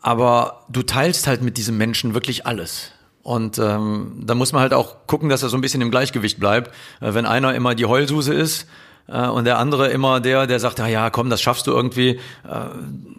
aber 0.00 0.64
du 0.68 0.84
teilst 0.84 1.26
halt 1.26 1.42
mit 1.42 1.56
diesem 1.56 1.76
Menschen 1.76 2.14
wirklich 2.14 2.46
alles. 2.46 2.92
Und 3.24 3.58
ähm, 3.58 4.22
da 4.24 4.36
muss 4.36 4.52
man 4.52 4.62
halt 4.62 4.72
auch 4.72 5.08
gucken, 5.08 5.30
dass 5.30 5.42
er 5.42 5.48
so 5.48 5.56
ein 5.56 5.62
bisschen 5.62 5.82
im 5.82 5.90
Gleichgewicht 5.90 6.38
bleibt. 6.38 6.72
Äh, 7.00 7.12
wenn 7.12 7.26
einer 7.26 7.56
immer 7.56 7.74
die 7.74 7.86
Heulsuse 7.86 8.34
ist, 8.34 8.68
und 9.16 9.44
der 9.44 9.58
andere 9.58 9.88
immer 9.88 10.20
der, 10.20 10.46
der 10.46 10.60
sagt, 10.60 10.78
ja, 10.78 10.86
ja, 10.86 11.10
komm, 11.10 11.30
das 11.30 11.42
schaffst 11.42 11.66
du 11.66 11.72
irgendwie. 11.72 12.10
Äh, 12.10 12.20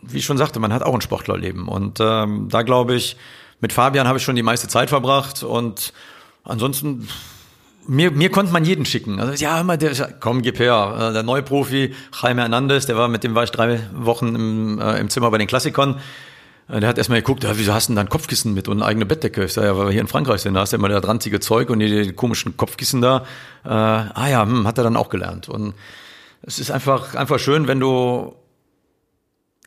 wie 0.04 0.18
ich 0.18 0.26
schon 0.26 0.38
sagte, 0.38 0.60
man 0.60 0.74
hat 0.74 0.84
auch 0.84 0.94
ein 0.94 1.02
Sportlerleben. 1.02 1.68
Und 1.68 2.00
ähm, 2.00 2.48
da 2.50 2.62
glaube 2.62 2.96
ich, 2.96 3.18
mit 3.60 3.74
Fabian 3.74 4.08
habe 4.08 4.18
ich 4.18 4.24
schon 4.24 4.36
die 4.36 4.44
meiste 4.44 4.68
Zeit 4.68 4.90
verbracht 4.90 5.44
und 5.44 5.94
ansonsten 6.44 7.08
mir, 7.88 8.12
mir 8.12 8.30
konnte 8.30 8.52
man 8.54 8.66
jeden 8.66 8.86
schicken. 8.86 9.20
Also 9.20 9.34
ja, 9.34 9.60
immer 9.60 9.78
der, 9.78 9.94
komm, 10.20 10.42
gib 10.42 10.60
her. 10.60 11.10
Äh, 11.10 11.14
der 11.14 11.24
neue 11.24 11.44
Profi, 11.44 11.94
Jaime 12.22 12.42
Hernandez, 12.42 12.86
der 12.86 12.96
war 12.98 13.08
mit 13.08 13.24
dem 13.24 13.36
war 13.36 13.44
ich 13.44 13.52
drei 13.52 13.80
Wochen 13.94 14.36
im, 14.36 14.80
äh, 14.80 15.00
im 15.00 15.10
Zimmer 15.10 15.32
bei 15.32 15.38
den 15.38 15.48
Klassikern. 15.48 16.00
Äh, 16.72 16.80
der 16.80 16.89
hat 16.89 16.98
erstmal 16.98 17.19
geguckt, 17.19 17.43
ja, 17.43 17.57
wieso 17.57 17.73
hast 17.73 17.89
du 17.89 17.91
denn 17.91 17.98
da 17.98 18.02
ein 18.02 18.10
Kopfkissen 18.10 18.53
mit 18.53 18.68
und 18.68 18.77
eine 18.77 18.85
eigene 18.85 19.06
Bettdecke? 19.06 19.43
Ich 19.43 19.53
sage, 19.53 19.68
ja, 19.68 19.77
weil 19.77 19.88
wir 19.88 19.91
hier 19.91 20.02
in 20.02 20.07
Frankreich 20.07 20.41
sind, 20.41 20.53
da 20.53 20.61
hast 20.61 20.73
du 20.73 20.77
immer 20.77 20.89
das 20.89 21.06
ranzige 21.07 21.39
Zeug 21.39 21.69
und 21.69 21.80
die, 21.80 22.03
die 22.03 22.14
komischen 22.14 22.56
Kopfkissen 22.57 23.02
da. 23.02 23.26
Äh, 23.65 23.69
ah 23.69 24.27
ja, 24.30 24.43
hm, 24.43 24.65
hat 24.65 24.77
er 24.77 24.84
dann 24.84 24.98
auch 24.98 25.10
gelernt. 25.10 25.49
Und 25.49 25.73
es 26.41 26.60
ist 26.60 26.72
einfach, 26.72 27.15
einfach 27.15 27.39
schön, 27.39 27.68
wenn 27.68 27.80
du 27.80 28.35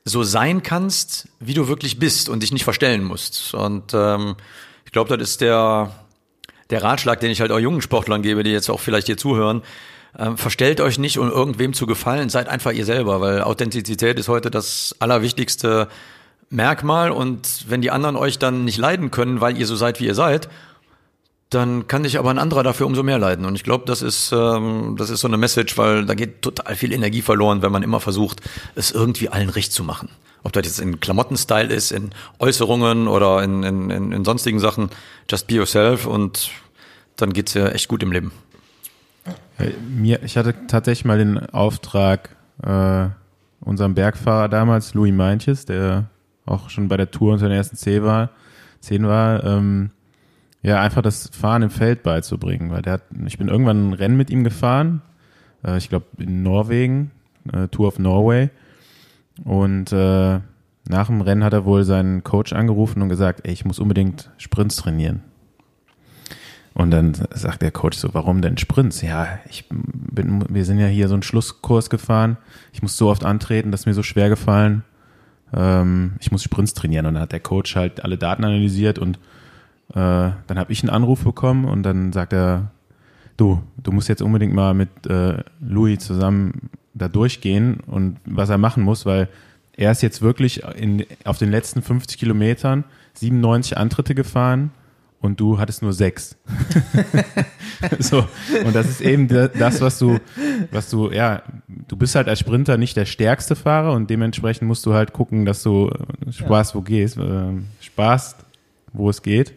so 0.05 0.23
sein 0.23 0.63
kannst, 0.63 1.29
wie 1.41 1.55
du 1.55 1.69
wirklich 1.69 1.99
bist 1.99 2.29
und 2.29 2.43
dich 2.43 2.53
nicht 2.53 2.65
verstellen 2.65 3.05
musst. 3.05 3.55
Und 3.55 3.95
ähm, 3.95 4.37
ich 4.85 4.93
glaube, 4.93 5.17
das 5.17 5.31
ist 5.31 5.41
der, 5.41 5.93
der 6.71 6.83
Ratschlag, 6.83 7.21
den 7.21 7.31
ich 7.31 7.41
halt 7.41 7.53
auch 7.53 7.59
jungen 7.59 7.81
Sportlern 7.81 8.23
gebe, 8.23 8.43
die 8.43 8.51
jetzt 8.51 8.69
auch 8.69 8.81
vielleicht 8.81 9.07
hier 9.07 9.17
zuhören. 9.17 9.63
Ähm, 10.19 10.37
verstellt 10.37 10.81
euch 10.81 10.99
nicht, 10.99 11.19
um 11.19 11.31
irgendwem 11.31 11.73
zu 11.73 11.87
gefallen, 11.87 12.29
seid 12.29 12.49
einfach 12.49 12.73
ihr 12.73 12.85
selber, 12.85 13.21
weil 13.21 13.43
Authentizität 13.43 14.19
ist 14.19 14.29
heute 14.29 14.51
das 14.51 14.95
Allerwichtigste, 15.01 15.89
Merkmal 16.55 17.11
und 17.11 17.67
wenn 17.69 17.83
die 17.83 17.91
anderen 17.91 18.17
euch 18.17 18.39
dann 18.39 18.65
nicht 18.65 18.79
leiden 18.79 19.11
können, 19.11 19.41
weil 19.41 19.59
ihr 19.59 19.67
so 19.67 19.77
seid, 19.77 20.01
wie 20.01 20.07
ihr 20.07 20.15
seid, 20.15 20.49
dann 21.51 21.87
kann 21.87 22.03
dich 22.03 22.19
aber 22.19 22.31
ein 22.31 22.39
anderer 22.39 22.63
dafür 22.63 22.87
umso 22.87 23.03
mehr 23.03 23.19
leiden. 23.19 23.45
Und 23.45 23.55
ich 23.55 23.63
glaube, 23.63 23.85
das 23.87 24.03
ist, 24.03 24.33
ähm, 24.33 24.97
das 24.99 25.11
ist 25.11 25.21
so 25.21 25.29
eine 25.29 25.37
Message, 25.37 25.79
weil 25.79 26.05
da 26.05 26.15
geht 26.15 26.43
total 26.43 26.75
viel 26.75 26.93
Energie 26.93 27.23
verloren, 27.23 27.63
wenn 27.63 27.73
man 27.73 27.83
immer 27.83 28.01
versucht, 28.01 28.41
es 28.75 28.91
irgendwie 28.91 29.29
allen 29.29 29.49
recht 29.49 29.73
zu 29.73 29.85
machen. 29.85 30.09
Ob 30.43 30.53
das 30.53 30.67
jetzt 30.67 30.81
in 30.81 31.01
Klamottenstyle 31.01 31.73
ist, 31.73 31.93
in 31.93 32.11
Äußerungen 32.39 33.09
oder 33.09 33.43
in, 33.43 33.63
in, 33.63 33.91
in, 33.91 34.13
in 34.13 34.25
sonstigen 34.25 34.59
Sachen. 34.59 34.91
Just 35.31 35.47
be 35.47 35.55
yourself 35.55 36.07
und 36.07 36.51
dann 37.17 37.33
geht's 37.33 37.55
ja 37.55 37.69
echt 37.69 37.89
gut 37.89 38.03
im 38.03 38.13
Leben. 38.13 38.33
Mir, 39.89 40.23
ich 40.23 40.37
hatte 40.37 40.55
tatsächlich 40.67 41.05
mal 41.05 41.19
den 41.19 41.39
Auftrag, 41.39 42.37
äh, 42.63 43.09
unserem 43.61 43.95
Bergfahrer 43.95 44.49
damals, 44.49 44.95
Louis 44.95 45.15
Meintjes, 45.15 45.65
der 45.65 46.11
auch 46.47 46.71
schon 46.71 46.89
bei 46.89 46.97
der 46.97 47.11
Tour 47.11 47.33
unter 47.33 47.49
den 47.49 47.57
ersten 47.57 47.77
zehn 47.77 48.03
war, 48.03 48.31
zehn 48.81 49.07
war 49.07 49.45
ähm, 49.45 49.91
ja, 50.63 50.81
einfach 50.81 51.03
das 51.03 51.29
Fahren 51.29 51.63
im 51.63 51.71
Feld 51.71 52.03
beizubringen, 52.03 52.71
weil 52.71 52.83
der 52.83 52.95
hat, 52.95 53.03
ich 53.27 53.39
bin 53.39 53.49
irgendwann 53.49 53.91
ein 53.91 53.93
Rennen 53.93 54.17
mit 54.17 54.31
ihm 54.31 54.45
gefahren, 54.45 55.03
äh, 55.65 55.77
ich 55.79 55.89
glaube 55.89 56.07
in 56.19 56.43
Norwegen, 56.43 57.11
äh, 57.53 57.69
Tour 57.69 57.89
of 57.89 57.99
Norway 57.99 58.51
und 59.45 59.93
äh, 59.93 60.41
nach 60.87 61.07
dem 61.07 61.23
Rennen 61.23 61.45
hat 61.45 61.55
er 61.55 61.65
wohl 61.65 61.85
seinen 61.85 62.25
Coach 62.25 62.53
angerufen 62.53 63.01
und 63.01 63.09
gesagt, 63.09 63.41
ey, 63.45 63.53
ich 63.53 63.65
muss 63.65 63.79
unbedingt 63.79 64.31
Sprints 64.37 64.77
trainieren. 64.77 65.23
Und 66.75 66.91
dann 66.91 67.15
sagt 67.31 67.63
der 67.63 67.71
Coach 67.71 67.97
so, 67.97 68.13
warum 68.13 68.43
denn 68.43 68.59
Sprints? 68.59 69.01
Ja, 69.01 69.39
ich 69.49 69.67
bin, 69.71 70.45
wir 70.49 70.65
sind 70.65 70.81
ja 70.81 70.89
hier 70.89 71.07
so 71.07 71.15
einen 71.15 71.23
Schlusskurs 71.23 71.89
gefahren. 71.89 72.37
Ich 72.73 72.83
muss 72.83 72.97
so 72.97 73.09
oft 73.09 73.25
antreten, 73.25 73.71
das 73.71 73.83
ist 73.83 73.87
mir 73.87 73.95
so 73.95 74.03
schwer 74.03 74.29
gefallen 74.29 74.83
ähm, 75.55 76.13
ich 76.21 76.33
muss 76.33 76.43
Sprints 76.43 76.75
trainieren. 76.75 77.07
Und 77.07 77.15
dann 77.15 77.23
hat 77.23 77.33
der 77.33 77.41
Coach 77.41 77.77
halt 77.77 78.05
alle 78.05 78.19
Daten 78.19 78.45
analysiert 78.45 78.99
und 78.99 79.17
äh, 79.91 79.95
dann 79.95 80.59
habe 80.59 80.73
ich 80.73 80.83
einen 80.83 80.91
Anruf 80.91 81.25
bekommen 81.25 81.65
und 81.65 81.83
dann 81.83 82.13
sagt 82.13 82.33
er, 82.33 82.71
du, 83.37 83.63
du 83.77 83.93
musst 83.93 84.09
jetzt 84.09 84.23
unbedingt 84.23 84.55
mal 84.55 84.75
mit 84.75 85.07
äh, 85.07 85.43
Louis 85.61 85.99
zusammen 85.99 86.71
da 86.95 87.09
durchgehen 87.09 87.81
und 87.87 88.19
was 88.25 88.49
er 88.49 88.59
machen 88.59 88.83
muss, 88.83 89.05
weil 89.05 89.29
er 89.77 89.91
ist 89.91 90.03
jetzt 90.03 90.23
wirklich 90.23 90.63
in, 90.77 91.05
auf 91.25 91.39
den 91.39 91.51
letzten 91.51 91.83
50 91.83 92.19
Kilometern 92.19 92.85
97 93.15 93.77
Antritte 93.77 94.15
gefahren 94.15 94.71
und 95.21 95.41
du 95.41 95.59
hattest 95.59 95.83
nur 95.83 95.93
sechs. 95.93 96.37
so. 97.99 98.29
Und 98.65 98.75
das 98.75 98.89
ist 98.89 99.01
eben 99.01 99.27
das, 99.27 99.81
was 99.81 99.99
du, 99.99 100.19
was 100.71 100.91
du, 100.91 101.11
ja, 101.11 101.43
du 101.89 101.97
bist 101.97 102.15
halt 102.15 102.29
als 102.29 102.41
Sprinter 102.41 102.77
nicht 102.77 102.97
der 102.97 103.05
stärkste 103.05 103.57
Fahrer 103.57 103.93
und 103.93 104.11
dementsprechend 104.11 104.69
musst 104.69 104.85
du 104.87 104.95
halt 104.95 105.13
gucken, 105.13 105.45
dass 105.45 105.63
du 105.63 105.91
Spaß 106.31 106.75
wo 106.75 106.81
gehst, 106.81 107.19
äh, 107.19 107.53
Spaß, 107.81 108.37
wo 108.93 109.11
es 109.11 109.23
geht. 109.23 109.55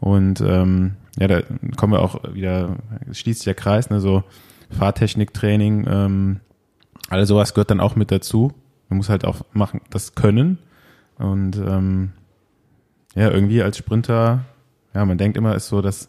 Und 0.00 0.40
ähm, 0.40 0.96
ja, 1.18 1.26
da 1.26 1.42
kommen 1.76 1.92
wir 1.92 2.00
auch 2.00 2.32
wieder, 2.32 2.76
schließt 3.10 3.40
sich 3.40 3.44
der 3.44 3.54
Kreis, 3.54 3.90
ne, 3.90 4.00
so 4.00 4.22
Fahrtechniktraining, 4.70 5.86
ähm, 5.88 6.40
alles 7.08 7.28
sowas 7.28 7.54
gehört 7.54 7.70
dann 7.70 7.80
auch 7.80 7.96
mit 7.96 8.10
dazu. 8.10 8.52
Man 8.88 8.98
muss 8.98 9.08
halt 9.08 9.24
auch 9.24 9.42
machen, 9.52 9.80
das 9.90 10.14
können. 10.14 10.58
Und 11.18 11.56
ähm, 11.56 12.12
ja, 13.14 13.30
irgendwie 13.30 13.62
als 13.62 13.78
Sprinter 13.78 14.44
ja, 14.94 15.04
man 15.04 15.18
denkt 15.18 15.36
immer, 15.36 15.54
es 15.54 15.64
ist 15.64 15.68
so 15.68 15.80
das 15.80 16.08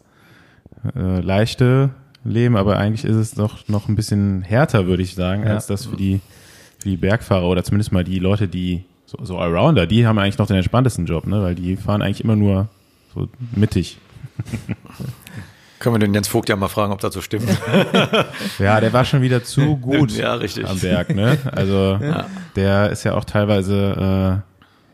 äh, 0.96 1.20
leichte 1.20 1.90
Leben, 2.24 2.56
aber 2.56 2.76
eigentlich 2.76 3.04
ist 3.04 3.16
es 3.16 3.32
doch 3.32 3.68
noch 3.68 3.88
ein 3.88 3.96
bisschen 3.96 4.42
härter, 4.42 4.86
würde 4.86 5.02
ich 5.02 5.14
sagen, 5.14 5.44
ja. 5.44 5.54
als 5.54 5.66
das 5.66 5.86
für 5.86 5.96
die, 5.96 6.20
für 6.78 6.88
die 6.88 6.96
Bergfahrer 6.96 7.46
oder 7.46 7.64
zumindest 7.64 7.92
mal 7.92 8.04
die 8.04 8.18
Leute, 8.18 8.48
die 8.48 8.84
so, 9.06 9.18
so 9.24 9.38
Allrounder, 9.38 9.86
die 9.86 10.06
haben 10.06 10.18
eigentlich 10.18 10.38
noch 10.38 10.46
den 10.46 10.56
entspanntesten 10.56 11.06
Job, 11.06 11.26
ne? 11.26 11.42
weil 11.42 11.54
die 11.54 11.76
fahren 11.76 12.02
eigentlich 12.02 12.22
immer 12.22 12.36
nur 12.36 12.68
so 13.14 13.28
mittig. 13.54 13.98
Können 15.80 15.94
wir 15.94 15.98
den 16.00 16.12
Jens 16.12 16.28
Vogt 16.28 16.50
ja 16.50 16.56
mal 16.56 16.68
fragen, 16.68 16.92
ob 16.92 17.00
das 17.00 17.14
so 17.14 17.22
stimmt. 17.22 17.48
ja, 18.58 18.80
der 18.80 18.92
war 18.92 19.06
schon 19.06 19.22
wieder 19.22 19.42
zu 19.42 19.78
gut 19.78 20.12
ja, 20.12 20.34
richtig. 20.34 20.68
am 20.68 20.78
Berg, 20.78 21.14
ne? 21.14 21.38
Also 21.52 21.98
ja. 22.02 22.26
der 22.54 22.90
ist 22.90 23.04
ja 23.04 23.14
auch 23.14 23.24
teilweise, 23.24 24.42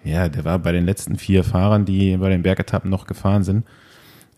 äh, 0.04 0.08
ja, 0.08 0.28
der 0.28 0.44
war 0.44 0.60
bei 0.60 0.70
den 0.70 0.86
letzten 0.86 1.18
vier 1.18 1.42
Fahrern, 1.42 1.86
die 1.86 2.16
bei 2.16 2.28
den 2.28 2.44
Bergetappen 2.44 2.88
noch 2.88 3.08
gefahren 3.08 3.42
sind, 3.42 3.66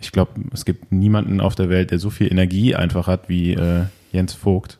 ich 0.00 0.12
glaube, 0.12 0.32
es 0.52 0.64
gibt 0.64 0.92
niemanden 0.92 1.40
auf 1.40 1.54
der 1.54 1.68
Welt, 1.68 1.90
der 1.90 1.98
so 1.98 2.10
viel 2.10 2.30
Energie 2.30 2.74
einfach 2.74 3.06
hat 3.06 3.28
wie 3.28 3.54
äh, 3.54 3.84
Jens 4.12 4.34
Vogt. 4.34 4.78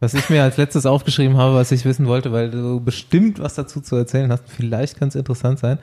Was 0.00 0.14
ich 0.14 0.30
mir 0.30 0.44
als 0.44 0.56
letztes 0.56 0.86
aufgeschrieben 0.86 1.36
habe, 1.36 1.56
was 1.56 1.72
ich 1.72 1.84
wissen 1.84 2.06
wollte, 2.06 2.32
weil 2.32 2.50
du 2.50 2.80
bestimmt 2.80 3.40
was 3.40 3.54
dazu 3.54 3.80
zu 3.80 3.96
erzählen 3.96 4.30
hast, 4.30 4.44
vielleicht 4.46 4.96
kann 4.96 5.08
es 5.08 5.16
interessant 5.16 5.58
sein. 5.58 5.78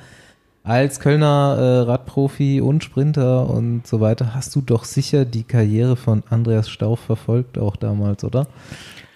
Als 0.63 0.99
Kölner 0.99 1.57
äh, 1.59 1.89
Radprofi 1.89 2.61
und 2.61 2.83
Sprinter 2.83 3.49
und 3.49 3.85
so 3.85 3.99
weiter 3.99 4.33
hast 4.33 4.55
du 4.55 4.61
doch 4.61 4.85
sicher 4.85 5.25
die 5.25 5.43
Karriere 5.43 5.95
von 5.95 6.23
Andreas 6.29 6.69
Stauf 6.69 7.01
verfolgt, 7.01 7.57
auch 7.57 7.75
damals, 7.75 8.23
oder? 8.23 8.47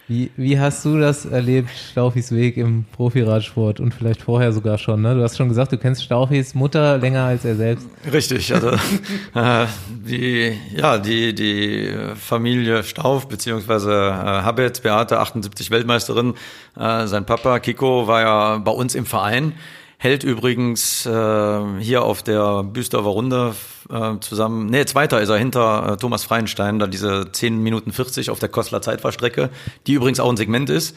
Wie, 0.10 0.32
wie 0.38 0.60
hast 0.60 0.84
du 0.86 1.00
das 1.00 1.26
erlebt, 1.26 1.70
Staufis 1.70 2.32
Weg 2.32 2.58
im 2.58 2.86
Profiradsport 2.94 3.80
und 3.80 3.94
vielleicht 3.94 4.24
vorher 4.24 4.52
sogar 4.52 4.80
schon? 4.80 5.04
Ne? 5.04 5.14
Du 5.14 5.22
hast 5.22 5.38
schon 5.38 5.50
gesagt, 5.50 5.72
du 5.72 5.78
kennst 5.78 6.04
Staufis 6.04 6.56
Mutter 6.56 6.98
länger 6.98 7.26
als 7.26 7.46
er 7.46 7.56
selbst. 7.56 7.88
Richtig, 8.12 8.52
also 8.52 8.72
äh, 9.36 9.68
die, 9.88 10.58
ja, 10.76 10.98
die, 10.98 11.36
die 11.36 11.94
Familie 12.16 12.82
Stauf 12.82 13.28
beziehungsweise 13.28 13.92
äh, 13.92 13.94
Habet, 13.94 14.82
Beate, 14.82 15.20
78 15.20 15.70
Weltmeisterin, 15.70 16.34
äh, 16.76 17.06
sein 17.06 17.28
Papa 17.28 17.60
Kiko 17.60 18.08
war 18.08 18.22
ja 18.22 18.58
bei 18.58 18.72
uns 18.72 18.96
im 18.96 19.06
Verein 19.06 19.54
hält 20.02 20.24
übrigens 20.24 21.06
äh, 21.06 21.62
hier 21.82 22.04
auf 22.04 22.24
der 22.24 22.64
Büstorfer 22.64 23.10
Runde 23.10 23.54
äh, 23.90 24.18
zusammen, 24.22 24.68
nee, 24.68 24.86
zweiter 24.86 25.20
ist 25.20 25.28
er 25.28 25.38
hinter 25.38 25.92
äh, 25.92 25.98
Thomas 25.98 26.24
Freienstein, 26.24 26.80
da 26.80 26.88
diese 26.88 27.30
10 27.30 27.62
Minuten 27.62 27.92
40 27.92 28.30
auf 28.30 28.40
der 28.40 28.48
Kostler 28.48 28.82
Zeitfahrstrecke, 28.82 29.50
die 29.88 29.94
übrigens 29.94 30.22
auch 30.22 30.30
ein 30.30 30.38
Segment 30.38 30.70
ist, 30.70 30.96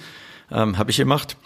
ähm, 0.53 0.79
habe 0.79 0.93
ich 0.93 0.99
gemacht. 0.99 1.37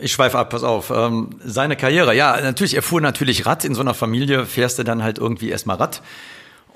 Ich 0.00 0.12
schweife 0.12 0.38
ab, 0.38 0.50
pass 0.50 0.62
auf. 0.62 0.92
Ähm, 0.94 1.30
seine 1.42 1.76
Karriere, 1.76 2.14
ja, 2.14 2.38
natürlich, 2.42 2.74
er 2.74 2.82
fuhr 2.82 3.00
natürlich 3.00 3.46
Rad. 3.46 3.64
In 3.64 3.74
so 3.74 3.80
einer 3.80 3.94
Familie 3.94 4.44
fährst 4.44 4.78
du 4.78 4.84
dann 4.84 5.02
halt 5.02 5.16
irgendwie 5.16 5.48
erstmal 5.48 5.76
Rad. 5.76 6.02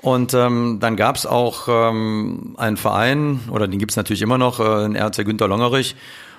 Und 0.01 0.33
ähm, 0.33 0.79
dann 0.81 0.95
gab's 0.95 1.27
auch 1.27 1.67
ähm, 1.69 2.55
einen 2.57 2.77
Verein, 2.77 3.41
oder 3.51 3.67
den 3.67 3.77
gibt's 3.77 3.97
natürlich 3.97 4.23
immer 4.23 4.39
noch, 4.39 4.59
äh, 4.59 4.81
den 4.81 4.95
RC 4.95 5.25
Günter 5.25 5.47
Longerich. 5.47 5.95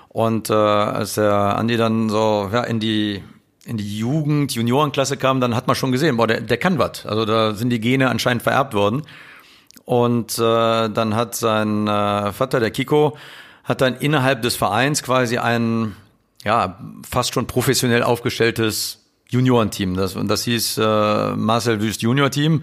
Und 0.08 0.50
äh, 0.50 0.52
als 0.52 1.14
der 1.14 1.56
Andi 1.56 1.76
dann 1.76 2.08
so 2.08 2.50
ja, 2.52 2.64
in 2.64 2.80
die 2.80 3.22
in 3.66 3.76
die 3.76 3.98
Jugend, 3.98 4.52
Juniorenklasse 4.52 5.16
kam, 5.16 5.40
dann 5.40 5.54
hat 5.54 5.66
man 5.66 5.76
schon 5.76 5.92
gesehen, 5.92 6.16
boah, 6.16 6.26
der, 6.26 6.40
der 6.40 6.56
kann 6.58 6.78
was. 6.78 7.06
Also 7.06 7.24
da 7.24 7.54
sind 7.54 7.70
die 7.70 7.80
Gene 7.80 8.10
anscheinend 8.10 8.42
vererbt 8.42 8.74
worden. 8.74 9.02
Und 9.84 10.38
äh, 10.38 10.88
dann 10.88 11.14
hat 11.14 11.34
sein 11.34 11.86
äh, 11.88 12.32
Vater, 12.32 12.60
der 12.60 12.70
Kiko, 12.70 13.16
hat 13.64 13.80
dann 13.80 13.96
innerhalb 13.96 14.42
des 14.42 14.56
Vereins 14.56 15.02
quasi 15.02 15.38
ein, 15.38 15.96
ja, 16.44 16.78
fast 17.08 17.34
schon 17.34 17.46
professionell 17.46 18.02
aufgestelltes 18.02 19.04
Juniorenteam. 19.28 19.94
Das, 19.94 20.16
und 20.16 20.28
das 20.28 20.44
hieß 20.44 20.78
äh, 20.78 21.36
Marcel 21.36 21.80
Wüst 21.80 22.02
Junior 22.02 22.30
Team. 22.30 22.62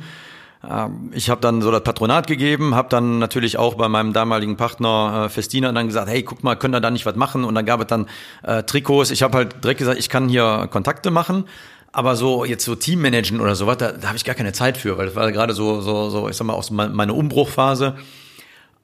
Ähm, 0.69 1.11
ich 1.13 1.29
habe 1.29 1.41
dann 1.41 1.61
so 1.61 1.71
das 1.71 1.83
Patronat 1.83 2.27
gegeben, 2.27 2.75
habe 2.75 2.89
dann 2.89 3.19
natürlich 3.19 3.57
auch 3.57 3.75
bei 3.75 3.87
meinem 3.87 4.13
damaligen 4.13 4.57
Partner 4.57 5.25
äh, 5.25 5.29
Festina 5.29 5.71
dann 5.71 5.87
gesagt, 5.87 6.09
hey, 6.09 6.23
guck 6.23 6.43
mal, 6.43 6.55
können 6.55 6.73
wir 6.73 6.81
da 6.81 6.91
nicht 6.91 7.05
was 7.05 7.15
machen? 7.15 7.43
Und 7.43 7.55
dann 7.55 7.65
gab 7.65 7.79
es 7.81 7.87
dann 7.87 8.07
äh, 8.43 8.63
Trikots. 8.63 9.11
Ich 9.11 9.23
habe 9.23 9.37
halt 9.37 9.63
direkt 9.63 9.79
gesagt, 9.79 9.99
ich 9.99 10.09
kann 10.09 10.29
hier 10.29 10.67
Kontakte 10.71 11.11
machen, 11.11 11.45
aber 11.91 12.15
so 12.15 12.45
jetzt 12.45 12.63
so 12.63 12.75
Teammanagen 12.75 13.39
oder 13.41 13.55
sowas, 13.55 13.77
da, 13.77 13.91
da 13.91 14.07
habe 14.07 14.17
ich 14.17 14.25
gar 14.25 14.35
keine 14.35 14.53
Zeit 14.53 14.77
für, 14.77 14.97
weil 14.97 15.07
das 15.07 15.15
war 15.15 15.31
gerade 15.31 15.53
so, 15.53 15.81
so, 15.81 16.09
so, 16.09 16.29
ich 16.29 16.37
sag 16.37 16.45
mal, 16.45 16.53
aus 16.53 16.71
meiner 16.71 17.15
Umbruchphase. 17.15 17.95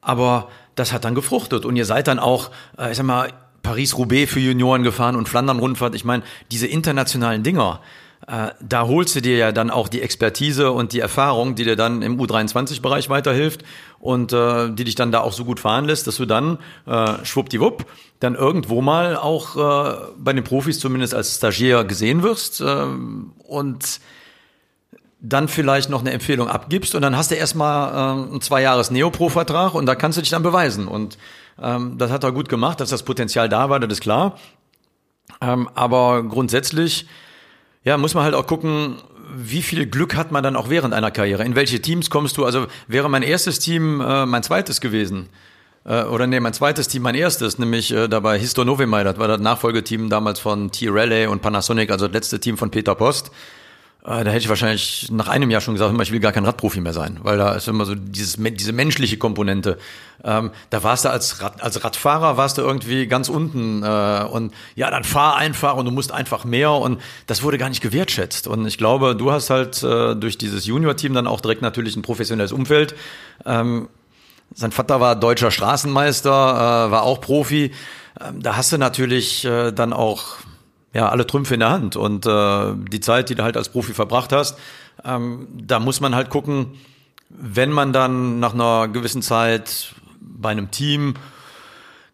Aber 0.00 0.48
das 0.74 0.92
hat 0.92 1.04
dann 1.04 1.14
gefruchtet 1.14 1.64
und 1.64 1.76
ihr 1.76 1.84
seid 1.84 2.08
dann 2.08 2.18
auch, 2.18 2.50
äh, 2.78 2.90
ich 2.90 2.96
sag 2.96 3.06
mal, 3.06 3.32
Paris-Roubaix 3.62 4.32
für 4.32 4.40
Junioren 4.40 4.82
gefahren 4.82 5.16
und 5.16 5.28
Flandern-Rundfahrt. 5.28 5.94
Ich 5.94 6.04
meine, 6.04 6.22
diese 6.50 6.66
internationalen 6.66 7.42
Dinger, 7.42 7.80
äh, 8.28 8.50
da 8.60 8.86
holst 8.86 9.16
du 9.16 9.22
dir 9.22 9.36
ja 9.38 9.52
dann 9.52 9.70
auch 9.70 9.88
die 9.88 10.02
Expertise 10.02 10.70
und 10.70 10.92
die 10.92 11.00
Erfahrung, 11.00 11.54
die 11.54 11.64
dir 11.64 11.76
dann 11.76 12.02
im 12.02 12.20
U23-Bereich 12.20 13.08
weiterhilft 13.08 13.64
und 14.00 14.34
äh, 14.34 14.70
die 14.70 14.84
dich 14.84 14.94
dann 14.94 15.10
da 15.10 15.20
auch 15.20 15.32
so 15.32 15.46
gut 15.46 15.60
fahren 15.60 15.86
lässt, 15.86 16.06
dass 16.06 16.16
du 16.16 16.26
dann 16.26 16.58
äh, 16.86 17.24
schwuppdiwupp 17.24 17.86
dann 18.20 18.34
irgendwo 18.34 18.82
mal 18.82 19.16
auch 19.16 19.56
äh, 19.56 19.96
bei 20.18 20.34
den 20.34 20.44
Profis 20.44 20.78
zumindest 20.78 21.14
als 21.14 21.36
Stagiaire 21.36 21.86
gesehen 21.86 22.22
wirst 22.22 22.60
äh, 22.60 22.86
und 23.46 24.00
dann 25.20 25.48
vielleicht 25.48 25.88
noch 25.88 26.00
eine 26.00 26.12
Empfehlung 26.12 26.48
abgibst 26.48 26.94
und 26.94 27.00
dann 27.00 27.16
hast 27.16 27.30
du 27.30 27.34
erstmal 27.34 27.92
äh, 27.92 28.30
einen 28.30 28.40
zwei 28.42 28.60
Jahres 28.60 28.90
Neopro-Vertrag 28.90 29.74
und 29.74 29.86
da 29.86 29.94
kannst 29.94 30.18
du 30.18 30.22
dich 30.22 30.30
dann 30.30 30.42
beweisen 30.42 30.86
und 30.86 31.16
ähm, 31.60 31.96
das 31.96 32.10
hat 32.10 32.24
er 32.24 32.32
gut 32.32 32.50
gemacht, 32.50 32.80
dass 32.80 32.90
das 32.90 33.04
Potenzial 33.04 33.48
da 33.48 33.70
war, 33.70 33.80
das 33.80 33.90
ist 33.90 34.00
klar. 34.02 34.38
Ähm, 35.40 35.68
aber 35.74 36.22
grundsätzlich, 36.24 37.06
ja, 37.84 37.96
muss 37.96 38.14
man 38.14 38.24
halt 38.24 38.34
auch 38.34 38.46
gucken, 38.46 38.96
wie 39.34 39.62
viel 39.62 39.86
Glück 39.86 40.16
hat 40.16 40.32
man 40.32 40.42
dann 40.42 40.56
auch 40.56 40.70
während 40.70 40.94
einer 40.94 41.10
Karriere? 41.10 41.44
In 41.44 41.54
welche 41.54 41.80
Teams 41.80 42.10
kommst 42.10 42.36
du? 42.36 42.44
Also 42.44 42.66
wäre 42.86 43.08
mein 43.08 43.22
erstes 43.22 43.58
Team 43.58 44.00
äh, 44.00 44.26
mein 44.26 44.42
zweites 44.42 44.80
gewesen. 44.80 45.28
Äh, 45.84 46.04
oder 46.04 46.26
nee, 46.26 46.40
mein 46.40 46.52
zweites 46.52 46.88
Team 46.88 47.02
mein 47.02 47.14
erstes, 47.14 47.58
nämlich 47.58 47.92
äh, 47.92 48.08
dabei 48.08 48.38
Histo 48.38 48.64
Novemai, 48.64 49.04
das 49.04 49.18
war 49.18 49.28
das 49.28 49.40
Nachfolgeteam 49.40 50.08
damals 50.10 50.40
von 50.40 50.70
T-Rally 50.70 51.26
und 51.26 51.42
Panasonic, 51.42 51.90
also 51.90 52.06
das 52.06 52.14
letzte 52.14 52.40
Team 52.40 52.56
von 52.58 52.70
Peter 52.70 52.94
Post. 52.94 53.30
Äh, 54.04 54.24
da 54.24 54.30
hätte 54.30 54.38
ich 54.38 54.48
wahrscheinlich 54.48 55.08
nach 55.10 55.28
einem 55.28 55.50
Jahr 55.50 55.60
schon 55.60 55.74
gesagt, 55.74 55.94
ich 56.00 56.12
will 56.12 56.20
gar 56.20 56.32
kein 56.32 56.44
Radprofi 56.44 56.80
mehr 56.80 56.92
sein, 56.92 57.18
weil 57.22 57.36
da 57.36 57.54
ist 57.54 57.66
immer 57.66 57.84
so 57.84 57.94
dieses, 57.94 58.36
diese 58.38 58.72
menschliche 58.72 59.18
Komponente. 59.18 59.76
Ähm, 60.22 60.52
da 60.70 60.82
warst 60.82 61.04
du 61.04 61.10
als, 61.10 61.42
Rad, 61.42 61.62
als 61.62 61.82
Radfahrer 61.84 62.36
warst 62.36 62.58
du 62.58 62.62
irgendwie 62.62 63.06
ganz 63.06 63.28
unten 63.28 63.82
äh, 63.82 64.24
und 64.30 64.54
ja, 64.76 64.90
dann 64.90 65.04
fahr 65.04 65.36
einfach 65.36 65.74
und 65.76 65.84
du 65.84 65.90
musst 65.90 66.12
einfach 66.12 66.44
mehr 66.44 66.72
und 66.72 67.00
das 67.26 67.42
wurde 67.42 67.58
gar 67.58 67.68
nicht 67.68 67.82
gewertschätzt. 67.82 68.46
Und 68.46 68.66
ich 68.66 68.78
glaube, 68.78 69.16
du 69.16 69.32
hast 69.32 69.50
halt 69.50 69.82
äh, 69.82 70.14
durch 70.14 70.38
dieses 70.38 70.64
Junior-Team 70.64 71.12
dann 71.12 71.26
auch 71.26 71.40
direkt 71.40 71.62
natürlich 71.62 71.96
ein 71.96 72.02
professionelles 72.02 72.52
Umfeld. 72.52 72.94
Ähm, 73.44 73.88
sein 74.54 74.72
Vater 74.72 75.00
war 75.00 75.16
deutscher 75.16 75.50
Straßenmeister, 75.50 76.30
äh, 76.30 76.90
war 76.90 77.02
auch 77.02 77.20
Profi. 77.20 77.72
Ähm, 78.20 78.42
da 78.42 78.56
hast 78.56 78.72
du 78.72 78.78
natürlich 78.78 79.44
äh, 79.44 79.72
dann 79.72 79.92
auch 79.92 80.36
ja, 80.94 81.08
alle 81.08 81.26
Trümpfe 81.26 81.54
in 81.54 81.60
der 81.60 81.70
Hand. 81.70 81.96
Und 81.96 82.26
äh, 82.26 82.74
die 82.90 83.00
Zeit, 83.00 83.28
die 83.28 83.34
du 83.34 83.42
halt 83.42 83.56
als 83.56 83.68
Profi 83.68 83.92
verbracht 83.92 84.32
hast, 84.32 84.58
ähm, 85.04 85.48
da 85.52 85.78
muss 85.80 86.00
man 86.00 86.14
halt 86.14 86.30
gucken, 86.30 86.74
wenn 87.28 87.70
man 87.70 87.92
dann 87.92 88.40
nach 88.40 88.54
einer 88.54 88.88
gewissen 88.88 89.22
Zeit 89.22 89.94
bei 90.20 90.50
einem 90.50 90.70
Team 90.70 91.14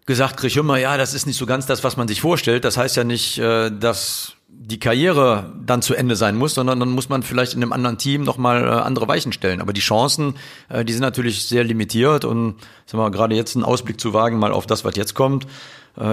gesagt 0.06 0.36
kriegt, 0.36 0.56
immer, 0.56 0.76
ja, 0.76 0.96
das 0.96 1.14
ist 1.14 1.26
nicht 1.26 1.38
so 1.38 1.46
ganz 1.46 1.66
das, 1.66 1.84
was 1.84 1.96
man 1.96 2.08
sich 2.08 2.20
vorstellt. 2.20 2.64
Das 2.64 2.76
heißt 2.76 2.96
ja 2.96 3.04
nicht, 3.04 3.38
äh, 3.38 3.70
dass 3.70 4.34
die 4.48 4.78
Karriere 4.78 5.52
dann 5.64 5.82
zu 5.82 5.94
Ende 5.94 6.16
sein 6.16 6.36
muss, 6.36 6.54
sondern 6.54 6.80
dann 6.80 6.90
muss 6.90 7.08
man 7.08 7.22
vielleicht 7.22 7.54
in 7.54 7.62
einem 7.62 7.72
anderen 7.72 7.98
Team 7.98 8.22
nochmal 8.22 8.64
äh, 8.64 8.68
andere 8.68 9.08
Weichen 9.08 9.32
stellen. 9.32 9.60
Aber 9.60 9.72
die 9.72 9.80
Chancen, 9.80 10.36
äh, 10.68 10.84
die 10.84 10.92
sind 10.92 11.02
natürlich 11.02 11.46
sehr 11.46 11.64
limitiert 11.64 12.24
und 12.24 12.56
sagen 12.86 13.02
wir, 13.02 13.10
gerade 13.10 13.34
jetzt 13.34 13.56
einen 13.56 13.64
Ausblick 13.64 14.00
zu 14.00 14.12
wagen, 14.12 14.38
mal 14.38 14.52
auf 14.52 14.66
das, 14.66 14.84
was 14.84 14.96
jetzt 14.96 15.14
kommt, 15.14 15.46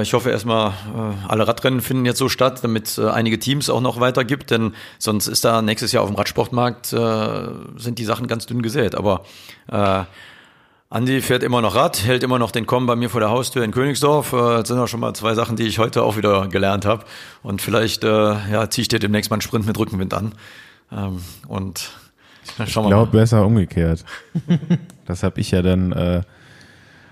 ich 0.02 0.14
hoffe 0.14 0.30
erstmal, 0.30 0.70
äh, 0.70 1.28
alle 1.28 1.48
Radrennen 1.48 1.82
finden 1.82 2.06
jetzt 2.06 2.20
so 2.20 2.30
statt, 2.30 2.64
damit 2.64 2.99
äh, 2.99 3.10
einige 3.10 3.40
Teams 3.40 3.70
auch 3.70 3.82
noch 3.82 3.99
weiter 3.99 4.24
gibt, 4.24 4.52
denn 4.52 4.76
sonst 4.99 5.28
ist 5.28 5.44
da 5.44 5.64
nächstes 5.64 5.91
Jahr 5.91 6.03
auf 6.03 6.10
dem 6.10 6.16
Radsportmarkt 6.16 6.88
sind 6.88 7.98
die 7.98 8.06
Sachen 8.06 8.28
ganz 8.28 8.45
dünn 8.45 8.62
gesät. 8.62 8.95
Aber 8.95 9.24
äh, 9.72 10.03
Andi 10.90 11.22
fährt 11.22 11.41
immer 11.41 11.62
noch 11.62 11.74
Rad, 11.74 12.06
hält 12.06 12.22
immer 12.22 12.38
noch 12.38 12.52
den 12.52 12.68
Komm 12.68 12.86
bei 12.86 12.95
mir 12.95 13.10
vor 13.10 13.22
der 13.22 13.30
Haustür 13.30 13.64
in 13.64 13.72
Königsdorf. 13.72 14.32
Das 14.32 14.68
sind 14.68 14.78
auch 14.78 14.88
schon 14.88 14.99
mal 14.99 15.14
zwei 15.14 15.34
Sachen, 15.34 15.56
die 15.56 15.64
ich 15.64 15.80
heute 15.80 16.03
auch 16.03 16.18
wieder 16.18 16.48
gelernt 16.48 16.86
habe. 16.86 17.06
Und 17.41 17.62
vielleicht 17.62 18.03
äh, 18.03 18.08
ja, 18.08 18.70
ziehe 18.70 18.84
ich 18.84 18.88
dir 18.90 18.99
demnächst 18.99 19.32
mal 19.32 19.36
einen 19.36 19.41
Sprint 19.41 19.66
mit 19.66 19.80
Rückenwind 19.80 20.14
an. 20.14 20.34
Ähm, 20.91 21.22
und 21.48 21.91
schauen 22.68 22.86
wir 22.86 22.90
ich 22.90 22.95
glaube 22.95 23.12
besser 23.12 23.45
umgekehrt. 23.45 24.03
das 25.06 25.24
habe 25.24 25.40
ich 25.40 25.52
ja 25.52 25.62
dann 25.62 25.91
äh, 25.94 26.22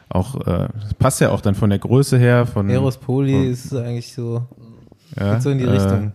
auch, 0.10 0.36
äh, 0.48 0.68
passt 0.98 1.22
ja 1.22 1.30
auch 1.30 1.42
dann 1.42 1.56
von 1.56 1.70
der 1.70 1.80
Größe 1.80 2.18
her. 2.18 2.46
Von 2.46 2.70
Eros 2.70 2.98
Poli 2.98 3.34
von, 3.34 3.48
ist 3.48 3.74
eigentlich 3.74 4.14
so, 4.14 4.44
ja, 5.18 5.40
so 5.40 5.52
in 5.52 5.60
die 5.60 5.66
äh, 5.66 5.70
Richtung. 5.70 6.14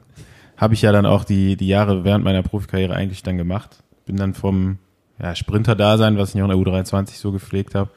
Habe 0.57 0.75
ich 0.75 0.83
ja 0.83 0.93
dann 0.93 1.07
auch 1.07 1.25
die, 1.25 1.57
die 1.57 1.69
Jahre 1.69 2.05
während 2.05 2.25
meiner 2.25 2.43
Profikarriere 2.43 2.95
eigentlich 2.95 3.23
dann 3.23 3.37
gemacht. 3.39 3.83
Bin 4.07 4.17
dann 4.17 4.35
vom 4.35 4.79
ja, 5.21 5.35
Sprinter-Dasein, 5.35 6.19
was 6.19 6.35
ich 6.35 6.43
auch 6.43 6.51
in 6.51 6.51
der 6.51 6.59
U23 6.59 7.19
so 7.19 7.33
gepflegt 7.33 7.75
habe, 7.75 7.91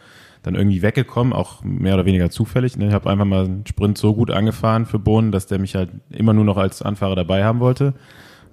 dann 0.43 0.55
irgendwie 0.55 0.81
weggekommen, 0.81 1.33
auch 1.33 1.63
mehr 1.63 1.95
oder 1.95 2.05
weniger 2.05 2.29
zufällig. 2.29 2.77
Ne? 2.77 2.87
Ich 2.87 2.93
habe 2.93 3.09
einfach 3.09 3.25
mal 3.25 3.45
einen 3.45 3.65
Sprint 3.67 3.97
so 3.97 4.13
gut 4.13 4.31
angefahren 4.31 4.85
für 4.85 4.99
Bohnen, 4.99 5.31
dass 5.31 5.47
der 5.47 5.59
mich 5.59 5.75
halt 5.75 5.89
immer 6.09 6.33
nur 6.33 6.45
noch 6.45 6.57
als 6.57 6.81
Anfahrer 6.81 7.15
dabei 7.15 7.43
haben 7.43 7.59
wollte. 7.59 7.93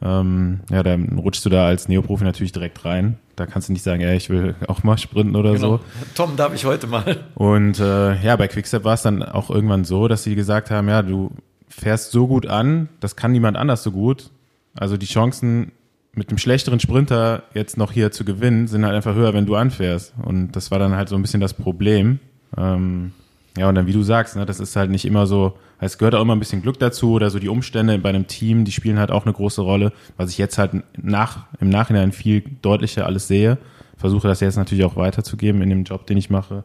Ähm, 0.04 0.60
ja, 0.70 0.82
dann 0.82 1.18
rutschst 1.18 1.44
du 1.46 1.50
da 1.50 1.66
als 1.66 1.88
Neoprofi 1.88 2.24
natürlich 2.24 2.52
direkt 2.52 2.84
rein. 2.84 3.16
Da 3.36 3.46
kannst 3.46 3.68
du 3.68 3.72
nicht 3.72 3.82
sagen, 3.82 4.02
ey, 4.02 4.16
ich 4.16 4.28
will 4.28 4.54
auch 4.68 4.82
mal 4.82 4.98
sprinten 4.98 5.34
oder 5.34 5.54
genau. 5.54 5.78
so. 5.78 5.80
Tom, 6.14 6.36
darf 6.36 6.54
ich 6.54 6.66
heute 6.66 6.86
mal. 6.86 7.24
Und 7.34 7.80
äh, 7.80 8.22
ja, 8.22 8.36
bei 8.36 8.46
Quickstep 8.46 8.84
war 8.84 8.94
es 8.94 9.02
dann 9.02 9.22
auch 9.22 9.50
irgendwann 9.50 9.84
so, 9.84 10.06
dass 10.06 10.22
sie 10.22 10.34
gesagt 10.34 10.70
haben, 10.70 10.88
ja, 10.88 11.02
du 11.02 11.30
fährst 11.68 12.12
so 12.12 12.26
gut 12.26 12.46
an, 12.46 12.90
das 13.00 13.16
kann 13.16 13.32
niemand 13.32 13.56
anders 13.56 13.82
so 13.82 13.90
gut. 13.90 14.30
Also 14.76 14.96
die 14.96 15.06
Chancen 15.06 15.72
mit 16.12 16.30
dem 16.30 16.38
schlechteren 16.38 16.80
Sprinter 16.80 17.44
jetzt 17.54 17.76
noch 17.76 17.90
hier 17.90 18.12
zu 18.12 18.24
gewinnen, 18.24 18.68
sind 18.68 18.84
halt 18.84 18.94
einfach 18.94 19.14
höher, 19.14 19.34
wenn 19.34 19.46
du 19.46 19.56
anfährst. 19.56 20.12
Und 20.22 20.52
das 20.52 20.70
war 20.70 20.78
dann 20.78 20.94
halt 20.94 21.08
so 21.08 21.16
ein 21.16 21.22
bisschen 21.22 21.40
das 21.40 21.54
Problem. 21.54 22.20
Ähm, 22.56 23.12
ja, 23.56 23.68
und 23.68 23.74
dann, 23.74 23.86
wie 23.86 23.92
du 23.92 24.02
sagst, 24.02 24.36
ne, 24.36 24.46
das 24.46 24.60
ist 24.60 24.76
halt 24.76 24.90
nicht 24.90 25.04
immer 25.04 25.26
so, 25.26 25.56
es 25.84 25.98
gehört 25.98 26.14
auch 26.14 26.22
immer 26.22 26.34
ein 26.34 26.38
bisschen 26.38 26.62
Glück 26.62 26.78
dazu 26.78 27.12
oder 27.12 27.30
so 27.30 27.38
die 27.38 27.48
Umstände 27.48 27.98
bei 27.98 28.08
einem 28.08 28.26
Team, 28.26 28.64
die 28.64 28.72
spielen 28.72 28.98
halt 28.98 29.10
auch 29.10 29.24
eine 29.24 29.32
große 29.32 29.60
Rolle, 29.60 29.92
was 30.16 30.30
ich 30.30 30.38
jetzt 30.38 30.58
halt 30.58 30.72
nach, 30.96 31.46
im 31.60 31.68
Nachhinein 31.68 32.12
viel 32.12 32.42
deutlicher 32.62 33.06
alles 33.06 33.28
sehe. 33.28 33.58
Versuche 33.96 34.28
das 34.28 34.40
jetzt 34.40 34.56
natürlich 34.56 34.84
auch 34.84 34.96
weiterzugeben 34.96 35.62
in 35.62 35.70
dem 35.70 35.84
Job, 35.84 36.06
den 36.06 36.16
ich 36.16 36.30
mache. 36.30 36.64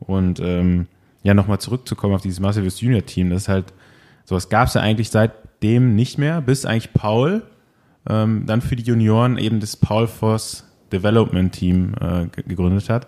Und 0.00 0.40
ähm, 0.40 0.86
ja, 1.22 1.34
nochmal 1.34 1.58
zurückzukommen 1.58 2.14
auf 2.14 2.22
dieses 2.22 2.40
Massives 2.40 2.80
Junior 2.80 3.04
Team, 3.04 3.30
das 3.30 3.42
ist 3.42 3.48
halt, 3.48 3.72
sowas 4.24 4.48
gab 4.48 4.68
es 4.68 4.74
ja 4.74 4.80
eigentlich 4.80 5.10
seitdem 5.10 5.94
nicht 5.94 6.18
mehr, 6.18 6.40
bis 6.40 6.66
eigentlich 6.66 6.92
Paul 6.92 7.42
ähm, 8.08 8.44
dann 8.46 8.60
für 8.60 8.76
die 8.76 8.84
Junioren 8.84 9.38
eben 9.38 9.60
das 9.60 9.76
Paul 9.76 10.06
Voss 10.06 10.64
Development 10.92 11.52
Team 11.52 11.94
äh, 12.00 12.26
gegründet 12.42 12.88
hat. 12.88 13.06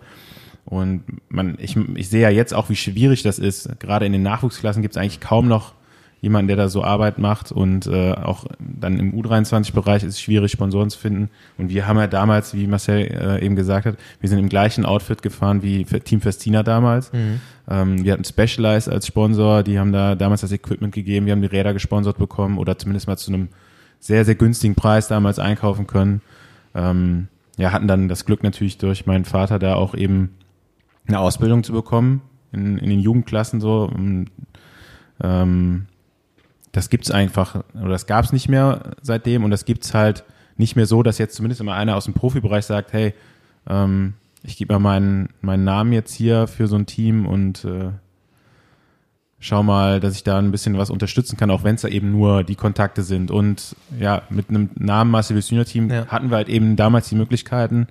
Und 0.68 1.02
man, 1.30 1.56
ich, 1.58 1.76
ich 1.94 2.10
sehe 2.10 2.20
ja 2.20 2.28
jetzt 2.28 2.52
auch, 2.52 2.68
wie 2.68 2.76
schwierig 2.76 3.22
das 3.22 3.38
ist. 3.38 3.80
Gerade 3.80 4.04
in 4.04 4.12
den 4.12 4.22
Nachwuchsklassen 4.22 4.82
gibt 4.82 4.94
es 4.94 5.00
eigentlich 5.00 5.20
kaum 5.20 5.48
noch 5.48 5.72
jemanden, 6.20 6.48
der 6.48 6.56
da 6.56 6.68
so 6.68 6.84
Arbeit 6.84 7.18
macht. 7.18 7.52
Und 7.52 7.86
äh, 7.86 8.12
auch 8.12 8.44
dann 8.58 8.98
im 8.98 9.14
U23-Bereich 9.14 10.02
ist 10.02 10.14
es 10.14 10.20
schwierig, 10.20 10.52
Sponsoren 10.52 10.90
zu 10.90 10.98
finden. 10.98 11.30
Und 11.56 11.70
wir 11.70 11.86
haben 11.86 11.96
ja 11.96 12.06
damals, 12.06 12.54
wie 12.54 12.66
Marcel 12.66 12.98
äh, 12.98 13.44
eben 13.44 13.56
gesagt 13.56 13.86
hat, 13.86 13.96
wir 14.20 14.28
sind 14.28 14.38
im 14.38 14.48
gleichen 14.48 14.84
Outfit 14.84 15.22
gefahren 15.22 15.62
wie 15.62 15.84
Team 15.84 16.20
Festina 16.20 16.62
damals. 16.62 17.12
Mhm. 17.12 17.40
Ähm, 17.70 18.04
wir 18.04 18.12
hatten 18.12 18.24
Specialized 18.24 18.90
als 18.90 19.06
Sponsor, 19.06 19.62
die 19.62 19.78
haben 19.78 19.92
da 19.92 20.16
damals 20.16 20.42
das 20.42 20.52
Equipment 20.52 20.94
gegeben, 20.94 21.26
wir 21.26 21.32
haben 21.32 21.42
die 21.42 21.48
Räder 21.48 21.72
gesponsert 21.72 22.18
bekommen 22.18 22.58
oder 22.58 22.76
zumindest 22.78 23.06
mal 23.06 23.16
zu 23.16 23.32
einem 23.32 23.48
sehr, 24.00 24.24
sehr 24.24 24.34
günstigen 24.34 24.74
Preis 24.74 25.08
damals 25.08 25.38
einkaufen 25.38 25.86
können. 25.86 26.20
Ähm, 26.74 27.28
ja, 27.56 27.72
hatten 27.72 27.88
dann 27.88 28.08
das 28.08 28.24
Glück 28.24 28.42
natürlich 28.42 28.78
durch 28.78 29.06
meinen 29.06 29.24
Vater 29.24 29.58
da 29.58 29.74
auch 29.74 29.94
eben 29.94 30.30
eine 31.08 31.18
Ausbildung 31.18 31.64
zu 31.64 31.72
bekommen 31.72 32.22
in, 32.52 32.78
in 32.78 32.90
den 32.90 33.00
Jugendklassen 33.00 33.60
so. 33.60 33.90
Ähm, 35.20 35.86
das 36.72 36.90
gibt's 36.90 37.10
einfach, 37.10 37.64
oder 37.74 37.90
das 37.90 38.06
gab's 38.06 38.32
nicht 38.32 38.48
mehr 38.48 38.92
seitdem 39.02 39.44
und 39.44 39.50
das 39.50 39.64
gibt's 39.64 39.94
halt 39.94 40.24
nicht 40.56 40.76
mehr 40.76 40.86
so, 40.86 41.02
dass 41.02 41.18
jetzt 41.18 41.34
zumindest 41.34 41.60
immer 41.60 41.74
einer 41.74 41.96
aus 41.96 42.04
dem 42.04 42.14
Profibereich 42.14 42.66
sagt, 42.66 42.92
hey, 42.92 43.14
ähm, 43.68 44.14
ich 44.42 44.56
gebe 44.56 44.72
mal 44.74 44.78
meinen, 44.78 45.28
meinen 45.40 45.64
Namen 45.64 45.92
jetzt 45.92 46.14
hier 46.14 46.46
für 46.46 46.66
so 46.66 46.76
ein 46.76 46.86
Team 46.86 47.26
und 47.26 47.64
äh, 47.64 47.90
schau 49.38 49.62
mal, 49.62 50.00
dass 50.00 50.14
ich 50.14 50.24
da 50.24 50.38
ein 50.38 50.50
bisschen 50.50 50.78
was 50.78 50.90
unterstützen 50.90 51.36
kann, 51.36 51.50
auch 51.50 51.64
wenn 51.64 51.76
es 51.76 51.82
da 51.82 51.88
eben 51.88 52.12
nur 52.12 52.44
die 52.44 52.56
Kontakte 52.56 53.02
sind. 53.02 53.30
Und 53.30 53.76
ja, 53.98 54.22
mit 54.30 54.50
einem 54.50 54.70
Namen 54.76 55.10
Marcel 55.10 55.38
Junior 55.38 55.64
Team 55.64 55.90
ja. 55.90 56.06
hatten 56.06 56.30
wir 56.30 56.36
halt 56.36 56.48
eben 56.48 56.76
damals 56.76 57.08
die 57.08 57.16
Möglichkeiten, 57.16 57.86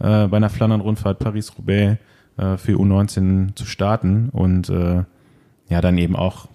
äh, 0.00 0.26
bei 0.26 0.36
einer 0.36 0.50
Flandern-Rundfahrt 0.50 1.18
Paris-Roubaix 1.18 1.98
äh, 2.38 2.56
für 2.56 2.72
U19 2.72 3.54
zu 3.54 3.66
starten. 3.66 4.30
Und 4.30 4.70
äh, 4.70 5.04
ja, 5.68 5.80
dann 5.80 5.98
eben 5.98 6.16
auch 6.16 6.48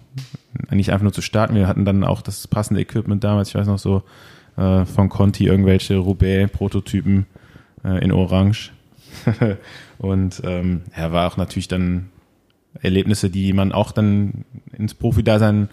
nicht 0.70 0.90
einfach 0.90 1.02
nur 1.02 1.12
zu 1.12 1.22
starten. 1.22 1.54
Wir 1.54 1.68
hatten 1.68 1.84
dann 1.84 2.04
auch 2.04 2.22
das 2.22 2.48
passende 2.48 2.80
Equipment 2.80 3.22
damals, 3.22 3.48
ich 3.50 3.54
weiß 3.54 3.66
noch 3.66 3.78
so, 3.78 4.02
äh, 4.56 4.84
von 4.84 5.08
Conti 5.08 5.46
irgendwelche 5.46 5.96
Roubaix-Prototypen 5.96 7.26
äh, 7.84 8.04
in 8.04 8.12
Orange. 8.12 8.72
und 9.98 10.42
ähm, 10.44 10.82
ja, 10.96 11.12
war 11.12 11.30
auch 11.30 11.36
natürlich 11.36 11.68
dann 11.68 12.10
Erlebnisse, 12.80 13.30
die 13.30 13.52
man 13.52 13.72
auch 13.72 13.92
dann 13.92 14.44
ins 14.76 14.94
Profi-Dasein 14.94 15.68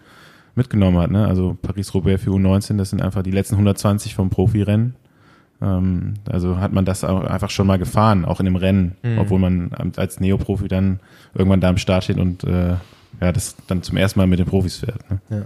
mitgenommen 0.55 0.97
hat. 0.99 1.11
Ne? 1.11 1.25
Also 1.27 1.57
Paris-Roubaix 1.61 2.23
für 2.23 2.31
U19, 2.31 2.77
das 2.77 2.89
sind 2.89 3.01
einfach 3.01 3.23
die 3.23 3.31
letzten 3.31 3.55
120 3.55 4.15
vom 4.15 4.29
Profirennen. 4.29 4.95
Ähm, 5.61 6.15
also 6.29 6.57
hat 6.57 6.73
man 6.73 6.85
das 6.85 7.03
auch 7.03 7.21
einfach 7.21 7.49
schon 7.49 7.67
mal 7.67 7.77
gefahren, 7.77 8.25
auch 8.25 8.39
in 8.39 8.45
dem 8.45 8.55
Rennen, 8.55 8.95
mhm. 9.03 9.19
obwohl 9.19 9.39
man 9.39 9.71
als 9.95 10.19
Neoprofi 10.19 10.67
dann 10.67 10.99
irgendwann 11.33 11.61
da 11.61 11.69
am 11.69 11.77
Start 11.77 12.03
steht 12.03 12.17
und 12.17 12.43
äh, 12.43 12.75
ja, 13.19 13.31
das 13.31 13.55
dann 13.67 13.83
zum 13.83 13.97
ersten 13.97 14.19
Mal 14.19 14.27
mit 14.27 14.39
den 14.39 14.47
Profis 14.47 14.77
fährt. 14.77 15.09
Ne? 15.09 15.45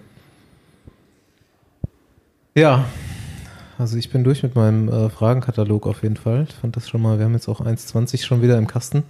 Ja. 2.56 2.62
ja. 2.62 2.86
also 3.78 3.98
ich 3.98 4.10
bin 4.10 4.24
durch 4.24 4.44
mit 4.44 4.56
meinem 4.56 4.88
äh, 4.88 5.10
Fragenkatalog 5.10 5.86
auf 5.86 6.04
jeden 6.04 6.16
Fall. 6.16 6.46
Ich 6.48 6.56
fand 6.56 6.76
das 6.78 6.88
schon 6.88 7.02
mal, 7.02 7.18
wir 7.18 7.26
haben 7.26 7.34
jetzt 7.34 7.50
auch 7.50 7.60
1,20 7.60 8.24
schon 8.24 8.42
wieder 8.42 8.58
im 8.58 8.68
Kasten. 8.68 9.04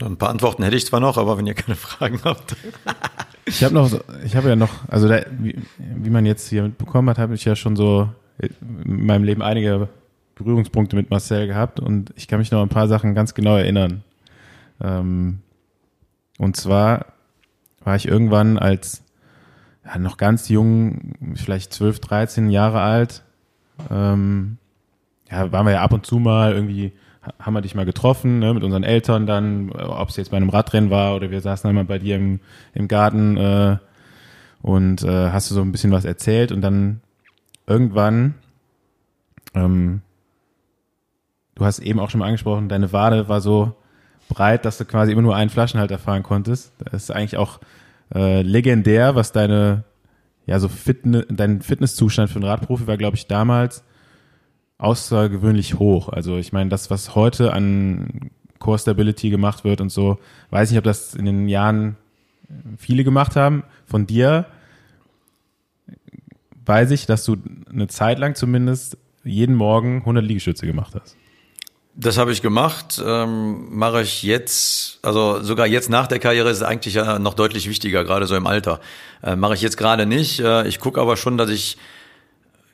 Ein 0.00 0.16
paar 0.16 0.30
Antworten 0.30 0.62
hätte 0.62 0.76
ich 0.76 0.86
zwar 0.86 1.00
noch, 1.00 1.18
aber 1.18 1.36
wenn 1.36 1.46
ihr 1.46 1.54
keine 1.54 1.76
Fragen 1.76 2.20
habt. 2.24 2.56
ich 3.44 3.64
habe 3.64 3.74
noch, 3.74 3.90
ich 4.24 4.36
habe 4.36 4.48
ja 4.48 4.56
noch, 4.56 4.88
also 4.88 5.08
da, 5.08 5.22
wie, 5.38 5.58
wie 5.76 6.10
man 6.10 6.24
jetzt 6.24 6.48
hier 6.48 6.62
mitbekommen 6.62 7.10
hat, 7.10 7.18
habe 7.18 7.34
ich 7.34 7.44
ja 7.44 7.56
schon 7.56 7.76
so 7.76 8.08
in 8.38 9.06
meinem 9.06 9.24
Leben 9.24 9.42
einige 9.42 9.88
Berührungspunkte 10.38 10.96
mit 10.96 11.10
Marcel 11.10 11.46
gehabt 11.46 11.80
und 11.80 12.12
ich 12.16 12.28
kann 12.28 12.38
mich 12.38 12.50
noch 12.50 12.60
an 12.60 12.66
ein 12.66 12.70
paar 12.70 12.88
Sachen 12.88 13.14
ganz 13.14 13.34
genau 13.34 13.56
erinnern. 13.56 14.02
Ähm, 14.80 15.40
und 16.38 16.56
zwar 16.56 17.06
war 17.84 17.96
ich 17.96 18.06
irgendwann 18.08 18.58
als 18.58 19.02
ja, 19.84 19.98
noch 19.98 20.16
ganz 20.16 20.48
jung, 20.48 21.34
vielleicht 21.34 21.72
12, 21.72 22.00
13 22.00 22.50
Jahre 22.50 22.80
alt, 22.80 23.22
ähm, 23.90 24.58
ja, 25.30 25.52
waren 25.52 25.66
wir 25.66 25.72
ja 25.72 25.82
ab 25.82 25.92
und 25.92 26.06
zu 26.06 26.18
mal 26.18 26.52
irgendwie 26.52 26.92
haben 27.38 27.52
wir 27.52 27.60
dich 27.60 27.74
mal 27.74 27.84
getroffen, 27.84 28.38
ne, 28.38 28.54
mit 28.54 28.64
unseren 28.64 28.84
Eltern 28.84 29.26
dann, 29.26 29.70
ob 29.70 30.08
es 30.08 30.16
jetzt 30.16 30.30
bei 30.30 30.36
einem 30.36 30.48
Radrennen 30.48 30.90
war 30.90 31.14
oder 31.14 31.30
wir 31.30 31.40
saßen 31.40 31.68
einmal 31.68 31.84
bei 31.84 31.98
dir 31.98 32.16
im, 32.16 32.40
im 32.74 32.88
Garten 32.88 33.36
äh, 33.36 33.76
und 34.62 35.02
äh, 35.02 35.30
hast 35.30 35.50
du 35.50 35.54
so 35.54 35.60
ein 35.60 35.72
bisschen 35.72 35.92
was 35.92 36.04
erzählt 36.04 36.52
und 36.52 36.62
dann 36.62 37.00
irgendwann, 37.66 38.34
ähm, 39.54 40.02
du 41.58 41.64
hast 41.64 41.80
eben 41.80 42.00
auch 42.00 42.10
schon 42.10 42.20
mal 42.20 42.26
angesprochen, 42.26 42.68
deine 42.68 42.92
Wade 42.92 43.28
war 43.28 43.40
so 43.40 43.74
breit, 44.28 44.64
dass 44.64 44.78
du 44.78 44.84
quasi 44.84 45.12
immer 45.12 45.22
nur 45.22 45.36
einen 45.36 45.50
Flaschenhalter 45.50 45.98
fahren 45.98 46.22
konntest. 46.22 46.72
Das 46.78 47.04
ist 47.04 47.10
eigentlich 47.10 47.36
auch 47.36 47.60
äh, 48.14 48.42
legendär, 48.42 49.14
was 49.14 49.32
deine, 49.32 49.84
ja, 50.46 50.58
so 50.58 50.68
Fitne, 50.68 51.26
dein 51.28 51.60
Fitnesszustand 51.60 52.30
für 52.30 52.36
einen 52.36 52.44
Radprofi 52.44 52.86
war, 52.86 52.96
glaube 52.96 53.16
ich, 53.16 53.26
damals 53.26 53.84
außergewöhnlich 54.78 55.78
hoch. 55.78 56.08
Also 56.08 56.36
ich 56.36 56.52
meine, 56.52 56.70
das, 56.70 56.90
was 56.90 57.14
heute 57.14 57.52
an 57.52 58.30
Core 58.60 58.78
Stability 58.78 59.30
gemacht 59.30 59.64
wird 59.64 59.80
und 59.80 59.90
so, 59.90 60.18
weiß 60.50 60.70
nicht, 60.70 60.78
ob 60.78 60.84
das 60.84 61.14
in 61.14 61.24
den 61.24 61.48
Jahren 61.48 61.96
viele 62.76 63.04
gemacht 63.04 63.34
haben. 63.34 63.64
Von 63.86 64.06
dir 64.06 64.46
weiß 66.64 66.90
ich, 66.92 67.06
dass 67.06 67.24
du 67.24 67.36
eine 67.70 67.88
Zeit 67.88 68.18
lang 68.18 68.34
zumindest 68.34 68.98
jeden 69.24 69.54
Morgen 69.54 69.98
100 70.00 70.24
Liegestütze 70.24 70.66
gemacht 70.66 70.94
hast. 70.94 71.16
Das 72.00 72.16
habe 72.16 72.30
ich 72.30 72.42
gemacht, 72.42 73.02
ähm, 73.04 73.76
mache 73.76 74.02
ich 74.02 74.22
jetzt, 74.22 75.00
also 75.02 75.42
sogar 75.42 75.66
jetzt 75.66 75.90
nach 75.90 76.06
der 76.06 76.20
Karriere 76.20 76.48
ist 76.48 76.58
es 76.58 76.62
eigentlich 76.62 76.94
ja 76.94 77.18
noch 77.18 77.34
deutlich 77.34 77.68
wichtiger, 77.68 78.04
gerade 78.04 78.26
so 78.26 78.36
im 78.36 78.46
Alter. 78.46 78.78
Äh, 79.20 79.34
mache 79.34 79.54
ich 79.54 79.62
jetzt 79.62 79.76
gerade 79.76 80.06
nicht. 80.06 80.38
Äh, 80.38 80.68
ich 80.68 80.78
gucke 80.78 81.00
aber 81.00 81.16
schon, 81.16 81.36
dass 81.36 81.50
ich 81.50 81.76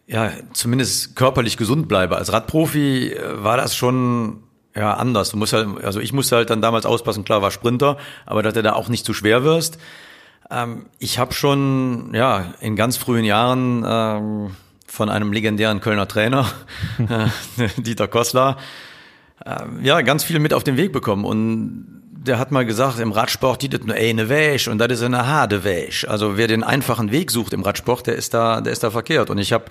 ja, 0.06 0.30
zumindest 0.52 1.16
körperlich 1.16 1.56
gesund 1.56 1.88
bleibe. 1.88 2.16
Als 2.16 2.34
Radprofi 2.34 3.12
äh, 3.12 3.42
war 3.42 3.56
das 3.56 3.74
schon 3.74 4.42
ja 4.76 4.92
anders. 4.92 5.30
Du 5.30 5.38
musst 5.38 5.54
halt, 5.54 5.68
also 5.82 6.00
ich 6.00 6.12
musste 6.12 6.36
halt 6.36 6.50
dann 6.50 6.60
damals 6.60 6.84
auspassen, 6.84 7.24
klar 7.24 7.40
war 7.40 7.50
Sprinter, 7.50 7.96
aber 8.26 8.42
dass 8.42 8.52
du 8.52 8.62
da 8.62 8.74
auch 8.74 8.90
nicht 8.90 9.06
zu 9.06 9.14
schwer 9.14 9.42
wirst. 9.42 9.78
Ähm, 10.50 10.84
ich 10.98 11.18
habe 11.18 11.32
schon 11.32 12.10
ja 12.12 12.52
in 12.60 12.76
ganz 12.76 12.98
frühen 12.98 13.24
Jahren 13.24 13.84
ähm, 13.86 14.56
von 14.86 15.08
einem 15.08 15.32
legendären 15.32 15.80
Kölner 15.80 16.08
Trainer, 16.08 16.46
äh, 16.98 17.68
Dieter 17.78 18.08
Kossler, 18.08 18.58
ja 19.82 20.00
ganz 20.00 20.24
viel 20.24 20.38
mit 20.38 20.54
auf 20.54 20.64
den 20.64 20.76
Weg 20.76 20.92
bekommen 20.92 21.24
und 21.24 22.04
der 22.24 22.38
hat 22.38 22.50
mal 22.50 22.64
gesagt, 22.64 22.98
im 23.00 23.12
Radsport, 23.12 23.60
die 23.60 23.68
das 23.68 23.82
nur 23.82 23.94
eine 23.94 24.30
Wäsch 24.30 24.68
und 24.68 24.78
das 24.78 24.92
ist 24.92 25.02
eine 25.02 25.26
harte 25.26 25.62
Wäsch. 25.62 26.06
Also 26.06 26.38
wer 26.38 26.46
den 26.46 26.64
einfachen 26.64 27.10
Weg 27.10 27.30
sucht 27.30 27.52
im 27.52 27.62
Radsport, 27.62 28.06
der 28.06 28.16
ist 28.16 28.32
da, 28.32 28.62
der 28.62 28.72
ist 28.72 28.82
da 28.82 28.90
verkehrt. 28.90 29.28
Und 29.28 29.36
ich 29.36 29.52
habe 29.52 29.66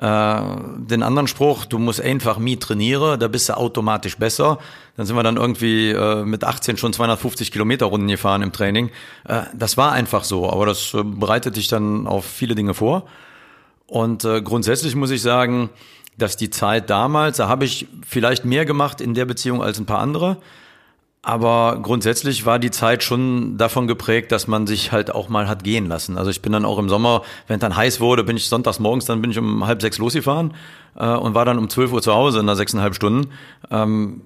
äh, 0.00 0.86
den 0.86 1.02
anderen 1.02 1.28
Spruch, 1.28 1.66
du 1.66 1.78
musst 1.78 2.00
einfach 2.00 2.38
mi 2.38 2.56
trainieren, 2.56 3.20
da 3.20 3.28
bist 3.28 3.50
du 3.50 3.56
automatisch 3.56 4.16
besser. 4.16 4.58
Dann 4.96 5.04
sind 5.04 5.16
wir 5.16 5.22
dann 5.22 5.36
irgendwie 5.36 5.90
äh, 5.90 6.24
mit 6.24 6.44
18 6.44 6.78
schon 6.78 6.94
250 6.94 7.52
Kilometer 7.52 7.86
Runden 7.86 8.08
gefahren 8.08 8.40
im 8.40 8.52
Training. 8.52 8.90
Äh, 9.26 9.42
das 9.52 9.76
war 9.76 9.92
einfach 9.92 10.24
so, 10.24 10.50
aber 10.50 10.64
das 10.64 10.94
äh, 10.94 11.02
bereitet 11.02 11.56
dich 11.56 11.68
dann 11.68 12.06
auf 12.06 12.24
viele 12.24 12.54
Dinge 12.54 12.72
vor. 12.72 13.06
Und 13.86 14.24
äh, 14.24 14.40
grundsätzlich 14.40 14.94
muss 14.94 15.10
ich 15.10 15.20
sagen, 15.20 15.68
dass 16.18 16.36
die 16.36 16.50
Zeit 16.50 16.90
damals, 16.90 17.38
da 17.38 17.48
habe 17.48 17.64
ich 17.64 17.86
vielleicht 18.06 18.44
mehr 18.44 18.64
gemacht 18.64 19.00
in 19.00 19.14
der 19.14 19.24
Beziehung 19.24 19.62
als 19.62 19.78
ein 19.78 19.86
paar 19.86 20.00
andere. 20.00 20.36
Aber 21.22 21.80
grundsätzlich 21.82 22.46
war 22.46 22.58
die 22.58 22.70
Zeit 22.70 23.02
schon 23.02 23.58
davon 23.58 23.86
geprägt, 23.86 24.30
dass 24.30 24.46
man 24.46 24.66
sich 24.66 24.92
halt 24.92 25.12
auch 25.14 25.28
mal 25.28 25.48
hat 25.48 25.64
gehen 25.64 25.86
lassen. 25.86 26.16
Also 26.16 26.30
ich 26.30 26.42
bin 26.42 26.52
dann 26.52 26.64
auch 26.64 26.78
im 26.78 26.88
Sommer, 26.88 27.22
wenn 27.48 27.58
dann 27.58 27.76
heiß 27.76 28.00
wurde, 28.00 28.24
bin 28.24 28.36
ich 28.36 28.48
sonntags 28.48 28.78
morgens, 28.78 29.04
dann 29.04 29.20
bin 29.20 29.30
ich 29.30 29.38
um 29.38 29.66
halb 29.66 29.82
sechs 29.82 29.98
losgefahren 29.98 30.54
äh, 30.96 31.08
und 31.08 31.34
war 31.34 31.44
dann 31.44 31.58
um 31.58 31.68
zwölf 31.68 31.92
Uhr 31.92 32.02
zu 32.02 32.14
Hause 32.14 32.40
in 32.40 32.46
nach 32.46 32.56
sechseinhalb 32.56 32.94
Stunden. 32.94 33.32
Ähm, 33.70 34.22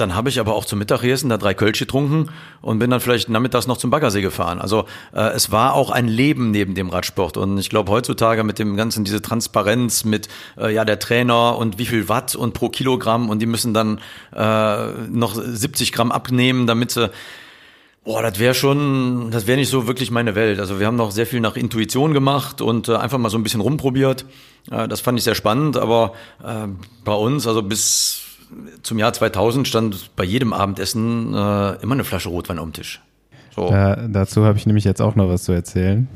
dann 0.00 0.14
habe 0.14 0.28
ich 0.28 0.40
aber 0.40 0.54
auch 0.54 0.64
zum 0.64 0.78
Mittagessen 0.78 1.28
da 1.28 1.38
drei 1.38 1.54
Kölsch 1.54 1.78
getrunken 1.78 2.30
und 2.60 2.78
bin 2.78 2.90
dann 2.90 3.00
vielleicht 3.00 3.28
nachmittags 3.28 3.66
noch 3.66 3.76
zum 3.76 3.90
Baggersee 3.90 4.22
gefahren. 4.22 4.60
Also 4.60 4.86
äh, 5.12 5.30
es 5.30 5.50
war 5.50 5.74
auch 5.74 5.90
ein 5.90 6.08
Leben 6.08 6.50
neben 6.50 6.74
dem 6.74 6.90
Radsport. 6.90 7.36
Und 7.36 7.58
ich 7.58 7.70
glaube 7.70 7.92
heutzutage 7.92 8.44
mit 8.44 8.58
dem 8.58 8.76
ganzen, 8.76 9.04
diese 9.04 9.22
Transparenz 9.22 10.04
mit 10.04 10.28
äh, 10.56 10.72
ja 10.72 10.84
der 10.84 10.98
Trainer 10.98 11.56
und 11.56 11.78
wie 11.78 11.86
viel 11.86 12.08
Watt 12.08 12.34
und 12.34 12.54
pro 12.54 12.68
Kilogramm 12.68 13.30
und 13.30 13.40
die 13.40 13.46
müssen 13.46 13.74
dann 13.74 14.00
äh, 14.34 14.86
noch 15.08 15.34
70 15.34 15.92
Gramm 15.92 16.12
abnehmen, 16.12 16.66
damit 16.66 16.90
sie 16.90 17.10
Boah, 18.04 18.22
das 18.22 18.38
wäre 18.38 18.54
schon, 18.54 19.30
das 19.32 19.46
wäre 19.46 19.58
nicht 19.58 19.68
so 19.68 19.86
wirklich 19.86 20.10
meine 20.10 20.34
Welt. 20.34 20.60
Also 20.60 20.80
wir 20.80 20.86
haben 20.86 20.96
noch 20.96 21.10
sehr 21.10 21.26
viel 21.26 21.40
nach 21.40 21.56
Intuition 21.56 22.14
gemacht 22.14 22.62
und 22.62 22.88
äh, 22.88 22.96
einfach 22.96 23.18
mal 23.18 23.28
so 23.28 23.36
ein 23.36 23.42
bisschen 23.42 23.60
rumprobiert. 23.60 24.24
Äh, 24.70 24.88
das 24.88 25.02
fand 25.02 25.18
ich 25.18 25.24
sehr 25.24 25.34
spannend, 25.34 25.76
aber 25.76 26.14
äh, 26.42 26.68
bei 27.04 27.12
uns, 27.12 27.46
also 27.46 27.62
bis 27.62 28.27
zum 28.82 28.98
Jahr 28.98 29.12
2000 29.12 29.66
stand 29.66 30.16
bei 30.16 30.24
jedem 30.24 30.52
Abendessen 30.52 31.34
äh, 31.34 31.74
immer 31.82 31.94
eine 31.94 32.04
Flasche 32.04 32.28
Rotwein 32.28 32.58
am 32.58 32.72
Tisch. 32.72 33.00
So. 33.54 33.68
Da, 33.68 33.96
dazu 33.96 34.44
habe 34.44 34.58
ich 34.58 34.66
nämlich 34.66 34.84
jetzt 34.84 35.02
auch 35.02 35.16
noch 35.16 35.28
was 35.28 35.44
zu 35.44 35.52
erzählen. 35.52 36.08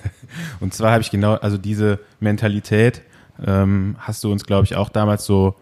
Und 0.60 0.74
zwar 0.74 0.92
habe 0.92 1.02
ich 1.02 1.10
genau, 1.10 1.34
also 1.34 1.58
diese 1.58 1.98
Mentalität 2.20 3.02
ähm, 3.44 3.96
hast 3.98 4.24
du 4.24 4.32
uns, 4.32 4.44
glaube 4.44 4.64
ich, 4.64 4.76
auch 4.76 4.88
damals 4.88 5.24
so, 5.24 5.54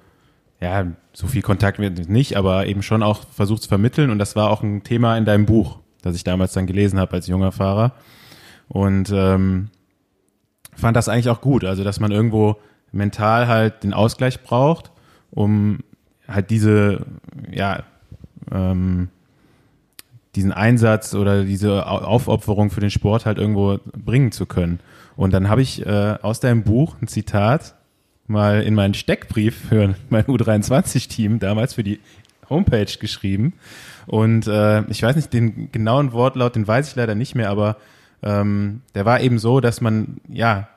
ja, 0.61 0.87
so 1.13 1.27
viel 1.27 1.43
Kontakt 1.43 1.79
mit 1.79 2.09
nicht, 2.09 2.37
aber 2.37 2.67
eben 2.67 2.83
schon 2.83 3.03
auch 3.03 3.23
versucht 3.33 3.63
zu 3.63 3.69
vermitteln. 3.69 4.11
Und 4.11 4.19
das 4.19 4.37
war 4.37 4.51
auch 4.51 4.63
ein 4.63 4.83
Thema 4.83 5.17
in 5.17 5.25
deinem 5.25 5.47
Buch, 5.47 5.79
das 6.03 6.17
ich 6.17 6.25
damals 6.25 6.53
dann 6.53 6.67
gelesen 6.67 6.99
habe 6.99 7.15
als 7.15 7.27
junger 7.27 7.53
Fahrer. 7.53 7.93
Und 8.69 9.11
ähm, 9.13 9.71
fand 10.75 10.97
das 10.97 11.09
eigentlich 11.09 11.29
auch 11.29 11.41
gut, 11.41 11.65
also 11.65 11.85
dass 11.85 12.01
man 12.01 12.11
irgendwo 12.11 12.57
mental 12.93 13.49
halt 13.49 13.83
den 13.83 13.93
Ausgleich 13.93 14.43
braucht, 14.43 14.91
um 15.31 15.81
halt 16.29 16.51
diese, 16.51 17.05
ja, 17.51 17.83
ähm, 18.51 19.09
diesen 20.35 20.53
Einsatz 20.53 21.15
oder 21.15 21.45
diese 21.45 21.87
Aufopferung 21.87 22.71
für 22.71 22.81
den 22.81 22.91
Sport 22.91 23.25
halt 23.25 23.39
irgendwo 23.39 23.79
bringen 23.93 24.33
zu 24.33 24.47
können. 24.47 24.81
Und 25.17 25.33
dann 25.33 25.49
habe 25.49 25.63
ich 25.63 25.87
äh, 25.87 26.17
aus 26.23 26.41
deinem 26.41 26.65
Buch 26.65 26.97
ein 27.01 27.07
Zitat 27.07 27.77
mal 28.27 28.63
in 28.63 28.75
meinen 28.75 28.95
Steckbrief 28.95 29.69
für 29.69 29.95
mein 30.09 30.25
U23-Team 30.25 31.39
damals 31.39 31.75
für 31.75 31.85
die 31.85 32.01
Homepage 32.51 32.99
geschrieben. 32.99 33.55
Und 34.07 34.47
äh, 34.47 34.83
ich 34.91 35.03
weiß 35.03 35.17
nicht, 35.17 35.33
den 35.33 35.71
genauen 35.73 36.13
Wortlaut, 36.13 36.57
den 36.57 36.67
weiß 36.67 36.89
ich 36.89 36.97
leider 36.97 37.15
nicht 37.15 37.35
mehr, 37.35 37.51
aber 37.51 37.77
ähm, 38.23 38.83
der 38.95 39.05
war 39.05 39.21
eben 39.21 39.39
so, 39.39 39.61
dass 39.61 39.81
man 39.81 40.21
ja 40.29 40.69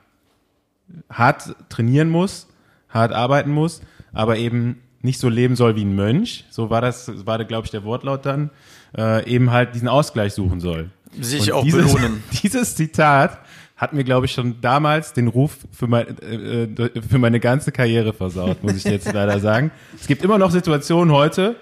hart 1.10 1.56
trainieren 1.68 2.08
muss, 2.08 2.48
hart 2.88 3.12
arbeiten 3.12 3.50
muss, 3.50 3.82
aber 4.12 4.38
eben 4.38 4.80
nicht 5.02 5.20
so 5.20 5.28
leben 5.28 5.56
soll 5.56 5.76
wie 5.76 5.84
ein 5.84 5.94
Mönch, 5.94 6.44
so 6.50 6.70
war 6.70 6.80
das, 6.80 7.26
war, 7.26 7.42
glaube 7.44 7.66
ich, 7.66 7.70
der 7.70 7.84
Wortlaut 7.84 8.26
dann, 8.26 8.50
äh, 8.96 9.28
eben 9.30 9.50
halt 9.50 9.74
diesen 9.74 9.88
Ausgleich 9.88 10.32
suchen 10.32 10.60
soll. 10.60 10.90
Sich 11.20 11.52
auch 11.52 11.62
dieses, 11.64 11.92
belohnen. 11.92 12.22
Dieses 12.42 12.74
Zitat 12.74 13.38
hat 13.76 13.92
mir, 13.92 14.04
glaube 14.04 14.26
ich, 14.26 14.32
schon 14.32 14.60
damals 14.60 15.12
den 15.12 15.28
Ruf 15.28 15.56
für, 15.72 15.86
mein, 15.86 16.18
äh, 16.18 16.64
äh, 16.64 17.02
für 17.08 17.18
meine 17.18 17.40
ganze 17.40 17.72
Karriere 17.72 18.12
versaut, 18.12 18.62
muss 18.62 18.74
ich 18.74 18.84
jetzt 18.84 19.10
leider 19.12 19.38
sagen. 19.38 19.70
Es 19.98 20.06
gibt 20.06 20.22
immer 20.22 20.36
noch 20.36 20.50
Situationen 20.50 21.14
heute, 21.14 21.56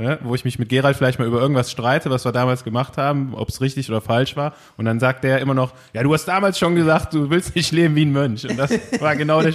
ne, 0.00 0.18
wo 0.22 0.34
ich 0.34 0.44
mich 0.44 0.58
mit 0.58 0.68
Gerald 0.68 0.96
vielleicht 0.96 1.18
mal 1.18 1.28
über 1.28 1.40
irgendwas 1.40 1.70
streite, 1.70 2.10
was 2.10 2.24
wir 2.24 2.32
damals 2.32 2.64
gemacht 2.64 2.96
haben, 2.96 3.34
ob 3.34 3.50
es 3.50 3.60
richtig 3.60 3.88
oder 3.90 4.00
falsch 4.00 4.34
war. 4.34 4.54
Und 4.76 4.86
dann 4.86 4.98
sagt 4.98 5.24
der 5.24 5.40
immer 5.40 5.54
noch, 5.54 5.74
ja, 5.92 6.02
du 6.02 6.12
hast 6.12 6.24
damals 6.24 6.58
schon 6.58 6.74
gesagt, 6.74 7.12
du 7.14 7.30
willst 7.30 7.54
nicht 7.54 7.70
leben 7.70 7.94
wie 7.94 8.06
ein 8.06 8.12
Mönch. 8.12 8.48
Und 8.48 8.56
das 8.56 8.70
war 9.00 9.14
genau 9.14 9.42
der, 9.42 9.54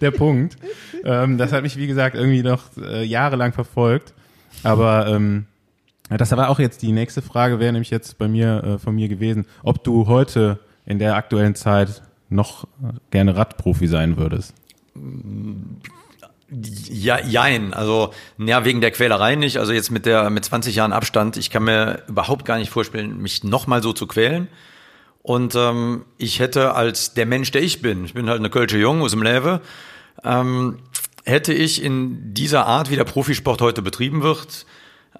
der 0.00 0.10
Punkt. 0.10 0.56
Ähm, 1.02 1.38
das 1.38 1.52
hat 1.52 1.62
mich, 1.62 1.76
wie 1.76 1.86
gesagt, 1.86 2.14
irgendwie 2.14 2.42
noch 2.42 2.64
äh, 2.76 3.04
jahrelang 3.04 3.52
verfolgt. 3.52 4.12
Aber 4.62 5.06
ähm, 5.08 5.46
das 6.10 6.30
war 6.32 6.50
auch 6.50 6.58
jetzt 6.58 6.82
die 6.82 6.92
nächste 6.92 7.22
Frage, 7.22 7.58
wäre 7.58 7.72
nämlich 7.72 7.90
jetzt 7.90 8.18
bei 8.18 8.28
mir 8.28 8.62
äh, 8.62 8.78
von 8.78 8.94
mir 8.94 9.08
gewesen, 9.08 9.46
ob 9.62 9.82
du 9.82 10.06
heute 10.06 10.60
in 10.84 10.98
der 10.98 11.16
aktuellen 11.16 11.54
Zeit 11.54 12.02
noch 12.28 12.68
gerne 13.10 13.36
Radprofi 13.36 13.86
sein 13.86 14.16
würdest. 14.16 14.54
Ja, 16.48 17.20
jein. 17.20 17.74
Also, 17.74 18.12
ja, 18.38 18.64
wegen 18.64 18.80
der 18.80 18.92
Quälerei 18.92 19.34
nicht. 19.34 19.58
Also 19.58 19.72
jetzt 19.72 19.90
mit 19.90 20.06
der, 20.06 20.30
mit 20.30 20.44
20 20.44 20.76
Jahren 20.76 20.92
Abstand, 20.92 21.36
ich 21.36 21.50
kann 21.50 21.64
mir 21.64 22.02
überhaupt 22.08 22.44
gar 22.44 22.58
nicht 22.58 22.70
vorstellen, 22.70 23.20
mich 23.20 23.42
nochmal 23.42 23.82
so 23.82 23.92
zu 23.92 24.06
quälen. 24.06 24.48
Und 25.22 25.56
ähm, 25.56 26.04
ich 26.18 26.38
hätte 26.38 26.74
als 26.74 27.14
der 27.14 27.26
Mensch, 27.26 27.50
der 27.50 27.62
ich 27.62 27.82
bin, 27.82 28.04
ich 28.04 28.14
bin 28.14 28.28
halt 28.28 28.38
eine 28.38 28.50
Kölsche 28.50 28.78
Jung 28.78 29.02
aus 29.02 29.10
dem 29.10 29.24
Lewe, 29.24 29.60
ähm, 30.22 30.78
hätte 31.24 31.52
ich 31.52 31.82
in 31.82 32.32
dieser 32.32 32.66
Art, 32.66 32.90
wie 32.90 32.96
der 32.96 33.02
Profisport 33.02 33.60
heute 33.60 33.82
betrieben 33.82 34.22
wird, 34.22 34.66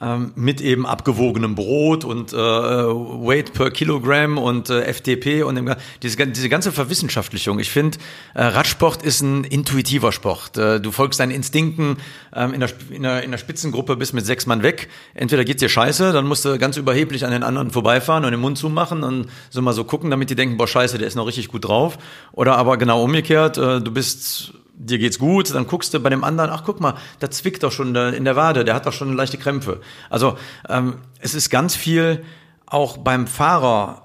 ähm, 0.00 0.32
mit 0.34 0.60
eben 0.60 0.86
abgewogenem 0.86 1.54
Brot 1.54 2.04
und 2.04 2.32
äh, 2.32 2.36
Weight 2.36 3.52
per 3.52 3.70
Kilogramm 3.70 4.38
und 4.38 4.70
äh, 4.70 4.92
FTP 4.92 5.42
und 5.44 5.54
dem, 5.54 5.74
diese, 6.02 6.26
diese 6.26 6.48
ganze 6.48 6.72
Verwissenschaftlichung. 6.72 7.58
Ich 7.58 7.70
finde, 7.70 7.98
äh, 8.34 8.44
Radsport 8.44 9.02
ist 9.02 9.22
ein 9.22 9.44
intuitiver 9.44 10.12
Sport. 10.12 10.56
Äh, 10.58 10.80
du 10.80 10.90
folgst 10.90 11.20
deinen 11.20 11.30
Instinkten 11.30 11.96
ähm, 12.34 12.54
in, 12.54 12.60
der, 12.60 12.70
in, 12.90 13.02
der, 13.02 13.22
in 13.22 13.30
der 13.30 13.38
Spitzengruppe 13.38 13.96
bist 13.96 14.14
mit 14.14 14.26
sechs 14.26 14.46
Mann 14.46 14.62
weg. 14.62 14.88
Entweder 15.14 15.44
geht's 15.44 15.60
dir 15.60 15.68
scheiße, 15.68 16.12
dann 16.12 16.26
musst 16.26 16.44
du 16.44 16.58
ganz 16.58 16.76
überheblich 16.76 17.24
an 17.24 17.30
den 17.30 17.42
anderen 17.42 17.70
vorbeifahren 17.70 18.24
und 18.24 18.32
den 18.32 18.40
Mund 18.40 18.58
zumachen 18.58 19.02
und 19.02 19.28
so 19.50 19.62
mal 19.62 19.72
so 19.72 19.84
gucken, 19.84 20.10
damit 20.10 20.30
die 20.30 20.36
denken, 20.36 20.56
boah 20.56 20.68
scheiße, 20.68 20.98
der 20.98 21.08
ist 21.08 21.14
noch 21.14 21.26
richtig 21.26 21.48
gut 21.48 21.64
drauf. 21.64 21.98
Oder 22.32 22.56
aber 22.56 22.76
genau 22.76 23.02
umgekehrt, 23.02 23.58
äh, 23.58 23.80
du 23.80 23.90
bist 23.90 24.52
dir 24.78 24.98
geht's 24.98 25.18
gut, 25.18 25.54
dann 25.54 25.66
guckst 25.66 25.92
du 25.94 26.00
bei 26.00 26.10
dem 26.10 26.22
anderen, 26.22 26.50
ach 26.50 26.62
guck 26.64 26.80
mal, 26.80 26.94
da 27.18 27.30
zwickt 27.30 27.62
doch 27.62 27.72
schon 27.72 27.94
in 27.94 28.24
der 28.24 28.36
Wade, 28.36 28.64
der 28.64 28.74
hat 28.74 28.86
doch 28.86 28.92
schon 28.92 29.14
leichte 29.14 29.38
Krämpfe. 29.38 29.80
Also 30.10 30.36
ähm, 30.68 30.98
es 31.18 31.34
ist 31.34 31.50
ganz 31.50 31.74
viel 31.74 32.24
auch 32.66 32.98
beim 32.98 33.26
Fahrer 33.26 34.02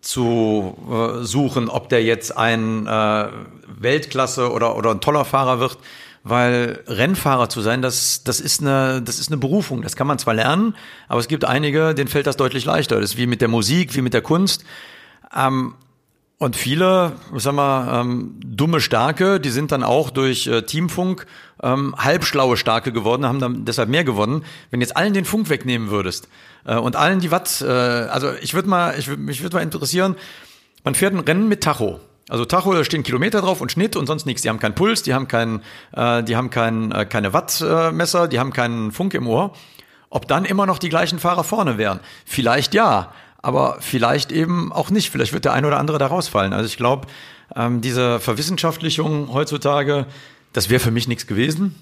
zu 0.00 0.76
äh, 0.90 1.24
suchen, 1.24 1.68
ob 1.68 1.88
der 1.88 2.02
jetzt 2.02 2.36
ein 2.36 2.86
äh, 2.86 3.28
Weltklasse 3.78 4.50
oder, 4.52 4.76
oder 4.76 4.90
ein 4.90 5.00
toller 5.00 5.24
Fahrer 5.24 5.60
wird, 5.60 5.78
weil 6.24 6.82
Rennfahrer 6.86 7.48
zu 7.48 7.60
sein, 7.62 7.82
das, 7.82 8.22
das, 8.24 8.40
ist 8.40 8.60
eine, 8.60 9.02
das 9.02 9.18
ist 9.18 9.30
eine 9.30 9.38
Berufung. 9.38 9.82
Das 9.82 9.96
kann 9.96 10.06
man 10.06 10.18
zwar 10.18 10.34
lernen, 10.34 10.74
aber 11.08 11.20
es 11.20 11.28
gibt 11.28 11.44
einige, 11.44 11.94
denen 11.94 12.08
fällt 12.08 12.26
das 12.26 12.36
deutlich 12.36 12.64
leichter. 12.64 13.00
Das 13.00 13.12
ist 13.12 13.16
wie 13.16 13.26
mit 13.26 13.40
der 13.40 13.48
Musik, 13.48 13.94
wie 13.96 14.02
mit 14.02 14.14
der 14.14 14.22
Kunst. 14.22 14.64
Ähm, 15.34 15.74
und 16.42 16.56
viele, 16.56 17.12
sag 17.36 17.54
mal, 17.54 18.00
ähm, 18.00 18.34
dumme 18.44 18.80
Starke, 18.80 19.38
die 19.38 19.50
sind 19.50 19.70
dann 19.70 19.84
auch 19.84 20.10
durch 20.10 20.48
äh, 20.48 20.62
Teamfunk 20.62 21.26
ähm, 21.62 21.94
halbschlaue 21.96 22.56
Starke 22.56 22.92
geworden, 22.92 23.24
haben 23.26 23.38
dann 23.38 23.64
deshalb 23.64 23.88
mehr 23.88 24.02
gewonnen. 24.02 24.44
Wenn 24.72 24.80
jetzt 24.80 24.96
allen 24.96 25.14
den 25.14 25.24
Funk 25.24 25.50
wegnehmen 25.50 25.90
würdest 25.90 26.28
äh, 26.64 26.74
und 26.74 26.96
allen 26.96 27.20
die 27.20 27.30
Watt, 27.30 27.60
äh, 27.60 27.70
also 27.70 28.32
ich 28.40 28.54
würde 28.54 28.68
mal, 28.68 28.98
ich, 28.98 29.06
mich 29.16 29.44
würde 29.44 29.54
mal 29.54 29.62
interessieren, 29.62 30.16
man 30.82 30.96
fährt 30.96 31.14
ein 31.14 31.20
Rennen 31.20 31.46
mit 31.46 31.62
Tacho. 31.62 32.00
Also 32.28 32.44
Tacho, 32.44 32.74
da 32.74 32.82
stehen 32.82 33.04
Kilometer 33.04 33.40
drauf 33.40 33.60
und 33.60 33.70
Schnitt 33.70 33.94
und 33.94 34.06
sonst 34.06 34.26
nichts. 34.26 34.42
Die 34.42 34.48
haben 34.48 34.58
keinen 34.58 34.74
Puls, 34.74 35.04
die 35.04 35.14
haben 35.14 35.28
kein, 35.28 35.62
äh, 35.92 36.24
die 36.24 36.34
haben 36.34 36.50
kein, 36.50 36.90
äh, 36.90 37.06
keine 37.06 37.32
Wattmesser, 37.32 38.26
die 38.26 38.40
haben 38.40 38.52
keinen 38.52 38.90
Funk 38.90 39.14
im 39.14 39.28
Ohr. 39.28 39.52
Ob 40.10 40.26
dann 40.26 40.44
immer 40.44 40.66
noch 40.66 40.80
die 40.80 40.88
gleichen 40.88 41.20
Fahrer 41.20 41.44
vorne 41.44 41.78
wären? 41.78 42.00
Vielleicht 42.26 42.74
ja 42.74 43.12
aber 43.42 43.78
vielleicht 43.80 44.32
eben 44.32 44.72
auch 44.72 44.90
nicht. 44.90 45.10
Vielleicht 45.10 45.32
wird 45.32 45.44
der 45.44 45.52
ein 45.52 45.64
oder 45.64 45.78
andere 45.78 45.98
da 45.98 46.06
rausfallen. 46.06 46.52
Also 46.52 46.66
ich 46.66 46.76
glaube, 46.76 47.08
ähm, 47.54 47.80
diese 47.80 48.20
Verwissenschaftlichung 48.20 49.32
heutzutage, 49.32 50.06
das 50.52 50.70
wäre 50.70 50.80
für 50.80 50.90
mich 50.92 51.08
nichts 51.08 51.26
gewesen. 51.26 51.74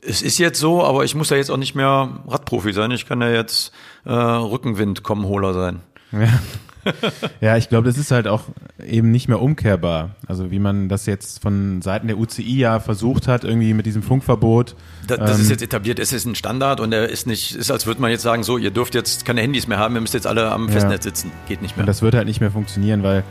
Es 0.00 0.22
ist 0.22 0.38
jetzt 0.38 0.58
so, 0.58 0.82
aber 0.82 1.04
ich 1.04 1.14
muss 1.14 1.30
ja 1.30 1.36
jetzt 1.36 1.50
auch 1.50 1.56
nicht 1.58 1.74
mehr 1.74 2.18
Radprofi 2.26 2.72
sein. 2.72 2.90
Ich 2.90 3.06
kann 3.06 3.20
ja 3.20 3.30
jetzt 3.30 3.72
äh, 4.04 4.12
Rückenwind 4.12 5.02
kommen 5.04 5.26
Holer 5.26 5.54
sein. 5.54 5.80
Ja. 6.10 6.40
ja, 7.40 7.56
ich 7.56 7.68
glaube, 7.68 7.86
das 7.86 7.98
ist 7.98 8.10
halt 8.10 8.26
auch 8.26 8.42
eben 8.84 9.10
nicht 9.10 9.28
mehr 9.28 9.40
umkehrbar. 9.40 10.10
Also 10.26 10.50
wie 10.50 10.58
man 10.58 10.88
das 10.88 11.06
jetzt 11.06 11.42
von 11.42 11.82
Seiten 11.82 12.08
der 12.08 12.18
UCI 12.18 12.58
ja 12.58 12.80
versucht 12.80 13.28
hat, 13.28 13.44
irgendwie 13.44 13.74
mit 13.74 13.86
diesem 13.86 14.02
Funkverbot. 14.02 14.74
Das, 15.06 15.18
das 15.18 15.36
ähm, 15.36 15.42
ist 15.42 15.50
jetzt 15.50 15.62
etabliert, 15.62 15.98
es 15.98 16.12
ist 16.12 16.26
ein 16.26 16.34
Standard 16.34 16.80
und 16.80 16.92
er 16.92 17.08
ist 17.08 17.26
nicht, 17.26 17.54
ist 17.54 17.70
als 17.70 17.86
würde 17.86 18.00
man 18.00 18.10
jetzt 18.10 18.22
sagen, 18.22 18.42
so, 18.42 18.58
ihr 18.58 18.70
dürft 18.70 18.94
jetzt 18.94 19.24
keine 19.24 19.40
Handys 19.40 19.66
mehr 19.66 19.78
haben, 19.78 19.94
ihr 19.94 20.00
müsst 20.00 20.14
jetzt 20.14 20.26
alle 20.26 20.50
am 20.50 20.68
Festnetz 20.68 21.04
sitzen. 21.04 21.30
Geht 21.48 21.62
nicht 21.62 21.76
mehr. 21.76 21.82
Und 21.82 21.88
das 21.88 22.02
wird 22.02 22.14
halt 22.14 22.26
nicht 22.26 22.40
mehr 22.40 22.50
funktionieren, 22.50 23.02
weil 23.02 23.24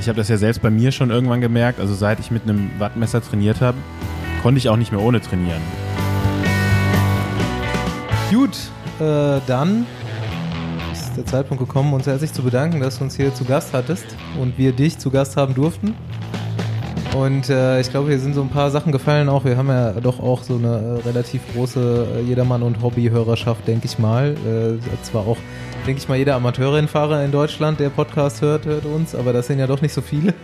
ich 0.00 0.08
habe 0.08 0.16
das 0.16 0.28
ja 0.28 0.36
selbst 0.36 0.62
bei 0.62 0.70
mir 0.70 0.92
schon 0.92 1.10
irgendwann 1.10 1.40
gemerkt, 1.40 1.78
also 1.78 1.94
seit 1.94 2.20
ich 2.20 2.30
mit 2.30 2.44
einem 2.44 2.70
Wattmesser 2.78 3.22
trainiert 3.22 3.60
habe, 3.60 3.76
konnte 4.42 4.58
ich 4.58 4.68
auch 4.68 4.76
nicht 4.76 4.92
mehr 4.92 5.00
ohne 5.00 5.20
trainieren. 5.20 5.60
Gut, 8.30 8.56
äh, 9.00 9.40
dann 9.46 9.86
der 11.14 11.26
Zeitpunkt 11.26 11.62
gekommen, 11.64 11.92
uns 11.92 12.06
herzlich 12.06 12.32
zu 12.32 12.42
bedanken, 12.42 12.80
dass 12.80 12.98
du 12.98 13.04
uns 13.04 13.16
hier 13.16 13.34
zu 13.34 13.44
Gast 13.44 13.72
hattest 13.72 14.04
und 14.40 14.58
wir 14.58 14.72
dich 14.72 14.98
zu 14.98 15.10
Gast 15.10 15.36
haben 15.36 15.54
durften. 15.54 15.94
Und 17.16 17.50
äh, 17.50 17.80
ich 17.80 17.90
glaube, 17.90 18.08
hier 18.08 18.20
sind 18.20 18.34
so 18.34 18.42
ein 18.42 18.48
paar 18.48 18.70
Sachen 18.70 18.92
gefallen 18.92 19.28
auch. 19.28 19.44
Wir 19.44 19.56
haben 19.56 19.68
ja 19.68 19.92
doch 19.92 20.20
auch 20.20 20.42
so 20.44 20.54
eine 20.54 21.00
äh, 21.04 21.08
relativ 21.08 21.40
große 21.52 22.06
äh, 22.16 22.20
Jedermann- 22.22 22.62
und 22.62 22.82
Hobbyhörerschaft, 22.82 23.66
denke 23.66 23.86
ich 23.86 23.98
mal. 23.98 24.36
Äh, 24.46 25.02
zwar 25.02 25.26
auch, 25.26 25.36
denke 25.86 26.00
ich 26.00 26.08
mal, 26.08 26.16
jeder 26.16 26.36
Amateurrennfahrer 26.36 27.24
in 27.24 27.32
Deutschland, 27.32 27.80
der 27.80 27.88
Podcast 27.90 28.42
hört, 28.42 28.64
hört 28.64 28.84
uns, 28.84 29.14
aber 29.14 29.32
das 29.32 29.48
sind 29.48 29.58
ja 29.58 29.66
doch 29.66 29.82
nicht 29.82 29.92
so 29.92 30.02
viele. 30.02 30.34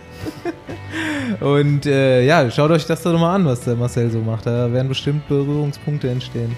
und 1.39 1.85
äh, 1.85 2.25
ja, 2.25 2.51
schaut 2.51 2.71
euch 2.71 2.85
das 2.85 3.01
doch 3.01 3.17
mal 3.17 3.35
an, 3.35 3.45
was 3.45 3.61
der 3.61 3.75
Marcel 3.75 4.11
so 4.11 4.19
macht. 4.19 4.45
Da 4.45 4.71
werden 4.73 4.89
bestimmt 4.89 5.27
Berührungspunkte 5.29 6.09
entstehen. 6.09 6.53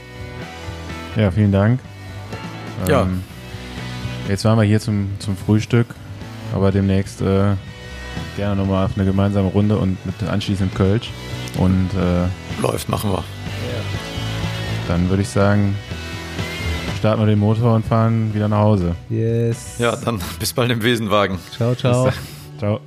Ja, 1.16 1.30
vielen 1.30 1.52
Dank. 1.52 1.80
Ja. 2.88 3.04
Ähm, 3.04 3.24
Jetzt 4.30 4.46
waren 4.46 4.60
wir 4.60 4.64
hier 4.64 4.80
zum, 4.80 5.10
zum 5.18 5.36
Frühstück, 5.36 5.88
aber 6.54 6.72
demnächst 6.72 7.20
äh, 7.22 7.56
gerne 8.36 8.56
nochmal 8.56 8.86
auf 8.86 8.92
eine 8.96 9.04
gemeinsame 9.04 9.48
Runde 9.50 9.76
und 9.78 9.98
mit 10.06 10.22
anschließend 10.22 10.74
Kölsch. 10.76 11.10
Und 11.58 11.90
äh, 11.98 12.62
läuft, 12.62 12.90
machen 12.90 13.12
wir. 13.12 13.24
Dann 14.88 15.10
würde 15.10 15.24
ich 15.24 15.30
sagen, 15.30 15.76
starten 17.00 17.22
wir 17.22 17.28
den 17.28 17.40
Motor 17.40 17.76
und 17.76 17.86
fahren 17.86 18.34
wieder 18.34 18.48
nach 18.48 18.60
Hause. 18.60 18.96
Yes. 19.10 19.80
Ja, 19.80 19.96
dann 19.96 20.20
bis 20.40 20.54
bald 20.54 20.72
im 20.72 20.84
Wesenwagen. 20.84 21.40
Ciao, 21.56 21.74
ciao. 21.74 22.12
Ciao. 22.60 22.80